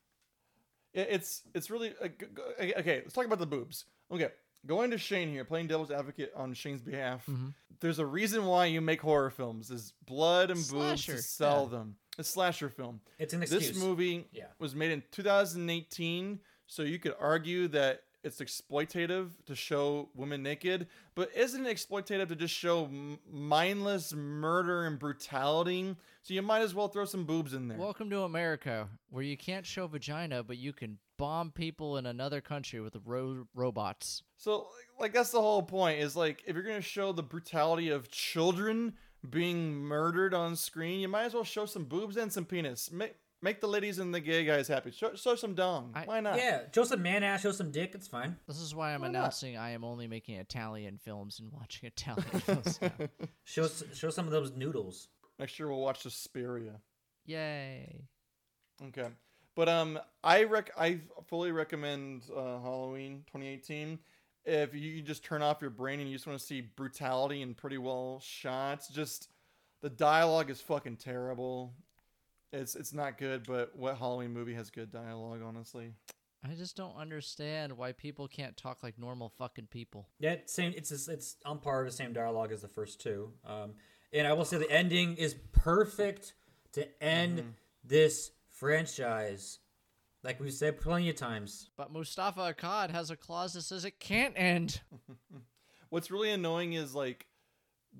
It's 0.93 1.43
it's 1.55 1.69
really 1.69 1.93
uh, 2.03 2.07
g- 2.09 2.25
g- 2.35 2.41
okay, 2.59 2.73
okay. 2.77 3.01
Let's 3.03 3.13
talk 3.13 3.25
about 3.25 3.39
the 3.39 3.45
boobs. 3.45 3.85
Okay, 4.11 4.27
going 4.65 4.91
to 4.91 4.97
Shane 4.97 5.29
here, 5.29 5.45
playing 5.45 5.67
devil's 5.67 5.89
advocate 5.91 6.33
on 6.35 6.53
Shane's 6.53 6.81
behalf. 6.81 7.25
Mm-hmm. 7.27 7.49
There's 7.79 7.99
a 7.99 8.05
reason 8.05 8.45
why 8.45 8.65
you 8.65 8.81
make 8.81 8.99
horror 9.01 9.29
films: 9.29 9.71
is 9.71 9.93
blood 10.05 10.51
and 10.51 10.59
boobs 10.69 11.05
to 11.05 11.17
sell 11.19 11.69
yeah. 11.71 11.77
them. 11.77 11.95
A 12.19 12.25
slasher 12.25 12.67
film. 12.69 12.99
It's 13.19 13.33
an 13.33 13.41
excuse. 13.41 13.69
This 13.69 13.77
movie 13.77 14.27
Yeah. 14.33 14.47
was 14.59 14.75
made 14.75 14.91
in 14.91 15.01
2018, 15.11 16.39
so 16.67 16.83
you 16.83 16.99
could 16.99 17.15
argue 17.17 17.69
that 17.69 18.01
it's 18.23 18.39
exploitative 18.39 19.29
to 19.45 19.55
show 19.55 20.09
women 20.15 20.43
naked, 20.43 20.87
but 21.15 21.29
isn't 21.35 21.65
it 21.65 21.75
exploitative 21.75 22.27
to 22.29 22.35
just 22.35 22.53
show 22.53 22.85
m- 22.85 23.19
mindless 23.31 24.13
murder 24.13 24.85
and 24.85 24.99
brutality? 24.99 25.95
So 26.21 26.33
you 26.33 26.41
might 26.41 26.61
as 26.61 26.75
well 26.75 26.87
throw 26.87 27.05
some 27.05 27.25
boobs 27.25 27.53
in 27.53 27.67
there. 27.67 27.77
Welcome 27.77 28.09
to 28.11 28.21
America, 28.21 28.87
where 29.09 29.23
you 29.23 29.37
can't 29.37 29.65
show 29.65 29.87
vagina, 29.87 30.43
but 30.43 30.57
you 30.57 30.71
can 30.73 30.99
bomb 31.17 31.51
people 31.51 31.97
in 31.97 32.05
another 32.05 32.41
country 32.41 32.79
with 32.79 32.95
ro- 33.05 33.47
robots. 33.53 34.23
So, 34.37 34.67
like, 34.99 35.13
that's 35.13 35.31
the 35.31 35.41
whole 35.41 35.63
point. 35.63 35.99
Is 35.99 36.15
like, 36.15 36.43
if 36.45 36.55
you're 36.55 36.63
gonna 36.63 36.81
show 36.81 37.11
the 37.11 37.23
brutality 37.23 37.89
of 37.89 38.09
children 38.09 38.93
being 39.29 39.73
murdered 39.75 40.33
on 40.33 40.55
screen, 40.55 40.99
you 40.99 41.07
might 41.07 41.25
as 41.25 41.33
well 41.33 41.43
show 41.43 41.65
some 41.65 41.85
boobs 41.85 42.17
and 42.17 42.31
some 42.33 42.45
penis. 42.45 42.91
Make 42.91 43.15
make 43.41 43.59
the 43.61 43.67
ladies 43.67 43.99
and 43.99 44.13
the 44.13 44.19
gay 44.19 44.45
guys 44.45 44.67
happy. 44.67 44.91
Show, 44.91 45.15
show 45.15 45.35
some 45.35 45.53
dong. 45.55 45.91
I- 45.95 46.05
Why 46.05 46.19
not? 46.19 46.37
Yeah, 46.37 46.61
show 46.73 46.83
some 46.83 47.01
man 47.01 47.23
ass, 47.23 47.41
show 47.41 47.51
some 47.51 47.71
dick. 47.71 47.91
It's 47.95 48.07
fine. 48.07 48.37
This 48.47 48.59
is 48.59 48.73
why 48.75 48.93
I'm 48.93 49.01
Why 49.01 49.07
not? 49.07 49.17
announcing 49.19 49.57
I 49.57 49.71
am 49.71 49.83
only 49.83 50.07
making 50.07 50.35
Italian 50.35 50.97
films 50.97 51.39
and 51.39 51.51
watching 51.51 51.87
Italian 51.87 52.23
films 52.41 52.79
now. 52.81 52.91
Show 53.43 53.63
s- 53.63 53.83
show 53.93 54.09
some 54.09 54.25
of 54.25 54.31
those 54.31 54.51
noodles. 54.55 55.07
Next 55.39 55.57
year 55.59 55.67
we'll 55.69 55.81
watch 55.81 56.01
Suspiria. 56.01 56.73
Yay. 57.25 58.05
Okay, 58.87 59.07
but 59.55 59.69
um, 59.69 59.99
I 60.23 60.43
rec 60.43 60.71
I 60.77 61.01
fully 61.27 61.51
recommend 61.51 62.23
uh, 62.35 62.59
Halloween 62.59 63.23
2018. 63.27 63.99
If 64.43 64.73
you 64.73 64.97
can 64.97 65.05
just 65.05 65.23
turn 65.23 65.43
off 65.43 65.61
your 65.61 65.69
brain 65.69 65.99
and 65.99 66.09
you 66.09 66.15
just 66.15 66.25
want 66.25 66.39
to 66.39 66.43
see 66.45 66.61
brutality 66.61 67.43
and 67.43 67.55
pretty 67.55 67.77
well 67.77 68.19
shots, 68.23 68.87
just 68.87 69.29
the 69.83 69.89
dialogue 69.89 70.49
is 70.49 70.59
fucking 70.61 70.97
terrible. 70.97 71.73
It's 72.53 72.75
it's 72.75 72.93
not 72.93 73.17
good, 73.17 73.43
but 73.47 73.75
what 73.75 73.97
Halloween 73.97 74.33
movie 74.33 74.53
has 74.53 74.69
good 74.69 74.91
dialogue? 74.91 75.41
Honestly, 75.45 75.93
I 76.43 76.53
just 76.53 76.75
don't 76.75 76.95
understand 76.95 77.77
why 77.77 77.91
people 77.91 78.27
can't 78.27 78.57
talk 78.57 78.83
like 78.83 78.97
normal 78.97 79.29
fucking 79.29 79.67
people. 79.67 80.09
Yeah, 80.19 80.37
same. 80.45 80.73
It's 80.75 80.89
just, 80.89 81.07
it's 81.07 81.37
on 81.45 81.59
par 81.59 81.83
with 81.83 81.93
the 81.93 81.97
same 81.97 82.13
dialogue 82.13 82.51
as 82.51 82.61
the 82.61 82.67
first 82.67 82.99
two. 82.99 83.31
Um, 83.45 83.73
and 84.11 84.27
I 84.27 84.33
will 84.33 84.45
say 84.45 84.57
the 84.57 84.71
ending 84.71 85.15
is 85.15 85.35
perfect 85.53 86.33
to 86.73 86.87
end 87.03 87.53
this 87.83 88.31
franchise. 88.49 89.59
Like 90.23 90.39
we've 90.39 90.53
said 90.53 90.81
plenty 90.81 91.09
of 91.09 91.15
times. 91.15 91.69
But 91.77 91.91
Moustapha 91.91 92.53
Akkad 92.53 92.91
has 92.91 93.09
a 93.11 93.15
clause 93.15 93.53
that 93.53 93.61
says 93.61 93.85
it 93.85 93.99
can't 93.99 94.33
end. 94.35 94.81
what's 95.89 96.09
really 96.09 96.31
annoying 96.31 96.73
is 96.73 96.95
like 96.95 97.27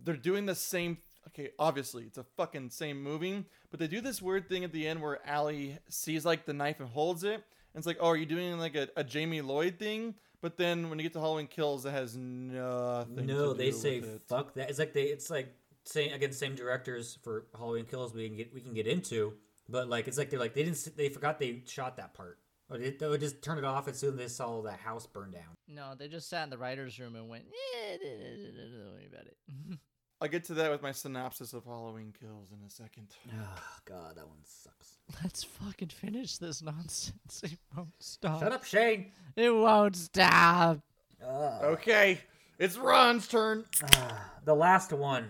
they're 0.03 0.15
doing 0.15 0.47
the 0.47 0.55
same. 0.55 0.97
Okay, 1.27 1.51
obviously 1.59 2.03
it's 2.03 2.17
a 2.17 2.23
fucking 2.35 2.69
same 2.71 3.01
movie, 3.01 3.45
but 3.69 3.79
they 3.79 3.87
do 3.87 4.01
this 4.01 4.21
weird 4.21 4.49
thing 4.49 4.63
at 4.63 4.71
the 4.73 4.87
end 4.87 5.01
where 5.01 5.19
Allie 5.27 5.77
sees 5.87 6.25
like 6.25 6.45
the 6.45 6.53
knife 6.53 6.79
and 6.79 6.89
holds 6.89 7.23
it, 7.23 7.35
and 7.35 7.43
it's 7.75 7.87
like, 7.87 7.97
oh, 7.99 8.07
are 8.09 8.17
you 8.17 8.25
doing 8.25 8.57
like 8.59 8.75
a, 8.75 8.89
a 8.95 9.03
Jamie 9.03 9.41
Lloyd 9.41 9.77
thing? 9.79 10.15
But 10.41 10.57
then 10.57 10.89
when 10.89 10.97
you 10.97 11.03
get 11.03 11.13
to 11.13 11.19
Halloween 11.19 11.45
Kills, 11.47 11.85
it 11.85 11.91
has 11.91 12.17
nothing. 12.17 13.27
no, 13.27 13.53
to 13.53 13.57
they 13.57 13.69
do 13.69 13.77
say 13.77 13.97
it. 13.97 14.21
fuck 14.27 14.55
that. 14.55 14.69
It's 14.69 14.79
like 14.79 14.93
they. 14.93 15.03
It's 15.03 15.29
like 15.29 15.53
saying 15.85 16.13
again, 16.13 16.31
same 16.31 16.55
directors 16.55 17.19
for 17.21 17.45
Halloween 17.55 17.85
Kills. 17.85 18.13
We 18.13 18.27
can 18.27 18.37
get 18.37 18.53
we 18.53 18.61
can 18.61 18.73
get 18.73 18.87
into, 18.87 19.33
but 19.69 19.87
like 19.87 20.07
it's 20.07 20.17
like 20.17 20.31
they're 20.31 20.39
like 20.39 20.55
they 20.55 20.63
didn't. 20.63 20.97
They 20.97 21.09
forgot 21.09 21.39
they 21.39 21.61
shot 21.67 21.97
that 21.97 22.15
part. 22.15 22.39
Or 22.71 22.77
they, 22.77 22.91
they 22.91 23.07
would 23.07 23.19
just 23.19 23.41
turn 23.43 23.57
it 23.57 23.65
off 23.65 23.87
as 23.89 23.99
soon 23.99 24.13
as 24.13 24.17
they 24.17 24.27
saw 24.29 24.61
the 24.61 24.71
house 24.71 25.05
burn 25.05 25.31
down. 25.31 25.57
No, 25.67 25.93
they 25.93 26.07
just 26.07 26.29
sat 26.29 26.45
in 26.45 26.49
the 26.49 26.57
writer's 26.57 26.97
room 26.99 27.15
and 27.17 27.27
went, 27.27 27.43
eh, 27.43 27.97
don't 28.01 28.93
worry 28.93 29.07
about 29.11 29.27
it. 29.27 29.37
I'll 30.21 30.27
get 30.27 30.43
to 30.45 30.53
that 30.53 30.69
with 30.69 30.83
my 30.83 30.91
synopsis 30.91 31.53
of 31.53 31.65
Halloween 31.65 32.13
Kills 32.19 32.51
in 32.51 32.59
a 32.65 32.69
second. 32.69 33.07
Oh 33.33 33.59
god, 33.85 34.15
that 34.17 34.27
one 34.27 34.37
sucks. 34.45 34.99
Let's 35.23 35.43
fucking 35.43 35.89
finish 35.89 36.37
this 36.37 36.61
nonsense. 36.61 37.41
It 37.43 37.57
won't 37.75 37.89
stop. 37.99 38.39
Shut 38.39 38.51
up, 38.51 38.63
Shane. 38.63 39.11
It 39.35 39.49
won't 39.49 39.95
stop. 39.95 40.79
Okay, 41.23 42.19
it's 42.59 42.77
Ron's 42.77 43.27
turn. 43.27 43.65
Ah, 43.95 44.31
the 44.45 44.53
last 44.55 44.93
one. 44.93 45.27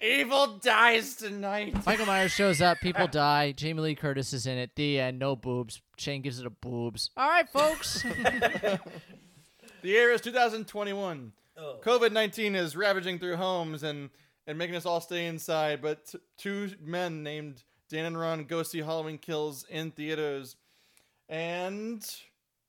Evil 0.00 0.58
dies 0.62 1.14
tonight. 1.14 1.86
Michael 1.86 2.06
Myers 2.06 2.32
shows 2.32 2.60
up. 2.60 2.78
People 2.80 3.06
die. 3.10 3.52
Jamie 3.52 3.82
Lee 3.82 3.94
Curtis 3.94 4.32
is 4.32 4.46
in 4.46 4.58
it. 4.58 4.70
The 4.74 4.98
end. 4.98 5.18
No 5.18 5.36
boobs. 5.36 5.80
Shane 5.96 6.22
gives 6.22 6.40
it 6.40 6.46
a 6.46 6.50
boobs. 6.50 7.10
All 7.16 7.28
right, 7.28 7.48
folks. 7.48 8.04
The 9.82 9.88
year 9.88 10.12
is 10.12 10.20
2021. 10.20 11.32
Oh. 11.58 11.78
COVID 11.82 12.12
19 12.12 12.54
is 12.54 12.76
ravaging 12.76 13.18
through 13.18 13.36
homes 13.36 13.82
and, 13.82 14.10
and 14.46 14.58
making 14.58 14.76
us 14.76 14.86
all 14.86 15.00
stay 15.00 15.26
inside. 15.26 15.80
But 15.82 16.06
t- 16.06 16.18
two 16.38 16.70
men 16.82 17.22
named 17.22 17.62
Dan 17.88 18.04
and 18.06 18.18
Ron 18.18 18.44
go 18.44 18.62
see 18.62 18.78
Halloween 18.80 19.18
Kills 19.18 19.64
in 19.68 19.90
theaters. 19.90 20.56
And 21.28 22.04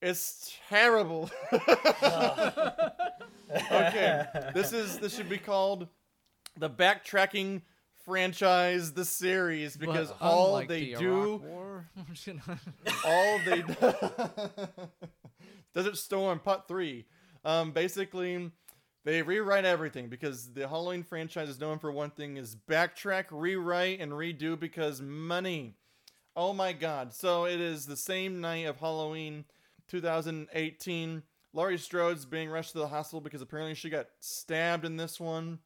it's 0.01 0.55
terrible. 0.69 1.29
okay. 3.71 4.25
This 4.53 4.73
is 4.73 4.99
this 4.99 5.15
should 5.15 5.29
be 5.29 5.37
called 5.37 5.87
the 6.57 6.69
backtracking 6.69 7.61
franchise, 8.05 8.93
the 8.93 9.05
series, 9.05 9.75
because 9.77 10.09
But 10.09 10.21
all 10.21 10.57
they 10.65 10.93
the 10.93 10.95
do 10.95 11.13
Iraq 11.35 11.41
War, 11.43 11.89
I'm 11.97 12.13
just 12.13 12.25
gonna- 12.27 12.59
all 13.05 13.39
they 13.45 13.61
do, 13.61 14.77
Desert 15.73 15.97
Storm 15.97 16.39
Part 16.39 16.67
Three. 16.67 17.05
Um, 17.45 17.71
basically, 17.71 18.51
they 19.05 19.21
rewrite 19.21 19.65
everything 19.65 20.07
because 20.07 20.53
the 20.53 20.67
Halloween 20.67 21.03
franchise 21.03 21.49
is 21.49 21.59
known 21.59 21.79
for 21.79 21.91
one 21.91 22.11
thing: 22.11 22.37
is 22.37 22.55
backtrack, 22.55 23.25
rewrite, 23.31 23.99
and 23.99 24.11
redo 24.11 24.59
because 24.59 25.01
money. 25.01 25.75
Oh 26.35 26.53
my 26.53 26.73
God! 26.73 27.13
So 27.13 27.45
it 27.45 27.59
is 27.59 27.85
the 27.85 27.97
same 27.97 28.41
night 28.41 28.65
of 28.65 28.77
Halloween, 28.77 29.45
2018. 29.87 31.23
Laurie 31.55 31.77
Strode's 31.77 32.25
being 32.25 32.49
rushed 32.49 32.71
to 32.71 32.79
the 32.79 32.87
hospital 32.87 33.21
because 33.21 33.41
apparently 33.41 33.75
she 33.75 33.89
got 33.89 34.07
stabbed 34.19 34.85
in 34.85 34.97
this 34.97 35.19
one. 35.19 35.59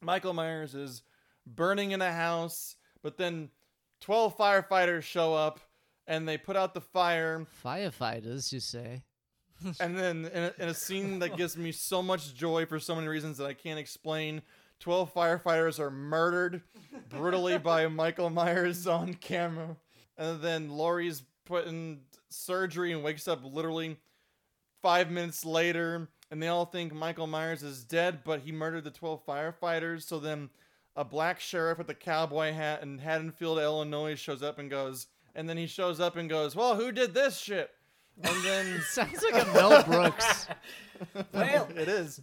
Michael 0.00 0.32
Myers 0.32 0.74
is 0.74 1.02
burning 1.46 1.90
in 1.90 2.00
a 2.00 2.12
house, 2.12 2.76
but 3.02 3.18
then 3.18 3.50
12 4.00 4.36
firefighters 4.36 5.02
show 5.02 5.34
up 5.34 5.60
and 6.06 6.26
they 6.26 6.38
put 6.38 6.56
out 6.56 6.72
the 6.72 6.80
fire. 6.80 7.46
Firefighters, 7.64 8.52
you 8.52 8.60
say? 8.60 9.02
And 9.80 9.98
then 9.98 10.30
in 10.32 10.42
a, 10.44 10.54
in 10.58 10.68
a 10.68 10.74
scene 10.74 11.18
that 11.20 11.36
gives 11.36 11.56
me 11.56 11.72
so 11.72 12.02
much 12.02 12.34
joy 12.34 12.66
for 12.66 12.78
so 12.78 12.94
many 12.94 13.08
reasons 13.08 13.38
that 13.38 13.46
I 13.46 13.54
can't 13.54 13.78
explain, 13.78 14.42
12 14.80 15.12
firefighters 15.12 15.78
are 15.80 15.90
murdered 15.90 16.62
brutally 17.08 17.58
by 17.58 17.86
Michael 17.88 18.30
Myers 18.30 18.86
on 18.86 19.14
camera. 19.14 19.76
And 20.16 20.40
then 20.40 20.70
Laurie's 20.70 21.22
put 21.44 21.66
in 21.66 22.00
surgery 22.28 22.92
and 22.92 23.02
wakes 23.02 23.26
up 23.26 23.40
literally 23.44 23.96
five 24.82 25.10
minutes 25.10 25.44
later. 25.44 26.08
And 26.30 26.42
they 26.42 26.48
all 26.48 26.66
think 26.66 26.92
Michael 26.92 27.26
Myers 27.26 27.62
is 27.62 27.84
dead, 27.84 28.20
but 28.24 28.40
he 28.40 28.52
murdered 28.52 28.84
the 28.84 28.90
12 28.90 29.24
firefighters. 29.24 30.02
So 30.02 30.18
then 30.18 30.50
a 30.94 31.04
black 31.04 31.40
sheriff 31.40 31.78
with 31.78 31.88
a 31.90 31.94
cowboy 31.94 32.52
hat 32.52 32.82
in 32.82 32.98
Haddonfield, 32.98 33.58
Illinois 33.58 34.14
shows 34.16 34.42
up 34.42 34.58
and 34.58 34.68
goes, 34.68 35.06
and 35.34 35.48
then 35.48 35.56
he 35.56 35.66
shows 35.66 36.00
up 36.00 36.16
and 36.16 36.28
goes, 36.28 36.54
Well, 36.56 36.74
who 36.74 36.92
did 36.92 37.14
this 37.14 37.38
shit? 37.38 37.70
And 38.22 38.44
then 38.44 38.80
Sounds 38.88 39.22
like 39.30 39.46
a 39.46 39.52
Mel 39.52 39.82
Brooks. 39.84 40.46
Well, 41.32 41.68
it 41.76 41.88
is. 41.88 42.20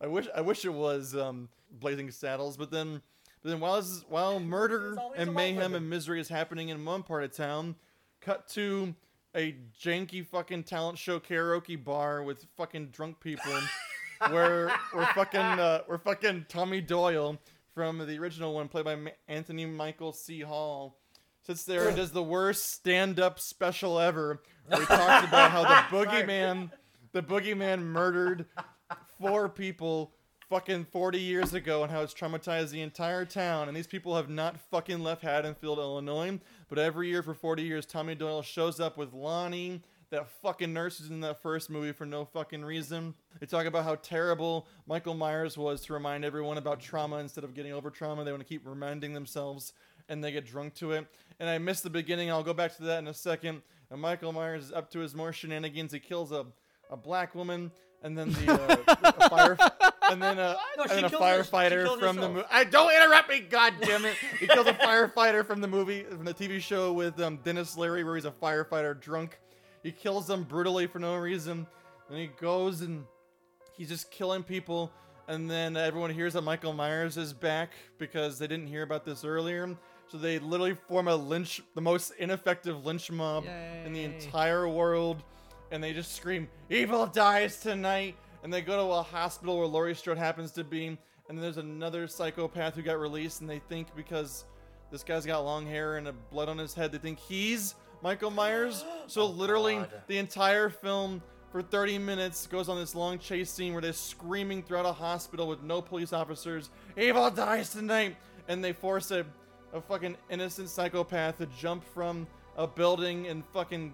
I 0.00 0.06
wish 0.06 0.28
I 0.32 0.40
wish 0.40 0.64
it 0.64 0.72
was 0.72 1.16
um, 1.16 1.48
Blazing 1.80 2.12
Saddles, 2.12 2.56
but 2.56 2.70
then 2.70 3.02
but 3.42 3.50
then 3.50 3.58
while 3.58 3.74
this 3.74 3.86
is, 3.90 4.04
while 4.08 4.38
murder 4.38 4.90
It's 4.90 4.98
always 4.98 5.18
and 5.20 5.34
mayhem 5.34 5.56
women. 5.56 5.74
and 5.82 5.90
misery 5.90 6.20
is 6.20 6.28
happening 6.28 6.68
in 6.68 6.84
one 6.84 7.02
part 7.02 7.24
of 7.24 7.32
town, 7.32 7.74
cut 8.20 8.46
to 8.50 8.94
a 9.34 9.56
janky 9.82 10.24
fucking 10.24 10.62
talent 10.62 10.96
show 10.98 11.18
karaoke 11.18 11.82
bar 11.82 12.22
with 12.22 12.46
fucking 12.56 12.90
drunk 12.90 13.18
people, 13.18 13.52
where 14.30 14.68
where 14.92 15.06
fucking 15.06 15.40
uh, 15.40 15.80
where 15.86 15.98
fucking 15.98 16.46
Tommy 16.48 16.80
Doyle 16.80 17.36
from 17.74 17.98
the 17.98 18.16
original 18.18 18.54
one, 18.54 18.68
played 18.68 18.84
by 18.84 18.96
Anthony 19.26 19.66
Michael 19.66 20.12
C. 20.12 20.40
Hall, 20.40 20.96
sits 21.48 21.64
there 21.64 21.88
and 21.88 21.96
does 21.96 22.10
the 22.10 22.22
worst 22.22 22.70
stand-up 22.72 23.40
special 23.40 23.98
ever, 23.98 24.42
where 24.66 24.80
he 24.80 24.86
talks 24.86 25.26
about 25.26 25.50
how 25.50 25.62
the 25.62 25.68
boogeyman, 25.96 26.70
the 27.12 27.22
boogeyman 27.22 27.80
murdered 27.80 28.44
four 29.18 29.48
people 29.48 30.12
fucking 30.50 30.84
40 30.84 31.18
years 31.18 31.54
ago 31.54 31.82
and 31.82 31.90
how 31.90 32.02
it's 32.02 32.12
traumatized 32.12 32.68
the 32.68 32.82
entire 32.82 33.24
town 33.24 33.66
and 33.66 33.74
these 33.74 33.86
people 33.86 34.14
have 34.14 34.28
not 34.28 34.60
fucking 34.70 35.02
left 35.02 35.22
Haddonfield, 35.22 35.78
Illinois, 35.78 36.38
but 36.68 36.78
every 36.78 37.08
year 37.08 37.22
for 37.22 37.32
40 37.32 37.62
years 37.62 37.86
Tommy 37.86 38.14
Doyle 38.14 38.42
shows 38.42 38.78
up 38.78 38.98
with 38.98 39.14
Lonnie, 39.14 39.80
that 40.10 40.28
fucking 40.42 40.72
nurse 40.72 40.98
who's 40.98 41.10
in 41.10 41.20
that 41.20 41.40
first 41.40 41.70
movie 41.70 41.92
for 41.92 42.04
no 42.04 42.26
fucking 42.26 42.62
reason. 42.62 43.14
They 43.40 43.46
talk 43.46 43.64
about 43.64 43.84
how 43.84 43.94
terrible 43.96 44.66
Michael 44.86 45.14
Myers 45.14 45.56
was 45.56 45.80
to 45.82 45.94
remind 45.94 46.26
everyone 46.26 46.58
about 46.58 46.80
trauma 46.80 47.16
instead 47.16 47.44
of 47.44 47.54
getting 47.54 47.72
over 47.72 47.90
trauma. 47.90 48.24
They 48.24 48.32
want 48.32 48.42
to 48.42 48.48
keep 48.48 48.66
reminding 48.66 49.14
themselves 49.14 49.72
and 50.08 50.22
they 50.22 50.32
get 50.32 50.46
drunk 50.46 50.74
to 50.76 50.92
it. 50.92 51.06
And 51.40 51.48
I 51.48 51.58
missed 51.58 51.82
the 51.82 51.90
beginning. 51.90 52.30
I'll 52.30 52.42
go 52.42 52.54
back 52.54 52.76
to 52.76 52.82
that 52.84 52.98
in 52.98 53.08
a 53.08 53.14
second. 53.14 53.62
And 53.90 54.00
Michael 54.00 54.32
Myers 54.32 54.64
is 54.66 54.72
up 54.72 54.90
to 54.92 54.98
his 54.98 55.14
more 55.14 55.32
shenanigans. 55.32 55.92
He 55.92 56.00
kills 56.00 56.32
a, 56.32 56.46
a 56.90 56.96
black 56.96 57.34
woman 57.34 57.70
and 58.02 58.16
then 58.16 58.30
the 58.32 58.52
uh, 58.52 59.12
a 59.18 59.28
fire 59.28 59.56
and 60.10 60.22
then 60.22 60.38
a, 60.38 60.56
No, 60.76 60.84
and 60.90 61.06
a 61.06 61.10
killed 61.10 61.22
her- 61.22 61.42
firefighter 61.42 61.98
from 61.98 62.16
the 62.16 62.28
movie. 62.28 62.46
I 62.50 62.64
don't 62.64 62.94
interrupt 62.94 63.28
me, 63.28 63.40
god 63.40 63.74
damn 63.80 64.04
it! 64.04 64.14
He 64.38 64.46
kills 64.46 64.66
a 64.68 64.72
firefighter 64.74 65.44
from 65.44 65.60
the 65.60 65.66
movie 65.66 66.04
from 66.04 66.24
the 66.24 66.32
TV 66.34 66.60
show 66.60 66.92
with 66.92 67.20
um, 67.20 67.38
Denis 67.38 67.76
Leary, 67.76 68.04
where 68.04 68.14
he's 68.14 68.24
a 68.24 68.30
firefighter 68.30 68.98
drunk. 69.00 69.40
He 69.82 69.90
kills 69.90 70.26
them 70.28 70.44
brutally 70.44 70.86
for 70.86 70.98
no 71.00 71.16
reason. 71.16 71.66
Then 72.08 72.18
he 72.20 72.26
goes 72.40 72.82
and 72.82 73.04
he's 73.76 73.88
just 73.88 74.10
killing 74.10 74.42
people. 74.44 74.92
And 75.26 75.50
then 75.50 75.76
everyone 75.76 76.10
hears 76.10 76.32
that 76.34 76.42
Michael 76.42 76.72
Myers 76.72 77.16
is 77.16 77.32
back 77.32 77.70
because 77.98 78.38
they 78.38 78.46
didn't 78.46 78.68
hear 78.68 78.82
about 78.82 79.04
this 79.04 79.24
earlier. 79.24 79.76
So 80.10 80.16
they 80.16 80.38
literally 80.38 80.74
form 80.74 81.08
a 81.08 81.14
lynch, 81.14 81.62
the 81.74 81.80
most 81.80 82.12
ineffective 82.18 82.86
lynch 82.86 83.10
mob 83.10 83.44
in 83.84 83.92
the 83.92 84.04
entire 84.04 84.68
world. 84.68 85.22
And 85.70 85.84
they 85.84 85.92
just 85.92 86.14
scream, 86.14 86.48
Evil 86.70 87.06
dies 87.06 87.60
tonight! 87.60 88.16
And 88.42 88.52
they 88.52 88.62
go 88.62 88.76
to 88.86 88.92
a 88.94 89.02
hospital 89.02 89.58
where 89.58 89.66
Laurie 89.66 89.94
Strode 89.94 90.16
happens 90.16 90.52
to 90.52 90.64
be. 90.64 90.86
And 90.86 91.36
then 91.36 91.42
there's 91.42 91.58
another 91.58 92.08
psychopath 92.08 92.74
who 92.74 92.82
got 92.82 92.98
released. 92.98 93.42
And 93.42 93.50
they 93.50 93.58
think 93.58 93.94
because 93.94 94.44
this 94.90 95.02
guy's 95.02 95.26
got 95.26 95.40
long 95.40 95.66
hair 95.66 95.98
and 95.98 96.08
a 96.08 96.12
blood 96.12 96.48
on 96.48 96.56
his 96.56 96.72
head, 96.72 96.92
they 96.92 96.98
think 96.98 97.18
he's 97.18 97.74
Michael 98.02 98.30
Myers. 98.30 98.84
So 99.08 99.22
oh, 99.22 99.26
literally, 99.26 99.76
God. 99.76 99.90
the 100.06 100.18
entire 100.18 100.68
film 100.68 101.22
for 101.50 101.62
30 101.62 101.96
minutes 101.96 102.46
goes 102.46 102.68
on 102.68 102.78
this 102.78 102.94
long 102.94 103.18
chase 103.18 103.50
scene 103.50 103.72
where 103.72 103.80
they're 103.80 103.94
screaming 103.94 104.62
throughout 104.62 104.84
a 104.84 104.92
hospital 104.92 105.48
with 105.48 105.62
no 105.62 105.80
police 105.80 106.12
officers. 106.12 106.68
Evil 106.96 107.30
dies 107.30 107.70
tonight, 107.70 108.16
and 108.48 108.62
they 108.62 108.74
force 108.74 109.10
a, 109.10 109.24
a 109.72 109.80
fucking 109.80 110.16
innocent 110.30 110.68
psychopath 110.68 111.38
to 111.38 111.46
jump 111.46 111.84
from 111.92 112.26
a 112.56 112.66
building 112.66 113.26
in 113.26 113.42
fucking 113.52 113.92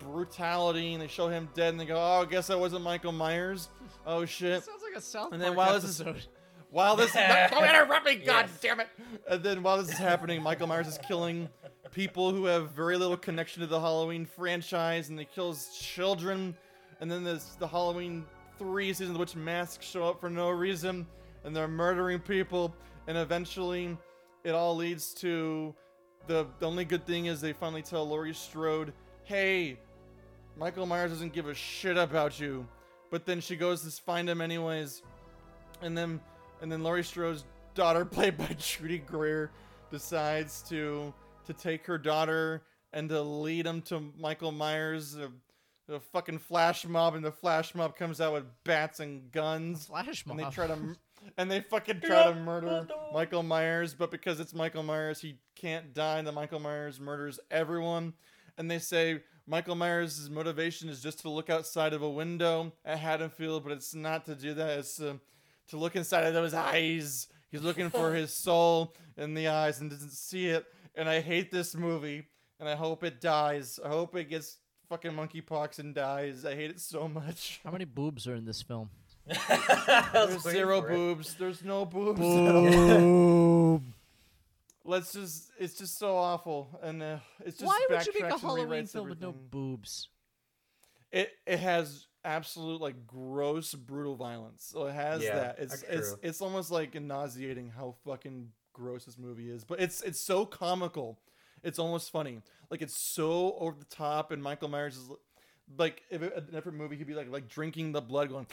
brutality, 0.00 0.92
and 0.94 1.02
they 1.02 1.06
show 1.06 1.28
him 1.28 1.48
dead, 1.54 1.70
and 1.70 1.80
they 1.80 1.84
go, 1.86 1.96
"Oh, 1.96 2.22
I 2.22 2.24
guess 2.24 2.48
that 2.48 2.58
wasn't 2.58 2.82
Michael 2.82 3.12
Myers." 3.12 3.68
Oh 4.04 4.24
shit! 4.24 4.64
Sounds 4.64 4.82
like 4.82 4.96
a 4.98 5.00
South 5.00 5.30
And 5.32 5.40
then 5.40 5.54
Park 5.54 5.58
while 5.68 5.80
this 5.80 6.00
is- 6.00 6.02
While 6.70 6.96
this 6.96 7.12
don't 7.50 7.62
interrupt 7.64 8.04
me, 8.06 8.16
god 8.16 8.46
Yes. 8.48 8.58
damn 8.60 8.80
it! 8.80 8.88
And 9.28 9.44
then 9.44 9.62
while 9.62 9.76
this 9.76 9.90
is 9.92 9.98
happening, 9.98 10.42
Michael 10.42 10.66
Myers 10.66 10.88
is 10.88 10.98
killing 11.06 11.48
people 11.92 12.32
who 12.32 12.46
have 12.46 12.70
very 12.72 12.96
little 12.96 13.16
connection 13.16 13.60
to 13.60 13.66
the 13.68 13.78
Halloween 13.78 14.24
franchise, 14.26 15.08
and 15.10 15.18
he 15.18 15.24
kills 15.26 15.78
children. 15.78 16.56
And 17.00 17.08
then 17.12 17.22
there's 17.22 17.54
the 17.60 17.68
Halloween 17.68 18.24
three 18.58 18.92
season, 18.92 19.16
which 19.18 19.36
masks 19.36 19.86
show 19.86 20.04
up 20.08 20.18
for 20.20 20.30
no 20.30 20.48
reason, 20.50 21.06
and 21.44 21.54
they're 21.54 21.68
murdering 21.68 22.18
people. 22.18 22.74
And 23.06 23.16
eventually, 23.18 23.96
it 24.44 24.54
all 24.54 24.76
leads 24.76 25.14
to 25.14 25.74
the 26.26 26.46
the 26.58 26.66
only 26.66 26.84
good 26.84 27.06
thing 27.06 27.26
is 27.26 27.40
they 27.40 27.52
finally 27.52 27.82
tell 27.82 28.06
Laurie 28.08 28.34
Strode, 28.34 28.92
"Hey, 29.24 29.78
Michael 30.56 30.86
Myers 30.86 31.10
doesn't 31.10 31.32
give 31.32 31.48
a 31.48 31.54
shit 31.54 31.96
about 31.96 32.38
you." 32.38 32.66
But 33.10 33.26
then 33.26 33.40
she 33.40 33.56
goes 33.56 33.82
to 33.82 34.02
find 34.02 34.28
him 34.28 34.40
anyways, 34.40 35.02
and 35.82 35.96
then 35.96 36.20
and 36.60 36.70
then 36.70 36.82
Laurie 36.82 37.04
Strode's 37.04 37.44
daughter, 37.74 38.04
played 38.06 38.36
by 38.38 38.54
Judy 38.58 38.98
Greer, 38.98 39.50
decides 39.90 40.62
to 40.68 41.12
to 41.46 41.52
take 41.52 41.86
her 41.86 41.98
daughter 41.98 42.62
and 42.92 43.08
to 43.08 43.20
lead 43.22 43.66
him 43.66 43.82
to 43.82 44.12
Michael 44.18 44.52
Myers, 44.52 45.16
a, 45.16 45.30
a 45.92 45.98
fucking 45.98 46.38
flash 46.38 46.86
mob, 46.86 47.14
and 47.14 47.24
the 47.24 47.32
flash 47.32 47.74
mob 47.74 47.96
comes 47.96 48.20
out 48.20 48.32
with 48.32 48.44
bats 48.64 49.00
and 49.00 49.30
guns, 49.32 49.86
Flash 49.86 50.24
and 50.28 50.38
they 50.38 50.44
try 50.44 50.66
to 50.66 50.78
and 51.36 51.50
they 51.50 51.60
fucking 51.60 52.00
try 52.00 52.24
to 52.24 52.34
murder 52.34 52.86
Michael 53.12 53.42
Myers, 53.42 53.94
but 53.94 54.10
because 54.10 54.40
it's 54.40 54.54
Michael 54.54 54.82
Myers, 54.82 55.20
he 55.20 55.38
can't 55.56 55.94
die. 55.94 56.18
And 56.18 56.26
then 56.26 56.34
Michael 56.34 56.60
Myers 56.60 57.00
murders 57.00 57.38
everyone, 57.50 58.14
and 58.56 58.70
they 58.70 58.78
say. 58.78 59.22
Michael 59.44 59.74
Myers' 59.74 60.30
motivation 60.30 60.88
is 60.88 61.02
just 61.02 61.18
to 61.22 61.28
look 61.28 61.50
outside 61.50 61.92
of 61.92 62.00
a 62.00 62.08
window 62.08 62.72
at 62.84 63.00
Haddonfield, 63.00 63.64
but 63.64 63.72
it's 63.72 63.92
not 63.92 64.24
to 64.26 64.36
do 64.36 64.54
that. 64.54 64.78
It's 64.78 64.98
to 64.98 65.18
to 65.68 65.76
look 65.76 65.96
inside 65.96 66.24
of 66.24 66.34
those 66.34 66.54
eyes. 66.54 67.28
He's 67.50 67.62
looking 67.62 67.90
for 67.90 68.14
his 68.14 68.32
soul 68.32 68.94
in 69.16 69.34
the 69.34 69.48
eyes 69.48 69.80
and 69.80 69.90
doesn't 69.90 70.12
see 70.12 70.46
it. 70.46 70.66
And 70.94 71.08
I 71.08 71.20
hate 71.20 71.50
this 71.50 71.74
movie. 71.74 72.28
And 72.60 72.68
I 72.68 72.76
hope 72.76 73.02
it 73.02 73.20
dies. 73.20 73.80
I 73.84 73.88
hope 73.88 74.14
it 74.14 74.28
gets 74.30 74.58
fucking 74.88 75.12
monkeypox 75.12 75.78
and 75.80 75.94
dies. 75.94 76.44
I 76.44 76.54
hate 76.54 76.70
it 76.70 76.80
so 76.80 77.08
much. 77.08 77.60
How 77.64 77.72
many 77.72 77.84
boobs 77.84 78.28
are 78.28 78.34
in 78.36 78.44
this 78.44 78.62
film? 78.62 78.90
There's 79.26 80.42
zero 80.42 80.80
boobs. 80.82 81.34
There's 81.34 81.62
no 81.64 81.84
boobs. 81.84 82.20
at 82.20 82.26
all. 83.02 83.82
Let's 84.84 85.12
just. 85.12 85.50
It's 85.58 85.78
just 85.78 85.98
so 85.98 86.16
awful, 86.16 86.78
and 86.82 87.02
uh, 87.02 87.18
it's 87.44 87.58
just. 87.58 87.66
Why 87.66 87.86
would 87.88 88.06
you 88.06 88.12
make 88.20 88.32
a 88.32 88.38
Halloween 88.38 88.66
rewrites 88.68 88.92
film 88.92 89.08
with 89.08 89.20
no 89.20 89.32
boobs? 89.32 90.08
It 91.12 91.30
it 91.46 91.58
has 91.60 92.06
absolute 92.24 92.80
like 92.80 93.06
gross 93.06 93.74
brutal 93.74 94.16
violence. 94.16 94.64
So 94.72 94.86
it 94.86 94.94
has 94.94 95.22
Yeah, 95.22 95.34
that. 95.36 95.58
It's 95.58 95.82
it's 95.88 96.08
true. 96.08 96.18
it's 96.22 96.40
almost 96.40 96.70
like 96.70 97.00
nauseating 97.00 97.70
how 97.76 97.94
fucking 98.04 98.48
gross 98.72 99.04
this 99.04 99.18
movie 99.18 99.50
is. 99.50 99.62
But 99.64 99.80
it's 99.80 100.02
it's 100.02 100.20
so 100.20 100.44
comical. 100.46 101.18
It's 101.62 101.78
almost 101.78 102.10
funny. 102.10 102.40
Like 102.70 102.82
it's 102.82 102.96
so 102.96 103.54
over 103.58 103.76
the 103.78 103.84
top 103.84 104.32
and 104.32 104.42
Michael 104.42 104.68
Myers 104.68 104.96
is 104.96 105.08
like 105.78 106.02
if 106.10 106.22
it, 106.22 106.32
a 106.36 106.40
different 106.40 106.78
movie 106.78 106.96
he'd 106.96 107.06
be 107.06 107.14
like 107.14 107.30
like 107.30 107.48
drinking 107.48 107.92
the 107.92 108.00
blood 108.00 108.28
going 108.30 108.46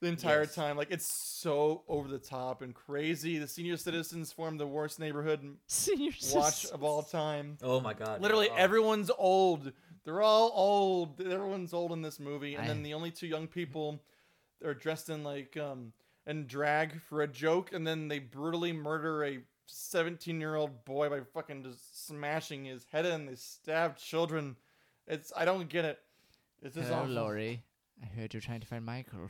the 0.00 0.08
entire 0.08 0.42
Yes. 0.42 0.54
time. 0.54 0.76
Like 0.76 0.90
it's 0.90 1.06
so 1.06 1.82
over 1.88 2.08
the 2.08 2.18
top 2.18 2.62
and 2.62 2.74
crazy. 2.74 3.38
The 3.38 3.48
senior 3.48 3.76
citizens 3.76 4.32
form 4.32 4.56
the 4.58 4.66
worst 4.66 4.98
neighborhood 5.00 5.56
Senior 5.66 6.10
watch 6.10 6.20
citizens. 6.54 6.70
of 6.72 6.82
all 6.84 7.02
time. 7.02 7.58
Oh 7.62 7.80
my 7.80 7.94
god. 7.94 8.20
Literally 8.20 8.48
Oh. 8.50 8.56
everyone's 8.56 9.10
old. 9.16 9.72
They're 10.04 10.22
all 10.22 10.52
old. 10.54 11.20
Everyone's 11.20 11.74
old 11.74 11.92
in 11.92 12.02
this 12.02 12.18
movie, 12.20 12.54
and 12.54 12.64
I- 12.64 12.68
then 12.68 12.82
the 12.82 12.94
only 12.94 13.10
two 13.10 13.26
young 13.26 13.46
people 13.46 14.02
are 14.64 14.74
dressed 14.74 15.08
in 15.08 15.22
like 15.24 15.56
um 15.56 15.92
in 16.26 16.46
drag 16.46 17.00
for 17.02 17.22
a 17.22 17.26
joke, 17.28 17.72
and 17.72 17.86
then 17.86 18.08
they 18.08 18.18
brutally 18.18 18.72
murder 18.72 19.24
a 19.24 19.38
17 19.66 20.40
year 20.40 20.54
old 20.56 20.84
boy 20.84 21.08
by 21.10 21.20
fucking 21.20 21.62
just 21.62 22.06
smashing 22.06 22.64
his 22.64 22.84
head 22.90 23.04
in. 23.06 23.26
They 23.26 23.34
stab 23.34 23.96
children. 23.96 24.56
It's 25.06 25.32
I 25.36 25.44
don't 25.44 25.68
get 25.68 25.84
it. 25.84 25.98
It's 26.62 26.74
just 26.74 26.88
Hello, 26.88 27.02
awful. 27.02 27.14
Laurie. 27.14 27.62
I 28.02 28.06
heard 28.06 28.32
you're 28.34 28.40
trying 28.40 28.60
to 28.60 28.66
find 28.66 28.84
Michael. 28.84 29.28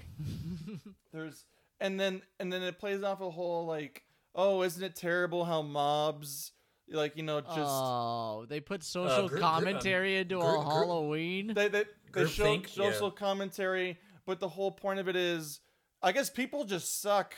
There's 1.13 1.45
and 1.81 1.99
then 1.99 2.23
and 2.39 2.53
then 2.53 2.63
it 2.63 2.79
plays 2.79 3.03
off 3.03 3.21
a 3.21 3.31
whole 3.31 3.67
like 3.67 4.03
oh 4.35 4.63
isn't 4.63 4.83
it 4.83 4.97
terrible 4.97 5.45
how 5.45 5.63
mobs 5.63 6.53
like 6.91 7.17
you 7.17 7.23
know 7.23 7.41
just 7.41 7.53
oh, 7.59 8.47
they 8.49 8.61
put 8.61 8.81
uh, 8.81 8.85
social 8.85 9.29
gr- 9.29 9.37
gr- 9.37 9.41
commentary 9.41 10.17
into 10.19 10.39
gr- 10.41 10.47
a 10.47 10.59
gr- 10.59 10.63
Halloween. 10.63 11.53
they 11.55 11.69
they, 11.69 11.85
they 12.13 12.27
show 12.27 12.45
Groupthink, 12.45 12.77
yeah. 12.77 12.85
social 12.85 13.11
commentary, 13.11 13.99
but 14.27 14.41
the 14.41 14.49
whole 14.49 14.71
point 14.71 14.99
of 14.99 15.09
it 15.09 15.17
is, 15.17 15.61
I 16.03 16.13
guess 16.13 16.31
people 16.31 16.65
just 16.65 17.01
suck. 17.01 17.35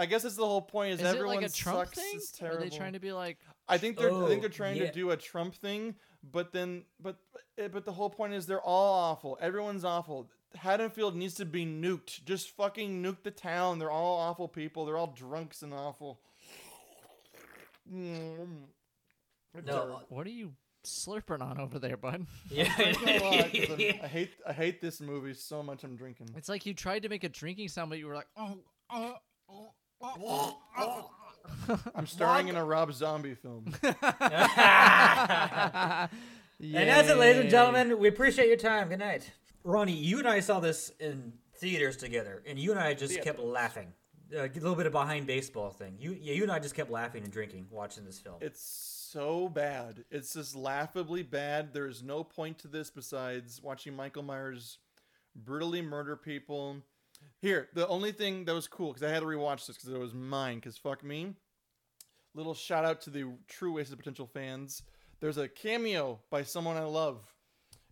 I 0.00 0.06
guess 0.06 0.22
that's 0.22 0.36
the 0.36 0.46
whole 0.46 0.62
point. 0.62 0.94
Is, 0.94 1.00
Is 1.00 1.06
it 1.06 1.08
everyone 1.10 1.36
like 1.36 1.46
a 1.46 1.48
Trump 1.52 1.78
sucks. 1.88 1.98
thing? 1.98 2.10
It's 2.14 2.42
Are 2.42 2.56
they 2.56 2.70
trying 2.70 2.94
to 2.94 3.00
be 3.00 3.12
like? 3.12 3.38
I 3.68 3.76
think 3.78 3.98
they're. 3.98 4.08
I 4.10 4.26
think 4.28 4.38
Oh, 4.38 4.40
they're 4.40 4.48
trying 4.48 4.76
yeah. 4.78 4.86
to 4.86 4.92
do 4.92 5.10
a 5.10 5.16
Trump 5.16 5.54
thing, 5.54 5.94
but 6.32 6.52
then, 6.52 6.84
but 7.00 7.16
eh, 7.58 7.68
but 7.68 7.84
the 7.84 7.92
whole 7.92 8.08
point 8.10 8.32
is 8.32 8.46
they're 8.46 8.60
all 8.62 8.94
awful. 9.10 9.36
Everyone's 9.40 9.84
awful. 9.84 10.28
Haddonfield 10.56 11.14
needs 11.16 11.34
to 11.34 11.44
be 11.44 11.64
nuked. 11.66 12.24
Just 12.24 12.56
fucking 12.56 13.02
nuke 13.02 13.22
the 13.22 13.30
town. 13.30 13.78
They're 13.78 13.90
all 13.90 14.18
awful 14.18 14.48
people. 14.48 14.84
They're 14.86 14.96
all 14.96 15.12
drunks 15.16 15.62
and 15.62 15.72
awful. 15.74 16.18
Mm. 17.92 18.64
No, 19.66 20.00
What 20.08 20.26
are 20.26 20.30
you 20.30 20.52
slurping 20.84 21.42
on 21.42 21.58
over 21.60 21.78
there, 21.78 21.96
bud? 21.96 22.26
Yeah. 22.50 22.74
Drinking 22.76 23.08
a 23.08 23.24
lot 23.24 23.52
'cause 23.52 23.70
I'm- 23.70 23.78
hate 24.08 24.30
I 24.46 24.52
hate 24.52 24.80
this 24.80 25.00
movie 25.00 25.34
so 25.34 25.62
much. 25.62 25.84
I'm 25.84 25.96
drinking. 25.96 26.30
It's 26.36 26.48
like 26.48 26.66
you 26.66 26.74
tried 26.74 27.02
to 27.02 27.08
make 27.08 27.24
a 27.24 27.28
drinking 27.28 27.68
sound, 27.68 27.90
but 27.90 27.98
you 27.98 28.06
were 28.06 28.14
like, 28.14 28.28
oh, 28.36 28.58
oh, 28.90 28.96
oh, 29.08 29.14
oh, 29.48 29.54
oh. 29.54 29.72
I'm 31.94 32.06
starring 32.06 32.48
in 32.48 32.56
a 32.56 32.64
Rob 32.64 32.92
Zombie 32.92 33.34
film. 33.34 33.74
And 36.62 36.88
that's 36.90 37.08
it, 37.08 37.16
ladies 37.16 37.40
and 37.40 37.50
gentlemen. 37.50 37.98
We 37.98 38.08
appreciate 38.08 38.48
your 38.48 38.58
time. 38.58 38.90
Good 38.90 38.98
night. 38.98 39.30
Ronnie, 39.64 39.94
you 39.94 40.18
and 40.18 40.28
I 40.28 40.40
saw 40.40 40.60
this 40.60 40.92
in 41.00 41.32
theaters 41.56 41.96
together, 41.96 42.42
and 42.46 42.58
you 42.58 42.70
and 42.70 42.78
I 42.78 42.92
just 42.92 43.22
kept 43.22 43.38
laughing. 43.38 43.94
Uh, 44.34 44.42
a 44.42 44.48
little 44.48 44.74
bit 44.76 44.86
of 44.86 44.92
behind 44.92 45.26
baseball 45.26 45.70
thing. 45.70 45.96
You, 45.98 46.16
yeah, 46.20 46.34
you 46.34 46.42
and 46.42 46.52
I 46.52 46.58
just 46.58 46.74
kept 46.74 46.90
laughing 46.90 47.24
and 47.24 47.32
drinking 47.32 47.66
watching 47.70 48.04
this 48.04 48.18
film. 48.18 48.36
It's 48.40 48.60
so 48.62 49.48
bad. 49.48 50.04
It's 50.10 50.34
just 50.34 50.54
laughably 50.54 51.22
bad. 51.22 51.72
There's 51.72 52.02
no 52.02 52.22
point 52.22 52.58
to 52.58 52.68
this 52.68 52.90
besides 52.90 53.60
watching 53.62 53.96
Michael 53.96 54.22
Myers 54.22 54.78
brutally 55.34 55.82
murder 55.82 56.14
people. 56.14 56.76
Here, 57.40 57.68
the 57.74 57.88
only 57.88 58.12
thing 58.12 58.44
that 58.44 58.54
was 58.54 58.68
cool 58.68 58.92
because 58.92 59.02
I 59.02 59.12
had 59.12 59.20
to 59.20 59.26
rewatch 59.26 59.66
this 59.66 59.76
because 59.76 59.90
it 59.90 59.98
was 59.98 60.14
mine. 60.14 60.56
Because 60.56 60.76
fuck 60.76 61.02
me. 61.02 61.34
Little 62.34 62.54
shout 62.54 62.84
out 62.84 63.00
to 63.02 63.10
the 63.10 63.24
true 63.48 63.72
Wasted 63.72 63.98
Potential 63.98 64.26
fans. 64.26 64.82
There's 65.20 65.38
a 65.38 65.48
cameo 65.48 66.20
by 66.30 66.42
someone 66.42 66.76
I 66.76 66.84
love. 66.84 67.20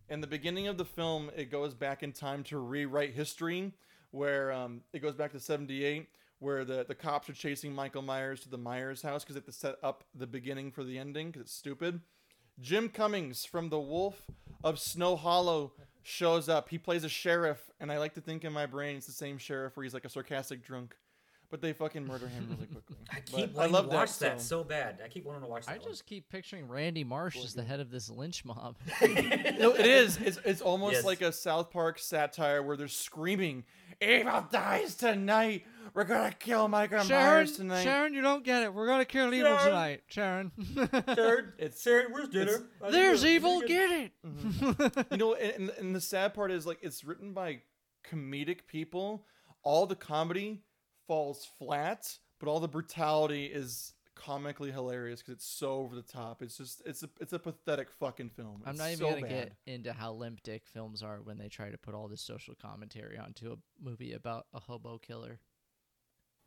In 0.07 0.21
the 0.21 0.27
beginning 0.27 0.67
of 0.67 0.77
the 0.77 0.85
film, 0.85 1.29
it 1.35 1.51
goes 1.51 1.73
back 1.73 2.03
in 2.03 2.11
time 2.11 2.43
to 2.45 2.57
rewrite 2.57 3.13
history, 3.13 3.73
where 4.11 4.51
um, 4.51 4.81
it 4.93 5.01
goes 5.01 5.13
back 5.13 5.31
to 5.33 5.39
'78, 5.39 6.07
where 6.39 6.63
the, 6.63 6.85
the 6.87 6.95
cops 6.95 7.29
are 7.29 7.33
chasing 7.33 7.73
Michael 7.73 8.01
Myers 8.01 8.39
to 8.41 8.49
the 8.49 8.57
Myers 8.57 9.01
house 9.01 9.23
because 9.23 9.35
they 9.35 9.39
have 9.39 9.45
to 9.45 9.51
set 9.51 9.75
up 9.83 10.03
the 10.15 10.25
beginning 10.25 10.71
for 10.71 10.83
the 10.83 10.97
ending 10.97 11.27
because 11.27 11.41
it's 11.43 11.53
stupid. 11.53 12.01
Jim 12.61 12.89
Cummings 12.89 13.45
from 13.45 13.69
The 13.69 13.79
Wolf 13.79 14.23
of 14.63 14.79
Snow 14.79 15.15
Hollow 15.15 15.73
shows 16.03 16.49
up. 16.49 16.69
He 16.69 16.77
plays 16.77 17.03
a 17.03 17.09
sheriff, 17.09 17.69
and 17.79 17.91
I 17.91 17.97
like 17.97 18.13
to 18.15 18.21
think 18.21 18.43
in 18.45 18.53
my 18.53 18.65
brain 18.65 18.97
it's 18.97 19.05
the 19.05 19.11
same 19.11 19.37
sheriff 19.37 19.75
where 19.75 19.83
he's 19.83 19.93
like 19.93 20.05
a 20.05 20.09
sarcastic 20.09 20.63
drunk. 20.63 20.95
But 21.51 21.61
they 21.63 21.73
fucking 21.73 22.05
murder 22.05 22.27
him 22.27 22.47
really 22.51 22.67
quickly. 22.71 22.97
I 23.11 23.21
keep 23.21 23.55
But 23.55 23.71
wanting 23.71 23.89
to 23.89 23.95
watch 23.95 24.09
so- 24.09 24.25
that 24.25 24.39
so 24.39 24.63
bad. 24.63 24.99
I 25.03 25.07
keep 25.07 25.25
wanting 25.25 25.41
to 25.41 25.47
watch 25.47 25.65
that. 25.65 25.71
I 25.73 25.77
one. 25.79 25.87
just 25.89 26.05
keep 26.05 26.29
picturing 26.29 26.67
Randy 26.67 27.03
Marsh 27.03 27.37
as 27.43 27.55
the 27.55 27.63
head 27.63 27.79
of 27.79 27.89
this 27.89 28.07
lynch 28.09 28.45
mob. 28.45 28.75
No, 29.01 29.73
it 29.73 29.85
is. 29.87 30.17
It's, 30.17 30.37
it's 30.45 30.61
almost 30.61 30.93
Yes. 30.97 31.05
like 31.05 31.21
a 31.21 31.31
South 31.31 31.71
Park 31.71 31.97
satire 31.97 32.61
where 32.61 32.77
they're 32.77 32.87
screaming, 32.87 33.63
"Evil 34.01 34.45
dies 34.51 34.95
tonight. 34.95 35.65
We're 35.93 36.03
gonna 36.03 36.31
kill 36.31 36.67
Michael 36.67 37.03
Myers 37.05 37.57
tonight." 37.57 37.83
Sharon, 37.83 38.13
you 38.13 38.21
don't 38.21 38.43
get 38.43 38.63
it. 38.63 38.73
We're 38.73 38.87
gonna 38.87 39.05
kill 39.05 39.33
evil 39.33 39.57
Sharon. 39.57 39.65
tonight, 39.65 40.01
Sharon. 40.07 40.51
Sharon, 41.15 41.53
It's- 41.57 41.81
Sharon, 41.81 42.11
where's 42.11 42.29
dinner? 42.29 42.63
There's 42.91 43.25
evil. 43.25 43.61
Get 43.61 43.91
it. 43.91 44.11
Mm-hmm. 44.25 45.01
you 45.11 45.17
know, 45.17 45.33
and, 45.33 45.69
and 45.77 45.95
the 45.95 46.01
sad 46.01 46.33
part 46.33 46.51
is 46.51 46.65
like 46.65 46.79
it's 46.81 47.03
written 47.03 47.33
by 47.33 47.61
comedic 48.09 48.67
people. 48.67 49.25
All 49.63 49.85
the 49.85 49.95
comedy 49.95 50.61
falls 51.07 51.49
flat, 51.57 52.17
but 52.39 52.47
all 52.49 52.59
the 52.59 52.67
brutality 52.67 53.45
is 53.45 53.93
comically 54.19 54.71
hilarious 54.71 55.21
because 55.21 55.35
it's 55.35 55.45
so 55.47 55.71
over 55.73 55.95
the 55.95 56.01
top. 56.01 56.41
It's 56.41 56.57
just 56.57 56.81
it's 56.85 57.03
a 57.03 57.09
it's 57.21 57.33
a 57.33 57.39
pathetic 57.39 57.89
fucking 57.91 58.29
film. 58.29 58.61
I'm 58.65 58.71
It's 58.71 58.79
not 58.79 58.87
even 58.91 58.97
so 58.99 59.09
gonna 59.09 59.21
bad. 59.21 59.29
get 59.29 59.53
into 59.65 59.93
how 59.93 60.11
limp 60.13 60.43
dick 60.43 60.63
films 60.65 61.01
are 61.01 61.21
when 61.23 61.37
they 61.37 61.47
try 61.47 61.69
to 61.69 61.77
put 61.77 61.95
all 61.95 62.07
this 62.07 62.21
social 62.21 62.53
commentary 62.61 63.17
onto 63.17 63.51
a 63.53 63.55
movie 63.83 64.13
about 64.13 64.45
a 64.53 64.59
hobo 64.59 64.97
killer. 64.97 65.39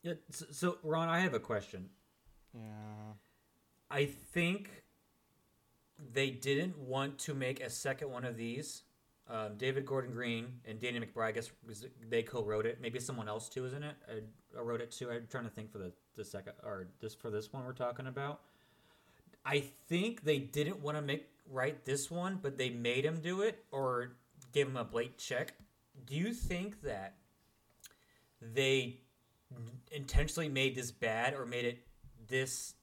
Yeah, 0.02 0.14
so, 0.30 0.46
so, 0.50 0.78
Ron, 0.82 1.08
I 1.08 1.20
have 1.20 1.32
a 1.34 1.38
question. 1.40 1.88
Yeah. 2.52 3.12
I 3.90 4.06
think 4.06 4.68
they 6.12 6.30
didn't 6.30 6.76
want 6.78 7.18
to 7.18 7.34
make 7.34 7.60
a 7.62 7.70
second 7.70 8.10
one 8.10 8.24
of 8.24 8.36
these. 8.36 8.82
Um, 9.30 9.56
David 9.56 9.86
Gordon 9.86 10.12
Green 10.12 10.46
and 10.64 10.80
Danny 10.80 10.98
McBride, 10.98 11.26
I 11.28 11.32
guess 11.32 11.50
was- 11.66 11.86
they 12.10 12.22
co-wrote 12.24 12.66
it. 12.66 12.80
Maybe 12.80 12.98
someone 12.98 13.28
else 13.28 13.48
too 13.48 13.64
is 13.64 13.72
in 13.72 13.84
it. 13.84 13.94
I, 14.08 14.58
I 14.58 14.62
wrote 14.62 14.80
it 14.80 14.90
too. 14.90 15.10
I'm 15.10 15.28
trying 15.30 15.44
to 15.44 15.50
think 15.50 15.70
for 15.70 15.78
the, 15.78 15.92
the 16.16 16.24
second 16.24 16.54
or 16.62 16.88
this 17.00 17.14
for 17.14 17.30
this 17.30 17.52
one 17.52 17.64
we're 17.64 17.72
talking 17.72 18.06
about. 18.06 18.40
I 19.44 19.60
think 19.88 20.24
they 20.24 20.38
didn't 20.38 20.80
want 20.80 20.96
to 20.96 21.02
make 21.02 21.26
write 21.50 21.84
this 21.84 22.10
one, 22.10 22.38
but 22.40 22.56
they 22.56 22.70
made 22.70 23.04
him 23.04 23.20
do 23.20 23.42
it 23.42 23.64
or 23.70 24.12
gave 24.52 24.68
him 24.68 24.76
a 24.76 24.84
blank 24.84 25.16
check. 25.18 25.54
Do 26.06 26.14
you 26.14 26.32
think 26.32 26.82
that 26.82 27.14
they 28.40 29.00
intentionally 29.90 30.48
made 30.48 30.74
this 30.74 30.90
bad 30.90 31.34
or 31.34 31.44
made 31.44 31.64
it 31.64 31.78
this 32.28 32.74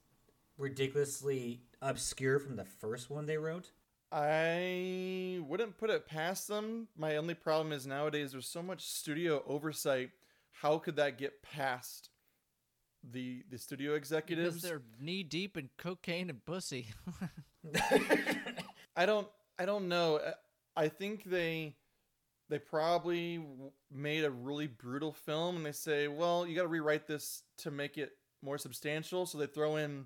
ridiculously 0.57 1.61
obscure 1.81 2.39
from 2.39 2.55
the 2.55 2.65
first 2.65 3.09
one 3.09 3.25
they 3.25 3.37
wrote? 3.37 3.71
I 4.11 5.39
wouldn't 5.47 5.77
put 5.77 5.89
it 5.89 6.07
past 6.07 6.47
them. 6.47 6.87
My 6.97 7.17
only 7.17 7.35
problem 7.35 7.71
is 7.71 7.85
nowadays 7.85 8.31
there's 8.31 8.47
so 8.47 8.63
much 8.63 8.81
studio 8.81 9.43
oversight. 9.47 10.09
How 10.51 10.77
could 10.79 10.95
that 10.95 11.17
get 11.17 11.43
past 11.43 12.09
the 13.03 13.43
the 13.49 13.57
studio 13.57 13.93
Because 13.93 14.07
executives? 14.11 14.61
they're 14.61 14.81
knee 14.99 15.23
deep 15.23 15.57
in 15.57 15.69
cocaine 15.77 16.29
and 16.29 16.43
pussy. 16.45 16.87
I 18.95 19.05
don't 19.05 19.27
I 19.57 19.65
don't 19.65 19.87
know. 19.87 20.17
Uh, 20.17 20.31
I 20.75 20.87
think 20.87 21.23
they 21.23 21.75
they 22.49 22.59
probably 22.59 23.43
made 23.91 24.23
a 24.23 24.31
really 24.31 24.67
brutal 24.67 25.13
film 25.13 25.57
and 25.57 25.65
they 25.65 25.71
say, 25.71 26.07
"Well, 26.07 26.47
you 26.47 26.55
got 26.55 26.63
to 26.63 26.67
rewrite 26.67 27.07
this 27.07 27.43
to 27.59 27.71
make 27.71 27.97
it 27.97 28.11
more 28.41 28.57
substantial." 28.57 29.25
So 29.25 29.37
they 29.37 29.47
throw 29.47 29.75
in 29.75 30.05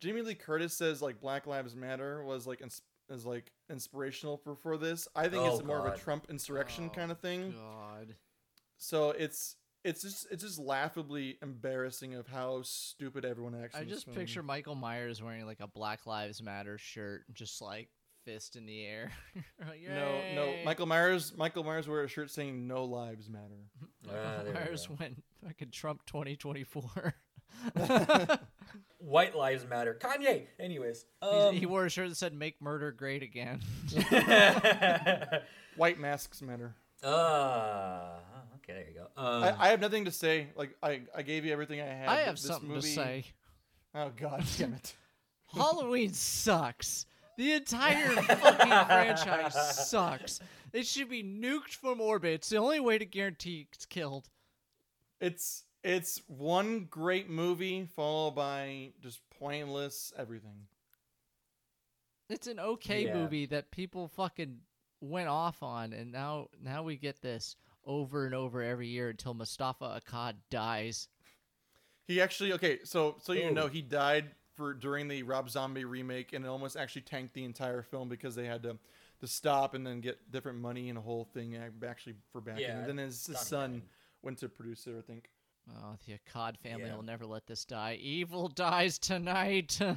Jamie 0.00 0.22
Lee 0.22 0.34
Curtis 0.34 0.74
says 0.76 1.02
like 1.02 1.20
Black 1.20 1.46
Lives 1.46 1.76
Matter 1.76 2.24
was 2.24 2.46
like 2.46 2.60
ins- 2.62 2.82
is 3.10 3.24
like 3.26 3.52
inspirational 3.70 4.36
for 4.38 4.56
for 4.56 4.76
this. 4.76 5.06
I 5.14 5.28
think 5.28 5.42
Oh, 5.42 5.54
it's 5.56 5.64
more 5.64 5.86
of 5.86 5.92
a 5.92 5.96
Trump 5.98 6.26
insurrection 6.30 6.88
Oh, 6.90 6.94
kind 6.94 7.10
of 7.12 7.20
thing. 7.20 7.52
God. 7.52 8.16
So 8.78 9.10
it's 9.10 9.56
it's 9.84 10.02
just 10.02 10.26
it's 10.30 10.42
just 10.44 10.58
laughably 10.58 11.38
embarrassing 11.42 12.14
of 12.14 12.26
how 12.28 12.62
stupid 12.62 13.24
everyone 13.24 13.54
actually. 13.62 13.80
I 13.80 13.84
just 13.84 14.08
is 14.08 14.14
picture 14.14 14.42
Michael 14.42 14.74
Myers 14.74 15.22
wearing 15.22 15.44
like 15.46 15.60
a 15.60 15.66
Black 15.66 16.06
Lives 16.06 16.42
Matter 16.42 16.78
shirt, 16.78 17.22
just 17.32 17.60
like 17.60 17.88
fist 18.24 18.54
in 18.56 18.66
the 18.66 18.84
air. 18.86 19.10
Like, 19.60 19.80
No, 19.88 20.20
no. 20.34 20.54
Michael 20.64 20.86
Myers. 20.86 21.32
Michael 21.36 21.64
Myers 21.64 21.88
wear 21.88 22.02
a 22.04 22.08
shirt 22.08 22.30
saying 22.30 22.66
"No 22.68 22.84
lives 22.84 23.28
matter." 23.28 23.66
Ah, 24.08 24.12
Michael 24.12 24.44
there 24.44 24.52
we 24.52 24.52
Myers 24.52 24.86
go. 24.86 24.96
went 25.00 25.22
fucking 25.44 25.70
Trump 25.70 26.04
2024. 26.06 27.14
White 28.98 29.34
lives 29.36 29.66
matter. 29.68 29.98
Kanye. 30.00 30.46
Anyways, 30.60 31.04
um, 31.20 31.54
he 31.54 31.66
wore 31.66 31.84
a 31.86 31.90
shirt 31.90 32.08
that 32.08 32.14
said 32.16 32.32
"Make 32.34 32.60
murder 32.62 32.92
great 32.92 33.22
again." 33.22 33.60
White 35.76 35.98
masks 35.98 36.40
matter. 36.42 36.74
uh, 37.02 38.18
okay, 38.62 38.72
there 38.72 38.86
you 38.88 38.94
go. 38.94 39.22
Um, 39.22 39.44
I, 39.44 39.66
I 39.66 39.68
have 39.68 39.80
nothing 39.80 40.04
to 40.06 40.10
say. 40.10 40.48
Like 40.56 40.76
I, 40.82 41.02
I 41.14 41.22
gave 41.22 41.44
you 41.44 41.52
everything 41.52 41.80
I 41.80 41.86
had. 41.86 42.08
I 42.08 42.16
have 42.22 42.36
this 42.36 42.44
something 42.44 42.68
movie, 42.68 42.80
to 42.82 42.86
say. 42.94 43.24
Oh 43.94 44.10
God, 44.16 44.44
damn 44.58 44.74
it! 44.74 44.94
Halloween 45.54 46.12
sucks. 46.12 47.06
The 47.38 47.52
entire 47.52 48.08
fucking 48.22 48.68
franchise 48.68 49.88
sucks. 49.88 50.40
It 50.72 50.86
should 50.86 51.08
be 51.08 51.22
nuked 51.22 51.74
from 51.74 52.00
orbit. 52.00 52.32
It's 52.34 52.48
the 52.48 52.58
only 52.58 52.80
way 52.80 52.98
to 52.98 53.04
guarantee 53.04 53.68
it's 53.72 53.86
killed. 53.86 54.28
It's 55.20 55.64
it's 55.82 56.20
one 56.26 56.86
great 56.90 57.28
movie 57.28 57.88
followed 57.96 58.34
by 58.34 58.92
just 59.00 59.20
pointless 59.38 60.12
everything. 60.16 60.66
It's 62.28 62.46
an 62.46 62.60
okay 62.60 63.06
Yeah. 63.06 63.14
movie 63.14 63.46
that 63.46 63.70
people 63.70 64.08
fucking 64.08 64.60
went 65.00 65.28
off 65.28 65.62
on, 65.62 65.92
and 65.92 66.12
now 66.12 66.48
now 66.62 66.82
we 66.82 66.96
get 66.96 67.20
this 67.20 67.56
over 67.86 68.26
and 68.26 68.34
over 68.34 68.62
every 68.62 68.88
year 68.88 69.10
until 69.10 69.34
Moustapha 69.34 70.00
Akkad 70.00 70.34
dies. 70.50 71.08
He 72.06 72.20
actually 72.20 72.52
okay. 72.54 72.80
So 72.84 73.16
so 73.20 73.32
you 73.32 73.48
Ooh. 73.48 73.52
know 73.52 73.68
he 73.68 73.82
died 73.82 74.30
for 74.56 74.74
during 74.74 75.08
the 75.08 75.22
Rob 75.22 75.48
Zombie 75.48 75.84
remake, 75.84 76.32
and 76.32 76.44
it 76.44 76.48
almost 76.48 76.76
actually 76.76 77.02
tanked 77.02 77.34
the 77.34 77.44
entire 77.44 77.82
film 77.82 78.08
because 78.08 78.34
they 78.34 78.46
had 78.46 78.62
to 78.64 78.78
to 79.20 79.26
stop 79.26 79.74
and 79.74 79.86
then 79.86 80.00
get 80.00 80.30
different 80.32 80.58
money 80.58 80.88
and 80.88 80.98
a 80.98 81.00
whole 81.00 81.24
thing 81.32 81.56
uh, 81.56 81.86
actually 81.86 82.14
for 82.32 82.40
backing. 82.40 82.62
Yeah, 82.64 82.78
and 82.80 82.88
then 82.88 82.98
his, 82.98 83.24
his 83.26 83.38
son 83.38 83.72
died. 83.72 83.82
went 84.22 84.38
to 84.38 84.48
produce 84.48 84.86
it, 84.88 84.94
I 84.98 85.00
think. 85.00 85.30
Oh, 85.70 85.94
the 86.06 86.14
Akkad 86.14 86.56
family 86.58 86.86
Yeah. 86.88 86.96
will 86.96 87.04
never 87.04 87.24
let 87.24 87.46
this 87.46 87.64
die. 87.64 87.96
Evil 88.00 88.48
dies 88.48 88.98
tonight. 88.98 89.78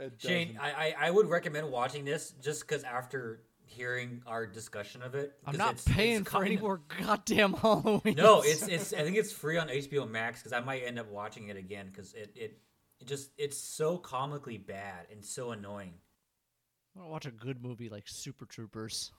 It 0.00 0.12
Shane. 0.18 0.56
I, 0.60 0.70
I 0.70 1.06
I 1.06 1.10
would 1.10 1.26
recommend 1.28 1.68
watching 1.72 2.04
this 2.04 2.32
just 2.40 2.60
because 2.60 2.84
after 2.84 3.40
hearing 3.68 4.22
our 4.26 4.46
discussion 4.46 5.02
of 5.02 5.14
it, 5.14 5.34
I'm 5.46 5.56
not 5.56 5.74
it's- 5.74 5.86
it's 5.86 5.94
paying 5.96 6.24
for 6.24 6.42
any 6.44 6.56
kind- 6.56 6.60
more 6.62 6.80
goddamn 7.00 7.52
Halloween. 7.62 8.14
No, 8.16 8.42
it's 8.42 8.66
it's. 8.66 8.92
I 8.92 9.02
think 9.02 9.16
it's 9.16 9.32
free 9.32 9.56
on 9.58 9.68
HBO 9.68 10.08
Max 10.10 10.40
because 10.40 10.52
I 10.52 10.60
might 10.60 10.82
end 10.84 10.98
up 10.98 11.08
watching 11.10 11.48
it 11.48 11.56
again 11.56 11.88
because 11.90 12.12
it, 12.14 12.32
it 12.34 12.58
it 13.00 13.06
just 13.06 13.30
it's 13.38 13.56
so 13.58 13.98
comically 13.98 14.58
bad 14.58 15.06
and 15.12 15.24
so 15.24 15.52
annoying. 15.52 15.94
I 16.96 17.00
want 17.00 17.08
to 17.08 17.12
watch 17.12 17.26
a 17.26 17.30
good 17.36 17.62
movie 17.62 17.88
like 17.88 18.04
Super 18.08 18.44
Troopers. 18.46 19.12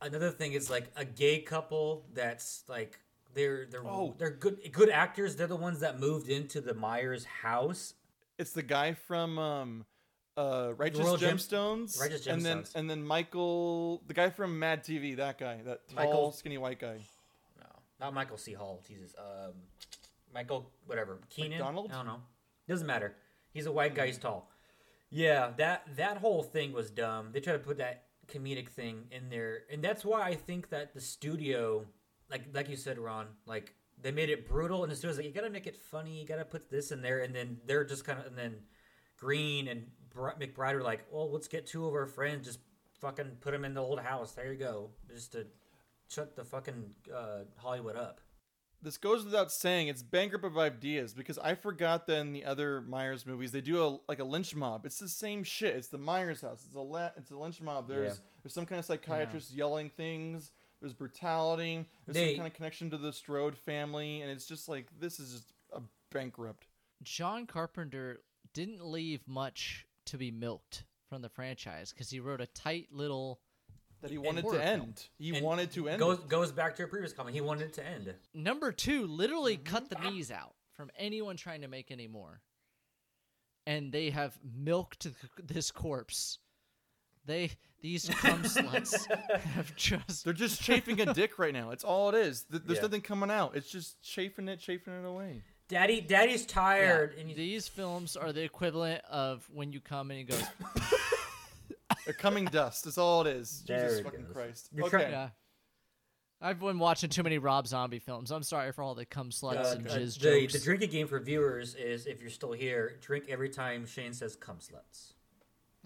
Another 0.00 0.30
thing 0.30 0.52
is 0.52 0.68
like 0.70 0.90
a 0.96 1.04
gay 1.04 1.40
couple 1.40 2.06
that's 2.12 2.64
like 2.68 2.98
they're 3.34 3.66
they're 3.66 3.86
Oh. 3.86 4.14
they're 4.18 4.30
good 4.30 4.58
good 4.72 4.90
actors. 4.90 5.36
They're 5.36 5.46
the 5.46 5.56
ones 5.56 5.80
that 5.80 5.98
moved 5.98 6.28
into 6.28 6.60
the 6.60 6.74
Myers 6.74 7.24
house. 7.24 7.94
It's 8.38 8.52
the 8.52 8.62
guy 8.62 8.94
from 8.94 9.38
um, 9.38 9.84
uh, 10.36 10.72
Righteous 10.76 11.00
Royal 11.00 11.16
Gem- 11.16 11.36
Gemstones, 11.36 12.00
Righteous 12.00 12.26
and 12.26 12.44
then 12.44 12.58
Gemstones. 12.62 12.74
and 12.74 12.90
then 12.90 13.04
Michael, 13.04 14.02
the 14.06 14.14
guy 14.14 14.30
from 14.30 14.58
Mad 14.58 14.82
TV, 14.84 15.16
that 15.16 15.38
guy, 15.38 15.60
that 15.64 15.88
tall, 15.88 15.96
Michael- 15.96 16.32
skinny 16.32 16.58
white 16.58 16.78
guy. 16.78 17.00
No, 17.58 17.66
not 18.00 18.14
Michael 18.14 18.36
C. 18.38 18.52
Hall. 18.54 18.82
Jesus. 18.86 19.14
Um, 19.18 19.52
Michael, 20.34 20.70
whatever. 20.86 21.18
Keenan. 21.28 21.58
McDonald? 21.58 21.90
I 21.92 21.96
don't 21.96 22.06
know. 22.06 22.22
Doesn't 22.68 22.86
matter. 22.86 23.14
He's 23.52 23.66
a 23.66 23.72
white 23.72 23.94
guy. 23.94 24.06
He's 24.06 24.18
tall. 24.18 24.48
Yeah, 25.10 25.50
that 25.58 25.86
that 25.96 26.18
whole 26.18 26.42
thing 26.42 26.72
was 26.72 26.90
dumb. 26.90 27.30
They 27.32 27.40
tried 27.40 27.54
to 27.54 27.58
put 27.58 27.76
that 27.78 28.04
comedic 28.28 28.70
thing 28.70 29.04
in 29.10 29.28
there, 29.28 29.64
and 29.70 29.82
that's 29.84 30.04
why 30.06 30.22
I 30.22 30.34
think 30.36 30.70
that 30.70 30.94
the 30.94 31.00
studio, 31.02 31.84
like 32.30 32.44
like 32.54 32.70
you 32.70 32.76
said, 32.76 32.98
Ron, 32.98 33.26
like 33.44 33.74
they 34.00 34.10
made 34.10 34.30
it 34.30 34.48
brutal, 34.48 34.82
and 34.84 34.90
the 34.90 34.96
studio's 34.96 35.18
like, 35.18 35.26
you 35.26 35.32
gotta 35.32 35.50
make 35.50 35.66
it 35.66 35.76
funny. 35.76 36.18
You 36.18 36.26
gotta 36.26 36.46
put 36.46 36.70
this 36.70 36.92
in 36.92 37.02
there, 37.02 37.20
and 37.20 37.34
then 37.34 37.58
they're 37.66 37.84
just 37.84 38.06
kind 38.06 38.20
of, 38.20 38.26
and 38.26 38.38
then 38.38 38.54
Green 39.18 39.68
and 39.68 39.82
Br- 39.82 40.01
McBride 40.14 40.74
were 40.74 40.82
like, 40.82 41.04
well, 41.10 41.30
let's 41.30 41.48
get 41.48 41.66
two 41.66 41.86
of 41.86 41.94
our 41.94 42.06
friends, 42.06 42.46
just 42.46 42.60
fucking 43.00 43.38
put 43.40 43.52
them 43.52 43.64
in 43.64 43.74
the 43.74 43.80
old 43.82 44.00
house. 44.00 44.32
There 44.32 44.52
you 44.52 44.58
go, 44.58 44.90
just 45.12 45.32
to 45.32 45.46
shut 46.08 46.36
the 46.36 46.44
fucking 46.44 46.90
uh, 47.14 47.40
Hollywood 47.56 47.96
up. 47.96 48.20
This 48.84 48.96
goes 48.96 49.24
without 49.24 49.52
saying. 49.52 49.86
It's 49.88 50.02
bankrupt 50.02 50.44
of 50.44 50.58
ideas 50.58 51.14
because 51.14 51.38
I 51.38 51.54
forgot 51.54 52.06
that 52.08 52.18
in 52.18 52.32
the 52.32 52.44
other 52.44 52.80
Myers 52.80 53.24
movies 53.24 53.52
they 53.52 53.60
do 53.60 53.80
a 53.84 53.98
like 54.08 54.18
a 54.18 54.24
lynch 54.24 54.56
mob. 54.56 54.84
It's 54.84 54.98
the 54.98 55.08
same 55.08 55.44
shit. 55.44 55.76
It's 55.76 55.86
the 55.86 55.98
Myers 55.98 56.40
house. 56.40 56.64
It's 56.66 56.74
a 56.74 56.80
la- 56.80 57.10
it's 57.16 57.30
a 57.30 57.36
lynch 57.36 57.60
mob. 57.60 57.86
There's 57.88 58.14
Yeah. 58.16 58.24
there's 58.42 58.52
some 58.54 58.66
kind 58.66 58.80
of 58.80 58.84
psychiatrist 58.84 59.52
yelling 59.54 59.88
things. 59.88 60.50
There's 60.80 60.94
brutality. 60.94 61.86
There's 62.06 62.16
They- 62.16 62.30
some 62.30 62.38
kind 62.38 62.48
of 62.48 62.54
connection 62.56 62.90
to 62.90 62.98
the 62.98 63.12
Strode 63.12 63.56
family, 63.56 64.20
and 64.20 64.28
it's 64.32 64.46
just 64.46 64.68
like 64.68 64.88
this 64.98 65.20
is 65.20 65.32
just 65.32 65.52
a 65.72 65.80
bankrupt. 66.10 66.66
John 67.04 67.46
Carpenter 67.46 68.22
didn't 68.52 68.84
leave 68.84 69.26
much 69.28 69.86
to 70.06 70.18
be 70.18 70.30
milked 70.30 70.84
from 71.08 71.22
the 71.22 71.28
franchise 71.28 71.92
because 71.92 72.10
he 72.10 72.20
wrote 72.20 72.40
a 72.40 72.46
tight 72.46 72.88
little 72.92 73.40
That 74.00 74.10
he 74.10 74.18
wanted 74.18 74.44
horror 74.44 74.58
to 74.58 74.64
film. 74.64 74.80
end. 74.82 75.08
He 75.18 75.34
And 75.36 75.44
wanted 75.44 75.70
to 75.72 75.88
end. 75.88 75.98
Goes 76.00 76.18
it. 76.18 76.28
goes 76.28 76.52
back 76.52 76.76
to 76.76 76.84
a 76.84 76.86
previous 76.86 77.12
comment. 77.12 77.34
He 77.34 77.40
wanted 77.40 77.66
it 77.68 77.72
to 77.74 77.86
end. 77.86 78.14
number 78.34 78.72
two 78.72 79.06
literally 79.06 79.56
mm-hmm. 79.56 79.64
cut 79.74 79.88
the 79.90 79.98
knees 80.10 80.30
out 80.30 80.54
from 80.72 80.90
anyone 80.98 81.36
trying 81.36 81.60
to 81.62 81.68
make 81.68 81.90
any 81.90 82.06
more 82.06 82.40
and 83.66 83.92
they 83.92 84.10
have 84.10 84.36
milked 84.42 85.06
this 85.38 85.70
corpse 85.70 86.38
they 87.24 87.50
these 87.80 88.08
cum 88.08 88.42
sluts 88.42 89.06
have 89.54 89.74
just 89.76 90.24
They're 90.24 90.32
just 90.32 90.60
chafing 90.60 91.00
a 91.00 91.12
dick 91.14 91.38
right 91.38 91.52
now. 91.52 91.70
It's 91.70 91.84
all 91.84 92.08
it 92.08 92.14
is. 92.16 92.44
There's 92.48 92.76
Yeah. 92.78 92.82
nothing 92.82 93.00
coming 93.00 93.30
out. 93.30 93.56
It's 93.56 93.70
just 93.70 94.00
chafing 94.02 94.48
it, 94.48 94.58
chafing 94.60 94.92
it 94.94 95.04
away. 95.06 95.42
Daddy, 95.72 96.02
Daddy's 96.02 96.42
Yeah, 96.42 96.46
tired, 96.54 97.14
and 97.18 97.28
he's, 97.28 97.36
these 97.36 97.66
films 97.68 98.14
are 98.14 98.30
the 98.30 98.42
equivalent 98.42 99.02
of 99.10 99.48
when 99.50 99.72
you 99.72 99.80
come 99.80 100.10
and 100.10 100.18
he 100.18 100.24
goes 100.24 100.44
They're 102.04 102.12
coming 102.12 102.44
dust. 102.44 102.84
That's 102.84 102.98
all 102.98 103.22
it 103.22 103.28
is. 103.28 103.64
There 103.66 103.82
Jesus 103.84 104.00
it 104.00 104.04
fucking 104.04 104.24
goes. 104.24 104.32
Christ. 104.32 104.68
You're 104.74 104.86
okay. 104.86 104.98
trying- 104.98 105.10
yeah 105.12 105.28
I've 106.44 106.58
been 106.58 106.78
watching 106.80 107.08
too 107.08 107.22
many 107.22 107.38
Rob 107.38 107.68
Zombie 107.68 108.00
films. 108.00 108.32
I'm 108.32 108.42
sorry 108.42 108.72
for 108.72 108.82
all 108.82 108.94
the 108.96 109.06
cum 109.06 109.30
sluts 109.30 109.64
uh, 109.64 109.76
and 109.76 109.86
uh, 109.88 109.94
jizz 109.94 110.18
the, 110.18 110.40
jokes. 110.40 110.52
the 110.54 110.58
drinking 110.58 110.90
game 110.90 111.06
for 111.06 111.20
viewers 111.20 111.74
is 111.76 112.06
if 112.06 112.20
you're 112.20 112.30
still 112.30 112.52
here, 112.52 112.98
drink 113.00 113.26
every 113.28 113.48
time 113.48 113.86
Shane 113.86 114.12
says 114.12 114.34
"cum 114.34 114.56
sluts." 114.56 115.12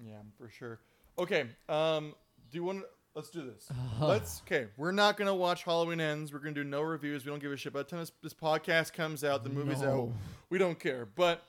Yeah, 0.03 0.15
for 0.39 0.49
sure. 0.49 0.81
Okay. 1.19 1.45
Um, 1.69 2.15
do 2.51 2.57
you 2.57 2.65
want? 2.65 2.85
Let's 3.17 3.31
do 3.31 3.41
this. 3.51 3.67
Let's. 3.99 4.43
Okay, 4.43 4.67
we're 4.77 4.93
not 4.93 5.17
gonna 5.17 5.35
watch 5.35 5.65
Halloween 5.65 6.01
Ends. 6.03 6.35
We're 6.35 6.39
gonna 6.41 6.53
do 6.53 6.65
no 6.65 6.83
reviews. 6.83 7.25
We 7.25 7.31
don't 7.31 7.41
give 7.41 7.51
a 7.51 7.57
shit. 7.57 7.73
By 7.73 7.79
the 7.79 7.85
time 7.85 8.01
this, 8.01 8.13
this 8.23 8.35
podcast 8.35 8.93
comes 8.93 9.25
out, 9.25 9.43
the 9.43 9.49
movie's 9.49 9.83
out. 9.83 10.11
We 10.51 10.59
don't 10.59 10.79
care. 10.79 11.07
But 11.07 11.43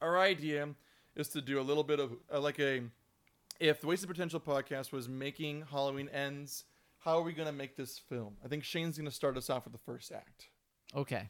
our 0.00 0.18
idea 0.18 0.66
is 1.14 1.28
to 1.28 1.42
do 1.42 1.60
a 1.60 1.62
little 1.62 1.84
bit 1.84 2.00
of 2.00 2.12
uh, 2.32 2.40
like 2.40 2.58
a. 2.58 2.84
If 3.60 3.82
the 3.82 3.86
Wasted 3.86 4.08
Potential 4.08 4.40
podcast 4.40 4.90
was 4.90 5.10
making 5.10 5.64
Halloween 5.70 6.08
Ends, 6.08 6.64
how 7.00 7.18
are 7.18 7.22
we 7.22 7.34
gonna 7.34 7.52
make 7.52 7.76
this 7.76 7.98
film? 7.98 8.38
I 8.42 8.48
think 8.48 8.64
Shane's 8.64 8.96
gonna 8.96 9.10
start 9.10 9.36
us 9.36 9.50
off 9.50 9.64
with 9.64 9.74
the 9.74 9.80
first 9.80 10.10
act. 10.10 10.48
okay. 10.96 11.28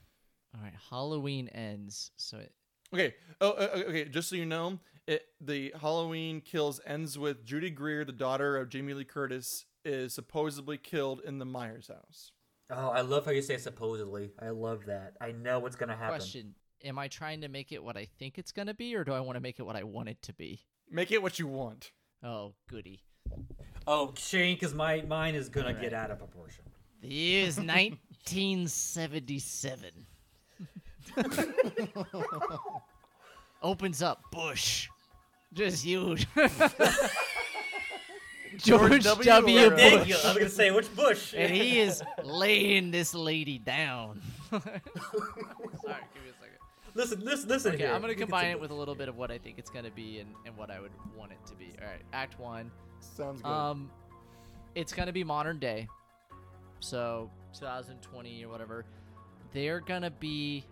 All 0.54 0.62
right. 0.62 0.72
Halloween 0.88 1.48
ends. 1.48 2.12
So 2.16 2.38
it, 2.38 2.52
Okay. 2.94 3.14
Oh, 3.40 3.50
uh, 3.50 3.68
uh, 3.74 3.82
okay. 3.88 4.04
Just 4.06 4.30
so 4.30 4.36
you 4.36 4.46
know, 4.46 4.78
it, 5.08 5.26
the 5.40 5.74
Halloween 5.80 6.42
kills 6.42 6.80
ends 6.86 7.18
with 7.18 7.44
Judy 7.44 7.70
Greer, 7.70 8.04
the 8.04 8.12
daughter 8.12 8.56
of 8.58 8.68
Jamie 8.68 8.92
Lee 8.92 9.04
Curtis, 9.04 9.64
is 9.82 10.12
supposedly 10.12 10.76
killed 10.76 11.22
in 11.24 11.38
the 11.38 11.46
Myers 11.46 11.88
house. 11.88 12.32
Oh, 12.70 12.90
I 12.90 13.00
love 13.00 13.24
how 13.24 13.30
you 13.30 13.40
say 13.40 13.56
supposedly. 13.56 14.32
I 14.38 14.50
love 14.50 14.84
that. 14.86 15.14
I 15.20 15.32
know 15.32 15.58
what's 15.60 15.76
gonna 15.76 15.96
happen. 15.96 16.18
question: 16.18 16.54
Am 16.84 16.98
I 16.98 17.08
trying 17.08 17.40
to 17.40 17.48
make 17.48 17.72
it 17.72 17.82
what 17.82 17.96
I 17.96 18.06
think 18.18 18.36
it's 18.36 18.52
gonna 18.52 18.74
be, 18.74 18.94
or 18.94 19.02
do 19.02 19.14
I 19.14 19.20
want 19.20 19.36
to 19.36 19.40
make 19.40 19.58
it 19.58 19.62
what 19.62 19.76
I 19.76 19.82
want 19.82 20.10
it 20.10 20.20
to 20.22 20.34
be? 20.34 20.60
Make 20.90 21.10
it 21.10 21.22
what 21.22 21.38
you 21.38 21.46
want. 21.46 21.92
Oh, 22.22 22.52
goody. 22.68 23.02
Oh, 23.86 24.12
Shane, 24.14 24.56
because 24.56 24.74
my 24.74 25.00
mine 25.08 25.34
is 25.34 25.48
gonna 25.48 25.72
get 25.72 25.94
out 25.94 26.10
of 26.10 26.18
proportion. 26.18 26.64
The 27.00 27.08
year 27.08 27.46
is 27.46 27.56
1977. 27.56 30.06
Opens 33.62 34.02
up 34.02 34.20
Bush. 34.30 34.90
Just 35.52 35.84
huge. 35.84 36.26
George 38.56 39.04
W. 39.04 39.24
W. 39.24 39.58
or, 39.68 39.74
uh, 39.74 39.76
Thank 39.76 40.00
Bush. 40.00 40.08
you. 40.08 40.14
I 40.16 40.28
was 40.28 40.36
gonna 40.38 40.48
say 40.50 40.70
which 40.70 40.94
Bush. 40.96 41.34
And 41.36 41.52
he 41.52 41.78
is 41.80 42.02
laying 42.24 42.90
this 42.90 43.14
lady 43.14 43.58
down. 43.58 44.20
Sorry, 44.50 44.62
give 44.62 44.72
me 44.72 46.30
a 46.30 46.34
second. 46.40 46.58
listen, 46.94 47.20
listen, 47.20 47.48
listen 47.48 47.74
Okay, 47.74 47.84
here. 47.84 47.92
I'm 47.92 48.00
gonna 48.00 48.14
We 48.14 48.16
combine 48.16 48.46
it 48.50 48.60
with 48.60 48.70
a 48.70 48.74
little 48.74 48.94
bit 48.94 49.08
of 49.08 49.16
what 49.16 49.30
I 49.30 49.38
think 49.38 49.58
it's 49.58 49.70
gonna 49.70 49.90
be 49.90 50.18
and, 50.18 50.30
and 50.44 50.56
what 50.56 50.70
I 50.70 50.80
would 50.80 50.90
want 51.16 51.32
it 51.32 51.38
to 51.46 51.54
be. 51.54 51.72
All 51.80 51.86
right, 51.88 52.00
Act 52.12 52.38
One. 52.40 52.70
Sounds 53.00 53.42
good. 53.42 53.48
Um, 53.48 53.90
it's 54.74 54.92
gonna 54.92 55.12
be 55.12 55.22
modern 55.24 55.58
day, 55.58 55.86
so 56.80 57.30
2020 57.58 58.44
or 58.44 58.48
whatever. 58.48 58.84
They're 59.52 59.80
gonna 59.80 60.10
be 60.10 60.64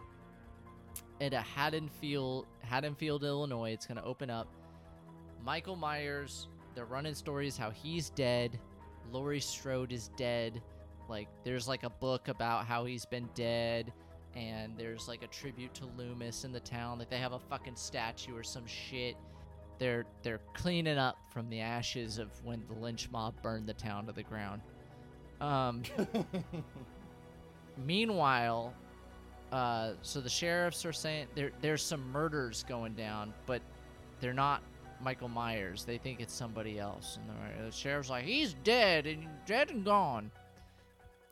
at 1.20 1.32
a 1.34 1.40
Haddonfield, 1.40 2.46
Haddonfield, 2.62 3.22
Illinois. 3.22 3.70
It's 3.72 3.86
gonna 3.86 4.04
open 4.04 4.28
up. 4.28 4.48
Michael 5.46 5.76
Myers. 5.76 6.48
They're 6.74 6.84
running 6.84 7.14
stories 7.14 7.56
how 7.56 7.70
he's 7.70 8.10
dead. 8.10 8.58
Laurie 9.10 9.40
Strode 9.40 9.92
is 9.92 10.10
dead. 10.16 10.60
Like 11.08 11.28
there's 11.44 11.68
like 11.68 11.84
a 11.84 11.90
book 11.90 12.28
about 12.28 12.66
how 12.66 12.84
he's 12.84 13.06
been 13.06 13.28
dead, 13.34 13.92
and 14.34 14.76
there's 14.76 15.08
like 15.08 15.22
a 15.22 15.28
tribute 15.28 15.72
to 15.74 15.86
Loomis 15.96 16.44
in 16.44 16.52
the 16.52 16.60
town. 16.60 16.98
Like 16.98 17.08
they 17.08 17.18
have 17.18 17.32
a 17.32 17.38
fucking 17.38 17.76
statue 17.76 18.36
or 18.36 18.42
some 18.42 18.66
shit 18.66 19.16
they're 19.78 20.04
they're 20.22 20.40
cleaning 20.54 20.98
up 20.98 21.18
from 21.32 21.48
the 21.50 21.60
ashes 21.60 22.18
of 22.18 22.28
when 22.44 22.62
the 22.68 22.74
lynch 22.74 23.10
mob 23.10 23.34
burned 23.42 23.66
the 23.66 23.74
town 23.74 24.06
to 24.06 24.12
the 24.12 24.22
ground. 24.22 24.62
Um, 25.40 25.82
meanwhile, 27.86 28.72
uh, 29.52 29.92
so 30.02 30.20
the 30.20 30.28
sheriffs 30.28 30.84
are 30.84 30.92
saying 30.92 31.28
there 31.34 31.52
there's 31.60 31.82
some 31.82 32.10
murders 32.10 32.64
going 32.68 32.94
down, 32.94 33.34
but 33.46 33.60
they're 34.20 34.32
not 34.32 34.62
Michael 35.02 35.28
Myers. 35.28 35.84
They 35.84 35.98
think 35.98 36.20
it's 36.20 36.34
somebody 36.34 36.78
else, 36.78 37.18
and 37.20 37.28
the, 37.28 37.64
the 37.66 37.72
sheriff's 37.72 38.10
like, 38.10 38.24
"He's 38.24 38.54
dead 38.64 39.06
and 39.06 39.26
dead 39.46 39.70
and 39.70 39.84
gone." 39.84 40.30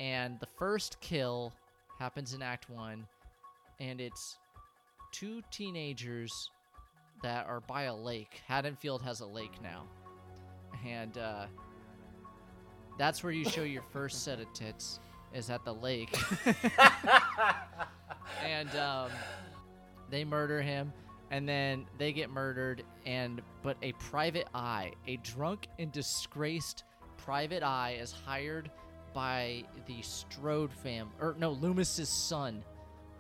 And 0.01 0.39
the 0.41 0.49
first 0.59 1.01
kill 1.01 1.53
happens 1.99 2.35
in 2.35 2.43
Act 2.43 2.69
One, 2.69 3.07
and 3.81 4.01
it's 4.01 4.39
two 5.13 5.43
teenagers 5.51 6.51
that 7.23 7.47
are 7.47 7.61
by 7.61 7.85
a 7.85 7.95
lake. 7.95 8.43
Haddonfield 8.47 9.01
has 9.03 9.21
a 9.21 9.27
lake 9.27 9.63
now. 9.63 9.85
And 10.87 11.17
uh, 11.17 11.47
that's 12.99 13.23
where 13.25 13.33
you 13.33 13.49
show 13.49 13.63
your 13.63 13.85
first 13.93 14.25
set 14.25 14.41
of 14.41 14.53
tits, 14.53 15.01
is 15.33 15.49
at 15.49 15.65
the 15.65 15.73
lake. 15.73 16.15
and 18.45 18.69
um, 18.77 19.11
they 20.11 20.25
murder 20.25 20.61
him, 20.61 20.93
and 21.35 21.49
then 21.49 21.85
they 21.99 22.13
get 22.13 22.31
murdered, 22.31 22.85
and 23.05 23.43
but 23.65 23.77
a 23.83 23.91
private 23.95 24.47
eye, 24.55 24.93
a 25.09 25.17
drunk 25.17 25.67
and 25.81 25.91
disgraced 25.91 26.85
private 27.17 27.65
eye, 27.65 27.99
is 28.01 28.13
hired 28.13 28.71
by 29.13 29.65
the 29.87 30.01
Strode 30.01 30.73
fam, 30.73 31.11
or 31.21 31.35
no, 31.37 31.51
Loomis's 31.51 32.09
son, 32.09 32.65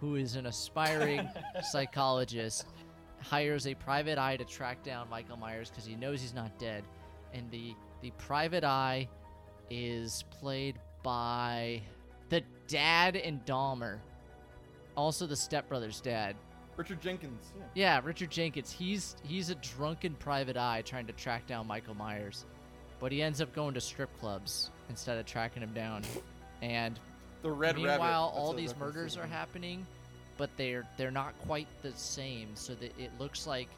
who 0.01 0.15
is 0.15 0.37
an 0.37 0.47
aspiring 0.47 1.29
psychologist 1.73 2.67
hires 3.21 3.67
a 3.67 3.75
private 3.75 4.17
eye 4.17 4.37
to 4.37 4.45
track 4.45 4.85
down 4.85 5.11
Michael 5.11 5.37
Myers 5.37 5.71
because 5.71 5.85
he 5.85 5.97
knows 5.97 6.21
he's 6.21 6.35
not 6.35 6.57
dead, 6.57 6.85
and 7.33 7.51
the 7.51 7.75
the 8.01 8.13
private 8.13 8.63
eye 8.63 9.09
is 9.71 10.23
played 10.31 10.79
by 11.03 11.83
the 12.29 12.45
dad 12.69 13.17
in 13.17 13.41
Dahmer, 13.41 13.99
also 14.97 15.27
the 15.27 15.35
stepbrother's 15.35 16.01
dad. 16.01 16.37
Richard 16.77 17.01
Jenkins. 17.01 17.53
Yeah. 17.57 17.65
Yeah, 17.75 18.01
Richard 18.05 18.31
Jenkins. 18.31 18.73
He's 18.73 19.17
he's 19.23 19.51
a 19.51 19.55
drunken 19.57 20.15
private 20.15 20.57
eye 20.57 20.83
trying 20.83 21.07
to 21.07 21.13
track 21.13 21.47
down 21.47 21.67
Michael 21.67 21.95
Myers, 21.95 22.45
but 23.01 23.13
he 23.13 23.23
ends 23.23 23.41
up 23.41 23.55
going 23.55 23.75
to 23.75 23.81
strip 23.81 24.11
clubs 24.21 24.71
instead 24.89 25.19
of 25.19 25.27
tracking 25.27 25.63
him 25.63 25.73
down, 25.73 26.03
and 26.63 26.99
The 27.43 27.51
Red 27.51 27.77
Meanwhile, 27.77 28.33
all 28.35 28.53
these 28.53 28.77
murders 28.77 29.17
are 29.17 29.27
happening, 29.27 29.87
but 30.37 30.51
they're 30.57 30.87
they're 30.97 31.11
not 31.11 31.39
quite 31.47 31.69
the 31.83 31.93
same. 31.93 32.49
So 32.55 32.75
that 32.75 32.99
it 32.99 33.11
looks 33.19 33.47
like 33.47 33.69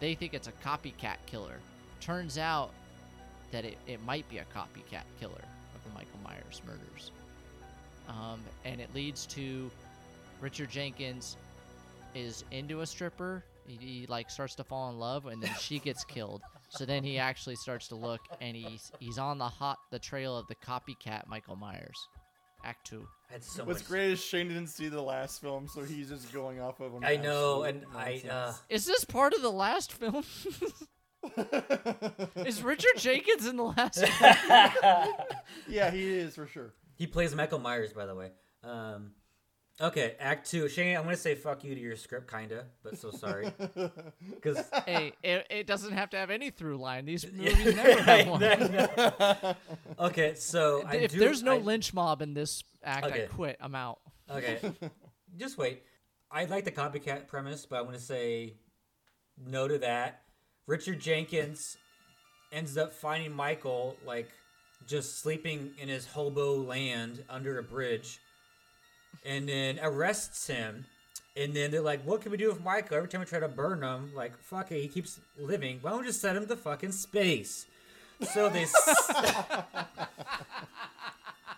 they 0.00 0.14
think 0.14 0.34
it's 0.34 0.48
a 0.48 0.52
copycat 0.64 1.16
killer. 1.26 1.58
Turns 2.00 2.38
out 2.38 2.70
that 3.50 3.64
it, 3.64 3.78
it 3.86 4.02
might 4.04 4.28
be 4.28 4.38
a 4.38 4.44
copycat 4.54 5.04
killer 5.20 5.32
of 5.74 5.84
the 5.84 5.90
Michael 5.94 6.18
Myers 6.22 6.60
murders. 6.66 7.10
Um, 8.08 8.40
and 8.64 8.80
it 8.80 8.94
leads 8.94 9.26
to 9.26 9.70
Richard 10.40 10.70
Jenkins 10.70 11.36
is 12.14 12.44
into 12.50 12.80
a 12.80 12.86
stripper. 12.86 13.44
He, 13.66 13.76
he 13.80 14.06
like 14.06 14.30
starts 14.30 14.54
to 14.56 14.64
fall 14.64 14.90
in 14.90 14.98
love, 14.98 15.26
and 15.26 15.42
then 15.42 15.52
she 15.58 15.78
gets 15.78 16.04
killed. 16.08 16.42
So 16.68 16.84
then 16.84 17.02
he 17.04 17.18
actually 17.18 17.56
starts 17.56 17.88
to 17.88 17.94
look, 17.96 18.20
and 18.40 18.56
he's 18.56 18.90
he's 18.98 19.18
on 19.18 19.38
the 19.38 19.48
hot 19.48 19.78
the 19.90 19.98
trail 19.98 20.36
of 20.36 20.46
the 20.48 20.54
copycat 20.56 21.26
Michael 21.26 21.56
Myers. 21.56 21.96
Act 22.64 22.86
two. 22.86 23.06
I 23.30 23.38
so 23.40 23.64
What's 23.64 23.80
much. 23.80 23.88
great 23.88 24.10
is 24.12 24.22
Shane 24.24 24.48
didn't 24.48 24.68
see 24.68 24.88
the 24.88 25.02
last 25.02 25.40
film, 25.40 25.68
so 25.68 25.82
he's 25.82 26.08
just 26.08 26.32
going 26.32 26.60
off 26.60 26.80
of. 26.80 26.94
an 26.94 27.04
I 27.04 27.16
know, 27.16 27.64
absolute 27.64 27.84
and 27.92 27.96
I. 27.96 28.22
Uh. 28.28 28.52
Is 28.70 28.86
this 28.86 29.04
part 29.04 29.34
of 29.34 29.42
the 29.42 29.50
last 29.52 29.92
film? 29.92 30.24
is 32.36 32.62
Richard 32.62 32.96
Jenkins 32.98 33.46
in 33.46 33.56
the 33.56 33.64
last? 33.64 33.98
film? 34.06 35.12
yeah, 35.68 35.90
he 35.90 36.14
is 36.14 36.34
for 36.34 36.46
sure. 36.46 36.74
He 36.96 37.06
plays 37.06 37.34
Michael 37.34 37.58
Myers, 37.58 37.92
by 37.92 38.06
the 38.06 38.14
way. 38.14 38.30
Um, 38.62 39.12
okay, 39.80 40.16
Act 40.20 40.50
Two. 40.50 40.68
Shane, 40.68 40.96
I'm 40.96 41.04
gonna 41.04 41.16
say 41.16 41.34
fuck 41.34 41.64
you 41.64 41.74
to 41.74 41.80
your 41.80 41.96
script, 41.96 42.30
kinda, 42.30 42.66
but 42.82 42.98
so 42.98 43.10
sorry. 43.10 43.52
Because 44.30 44.58
hey, 44.86 45.12
it, 45.22 45.46
it 45.50 45.66
doesn't 45.66 45.92
have 45.92 46.10
to 46.10 46.16
have 46.16 46.30
any 46.30 46.50
through 46.50 46.76
line. 46.78 47.04
These 47.06 47.26
movies 47.32 47.74
never 47.76 48.02
have 48.02 48.28
one. 48.28 49.56
okay, 49.98 50.34
so 50.34 50.82
I 50.86 50.96
if 50.96 51.12
do- 51.12 51.18
there's 51.18 51.42
no 51.42 51.54
I- 51.54 51.58
lynch 51.58 51.92
mob 51.94 52.22
in 52.22 52.34
this 52.34 52.62
act, 52.82 53.06
I 53.06 53.20
quit. 53.26 53.56
I'm 53.60 53.74
out. 53.74 54.00
Okay, 54.30 54.58
just 55.36 55.58
wait. 55.58 55.82
I 56.30 56.44
like 56.46 56.64
the 56.64 56.72
copycat 56.72 57.26
premise, 57.28 57.66
but 57.66 57.78
I'm 57.80 57.84
gonna 57.86 57.98
say 57.98 58.54
no 59.46 59.68
to 59.68 59.78
that. 59.78 60.22
Richard 60.66 61.00
Jenkins 61.00 61.76
ends 62.52 62.76
up 62.76 62.92
finding 62.92 63.32
Michael 63.32 63.96
like 64.06 64.28
just 64.86 65.20
sleeping 65.20 65.70
in 65.80 65.88
his 65.88 66.06
hobo 66.06 66.56
land 66.56 67.22
under 67.30 67.58
a 67.58 67.62
bridge, 67.62 68.18
and 69.24 69.48
then 69.48 69.78
arrests 69.82 70.46
him. 70.46 70.86
And 71.36 71.52
then 71.52 71.70
they're 71.72 71.80
like, 71.80 72.02
"What 72.02 72.22
can 72.22 72.30
we 72.30 72.36
do 72.36 72.48
with 72.48 72.62
Michael?" 72.62 72.96
Every 72.96 73.08
time 73.08 73.20
we 73.20 73.26
try 73.26 73.40
to 73.40 73.48
burn 73.48 73.82
him, 73.82 74.12
like, 74.14 74.38
"Fuck 74.38 74.70
it, 74.70 74.80
he 74.80 74.88
keeps 74.88 75.20
living. 75.36 75.78
Why 75.82 75.90
don't 75.90 76.00
we 76.00 76.06
just 76.06 76.20
send 76.20 76.36
him 76.36 76.46
to 76.46 76.56
fucking 76.56 76.92
space?" 76.92 77.66
So 78.32 78.48
they. 78.48 78.66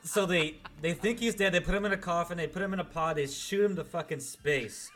So 0.07 0.25
they 0.25 0.55
they 0.81 0.95
think 0.95 1.19
he's 1.19 1.35
dead. 1.35 1.53
They 1.53 1.61
put 1.61 1.75
him 1.75 1.85
in 1.85 1.93
a 1.93 1.97
coffin. 1.97 2.39
They 2.39 2.47
put 2.47 2.63
him 2.63 2.73
in 2.73 2.79
a 2.79 2.85
pod. 2.85 3.17
They 3.17 3.27
shoot 3.27 3.65
him 3.65 3.75
to 3.77 3.83
fucking 3.85 4.21
space. 4.21 4.89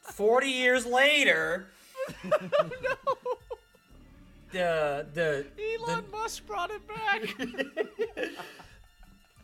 Forty 0.00 0.48
years 0.48 0.86
later, 0.86 1.66
the 4.52 5.06
the 5.12 5.44
Elon 5.78 6.04
Musk 6.10 6.46
brought 6.46 6.70
it 6.70 6.80
back. 6.88 7.36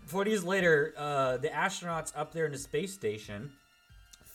forty 0.09 0.31
years 0.31 0.45
later, 0.45 0.95
uh, 0.97 1.37
the 1.37 1.49
astronauts 1.49 2.13
up 2.17 2.33
there 2.33 2.47
in 2.47 2.53
the 2.53 2.59
space 2.59 2.93
station 2.93 3.53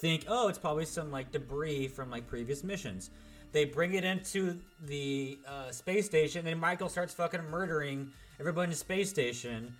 think, 0.03 0.26
oh, 0.27 0.50
it's 0.50 0.60
probably 0.60 0.85
some 0.85 1.11
like 1.11 1.32
debris 1.32 1.88
from 1.88 2.10
like 2.10 2.27
previous 2.27 2.64
missions. 2.64 3.10
They 3.53 3.66
bring 3.66 3.93
it 3.93 4.03
into 4.03 4.60
the 4.85 5.38
uh, 5.48 5.72
space 5.72 6.06
station, 6.06 6.48
and 6.48 6.60
Michael 6.60 6.90
starts 6.90 7.14
fucking 7.14 7.50
murdering 7.50 8.11
everybody 8.40 8.66
in 8.66 8.69
the 8.72 8.76
space 8.76 9.10
station. 9.10 9.76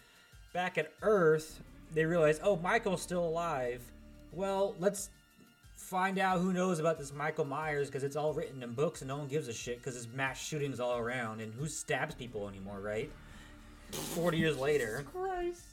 Back 0.54 0.78
at 0.78 0.92
Earth, 1.02 1.62
they 1.92 2.06
realize, 2.06 2.40
oh, 2.44 2.56
Michael's 2.58 3.02
still 3.02 3.26
alive. 3.26 3.82
Well, 4.32 4.76
let's 4.80 5.10
find 5.76 6.20
out 6.20 6.40
who 6.40 6.54
knows 6.54 6.80
about 6.80 6.98
this 6.98 7.12
Michael 7.12 7.46
Myers 7.46 7.88
because 7.88 8.04
it's 8.04 8.16
all 8.16 8.34
written 8.34 8.64
in 8.64 8.74
books 8.74 9.02
and 9.02 9.10
no 9.10 9.18
one 9.18 9.28
gives 9.28 9.48
a 9.48 9.54
shit 9.54 9.80
because 9.80 9.96
there's 9.96 10.08
mass 10.08 10.42
shootings 10.42 10.80
all 10.80 10.98
around 10.98 11.42
and 11.42 11.54
who 11.54 11.68
stabs 11.68 12.16
people 12.16 12.48
anymore, 12.48 12.80
right? 12.80 13.12
40 13.92 14.38
years 14.38 14.58
later. 14.58 15.04
Christ. 15.12 15.73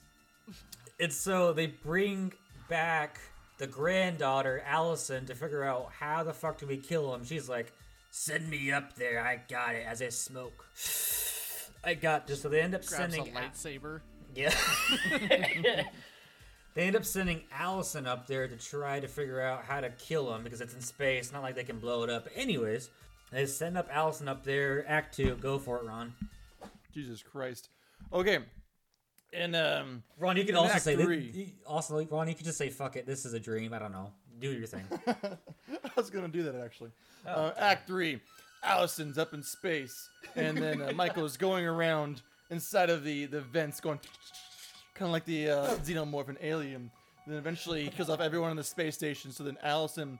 And 0.98 1.12
so 1.12 1.52
they 1.52 1.66
bring 1.66 2.32
back 2.68 3.18
the 3.58 3.66
granddaughter, 3.66 4.62
Allison, 4.66 5.26
to 5.26 5.34
figure 5.34 5.64
out 5.64 5.90
how 5.98 6.22
the 6.22 6.32
fuck 6.32 6.58
do 6.58 6.66
we 6.66 6.76
kill 6.76 7.14
him. 7.14 7.24
She's 7.24 7.48
like, 7.48 7.72
send 8.10 8.48
me 8.48 8.72
up 8.72 8.96
there. 8.96 9.24
I 9.24 9.40
got 9.48 9.74
it. 9.74 9.84
As 9.86 10.02
I 10.02 10.08
smoke. 10.08 10.66
I 11.84 11.94
got 11.94 12.26
this. 12.26 12.42
So 12.42 12.48
they 12.48 12.60
end 12.60 12.74
up 12.74 12.84
Grabs 12.84 13.14
a 13.14 13.16
sending. 13.16 13.34
lightsaber. 13.34 14.00
Yeah. 14.34 14.54
they 16.74 16.82
end 16.82 16.96
up 16.96 17.04
sending 17.04 17.42
Allison 17.52 18.06
up 18.06 18.26
there 18.26 18.46
to 18.46 18.56
try 18.56 19.00
to 19.00 19.08
figure 19.08 19.40
out 19.40 19.64
how 19.64 19.80
to 19.80 19.90
kill 19.90 20.34
him 20.34 20.44
because 20.44 20.60
it's 20.60 20.74
in 20.74 20.80
space. 20.82 21.32
Not 21.32 21.42
like 21.42 21.54
they 21.54 21.64
can 21.64 21.78
blow 21.78 22.02
it 22.04 22.10
up. 22.10 22.28
Anyways, 22.36 22.90
they 23.32 23.46
send 23.46 23.78
up 23.78 23.88
Allison 23.90 24.28
up 24.28 24.44
there. 24.44 24.84
Act 24.88 25.16
two. 25.16 25.36
Go 25.36 25.58
for 25.58 25.78
it, 25.78 25.84
Ron. 25.84 26.12
Jesus 26.92 27.22
Christ. 27.22 27.68
Okay. 28.12 28.40
And 29.32 29.54
um, 29.54 30.02
Ron, 30.18 30.36
you 30.36 30.44
can 30.44 30.56
also 30.56 30.78
say 30.78 30.96
thi- 30.96 31.04
three. 31.04 31.30
you- 31.32 31.46
also 31.66 32.04
Ron, 32.10 32.28
you 32.28 32.34
can 32.34 32.44
just 32.44 32.58
say 32.58 32.68
fuck 32.68 32.96
it. 32.96 33.06
This 33.06 33.24
is 33.24 33.32
a 33.32 33.40
dream. 33.40 33.72
I 33.72 33.78
don't 33.78 33.92
know. 33.92 34.10
Do 34.40 34.50
your 34.50 34.66
thing. 34.66 34.84
I 35.06 35.36
was 35.96 36.10
gonna 36.10 36.28
do 36.28 36.42
that 36.44 36.54
actually. 36.56 36.90
Oh, 37.26 37.30
uh, 37.46 37.54
Act 37.58 37.86
three. 37.86 38.20
Allison's 38.62 39.16
up 39.18 39.32
in 39.32 39.42
space, 39.42 40.08
and 40.36 40.56
then 40.58 40.82
uh, 40.82 40.92
Michael's 40.94 41.36
going 41.36 41.64
around 41.66 42.22
inside 42.50 42.90
of 42.90 43.04
the 43.04 43.26
the 43.26 43.40
vents, 43.40 43.80
going 43.80 43.98
kind 44.94 45.06
of 45.08 45.12
like 45.12 45.24
the 45.24 45.50
uh, 45.50 45.66
xenomorph 45.76 46.28
and 46.28 46.38
alien. 46.42 46.90
Then 47.26 47.36
eventually 47.36 47.84
he 47.84 47.90
kills 47.90 48.10
off 48.10 48.20
everyone 48.20 48.50
on 48.50 48.56
the 48.56 48.64
space 48.64 48.94
station. 48.96 49.30
So 49.30 49.44
then 49.44 49.56
Allison 49.62 50.18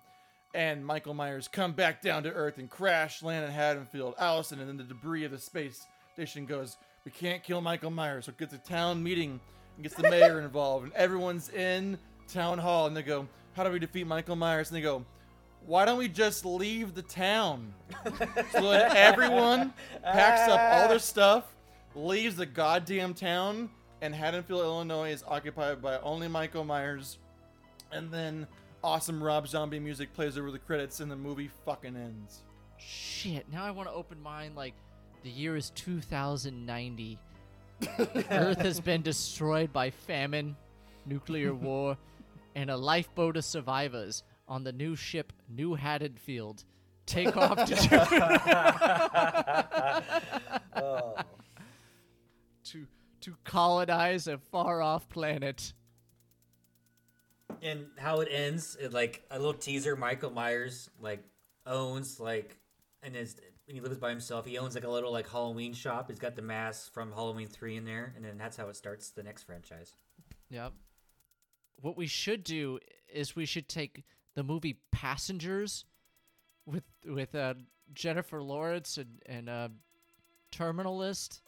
and 0.55 0.85
Michael 0.85 1.15
Myers 1.15 1.49
come 1.49 1.73
back 1.73 2.03
down 2.03 2.23
to 2.25 2.31
Earth 2.33 2.59
and 2.59 2.69
crash 2.71 3.23
land 3.23 3.45
in 3.45 3.51
Haddonfield. 3.51 4.15
Allison 4.19 4.61
and 4.61 4.69
then 4.69 4.77
the 4.77 4.85
debris 4.85 5.25
of 5.25 5.33
the 5.33 5.39
space 5.39 5.87
station 6.15 6.47
goes. 6.47 6.77
We 7.05 7.11
can't 7.11 7.43
kill 7.43 7.61
Michael 7.61 7.91
Myers, 7.91 8.27
so 8.27 8.31
it 8.31 8.39
gets 8.39 8.53
a 8.53 8.59
town 8.59 9.03
meeting 9.03 9.41
and 9.77 9.83
gets 9.83 9.95
the 9.95 10.09
mayor 10.11 10.41
involved, 10.43 10.85
and 10.85 10.93
everyone's 10.95 11.49
in 11.51 11.99
town 12.29 12.59
hall, 12.59 12.87
and 12.87 12.97
they 12.97 13.03
go, 13.03 13.27
"How 13.55 13.65
do 13.65 13.71
we 13.71 13.79
defeat 13.79 14.07
Michael 14.07 14.37
Myers?" 14.37 14.69
And 14.69 14.77
they 14.77 14.83
go, 14.83 15.05
why 15.67 15.85
don't 15.85 15.99
we 15.99 16.09
just 16.09 16.45
leave 16.45 16.95
the 16.95 17.03
town? 17.03 17.73
so 18.53 18.71
then 18.71 18.97
everyone 18.97 19.73
packs 20.03 20.51
up 20.51 20.61
all 20.61 20.89
their 20.89 20.99
stuff, 20.99 21.45
leaves 21.95 22.37
the 22.37 22.47
goddamn 22.47 23.15
town, 23.15 23.69
and 24.01 24.15
Haddonfield, 24.15 24.63
Illinois 24.63 25.11
is 25.11 25.23
occupied 25.27 25.83
by 25.83 25.99
only 25.99 26.29
Michael 26.29 26.65
Myers. 26.65 27.19
And 27.93 28.11
then 28.11 28.47
awesome 28.83 29.23
Rob 29.23 29.49
Zombie 29.49 29.81
music 29.81 30.15
plays 30.15 30.39
over 30.39 30.51
the 30.51 30.59
credits, 30.59 31.01
and 31.01 31.11
the 31.11 31.17
movie 31.17 31.51
fucking 31.65 31.97
ends. 31.97 32.41
Shit, 32.79 33.51
now 33.53 33.65
I 33.65 33.71
want 33.71 33.89
to 33.89 33.95
open 33.95 34.23
mine 34.23 34.55
like 34.55 34.75
the 35.23 35.31
year 35.31 35.57
is 35.57 35.71
2090. 35.71 37.19
Earth 38.31 38.61
has 38.61 38.81
been 38.81 39.03
destroyed 39.03 39.73
by 39.73 39.91
famine, 39.91 40.57
nuclear 41.07 41.55
war, 41.55 41.97
and 42.55 42.71
a 42.71 42.77
lifeboat 42.77 43.37
of 43.37 43.45
survivors 43.45 44.23
on 44.49 44.65
the 44.65 44.73
new 44.73 44.97
ship 44.97 45.33
New 45.49 45.75
Haddonfield 45.75 46.65
take 47.11 47.37
off 47.37 47.65
to 47.67 47.75
oh. 50.77 51.17
to 52.65 52.87
to 53.21 53.35
colonize 53.45 54.27
a 54.29 54.39
far 54.39 54.81
off 54.81 55.09
planet. 55.09 55.73
and 57.63 57.87
how 57.99 58.21
it 58.21 58.29
ends, 58.31 58.77
it, 58.81 58.93
like 58.93 59.25
a 59.31 59.39
little 59.39 59.55
teaser. 59.55 59.97
Michael 59.97 60.31
Myers 60.31 60.89
like 61.01 61.23
owns 61.67 62.19
like, 62.21 62.57
and 63.03 63.17
is 63.17 63.37
when 63.71 63.77
he 63.77 63.81
lives 63.81 63.99
by 63.99 64.11
himself, 64.11 64.47
he 64.47 64.59
owns 64.59 64.75
like 64.75 64.83
a 64.83 64.91
little 64.91 65.13
like 65.13 65.29
Halloween 65.31 65.73
shop. 65.73 66.09
He's 66.09 66.19
got 66.19 66.35
the 66.35 66.43
mask 66.43 66.93
from 66.93 67.13
Halloween 67.13 67.47
three 67.47 67.77
in 67.77 67.85
there, 67.85 68.13
and 68.17 68.25
then 68.25 68.37
that's 68.37 68.57
how 68.57 68.69
it 68.69 68.75
starts 68.75 69.11
the 69.11 69.23
next 69.23 69.45
franchise. 69.45 69.95
Yep. 70.51 70.73
What 71.81 71.97
we 71.97 72.09
should 72.09 72.43
do 72.43 72.81
is 73.13 73.37
we 73.37 73.47
should 73.47 73.69
take 73.69 74.03
the 74.35 74.43
movie 74.43 74.81
Passengers 74.91 75.85
with 76.67 76.83
with 77.07 77.33
uh, 77.37 77.55
Jennifer 77.95 78.43
Lawrence 78.43 78.99
and 78.99 79.23
and 79.27 79.49
uh, 79.49 79.69
Terminalist 80.51 81.41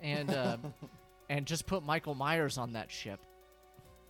and 0.00 0.30
uh, 0.30 0.56
and 1.28 1.44
just 1.44 1.66
put 1.66 1.84
Michael 1.84 2.14
Myers 2.14 2.56
on 2.56 2.72
that 2.72 2.90
ship. 2.90 3.20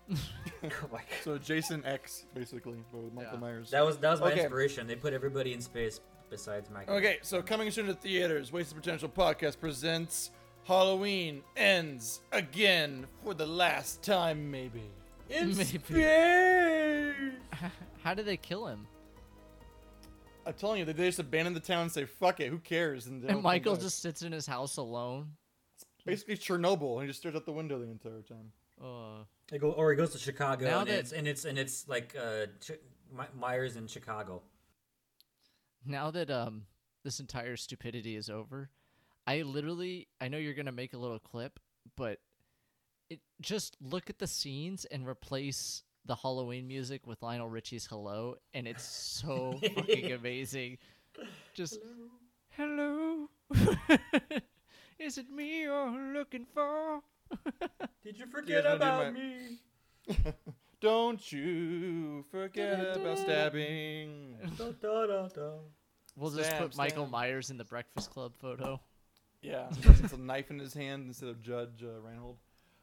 oh 0.12 0.16
my 0.62 0.98
god. 0.98 1.04
So 1.24 1.38
Jason 1.38 1.84
X, 1.84 2.24
basically, 2.34 2.84
but 2.92 3.02
with 3.02 3.14
Michael 3.14 3.32
Yeah. 3.34 3.40
Myers. 3.40 3.70
That 3.72 3.84
was 3.84 3.98
that 3.98 4.12
was 4.12 4.20
my 4.20 4.30
Okay. 4.30 4.42
inspiration. 4.42 4.86
They 4.86 4.94
put 4.94 5.12
everybody 5.12 5.52
in 5.54 5.60
space 5.60 5.98
besides 6.30 6.70
Michael. 6.70 6.94
Okay, 6.96 7.18
so 7.22 7.42
coming 7.42 7.70
soon 7.70 7.86
to 7.86 7.94
theaters, 7.94 8.52
Wasted 8.52 8.76
Potential 8.76 9.08
Podcast 9.08 9.58
presents 9.60 10.30
Halloween 10.64 11.42
Ends 11.56 12.20
Again 12.32 13.06
for 13.24 13.34
the 13.34 13.46
last 13.46 14.02
time, 14.02 14.50
maybe. 14.50 14.82
In 15.30 15.48
Maybe. 15.50 15.64
space. 15.78 17.14
How 18.02 18.14
did 18.14 18.24
they 18.26 18.36
kill 18.38 18.66
him? 18.66 18.86
I'm 20.46 20.54
telling 20.54 20.78
you, 20.78 20.86
they 20.86 20.94
just 20.94 21.18
abandon 21.18 21.52
the 21.52 21.60
town 21.60 21.82
and 21.82 21.92
say, 21.92 22.06
fuck 22.06 22.40
it, 22.40 22.48
who 22.48 22.58
cares? 22.58 23.06
And, 23.06 23.20
they 23.22 23.26
And 23.28 23.34
don't 23.34 23.36
come 23.36 23.42
Michael 23.42 23.74
back. 23.74 23.82
just 23.82 24.00
sits 24.00 24.22
in 24.22 24.32
his 24.32 24.46
house 24.46 24.78
alone. 24.78 25.32
Basically 26.06 26.36
Chernobyl, 26.38 26.94
and 26.94 27.02
he 27.02 27.08
just 27.08 27.20
stares 27.20 27.34
out 27.34 27.44
the 27.44 27.52
window 27.52 27.78
the 27.78 27.90
entire 27.90 28.22
time. 28.22 28.50
Uh, 28.82 29.24
They 29.50 29.58
go, 29.58 29.72
or 29.72 29.90
he 29.90 29.96
goes 29.98 30.12
to 30.12 30.18
Chicago, 30.18 30.64
Now 30.66 30.80
and, 30.80 30.88
that- 30.88 30.98
it's, 31.00 31.12
and 31.12 31.28
it's 31.28 31.44
and 31.44 31.58
it's 31.58 31.86
like 31.86 32.16
uh, 32.18 32.46
Ch- 32.62 32.78
My- 33.14 33.26
Myers 33.38 33.76
in 33.76 33.86
Chicago. 33.86 34.40
Now 35.88 36.10
that 36.12 36.30
um 36.30 36.62
this 37.04 37.20
entire 37.20 37.56
stupidity 37.56 38.14
is 38.16 38.28
over, 38.30 38.70
I 39.26 39.42
literally 39.42 40.08
I 40.20 40.28
know 40.28 40.38
you're 40.38 40.54
gonna 40.54 40.72
make 40.72 40.92
a 40.94 40.98
little 40.98 41.18
clip, 41.18 41.58
but 41.96 42.18
it 43.10 43.20
just 43.40 43.76
look 43.80 44.10
at 44.10 44.18
the 44.18 44.26
scenes 44.26 44.84
and 44.84 45.06
replace 45.08 45.82
the 46.04 46.14
Halloween 46.14 46.66
music 46.68 47.06
with 47.06 47.22
Lionel 47.22 47.48
Richie's 47.48 47.86
"Hello," 47.86 48.36
and 48.54 48.66
it's 48.68 48.84
so 48.84 49.58
fucking 49.76 50.12
amazing. 50.20 50.78
Just 51.54 51.78
hello, 52.50 53.28
is 54.98 55.18
it 55.18 55.30
me 55.30 55.62
you're 55.62 56.12
looking 56.12 56.46
for? 56.54 57.00
Did 58.04 58.18
you 58.18 58.26
forget 58.26 58.64
do 58.64 58.70
about 58.70 59.12
my- 59.14 59.20
me? 59.20 59.58
Don't 60.80 61.32
you 61.32 62.24
forget 62.30 62.96
about 62.96 63.18
stabbing. 63.18 64.36
Da, 64.56 64.70
da, 64.80 65.06
da, 65.06 65.28
da. 65.28 65.50
We'll 66.18 66.30
just 66.30 66.50
Stab, 66.50 66.62
put 66.62 66.76
Michael 66.76 67.04
stab. 67.04 67.12
Myers 67.12 67.50
in 67.50 67.58
the 67.58 67.64
Breakfast 67.64 68.10
Club 68.10 68.32
photo. 68.40 68.80
Yeah, 69.40 69.68
with 69.86 70.12
a 70.12 70.16
knife 70.16 70.50
in 70.50 70.58
his 70.58 70.74
hand 70.74 71.04
instead 71.06 71.28
of 71.28 71.40
Judge 71.40 71.84
uh, 71.84 72.00
Reinhold. 72.00 72.38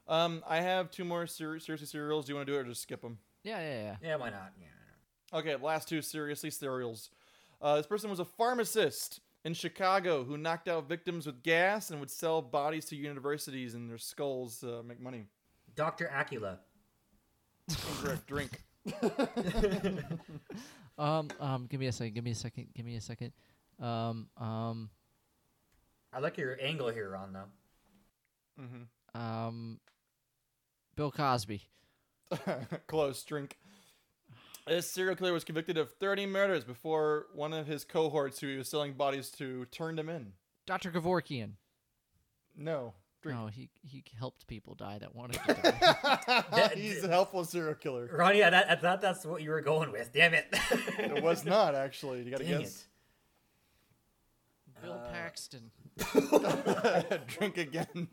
Um, 0.08 0.44
I 0.48 0.62
have 0.62 0.90
two 0.90 1.04
more 1.04 1.28
ser- 1.28 1.60
seriously 1.60 1.88
serials. 1.88 2.26
Do 2.26 2.32
you 2.32 2.36
want 2.36 2.48
to 2.48 2.54
do 2.54 2.58
it 2.58 2.62
or 2.62 2.66
just 2.66 2.82
skip 2.82 3.02
them? 3.02 3.18
Yeah, 3.44 3.60
yeah, 3.60 3.82
yeah. 3.82 3.96
Yeah, 4.02 4.16
why 4.16 4.30
not? 4.30 4.54
Yeah. 4.60 5.38
Okay, 5.38 5.56
last 5.56 5.90
two 5.90 6.02
seriously 6.02 6.50
serials. 6.50 7.10
Uh, 7.62 7.78
this 7.78 7.88
person 7.88 8.10
was 8.10 8.20
a 8.20 8.26
pharmacist 8.26 9.20
in 9.44 9.54
Chicago 9.54 10.24
who 10.24 10.38
knocked 10.38 10.68
out 10.68 10.88
victims 10.88 11.26
with 11.26 11.44
gas 11.44 11.90
and 11.90 12.00
would 12.00 12.12
sell 12.12 12.42
bodies 12.42 12.86
to 12.86 12.96
universities 12.96 13.76
and 13.76 13.90
their 13.90 13.98
skulls 13.98 14.60
to 14.60 14.82
make 14.84 15.02
money. 15.02 15.26
Dr. 15.76 16.10
Acula. 16.14 16.60
Incorrect. 17.70 18.28
Drink. 18.28 18.62
Um, 20.98 21.30
um, 21.40 21.68
give 21.68 21.80
me 21.80 21.88
a 21.88 21.92
second. 21.92 22.14
Give 22.14 22.24
me 22.24 22.32
a 22.32 22.36
second. 22.36 22.68
Give 22.74 22.86
me 22.86 22.96
a 22.96 23.02
second. 23.02 23.34
Um, 23.82 24.28
um, 24.38 24.90
I 26.14 26.20
like 26.20 26.38
your 26.38 26.58
angle 26.62 26.90
here, 26.90 27.10
Ron, 27.10 27.34
though. 27.34 28.64
Mm-hmm. 28.64 29.22
um, 29.22 29.80
Bill 30.96 31.12
Cosby. 31.12 31.62
Close. 32.88 33.24
Drink. 33.24 33.58
This 34.66 34.90
serial 34.90 35.16
killer 35.16 35.34
was 35.34 35.44
convicted 35.44 35.78
of 35.78 35.92
30 35.92 36.26
murders 36.26 36.64
before 36.64 37.28
one 37.36 37.54
of 37.54 37.68
his 37.68 37.84
cohorts 37.84 38.40
who 38.40 38.48
he 38.48 38.58
was 38.58 38.68
selling 38.68 38.94
bodies 38.94 39.30
to 39.32 39.66
turned 39.66 40.00
him 40.00 40.10
in. 40.10 40.34
Dr. 40.66 40.92
Kevorkian. 40.92 41.52
No. 42.58 42.94
Drink. 43.26 43.40
No, 43.40 43.48
he 43.48 43.70
he 43.82 44.04
helped 44.20 44.46
people 44.48 44.76
die 44.76 45.00
that 45.00 45.16
wanted 45.16 45.40
to 45.48 45.54
die. 45.54 46.72
He's 46.76 47.04
a 47.04 47.08
helpful 47.08 47.44
serial 47.44 47.74
killer. 47.74 48.08
Ronnie, 48.14 48.44
I, 48.44 48.74
I 48.74 48.76
thought 48.76 49.02
that's 49.02 49.26
what 49.26 49.42
you 49.42 49.50
were 49.50 49.62
going 49.62 49.92
with. 49.92 50.14
Damn 50.14 50.34
it. 50.36 50.46
It 51.00 51.24
was 51.24 51.44
not 51.46 51.74
actually. 51.74 52.22
You 52.22 52.32
gotta 52.32 52.44
Dang 52.44 52.62
guess. 52.62 52.86
Bill 54.84 55.02
Paxton. 55.12 55.72
Drink 57.28 57.58
again. 57.58 58.08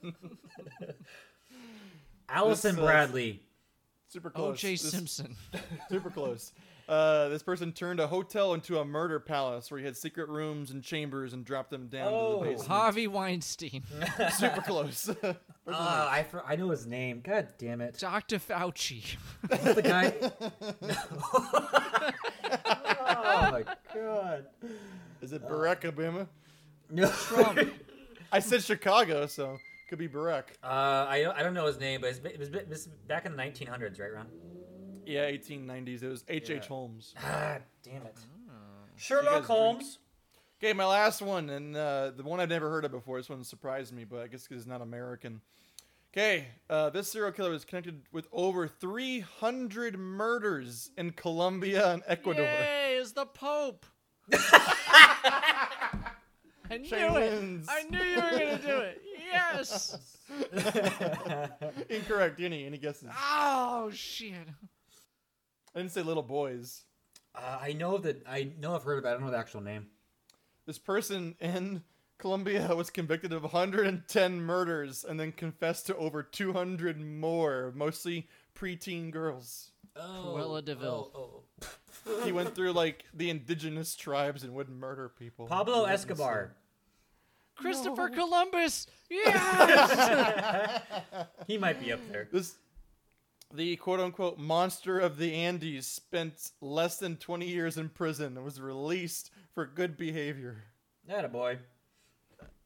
Allison 2.28 2.76
This, 2.76 2.82
uh, 2.82 2.86
Bradley. 2.86 3.41
Super 4.08 4.31
close. 4.31 4.55
O.J. 4.55 4.70
This- 4.73 4.91
Simpson. 4.91 5.36
Super 5.91 6.10
close. 6.10 6.52
Uh, 6.89 7.28
this 7.28 7.43
person 7.43 7.73
turned 7.73 8.01
a 8.01 8.07
hotel 8.07 8.55
into 8.55 8.78
a 8.78 8.85
murder 8.85 9.19
palace 9.20 9.70
where 9.70 9.78
he 9.81 9.86
had 9.86 9.97
secret 9.97 10.28
rooms 10.28 10.70
and 10.70 10.83
chambers 10.83 11.33
and 11.33 11.44
dropped 11.44 11.70
them 11.70 11.89
down 11.89 12.09
Oh. 12.12 12.39
to 12.39 12.44
the 12.44 12.51
basement. 12.51 12.69
Harvey 12.69 13.07
Weinstein. 13.07 13.83
Super 14.36 14.61
close. 14.62 15.11
Ah, 15.69 16.11
I, 16.11 16.25
fr- 16.25 16.41
I 16.44 16.57
know 16.57 16.70
his 16.70 16.89
name. 16.89 17.20
God 17.23 17.47
damn 17.57 17.81
it. 17.81 17.97
Dr. 17.97 18.41
Fauci. 18.41 19.15
What's 19.47 19.75
the 19.75 19.81
guy? 19.83 20.12
oh 23.07 23.49
my 23.52 23.62
god. 23.94 24.47
Is 25.20 25.33
it 25.33 25.47
Barack 25.49 25.83
Obama? 25.83 26.27
No. 26.91 27.09
Trump. 27.11 27.61
I 28.33 28.41
said 28.41 28.65
Chicago, 28.65 29.27
so 29.27 29.57
could 29.89 30.01
be 30.01 30.09
Barack. 30.09 30.47
Uh, 30.65 31.07
I 31.09 31.23
don't, 31.23 31.39
I 31.39 31.44
don't 31.44 31.55
know 31.55 31.67
his 31.67 31.78
name, 31.78 32.01
but 32.01 32.09
it 32.27 32.39
was 32.41 32.49
it 32.49 32.69
was 32.69 32.89
back 33.07 33.25
in 33.27 33.36
the 33.36 33.41
1900s, 33.43 34.01
right, 34.01 34.12
Ron? 34.12 34.27
Yeah, 35.07 35.31
1890s. 35.31 36.03
It 36.03 36.09
was 36.09 36.25
H. 36.29 36.51
H. 36.51 36.63
Yeah. 36.63 36.69
Holmes. 36.69 37.15
Ah, 37.19 37.59
damn 37.83 38.03
it. 38.03 38.15
You 38.17 38.53
Sherlock 38.97 39.41
guys 39.41 39.47
Holmes. 39.47 39.99
Okay, 40.63 40.73
my 40.75 40.87
last 40.87 41.21
one, 41.23 41.51
and 41.51 41.77
uh, 41.77 42.13
the 42.17 42.23
one 42.23 42.39
I've 42.39 42.49
never 42.49 42.71
heard 42.71 42.85
of 42.85 42.93
before. 42.93 43.19
This 43.19 43.29
one 43.29 43.43
surprised 43.43 43.93
me, 43.93 44.05
but 44.05 44.21
I 44.21 44.29
guess 44.29 44.47
'cause 44.47 44.59
it's 44.59 44.67
not 44.67 44.81
American. 44.81 45.41
Okay, 46.13 46.47
uh, 46.71 46.91
this 46.91 47.11
serial 47.11 47.33
killer 47.33 47.53
is 47.55 47.65
connected 47.65 48.03
with 48.13 48.29
over 48.33 48.69
300 48.69 49.99
murders 49.99 50.91
in 50.97 51.11
Colombia 51.13 51.91
and 51.93 52.03
Ecuador. 52.07 52.45
Yay, 52.45 52.97
is 52.97 53.13
the 53.15 53.25
Pope. 53.27 53.87
I 56.71 56.79
knew 56.79 56.85
Shane 56.89 57.05
it. 57.05 57.13
wins. 57.13 57.67
I 57.69 57.83
knew 57.85 57.99
you 58.03 58.17
were 58.17 58.31
gonna 58.31 58.59
do 58.59 58.77
it. 58.79 59.03
Yes. 59.33 59.97
Incorrect. 61.91 62.41
Any 62.41 62.67
any 62.67 62.79
guesses? 62.79 63.09
Oh 63.33 63.91
shit. 63.93 64.35
I 65.75 65.78
didn't 65.78 65.92
say 65.92 66.02
little 66.02 66.23
boys. 66.23 66.84
Uh, 67.34 67.59
I 67.60 67.73
know 67.73 67.99
that 67.99 68.26
I 68.28 68.51
know 68.59 68.75
I've 68.75 68.83
heard 68.83 68.99
about. 68.99 69.10
it. 69.10 69.12
I 69.12 69.17
don't 69.18 69.25
know 69.26 69.31
the 69.33 69.39
actual 69.39 69.62
name. 69.62 69.86
This 70.67 70.78
person 70.78 71.34
in 71.41 71.83
Colombia 72.18 72.75
was 72.75 72.91
convicted 72.91 73.33
of 73.33 73.42
110 73.42 74.41
murders 74.41 75.05
and 75.05 75.18
then 75.18 75.33
confessed 75.33 75.86
to 75.86 75.97
over 75.97 76.23
200 76.23 77.01
more, 77.01 77.73
mostly 77.75 78.28
preteen 78.55 79.10
girls. 79.10 79.70
Oh, 79.97 80.34
Cruella 80.36 80.65
de 80.65 80.75
Vil. 80.75 81.10
Oh, 81.15 81.42
oh. 81.67 82.25
He 82.25 82.33
went 82.33 82.55
through 82.55 82.73
like 82.73 83.05
the 83.15 83.28
indigenous 83.31 83.94
tribes 83.97 84.44
and 84.44 84.55
would 84.55 84.68
murder 84.68 85.09
people. 85.09 85.47
Pablo 85.47 85.84
Escobar. 85.84 86.52
Christopher 87.57 88.09
Columbus. 88.09 88.86
Yeah. 89.10 90.81
He 91.47 91.59
might 91.59 91.78
be 91.78 91.92
up 91.92 92.01
there. 92.10 92.26
This, 92.33 92.55
the 93.53 93.77
quote 93.77 94.01
unquote 94.01 94.39
monster 94.39 94.99
of 94.99 95.17
the 95.19 95.35
Andes, 95.35 95.87
spent 95.87 96.51
less 96.61 96.99
than 96.99 97.17
20 97.17 97.47
years 97.47 97.77
in 97.77 97.89
prison 97.89 98.37
and 98.37 98.45
was 98.45 98.61
released 98.61 99.31
for 99.55 99.67
good 99.67 99.97
behavior. 99.97 100.65
That 101.07 101.25
a 101.25 101.29
boy. 101.29 101.59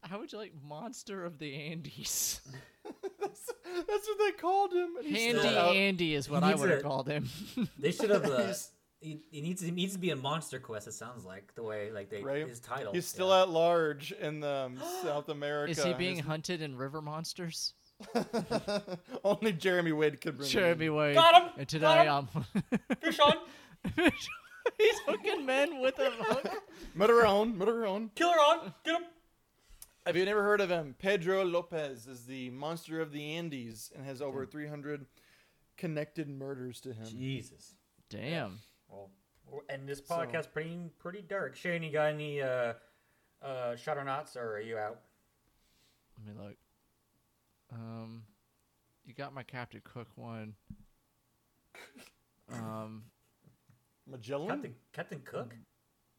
How 0.01 0.19
would 0.19 0.31
you 0.31 0.37
like 0.37 0.53
Monster 0.63 1.25
of 1.25 1.39
the 1.39 1.55
Andes? 1.55 2.41
That's, 3.19 3.51
that's 3.85 4.07
what 4.07 4.17
they 4.19 4.31
called 4.31 4.71
him. 4.71 4.95
and 4.97 5.05
he's 5.05 5.17
Handy 5.17 5.39
still 5.39 5.57
out. 5.57 5.75
Andy 5.75 6.15
is 6.15 6.29
what 6.29 6.43
I 6.43 6.55
would 6.55 6.69
have 6.69 6.83
called 6.83 7.07
him. 7.09 7.27
They 7.77 7.91
should 7.91 8.09
have. 8.09 8.23
Uh, 8.25 8.53
he, 9.01 9.19
he 9.29 9.41
needs 9.41 9.61
he 9.61 9.71
needs 9.71 9.93
to 9.93 9.99
be 9.99 10.11
a 10.11 10.15
monster 10.15 10.59
quest. 10.59 10.87
It 10.87 10.93
sounds 10.93 11.25
like 11.25 11.53
the 11.55 11.63
way 11.63 11.91
like 11.91 12.09
they 12.09 12.23
Right? 12.23 12.47
his 12.47 12.61
title. 12.61 12.93
He's 12.93 13.05
still 13.05 13.29
yeah. 13.29 13.41
at 13.41 13.49
large 13.49 14.13
in 14.13 14.41
um, 14.43 14.77
South 15.03 15.27
America. 15.27 15.71
is 15.71 15.83
he 15.83 15.93
being 15.93 16.15
his- 16.17 16.25
hunted 16.25 16.61
in 16.61 16.77
river 16.77 17.01
monsters? 17.01 17.73
Only 19.23 19.53
Jeremy 19.53 19.91
Wade 19.91 20.21
could 20.21 20.37
bring 20.37 20.49
Jeremy 20.49 20.85
him. 20.87 20.95
Wade. 20.95 21.15
Got 21.15 21.35
him! 21.35 21.49
And 21.57 21.57
Got 21.57 21.67
today 21.67 22.05
him! 22.05 22.27
I'm. 22.33 22.97
Fish 23.01 23.19
on, 23.19 23.33
He's 24.77 24.99
hooking 25.07 25.45
men 25.45 25.81
with 25.81 25.97
a 25.99 26.11
hook. 26.11 26.47
Murderon, 26.95 27.55
Murderon. 27.57 28.09
killer 28.15 28.33
on, 28.33 28.73
get 28.83 28.95
him. 28.95 29.07
Have 30.05 30.15
you 30.15 30.25
never 30.25 30.43
heard 30.43 30.61
of 30.61 30.69
him? 30.69 30.95
Pedro 30.99 31.43
Lopez 31.43 32.07
is 32.07 32.25
the 32.25 32.49
monster 32.51 33.01
of 33.01 33.11
the 33.11 33.33
Andes 33.35 33.91
and 33.95 34.05
has 34.05 34.21
over 34.21 34.45
300 34.45 35.05
connected 35.77 36.29
murders 36.29 36.79
to 36.81 36.93
him. 36.93 37.05
Jesus. 37.05 37.75
Damn. 38.09 38.59
Well, 38.89 39.09
and 39.69 39.87
this 39.87 40.01
podcast 40.01 40.51
pretty 40.53 40.77
pretty 40.99 41.21
dark. 41.21 41.55
Shane, 41.55 41.83
you 41.83 41.91
got 41.91 42.13
any 42.13 42.41
uh 42.41 42.73
uh 43.41 43.75
shot 43.75 43.97
or 43.97 44.03
knots, 44.03 44.35
or 44.35 44.53
are 44.55 44.61
you 44.61 44.77
out? 44.77 44.99
Let 46.25 46.35
me 46.35 46.41
look. 46.41 46.55
Um, 47.73 48.23
you 49.05 49.13
got 49.13 49.33
my 49.33 49.43
Captain 49.43 49.81
Cook 49.83 50.07
one. 50.15 50.53
Um, 52.51 53.03
Magellan? 54.09 54.49
Captain 54.49 54.75
Captain 54.93 55.21
Cook. 55.25 55.55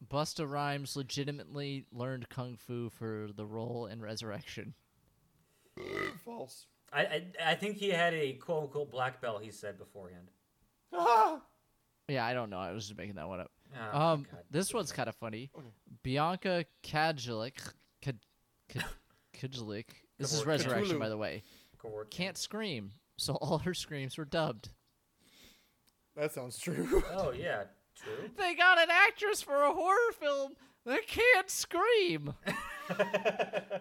Busta 0.09 0.49
Rhymes 0.49 0.95
legitimately 0.97 1.85
learned 1.93 2.29
kung 2.29 2.57
fu 2.57 2.89
for 2.91 3.29
the 3.35 3.45
role 3.47 3.87
in 3.87 4.01
Resurrection. 4.01 4.75
False. 6.25 6.67
I, 6.93 7.01
I 7.03 7.23
I 7.47 7.55
think 7.55 7.77
he 7.77 7.91
had 7.91 8.15
a 8.15 8.35
quote 8.35 8.65
unquote 8.65 8.91
black 8.91 9.21
belt. 9.21 9.43
He 9.43 9.51
said 9.51 9.79
beforehand. 9.79 10.31
Ah! 10.93 11.41
Yeah, 12.11 12.25
I 12.25 12.33
don't 12.33 12.49
know. 12.49 12.57
I 12.59 12.73
was 12.73 12.87
just 12.87 12.97
making 12.97 13.17
that 13.17 13.29
one 13.29 13.39
up. 13.41 13.51
Oh, 13.93 14.01
Um, 14.01 14.27
God. 14.33 14.41
this 14.51 14.73
one's 14.73 14.93
kind 14.93 15.11
of 15.11 15.15
funny. 15.17 15.51
Bianca 16.03 16.65
Kadjalik, 16.83 17.59
Kad, 18.01 18.19
Kad, 18.71 18.87
Kadjalik. 19.37 19.85
This 20.19 20.33
is 20.33 20.43
Cthulhu. 20.43 20.47
Resurrection, 20.47 20.99
by 20.99 21.09
the 21.09 21.17
way. 21.17 21.43
Go. 21.83 22.03
Can't 22.11 22.37
scream, 22.37 22.93
so 23.17 23.35
all 23.41 23.59
her 23.59 23.75
screams 23.75 24.19
were 24.19 24.25
dubbed. 24.25 24.71
That 26.17 26.33
sounds 26.33 26.59
true. 26.59 27.03
Oh 27.13 27.31
yeah, 27.33 27.65
true. 27.97 28.29
They 28.37 28.55
got 28.55 28.79
an 28.79 28.89
actress 28.91 29.41
for 29.41 29.63
a 29.63 29.73
horror 29.73 30.13
film 30.19 30.53
that 30.85 31.07
can't 31.07 31.49
scream. 31.49 32.35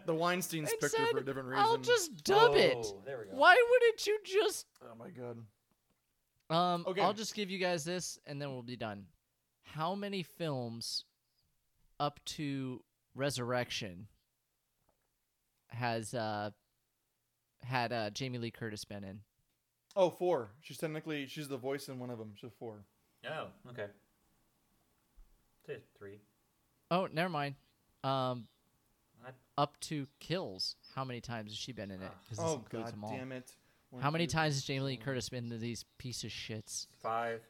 the 0.06 0.14
Weinstein's 0.14 0.70
and 0.72 0.80
picked 0.80 0.98
her 0.98 1.06
for 1.08 1.18
a 1.20 1.26
different 1.26 1.48
reason. 1.48 1.66
I'll 1.66 1.78
just 1.78 2.24
dub 2.24 2.56
it. 2.56 2.78
Oh, 2.78 3.02
There 3.06 3.18
we 3.20 3.32
go. 3.32 3.38
Why 3.38 3.56
wouldn't 3.72 4.06
you 4.06 4.20
just? 4.24 4.68
Oh 4.84 4.96
my 5.00 5.10
god. 5.10 5.38
Um, 6.50 6.86
Okay. 6.88 7.02
I'll 7.02 7.14
just 7.14 7.34
give 7.36 7.50
you 7.50 7.58
guys 7.58 7.84
this, 7.84 8.20
and 8.26 8.42
then 8.42 8.52
we'll 8.52 8.62
be 8.62 8.78
done. 8.78 9.06
How 9.64 9.96
many 9.96 10.24
films 10.24 11.04
up 12.00 12.20
to 12.26 12.84
Resurrection 13.16 14.08
has 15.70 16.14
uh 16.14 16.52
had 17.64 17.92
uh 17.92 18.10
Jamie 18.12 18.38
Lee 18.38 18.52
Curtis 18.52 18.86
been 18.86 19.04
in? 19.04 19.20
Oh, 19.96 20.10
four. 20.10 20.52
She's 20.62 20.78
technically 20.78 21.26
she's 21.28 21.48
the 21.48 21.58
voice 21.58 21.88
in 21.90 22.00
one 22.00 22.10
of 22.10 22.18
them. 22.20 22.34
She's 22.36 22.52
four. 22.60 22.84
Oh, 23.30 23.48
okay. 23.70 23.88
Say 25.66 25.78
three. 25.98 26.20
Oh, 26.92 27.08
never 27.12 27.30
mind. 27.30 27.56
Um, 28.04 28.48
What? 29.22 29.34
up 29.58 29.80
to 29.82 30.08
Kills. 30.20 30.76
How 30.96 31.04
many 31.04 31.20
times 31.20 31.52
has 31.52 31.58
she 31.58 31.72
been 31.74 31.92
in 31.92 32.02
it? 32.02 32.12
'Cause 32.30 32.38
this 32.38 32.40
Oh 32.40 32.56
includes 32.56 32.86
god 32.86 32.94
them 32.94 33.04
all. 33.04 33.12
damn 33.12 33.32
it! 33.32 33.56
One, 33.90 34.02
How 34.02 34.12
many 34.12 34.28
two, 34.28 34.32
times 34.34 34.54
has 34.56 34.64
Jamie 34.64 34.82
Lee 34.82 34.98
Curtis 34.98 35.30
been 35.30 35.52
in 35.52 35.60
these 35.60 35.84
piece 35.98 36.24
of 36.24 36.30
shits? 36.30 36.88
Five. 37.02 37.42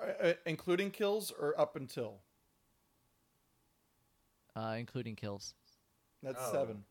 uh, 0.00 0.04
uh, 0.22 0.34
including 0.44 0.90
kills 0.90 1.30
or 1.30 1.58
up 1.58 1.76
until? 1.76 2.20
Uh, 4.56 4.76
including 4.78 5.16
Kills. 5.16 5.54
That's 6.22 6.38
Oh. 6.40 6.52
seven. 6.52 6.84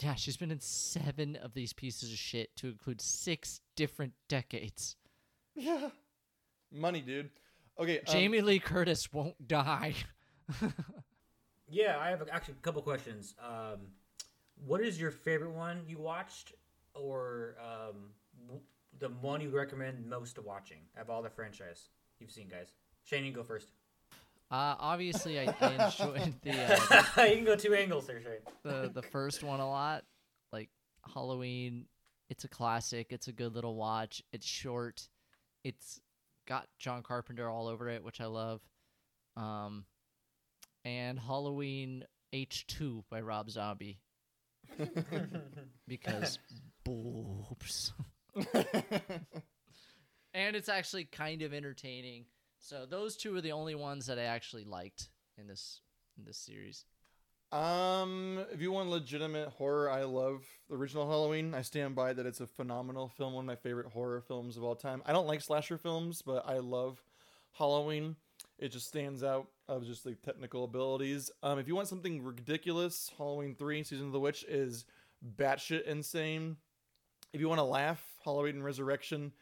Yeah, 0.00 0.14
she's 0.14 0.36
been 0.36 0.50
in 0.50 0.60
seven 0.60 1.36
of 1.36 1.54
these 1.54 1.72
pieces 1.72 2.12
of 2.12 2.18
shit 2.18 2.54
to 2.56 2.68
include 2.68 3.00
six 3.00 3.60
different 3.76 4.12
decades. 4.28 4.96
Yeah. 5.54 5.90
Money, 6.72 7.00
dude. 7.00 7.30
Okay. 7.78 7.98
um, 8.00 8.04
Jamie 8.06 8.40
Lee 8.40 8.58
Curtis 8.58 9.12
won't 9.12 9.46
die. 9.48 9.94
Yeah, 11.70 11.98
I 11.98 12.08
have 12.08 12.26
actually 12.32 12.54
a 12.54 12.62
couple 12.62 12.80
questions. 12.82 13.34
Um, 13.38 13.80
what 14.66 14.80
is 14.80 14.98
your 14.98 15.10
favorite 15.10 15.50
one 15.52 15.82
you 15.86 15.98
watched, 15.98 16.54
or 16.94 17.56
um, 17.60 17.96
w- 18.46 18.62
the 18.98 19.08
one 19.20 19.42
you 19.42 19.50
recommend 19.50 20.06
most 20.06 20.36
to 20.36 20.40
watching 20.40 20.78
of 20.98 21.10
all 21.10 21.20
the 21.22 21.28
franchise 21.28 21.90
you've 22.20 22.30
seen, 22.30 22.48
guys? 22.48 22.72
Shane, 23.04 23.24
you 23.26 23.32
go 23.32 23.42
first. 23.42 23.68
Uh, 24.50 24.74
obviously, 24.78 25.38
I, 25.38 25.54
I 25.60 25.86
enjoyed 25.86 26.34
the, 26.42 26.52
uh, 26.52 27.22
you 27.24 27.36
can 27.36 27.44
go 27.44 27.56
two 27.56 27.74
angles 27.74 28.06
there, 28.06 28.20
Shane. 28.22 28.38
the 28.62 28.90
the 28.92 29.02
first 29.02 29.42
one 29.42 29.60
a 29.60 29.68
lot. 29.68 30.04
Like 30.52 30.70
Halloween, 31.14 31.84
it's 32.30 32.44
a 32.44 32.48
classic. 32.48 33.08
It's 33.10 33.28
a 33.28 33.32
good 33.32 33.54
little 33.54 33.74
watch. 33.76 34.22
It's 34.32 34.46
short. 34.46 35.06
It's 35.64 36.00
got 36.46 36.66
John 36.78 37.02
Carpenter 37.02 37.48
all 37.48 37.68
over 37.68 37.88
it, 37.90 38.02
which 38.02 38.20
I 38.22 38.26
love. 38.26 38.62
Um, 39.36 39.84
and 40.84 41.18
Halloween 41.18 42.04
H 42.32 42.66
two 42.66 43.04
by 43.10 43.20
Rob 43.20 43.50
Zombie. 43.50 44.00
because 45.86 46.38
boobs. 46.84 47.92
and 50.34 50.56
it's 50.56 50.68
actually 50.68 51.04
kind 51.04 51.42
of 51.42 51.52
entertaining. 51.52 52.24
So 52.58 52.86
those 52.86 53.16
two 53.16 53.34
are 53.36 53.40
the 53.40 53.52
only 53.52 53.74
ones 53.74 54.06
that 54.06 54.18
I 54.18 54.24
actually 54.24 54.64
liked 54.64 55.08
in 55.36 55.46
this 55.46 55.80
in 56.18 56.24
this 56.24 56.38
series. 56.38 56.84
Um, 57.50 58.44
if 58.52 58.60
you 58.60 58.72
want 58.72 58.90
legitimate 58.90 59.48
horror, 59.48 59.90
I 59.90 60.02
love 60.02 60.44
the 60.68 60.76
original 60.76 61.08
Halloween. 61.08 61.54
I 61.54 61.62
stand 61.62 61.94
by 61.94 62.12
that 62.12 62.26
it's 62.26 62.40
a 62.40 62.46
phenomenal 62.46 63.08
film, 63.08 63.32
one 63.32 63.44
of 63.44 63.46
my 63.46 63.56
favorite 63.56 63.86
horror 63.86 64.20
films 64.20 64.58
of 64.58 64.64
all 64.64 64.74
time. 64.74 65.02
I 65.06 65.12
don't 65.12 65.26
like 65.26 65.40
slasher 65.40 65.78
films, 65.78 66.20
but 66.20 66.46
I 66.46 66.58
love 66.58 67.02
Halloween. 67.52 68.16
It 68.58 68.68
just 68.68 68.86
stands 68.86 69.22
out 69.22 69.46
of 69.66 69.86
just 69.86 70.04
like 70.04 70.20
technical 70.20 70.64
abilities. 70.64 71.30
Um, 71.42 71.58
if 71.58 71.68
you 71.68 71.74
want 71.74 71.88
something 71.88 72.22
ridiculous, 72.22 73.12
Halloween 73.16 73.54
Three: 73.54 73.82
Season 73.82 74.06
of 74.06 74.12
the 74.12 74.20
Witch 74.20 74.44
is 74.46 74.84
batshit 75.36 75.84
insane. 75.84 76.56
If 77.32 77.40
you 77.40 77.48
want 77.48 77.60
to 77.60 77.64
laugh, 77.64 78.02
Halloween 78.24 78.56
and 78.56 78.64
Resurrection 78.64 79.32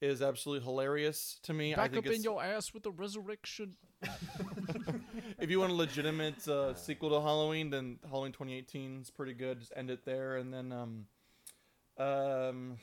is 0.00 0.22
absolutely 0.22 0.64
hilarious 0.64 1.38
to 1.42 1.52
me. 1.52 1.74
I 1.74 1.76
Back 1.76 1.92
think 1.92 2.06
up 2.06 2.12
in 2.12 2.22
your 2.22 2.42
ass 2.42 2.72
with 2.72 2.82
the 2.82 2.90
resurrection. 2.90 3.74
if 5.38 5.50
you 5.50 5.60
want 5.60 5.72
a 5.72 5.74
legitimate 5.74 6.46
uh, 6.48 6.74
sequel 6.74 7.10
to 7.10 7.20
Halloween, 7.20 7.70
then 7.70 7.98
Halloween 8.08 8.32
2018 8.32 9.00
is 9.02 9.10
pretty 9.10 9.34
good. 9.34 9.60
Just 9.60 9.72
end 9.76 9.90
it 9.90 10.04
there, 10.04 10.36
and 10.36 10.52
then 10.52 10.72
um, 10.72 11.06
um, 11.98 12.78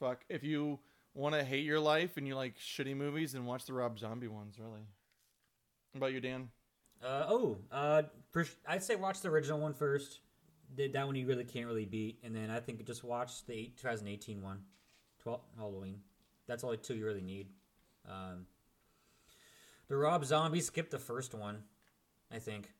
fuck. 0.00 0.24
If 0.28 0.42
you 0.42 0.78
want 1.14 1.34
to 1.34 1.44
hate 1.44 1.64
your 1.64 1.80
life 1.80 2.16
and 2.16 2.26
you 2.26 2.34
like 2.34 2.56
shitty 2.58 2.96
movies, 2.96 3.32
then 3.32 3.44
watch 3.44 3.66
the 3.66 3.74
Rob 3.74 3.98
Zombie 3.98 4.28
ones. 4.28 4.58
Really. 4.58 4.86
What 5.92 5.98
about 5.98 6.12
you, 6.12 6.20
Dan? 6.20 6.48
Uh, 7.04 7.26
oh, 7.28 7.58
uh, 7.70 8.02
I'd 8.66 8.82
say 8.82 8.96
watch 8.96 9.20
the 9.20 9.28
original 9.28 9.58
one 9.58 9.74
first. 9.74 10.20
That 10.74 11.06
one 11.06 11.16
you 11.16 11.26
really 11.26 11.44
can't 11.44 11.66
really 11.66 11.84
beat, 11.84 12.20
and 12.24 12.34
then 12.34 12.50
I 12.50 12.58
think 12.58 12.86
just 12.86 13.04
watch 13.04 13.44
the 13.44 13.66
2018 13.76 14.40
one, 14.40 14.60
12 15.22 15.40
Halloween. 15.58 16.00
That's 16.46 16.64
only 16.64 16.76
two 16.76 16.94
you 16.94 17.06
really 17.06 17.22
need. 17.22 17.48
Um, 18.08 18.46
the 19.88 19.96
Rob 19.96 20.24
Zombie 20.24 20.60
skip 20.60 20.90
the 20.90 20.98
first 20.98 21.34
one, 21.34 21.62
I 22.30 22.38
think. 22.38 22.72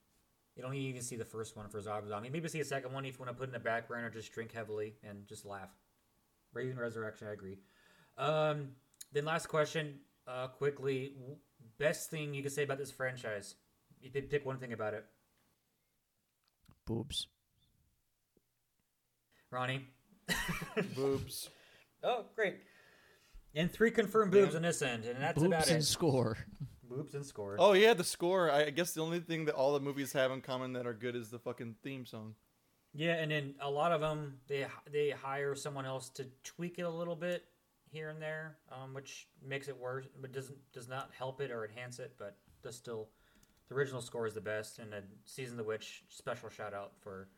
You 0.57 0.63
don't 0.63 0.75
even 0.75 1.03
see 1.03 1.17
the 1.17 1.25
first 1.25 1.57
one 1.57 1.69
for 1.69 1.81
Rob 1.81 2.07
Zombie. 2.07 2.29
Maybe 2.31 2.49
see 2.49 2.61
a 2.61 2.65
second 2.65 2.93
one 2.93 3.05
if 3.05 3.15
you 3.15 3.25
want 3.25 3.31
to 3.31 3.39
put 3.39 3.49
in 3.49 3.53
the 3.53 3.59
background 3.59 4.05
or 4.05 4.11
just 4.11 4.33
drink 4.33 4.53
heavily 4.53 4.95
and 5.03 5.27
just 5.27 5.47
laugh. 5.47 5.71
Raven 6.53 6.77
Resurrection, 6.77 7.29
I 7.29 7.33
agree. 7.33 7.59
Um, 8.19 8.69
then 9.13 9.25
last 9.25 9.47
question, 9.47 10.01
uh, 10.27 10.49
quickly, 10.49 11.15
best 11.79 12.11
thing 12.11 12.35
you 12.35 12.43
could 12.43 12.53
say 12.53 12.65
about 12.65 12.79
this 12.79 12.91
franchise? 12.91 13.55
You 14.01 14.11
could 14.11 14.29
pick 14.29 14.45
one 14.45 14.59
thing 14.59 14.73
about 14.73 14.95
it, 14.95 15.05
Boobs. 16.87 17.29
Ronnie. 19.51 19.87
Boobs. 20.95 21.51
Oh, 22.05 22.25
great. 22.35 22.57
And 23.55 23.71
three 23.71 23.91
confirmed 23.91 24.33
boobs 24.33 24.55
on 24.55 24.63
this 24.63 24.81
end, 24.83 25.05
and 25.05 25.21
that's 25.21 25.37
about 25.43 25.51
Boobs 25.61 25.71
and 25.71 25.81
it. 25.83 25.85
score. 25.85 26.39
boobs 26.89 27.15
and 27.15 27.25
score. 27.25 27.57
Oh 27.59 27.73
yeah, 27.75 27.93
the 27.95 28.05
score. 28.05 28.51
I 28.51 28.65
I 28.67 28.71
guess 28.71 28.93
the 28.93 29.03
only 29.03 29.21
thing 29.21 29.45
that 29.47 29.55
all 29.55 29.73
the 29.75 29.81
movies 29.81 30.13
have 30.15 30.31
in 30.31 30.41
common 30.41 30.73
that 30.75 30.87
are 30.87 30.95
good 30.95 31.15
is 31.17 31.29
the 31.31 31.39
fucking 31.39 31.77
theme 31.83 32.07
song. 32.07 32.35
Yeah, 32.95 33.15
and 33.15 33.31
then 33.31 33.55
a 33.61 33.71
lot 33.71 33.93
of 33.93 34.01
them 34.01 34.39
they 34.49 34.67
they 34.91 35.11
hire 35.11 35.55
someone 35.55 35.85
else 35.87 36.09
to 36.11 36.27
tweak 36.45 36.79
it 36.79 36.83
a 36.83 36.91
little 36.91 37.17
bit 37.17 37.45
here 37.91 38.09
and 38.09 38.21
there, 38.23 38.57
um, 38.71 38.95
which 38.95 39.29
makes 39.47 39.69
it 39.69 39.79
worse, 39.79 40.07
but 40.21 40.33
doesn't 40.33 40.57
does 40.73 40.89
not 40.89 41.11
help 41.17 41.41
it 41.43 41.51
or 41.51 41.65
enhance 41.67 41.99
it. 41.99 42.15
But 42.19 42.37
does 42.63 42.77
still, 42.77 43.09
the 43.69 43.75
original 43.75 44.01
score 44.01 44.27
is 44.27 44.33
the 44.35 44.41
best, 44.41 44.79
and 44.79 44.91
then 44.93 45.03
season 45.27 45.55
of 45.59 45.65
the 45.65 45.69
witch 45.69 46.05
special 46.09 46.49
shout 46.49 46.73
out 46.73 46.93
for 47.01 47.29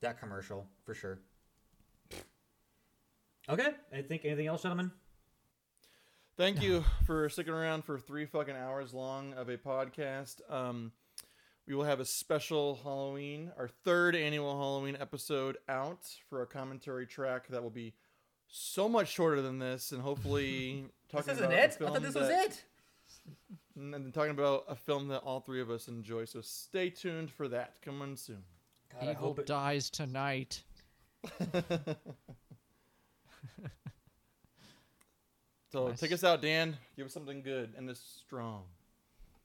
that 0.00 0.20
commercial 0.20 0.66
for 0.84 0.92
sure. 0.94 1.20
Okay, 3.48 3.70
I 3.92 4.02
think 4.02 4.24
anything 4.24 4.46
else, 4.46 4.62
gentlemen. 4.62 4.90
Thank 6.36 6.62
you 6.62 6.82
for 7.04 7.28
sticking 7.28 7.52
around 7.52 7.84
for 7.84 7.98
three 7.98 8.24
fucking 8.24 8.56
hours 8.56 8.94
long 8.94 9.34
of 9.34 9.50
a 9.50 9.58
podcast. 9.58 10.40
Um, 10.50 10.92
we 11.66 11.74
will 11.74 11.84
have 11.84 12.00
a 12.00 12.06
special 12.06 12.80
Halloween, 12.82 13.52
our 13.58 13.68
third 13.68 14.16
annual 14.16 14.56
Halloween 14.56 14.96
episode 14.98 15.58
out 15.68 16.06
for 16.30 16.40
a 16.42 16.46
commentary 16.46 17.06
track 17.06 17.48
that 17.48 17.62
will 17.62 17.70
be 17.70 17.92
so 18.48 18.88
much 18.88 19.12
shorter 19.12 19.42
than 19.42 19.58
this, 19.58 19.92
and 19.92 20.00
hopefully 20.00 20.86
talking 21.10 21.36
about 21.36 21.52
a 21.52 21.68
film 21.68 22.02
that- 22.02 22.46
it. 22.46 22.64
and 23.76 23.92
then 23.92 24.10
talking 24.10 24.30
about 24.30 24.64
a 24.68 24.74
film 24.74 25.08
that 25.08 25.18
all 25.18 25.40
three 25.40 25.60
of 25.60 25.70
us 25.70 25.86
enjoy. 25.86 26.24
So 26.24 26.40
stay 26.40 26.88
tuned 26.88 27.30
for 27.30 27.46
that. 27.48 27.74
Coming 27.82 28.16
soon. 28.16 28.42
God, 28.90 29.02
I 29.08 29.10
Evil 29.10 29.22
hope 29.22 29.38
it, 29.40 29.46
dies 29.46 29.90
tonight. 29.90 30.62
So 35.72 35.88
Nice. 35.88 36.00
take 36.00 36.12
us 36.12 36.22
out, 36.22 36.42
Dan. 36.42 36.76
Give 36.96 37.06
us 37.06 37.14
something 37.14 37.40
good 37.40 37.72
and 37.78 37.88
this 37.88 37.98
strong. 37.98 38.64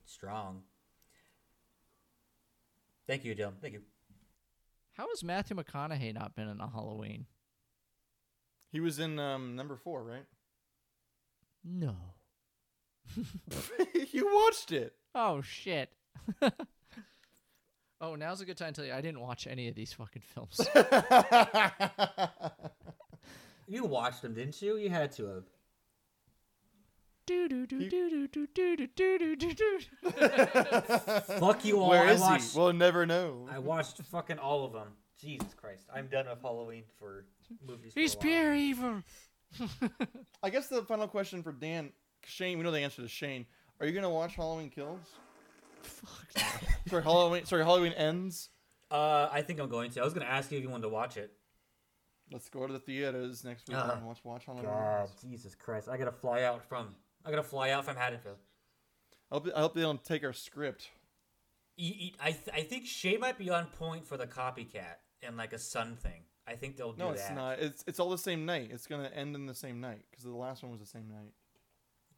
strong. 0.04 0.62
Thank 3.08 3.24
you, 3.24 3.34
Dylan. 3.34 3.54
Thank 3.62 3.76
you. 3.76 3.82
How 4.92 5.08
has 5.08 5.24
Matthew 5.24 5.56
McConaughey 5.56 6.14
not 6.14 6.36
been 6.36 6.50
in 6.50 6.60
a 6.60 6.70
Halloween? 6.70 7.28
He 8.74 8.82
was 8.82 9.00
in 9.00 9.18
um, 9.20 9.56
number 9.56 9.78
four, 9.78 10.04
right? 10.04 10.26
No. 11.64 11.96
you 14.12 14.30
watched 14.36 14.74
it. 14.74 14.96
Oh 15.16 15.42
shit. 15.42 15.90
oh, 18.02 18.16
now's 18.16 18.42
a 18.42 18.46
good 18.46 18.58
time 18.58 18.74
to 18.74 18.82
tell 18.82 18.86
you 18.86 18.92
I 18.94 19.00
didn't 19.00 19.22
watch 19.22 19.48
any 19.48 19.70
of 19.70 19.76
these 19.76 19.94
fucking 19.94 20.24
films. 20.34 20.60
You 23.68 23.84
watched 23.84 24.22
them, 24.22 24.34
didn't 24.34 24.62
you? 24.62 24.78
You 24.78 24.90
had 24.90 25.12
to 25.14 25.26
have. 25.26 25.44
Fuck 31.40 31.66
you 31.66 31.80
all. 31.80 31.90
Where 31.90 32.04
I 32.04 32.12
is 32.14 32.22
watched, 32.22 32.54
he? 32.54 32.60
We'll 32.60 32.74
never 32.74 33.06
know. 33.06 33.48
I 33.52 33.60
watched 33.60 34.02
fucking 34.04 34.40
all 34.40 34.66
of 34.66 34.74
them. 34.74 34.88
Jesus 35.20 35.54
Christ. 35.56 35.86
I'm 35.94 36.08
done 36.08 36.28
with 36.30 36.42
Halloween 36.42 36.84
for 37.00 37.26
movies. 37.68 37.94
He's 37.96 38.14
a 38.14 38.18
pure 38.18 38.54
evil. 38.54 39.02
I 40.44 40.50
guess 40.50 40.68
the 40.68 40.84
final 40.84 41.08
question 41.08 41.42
for 41.42 41.52
Dan, 41.52 41.92
Shane. 42.26 42.58
We 42.58 42.64
know 42.64 42.72
the 42.72 42.82
answer 42.82 43.02
to 43.02 43.08
Shane. 43.08 43.46
Are 43.80 43.88
you 43.88 43.94
gonna 43.94 44.10
watch 44.10 44.36
Halloween 44.36 44.70
Kills? 44.70 45.00
Fuck. 45.82 46.44
Sorry, 46.90 47.04
Halloween. 47.04 47.46
Sorry, 47.46 47.64
Halloween 47.64 47.94
ends. 47.94 48.50
Uh, 48.92 49.30
I 49.32 49.42
think 49.42 49.60
I'm 49.60 49.70
going 49.70 49.90
to. 49.92 50.02
I 50.02 50.06
was 50.06 50.14
going 50.14 50.26
to 50.26 50.32
ask 50.32 50.52
you 50.52 50.58
if 50.58 50.64
you 50.64 50.70
wanted 50.70 50.84
to 50.84 50.90
watch 50.90 51.18
it. 51.18 51.32
Let's 52.32 52.50
go 52.50 52.66
to 52.68 52.74
the 52.74 52.80
theaters 52.80 53.44
next 53.44 53.68
week 53.68 53.78
Uh, 53.78 53.92
and 53.98 54.06
watch 54.06 54.20
watch 54.24 54.46
Halloween. 54.46 54.66
God, 54.66 55.02
Ends. 55.02 55.12
Jesus 55.22 55.56
Christ. 55.56 55.88
I 55.90 55.98
got 55.98 56.06
to 56.06 56.12
fly 56.12 56.44
out 56.44 56.64
from. 56.68 56.96
I 57.28 57.30
got 57.32 57.38
to 57.38 57.44
fly 57.44 57.72
out 57.72 57.84
from 57.86 57.98
Haddonfield. 57.98 58.38
I 59.32 59.36
hope, 59.36 59.50
I 59.56 59.60
hope 59.60 59.74
they 59.76 59.82
don't 59.82 60.02
take 60.04 60.24
our 60.24 60.32
script. 60.34 60.90
E- 61.78 61.84
e- 62.00 62.16
I 62.20 62.32
th- 62.32 62.50
I 62.54 62.62
think 62.64 62.86
Shay 62.86 63.18
might 63.18 63.38
be 63.38 63.50
on 63.50 63.66
point 63.68 64.08
for 64.08 64.16
the 64.18 64.26
copycat 64.26 64.96
and 65.22 65.36
like 65.38 65.52
a 65.54 65.60
sun 65.60 65.98
thing. 65.98 66.24
I 66.48 66.56
think 66.56 66.78
they'll 66.78 66.94
do 66.94 67.00
No, 67.04 67.08
that. 67.14 67.20
it's 67.20 67.30
not. 67.32 67.60
It's 67.60 67.84
it's 67.86 68.00
all 68.00 68.10
the 68.10 68.18
same 68.18 68.46
night. 68.46 68.70
It's 68.72 68.88
gonna 68.88 69.12
end 69.14 69.36
in 69.36 69.46
the 69.46 69.54
same 69.54 69.82
night 69.82 70.06
because 70.10 70.24
the 70.24 70.32
last 70.32 70.64
one 70.64 70.72
was 70.72 70.80
the 70.80 70.88
same 70.88 71.10
night. 71.10 71.34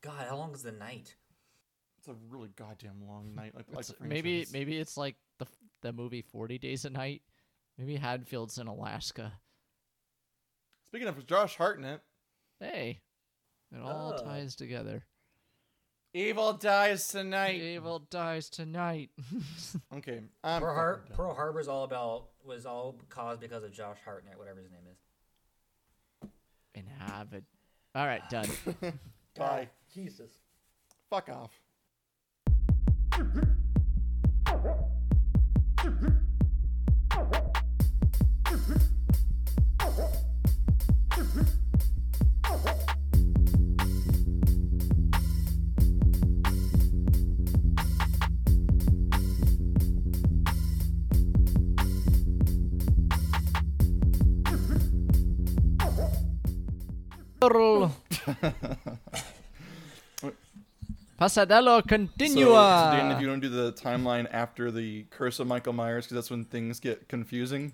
God, 0.01 0.27
how 0.29 0.37
long 0.37 0.53
is 0.53 0.61
the 0.61 0.71
night? 0.71 1.15
It's 1.97 2.07
a 2.07 2.15
really 2.29 2.49
goddamn 2.55 3.01
long 3.07 3.33
night. 3.35 3.53
Like, 3.55 3.65
like 3.73 3.85
maybe 3.99 4.45
maybe 4.53 4.77
it's 4.77 4.95
like 4.95 5.15
the 5.39 5.47
the 5.81 5.91
movie 5.91 6.21
Forty 6.21 6.59
Days 6.59 6.85
a 6.85 6.89
Night. 6.91 7.23
Maybe 7.77 7.95
Haddonfield's 7.95 8.59
in 8.59 8.67
Alaska. 8.67 9.33
Speaking 10.85 11.07
of 11.07 11.25
Josh 11.25 11.55
Hartnett, 11.55 12.01
Hey, 12.59 12.99
it 13.71 13.81
all 13.81 14.15
Oh. 14.17 14.23
ties 14.23 14.55
together. 14.55 15.03
evil 16.13 16.53
dies 16.53 17.07
tonight. 17.07 17.61
Evil 17.61 17.99
dies 17.99 18.49
tonight. 18.49 19.11
Okay, 19.93 20.21
I'm 20.43 20.61
Pearl, 20.61 20.73
Har- 20.75 20.93
fucking 20.95 21.07
done. 21.09 21.17
Pearl 21.17 21.33
Harbor's 21.35 21.67
all 21.67 21.83
about 21.83 22.29
was 22.43 22.65
all 22.65 22.95
caused 23.09 23.39
because 23.41 23.63
of 23.63 23.71
Josh 23.71 23.97
Hartnett, 24.05 24.37
whatever 24.37 24.59
his 24.59 24.71
name 24.71 24.81
is. 24.91 26.29
Inhabit. 26.75 27.43
All 27.95 28.05
right, 28.07 28.27
done. 28.29 28.47
Bye. 29.35 29.69
Jesus. 29.93 30.31
Fuck 31.09 31.29
off. 31.29 31.51
Pasadello 61.19 61.81
So, 61.81 61.87
continua. 61.87 62.91
so 62.91 62.97
Dan, 62.97 63.11
if 63.11 63.21
you 63.21 63.27
don't 63.27 63.41
do 63.41 63.49
the 63.49 63.73
timeline 63.73 64.27
after 64.31 64.71
the 64.71 65.03
Curse 65.09 65.39
of 65.39 65.47
Michael 65.47 65.73
Myers, 65.73 66.05
because 66.05 66.15
that's 66.15 66.31
when 66.31 66.45
things 66.45 66.79
get 66.79 67.09
confusing. 67.09 67.73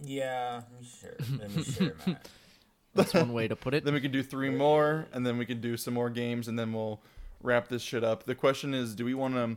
Yeah, 0.00 0.62
sure. 1.00 1.16
Let 1.38 1.54
me. 1.54 2.16
That's 2.94 3.14
one 3.14 3.32
way 3.32 3.46
to 3.46 3.54
put 3.54 3.74
it. 3.74 3.84
Then 3.84 3.94
we 3.94 4.00
can 4.00 4.10
do 4.10 4.22
three 4.22 4.50
more, 4.50 5.06
and 5.12 5.24
then 5.24 5.38
we 5.38 5.46
can 5.46 5.60
do 5.60 5.76
some 5.76 5.94
more 5.94 6.10
games, 6.10 6.48
and 6.48 6.58
then 6.58 6.72
we'll 6.72 7.00
wrap 7.42 7.68
this 7.68 7.82
shit 7.82 8.02
up. 8.02 8.24
The 8.24 8.34
question 8.34 8.74
is, 8.74 8.94
do 8.94 9.04
we 9.04 9.14
want 9.14 9.34
to 9.34 9.56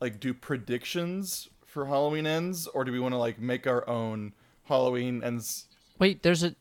like 0.00 0.20
do 0.20 0.32
predictions 0.34 1.48
for 1.64 1.86
Halloween 1.86 2.26
ends, 2.26 2.66
or 2.68 2.84
do 2.84 2.92
we 2.92 3.00
want 3.00 3.14
to 3.14 3.18
like 3.18 3.40
make 3.40 3.66
our 3.66 3.88
own 3.88 4.32
Halloween 4.64 5.24
ends? 5.24 5.66
Wait, 5.98 6.22
there's 6.22 6.42
a. 6.44 6.54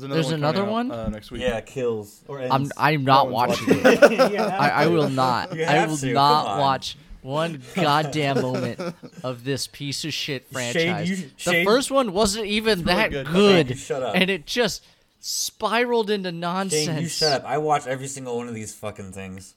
There's 0.00 0.04
another 0.04 0.14
There's 0.14 0.26
one 0.26 0.34
another 0.34 0.58
coming 0.60 0.70
out, 0.70 0.72
one? 0.72 0.90
Uh, 0.92 1.08
next 1.08 1.30
week. 1.30 1.42
Yeah, 1.42 1.60
kills 1.60 2.22
or 2.28 2.40
ends. 2.40 2.52
I'm 2.54 2.70
I'm 2.76 3.04
not 3.04 3.30
one's 3.30 3.60
watching 3.60 3.80
it. 3.84 4.40
I, 4.40 4.68
I 4.70 4.86
will 4.88 5.08
not. 5.24 5.58
I 5.58 5.86
will 5.86 5.96
to, 5.96 6.12
not 6.12 6.46
on. 6.46 6.60
watch 6.60 6.96
one 7.22 7.60
goddamn 7.74 8.40
moment 8.40 8.80
of 9.24 9.44
this 9.44 9.66
piece 9.66 10.04
of 10.04 10.14
shit 10.14 10.46
franchise. 10.52 11.10
you- 11.10 11.30
the 11.44 11.64
first 11.64 11.90
one 11.90 12.12
wasn't 12.12 12.46
even 12.46 12.80
really 12.80 12.94
that 12.94 13.10
good. 13.10 13.26
good, 13.26 13.66
Okay, 13.66 13.74
shut 13.74 14.02
up. 14.02 14.14
and 14.16 14.30
it 14.30 14.46
just 14.46 14.84
spiraled 15.20 16.10
into 16.10 16.30
nonsense. 16.32 16.84
Shane, 16.86 17.02
you 17.02 17.08
shut 17.08 17.42
up. 17.42 17.44
I 17.44 17.58
watch 17.58 17.86
every 17.86 18.06
single 18.06 18.36
one 18.36 18.48
of 18.48 18.54
these 18.54 18.72
fucking 18.74 19.12
things. 19.12 19.54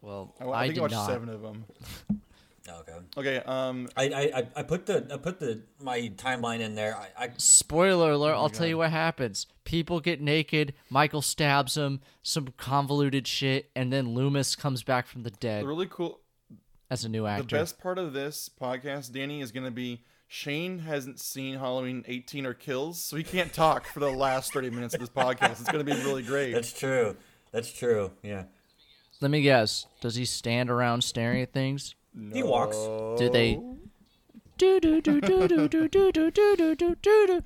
Well, 0.00 0.34
I 0.40 0.44
I, 0.48 0.66
think 0.68 0.78
I 0.78 0.82
watched 0.82 0.94
not. 0.94 1.06
seven 1.08 1.28
of 1.28 1.42
them. 1.42 1.64
Okay. 2.80 2.92
Okay. 3.16 3.36
Um. 3.46 3.88
I, 3.96 4.04
I, 4.04 4.20
I- 4.40 4.48
I 4.56 4.62
put 4.62 4.86
the 4.86 5.06
I 5.12 5.16
put 5.16 5.40
the 5.40 5.62
my 5.80 6.10
timeline 6.16 6.60
in 6.60 6.74
there. 6.74 6.96
I, 6.96 7.24
I 7.24 7.30
Spoiler 7.36 8.12
Oh 8.12 8.16
alert! 8.16 8.34
I'll 8.34 8.48
tell 8.48 8.66
you 8.66 8.78
what 8.78 8.90
happens. 8.90 9.46
People 9.64 10.00
get 10.00 10.20
naked. 10.20 10.74
Michael 10.88 11.22
stabs 11.22 11.76
him. 11.76 12.00
Some 12.22 12.48
convoluted 12.56 13.26
shit, 13.26 13.70
and 13.76 13.92
then 13.92 14.14
Loomis 14.14 14.56
comes 14.56 14.82
back 14.82 15.06
from 15.06 15.22
the 15.22 15.30
dead 15.30 15.62
The 15.62 15.68
really 15.68 15.88
cool. 15.88 16.20
as 16.90 17.04
a 17.04 17.08
new 17.08 17.26
actor. 17.26 17.44
The 17.56 17.60
best 17.62 17.78
part 17.80 17.98
of 17.98 18.12
this 18.12 18.48
podcast, 18.60 19.12
Danny, 19.12 19.40
is 19.40 19.52
going 19.52 19.64
to 19.66 19.70
be 19.70 20.02
Shane 20.26 20.78
hasn't 20.80 21.18
seen 21.20 21.58
Halloween 21.58 22.04
18 22.06 22.46
or 22.46 22.54
Kills, 22.54 23.02
so 23.02 23.16
he 23.16 23.22
can't 23.24 23.52
talk 23.52 23.86
for 23.86 23.98
the 24.00 24.10
last 24.10 24.52
30 24.52 24.70
minutes 24.70 24.94
of 24.94 25.00
this 25.00 25.08
podcast. 25.08 25.60
It's 25.60 25.70
going 25.70 25.84
to 25.84 25.92
be 25.94 25.98
really 26.02 26.22
great. 26.22 26.52
that's 26.52 26.72
true. 26.72 27.16
That's 27.52 27.72
true. 27.72 28.12
Yeah. 28.22 28.44
Let 29.20 29.30
me 29.30 29.42
guess. 29.42 29.86
Does 30.00 30.14
he 30.14 30.24
stand 30.24 30.70
around 30.70 31.02
staring 31.02 31.42
at 31.42 31.52
things? 31.52 31.94
He 32.32 32.42
walks. 32.42 32.76
Do 33.18 33.28
they? 33.30 33.60
Do 34.58 34.80
do 34.80 35.00
do 35.00 35.20
do 35.20 35.48
do 35.48 35.68
do 35.68 35.88
do 35.88 36.10
do 36.10 36.30
do 36.30 36.56
do 36.56 36.74
do 36.76 36.96
do. 37.26 37.42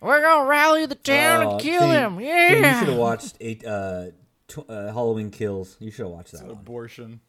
We're 0.00 0.20
gonna 0.20 0.48
rally 0.48 0.84
the 0.86 0.96
town 0.96 1.46
and 1.48 1.60
kill 1.60 1.90
him. 1.90 2.20
Yeah. 2.20 2.48
You 2.72 2.78
should 2.78 2.88
have 2.88 2.98
watched 2.98 3.36
eight 3.40 3.64
uh, 3.64 4.06
tw- 4.48 4.68
uh 4.68 4.92
Halloween 4.92 5.30
Kills. 5.30 5.76
You 5.80 5.90
should 5.90 6.04
have 6.04 6.12
watched 6.12 6.32
that 6.32 6.42
one. 6.42 6.50
Abortion. 6.52 7.20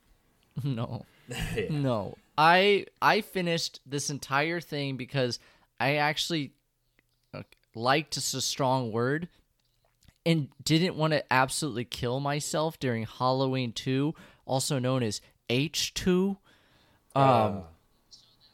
No. 0.63 1.05
Yeah. 1.27 1.69
No. 1.69 2.17
I 2.37 2.85
I 3.01 3.21
finished 3.21 3.79
this 3.85 4.09
entire 4.09 4.59
thing 4.59 4.97
because 4.97 5.39
I 5.79 5.95
actually 5.95 6.51
uh, 7.33 7.43
liked 7.73 8.17
it's 8.17 8.33
a 8.33 8.41
strong 8.41 8.91
word 8.91 9.27
and 10.25 10.49
didn't 10.63 10.95
want 10.95 11.13
to 11.13 11.23
absolutely 11.31 11.85
kill 11.85 12.19
myself 12.19 12.79
during 12.79 13.03
Halloween 13.05 13.71
2, 13.71 14.13
also 14.45 14.79
known 14.79 15.03
as 15.03 15.21
H2. 15.49 16.37
Um 17.15 17.63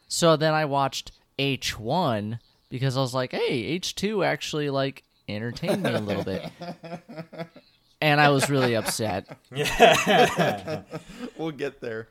so 0.08 0.36
then 0.36 0.54
I 0.54 0.66
watched 0.66 1.12
H1 1.40 2.40
because 2.70 2.98
I 2.98 3.00
was 3.02 3.14
like, 3.14 3.32
"Hey, 3.32 3.80
H2 3.80 4.26
actually 4.26 4.70
like 4.70 5.04
entertained 5.28 5.84
me 5.84 5.92
a 5.94 6.00
little 6.00 6.24
bit." 6.24 6.50
and 8.02 8.20
I 8.22 8.30
was 8.30 8.50
really 8.50 8.76
upset. 8.76 9.26
Yeah. 9.54 10.82
We'll 11.38 11.52
get 11.52 11.82
there. 11.82 12.08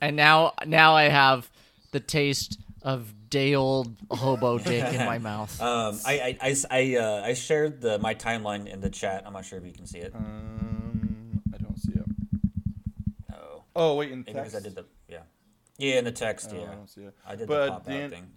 And 0.00 0.16
now 0.16 0.52
now 0.66 0.94
I 0.94 1.04
have 1.04 1.50
the 1.92 2.00
taste 2.00 2.58
of 2.82 3.12
day 3.30 3.54
old 3.54 3.96
hobo 4.10 4.58
dick 4.58 4.92
in 4.92 5.04
my 5.06 5.18
mouth. 5.18 5.58
Um, 5.60 5.98
I 6.04 6.36
I, 6.40 6.48
I, 6.50 6.56
I, 6.70 6.96
uh, 6.96 7.22
I 7.24 7.34
shared 7.34 7.80
the 7.80 7.98
my 7.98 8.14
timeline 8.14 8.66
in 8.66 8.80
the 8.80 8.90
chat. 8.90 9.24
I'm 9.26 9.32
not 9.32 9.44
sure 9.44 9.58
if 9.58 9.64
you 9.64 9.72
can 9.72 9.86
see 9.86 9.98
it. 9.98 10.14
Um, 10.14 11.40
I 11.52 11.56
don't 11.58 11.78
see 11.78 11.92
it. 11.92 12.04
Oh, 13.32 13.64
Oh, 13.74 13.94
wait, 13.96 14.12
in 14.12 14.18
maybe 14.20 14.32
text. 14.34 14.52
because 14.52 14.60
I 14.60 14.68
did 14.68 14.76
the 14.76 14.84
yeah 15.78 15.92
yeah 15.94 15.98
in 15.98 16.04
the 16.04 16.12
text. 16.12 16.50
Oh, 16.52 16.56
yeah, 16.56 16.62
I 16.70 16.74
don't 16.74 16.88
see 16.90 17.02
it. 17.02 17.14
I 17.26 17.36
did 17.36 17.48
But 17.48 17.64
the 17.66 17.70
pop 17.72 17.86
Dan- 17.86 18.04
out 18.04 18.10
thing. 18.10 18.30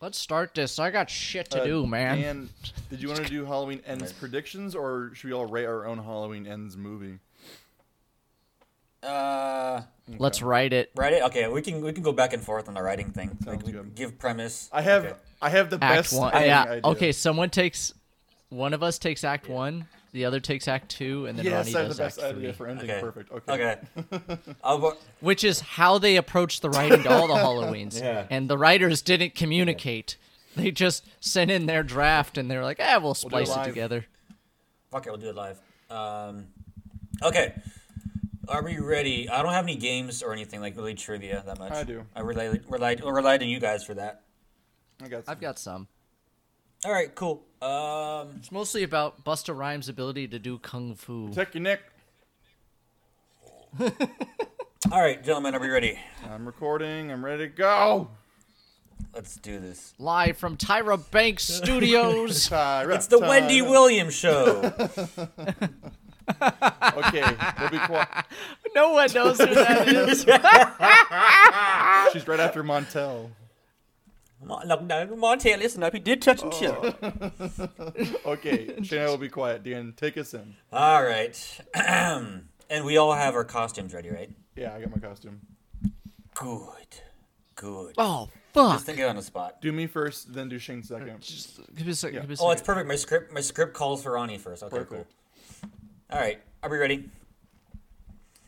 Let's 0.00 0.18
start 0.18 0.54
this. 0.54 0.78
I 0.78 0.90
got 0.90 1.08
shit 1.08 1.48
to 1.50 1.62
Uh, 1.62 1.64
do, 1.64 1.86
man. 1.86 2.20
Dan, 2.20 2.50
did 2.90 3.00
you 3.00 3.08
want 3.08 3.22
to 3.24 3.28
do 3.30 3.46
Halloween 3.46 3.80
Ends 3.86 4.12
predictions, 4.12 4.74
or 4.74 5.10
should 5.14 5.28
we 5.28 5.32
all 5.32 5.46
rate 5.46 5.64
our 5.64 5.86
own 5.86 5.96
Halloween 5.98 6.46
Ends 6.46 6.76
movie? 6.76 7.18
Uh, 9.02 9.82
Let's 10.18 10.42
write 10.42 10.72
it. 10.72 10.90
write 10.96 11.12
it. 11.12 11.22
Okay, 11.24 11.46
we 11.48 11.62
can 11.62 11.80
we 11.80 11.92
can 11.92 12.02
go 12.02 12.12
back 12.12 12.32
and 12.32 12.42
forth 12.42 12.68
on 12.68 12.74
the 12.74 12.82
writing 12.82 13.10
thing. 13.10 13.28
Sounds 13.44 13.46
like, 13.58 13.66
we 13.66 13.72
good. 13.72 13.94
Give 13.94 14.18
premise. 14.18 14.68
I 14.72 14.82
have 14.82 15.04
Okay. 15.04 15.14
I 15.40 15.48
have 15.50 15.70
the 15.70 15.76
Act 15.76 15.96
best. 16.10 16.18
one. 16.18 16.32
ending 16.34 16.48
Yeah. 16.50 16.62
idea. 16.62 16.80
Okay, 16.84 17.12
someone 17.12 17.50
takes 17.50 17.94
one 18.48 18.74
of 18.74 18.82
us 18.82 18.98
takes 18.98 19.22
act 19.24 19.48
one, 19.48 19.86
the 20.16 20.24
other 20.24 20.40
takes 20.40 20.66
act 20.66 20.88
two, 20.90 21.26
and 21.26 21.38
then 21.38 21.44
Yes, 21.44 21.66
Ronnie 21.66 21.76
I 21.76 21.78
have 21.80 21.88
does 21.88 21.96
the 21.98 22.04
act 22.04 22.16
best 22.16 22.26
idea 22.26 22.40
three. 22.48 22.52
for 22.52 22.66
ending. 22.66 22.90
Okay. 22.90 23.00
Perfect. 23.00 23.30
Okay. 23.30 23.76
Okay. 24.12 24.38
I'll 24.64 24.78
go- 24.78 24.96
Which 25.20 25.44
is 25.44 25.60
how 25.60 25.98
they 25.98 26.16
approached 26.16 26.62
the 26.62 26.70
writing 26.70 27.02
to 27.02 27.10
all 27.10 27.28
the 27.28 27.34
Halloweens. 27.66 28.00
Yeah. 28.00 28.26
And 28.30 28.48
the 28.50 28.56
writers 28.58 29.02
didn't 29.02 29.34
communicate. 29.34 30.16
They 30.56 30.70
just 30.70 31.04
sent 31.20 31.50
in 31.50 31.66
their 31.66 31.82
draft 31.82 32.38
and 32.38 32.50
they're 32.50 32.64
like, 32.64 32.78
ah, 32.80 32.98
we'll 33.00 33.12
do 33.12 33.26
it 33.26 33.28
splice 33.28 33.48
it 33.50 33.56
live." 33.56 33.66
together. 33.66 34.06
Okay, 34.94 35.10
we'll 35.10 35.18
do 35.20 35.28
it 35.28 35.34
live. 35.36 35.60
Um, 35.90 36.46
okay. 37.22 37.54
Are 38.48 38.62
we 38.62 38.78
ready? 38.78 39.28
I 39.28 39.42
don't 39.42 39.52
have 39.52 39.64
any 39.64 39.76
games 39.76 40.22
or 40.22 40.32
anything 40.32 40.60
like 40.60 40.76
really 40.76 40.94
trivia 40.94 41.42
that 41.46 41.58
much. 41.58 41.72
I 41.72 41.84
do. 41.84 42.04
I 42.14 42.20
rely 42.20 42.58
relied 42.68 43.04
relied 43.04 43.42
on 43.42 43.48
you 43.48 43.60
guys 43.60 43.84
for 43.84 43.94
that. 43.94 44.22
I 45.02 45.08
got. 45.08 45.24
I've 45.26 45.40
got 45.40 45.58
some. 45.58 45.88
All 46.86 46.92
right, 46.92 47.12
cool. 47.16 47.42
Um, 47.60 48.36
It's 48.36 48.52
mostly 48.52 48.84
about 48.84 49.24
Busta 49.24 49.56
Rhymes' 49.56 49.88
ability 49.88 50.28
to 50.28 50.38
do 50.38 50.56
kung 50.60 50.94
fu. 50.94 51.32
Take 51.34 51.52
your 51.54 51.62
neck. 51.64 51.80
all 53.80 53.90
right, 55.00 55.20
gentlemen, 55.24 55.56
are 55.56 55.60
we 55.60 55.66
ready? 55.68 55.98
I'm 56.30 56.46
recording. 56.46 57.10
I'm 57.10 57.24
ready 57.24 57.48
to 57.48 57.52
go. 57.52 58.10
Let's 59.12 59.34
do 59.34 59.58
this. 59.58 59.94
Live 59.98 60.36
from 60.36 60.56
Tyra 60.56 61.10
Banks 61.10 61.42
Studios. 61.48 62.48
Tyra, 62.48 62.94
It's 62.94 63.08
the 63.08 63.18
Wendy 63.18 63.62
Williams 63.62 64.14
show. 64.14 64.72
Okay, 66.28 67.22
we'll 67.60 67.70
be 67.70 67.78
quiet. 67.78 68.08
no 68.74 68.90
one 68.92 69.12
knows 69.12 69.38
who 69.38 69.54
that 69.54 69.86
is. 69.86 70.20
She's 72.12 72.26
right 72.26 72.40
after 72.40 72.64
Montel. 72.64 73.30
Look, 74.42 74.82
no, 74.82 75.06
Montel, 75.08 75.58
listen 75.58 75.82
up. 75.82 75.92
He 75.94 75.98
did 75.98 76.20
touch 76.22 76.40
some 76.40 76.50
shit. 76.52 76.70
Okay, 78.26 78.66
Shana 78.80 79.06
will 79.08 79.16
be 79.18 79.28
quiet. 79.28 79.62
Dan, 79.62 79.94
take 79.96 80.16
us 80.18 80.34
in. 80.34 80.54
All 80.72 81.02
right. 81.02 81.60
And 82.68 82.84
we 82.84 82.96
all 82.96 83.12
have 83.12 83.36
our 83.36 83.44
costumes 83.44 83.94
ready, 83.94 84.10
right? 84.10 84.28
Yeah, 84.56 84.74
I 84.74 84.80
got 84.80 84.90
my 84.90 84.98
costume. 84.98 85.40
Good. 86.34 86.60
Good. 87.54 87.94
Oh 87.96 88.28
fuck! 88.52 88.72
Just 88.74 88.86
think 88.86 88.98
it 88.98 89.04
on 89.04 89.14
the 89.14 89.22
spot. 89.22 89.62
Do 89.62 89.70
me 89.70 89.86
first, 89.86 90.34
then 90.34 90.48
do 90.48 90.58
Shane 90.58 90.82
second. 90.82 91.10
Uh, 91.10 91.18
just 91.20 91.60
give 91.76 91.86
me 91.86 91.92
a 91.92 91.94
second. 91.94 92.14
Yeah. 92.16 92.20
Give 92.22 92.30
me 92.30 92.36
a 92.40 92.42
Oh, 92.42 92.50
it's 92.50 92.62
perfect. 92.62 92.88
My 92.88 92.96
script 92.96 93.32
my 93.32 93.40
script 93.40 93.72
calls 93.72 94.02
for 94.02 94.12
Ronnie 94.14 94.36
first. 94.38 94.64
Okay, 94.64 94.78
Perfect. 94.78 94.90
cool. 95.62 95.70
All 96.10 96.18
right. 96.20 96.40
Are 96.64 96.68
we 96.68 96.76
ready? 96.76 97.08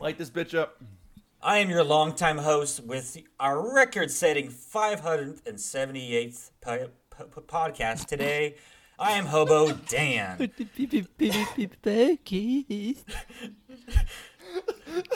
Light 0.01 0.19
this 0.19 0.31
bitch 0.31 0.59
up. 0.59 0.83
I 1.49 1.59
am 1.61 1.71
your 1.71 1.83
longtime 1.83 2.37
host 2.37 2.85
with 2.85 3.17
our 3.41 3.75
record-setting 3.75 4.51
578th 4.51 6.51
po- 6.61 6.91
po- 7.09 7.25
po- 7.25 7.41
podcast 7.41 8.05
today. 8.05 8.57
I 8.99 9.13
am 9.13 9.25
Hobo 9.25 9.73
Dan. 9.73 10.51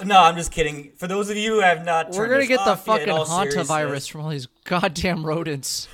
No, 0.05 0.23
I'm 0.23 0.36
just 0.36 0.52
kidding. 0.52 0.93
For 0.97 1.07
those 1.07 1.28
of 1.28 1.36
you 1.36 1.57
who 1.57 1.61
have 1.61 1.85
not, 1.85 2.12
We're 2.12 2.28
gonna 2.28 2.39
this 2.41 2.49
get 2.49 2.65
the 2.65 2.70
off 2.70 2.86
yet, 2.86 3.01
fucking 3.01 3.11
all 3.11 3.27
hantavirus 3.27 3.69
seriousness- 3.69 4.07
from 4.09 4.20
all 4.23 4.31
these 4.31 4.47
goddamn 4.65 5.27
rodents. 5.27 5.86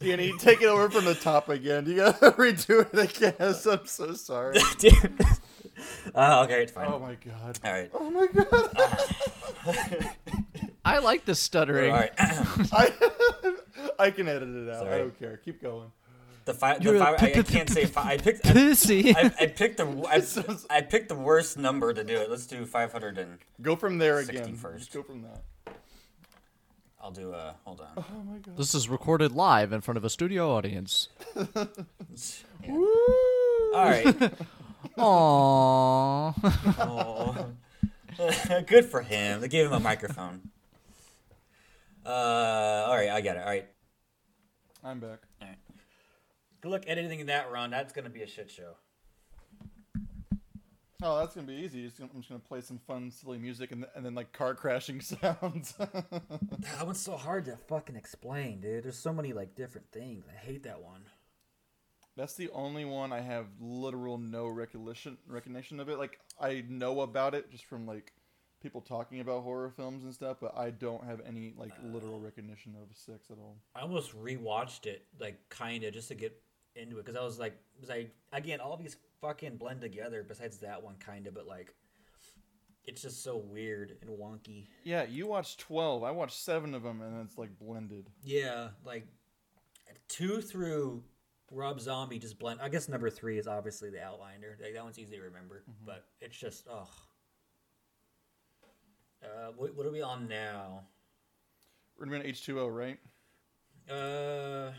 Danny, 0.00 0.34
take 0.38 0.60
it 0.60 0.66
over 0.66 0.90
from 0.90 1.06
the 1.06 1.14
top 1.14 1.48
again. 1.48 1.86
You 1.86 1.96
gotta 1.96 2.32
redo 2.32 2.86
it 2.92 3.16
again. 3.16 3.34
I'm 3.40 3.54
so 3.86 4.12
sorry. 4.12 4.58
Dude. 6.04 6.12
Uh, 6.14 6.42
okay, 6.44 6.62
it's 6.62 6.72
fine. 6.72 6.86
Oh 6.90 6.98
my 6.98 7.14
god. 7.14 7.58
All 7.64 7.72
right. 7.72 7.90
Oh 7.94 8.10
my 8.10 8.26
god. 8.26 10.10
I 10.84 10.98
like 10.98 11.24
the 11.24 11.34
stuttering. 11.34 11.92
All 11.92 11.98
right. 11.98 12.12
I, 12.18 12.92
I 13.98 14.10
can 14.10 14.28
edit 14.28 14.48
it 14.48 14.68
out. 14.74 14.88
I 14.88 14.98
don't 14.98 15.18
care. 15.18 15.36
Keep 15.38 15.62
going. 15.62 15.90
The 16.46 16.54
five. 16.54 16.82
You're 16.82 16.94
The 16.94 17.00
a 17.00 17.04
five. 17.04 17.22
I, 17.22 17.26
I 17.26 17.30
p- 17.32 17.42
p- 17.42 17.52
can't 17.52 17.68
say 17.70 17.84
five. 17.86 18.06
I 18.06 18.16
picked. 18.16 18.46
I, 18.46 18.52
Pussy. 18.52 19.14
I, 19.14 19.32
I 19.40 19.46
picked 19.46 19.76
the. 19.76 19.86
I, 20.70 20.76
I 20.78 20.80
picked 20.80 21.08
the 21.10 21.14
worst 21.14 21.58
number 21.58 21.92
to 21.92 22.02
do 22.02 22.16
it. 22.16 22.30
Let's 22.30 22.46
do 22.46 22.64
500 22.64 23.18
and 23.18 23.38
Go 23.60 23.76
from 23.76 23.98
there 23.98 24.18
60 24.22 24.36
again. 24.36 24.56
first. 24.56 24.92
Go 24.92 25.02
from 25.02 25.22
that. 25.22 25.42
I'll 27.02 27.10
do. 27.12 27.32
Uh, 27.32 27.52
hold 27.64 27.80
on. 27.82 27.88
Oh 27.96 28.22
my 28.24 28.38
god. 28.38 28.56
This 28.56 28.74
is 28.74 28.88
recorded 28.88 29.32
live 29.32 29.72
in 29.72 29.80
front 29.82 29.98
of 29.98 30.04
a 30.04 30.10
studio 30.10 30.50
audience. 30.50 31.08
All 31.36 31.68
right. 33.74 34.32
Aww. 34.96 36.34
Oh. 36.78 37.46
Good 38.66 38.84
for 38.84 39.02
him. 39.02 39.40
They 39.40 39.48
gave 39.48 39.66
him 39.66 39.72
a 39.72 39.80
microphone. 39.80 40.50
Uh, 42.04 42.08
all 42.88 42.96
right, 42.96 43.10
I 43.10 43.20
got 43.20 43.36
it. 43.36 43.40
All 43.40 43.48
right. 43.48 43.68
I'm 44.82 45.00
back. 45.00 45.20
Good 46.60 46.72
luck 46.72 46.82
editing 46.86 47.26
that 47.26 47.50
run. 47.50 47.70
That's 47.70 47.92
gonna 47.92 48.10
be 48.10 48.22
a 48.22 48.26
shit 48.26 48.50
show. 48.50 48.74
Oh, 51.02 51.18
that's 51.18 51.34
gonna 51.34 51.46
be 51.46 51.54
easy. 51.54 51.90
I'm 52.00 52.10
just 52.16 52.28
gonna 52.28 52.40
play 52.40 52.60
some 52.60 52.78
fun, 52.86 53.10
silly 53.10 53.38
music 53.38 53.72
and, 53.72 53.86
and 53.94 54.04
then 54.04 54.14
like 54.14 54.32
car 54.32 54.54
crashing 54.54 55.00
sounds. 55.00 55.72
That 55.72 56.84
one's 56.84 57.00
so 57.00 57.16
hard 57.16 57.46
to 57.46 57.56
fucking 57.68 57.96
explain, 57.96 58.60
dude. 58.60 58.84
There's 58.84 58.98
so 58.98 59.12
many 59.12 59.32
like 59.32 59.54
different 59.54 59.90
things. 59.90 60.26
I 60.28 60.36
hate 60.36 60.64
that 60.64 60.82
one. 60.82 61.00
That's 62.20 62.34
the 62.34 62.50
only 62.50 62.84
one 62.84 63.14
I 63.14 63.20
have 63.20 63.46
literal 63.58 64.18
no 64.18 64.46
recollection 64.46 65.16
recognition 65.26 65.80
of 65.80 65.88
it. 65.88 65.98
Like 65.98 66.20
I 66.38 66.62
know 66.68 67.00
about 67.00 67.34
it 67.34 67.50
just 67.50 67.64
from 67.64 67.86
like 67.86 68.12
people 68.62 68.82
talking 68.82 69.20
about 69.20 69.42
horror 69.42 69.72
films 69.74 70.04
and 70.04 70.12
stuff, 70.12 70.36
but 70.38 70.52
I 70.54 70.68
don't 70.68 71.02
have 71.04 71.22
any 71.26 71.54
like 71.56 71.72
literal 71.82 72.16
uh. 72.16 72.18
recognition 72.18 72.74
of 72.80 72.94
six 72.94 73.30
at 73.30 73.38
all. 73.38 73.56
I 73.74 73.80
almost 73.80 74.14
rewatched 74.14 74.84
it, 74.84 75.06
like 75.18 75.48
kind 75.48 75.82
of 75.82 75.94
just 75.94 76.08
to 76.08 76.14
get 76.14 76.38
into 76.76 76.98
it, 76.98 77.06
because 77.06 77.18
I 77.18 77.24
was 77.24 77.38
like, 77.38 77.54
was 77.80 77.88
I 77.88 78.08
again 78.34 78.60
all 78.60 78.76
these 78.76 78.96
fucking 79.22 79.56
blend 79.56 79.80
together. 79.80 80.22
Besides 80.22 80.58
that 80.58 80.82
one, 80.82 80.96
kind 80.96 81.26
of, 81.26 81.32
but 81.32 81.46
like, 81.46 81.72
it's 82.84 83.00
just 83.00 83.24
so 83.24 83.38
weird 83.38 83.96
and 84.02 84.10
wonky. 84.10 84.66
Yeah, 84.84 85.04
you 85.04 85.26
watched 85.26 85.60
twelve. 85.60 86.04
I 86.04 86.10
watched 86.10 86.38
seven 86.38 86.74
of 86.74 86.82
them, 86.82 87.00
and 87.00 87.26
it's 87.26 87.38
like 87.38 87.58
blended. 87.58 88.10
Yeah, 88.22 88.68
like 88.84 89.06
two 90.08 90.42
through 90.42 91.02
Rob 91.50 91.80
Zombie 91.80 92.18
just 92.18 92.38
blend. 92.38 92.60
I 92.62 92.68
guess 92.68 92.88
number 92.88 93.10
three 93.10 93.38
is 93.38 93.46
obviously 93.46 93.90
the 93.90 93.98
outliner. 93.98 94.60
Like, 94.62 94.74
that 94.74 94.84
one's 94.84 94.98
easy 94.98 95.16
to 95.16 95.22
remember, 95.22 95.62
but 95.84 96.04
it's 96.20 96.36
just 96.36 96.66
oh. 96.70 96.88
Uh, 99.22 99.52
what, 99.56 99.76
what 99.76 99.84
are 99.84 99.90
we 99.90 100.00
on 100.00 100.28
now? 100.28 100.80
We're 101.98 102.06
gonna 102.06 102.24
H 102.24 102.44
two 102.44 102.60
O, 102.60 102.66
right? 102.66 102.98
Uh, 103.90 104.72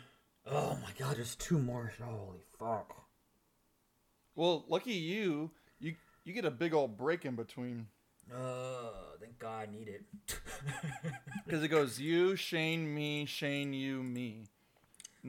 oh 0.47 0.77
my 0.81 0.91
God, 0.97 1.17
there's 1.17 1.35
two 1.35 1.59
more. 1.59 1.93
Holy 2.01 2.39
fuck! 2.57 3.03
Well, 4.35 4.65
lucky 4.67 4.93
you, 4.93 5.51
you 5.79 5.95
you 6.23 6.33
get 6.33 6.45
a 6.45 6.51
big 6.51 6.73
old 6.73 6.97
break 6.97 7.25
in 7.25 7.35
between 7.35 7.87
Oh, 8.33 8.91
thank 9.19 9.37
God 9.39 9.67
I 9.67 9.71
need 9.71 9.87
it. 9.87 10.03
because 11.45 11.63
it 11.63 11.67
goes 11.67 11.99
you, 11.99 12.35
Shane, 12.35 12.93
me, 12.93 13.25
Shane, 13.25 13.73
you, 13.73 14.01
me. 14.03 14.45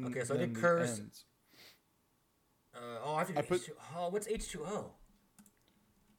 Okay, 0.05 0.25
so 0.25 0.35
I 0.35 0.39
did 0.39 0.55
the 0.55 0.61
Curse. 0.61 0.99
ends. 0.99 1.25
Uh, 2.75 2.79
oh, 3.05 3.15
I 3.15 3.19
have 3.19 3.27
to 3.29 3.33
do 3.35 3.39
I 3.39 3.43
put- 3.43 3.61
H2. 3.63 3.71
Oh, 3.97 4.09
what's 4.09 4.27
H2O? 4.29 4.85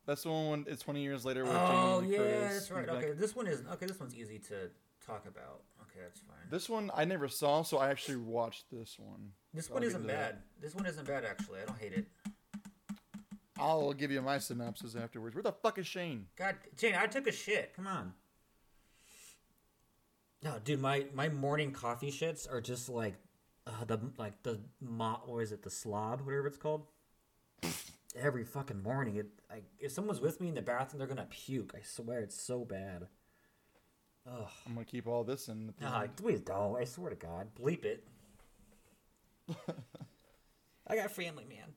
That's 0.05 0.23
the 0.23 0.29
one 0.31 0.49
when 0.49 0.65
it's 0.67 0.81
twenty 0.83 1.01
years 1.01 1.23
later. 1.25 1.43
With 1.45 1.53
Oh, 1.55 2.01
Jamie 2.01 2.11
yeah, 2.13 2.17
Curtis 2.19 2.53
that's 2.53 2.71
right. 2.71 2.85
back. 2.87 2.95
Okay, 2.97 3.11
this 3.13 3.35
one 3.35 3.47
is 3.47 3.63
okay. 3.73 3.85
This 3.85 3.99
one's 3.99 4.13
easy 4.15 4.37
to 4.39 4.69
talk 5.05 5.25
about. 5.27 5.61
Okay, 5.83 6.01
that's 6.03 6.19
fine. 6.19 6.35
This 6.51 6.69
one 6.69 6.91
I 6.93 7.05
never 7.05 7.29
saw, 7.29 7.61
so 7.63 7.77
I 7.77 7.89
actually 7.89 8.17
watched 8.17 8.65
this 8.69 8.97
one. 8.99 9.31
This 9.53 9.69
I'll 9.69 9.75
one 9.75 9.83
isn't 9.83 10.01
into 10.01 10.13
that. 10.13 10.31
bad. 10.33 10.41
This 10.61 10.75
one 10.75 10.85
isn't 10.85 11.07
bad 11.07 11.23
actually. 11.23 11.59
I 11.61 11.65
don't 11.65 11.79
hate 11.79 11.93
it. 11.93 12.05
I'll 13.57 13.93
give 13.93 14.11
you 14.11 14.21
my 14.21 14.39
synopsis 14.39 14.93
afterwards. 14.95 15.35
Where 15.35 15.43
the 15.43 15.53
fuck 15.53 15.77
is 15.77 15.87
Shane? 15.87 16.25
God, 16.35 16.55
Jane, 16.75 16.95
I 16.95 17.05
took 17.05 17.27
a 17.27 17.31
shit. 17.31 17.71
Come 17.73 17.87
on. 17.87 18.13
No, 20.43 20.59
dude, 20.65 20.81
my 20.81 21.05
my 21.13 21.29
morning 21.29 21.71
coffee 21.71 22.11
shits 22.11 22.51
are 22.51 22.59
just 22.59 22.89
like 22.89 23.13
uh, 23.65 23.85
the 23.85 23.99
like 24.17 24.43
the 24.43 24.59
mo- 24.81 25.37
is 25.41 25.51
it 25.51 25.63
the 25.63 25.69
slob 25.69 26.21
whatever 26.21 26.47
it's 26.47 26.57
called. 26.57 26.85
Every 28.15 28.43
fucking 28.43 28.83
morning, 28.83 29.15
it 29.15 29.27
I, 29.51 29.61
if 29.79 29.91
someone's 29.91 30.21
with 30.21 30.39
me 30.39 30.49
in 30.49 30.55
the 30.55 30.61
bathroom, 30.61 30.99
they're 30.99 31.07
gonna 31.07 31.27
puke. 31.29 31.73
I 31.75 31.81
swear, 31.83 32.19
it's 32.19 32.39
so 32.39 32.63
bad. 32.63 33.07
Ugh. 34.27 34.47
I'm 34.65 34.73
gonna 34.73 34.85
keep 34.85 35.07
all 35.07 35.23
this 35.23 35.47
in. 35.47 35.67
The 35.67 35.73
Nah, 35.81 36.05
please 36.15 36.41
don't. 36.41 36.77
I 36.77 36.85
swear 36.85 37.09
to 37.09 37.15
God, 37.15 37.47
bleep 37.59 37.83
it. 37.85 38.07
I 40.87 40.95
got 40.95 41.11
family, 41.11 41.45
man. 41.45 41.73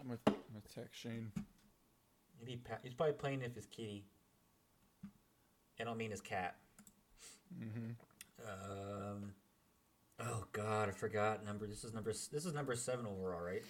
I'm 0.00 0.06
gonna, 0.08 0.18
I'm 0.26 0.34
gonna 0.52 0.64
text 0.74 1.00
Shane. 1.00 1.32
Maybe 2.40 2.60
he's 2.82 2.94
probably 2.94 3.14
playing 3.14 3.40
with 3.40 3.54
his 3.54 3.66
kitty. 3.66 4.04
I 5.80 5.84
don't 5.84 5.96
mean 5.96 6.10
his 6.10 6.20
cat. 6.20 6.56
Um. 8.44 9.32
Oh 10.18 10.44
God, 10.52 10.88
I 10.88 10.92
forgot 10.92 11.44
number. 11.44 11.66
This 11.66 11.84
is 11.84 11.92
number. 11.92 12.10
This 12.10 12.46
is 12.46 12.52
number 12.54 12.74
seven 12.74 13.06
overall, 13.06 13.40
right? 13.40 13.62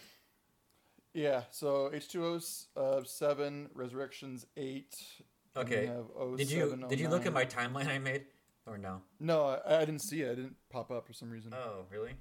Yeah, 1.14 1.44
so 1.50 1.90
H2O's 1.94 2.66
uh, 2.76 3.02
seven, 3.04 3.70
Resurrections 3.74 4.46
eight. 4.56 4.94
Okay. 5.56 5.90
Did 6.36 6.50
you 6.50 6.84
did 6.88 7.00
you 7.00 7.08
look 7.08 7.24
at 7.24 7.32
my 7.32 7.46
timeline 7.46 7.88
I 7.88 7.98
made, 7.98 8.26
or 8.66 8.76
no? 8.76 9.00
No, 9.18 9.46
I, 9.46 9.78
I 9.78 9.84
didn't 9.86 10.02
see 10.02 10.20
it. 10.20 10.32
I 10.32 10.34
didn't 10.34 10.56
pop 10.68 10.90
up 10.90 11.06
for 11.06 11.14
some 11.14 11.30
reason. 11.30 11.54
Oh, 11.54 11.86
really? 11.90 12.12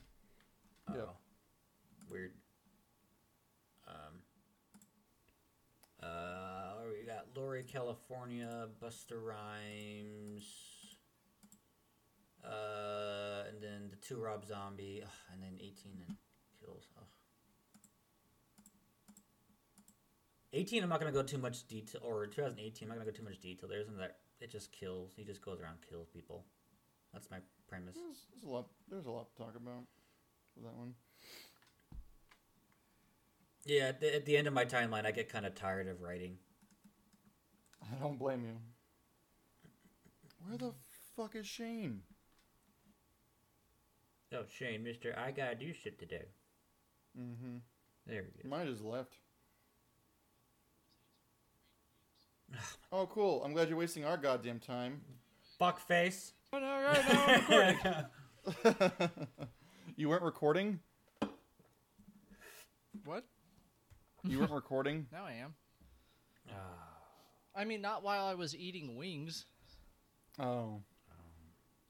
Yeah. 0.90 1.01
Oh, 1.01 1.09
weird. 2.09 2.32
Um. 3.88 4.22
Uh, 6.01 6.74
we 6.88 7.06
got 7.06 7.25
Laurie, 7.35 7.64
California, 7.64 8.67
Busta 8.82 9.22
Rhymes, 9.22 10.45
uh, 12.45 13.43
and 13.49 13.61
then 13.61 13.90
the 13.90 13.98
two 13.98 14.17
Rob 14.17 14.45
Zombie, 14.45 15.01
ugh, 15.03 15.11
and 15.33 15.41
then 15.41 15.57
18 15.59 15.74
and 16.07 16.17
kills. 16.59 16.88
Ugh. 16.98 17.03
18, 20.53 20.83
I'm 20.83 20.90
not 20.90 20.99
gonna 20.99 21.11
go 21.11 21.24
too 21.24 21.38
much 21.38 21.67
detail, 21.67 22.01
or 22.03 22.27
2018, 22.27 22.85
I'm 22.85 22.90
not 22.90 22.95
gonna 22.95 23.11
go 23.11 23.17
too 23.17 23.24
much 23.24 23.40
detail. 23.40 23.67
There 23.69 23.82
isn't 23.82 23.98
that 23.98 24.17
it 24.40 24.51
just 24.51 24.72
kills. 24.72 25.14
He 25.15 25.24
just 25.24 25.43
goes 25.43 25.59
around 25.59 25.77
kills 25.90 26.07
people. 26.07 26.45
That's 27.14 27.30
my 27.32 27.38
premise. 27.67 27.95
There's, 27.95 28.27
there's 28.32 28.43
a 28.43 28.49
lot. 28.49 28.67
There's 28.90 29.06
a 29.06 29.11
lot 29.11 29.30
to 29.30 29.43
talk 29.43 29.56
about 29.56 29.83
for 30.53 30.61
that 30.61 30.75
one. 30.75 30.93
Yeah, 33.65 33.88
at 33.88 33.99
the, 33.99 34.15
at 34.15 34.25
the 34.25 34.38
end 34.38 34.48
of 34.48 34.53
my 34.53 34.65
timeline, 34.65 35.06
I 35.06 35.11
get 35.11 35.27
kind 35.27 35.45
of 35.45 35.56
tired 35.56 35.88
of 35.88 36.01
writing. 36.01 36.38
I 37.82 37.99
don't 37.99 38.19
blame 38.19 38.43
you. 38.43 38.57
Where 40.45 40.57
the 40.57 40.74
fuck 41.15 41.35
is 41.35 41.48
Shane? 41.48 42.01
Oh, 44.35 44.43
Shane, 44.57 44.83
Mister, 44.83 45.15
I 45.17 45.31
gotta 45.31 45.55
do 45.55 45.72
shit 45.73 45.97
today. 45.97 46.25
Mm-hmm. 47.17 47.57
There 48.05 48.23
he 48.23 48.39
is. 48.39 48.45
Mine 48.45 48.67
just 48.67 48.83
left. 48.83 49.17
Oh, 52.91 53.07
cool. 53.07 53.41
I'm 53.43 53.53
glad 53.53 53.69
you're 53.69 53.77
wasting 53.77 54.05
our 54.05 54.17
goddamn 54.17 54.59
time. 54.59 55.01
Fuckface. 55.59 56.33
you 59.95 60.09
weren't 60.09 60.23
recording? 60.23 60.80
What? 63.03 63.25
You 64.23 64.39
weren't 64.39 64.51
recording. 64.51 65.07
Now 65.11 65.25
I 65.25 65.33
am. 65.33 65.53
Ah. 66.49 66.53
I 67.55 67.65
mean, 67.65 67.81
not 67.81 68.03
while 68.03 68.25
I 68.25 68.35
was 68.35 68.55
eating 68.55 68.95
wings. 68.95 69.45
Oh, 70.39 70.81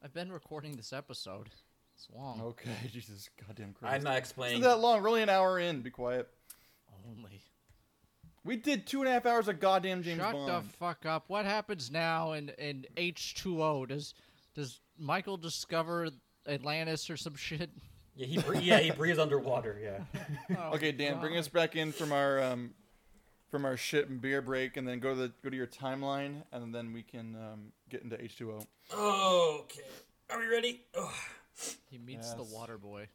I've 0.04 0.14
been 0.14 0.32
recording 0.32 0.76
this 0.76 0.94
episode. 0.94 1.50
It's 1.96 2.08
long. 2.14 2.42
okay. 2.42 2.72
Jesus, 2.92 3.30
goddamn 3.48 3.74
Christ. 3.74 3.96
I'm 3.96 4.04
not 4.04 4.12
Isn't 4.12 4.18
explaining. 4.20 4.62
that 4.62 4.80
long? 4.80 5.02
We're 5.02 5.10
only 5.10 5.22
an 5.24 5.30
hour 5.30 5.60
in. 5.60 5.82
Be 5.82 5.90
quiet. 5.90 6.28
Only. 7.08 7.42
We 8.44 8.58
did 8.58 8.86
two 8.86 9.00
and 9.00 9.08
a 9.10 9.12
half 9.12 9.26
hours 9.26 9.48
of 9.48 9.60
goddamn 9.60 10.04
James 10.04 10.20
Shut 10.22 10.34
Bond. 10.34 10.48
the 10.70 10.74
fuck 10.78 11.06
up. 11.06 11.26
What 11.28 11.46
happens 11.46 11.90
now 11.90 12.34
in, 12.34 12.50
in 12.60 12.86
H2O? 12.98 13.88
Does 13.88 14.14
does 14.54 14.80
Michael 14.98 15.38
discover 15.38 16.10
Atlantis 16.48 17.10
or 17.10 17.18
some 17.18 17.36
shit? 17.36 17.70
Yeah, 18.16 18.28
he 18.28 18.38
bre- 18.38 18.58
yeah 18.58 18.80
he 18.80 18.92
breathes 18.92 19.20
underwater. 19.20 19.80
Yeah. 19.82 20.22
Oh, 20.58 20.70
okay, 20.76 20.92
Dan, 20.92 21.20
bring 21.20 21.38
us 21.38 21.48
back 21.48 21.76
in 21.76 21.92
from 21.92 22.12
our 22.12 22.42
um, 22.42 22.72
from 23.50 23.66
our 23.66 23.78
shit 23.78 24.10
and 24.10 24.22
beer 24.22 24.42
break, 24.42 24.78
and 24.78 24.88
then 24.88 25.00
go 25.00 25.10
to 25.16 25.22
the 25.22 25.34
go 25.44 25.50
to 25.50 25.56
your 25.58 25.68
timeline, 25.68 26.44
and 26.52 26.74
then 26.74 26.94
we 26.94 27.02
can 27.02 27.36
um, 27.36 27.72
get 27.90 28.04
into 28.04 28.22
H 28.22 28.38
two 28.38 28.52
O. 28.52 29.60
okay. 29.62 29.82
Are 30.30 30.40
we 30.40 30.46
ready? 30.48 30.82
Oh. 30.96 31.14
He 31.90 31.98
meets 31.98 32.34
the 32.34 32.44
water 32.44 32.78
boy. 32.78 33.08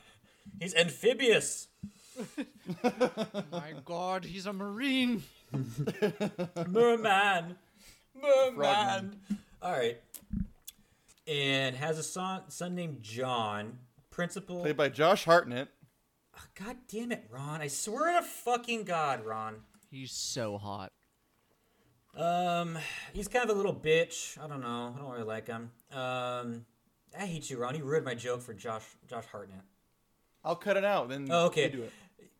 He's 0.60 0.74
amphibious. 0.74 1.68
My 3.52 3.74
god, 3.84 4.24
he's 4.24 4.46
a 4.46 4.52
marine. 4.52 5.22
Merman. 6.68 7.56
Merman. 8.14 8.54
Frogman. 8.54 9.20
All 9.62 9.72
right. 9.72 9.98
And 11.26 11.76
has 11.76 11.98
a 11.98 12.02
son, 12.02 12.42
son 12.48 12.74
named 12.74 13.02
John. 13.02 13.78
Principal. 14.10 14.60
Played 14.60 14.76
by 14.76 14.88
Josh 14.90 15.24
Hartnett. 15.24 15.68
Ah, 16.36 16.44
God 16.54 16.76
damn 16.88 17.12
it, 17.12 17.24
Ron. 17.30 17.60
I 17.60 17.68
swear 17.68 18.20
to 18.20 18.26
fucking 18.26 18.84
God, 18.84 19.24
Ron. 19.24 19.56
He's 19.90 20.12
so 20.12 20.58
hot. 20.58 20.92
Um, 22.14 22.78
he's 23.14 23.28
kind 23.28 23.48
of 23.48 23.56
a 23.56 23.58
little 23.58 23.74
bitch. 23.74 24.42
I 24.42 24.46
don't 24.46 24.60
know. 24.60 24.94
I 24.94 25.00
don't 25.00 25.10
really 25.10 25.24
like 25.24 25.46
him. 25.46 25.70
Um, 25.92 26.66
I 27.18 27.26
hate 27.26 27.50
you, 27.50 27.58
Ron. 27.58 27.74
You 27.76 27.84
ruined 27.84 28.04
my 28.04 28.14
joke 28.14 28.42
for 28.42 28.54
Josh 28.54 28.84
Josh 29.08 29.24
Hartnett. 29.26 29.60
I'll 30.44 30.56
cut 30.56 30.76
it 30.76 30.84
out. 30.84 31.08
Then 31.08 31.28
Oh, 31.30 31.42
you 31.42 31.46
okay. 31.46 31.68
do 31.68 31.82
it. 31.82 31.92